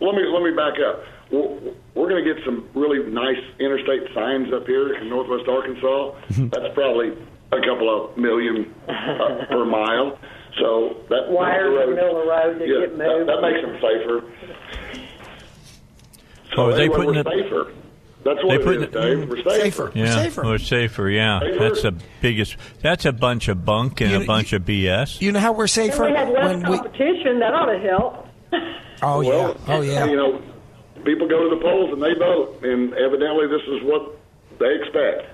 let 0.00 0.14
me 0.14 0.24
let 0.32 0.42
me 0.42 0.56
back 0.56 0.74
up. 0.80 1.04
We're, 1.30 1.74
we're 1.94 2.08
going 2.08 2.24
to 2.24 2.34
get 2.34 2.42
some 2.44 2.66
really 2.74 3.10
nice 3.10 3.38
interstate 3.60 4.08
signs 4.14 4.52
up 4.54 4.66
here 4.66 4.94
in 4.94 5.08
northwest 5.10 5.48
Arkansas. 5.48 6.14
That's 6.50 6.74
probably 6.74 7.12
a 7.52 7.60
couple 7.60 7.88
of 7.92 8.16
million 8.16 8.74
uh, 8.88 9.44
per 9.48 9.64
mile. 9.66 10.18
So 10.58 10.96
that 11.08 11.28
Wires 11.30 11.74
that 11.76 11.84
in 11.84 11.90
the 11.90 11.96
middle 11.96 12.20
of 12.22 12.26
road 12.26 12.58
that 12.58 12.68
yeah, 12.68 12.86
get 12.86 12.98
that, 12.98 13.26
that 13.26 13.40
makes 13.40 13.60
them 13.60 13.76
safer. 13.80 15.01
Oh, 16.56 16.66
are 16.70 16.72
they 16.74 16.82
anyway, 16.84 16.96
putting 16.96 17.14
we're 17.14 17.20
it- 17.20 17.44
safer. 17.44 17.72
That's 18.24 18.38
They 18.38 18.44
what 18.46 18.54
it 18.60 18.64
putting 18.64 18.82
is, 18.82 18.88
it- 18.88 18.92
Dave. 18.92 19.28
We're 19.28 19.42
safer. 19.58 19.92
Yeah, 19.96 20.30
We're 20.44 20.58
safer. 20.58 21.10
Yeah, 21.10 21.40
Safer. 21.40 21.58
that's 21.58 21.82
the 21.82 21.94
biggest. 22.20 22.56
That's 22.80 23.04
a 23.04 23.10
bunch 23.12 23.48
of 23.48 23.64
bunk 23.64 24.00
and 24.00 24.12
You- 24.12 24.20
a 24.22 24.24
bunch 24.24 24.52
of 24.52 24.64
BS. 24.64 25.20
You 25.20 25.32
know 25.32 25.40
how 25.40 25.52
we're 25.52 25.66
safer 25.66 26.04
And 26.04 26.12
we 26.12 26.18
have 26.18 26.28
less 26.28 26.44
when 26.62 26.70
we. 26.70 26.76
competition. 26.78 27.40
That 27.40 27.52
ought 27.52 27.66
to 27.72 27.78
help. 27.80 28.28
Oh 29.02 29.20
yeah. 29.22 29.54
Oh 29.66 29.80
yeah. 29.80 30.04
You 30.06 30.14
know, 30.16 30.40
people 31.04 31.26
go 31.26 31.48
to 31.50 31.56
the 31.56 31.60
polls 31.60 31.90
and 31.92 32.00
they 32.00 32.14
vote, 32.14 32.60
and 32.62 32.94
evidently 32.94 33.48
this 33.48 33.62
is 33.66 33.82
what 33.82 34.16
they 34.60 34.72
expect. 34.76 35.28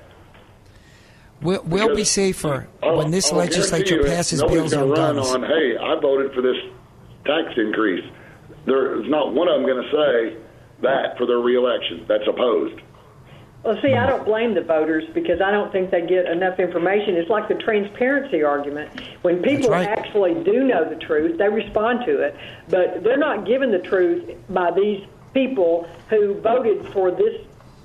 We'll, 1.41 1.63
we'll 1.65 1.95
be 1.95 2.05
safer 2.05 2.67
I'll- 2.83 2.97
when 2.97 3.11
this 3.11 3.31
I'll 3.33 3.39
legislature 3.39 4.03
passes 4.03 4.43
bills 4.43 4.73
on 4.73 4.89
gonna 4.89 4.93
run 4.93 5.17
guns. 5.17 5.29
on, 5.35 5.43
hey, 5.43 5.77
I 5.77 6.01
voted 6.01 6.33
for 6.33 6.41
this 6.43 6.57
tax 7.27 7.53
increase. 7.57 8.05
There's 8.65 9.09
not 9.09 9.35
one 9.35 9.49
of 9.49 9.61
them 9.61 9.67
going 9.71 9.83
to 9.83 9.91
say 9.91 10.37
that 10.83 11.17
for 11.17 11.27
their 11.27 11.39
reelection. 11.39 12.05
That's 12.09 12.27
opposed. 12.29 12.81
Well, 13.65 13.77
see, 13.83 13.93
I 13.93 14.07
don't 14.07 14.25
blame 14.25 14.55
the 14.55 14.63
voters 14.63 15.05
because 15.13 15.41
I 15.41 15.51
don't 15.51 15.73
think 15.73 15.91
they 15.91 16.07
get 16.07 16.27
enough 16.27 16.61
information. 16.61 17.17
It's 17.17 17.29
like 17.29 17.49
the 17.49 17.57
transparency 17.57 18.43
argument. 18.43 19.01
When 19.23 19.43
people 19.43 19.71
right. 19.71 19.89
actually 19.89 20.35
do 20.45 20.65
know 20.65 20.89
the 20.89 20.97
truth, 20.97 21.39
they 21.39 21.49
respond 21.49 22.07
to 22.07 22.21
it, 22.21 22.37
but 22.69 23.03
they're 23.03 23.19
not 23.19 23.47
given 23.47 23.73
the 23.73 23.81
truth 23.81 24.37
by 24.49 24.71
these 24.71 25.05
people 25.35 25.89
who 26.09 26.41
voted 26.41 26.93
for 26.93 27.11
this 27.11 27.45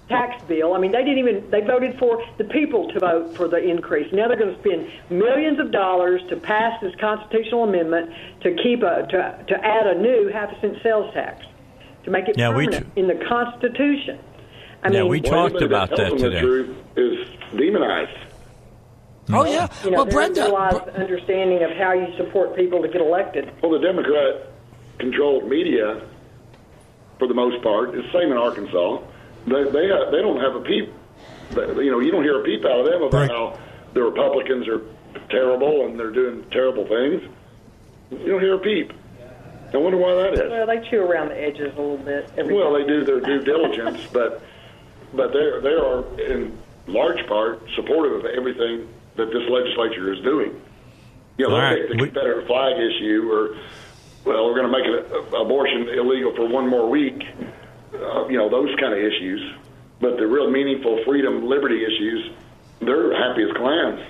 tax 0.10 0.44
bill. 0.44 0.74
I 0.74 0.80
mean, 0.80 0.91
they 0.91 1.03
didn't 1.03 1.18
even 1.18 1.49
they 1.49 1.61
voted 1.61 1.98
for 1.98 2.24
the 2.38 2.44
people 2.44 2.91
to 2.91 2.99
vote 2.99 3.36
for 3.36 3.48
the 3.48 3.57
increase. 3.57 4.11
Now 4.14 4.28
they're 4.28 4.38
going 4.38 4.53
to 4.56 4.60
spend 4.60 4.91
millions 5.10 5.60
of 5.60 5.72
dollars 5.72 6.22
to 6.30 6.36
pass 6.36 6.80
this 6.82 6.94
constitutional 6.99 7.64
amendment 7.64 8.11
to 8.41 8.56
keep 8.61 8.84
a 8.84 9.07
to 9.07 9.45
to 9.48 9.65
add 9.65 9.88
a 9.88 9.99
new 9.99 10.30
half 10.32 10.52
a 10.52 10.61
cent 10.61 10.78
sales 10.84 11.11
tax 11.14 11.45
to 12.04 12.12
make 12.12 12.28
it 12.28 12.38
Yeah, 12.38 12.50
we 12.56 12.66
permanent 12.66 12.92
in 12.96 13.08
the 13.08 13.16
Constitution. 13.28 14.20
I 14.84 14.90
Yeah, 14.90 15.02
mean, 15.02 15.08
we 15.10 15.22
talked 15.22 15.62
about 15.62 15.90
tells 15.96 16.12
that 16.12 16.18
today. 16.18 16.42
The 16.42 16.48
truth 16.48 16.76
is 16.98 17.28
demonized. 17.58 18.18
Mm. 19.28 19.36
Oh 19.40 19.46
yeah. 19.46 19.70
You 19.84 19.92
know, 19.92 19.98
well, 19.98 20.06
there's 20.06 20.14
Brenda. 20.36 20.48
a 20.48 20.52
lot 20.52 20.74
of 20.90 20.96
understanding 20.96 21.64
of 21.64 21.72
how 21.78 21.94
you 21.94 22.08
support 22.18 22.56
people 22.56 22.82
to 22.82 22.88
get 22.90 23.00
elected. 23.02 23.50
Well, 23.62 23.72
the 23.72 23.80
Democrat-controlled 23.80 25.48
media, 25.48 26.02
for 27.20 27.28
the 27.28 27.34
most 27.34 27.64
part, 27.64 27.96
is 27.96 28.04
the 28.04 28.12
same 28.20 28.32
in 28.32 28.38
Arkansas. 28.38 29.00
They 29.48 29.64
they 29.64 29.88
have, 29.88 30.12
they 30.12 30.22
don't 30.22 30.40
have 30.42 30.56
a 30.56 30.62
peep. 30.62 30.92
You 31.56 31.92
know, 31.92 32.00
you 32.00 32.12
don't 32.12 32.24
hear 32.24 32.40
a 32.42 32.44
peep 32.44 32.66
out 32.66 32.80
of 32.80 32.86
them 32.86 33.02
about 33.04 33.14
Right. 33.14 33.30
how 33.32 33.58
the 33.94 34.02
Republicans 34.02 34.68
are 34.68 34.82
terrible 35.30 35.86
and 35.86 35.98
they're 36.00 36.10
doing 36.12 36.44
terrible 36.52 36.86
things. 36.88 37.22
You 38.12 38.32
don't 38.32 38.42
hear 38.42 38.56
a 38.56 38.60
peep. 38.60 38.92
I 39.74 39.78
wonder 39.78 39.98
why 39.98 40.14
that 40.16 40.34
is. 40.34 40.40
Well, 40.52 40.68
they 40.68 40.88
chew 40.90 41.02
around 41.02 41.30
the 41.30 41.41
edges 41.41 41.74
a 41.76 41.82
little 41.82 41.98
bit. 41.98 42.30
Every 42.38 42.54
Well, 42.56 42.74
they 42.74 42.86
do 42.86 43.04
their 43.04 43.20
due 43.20 43.40
diligence, 43.44 44.08
but 44.14 44.41
but 45.14 45.34
they 45.34 45.60
they 45.62 45.74
are 45.76 46.04
in 46.22 46.58
large 46.88 47.26
part 47.28 47.62
supportive 47.76 48.14
of 48.20 48.26
everything 48.26 48.88
that 49.16 49.28
this 49.32 49.50
legislature 49.50 50.14
is 50.14 50.20
doing. 50.24 50.60
You 51.38 51.48
know, 51.48 51.56
All 51.56 51.62
they'll 51.62 51.70
right, 51.70 51.80
take 51.88 51.90
the 51.90 52.04
we- 52.04 52.10
Confederate 52.10 52.45
flag 52.48 52.74
issue, 52.80 53.30
or 53.32 53.58
well, 54.26 54.45
we're 54.45 54.56
going 54.56 54.72
to 54.72 54.78
make 54.78 54.86
it, 54.86 55.12
uh, 55.34 55.41
abortion 55.41 55.90
illegal 55.90 56.36
for 56.36 56.48
one 56.48 56.68
more 56.68 56.88
week. 56.90 57.24
Uh, 57.94 58.28
you 58.28 58.38
know, 58.38 58.50
those 58.50 58.70
kind 58.80 58.94
of 58.94 59.00
issues. 59.00 59.41
But 60.00 60.18
the 60.18 60.28
real 60.28 60.50
meaningful 60.52 61.04
freedom, 61.06 61.45
liberty 61.48 61.84
issues, 61.84 62.32
they're 62.82 63.16
happy 63.16 63.44
as 63.44 63.52
clams 63.56 64.02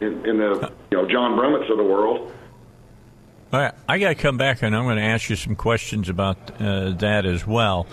in, 0.00 0.24
in 0.26 0.38
the 0.38 0.72
you 0.90 0.96
know 0.96 1.06
John 1.06 1.36
Brummetts 1.36 1.70
of 1.70 1.76
the 1.76 1.84
world. 1.84 2.32
I 3.90 3.98
got 3.98 4.08
to 4.08 4.14
come 4.14 4.36
back 4.36 4.60
and 4.60 4.76
I'm 4.76 4.84
going 4.84 4.98
to 4.98 5.02
ask 5.02 5.30
you 5.30 5.36
some 5.36 5.56
questions 5.56 6.10
about 6.10 6.36
uh, 6.60 6.90
that 6.98 7.24
as 7.24 7.46
well. 7.46 7.86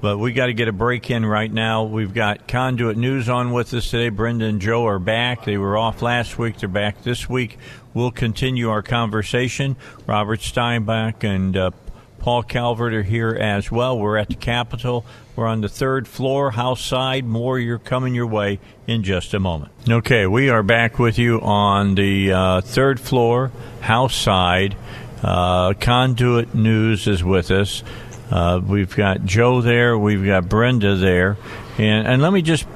But 0.00 0.18
we 0.18 0.32
got 0.32 0.46
to 0.46 0.54
get 0.54 0.66
a 0.66 0.72
break 0.72 1.08
in 1.08 1.24
right 1.24 1.50
now. 1.50 1.84
We've 1.84 2.12
got 2.12 2.48
Conduit 2.48 2.96
News 2.96 3.28
on 3.28 3.52
with 3.52 3.72
us 3.72 3.88
today. 3.88 4.08
Brenda 4.08 4.46
and 4.46 4.60
Joe 4.60 4.84
are 4.88 4.98
back. 4.98 5.44
They 5.44 5.56
were 5.56 5.78
off 5.78 6.02
last 6.02 6.36
week. 6.36 6.58
They're 6.58 6.68
back 6.68 7.04
this 7.04 7.28
week. 7.28 7.58
We'll 7.94 8.10
continue 8.10 8.70
our 8.70 8.82
conversation. 8.82 9.76
Robert 10.04 10.40
Steinbuch 10.40 11.22
and 11.22 11.56
uh, 11.56 11.70
Paul 12.18 12.42
Calvert 12.42 12.92
are 12.92 13.04
here 13.04 13.30
as 13.30 13.70
well. 13.70 13.96
We're 13.96 14.16
at 14.16 14.28
the 14.28 14.34
Capitol. 14.34 15.06
We're 15.36 15.46
on 15.46 15.60
the 15.60 15.68
third 15.68 16.08
floor, 16.08 16.50
house 16.50 16.84
side. 16.84 17.24
More 17.24 17.56
you're 17.60 17.78
coming 17.78 18.16
your 18.16 18.26
way 18.26 18.58
in 18.88 19.04
just 19.04 19.32
a 19.32 19.38
moment. 19.38 19.70
Okay, 19.88 20.26
we 20.26 20.50
are 20.50 20.64
back 20.64 20.98
with 20.98 21.18
you 21.18 21.40
on 21.40 21.94
the 21.94 22.32
uh, 22.32 22.60
third 22.62 22.98
floor, 22.98 23.52
house 23.80 24.16
side. 24.16 24.76
Uh, 25.22 25.72
Conduit 25.74 26.54
News 26.54 27.06
is 27.06 27.24
with 27.24 27.50
us. 27.50 27.82
Uh, 28.30 28.60
we've 28.64 28.94
got 28.94 29.24
Joe 29.24 29.60
there. 29.60 29.96
We've 29.96 30.24
got 30.24 30.48
Brenda 30.48 30.96
there. 30.96 31.36
And, 31.78 32.06
and 32.06 32.22
let 32.22 32.32
me 32.32 32.42
just 32.42 32.66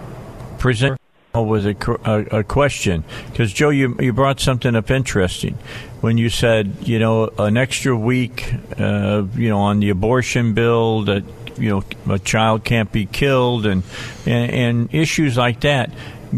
present 0.59 1.01
with 1.35 1.65
a, 1.65 2.01
a, 2.05 2.39
a 2.41 2.45
question 2.45 3.05
because 3.29 3.53
Joe, 3.53 3.71
you 3.71 3.97
you 4.01 4.12
brought 4.12 4.41
something 4.41 4.75
up 4.75 4.91
interesting 4.91 5.55
when 6.01 6.19
you 6.19 6.29
said 6.29 6.75
you 6.83 6.99
know 6.99 7.29
an 7.39 7.57
extra 7.57 7.97
week, 7.97 8.53
uh, 8.79 9.25
you 9.37 9.49
know, 9.49 9.59
on 9.59 9.79
the 9.79 9.91
abortion 9.91 10.55
bill 10.55 11.03
that 11.03 11.23
you 11.57 11.71
know 11.71 12.12
a 12.12 12.19
child 12.19 12.65
can't 12.65 12.91
be 12.91 13.07
killed 13.07 13.65
and 13.65 13.85
and, 14.27 14.51
and 14.51 14.95
issues 14.95 15.37
like 15.37 15.61
that 15.61 15.93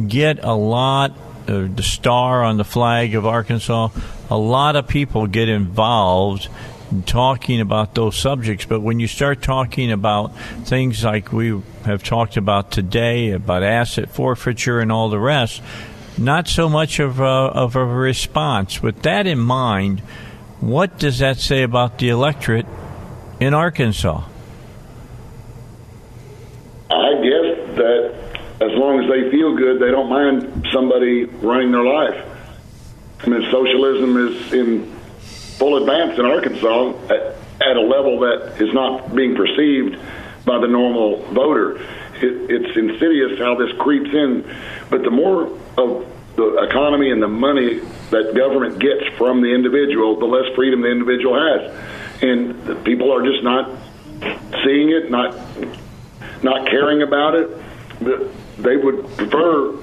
get 0.09 0.43
a 0.45 0.55
lot. 0.55 1.17
The 1.47 1.83
star 1.83 2.45
on 2.45 2.57
the 2.57 2.65
flag 2.65 3.15
of 3.15 3.27
Arkansas. 3.27 3.89
A 4.33 4.39
lot 4.39 4.77
of 4.77 4.89
people 4.89 5.27
get 5.27 5.51
involved 5.51 6.49
talking 7.05 7.61
about 7.61 7.95
those 7.95 8.17
subjects, 8.17 8.65
but 8.65 8.81
when 8.81 8.99
you 8.99 9.07
start 9.07 9.43
talking 9.43 9.93
about 9.93 10.35
things 10.65 11.05
like 11.05 11.35
we 11.35 11.61
have 11.85 12.03
talked 12.03 12.39
about 12.39 12.71
today, 12.71 13.33
about 13.33 13.63
asset 13.63 14.09
forfeiture 14.09 14.81
and 14.81 14.91
all 14.91 15.11
the 15.11 15.19
rest, 15.19 15.61
not 16.17 16.49
so 16.49 16.71
much 16.71 16.99
of 16.99 17.21
a, 17.21 17.25
of 17.25 17.77
a 17.77 17.85
response. 17.85 18.83
With 18.83 19.03
that 19.03 19.27
in 19.27 19.39
mind, 19.39 20.01
what 20.61 20.99
does 20.99 21.19
that 21.19 21.37
say 21.37 21.63
about 21.63 21.99
the 21.99 22.09
electorate 22.09 22.67
in 23.39 23.53
Arkansas? 23.53 24.25
I 26.89 27.15
guess 27.17 27.77
that 27.77 28.41
as 28.63 28.71
long 28.79 28.99
as 29.05 29.11
they 29.11 29.31
feel 29.31 29.55
good, 29.55 29.79
they 29.79 29.91
don't 29.91 30.09
mind 30.09 30.69
somebody 30.73 31.25
running 31.25 31.71
their 31.71 31.85
life. 31.85 32.32
I 33.23 33.29
mean, 33.29 33.51
socialism 33.51 34.17
is 34.17 34.53
in 34.53 34.97
full 35.59 35.77
advance 35.77 36.19
in 36.19 36.25
Arkansas 36.25 36.93
at, 37.07 37.37
at 37.61 37.77
a 37.77 37.81
level 37.81 38.21
that 38.21 38.61
is 38.61 38.73
not 38.75 39.15
being 39.15 39.37
perceived 39.37 39.97
by 40.45 40.59
the 40.59 40.67
normal 40.67 41.23
voter. 41.33 41.77
It, 42.17 42.51
it's 42.51 42.77
insidious 42.77 43.39
how 43.39 43.55
this 43.55 43.71
creeps 43.79 44.11
in, 44.13 44.43
but 44.91 45.03
the 45.03 45.11
more 45.11 45.47
of 45.79 46.07
the 46.35 46.67
economy 46.69 47.11
and 47.11 47.23
the 47.23 47.29
money 47.29 47.81
that 48.11 48.35
government 48.35 48.81
gets 48.81 49.07
from 49.17 49.41
the 49.41 49.55
individual, 49.55 50.19
the 50.19 50.27
less 50.27 50.53
freedom 50.57 50.81
the 50.81 50.91
individual 50.91 51.35
has, 51.35 52.23
and 52.23 52.65
the 52.65 52.75
people 52.77 53.13
are 53.13 53.23
just 53.23 53.45
not 53.45 53.71
seeing 54.65 54.91
it, 54.91 55.11
not 55.11 55.37
not 56.43 56.69
caring 56.69 57.03
about 57.03 57.37
it. 57.37 57.49
They 58.59 58.77
would 58.77 59.07
prefer 59.17 59.77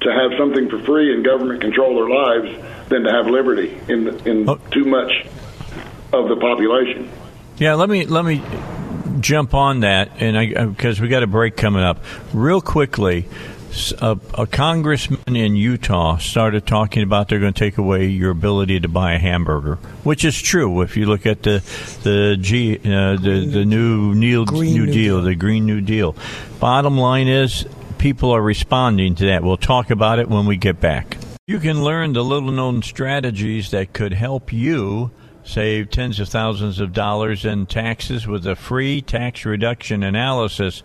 to 0.00 0.12
have 0.12 0.38
something 0.38 0.68
for 0.68 0.80
free 0.84 1.12
and 1.12 1.24
government 1.24 1.60
control 1.60 1.96
their 1.96 2.08
lives 2.08 2.67
than 2.88 3.04
to 3.04 3.10
have 3.10 3.26
liberty 3.26 3.78
in 3.88 4.08
in 4.26 4.46
too 4.70 4.84
much 4.84 5.26
of 6.12 6.28
the 6.28 6.36
population. 6.36 7.10
Yeah, 7.58 7.74
let 7.74 7.88
me 7.88 8.06
let 8.06 8.24
me 8.24 8.42
jump 9.20 9.54
on 9.54 9.80
that, 9.80 10.10
and 10.20 10.76
because 10.76 11.00
we 11.00 11.08
got 11.08 11.22
a 11.22 11.26
break 11.26 11.56
coming 11.56 11.82
up 11.82 12.02
real 12.32 12.60
quickly. 12.60 13.26
a, 14.00 14.18
a, 14.32 14.46
congressman 14.46 15.36
in 15.36 15.54
Utah 15.54 16.16
started 16.16 16.66
talking 16.66 17.02
about 17.02 17.28
they're 17.28 17.38
going 17.38 17.52
to 17.52 17.58
take 17.58 17.76
away 17.76 18.06
your 18.06 18.30
ability 18.30 18.80
to 18.80 18.88
buy 18.88 19.12
a 19.12 19.18
hamburger, 19.18 19.74
which 20.04 20.24
is 20.24 20.40
true. 20.40 20.80
If 20.80 20.96
you 20.96 21.04
look 21.04 21.26
at 21.26 21.42
the 21.42 21.62
the 22.02 22.38
G 22.40 22.78
uh, 22.78 23.16
the 23.16 23.46
the 23.46 23.64
new 23.66 24.14
New, 24.14 24.44
new, 24.46 24.62
new 24.62 24.86
deal, 24.86 24.94
deal, 24.94 25.22
the 25.22 25.34
Green 25.34 25.66
New 25.66 25.82
Deal. 25.82 26.16
Bottom 26.60 26.96
line 26.96 27.28
is, 27.28 27.66
people 27.98 28.30
are 28.30 28.40
responding 28.40 29.16
to 29.16 29.26
that. 29.26 29.42
We'll 29.42 29.58
talk 29.58 29.90
about 29.90 30.18
it 30.18 30.28
when 30.30 30.46
we 30.46 30.56
get 30.56 30.80
back. 30.80 31.18
You 31.48 31.60
can 31.60 31.82
learn 31.82 32.12
the 32.12 32.22
little 32.22 32.50
known 32.50 32.82
strategies 32.82 33.70
that 33.70 33.94
could 33.94 34.12
help 34.12 34.52
you 34.52 35.12
save 35.42 35.88
tens 35.88 36.20
of 36.20 36.28
thousands 36.28 36.78
of 36.78 36.92
dollars 36.92 37.46
in 37.46 37.64
taxes 37.64 38.26
with 38.26 38.46
a 38.46 38.54
free 38.54 39.00
tax 39.00 39.46
reduction 39.46 40.02
analysis. 40.02 40.82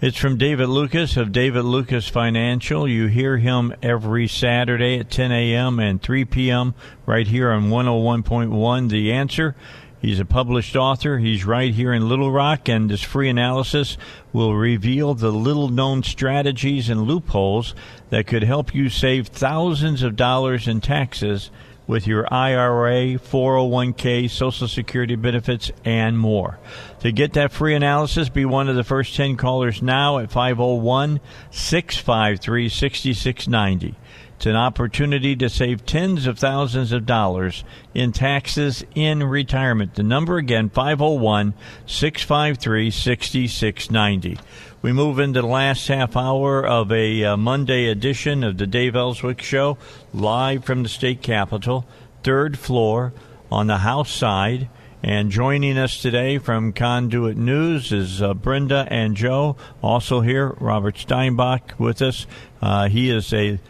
It's 0.00 0.18
from 0.18 0.38
David 0.38 0.68
Lucas 0.70 1.16
of 1.16 1.30
David 1.30 1.62
Lucas 1.62 2.08
Financial. 2.08 2.88
You 2.88 3.06
hear 3.06 3.36
him 3.36 3.72
every 3.80 4.26
Saturday 4.26 4.98
at 4.98 5.08
10 5.08 5.30
a.m. 5.30 5.78
and 5.78 6.02
3 6.02 6.24
p.m. 6.24 6.74
right 7.06 7.28
here 7.28 7.52
on 7.52 7.70
101.1 7.70 8.88
The 8.88 9.12
Answer. 9.12 9.54
He's 10.02 10.18
a 10.18 10.24
published 10.24 10.74
author. 10.74 11.18
He's 11.18 11.44
right 11.44 11.72
here 11.72 11.92
in 11.92 12.08
Little 12.08 12.32
Rock, 12.32 12.68
and 12.68 12.90
this 12.90 13.02
free 13.02 13.28
analysis 13.28 13.96
will 14.32 14.52
reveal 14.52 15.14
the 15.14 15.30
little 15.30 15.68
known 15.68 16.02
strategies 16.02 16.90
and 16.90 17.02
loopholes 17.02 17.72
that 18.10 18.26
could 18.26 18.42
help 18.42 18.74
you 18.74 18.90
save 18.90 19.28
thousands 19.28 20.02
of 20.02 20.16
dollars 20.16 20.66
in 20.66 20.80
taxes 20.80 21.52
with 21.86 22.08
your 22.08 22.26
IRA, 22.34 23.16
401k, 23.16 24.28
Social 24.28 24.66
Security 24.66 25.14
benefits, 25.14 25.70
and 25.84 26.18
more. 26.18 26.58
To 27.00 27.12
get 27.12 27.34
that 27.34 27.52
free 27.52 27.74
analysis, 27.74 28.28
be 28.28 28.44
one 28.44 28.68
of 28.68 28.74
the 28.74 28.82
first 28.82 29.14
10 29.14 29.36
callers 29.36 29.82
now 29.82 30.18
at 30.18 30.32
501 30.32 31.20
653 31.52 32.68
6690. 32.68 33.94
It's 34.42 34.46
an 34.48 34.56
opportunity 34.56 35.36
to 35.36 35.48
save 35.48 35.86
tens 35.86 36.26
of 36.26 36.36
thousands 36.36 36.90
of 36.90 37.06
dollars 37.06 37.62
in 37.94 38.10
taxes 38.10 38.84
in 38.92 39.22
retirement. 39.22 39.94
The 39.94 40.02
number 40.02 40.36
again, 40.36 40.68
501 40.68 41.54
653 41.86 42.90
6690. 42.90 44.40
We 44.82 44.92
move 44.92 45.20
into 45.20 45.42
the 45.42 45.46
last 45.46 45.86
half 45.86 46.16
hour 46.16 46.66
of 46.66 46.90
a 46.90 47.22
uh, 47.22 47.36
Monday 47.36 47.86
edition 47.86 48.42
of 48.42 48.58
the 48.58 48.66
Dave 48.66 48.96
Elswick 48.96 49.40
Show, 49.40 49.78
live 50.12 50.64
from 50.64 50.82
the 50.82 50.88
state 50.88 51.22
capitol, 51.22 51.86
third 52.24 52.58
floor 52.58 53.12
on 53.48 53.68
the 53.68 53.78
House 53.78 54.10
side. 54.10 54.68
And 55.04 55.30
joining 55.30 55.78
us 55.78 56.02
today 56.02 56.38
from 56.38 56.72
Conduit 56.72 57.36
News 57.36 57.92
is 57.92 58.20
uh, 58.20 58.34
Brenda 58.34 58.88
and 58.90 59.16
Joe. 59.16 59.56
Also 59.82 60.20
here, 60.20 60.56
Robert 60.58 60.96
Steinbuch 60.96 61.78
with 61.78 62.02
us. 62.02 62.26
Uh, 62.60 62.88
he 62.88 63.08
is 63.08 63.32
a 63.32 63.60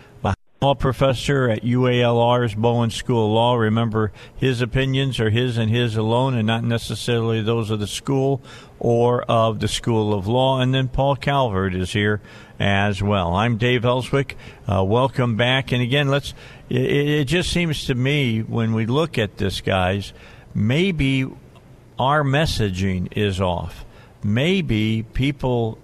law 0.62 0.74
professor 0.76 1.51
at 1.51 1.64
UALR's 1.64 2.55
Bowen 2.55 2.90
School 2.90 3.26
of 3.26 3.32
Law. 3.32 3.56
Remember, 3.56 4.12
his 4.36 4.60
opinions 4.60 5.18
are 5.18 5.28
his 5.28 5.59
and 5.59 5.68
his 5.68 5.97
alone, 5.97 6.34
and 6.34 6.47
not 6.47 6.62
necessarily 6.62 7.43
those 7.43 7.68
of 7.68 7.80
the 7.80 7.86
school 7.89 8.40
or 8.78 9.22
of 9.24 9.59
the 9.59 9.66
School 9.66 10.14
of 10.14 10.28
Law. 10.28 10.60
And 10.60 10.72
then 10.72 10.86
Paul 10.86 11.16
Calvert 11.16 11.74
is 11.74 11.93
here 11.93 12.20
as 12.60 13.02
well. 13.02 13.34
I'm 13.34 13.56
Dave 13.56 13.84
Elswick. 13.84 14.36
Uh, 14.70 14.84
welcome 14.84 15.36
back. 15.36 15.72
And 15.72 15.82
again, 15.82 16.06
let's. 16.06 16.32
It, 16.68 16.80
it 16.80 17.24
just 17.24 17.51
seems 17.51 17.86
to 17.86 17.97
me 17.97 18.40
when 18.43 18.72
we 18.72 18.86
look 18.86 19.18
at 19.18 19.39
this, 19.39 19.60
guys, 19.60 20.12
maybe 20.55 21.26
our 21.98 22.22
messaging 22.22 23.09
is 23.16 23.40
off. 23.40 23.84
Maybe 24.22 25.02
people 25.12 25.78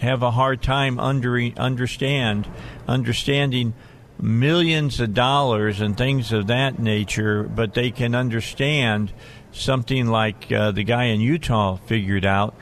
have 0.00 0.22
a 0.22 0.32
hard 0.32 0.62
time 0.62 1.00
under, 1.00 1.40
understand 1.56 2.46
understanding 2.86 3.72
millions 4.20 5.00
of 5.00 5.14
dollars 5.14 5.80
and 5.80 5.96
things 5.96 6.32
of 6.32 6.48
that 6.48 6.78
nature, 6.78 7.42
but 7.42 7.74
they 7.74 7.90
can 7.90 8.14
understand 8.14 9.12
something 9.52 10.06
like 10.06 10.50
uh, 10.52 10.70
the 10.72 10.84
guy 10.84 11.04
in 11.04 11.20
Utah 11.20 11.76
figured 11.86 12.24
out. 12.24 12.54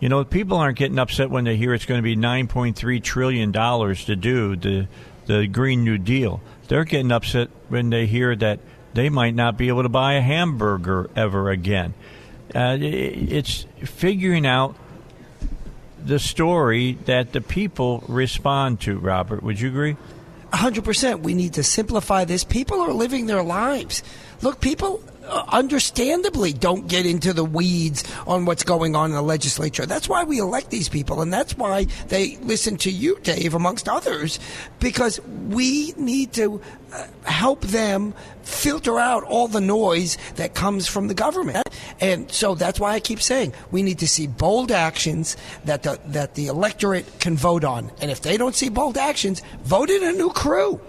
You 0.00 0.08
know, 0.08 0.24
people 0.24 0.58
aren't 0.58 0.78
getting 0.78 0.98
upset 0.98 1.30
when 1.30 1.44
they 1.44 1.56
hear 1.56 1.72
it's 1.72 1.86
going 1.86 1.98
to 1.98 2.02
be 2.02 2.16
9.3 2.16 3.02
trillion 3.02 3.52
dollars 3.52 4.04
to 4.06 4.16
do 4.16 4.56
the 4.56 4.88
the 5.26 5.46
Green 5.46 5.84
New 5.84 5.98
Deal. 5.98 6.40
They're 6.68 6.84
getting 6.84 7.12
upset 7.12 7.48
when 7.68 7.90
they 7.90 8.06
hear 8.06 8.34
that 8.36 8.60
they 8.94 9.08
might 9.08 9.34
not 9.34 9.56
be 9.56 9.68
able 9.68 9.82
to 9.82 9.88
buy 9.88 10.14
a 10.14 10.20
hamburger 10.20 11.10
ever 11.14 11.50
again. 11.50 11.94
Uh, 12.54 12.78
it's 12.80 13.66
figuring 13.84 14.46
out 14.46 14.76
the 16.02 16.18
story 16.18 16.92
that 17.06 17.32
the 17.32 17.40
people 17.40 18.04
respond 18.08 18.80
to. 18.82 18.98
Robert, 18.98 19.42
would 19.42 19.60
you 19.60 19.68
agree? 19.68 19.96
100%. 20.52 21.20
We 21.20 21.34
need 21.34 21.54
to 21.54 21.62
simplify 21.62 22.24
this. 22.24 22.44
People 22.44 22.80
are 22.80 22.92
living 22.92 23.26
their 23.26 23.42
lives. 23.42 24.02
Look, 24.42 24.60
people 24.60 25.02
understandably 25.28 26.52
don't 26.52 26.88
get 26.88 27.06
into 27.06 27.32
the 27.32 27.44
weeds 27.44 28.04
on 28.26 28.44
what's 28.44 28.64
going 28.64 28.94
on 28.96 29.10
in 29.10 29.16
the 29.16 29.22
legislature. 29.22 29.86
That's 29.86 30.08
why 30.08 30.24
we 30.24 30.38
elect 30.38 30.70
these 30.70 30.88
people, 30.88 31.20
and 31.20 31.32
that's 31.32 31.56
why 31.56 31.84
they 32.08 32.36
listen 32.38 32.76
to 32.78 32.90
you, 32.90 33.18
Dave, 33.22 33.54
amongst 33.54 33.88
others, 33.88 34.38
because 34.80 35.20
we 35.48 35.92
need 35.96 36.32
to 36.34 36.60
uh, 36.92 37.06
help 37.24 37.62
them 37.62 38.14
filter 38.42 38.98
out 38.98 39.24
all 39.24 39.48
the 39.48 39.60
noise 39.60 40.16
that 40.36 40.54
comes 40.54 40.86
from 40.86 41.08
the 41.08 41.14
government. 41.14 41.68
And 42.00 42.30
so 42.30 42.54
that's 42.54 42.78
why 42.78 42.92
I 42.92 43.00
keep 43.00 43.20
saying 43.20 43.52
we 43.70 43.82
need 43.82 43.98
to 44.00 44.08
see 44.08 44.26
bold 44.26 44.70
actions 44.70 45.36
that 45.64 45.82
the, 45.82 45.98
that 46.06 46.34
the 46.34 46.46
electorate 46.46 47.18
can 47.18 47.36
vote 47.36 47.64
on. 47.64 47.90
And 48.00 48.10
if 48.10 48.22
they 48.22 48.36
don't 48.36 48.54
see 48.54 48.68
bold 48.68 48.96
actions, 48.96 49.42
vote 49.62 49.90
in 49.90 50.02
a 50.04 50.12
new 50.12 50.30
crew. 50.30 50.80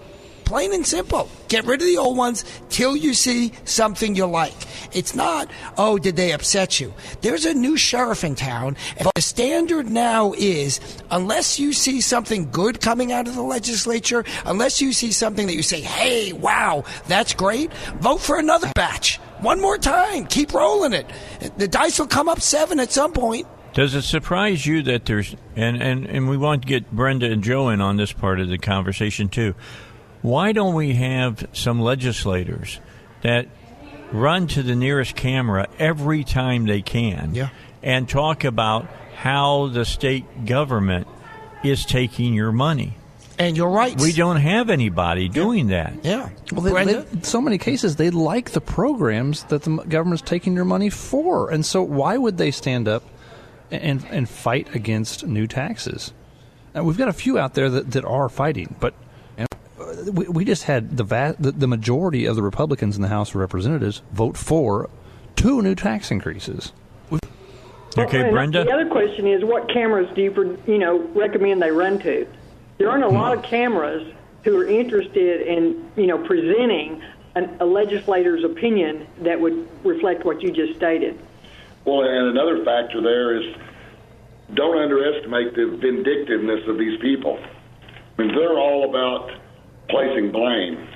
Plain 0.48 0.74
and 0.74 0.88
simple. 0.88 1.30
Get 1.49 1.65
rid 1.65 1.82
of 1.82 1.88
the 1.88 1.98
old 1.98 2.16
ones 2.16 2.45
till 2.69 2.95
you 2.95 3.14
see 3.14 3.51
something 3.66 4.16
you 4.16 4.26
like. 4.27 4.56
It's 4.95 5.14
not, 5.14 5.51
oh, 5.77 5.98
did 5.98 6.16
they 6.16 6.32
upset 6.32 6.80
you? 6.80 6.93
There's 7.19 7.45
a 7.45 7.53
new 7.53 7.76
sheriff 7.76 8.24
in 8.24 8.34
town, 8.34 8.77
and 8.95 9.09
the 9.14 9.22
standard 9.22 9.90
now 9.90 10.32
is 10.38 10.80
unless 11.11 11.59
you 11.59 11.74
see 11.74 12.00
something 12.00 12.50
good 12.50 12.80
coming 12.80 13.11
out 13.11 13.27
of 13.27 13.35
the 13.35 13.42
legislature, 13.42 14.24
unless 14.45 14.82
you 14.82 14.93
see 14.93 15.11
something 15.11 15.48
that 15.48 15.53
you 15.53 15.64
say, 15.64 15.82
hey, 15.82 16.32
wow, 16.32 16.85
that's 17.09 17.34
great, 17.34 17.74
vote 18.00 18.22
for 18.22 18.40
another 18.40 18.72
batch. 18.74 19.17
One 19.42 19.59
more 19.59 19.77
time. 19.77 20.27
Keep 20.27 20.53
rolling 20.53 20.93
it. 20.93 21.08
The 21.58 21.67
dice 21.67 22.00
will 22.00 22.08
come 22.08 22.30
up 22.30 22.40
seven 22.40 22.80
at 22.80 22.93
some 22.93 23.11
point. 23.11 23.48
Does 23.74 23.93
it 23.93 24.03
surprise 24.03 24.66
you 24.66 24.82
that 24.84 25.03
there's 25.03 25.35
and, 25.58 25.84
and, 25.84 26.06
and 26.06 26.30
we 26.30 26.38
want 26.38 26.61
to 26.61 26.67
get 26.69 26.90
Brenda 26.90 27.30
and 27.30 27.43
Joe 27.43 27.67
in 27.67 27.82
on 27.82 27.98
this 27.98 28.14
part 28.14 28.40
of 28.40 28.48
the 28.48 28.58
conversation 28.58 29.27
too 29.27 29.53
why 30.27 30.51
don't 30.51 30.75
we 30.75 30.93
have 30.93 31.47
some 31.53 31.80
legislators 31.80 32.80
that 33.22 33.47
run 34.11 34.47
to 34.47 34.64
the 34.64 34.75
nearest 34.75 35.15
camera 35.15 35.67
every 35.80 36.23
time 36.23 36.65
they 36.65 36.81
can 36.81 37.33
yeah. 37.33 37.49
and 37.81 38.07
talk 38.07 38.43
about 38.43 38.88
how 39.15 39.67
the 39.67 39.85
state 39.85 40.45
government 40.45 41.07
is 41.64 41.85
taking 41.85 42.33
your 42.33 42.51
money? 42.51 42.97
and 43.39 43.56
your 43.56 43.69
rights. 43.69 44.03
We 44.03 44.14
don't 44.14 44.38
have 44.38 44.69
anybody 44.69 45.30
doing 45.30 45.69
yeah. 45.69 45.91
that. 45.91 46.06
Yeah. 46.06 46.30
Well, 46.51 46.61
they, 46.61 46.93
they, 46.93 47.22
so 47.22 47.39
many 47.39 47.57
cases 47.57 47.95
they 47.95 48.09
like 48.09 48.51
the 48.51 48.61
programs 48.61 49.43
that 49.45 49.64
the 49.64 49.77
government's 49.77 50.23
taking 50.23 50.56
their 50.56 50.65
money 50.65 50.89
for, 50.89 51.51
and 51.51 51.65
so 51.65 51.83
why 51.83 52.17
would 52.17 52.38
they 52.38 52.51
stand 52.51 52.88
up 52.88 53.03
and 53.69 54.03
and 54.09 54.27
fight 54.27 54.73
against 54.75 55.25
new 55.25 55.45
taxes? 55.45 56.14
Now, 56.73 56.83
we've 56.83 56.97
got 56.97 57.09
a 57.09 57.14
few 57.14 57.38
out 57.38 57.53
there 57.53 57.69
that, 57.69 57.91
that 57.91 58.06
are 58.06 58.30
fighting, 58.30 58.75
but 58.80 58.93
we, 60.11 60.27
we 60.27 60.45
just 60.45 60.64
had 60.64 60.98
the, 60.98 61.03
va- 61.03 61.35
the, 61.40 61.51
the 61.51 61.67
majority 61.67 62.25
of 62.25 62.35
the 62.35 62.41
Republicans 62.43 62.95
in 62.95 63.01
the 63.01 63.07
House 63.07 63.30
of 63.30 63.35
Representatives 63.35 64.01
vote 64.11 64.38
for 64.38 64.90
two 65.35 65.61
new 65.61 65.75
tax 65.75 66.11
increases. 66.11 66.72
Okay, 67.98 68.24
well, 68.24 68.32
Brenda. 68.32 68.64
The 68.64 68.72
other 68.72 68.90
question 68.90 69.25
is, 69.25 69.43
what 69.43 69.69
cameras 69.69 70.07
do 70.14 70.22
you 70.22 70.61
you 70.67 70.77
know 70.77 70.99
recommend 71.16 71.61
they 71.61 71.72
run 71.72 71.99
to? 71.99 72.27
There 72.77 72.90
aren't 72.90 73.03
a 73.03 73.09
lot 73.09 73.35
of 73.35 73.43
cameras 73.43 74.14
who 74.43 74.56
are 74.57 74.67
interested 74.67 75.41
in 75.48 75.90
you 75.95 76.06
know 76.06 76.19
presenting 76.19 77.01
an, 77.35 77.57
a 77.59 77.66
legislator's 77.66 78.43
opinion 78.43 79.07
that 79.22 79.40
would 79.40 79.67
reflect 79.83 80.25
what 80.25 80.41
you 80.41 80.51
just 80.51 80.75
stated. 80.75 81.17
Well, 81.85 82.03
and 82.03 82.38
another 82.38 82.64
factor 82.64 83.01
there 83.01 83.38
is 83.38 83.56
don't 84.53 84.77
underestimate 84.77 85.56
the 85.56 85.77
vindictiveness 85.82 86.67
of 86.67 86.77
these 86.77 86.99
people. 87.01 87.40
I 88.17 88.22
mean, 88.22 88.35
they're 88.35 88.57
all 88.57 88.90
about 88.90 89.32
placing 89.90 90.32
blame. 90.32 90.88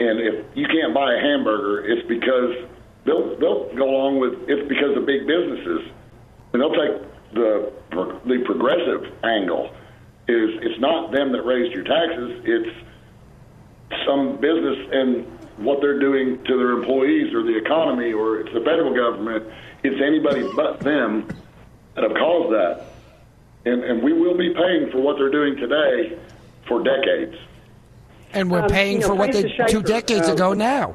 And 0.00 0.20
if 0.20 0.46
you 0.54 0.66
can't 0.66 0.94
buy 0.94 1.14
a 1.14 1.20
hamburger, 1.20 1.84
it's 1.86 2.06
because 2.08 2.68
they'll 3.06 3.36
they'll 3.38 3.74
go 3.76 3.88
along 3.88 4.18
with 4.20 4.48
it's 4.48 4.68
because 4.68 4.96
of 4.96 5.06
big 5.06 5.26
businesses, 5.26 5.90
and 6.52 6.60
they'll 6.60 6.74
take 6.74 6.94
the 7.34 7.72
the 8.26 8.42
progressive 8.44 9.12
angle. 9.22 9.70
Is 10.26 10.50
it's 10.62 10.80
not 10.80 11.12
them 11.12 11.32
that 11.32 11.42
raised 11.42 11.72
your 11.74 11.84
taxes, 11.84 12.40
it's 12.44 12.74
some 14.06 14.40
business 14.40 14.78
and 14.90 15.26
what 15.58 15.80
they're 15.80 16.00
doing 16.00 16.42
to 16.44 16.56
their 16.56 16.72
employees 16.72 17.32
or 17.32 17.44
the 17.44 17.56
economy 17.56 18.12
or 18.12 18.40
it's 18.40 18.52
the 18.52 18.60
federal 18.60 18.94
government. 18.94 19.46
It's 19.84 20.00
anybody 20.02 20.42
but 20.56 20.80
them 20.80 21.30
that 21.94 22.02
have 22.02 22.14
caused 22.14 22.52
that. 22.52 22.86
and, 23.64 23.84
and 23.84 24.02
we 24.02 24.12
will 24.12 24.36
be 24.36 24.52
paying 24.52 24.90
for 24.90 25.00
what 25.00 25.16
they're 25.16 25.30
doing 25.30 25.56
today 25.56 26.18
for 26.66 26.82
decades. 26.82 27.36
And 28.34 28.50
we're 28.50 28.62
Um, 28.62 28.68
paying 28.68 28.94
you 28.96 29.00
know, 29.00 29.06
for 29.08 29.14
what 29.14 29.32
they 29.32 29.42
Francis 29.42 29.70
two 29.72 29.82
decades 29.82 30.28
um, 30.28 30.34
ago 30.34 30.52
now. 30.54 30.94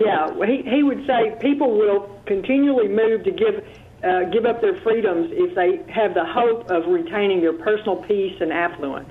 Yeah, 0.00 0.30
he 0.46 0.62
he 0.62 0.82
would 0.82 1.06
say 1.06 1.36
people 1.40 1.70
will 1.76 2.08
continually 2.26 2.88
move 2.88 3.24
to 3.24 3.30
give 3.30 3.64
uh, 4.04 4.24
give 4.24 4.46
up 4.46 4.60
their 4.60 4.76
freedoms 4.82 5.30
if 5.32 5.54
they 5.56 5.80
have 5.92 6.14
the 6.14 6.24
hope 6.24 6.70
of 6.70 6.86
retaining 6.86 7.40
their 7.40 7.52
personal 7.52 7.96
peace 7.96 8.36
and 8.40 8.52
affluence. 8.52 9.10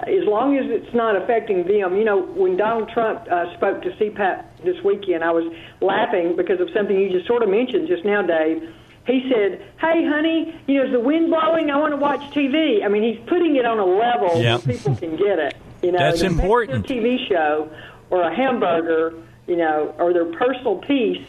As 0.00 0.24
long 0.24 0.56
as 0.58 0.66
it's 0.68 0.92
not 0.94 1.16
affecting 1.16 1.64
them, 1.66 1.96
you 1.96 2.04
know, 2.04 2.22
when 2.22 2.56
Donald 2.56 2.88
Trump 2.88 3.20
uh, 3.30 3.52
spoke 3.56 3.82
to 3.82 3.90
CPAC 3.90 4.44
this 4.64 4.82
weekend, 4.84 5.22
I 5.22 5.30
was 5.30 5.52
laughing 5.80 6.34
because 6.36 6.60
of 6.60 6.70
something 6.74 6.98
you 6.98 7.10
just 7.10 7.26
sort 7.26 7.42
of 7.42 7.48
mentioned 7.48 7.86
just 7.88 8.04
now, 8.04 8.22
Dave. 8.22 8.68
He 9.06 9.28
said, 9.32 9.60
"Hey, 9.80 10.04
honey, 10.06 10.54
you 10.68 10.76
know, 10.78 10.84
is 10.86 10.92
the 10.92 11.00
wind 11.00 11.30
blowing? 11.30 11.70
I 11.70 11.76
want 11.78 11.92
to 11.92 11.96
watch 11.96 12.20
TV." 12.32 12.84
I 12.84 12.88
mean, 12.88 13.02
he's 13.02 13.20
putting 13.26 13.56
it 13.56 13.64
on 13.66 13.78
a 13.80 13.84
level 13.84 14.40
Yeah. 14.40 14.58
where 14.58 14.76
people 14.76 14.94
can 14.96 15.16
get 15.16 15.38
it. 15.40 15.54
You 15.82 15.92
know, 15.92 15.98
That's 15.98 16.20
If 16.20 16.24
it 16.24 16.26
affects 16.26 16.42
important. 16.42 16.88
Their 16.88 16.96
TV 17.02 17.28
show 17.28 17.70
or 18.10 18.22
a 18.22 18.34
hamburger, 18.34 19.14
you 19.46 19.56
know, 19.56 19.94
or 19.98 20.12
their 20.12 20.26
personal 20.32 20.76
peace, 20.78 21.26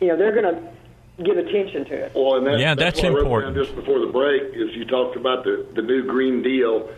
you 0.00 0.08
know, 0.08 0.16
they're 0.16 0.32
going 0.40 0.54
to 0.54 1.22
give 1.22 1.36
attention 1.36 1.84
to 1.86 1.94
it. 2.06 2.12
Well, 2.14 2.36
and 2.36 2.46
that's, 2.46 2.60
Yeah, 2.60 2.74
that's, 2.74 3.00
that's 3.00 3.02
what 3.02 3.06
I 3.06 3.14
wrote 3.14 3.22
important. 3.22 3.56
just 3.56 3.74
before 3.74 3.98
the 3.98 4.10
break 4.12 4.42
is 4.54 4.74
you 4.74 4.84
talked 4.86 5.16
about 5.16 5.44
the 5.44 5.66
the 5.74 5.82
new 5.82 6.06
Green 6.06 6.42
Deal. 6.42 6.88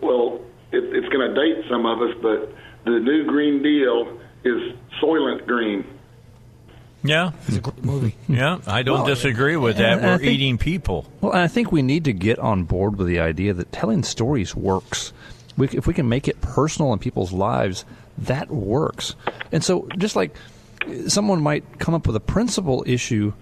Well, 0.00 0.40
it, 0.72 0.84
it's 0.84 1.08
going 1.08 1.28
to 1.28 1.34
date 1.34 1.64
some 1.68 1.84
of 1.86 2.00
us, 2.00 2.14
but 2.22 2.54
the 2.84 3.00
new 3.00 3.24
Green 3.24 3.62
Deal 3.62 4.18
is 4.44 4.72
Soylent 5.02 5.46
Green. 5.46 5.84
Yeah. 7.02 7.32
It's 7.46 7.56
a 7.56 7.60
great 7.60 7.84
movie. 7.84 8.14
Yeah, 8.28 8.58
I 8.66 8.82
don't 8.82 8.98
Well, 8.98 9.06
disagree 9.06 9.56
with 9.56 9.76
that. 9.78 10.02
We're 10.02 10.18
think- 10.18 10.30
eating 10.32 10.58
people. 10.58 11.06
Well, 11.20 11.32
I 11.32 11.46
think 11.48 11.70
we 11.70 11.82
need 11.82 12.04
to 12.04 12.12
get 12.12 12.38
on 12.38 12.64
board 12.64 12.96
with 12.98 13.06
the 13.06 13.20
idea 13.20 13.52
that 13.54 13.70
telling 13.72 14.02
stories 14.02 14.54
works. 14.56 15.12
We, 15.56 15.68
if 15.68 15.86
we 15.86 15.94
can 15.94 16.08
make 16.08 16.28
it 16.28 16.40
personal 16.40 16.92
in 16.92 16.98
people's 16.98 17.32
lives, 17.32 17.84
that 18.18 18.50
works. 18.50 19.14
And 19.52 19.64
so, 19.64 19.88
just 19.96 20.16
like 20.16 20.34
someone 21.08 21.42
might 21.42 21.78
come 21.78 21.94
up 21.94 22.06
with 22.06 22.16
a 22.16 22.20
principle 22.20 22.84
issue 22.86 23.32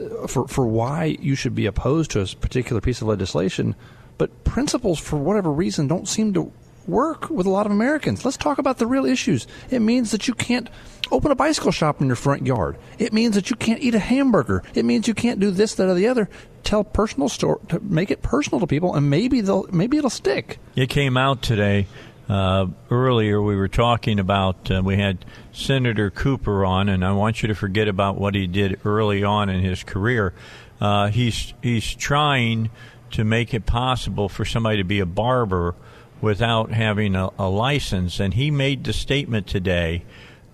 uh, 0.00 0.26
for 0.26 0.46
for 0.48 0.66
why 0.66 1.16
you 1.20 1.34
should 1.34 1.54
be 1.54 1.66
opposed 1.66 2.10
to 2.12 2.20
a 2.20 2.26
particular 2.26 2.80
piece 2.80 3.02
of 3.02 3.08
legislation, 3.08 3.74
but 4.18 4.44
principles 4.44 4.98
for 4.98 5.16
whatever 5.16 5.50
reason 5.50 5.88
don't 5.88 6.08
seem 6.08 6.32
to 6.34 6.52
work 6.90 7.30
with 7.30 7.46
a 7.46 7.50
lot 7.50 7.66
of 7.66 7.72
Americans. 7.72 8.24
Let's 8.24 8.36
talk 8.36 8.58
about 8.58 8.78
the 8.78 8.86
real 8.86 9.06
issues. 9.06 9.46
It 9.70 9.80
means 9.80 10.10
that 10.10 10.28
you 10.28 10.34
can't 10.34 10.68
open 11.10 11.30
a 11.30 11.34
bicycle 11.34 11.72
shop 11.72 12.00
in 12.00 12.06
your 12.06 12.16
front 12.16 12.46
yard. 12.46 12.76
It 12.98 13.12
means 13.12 13.34
that 13.34 13.50
you 13.50 13.56
can't 13.56 13.80
eat 13.80 13.94
a 13.94 13.98
hamburger. 13.98 14.62
It 14.74 14.84
means 14.84 15.08
you 15.08 15.14
can't 15.14 15.40
do 15.40 15.50
this, 15.50 15.74
that, 15.74 15.88
or 15.88 15.94
the 15.94 16.08
other. 16.08 16.28
Tell 16.62 16.84
personal 16.84 17.28
story 17.28 17.60
to 17.68 17.80
make 17.80 18.10
it 18.10 18.22
personal 18.22 18.60
to 18.60 18.66
people, 18.66 18.94
and 18.94 19.08
maybe 19.08 19.40
they'll 19.40 19.66
maybe 19.72 19.96
it'll 19.96 20.10
stick. 20.10 20.58
It 20.76 20.90
came 20.90 21.16
out 21.16 21.42
today. 21.42 21.86
Uh, 22.28 22.68
earlier, 22.92 23.42
we 23.42 23.56
were 23.56 23.66
talking 23.66 24.20
about, 24.20 24.70
uh, 24.70 24.80
we 24.84 24.96
had 24.96 25.24
Senator 25.52 26.10
Cooper 26.10 26.64
on, 26.64 26.88
and 26.88 27.04
I 27.04 27.10
want 27.10 27.42
you 27.42 27.48
to 27.48 27.56
forget 27.56 27.88
about 27.88 28.20
what 28.20 28.36
he 28.36 28.46
did 28.46 28.78
early 28.84 29.24
on 29.24 29.48
in 29.48 29.64
his 29.64 29.82
career. 29.82 30.32
Uh, 30.80 31.08
he's, 31.08 31.54
he's 31.60 31.92
trying 31.92 32.70
to 33.10 33.24
make 33.24 33.52
it 33.52 33.66
possible 33.66 34.28
for 34.28 34.44
somebody 34.44 34.76
to 34.76 34.84
be 34.84 35.00
a 35.00 35.06
barber 35.06 35.74
without 36.20 36.72
having 36.72 37.14
a, 37.14 37.30
a 37.38 37.48
license. 37.48 38.20
And 38.20 38.34
he 38.34 38.50
made 38.50 38.84
the 38.84 38.92
statement 38.92 39.46
today 39.46 40.04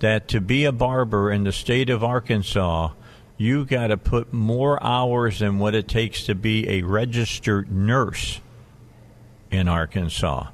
that 0.00 0.28
to 0.28 0.40
be 0.40 0.64
a 0.64 0.72
barber 0.72 1.30
in 1.30 1.44
the 1.44 1.52
state 1.52 1.90
of 1.90 2.04
Arkansas, 2.04 2.90
you 3.36 3.64
got 3.64 3.88
to 3.88 3.96
put 3.96 4.32
more 4.32 4.82
hours 4.82 5.40
than 5.40 5.58
what 5.58 5.74
it 5.74 5.88
takes 5.88 6.24
to 6.24 6.34
be 6.34 6.68
a 6.68 6.82
registered 6.82 7.70
nurse 7.70 8.40
in 9.50 9.68
Arkansas. 9.68 10.48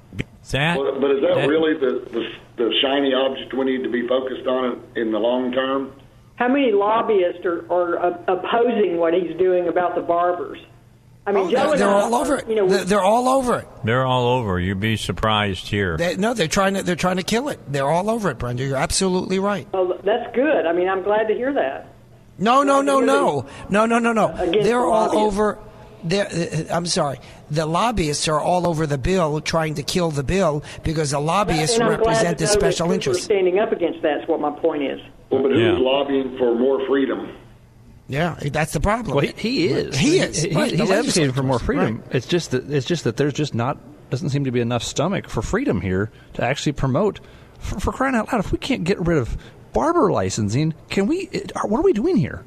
That, 0.50 0.76
But, 0.76 1.00
but 1.00 1.10
is 1.12 1.20
that, 1.22 1.34
that- 1.36 1.48
really 1.48 1.74
the, 1.74 2.08
the 2.10 2.28
the 2.56 2.70
shiny 2.82 3.14
object 3.14 3.54
we 3.54 3.64
need 3.64 3.82
to 3.82 3.88
be 3.88 4.06
focused 4.06 4.46
on 4.46 4.82
in 4.94 5.02
in 5.02 5.12
the 5.12 5.18
long 5.18 5.52
term? 5.52 5.92
How 6.36 6.48
many 6.48 6.72
lobbyists 6.72 7.44
are, 7.44 7.64
are 7.72 7.98
uh, 7.98 8.18
opposing 8.28 8.96
what 8.98 9.14
he's 9.14 9.36
doing 9.36 9.68
about 9.68 9.94
the 9.94 10.00
barbers? 10.00 10.58
I 11.26 11.32
mean, 11.32 11.46
Oh, 11.46 11.50
Joe 11.50 11.68
they're, 11.68 11.78
they're 11.78 11.88
all 11.88 12.14
over 12.16 12.36
it. 12.38 12.48
You 12.48 12.54
know, 12.56 12.68
They're, 12.68 12.84
they're 12.84 13.00
all 13.02 13.28
over 13.28 13.58
it. 13.60 13.68
They're 13.84 14.04
all 14.04 14.26
over. 14.38 14.58
You'd 14.58 14.80
be 14.80 14.96
surprised 14.96 15.68
here. 15.68 15.96
They, 15.96 16.16
no, 16.16 16.34
they're 16.34 16.48
trying 16.48 16.74
to 16.74 16.82
they're 16.82 16.96
trying 16.96 17.18
to 17.18 17.22
kill 17.22 17.48
it. 17.48 17.60
They're 17.70 17.88
all 17.88 18.10
over 18.10 18.30
it, 18.30 18.38
Brenda. 18.38 18.64
You're 18.64 18.76
absolutely 18.76 19.38
right. 19.38 19.68
well, 19.72 19.98
that's 20.02 20.34
good. 20.34 20.66
I 20.66 20.72
mean, 20.72 20.88
I'm 20.88 21.02
glad 21.02 21.28
to 21.28 21.34
hear 21.34 21.52
that. 21.52 21.88
No, 22.38 22.62
no, 22.64 22.82
no, 22.82 22.98
no, 23.00 23.46
no, 23.68 23.86
no, 23.86 23.98
no, 24.00 24.12
no. 24.12 24.50
They're 24.50 24.80
all 24.84 25.16
over. 25.16 25.58
They're, 26.02 26.26
uh, 26.26 26.74
I'm 26.74 26.86
sorry. 26.86 27.20
The 27.52 27.66
lobbyists 27.66 28.26
are 28.26 28.40
all 28.40 28.66
over 28.66 28.88
the 28.88 28.98
bill, 28.98 29.40
trying 29.40 29.74
to 29.74 29.84
kill 29.84 30.10
the 30.10 30.24
bill 30.24 30.64
because 30.82 31.12
the 31.12 31.20
lobbyists 31.20 31.76
and 31.76 31.84
I'm 31.84 31.90
represent 31.90 32.38
to 32.38 32.44
the 32.46 32.48
know 32.48 32.52
that 32.54 32.60
special 32.60 32.86
people 32.86 32.90
are 32.90 32.94
interests. 32.94 33.24
standing 33.24 33.60
up 33.60 33.70
against 33.70 34.02
that's 34.02 34.26
what 34.26 34.40
my 34.40 34.50
point 34.50 34.82
is. 34.82 35.00
Well, 35.30 35.42
but 35.42 35.52
who's 35.52 35.60
Yeah. 35.60 35.76
lobbying 35.78 36.36
for 36.38 36.56
more 36.56 36.84
freedom? 36.88 37.28
Yeah, 38.08 38.36
that's 38.40 38.72
the 38.72 38.80
problem. 38.80 39.14
Well, 39.16 39.24
he, 39.24 39.32
he 39.36 39.68
is. 39.68 39.96
He 39.96 40.18
is. 40.18 40.42
He- 40.42 40.54
Right, 40.54 40.70
he's 40.72 40.90
advocating 40.90 41.32
for 41.32 41.42
more 41.42 41.56
legislators. 41.56 41.64
freedom. 42.00 42.02
It's 42.10 42.26
just 42.26 42.50
that 42.50 42.70
it's 42.70 42.86
just 42.86 43.04
that 43.04 43.16
there's 43.16 43.32
just 43.32 43.54
not 43.54 43.78
doesn't 44.10 44.30
seem 44.30 44.44
to 44.44 44.50
be 44.50 44.60
enough 44.60 44.82
stomach 44.82 45.28
for 45.28 45.40
freedom 45.40 45.80
here 45.80 46.10
to 46.34 46.44
actually 46.44 46.72
promote. 46.72 47.20
For, 47.58 47.80
for 47.80 47.92
crying 47.92 48.14
out 48.14 48.30
loud, 48.32 48.40
if 48.44 48.52
we 48.52 48.58
can't 48.58 48.84
get 48.84 48.98
rid 49.00 49.16
of 49.16 49.36
barber 49.72 50.10
licensing, 50.12 50.74
can 50.90 51.06
we? 51.06 51.28
it- 51.32 51.52
What 51.64 51.78
are 51.78 51.82
we 51.82 51.92
doing 51.92 52.16
here? 52.16 52.44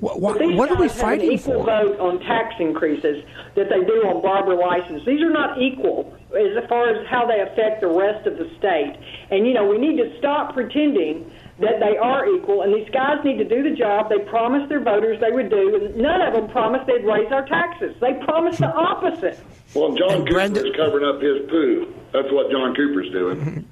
What, 0.00 0.20
what, 0.22 0.38
These 0.38 0.56
what 0.56 0.70
are 0.70 0.76
we 0.76 0.88
guys 0.88 0.96
have 1.00 1.12
an 1.12 1.18
fighting 1.18 1.32
equal 1.32 1.54
for? 1.60 1.66
vote 1.66 2.00
on 2.00 2.18
tax 2.20 2.54
increases 2.58 3.24
that 3.56 3.68
they 3.68 3.84
do 3.84 3.92
on 4.08 4.22
barber 4.22 4.54
license. 4.54 5.04
These 5.04 5.20
are 5.20 5.30
not 5.30 5.60
equal 5.60 6.16
as 6.30 6.66
far 6.66 6.88
as 6.88 7.06
how 7.08 7.26
they 7.26 7.40
affect 7.40 7.82
the 7.82 7.88
rest 7.88 8.26
of 8.26 8.38
the 8.38 8.48
state. 8.58 8.96
And 9.30 9.46
you 9.46 9.52
know, 9.52 9.66
we 9.68 9.76
need 9.76 9.98
to 9.98 10.16
stop 10.18 10.54
pretending 10.54 11.30
that 11.62 11.80
they 11.80 11.96
are 11.96 12.26
equal. 12.34 12.62
And 12.62 12.74
these 12.74 12.88
guys 12.92 13.24
need 13.24 13.38
to 13.38 13.44
do 13.48 13.62
the 13.68 13.74
job 13.74 14.08
they 14.10 14.18
promised 14.28 14.68
their 14.68 14.80
voters 14.82 15.20
they 15.20 15.30
would 15.30 15.50
do. 15.50 15.74
And 15.76 15.96
none 15.96 16.20
of 16.20 16.34
them 16.34 16.48
promised 16.50 16.86
they'd 16.86 17.04
raise 17.04 17.30
our 17.32 17.46
taxes. 17.46 17.94
They 18.00 18.14
promised 18.24 18.58
the 18.58 18.72
opposite. 18.72 19.38
Well, 19.74 19.94
John 19.94 20.12
And 20.12 20.26
Brenda- 20.26 20.60
Cooper's 20.62 20.76
covering 20.76 21.04
up 21.08 21.22
his 21.22 21.48
poo. 21.48 21.92
That's 22.12 22.30
what 22.30 22.50
John 22.50 22.74
Cooper's 22.74 23.10
doing. 23.10 23.66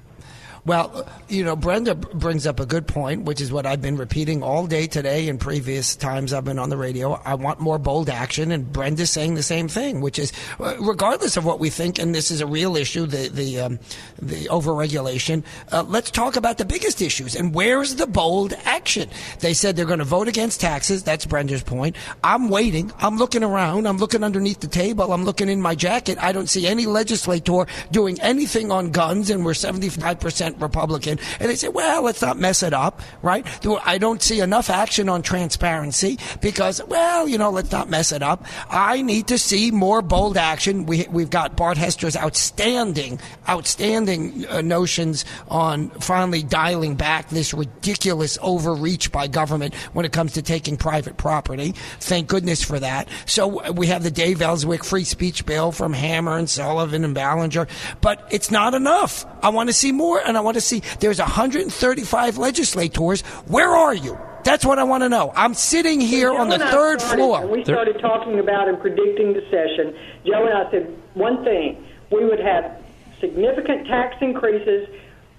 Well, 0.65 1.07
you 1.27 1.43
know, 1.43 1.55
Brenda 1.55 1.95
brings 1.95 2.45
up 2.45 2.59
a 2.59 2.65
good 2.65 2.87
point, 2.87 3.23
which 3.23 3.41
is 3.41 3.51
what 3.51 3.65
I've 3.65 3.81
been 3.81 3.97
repeating 3.97 4.43
all 4.43 4.67
day 4.67 4.87
today 4.87 5.27
and 5.27 5.39
previous 5.39 5.95
times 5.95 6.33
I've 6.33 6.45
been 6.45 6.59
on 6.59 6.69
the 6.69 6.77
radio. 6.77 7.13
I 7.13 7.33
want 7.35 7.59
more 7.59 7.79
bold 7.79 8.09
action, 8.09 8.51
and 8.51 8.71
Brenda's 8.71 9.09
saying 9.09 9.35
the 9.35 9.43
same 9.43 9.67
thing, 9.67 10.01
which 10.01 10.19
is, 10.19 10.31
uh, 10.59 10.75
regardless 10.79 11.35
of 11.35 11.45
what 11.45 11.59
we 11.59 11.69
think, 11.69 11.97
and 11.97 12.13
this 12.13 12.29
is 12.29 12.41
a 12.41 12.45
real 12.45 12.75
issue, 12.75 13.07
the 13.07 13.29
the 13.29 13.59
um, 13.59 13.79
the 14.21 14.45
overregulation. 14.45 15.43
Uh, 15.71 15.83
let's 15.83 16.11
talk 16.11 16.35
about 16.35 16.57
the 16.57 16.65
biggest 16.65 17.01
issues 17.01 17.35
and 17.35 17.55
where's 17.55 17.95
the 17.95 18.07
bold 18.07 18.53
action? 18.65 19.09
They 19.39 19.53
said 19.53 19.75
they're 19.75 19.85
going 19.85 19.99
to 19.99 20.05
vote 20.05 20.27
against 20.27 20.61
taxes. 20.61 21.03
That's 21.03 21.25
Brenda's 21.25 21.63
point. 21.63 21.95
I'm 22.23 22.49
waiting. 22.49 22.91
I'm 22.99 23.17
looking 23.17 23.43
around. 23.43 23.87
I'm 23.87 23.97
looking 23.97 24.23
underneath 24.23 24.59
the 24.59 24.67
table. 24.67 25.11
I'm 25.11 25.25
looking 25.25 25.49
in 25.49 25.61
my 25.61 25.75
jacket. 25.75 26.17
I 26.21 26.31
don't 26.31 26.47
see 26.47 26.67
any 26.67 26.85
legislator 26.85 27.65
doing 27.91 28.19
anything 28.21 28.71
on 28.71 28.91
guns, 28.91 29.29
and 29.29 29.43
we're 29.43 29.53
75 29.53 30.19
percent 30.19 30.50
Republican. 30.59 31.19
And 31.39 31.49
they 31.49 31.55
say, 31.55 31.69
well, 31.69 32.03
let's 32.03 32.21
not 32.21 32.37
mess 32.37 32.63
it 32.63 32.73
up, 32.73 33.01
right? 33.21 33.45
I 33.85 33.97
don't 33.97 34.21
see 34.21 34.39
enough 34.39 34.69
action 34.69 35.09
on 35.09 35.21
transparency 35.21 36.19
because, 36.41 36.83
well, 36.85 37.27
you 37.27 37.37
know, 37.37 37.49
let's 37.49 37.71
not 37.71 37.89
mess 37.89 38.11
it 38.11 38.23
up. 38.23 38.45
I 38.69 39.01
need 39.01 39.27
to 39.27 39.37
see 39.37 39.71
more 39.71 40.01
bold 40.01 40.37
action. 40.37 40.85
We, 40.85 41.07
we've 41.09 41.29
got 41.29 41.55
Bart 41.55 41.77
Hester's 41.77 42.15
outstanding, 42.15 43.19
outstanding 43.47 44.45
uh, 44.47 44.61
notions 44.61 45.25
on 45.47 45.89
finally 45.91 46.43
dialing 46.43 46.95
back 46.95 47.29
this 47.29 47.53
ridiculous 47.53 48.37
overreach 48.41 49.11
by 49.11 49.27
government 49.27 49.75
when 49.93 50.05
it 50.05 50.11
comes 50.11 50.33
to 50.33 50.41
taking 50.41 50.77
private 50.77 51.17
property. 51.17 51.73
Thank 51.99 52.27
goodness 52.27 52.63
for 52.63 52.79
that. 52.79 53.07
So 53.25 53.61
uh, 53.61 53.71
we 53.71 53.87
have 53.87 54.03
the 54.03 54.11
Dave 54.11 54.41
Elswick 54.41 54.83
free 54.83 55.03
speech 55.03 55.45
bill 55.45 55.71
from 55.71 55.93
Hammer 55.93 56.37
and 56.37 56.49
Sullivan 56.49 57.03
and 57.03 57.15
Ballinger, 57.15 57.67
but 58.01 58.27
it's 58.31 58.51
not 58.51 58.73
enough. 58.73 59.25
I 59.41 59.49
want 59.49 59.69
to 59.69 59.73
see 59.73 59.91
more, 59.91 60.19
and 60.19 60.37
want 60.41 60.55
to 60.55 60.61
see 60.61 60.81
there's 60.99 61.19
135 61.19 62.37
legislators. 62.37 63.21
Where 63.47 63.69
are 63.69 63.93
you? 63.93 64.17
That's 64.43 64.65
what 64.65 64.79
I 64.79 64.83
want 64.83 65.03
to 65.03 65.09
know. 65.09 65.31
I'm 65.35 65.53
sitting 65.53 66.01
here 66.01 66.31
on 66.33 66.49
the 66.49 66.57
Joe 66.57 66.63
and 66.63 66.69
I 66.69 66.71
third 66.71 67.01
started- 67.01 67.17
floor. 67.17 67.47
We 67.47 67.63
started 67.63 67.99
talking 67.99 68.39
about 68.39 68.67
and 68.67 68.79
predicting 68.79 69.33
the 69.33 69.41
session, 69.51 69.95
Joe 70.25 70.45
and 70.45 70.57
I 70.57 70.71
said 70.71 70.95
one 71.13 71.43
thing: 71.43 71.83
we 72.11 72.25
would 72.25 72.39
have 72.39 72.71
significant 73.19 73.87
tax 73.87 74.15
increases 74.21 74.87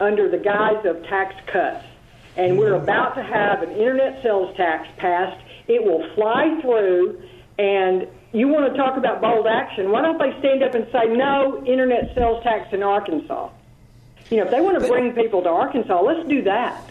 under 0.01 0.29
the 0.31 0.39
guise 0.39 0.85
of 0.87 1.03
tax 1.05 1.35
cuts, 1.47 1.85
and 2.37 2.59
we're 2.59 2.75
about 2.75 3.15
to 3.17 3.23
have 3.23 3.63
an 3.63 3.73
internet 3.73 4.23
sales 4.23 4.57
tax 4.57 4.89
passed. 4.99 5.41
It 5.69 5.85
will 5.85 6.09
fly 6.15 6.59
through, 6.61 7.23
and 7.59 8.07
you 8.33 8.49
want 8.49 8.73
to 8.73 8.77
talk 8.79 8.97
about 8.97 9.21
bold 9.21 9.47
action? 9.47 9.91
Why 9.91 10.03
don't 10.03 10.19
they 10.19 10.37
stand 10.39 10.63
up 10.63 10.75
and 10.75 10.87
say 10.93 11.07
no 11.07 11.63
internet 11.67 12.15
sales 12.15 12.43
tax 12.43 12.73
in 12.73 12.83
Arkansas? 12.83 13.51
You 14.33 14.39
know, 14.39 14.45
if 14.45 14.51
they 14.51 14.63
want 14.63 14.81
to 14.81 14.89
bring 14.89 15.13
people 15.13 15.43
to 15.43 15.51
Arkansas, 15.51 16.01
let's 16.01 16.27
do 16.27 16.41
that. 16.45 16.83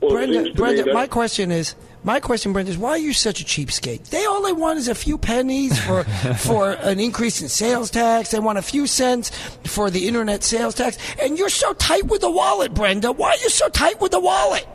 Well, 0.00 0.10
Brenda, 0.10 0.34
seems 0.34 0.46
to 0.48 0.52
me 0.54 0.56
Brenda, 0.58 0.82
that- 0.82 0.94
my 0.94 1.06
question 1.06 1.52
is, 1.52 1.76
my 2.02 2.18
question, 2.18 2.52
Brenda, 2.52 2.72
is 2.72 2.76
why 2.76 2.90
are 2.90 2.98
you 2.98 3.12
such 3.12 3.40
a 3.40 3.44
cheapskate? 3.44 4.08
They 4.10 4.24
all 4.26 4.42
they 4.42 4.52
want 4.52 4.80
is 4.80 4.88
a 4.88 4.94
few 4.96 5.16
pennies 5.16 5.78
for 5.86 6.02
for 6.38 6.72
an 6.72 6.98
increase 6.98 7.40
in 7.40 7.48
sales 7.48 7.90
tax. 7.92 8.32
They 8.32 8.40
want 8.40 8.58
a 8.58 8.62
few 8.62 8.88
cents 8.88 9.30
for 9.64 9.88
the 9.88 10.08
internet 10.08 10.42
sales 10.42 10.74
tax, 10.74 10.98
and 11.22 11.38
you're 11.38 11.48
so 11.48 11.74
tight 11.74 12.06
with 12.06 12.22
the 12.22 12.30
wallet, 12.30 12.74
Brenda. 12.74 13.12
Why 13.12 13.30
are 13.30 13.36
you 13.36 13.50
so 13.50 13.68
tight 13.68 14.00
with 14.00 14.10
the 14.10 14.20
wallet? 14.20 14.66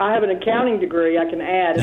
I 0.00 0.12
have 0.12 0.22
an 0.22 0.30
accounting 0.30 0.78
degree. 0.78 1.18
I 1.18 1.24
can 1.24 1.40
add. 1.40 1.78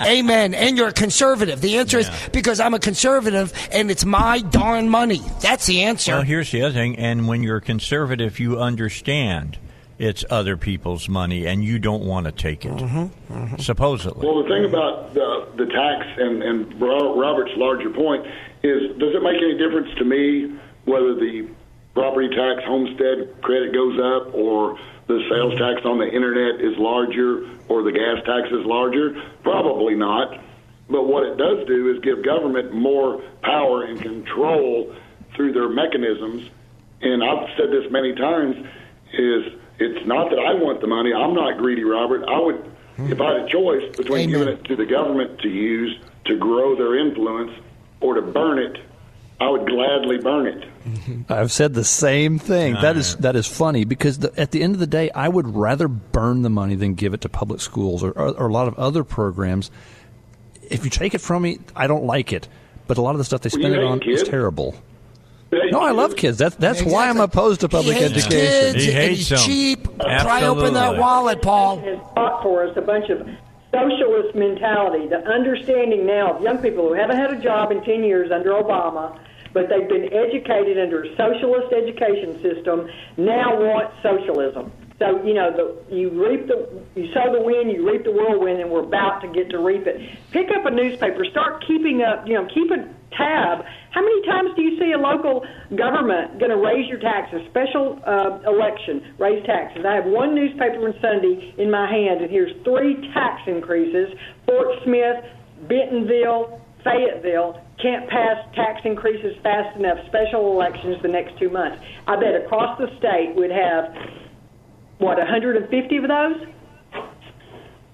Amen. 0.06 0.54
And 0.54 0.76
you're 0.76 0.88
a 0.88 0.92
conservative. 0.92 1.60
The 1.60 1.78
answer 1.78 1.98
is 1.98 2.10
because 2.32 2.60
I'm 2.60 2.74
a 2.74 2.78
conservative, 2.78 3.52
and 3.72 3.90
it's 3.90 4.04
my 4.04 4.38
darn 4.40 4.88
money. 4.88 5.22
That's 5.40 5.66
the 5.66 5.82
answer. 5.82 6.12
Well, 6.12 6.22
here's 6.22 6.52
the 6.52 6.62
other 6.62 6.74
thing. 6.74 6.96
And 6.96 7.26
when 7.26 7.42
you're 7.42 7.60
conservative, 7.60 8.38
you 8.38 8.60
understand 8.60 9.58
it's 9.98 10.24
other 10.30 10.56
people's 10.56 11.08
money 11.08 11.46
and 11.46 11.64
you 11.64 11.78
don't 11.78 12.04
want 12.04 12.26
to 12.26 12.32
take 12.32 12.64
it. 12.64 12.72
Mm-hmm. 12.72 13.56
Supposedly. 13.56 14.26
Well, 14.26 14.42
the 14.42 14.48
thing 14.48 14.64
about 14.66 15.14
the, 15.14 15.48
the 15.56 15.66
tax 15.66 16.06
and, 16.18 16.42
and 16.42 16.80
Robert's 16.80 17.56
larger 17.56 17.90
point 17.90 18.26
is 18.62 18.96
does 18.98 19.14
it 19.14 19.22
make 19.22 19.40
any 19.42 19.56
difference 19.56 19.88
to 19.98 20.04
me 20.04 20.58
whether 20.84 21.14
the 21.14 21.48
property 21.94 22.28
tax 22.28 22.62
homestead 22.66 23.40
credit 23.40 23.72
goes 23.72 23.98
up 23.98 24.34
or 24.34 24.78
the 25.06 25.22
sales 25.30 25.58
tax 25.58 25.84
on 25.84 25.98
the 25.98 26.08
internet 26.08 26.60
is 26.60 26.76
larger 26.78 27.48
or 27.68 27.82
the 27.82 27.92
gas 27.92 28.24
tax 28.26 28.48
is 28.50 28.64
larger? 28.66 29.22
Probably 29.42 29.94
not. 29.94 30.40
But 30.88 31.06
what 31.06 31.24
it 31.24 31.36
does 31.36 31.66
do 31.66 31.94
is 31.94 32.00
give 32.00 32.24
government 32.24 32.72
more 32.72 33.22
power 33.42 33.84
and 33.84 34.00
control 34.00 34.94
through 35.34 35.52
their 35.52 35.68
mechanisms. 35.68 36.48
And 37.02 37.22
I've 37.22 37.48
said 37.56 37.70
this 37.70 37.90
many 37.90 38.14
times 38.14 38.56
is 39.12 39.52
it's 39.78 40.06
not 40.06 40.30
that 40.30 40.38
I 40.38 40.54
want 40.54 40.80
the 40.80 40.86
money. 40.86 41.12
I'm 41.12 41.34
not 41.34 41.58
greedy, 41.58 41.84
Robert. 41.84 42.24
I 42.28 42.38
would 42.38 42.56
hmm. 42.96 43.12
if 43.12 43.20
I 43.20 43.32
had 43.32 43.42
a 43.42 43.48
choice 43.48 43.96
between 43.96 44.30
giving 44.30 44.48
it 44.48 44.64
to 44.64 44.76
the 44.76 44.86
government 44.86 45.40
to 45.40 45.48
use 45.48 45.98
to 46.24 46.36
grow 46.36 46.74
their 46.74 46.96
influence 46.96 47.52
or 48.00 48.14
to 48.14 48.22
burn 48.22 48.58
it, 48.58 48.78
I 49.40 49.48
would 49.48 49.66
gladly 49.66 50.18
burn 50.18 50.46
it. 50.46 50.68
I've 51.28 51.52
said 51.52 51.74
the 51.74 51.84
same 51.84 52.38
thing. 52.38 52.74
That 52.74 52.96
is 52.96 53.16
that 53.16 53.36
is 53.36 53.46
funny 53.46 53.84
because 53.84 54.18
the, 54.18 54.32
at 54.38 54.50
the 54.50 54.62
end 54.62 54.74
of 54.74 54.80
the 54.80 54.86
day, 54.86 55.10
I 55.10 55.28
would 55.28 55.54
rather 55.54 55.88
burn 55.88 56.42
the 56.42 56.50
money 56.50 56.74
than 56.74 56.94
give 56.94 57.14
it 57.14 57.22
to 57.22 57.28
public 57.28 57.60
schools 57.60 58.02
or, 58.02 58.10
or, 58.12 58.28
or 58.34 58.48
a 58.48 58.52
lot 58.52 58.68
of 58.68 58.78
other 58.78 59.04
programs. 59.04 59.70
If 60.68 60.84
you 60.84 60.90
take 60.90 61.14
it 61.14 61.20
from 61.20 61.42
me, 61.42 61.58
I 61.74 61.86
don't 61.86 62.04
like 62.04 62.32
it. 62.32 62.48
But 62.86 62.98
a 62.98 63.02
lot 63.02 63.12
of 63.12 63.18
the 63.18 63.24
stuff 63.24 63.40
they 63.40 63.48
spend 63.48 63.74
it 63.74 63.78
hate 63.78 63.84
on 63.84 63.98
is 64.02 64.20
kids. 64.20 64.28
terrible. 64.28 64.74
No, 65.52 65.80
I 65.80 65.92
love 65.92 66.16
kids. 66.16 66.38
That's 66.38 66.56
that's 66.56 66.82
why 66.82 67.08
I'm 67.08 67.20
opposed 67.20 67.60
to 67.60 67.68
public 67.68 67.96
he 67.96 68.02
hates 68.02 68.26
education. 68.26 68.74
kids, 68.74 68.86
and 68.88 69.14
he's 69.14 69.44
cheap. 69.44 69.98
Pry 69.98 70.42
open 70.44 70.74
that 70.74 70.98
wallet, 70.98 71.40
Paul. 71.42 71.78
has 71.80 71.98
taught 72.14 72.42
for 72.42 72.66
us 72.66 72.76
a 72.76 72.82
bunch 72.82 73.08
of 73.10 73.26
socialist 73.72 74.34
mentality, 74.34 75.06
the 75.06 75.24
understanding 75.28 76.06
now 76.06 76.34
of 76.34 76.42
young 76.42 76.58
people 76.58 76.88
who 76.88 76.94
haven't 76.94 77.16
had 77.16 77.32
a 77.32 77.40
job 77.40 77.70
in 77.70 77.82
10 77.84 78.04
years 78.04 78.30
under 78.30 78.50
Obama, 78.50 79.18
but 79.56 79.72
they've 79.72 79.88
been 79.88 80.12
educated 80.12 80.76
under 80.76 81.08
a 81.08 81.16
socialist 81.16 81.72
education 81.72 82.36
system, 82.44 82.92
now 83.16 83.56
want 83.56 83.88
socialism. 84.04 84.70
So, 85.00 85.24
you 85.24 85.32
know, 85.32 85.48
the, 85.48 85.96
you 85.96 86.12
reap 86.12 86.46
the, 86.46 86.68
you 86.94 87.08
sow 87.16 87.32
the 87.32 87.40
wind, 87.40 87.72
you 87.72 87.88
reap 87.88 88.04
the 88.04 88.12
whirlwind, 88.12 88.60
and 88.60 88.70
we're 88.70 88.84
about 88.84 89.20
to 89.24 89.28
get 89.32 89.48
to 89.56 89.58
reap 89.64 89.86
it. 89.86 89.96
Pick 90.30 90.48
up 90.52 90.66
a 90.66 90.70
newspaper, 90.70 91.24
start 91.24 91.64
keeping 91.66 92.02
up, 92.02 92.28
you 92.28 92.34
know, 92.34 92.44
keep 92.52 92.68
a 92.68 92.84
tab. 93.16 93.64
How 93.96 94.04
many 94.04 94.26
times 94.28 94.50
do 94.56 94.60
you 94.60 94.76
see 94.78 94.92
a 94.92 95.00
local 95.00 95.40
government 95.72 96.38
going 96.38 96.52
to 96.52 96.60
raise 96.60 96.86
your 96.86 97.00
taxes? 97.00 97.40
Special 97.48 97.98
uh, 98.04 98.44
election, 98.44 99.16
raise 99.16 99.40
taxes. 99.46 99.86
I 99.88 99.94
have 99.96 100.04
one 100.04 100.34
newspaper 100.34 100.84
on 100.84 100.92
Sunday 101.00 101.56
in 101.56 101.70
my 101.70 101.88
hand, 101.88 102.20
and 102.20 102.30
here's 102.30 102.52
three 102.62 103.00
tax 103.16 103.40
increases: 103.46 104.12
Fort 104.44 104.68
Smith, 104.84 105.24
Bentonville, 105.64 106.60
Fayetteville 106.84 107.65
can't 107.80 108.08
pass 108.08 108.38
tax 108.54 108.80
increases 108.84 109.36
fast 109.42 109.76
enough. 109.76 109.98
Special 110.06 110.52
elections 110.52 110.96
the 111.02 111.08
next 111.08 111.38
two 111.38 111.50
months. 111.50 111.82
I 112.06 112.16
bet 112.16 112.34
across 112.34 112.78
the 112.78 112.88
state 112.98 113.34
we'd 113.36 113.50
have 113.50 113.94
what 114.98 115.18
150 115.18 115.96
of 115.96 116.08
those. 116.08 116.48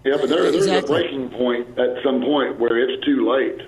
Yeah, 0.04 0.16
but 0.20 0.28
there, 0.28 0.50
there's 0.50 0.66
a 0.66 0.82
breaking 0.82 1.30
point 1.30 1.78
at 1.78 2.02
some 2.04 2.22
point 2.22 2.58
where 2.58 2.78
it's 2.78 3.04
too 3.04 3.28
late, 3.28 3.58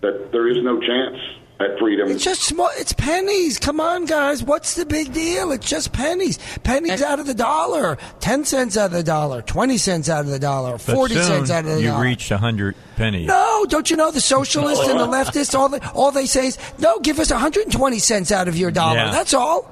that 0.00 0.30
there 0.32 0.48
is 0.48 0.58
no 0.62 0.80
chance 0.80 1.16
at 1.60 1.78
freedom. 1.78 2.10
It's 2.10 2.24
just 2.24 2.42
small. 2.42 2.68
It's 2.74 2.92
pennies. 2.92 3.58
Come 3.58 3.80
on, 3.80 4.06
guys. 4.06 4.42
What's 4.42 4.74
the 4.74 4.84
big 4.84 5.12
deal? 5.12 5.52
It's 5.52 5.68
just 5.68 5.92
pennies. 5.92 6.38
Pennies 6.64 7.00
out 7.02 7.20
of 7.20 7.26
the 7.26 7.34
dollar. 7.34 7.96
Ten 8.20 8.44
cents 8.44 8.76
out 8.76 8.86
of 8.86 8.92
the 8.92 9.02
dollar. 9.04 9.40
Twenty 9.42 9.78
cents 9.78 10.08
out 10.08 10.20
of 10.24 10.30
the 10.30 10.38
dollar. 10.40 10.78
Forty 10.78 11.14
soon, 11.14 11.24
cents 11.24 11.50
out 11.50 11.64
of 11.64 11.70
the 11.70 11.80
you 11.80 11.88
dollar. 11.88 12.04
You 12.04 12.10
reached 12.10 12.30
a 12.32 12.38
hundred 12.38 12.74
pennies. 12.96 13.28
no, 13.28 13.64
don't 13.68 13.88
you 13.90 13.96
know 13.96 14.10
the 14.10 14.20
socialists 14.20 14.86
and 14.88 14.98
the 14.98 15.06
leftists? 15.16 15.56
All 15.56 15.68
they, 15.68 15.78
all 15.94 16.10
they 16.10 16.26
say 16.26 16.46
is, 16.48 16.58
no, 16.78 16.98
give 16.98 17.18
us 17.20 17.30
120 17.30 17.98
cents 18.00 18.32
out 18.32 18.48
of 18.48 18.56
your 18.56 18.70
dollar. 18.70 18.96
Yeah. 18.96 19.10
That's 19.12 19.32
all. 19.34 19.70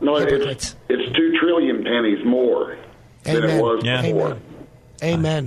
no, 0.00 0.16
it's, 0.16 0.76
it's 0.88 1.16
two 1.16 1.36
trillion 1.40 1.82
pennies 1.84 2.24
more 2.24 2.76
than 3.24 3.42
it 3.44 3.60
was 3.62 3.84
Yeah. 3.84 4.02
before. 4.02 4.26
Amen. 4.28 4.42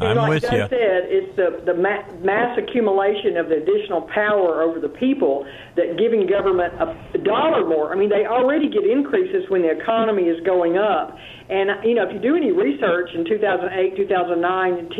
And 0.01 0.19
like 0.19 0.41
Doug 0.41 0.53
you. 0.53 0.67
said, 0.67 1.07
it's 1.07 1.35
the, 1.35 1.63
the 1.65 1.73
ma- 1.73 2.03
mass 2.19 2.57
accumulation 2.59 3.37
of 3.37 3.47
the 3.47 3.63
additional 3.63 4.01
power 4.13 4.61
over 4.61 4.79
the 4.79 4.89
people 4.89 5.47
that 5.75 5.97
giving 5.97 6.27
government 6.27 6.73
a 6.75 7.17
dollar 7.19 7.65
more. 7.67 7.93
I 7.93 7.95
mean, 7.95 8.09
they 8.09 8.25
already 8.25 8.69
get 8.69 8.83
increases 8.83 9.49
when 9.49 9.61
the 9.61 9.71
economy 9.71 10.23
is 10.23 10.43
going 10.45 10.77
up. 10.77 11.17
And, 11.49 11.71
you 11.87 11.95
know, 11.95 12.03
if 12.03 12.13
you 12.13 12.19
do 12.19 12.35
any 12.35 12.51
research 12.51 13.09
in 13.15 13.23
2008, 13.23 13.95
2009, 13.95 14.73
and 14.73 14.91
10 14.91 14.99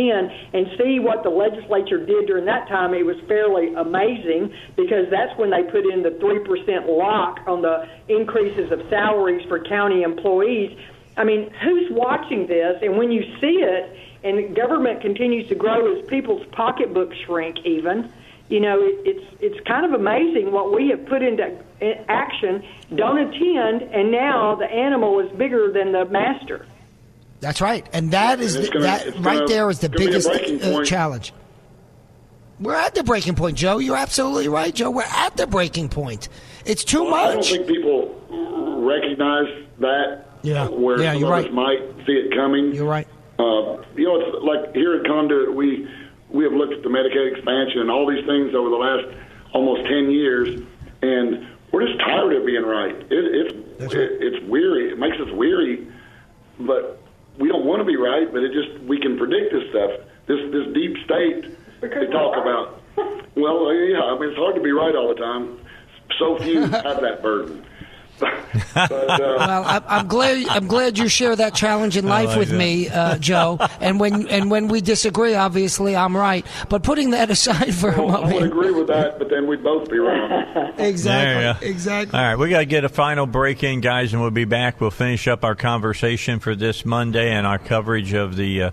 and 0.54 0.68
see 0.80 1.00
what 1.00 1.24
the 1.24 1.30
legislature 1.30 2.06
did 2.06 2.28
during 2.28 2.46
that 2.46 2.70
time, 2.70 2.94
it 2.94 3.06
was 3.06 3.18
fairly 3.28 3.74
amazing 3.76 4.56
because 4.78 5.12
that's 5.12 5.38
when 5.38 5.52
they 5.52 5.64
put 5.64 5.84
in 5.84 6.04
the 6.04 6.16
3% 6.24 6.88
lock 6.88 7.40
on 7.48 7.62
the 7.62 7.84
increases 8.08 8.72
of 8.72 8.80
salaries 8.90 9.46
for 9.50 9.60
county 9.60 10.04
employees. 10.04 10.72
I 11.18 11.26
mean, 11.26 11.52
who's 11.64 11.92
watching 11.92 12.48
this? 12.48 12.78
And 12.82 12.98
when 12.98 13.12
you 13.12 13.24
see 13.42 13.60
it, 13.60 14.07
and 14.24 14.56
government 14.56 15.02
continues 15.02 15.48
to 15.50 15.56
grow 15.56 15.96
as 15.96 16.06
people's 16.08 16.46
pocketbooks 16.52 17.16
shrink, 17.26 17.58
even, 17.66 18.12
you 18.50 18.60
know, 18.60 18.80
it, 18.82 18.96
it's 19.06 19.26
it's 19.42 19.68
kind 19.68 19.86
of 19.86 19.94
amazing 19.94 20.52
what 20.52 20.74
we 20.74 20.90
have 20.90 21.06
put 21.06 21.22
into 21.22 21.58
action. 22.10 22.64
Don't 22.96 23.18
attend, 23.20 23.82
and 23.94 24.12
now 24.12 24.56
the 24.56 24.66
animal 24.66 25.20
is 25.20 25.32
bigger 25.38 25.72
than 25.72 25.92
the 25.92 26.06
master. 26.06 26.66
That's 27.40 27.62
right. 27.62 27.86
And 27.94 28.12
that 28.12 28.40
is 28.40 28.56
And 28.56 28.66
the, 28.66 28.70
gonna- 28.72 28.86
that 28.86 29.06
right 29.20 29.24
gonna- 29.36 29.48
there 29.48 29.70
is 29.70 29.80
the 29.80 29.90
gonna 29.90 29.98
be 30.00 30.06
a 30.06 30.08
biggest 30.20 30.64
uh, 30.64 30.84
challenge. 30.84 31.34
We're 32.60 32.74
at 32.74 32.96
the 32.96 33.04
breaking 33.04 33.36
point, 33.36 33.56
Joe. 33.56 33.78
You're 33.78 33.98
absolutely 33.98 34.48
right, 34.48 34.74
Joe. 34.74 34.90
We're 34.90 35.04
at 35.04 35.38
the 35.38 35.46
breaking 35.46 35.90
point. 35.90 36.28
It's 36.66 36.84
too 36.84 37.04
Well, 37.04 37.14
I 37.14 37.28
don't 37.28 37.36
much. 37.36 37.52
think 37.52 37.68
people 37.68 38.16
recognize 38.84 39.64
that. 39.80 40.24
Yeah. 40.42 40.68
Where 40.70 41.00
Yeah, 41.00 41.14
some 41.14 41.22
you're 41.22 41.36
of 41.36 41.46
us 41.46 41.52
might 41.52 41.80
see 42.08 42.14
it 42.14 42.34
coming. 42.36 42.74
You're 42.74 42.88
right. 42.90 43.08
Uh, 43.40 43.84
you 43.96 44.06
know, 44.06 44.20
it's 44.20 44.44
like 44.44 44.76
here 44.76 44.96
at 44.96 45.06
Conduit, 45.06 45.54
we 45.54 45.88
we 46.30 46.44
have 46.44 46.54
looked 46.54 46.74
at 46.74 46.84
the 46.84 46.90
Medicaid 46.90 47.36
expansion 47.36 47.82
and 47.82 47.92
all 47.92 48.08
these 48.10 48.26
things 48.26 48.54
over 48.56 48.70
the 48.70 48.76
last 48.76 49.06
almost 49.54 49.88
ten 49.88 50.10
years, 50.10 50.62
and 51.02 51.48
we're 51.72 51.86
just 51.86 52.00
tired 52.00 52.34
of 52.34 52.46
being 52.46 52.64
right. 52.64 52.96
It, 52.96 53.12
it's 53.12 53.94
it, 53.94 54.12
it's 54.22 54.46
weary. 54.48 54.92
It 54.92 54.98
makes 54.98 55.18
us 55.20 55.32
weary, 55.34 55.88
but 56.60 57.00
we 57.38 57.48
don't 57.48 57.66
want 57.66 57.80
to 57.80 57.86
be 57.86 57.96
right. 57.96 58.32
But 58.32 58.44
it 58.44 58.52
just 58.54 58.80
we 58.84 59.00
can 59.00 59.18
predict 59.18 59.54
this 59.54 59.70
stuff. 59.70 59.92
This 60.26 60.40
this 60.52 60.74
deep 60.74 60.98
state 61.06 61.46
they 61.82 62.08
talk 62.08 62.38
about. 62.42 62.82
Well, 63.36 63.72
yeah, 63.74 64.02
I 64.02 64.18
mean 64.18 64.30
it's 64.30 64.38
hard 64.38 64.56
to 64.56 64.62
be 64.62 64.72
right 64.72 64.96
all 64.96 65.10
the 65.10 65.22
time. 65.22 65.60
So 66.18 66.40
few 66.40 66.62
have 66.62 67.02
that 67.02 67.22
burden. 67.22 67.64
But, 68.20 68.32
uh, 68.76 69.18
well, 69.38 69.64
I, 69.66 69.82
I'm 69.88 70.08
glad. 70.08 70.48
I'm 70.48 70.68
glad 70.68 70.98
you 70.98 71.08
share 71.08 71.36
that 71.36 71.54
challenge 71.54 71.98
in 71.98 72.06
life 72.08 72.30
like 72.30 72.38
with 72.40 72.50
that. 72.50 72.58
me, 72.58 72.90
uh, 72.90 73.18
Joe. 73.18 73.58
And 73.80 74.00
when 74.00 74.28
and 74.30 74.50
when 74.50 74.68
we 74.68 74.82
disagree, 74.82 75.36
obviously 75.36 75.96
I'm 75.96 76.16
right. 76.16 76.46
But 76.70 76.84
putting 76.84 77.12
that 77.12 77.30
aside 77.38 77.74
for 77.74 77.90
a 77.90 77.96
I 77.96 78.00
would 78.02 78.12
moment, 78.12 78.32
I 78.32 78.36
would 78.36 78.44
agree 78.48 78.72
with 78.72 78.88
that, 78.88 79.20
but 79.20 79.30
then 79.30 79.48
we'd 79.48 79.64
both 79.64 79.90
be 79.90 80.00
wrong. 80.00 80.74
exactly, 80.78 81.44
There 81.44 81.54
you 81.54 81.60
go. 81.60 81.66
exactly. 81.66 82.18
All 82.20 82.26
right, 82.26 82.36
we 82.36 82.50
got 82.50 82.60
to 82.60 82.66
get 82.66 82.84
a 82.84 82.90
final 82.90 83.26
break 83.26 83.64
in, 83.64 83.82
guys, 83.82 84.14
and 84.14 84.22
we'll 84.22 84.32
be 84.32 84.46
back. 84.46 84.82
We'll 84.82 84.92
finish 84.92 85.28
up 85.28 85.44
our 85.44 85.56
conversation 85.56 86.40
for 86.40 86.56
this 86.56 86.86
Monday 86.86 87.32
and 87.32 87.46
our 87.46 87.60
coverage 87.60 88.14
of 88.14 88.36
the, 88.36 88.64
uh, 88.64 88.72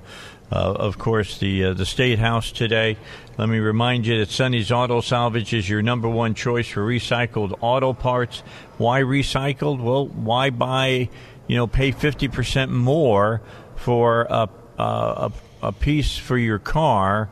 uh, 0.52 0.54
of 0.54 0.98
course, 0.98 1.38
the 1.38 1.64
uh, 1.64 1.74
the 1.74 1.86
State 1.86 2.18
House 2.18 2.52
today. 2.52 2.96
Let 3.36 3.48
me 3.48 3.58
remind 3.58 4.06
you 4.06 4.18
that 4.20 4.30
Sonny's 4.30 4.70
Auto 4.70 5.00
Salvage 5.00 5.52
is 5.52 5.68
your 5.68 5.82
number 5.82 6.08
one 6.08 6.34
choice 6.34 6.68
for 6.68 6.86
recycled 6.86 7.56
auto 7.60 7.92
parts. 7.92 8.44
Why 8.78 9.00
recycled? 9.00 9.80
Well, 9.80 10.06
why 10.06 10.50
buy, 10.50 11.08
you 11.46 11.56
know, 11.56 11.66
pay 11.66 11.92
fifty 11.92 12.28
percent 12.28 12.70
more 12.70 13.40
for 13.76 14.26
a, 14.28 14.48
a 14.78 15.32
a 15.62 15.72
piece 15.72 16.16
for 16.16 16.36
your 16.36 16.58
car 16.58 17.28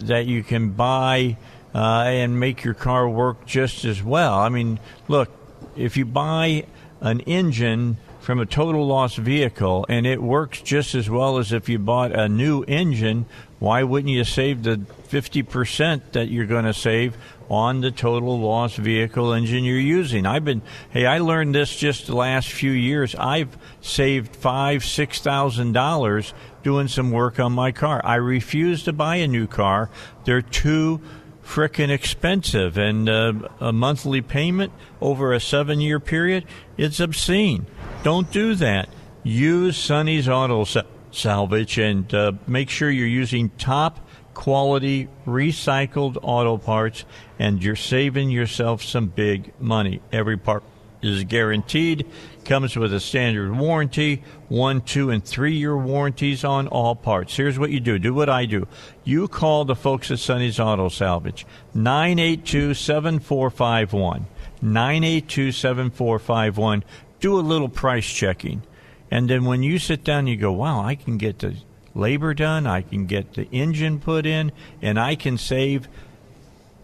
that 0.00 0.26
you 0.26 0.42
can 0.42 0.70
buy 0.70 1.36
uh, 1.74 2.04
and 2.06 2.40
make 2.40 2.64
your 2.64 2.74
car 2.74 3.08
work 3.08 3.46
just 3.46 3.84
as 3.84 4.02
well. 4.02 4.38
I 4.38 4.48
mean, 4.48 4.80
look, 5.08 5.28
if 5.76 5.96
you 5.96 6.04
buy 6.04 6.66
an 7.00 7.20
engine 7.20 7.98
from 8.20 8.40
a 8.40 8.46
total 8.46 8.84
loss 8.84 9.14
vehicle, 9.14 9.86
and 9.88 10.04
it 10.04 10.20
works 10.20 10.60
just 10.60 10.96
as 10.96 11.08
well 11.08 11.38
as 11.38 11.52
if 11.52 11.68
you 11.68 11.78
bought 11.78 12.10
a 12.10 12.28
new 12.28 12.64
engine. 12.64 13.24
Why 13.60 13.84
wouldn't 13.84 14.12
you 14.12 14.24
save 14.24 14.64
the 14.64 14.80
50% 15.10 16.12
that 16.12 16.28
you're 16.28 16.46
going 16.46 16.64
to 16.64 16.74
save 16.74 17.16
on 17.48 17.80
the 17.80 17.90
total 17.90 18.40
loss 18.40 18.76
vehicle 18.76 19.32
engine 19.32 19.64
you're 19.64 19.78
using? 19.78 20.26
I've 20.26 20.44
been, 20.44 20.62
hey, 20.90 21.06
I 21.06 21.18
learned 21.18 21.54
this 21.54 21.74
just 21.76 22.06
the 22.06 22.16
last 22.16 22.50
few 22.50 22.72
years. 22.72 23.14
I've 23.14 23.56
saved 23.80 24.34
five, 24.34 24.84
six 24.84 25.20
thousand 25.20 25.72
dollars 25.72 26.34
doing 26.62 26.88
some 26.88 27.10
work 27.12 27.38
on 27.38 27.52
my 27.52 27.72
car. 27.72 28.00
I 28.04 28.16
refuse 28.16 28.82
to 28.84 28.92
buy 28.92 29.16
a 29.16 29.28
new 29.28 29.46
car. 29.46 29.90
They're 30.24 30.42
too 30.42 31.00
frickin' 31.46 31.90
expensive, 31.90 32.76
and 32.76 33.08
uh, 33.08 33.32
a 33.60 33.72
monthly 33.72 34.20
payment 34.20 34.72
over 35.00 35.32
a 35.32 35.40
seven 35.40 35.80
year 35.80 36.00
period, 36.00 36.44
it's 36.76 37.00
obscene. 37.00 37.66
Don't 38.02 38.30
do 38.32 38.54
that. 38.56 38.88
Use 39.22 39.76
Sonny's 39.76 40.28
Auto 40.28 40.64
Salvage 41.10 41.78
and 41.78 42.12
uh, 42.14 42.32
make 42.46 42.70
sure 42.70 42.90
you're 42.90 43.06
using 43.06 43.48
top 43.50 44.05
quality 44.36 45.08
recycled 45.26 46.18
auto 46.22 46.58
parts, 46.58 47.06
and 47.38 47.62
you're 47.62 47.74
saving 47.74 48.30
yourself 48.30 48.82
some 48.82 49.06
big 49.06 49.50
money. 49.58 50.00
Every 50.12 50.36
part 50.36 50.62
is 51.00 51.24
guaranteed 51.24 52.06
comes 52.44 52.76
with 52.76 52.92
a 52.92 53.00
standard 53.00 53.56
warranty, 53.56 54.22
one, 54.48 54.82
two, 54.82 55.10
and 55.10 55.24
three 55.24 55.54
year 55.54 55.76
warranties 55.76 56.44
on 56.44 56.68
all 56.68 56.94
parts. 56.94 57.34
Here's 57.34 57.58
what 57.58 57.70
you 57.70 57.80
do 57.80 57.98
do 57.98 58.12
what 58.12 58.28
I 58.28 58.44
do. 58.44 58.68
You 59.04 59.26
call 59.26 59.64
the 59.64 59.74
folks 59.74 60.10
at 60.10 60.18
Sonny's 60.18 60.60
Auto 60.60 60.90
Salvage, 60.90 61.46
982 61.74 62.74
7451. 62.74 64.26
982 64.60 65.52
7451. 65.52 66.84
Do 67.20 67.38
a 67.38 67.40
little 67.40 67.68
price 67.70 68.06
checking. 68.06 68.62
And 69.10 69.30
then 69.30 69.44
when 69.46 69.62
you 69.62 69.78
sit 69.78 70.04
down, 70.04 70.26
you 70.26 70.36
go, 70.36 70.52
wow, 70.52 70.82
I 70.82 70.94
can 70.94 71.16
get 71.16 71.38
the 71.38 71.56
labor 71.96 72.34
done, 72.34 72.66
I 72.66 72.82
can 72.82 73.06
get 73.06 73.34
the 73.34 73.48
engine 73.50 73.98
put 73.98 74.26
in, 74.26 74.52
and 74.82 74.98
I 74.98 75.16
can 75.16 75.38
save 75.38 75.88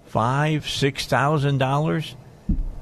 five, 0.06 0.68
six 0.68 1.06
thousand 1.06 1.58
dollars 1.58 2.16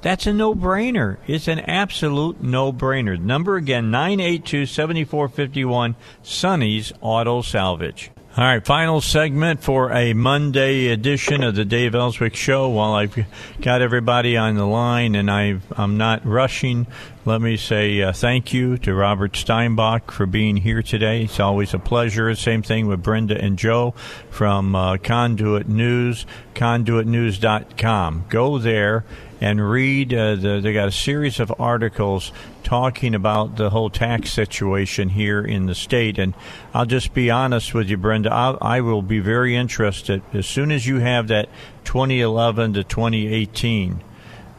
that's 0.02 0.26
a 0.26 0.32
no 0.32 0.54
brainer. 0.54 1.18
It's 1.26 1.48
an 1.48 1.60
absolute 1.60 2.42
no 2.42 2.72
brainer. 2.72 3.20
Number 3.20 3.56
again, 3.56 3.90
982 3.90 4.66
7451, 4.66 5.94
Sonny's 6.22 6.92
Auto 7.00 7.42
Salvage. 7.42 8.10
All 8.36 8.44
right, 8.44 8.64
final 8.64 9.00
segment 9.00 9.60
for 9.60 9.90
a 9.90 10.12
Monday 10.12 10.86
edition 10.86 11.42
of 11.42 11.56
the 11.56 11.64
Dave 11.64 11.96
Elswick 11.96 12.36
Show. 12.36 12.68
While 12.68 12.92
I've 12.92 13.26
got 13.60 13.82
everybody 13.82 14.36
on 14.36 14.54
the 14.54 14.66
line 14.66 15.16
and 15.16 15.28
i 15.28 15.58
am 15.76 15.96
not 15.96 16.24
rushing, 16.24 16.86
let 17.24 17.40
me 17.40 17.56
say 17.56 18.00
uh, 18.00 18.12
thank 18.12 18.52
you 18.52 18.78
to 18.78 18.94
Robert 18.94 19.32
Steinbuch 19.32 20.12
for 20.12 20.26
being 20.26 20.58
here 20.58 20.80
today. 20.80 21.24
It's 21.24 21.40
always 21.40 21.74
a 21.74 21.80
pleasure. 21.80 22.32
Same 22.36 22.62
thing 22.62 22.86
with 22.86 23.02
Brenda 23.02 23.36
and 23.36 23.58
Joe 23.58 23.94
from 24.30 24.76
uh, 24.76 24.98
Conduit 24.98 25.68
News, 25.68 26.24
conduitnews.com. 26.54 28.26
Go 28.28 28.58
there 28.58 29.04
and 29.40 29.70
read. 29.70 30.12
Uh, 30.12 30.34
the, 30.34 30.60
they 30.60 30.72
got 30.72 30.88
a 30.88 30.92
series 30.92 31.40
of 31.40 31.52
articles 31.58 32.32
talking 32.62 33.14
about 33.14 33.56
the 33.56 33.70
whole 33.70 33.90
tax 33.90 34.32
situation 34.32 35.08
here 35.08 35.40
in 35.40 35.66
the 35.66 35.74
state. 35.74 36.18
And 36.18 36.34
I'll 36.74 36.86
just 36.86 37.14
be 37.14 37.30
honest 37.30 37.74
with 37.74 37.88
you, 37.88 37.96
Brenda. 37.96 38.32
I'll, 38.32 38.58
I 38.60 38.80
will 38.80 39.02
be 39.02 39.18
very 39.20 39.56
interested 39.56 40.22
as 40.32 40.46
soon 40.46 40.70
as 40.70 40.86
you 40.86 40.98
have 40.98 41.28
that 41.28 41.48
2011 41.84 42.74
to 42.74 42.84
2018. 42.84 44.02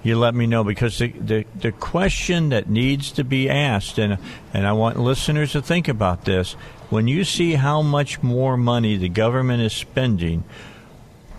You 0.03 0.18
let 0.18 0.34
me 0.34 0.48
know 0.48 0.64
because 0.64 0.98
the, 0.98 1.10
the, 1.10 1.45
the 1.53 1.72
question 1.72 2.50
that 2.50 2.68
needs 2.68 3.11
to 3.11 3.24
be 3.24 3.48
asked, 3.48 4.00
and 4.00 4.18
and 4.51 4.66
I 4.66 4.74
want 4.74 5.00
listeners 5.00 5.51
to 5.51 5.61
think 5.61 5.88
about 5.88 6.26
this. 6.26 6.53
When 6.90 7.08
you 7.08 7.24
see 7.24 7.53
how 7.53 7.84
much 7.84 8.24
more 8.24 8.58
money 8.58 8.98
the 8.98 9.10
government 9.10 9.61
is 9.61 9.74
spending, 9.74 10.43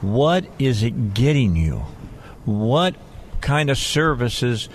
what 0.01 0.45
is 0.61 0.85
it 0.85 1.13
getting 1.13 1.57
you? 1.57 1.85
What 2.45 2.95
kind 3.43 3.69
of 3.69 3.77
services 3.77 4.69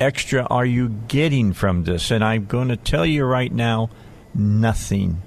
extra 0.00 0.46
are 0.46 0.64
you 0.64 0.88
getting 0.88 1.52
from 1.52 1.84
this? 1.84 2.10
And 2.10 2.24
I'm 2.24 2.46
going 2.46 2.68
to 2.68 2.76
tell 2.76 3.04
you 3.04 3.24
right 3.24 3.52
now 3.52 3.90
nothing. 4.34 5.22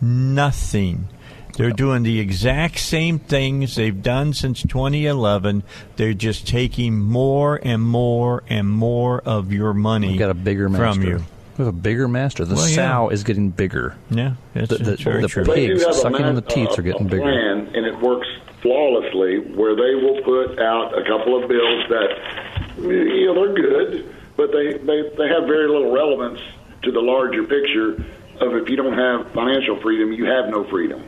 Nothing. 0.00 1.08
They're 1.56 1.70
doing 1.70 2.02
the 2.02 2.20
exact 2.20 2.78
same 2.78 3.18
things 3.18 3.76
they've 3.76 4.02
done 4.02 4.34
since 4.34 4.60
2011. 4.62 5.62
They're 5.96 6.12
just 6.12 6.46
taking 6.46 6.98
more 6.98 7.58
and 7.62 7.82
more 7.82 8.42
and 8.48 8.68
more 8.68 9.20
of 9.20 9.52
your 9.52 9.72
money 9.72 10.08
We've 10.08 10.18
got 10.18 10.30
a 10.30 10.34
bigger 10.34 10.68
master. 10.68 11.00
from 11.00 11.02
you. 11.02 11.24
We 11.58 11.64
have 11.64 11.72
a 11.74 11.76
bigger 11.76 12.06
master. 12.08 12.44
The 12.44 12.54
Well, 12.54 12.68
yeah. 12.68 12.74
sow 12.74 13.08
is 13.08 13.24
getting 13.24 13.50
bigger. 13.50 13.96
Yeah, 14.10 14.34
it's, 14.54 14.68
the, 14.68 14.78
the, 14.78 14.92
it's 14.92 15.02
very 15.02 15.22
the 15.22 15.28
true. 15.28 15.44
Pigs 15.44 15.84
sucking 15.96 16.24
on 16.24 16.34
the 16.34 16.42
teats 16.42 16.78
are 16.78 16.82
getting 16.82 17.06
a 17.06 17.10
bigger. 17.10 17.22
plan, 17.22 17.70
and 17.74 17.86
it 17.86 17.98
works 18.00 18.28
flawlessly. 18.60 19.38
Where 19.40 19.74
they 19.74 19.94
will 19.94 20.20
put 20.22 20.58
out 20.58 20.98
a 20.98 21.02
couple 21.04 21.40
of 21.42 21.48
bills 21.48 21.84
that 21.88 22.78
you 22.78 23.26
know 23.26 23.34
they're 23.34 23.54
good, 23.54 24.14
but 24.36 24.52
they 24.52 24.74
they 24.74 25.02
they 25.16 25.28
have 25.28 25.44
very 25.46 25.68
little 25.68 25.92
relevance 25.92 26.40
to 26.82 26.92
the 26.92 27.00
larger 27.00 27.42
picture 27.44 27.94
of 28.40 28.54
if 28.54 28.68
you 28.68 28.76
don't 28.76 28.92
have 28.98 29.32
financial 29.32 29.80
freedom, 29.80 30.12
you 30.12 30.26
have 30.26 30.50
no 30.50 30.64
freedom. 30.64 31.02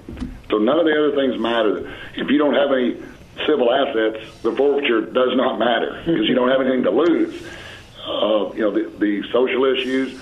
So 0.51 0.57
none 0.57 0.79
of 0.79 0.87
the 0.87 0.93
other 0.97 1.15
things 1.15 1.39
matter. 1.39 1.95
If 2.17 2.31
you 2.31 2.39
don't 2.39 2.55
have 2.55 2.73
any 2.73 2.97
civil 3.47 3.71
assets, 3.71 4.41
the 4.43 4.57
forfeiture 4.57 5.03
does 5.03 5.37
not 5.37 5.59
matter 5.59 6.03
because 6.07 6.27
you 6.27 6.35
don't 6.35 6.49
have 6.49 6.63
anything 6.63 6.85
to 6.85 6.91
lose. 6.91 7.43
Uh, 8.07 8.51
you 8.55 8.61
know 8.63 8.71
the, 8.71 8.89
the 8.99 9.23
social 9.31 9.67
issues. 9.67 10.19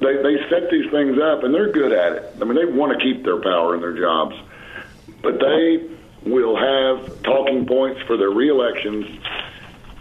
They 0.00 0.16
they 0.22 0.36
set 0.48 0.70
these 0.70 0.90
things 0.90 1.18
up 1.18 1.44
and 1.44 1.54
they're 1.54 1.72
good 1.72 1.92
at 1.92 2.12
it. 2.14 2.34
I 2.40 2.44
mean 2.44 2.54
they 2.54 2.64
want 2.64 2.98
to 2.98 3.04
keep 3.04 3.24
their 3.24 3.40
power 3.40 3.74
and 3.74 3.82
their 3.82 3.96
jobs, 3.96 4.34
but 5.22 5.38
they 5.38 5.88
will 6.24 6.56
have 6.56 7.22
talking 7.22 7.66
points 7.66 8.00
for 8.02 8.16
their 8.16 8.30
reelections, 8.30 9.06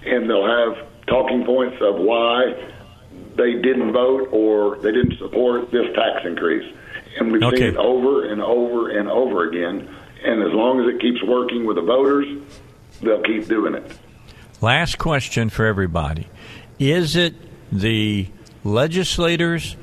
and 0.05 0.29
they'll 0.29 0.47
have 0.47 0.85
talking 1.07 1.45
points 1.45 1.77
of 1.81 1.95
why 1.95 2.53
they 3.35 3.53
didn't 3.53 3.91
vote 3.93 4.29
or 4.31 4.77
they 4.77 4.91
didn't 4.91 5.17
support 5.17 5.71
this 5.71 5.87
tax 5.95 6.25
increase. 6.25 6.71
And 7.17 7.31
we've 7.31 7.41
Okay. 7.43 7.57
seen 7.57 7.65
it 7.67 7.77
over 7.77 8.25
and 8.25 8.41
over 8.41 8.89
and 8.89 9.09
over 9.09 9.47
again. 9.47 9.87
And 10.23 10.43
as 10.43 10.51
long 10.53 10.81
as 10.81 10.93
it 10.93 10.99
keeps 11.01 11.23
working 11.23 11.65
with 11.65 11.77
the 11.77 11.81
voters, 11.81 12.25
they'll 13.01 13.21
keep 13.21 13.47
doing 13.47 13.75
it. 13.75 13.83
Last 14.61 14.97
question 14.97 15.49
for 15.49 15.65
everybody. 15.65 16.27
Is 16.77 17.15
it 17.15 17.33
the 17.71 18.27
legislators 18.65 19.77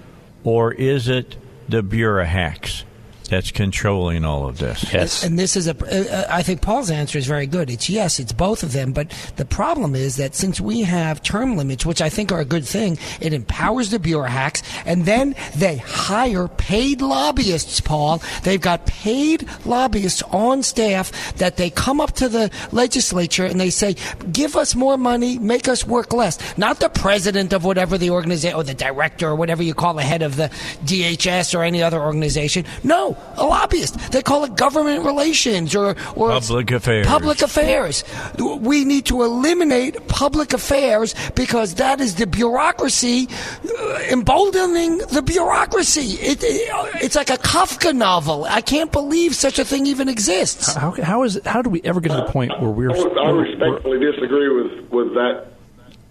or 0.46 0.72
is 0.72 1.08
it 1.08 1.36
the 1.68 1.82
bureau 1.82 2.24
hacks 2.24 2.84
that's 3.28 3.50
controlling 3.50 4.24
all 4.24 4.48
of 4.48 4.58
this? 4.58 4.92
Yes. 4.92 5.22
And 5.22 5.38
this 5.38 5.56
is 5.56 5.68
a. 5.68 5.76
uh, 5.76 6.42
think 6.46 6.62
Paul's 6.62 6.90
answer 6.90 7.18
is 7.18 7.26
very 7.26 7.46
good. 7.46 7.68
It's 7.68 7.90
yes, 7.90 8.18
it's 8.18 8.32
both 8.32 8.62
of 8.62 8.72
them. 8.72 8.92
But 8.92 9.10
the 9.36 9.44
problem 9.44 9.94
is 9.94 10.16
that 10.16 10.34
since 10.34 10.60
we 10.60 10.82
have 10.82 11.22
term 11.22 11.56
limits, 11.56 11.84
which 11.84 12.00
I 12.00 12.08
think 12.08 12.32
are 12.32 12.40
a 12.40 12.44
good 12.44 12.64
thing, 12.64 12.98
it 13.20 13.32
empowers 13.32 13.90
the 13.90 13.98
bureau 13.98 14.28
hacks, 14.28 14.62
and 14.86 15.04
then 15.04 15.34
they 15.56 15.76
hire 15.76 16.48
paid 16.48 17.02
lobbyists. 17.02 17.80
Paul, 17.80 18.22
they've 18.44 18.60
got 18.60 18.86
paid 18.86 19.46
lobbyists 19.66 20.22
on 20.30 20.62
staff 20.62 21.36
that 21.36 21.56
they 21.56 21.68
come 21.68 22.00
up 22.00 22.12
to 22.12 22.28
the 22.28 22.50
legislature 22.70 23.44
and 23.44 23.60
they 23.60 23.70
say, 23.70 23.96
"Give 24.32 24.56
us 24.56 24.74
more 24.74 24.96
money, 24.96 25.38
make 25.38 25.66
us 25.68 25.84
work 25.84 26.12
less." 26.12 26.38
Not 26.56 26.78
the 26.78 26.88
president 26.88 27.52
of 27.52 27.64
whatever 27.64 27.98
the 27.98 28.10
organization 28.10 28.56
or 28.56 28.62
the 28.62 28.74
director 28.74 29.28
or 29.28 29.34
whatever 29.34 29.64
you 29.64 29.74
call 29.74 29.94
the 29.94 30.02
head 30.02 30.22
of 30.22 30.36
the 30.36 30.48
DHS 30.84 31.58
or 31.58 31.64
any 31.64 31.82
other 31.82 32.00
organization. 32.00 32.64
No, 32.84 33.15
a 33.38 33.44
lobbyist. 33.44 34.12
They 34.12 34.22
call 34.22 34.44
it 34.44 34.56
government 34.56 35.04
relations 35.04 35.74
or 35.74 35.94
or 36.14 36.30
Public 36.30 36.70
affairs. 36.70 37.06
Public 37.06 37.42
affairs. 37.42 38.04
We 38.38 38.84
need 38.84 39.06
to 39.06 39.22
eliminate 39.22 40.08
public 40.08 40.52
affairs 40.54 41.14
because 41.34 41.74
that 41.74 42.00
is 42.00 42.14
the 42.14 42.26
bureaucracy 42.26 43.28
uh, 43.28 43.98
emboldening 44.10 44.98
the 44.98 45.22
bureaucracy. 45.22 46.12
It, 46.20 46.42
it, 46.42 46.70
it's 47.02 47.14
like 47.16 47.30
a 47.30 47.36
Kafka 47.36 47.94
novel. 47.94 48.44
I 48.44 48.60
can't 48.62 48.90
believe 48.92 49.34
such 49.34 49.58
a 49.58 49.64
thing 49.64 49.86
even 49.86 50.08
exists. 50.08 50.74
How, 50.74 50.92
how 51.02 51.22
is 51.24 51.38
how 51.44 51.60
do 51.62 51.68
we 51.70 51.82
ever 51.82 52.00
get 52.00 52.10
to 52.10 52.16
the 52.16 52.30
point 52.32 52.52
where 52.60 52.70
we're, 52.70 52.90
I, 52.90 52.98
would- 52.98 53.18
I 53.18 53.30
respectfully 53.30 53.98
disagree 54.00 54.48
with 54.48 54.88
with 54.90 55.14
that 55.14 55.46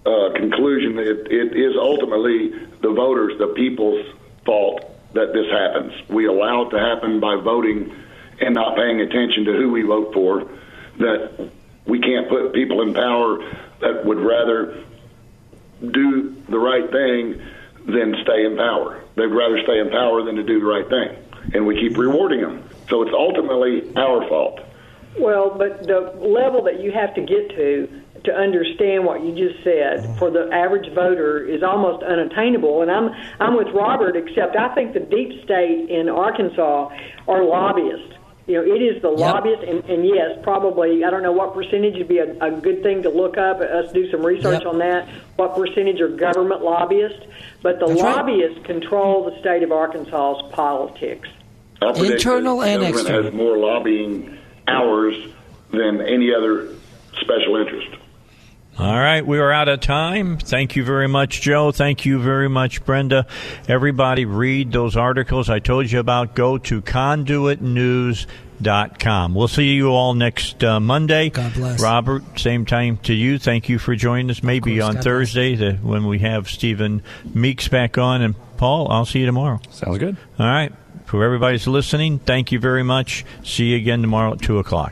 uh, 0.06 0.34
conclusion. 0.36 1.00
It, 1.00 1.32
it 1.32 1.56
is 1.58 1.76
ultimately 1.76 2.50
the 2.82 2.92
voters, 2.92 3.38
the 3.40 3.48
people's 3.48 4.06
fault 4.46 4.92
that 5.16 5.34
this 5.34 5.50
happens. 5.50 5.94
We 6.10 6.28
allow 6.28 6.68
it 6.68 6.70
to 6.72 6.80
happen 6.80 7.20
by 7.20 7.36
voting 7.36 7.94
and 8.40 8.54
not 8.54 8.76
paying 8.76 9.02
attention 9.02 9.46
to 9.46 9.54
who 9.54 9.72
we 9.72 9.82
vote 9.82 10.14
for. 10.14 10.48
That 11.00 11.50
we 11.86 12.00
can't 12.00 12.30
put 12.30 12.54
people 12.54 12.82
in 12.82 12.94
power 12.94 13.40
that 13.82 14.06
would 14.06 14.20
rather 14.20 14.84
do 15.82 16.36
the 16.50 16.60
right 16.60 16.90
thing 16.92 17.42
than 17.86 18.16
stay 18.24 18.46
in 18.46 18.58
power. 18.58 19.04
They'd 19.16 19.26
rather 19.28 19.62
stay 19.64 19.80
in 19.80 19.90
power 19.90 20.24
than 20.24 20.36
to 20.36 20.44
do 20.44 20.60
the 20.60 20.66
right 20.66 20.88
thing, 20.88 21.18
and 21.54 21.66
we 21.66 21.76
keep 21.76 21.98
rewarding 21.98 22.42
them. 22.42 22.68
So 22.90 23.02
it's 23.02 23.14
ultimately 23.14 23.96
our 23.96 24.28
fault. 24.28 24.60
Well, 25.18 25.56
but 25.58 25.88
the 25.88 26.14
level 26.18 26.64
that 26.64 26.82
you 26.82 26.92
have 26.92 27.14
to 27.16 27.22
get 27.22 27.50
to 27.52 28.02
to 28.26 28.34
understand 28.34 29.06
what 29.06 29.24
you 29.24 29.34
just 29.36 29.64
said 29.64 30.00
mm-hmm. 30.00 30.18
for 30.18 30.30
the 30.30 30.50
average 30.52 30.94
voter 30.94 31.44
is 31.44 31.64
almost 31.64 32.04
unattainable. 32.04 32.82
And 32.82 32.92
I'm 32.92 33.10
I'm 33.40 33.56
with 33.56 33.70
Robert, 33.74 34.16
except 34.16 34.56
I 34.56 34.74
think 34.76 34.94
the 34.94 35.00
deep 35.00 35.44
state 35.44 35.90
in 35.90 36.10
Arkansas 36.10 36.90
are 37.28 37.44
lobbyists. 37.44 38.14
You 38.48 38.56
know, 38.56 38.76
it 38.76 38.80
is 38.80 39.02
the 39.02 39.10
lobbyists, 39.10 39.66
and, 39.68 39.84
and 39.86 40.06
yes, 40.06 40.38
probably 40.44 41.04
I 41.04 41.10
don't 41.10 41.24
know 41.24 41.32
what 41.32 41.56
percentage 41.56 41.98
would 41.98 42.08
be 42.08 42.20
a, 42.20 42.32
a 42.44 42.52
good 42.52 42.84
thing 42.84 43.02
to 43.02 43.10
look 43.10 43.38
up. 43.38 43.60
Us 43.60 43.92
do 43.92 44.10
some 44.12 44.24
research 44.24 44.62
Yep. 44.64 44.68
on 44.68 44.78
that. 44.80 45.10
What 45.36 45.56
percentage 45.56 46.00
are 46.00 46.10
government 46.10 46.62
lobbyists? 46.62 47.26
But 47.64 47.80
the 47.80 47.88
That's 47.88 48.02
right. 48.04 48.18
lobbyists 48.18 48.64
control 48.66 49.26
the 49.26 49.40
state 49.40 49.64
of 49.64 49.72
Arkansas's 49.72 50.44
politics. 50.52 51.28
I 51.82 51.90
Internal 51.90 52.62
and 52.62 52.82
the 52.82 52.86
government 52.88 53.08
external. 53.08 53.24
has 53.24 53.34
more 53.34 53.58
lobbying 53.58 54.38
hours 54.68 55.16
than 55.72 56.02
any 56.02 56.34
other 56.34 56.70
special 57.22 57.56
interest. 57.58 57.90
All 58.78 58.94
right, 58.94 59.26
we 59.26 59.40
are 59.40 59.54
out 59.54 59.70
of 59.70 59.80
time. 59.80 60.38
Thank 60.38 60.76
you 60.76 60.84
very 60.84 61.08
much, 61.08 61.40
Joe. 61.40 61.72
Thank 61.72 62.04
you 62.04 62.20
very 62.20 62.50
much, 62.50 62.84
Brenda. 62.84 63.26
Everybody, 63.70 64.26
read 64.26 64.74
those 64.74 64.98
articles 64.98 65.50
I 65.50 65.60
told 65.60 65.90
you 65.90 66.02
about. 66.02 66.36
Go 66.36 66.58
to 66.58 66.82
conduitnews.com. 66.82 69.34
We'll 69.34 69.48
see 69.48 69.76
you 69.76 69.92
all 69.92 70.14
next 70.14 70.62
uh, 70.62 70.82
Monday. 70.82 71.30
God 71.30 71.54
bless. 71.54 71.82
Robert, 71.82 72.38
same 72.38 72.66
time 72.66 72.98
to 73.04 73.14
you. 73.14 73.40
Thank 73.40 73.70
you 73.70 73.80
for 73.80 73.96
joining 73.96 74.30
us. 74.30 74.44
Maybe 74.44 74.76
course. 74.76 74.90
on 74.90 74.96
God 74.96 75.04
Thursday 75.06 75.56
the, 75.56 75.76
when 75.76 76.06
we 76.06 76.20
have 76.20 76.50
Stephen 76.50 77.02
Meeks 77.34 77.70
back 77.70 77.98
on. 77.98 78.22
And 78.22 78.36
Paul, 78.58 78.92
I'll 78.92 79.06
see 79.06 79.20
you 79.20 79.26
tomorrow. 79.26 79.62
Sounds 79.70 80.00
good. 80.00 80.18
All 80.38 80.48
right. 80.48 80.74
For 81.06 81.24
everybody's 81.24 81.66
listening, 81.66 82.20
thank 82.20 82.52
you 82.52 82.60
very 82.60 82.84
much. 82.84 83.24
See 83.42 83.68
you 83.68 83.78
again 83.78 84.02
tomorrow 84.02 84.34
at 84.34 84.42
2 84.42 84.60
o'clock. 84.60 84.92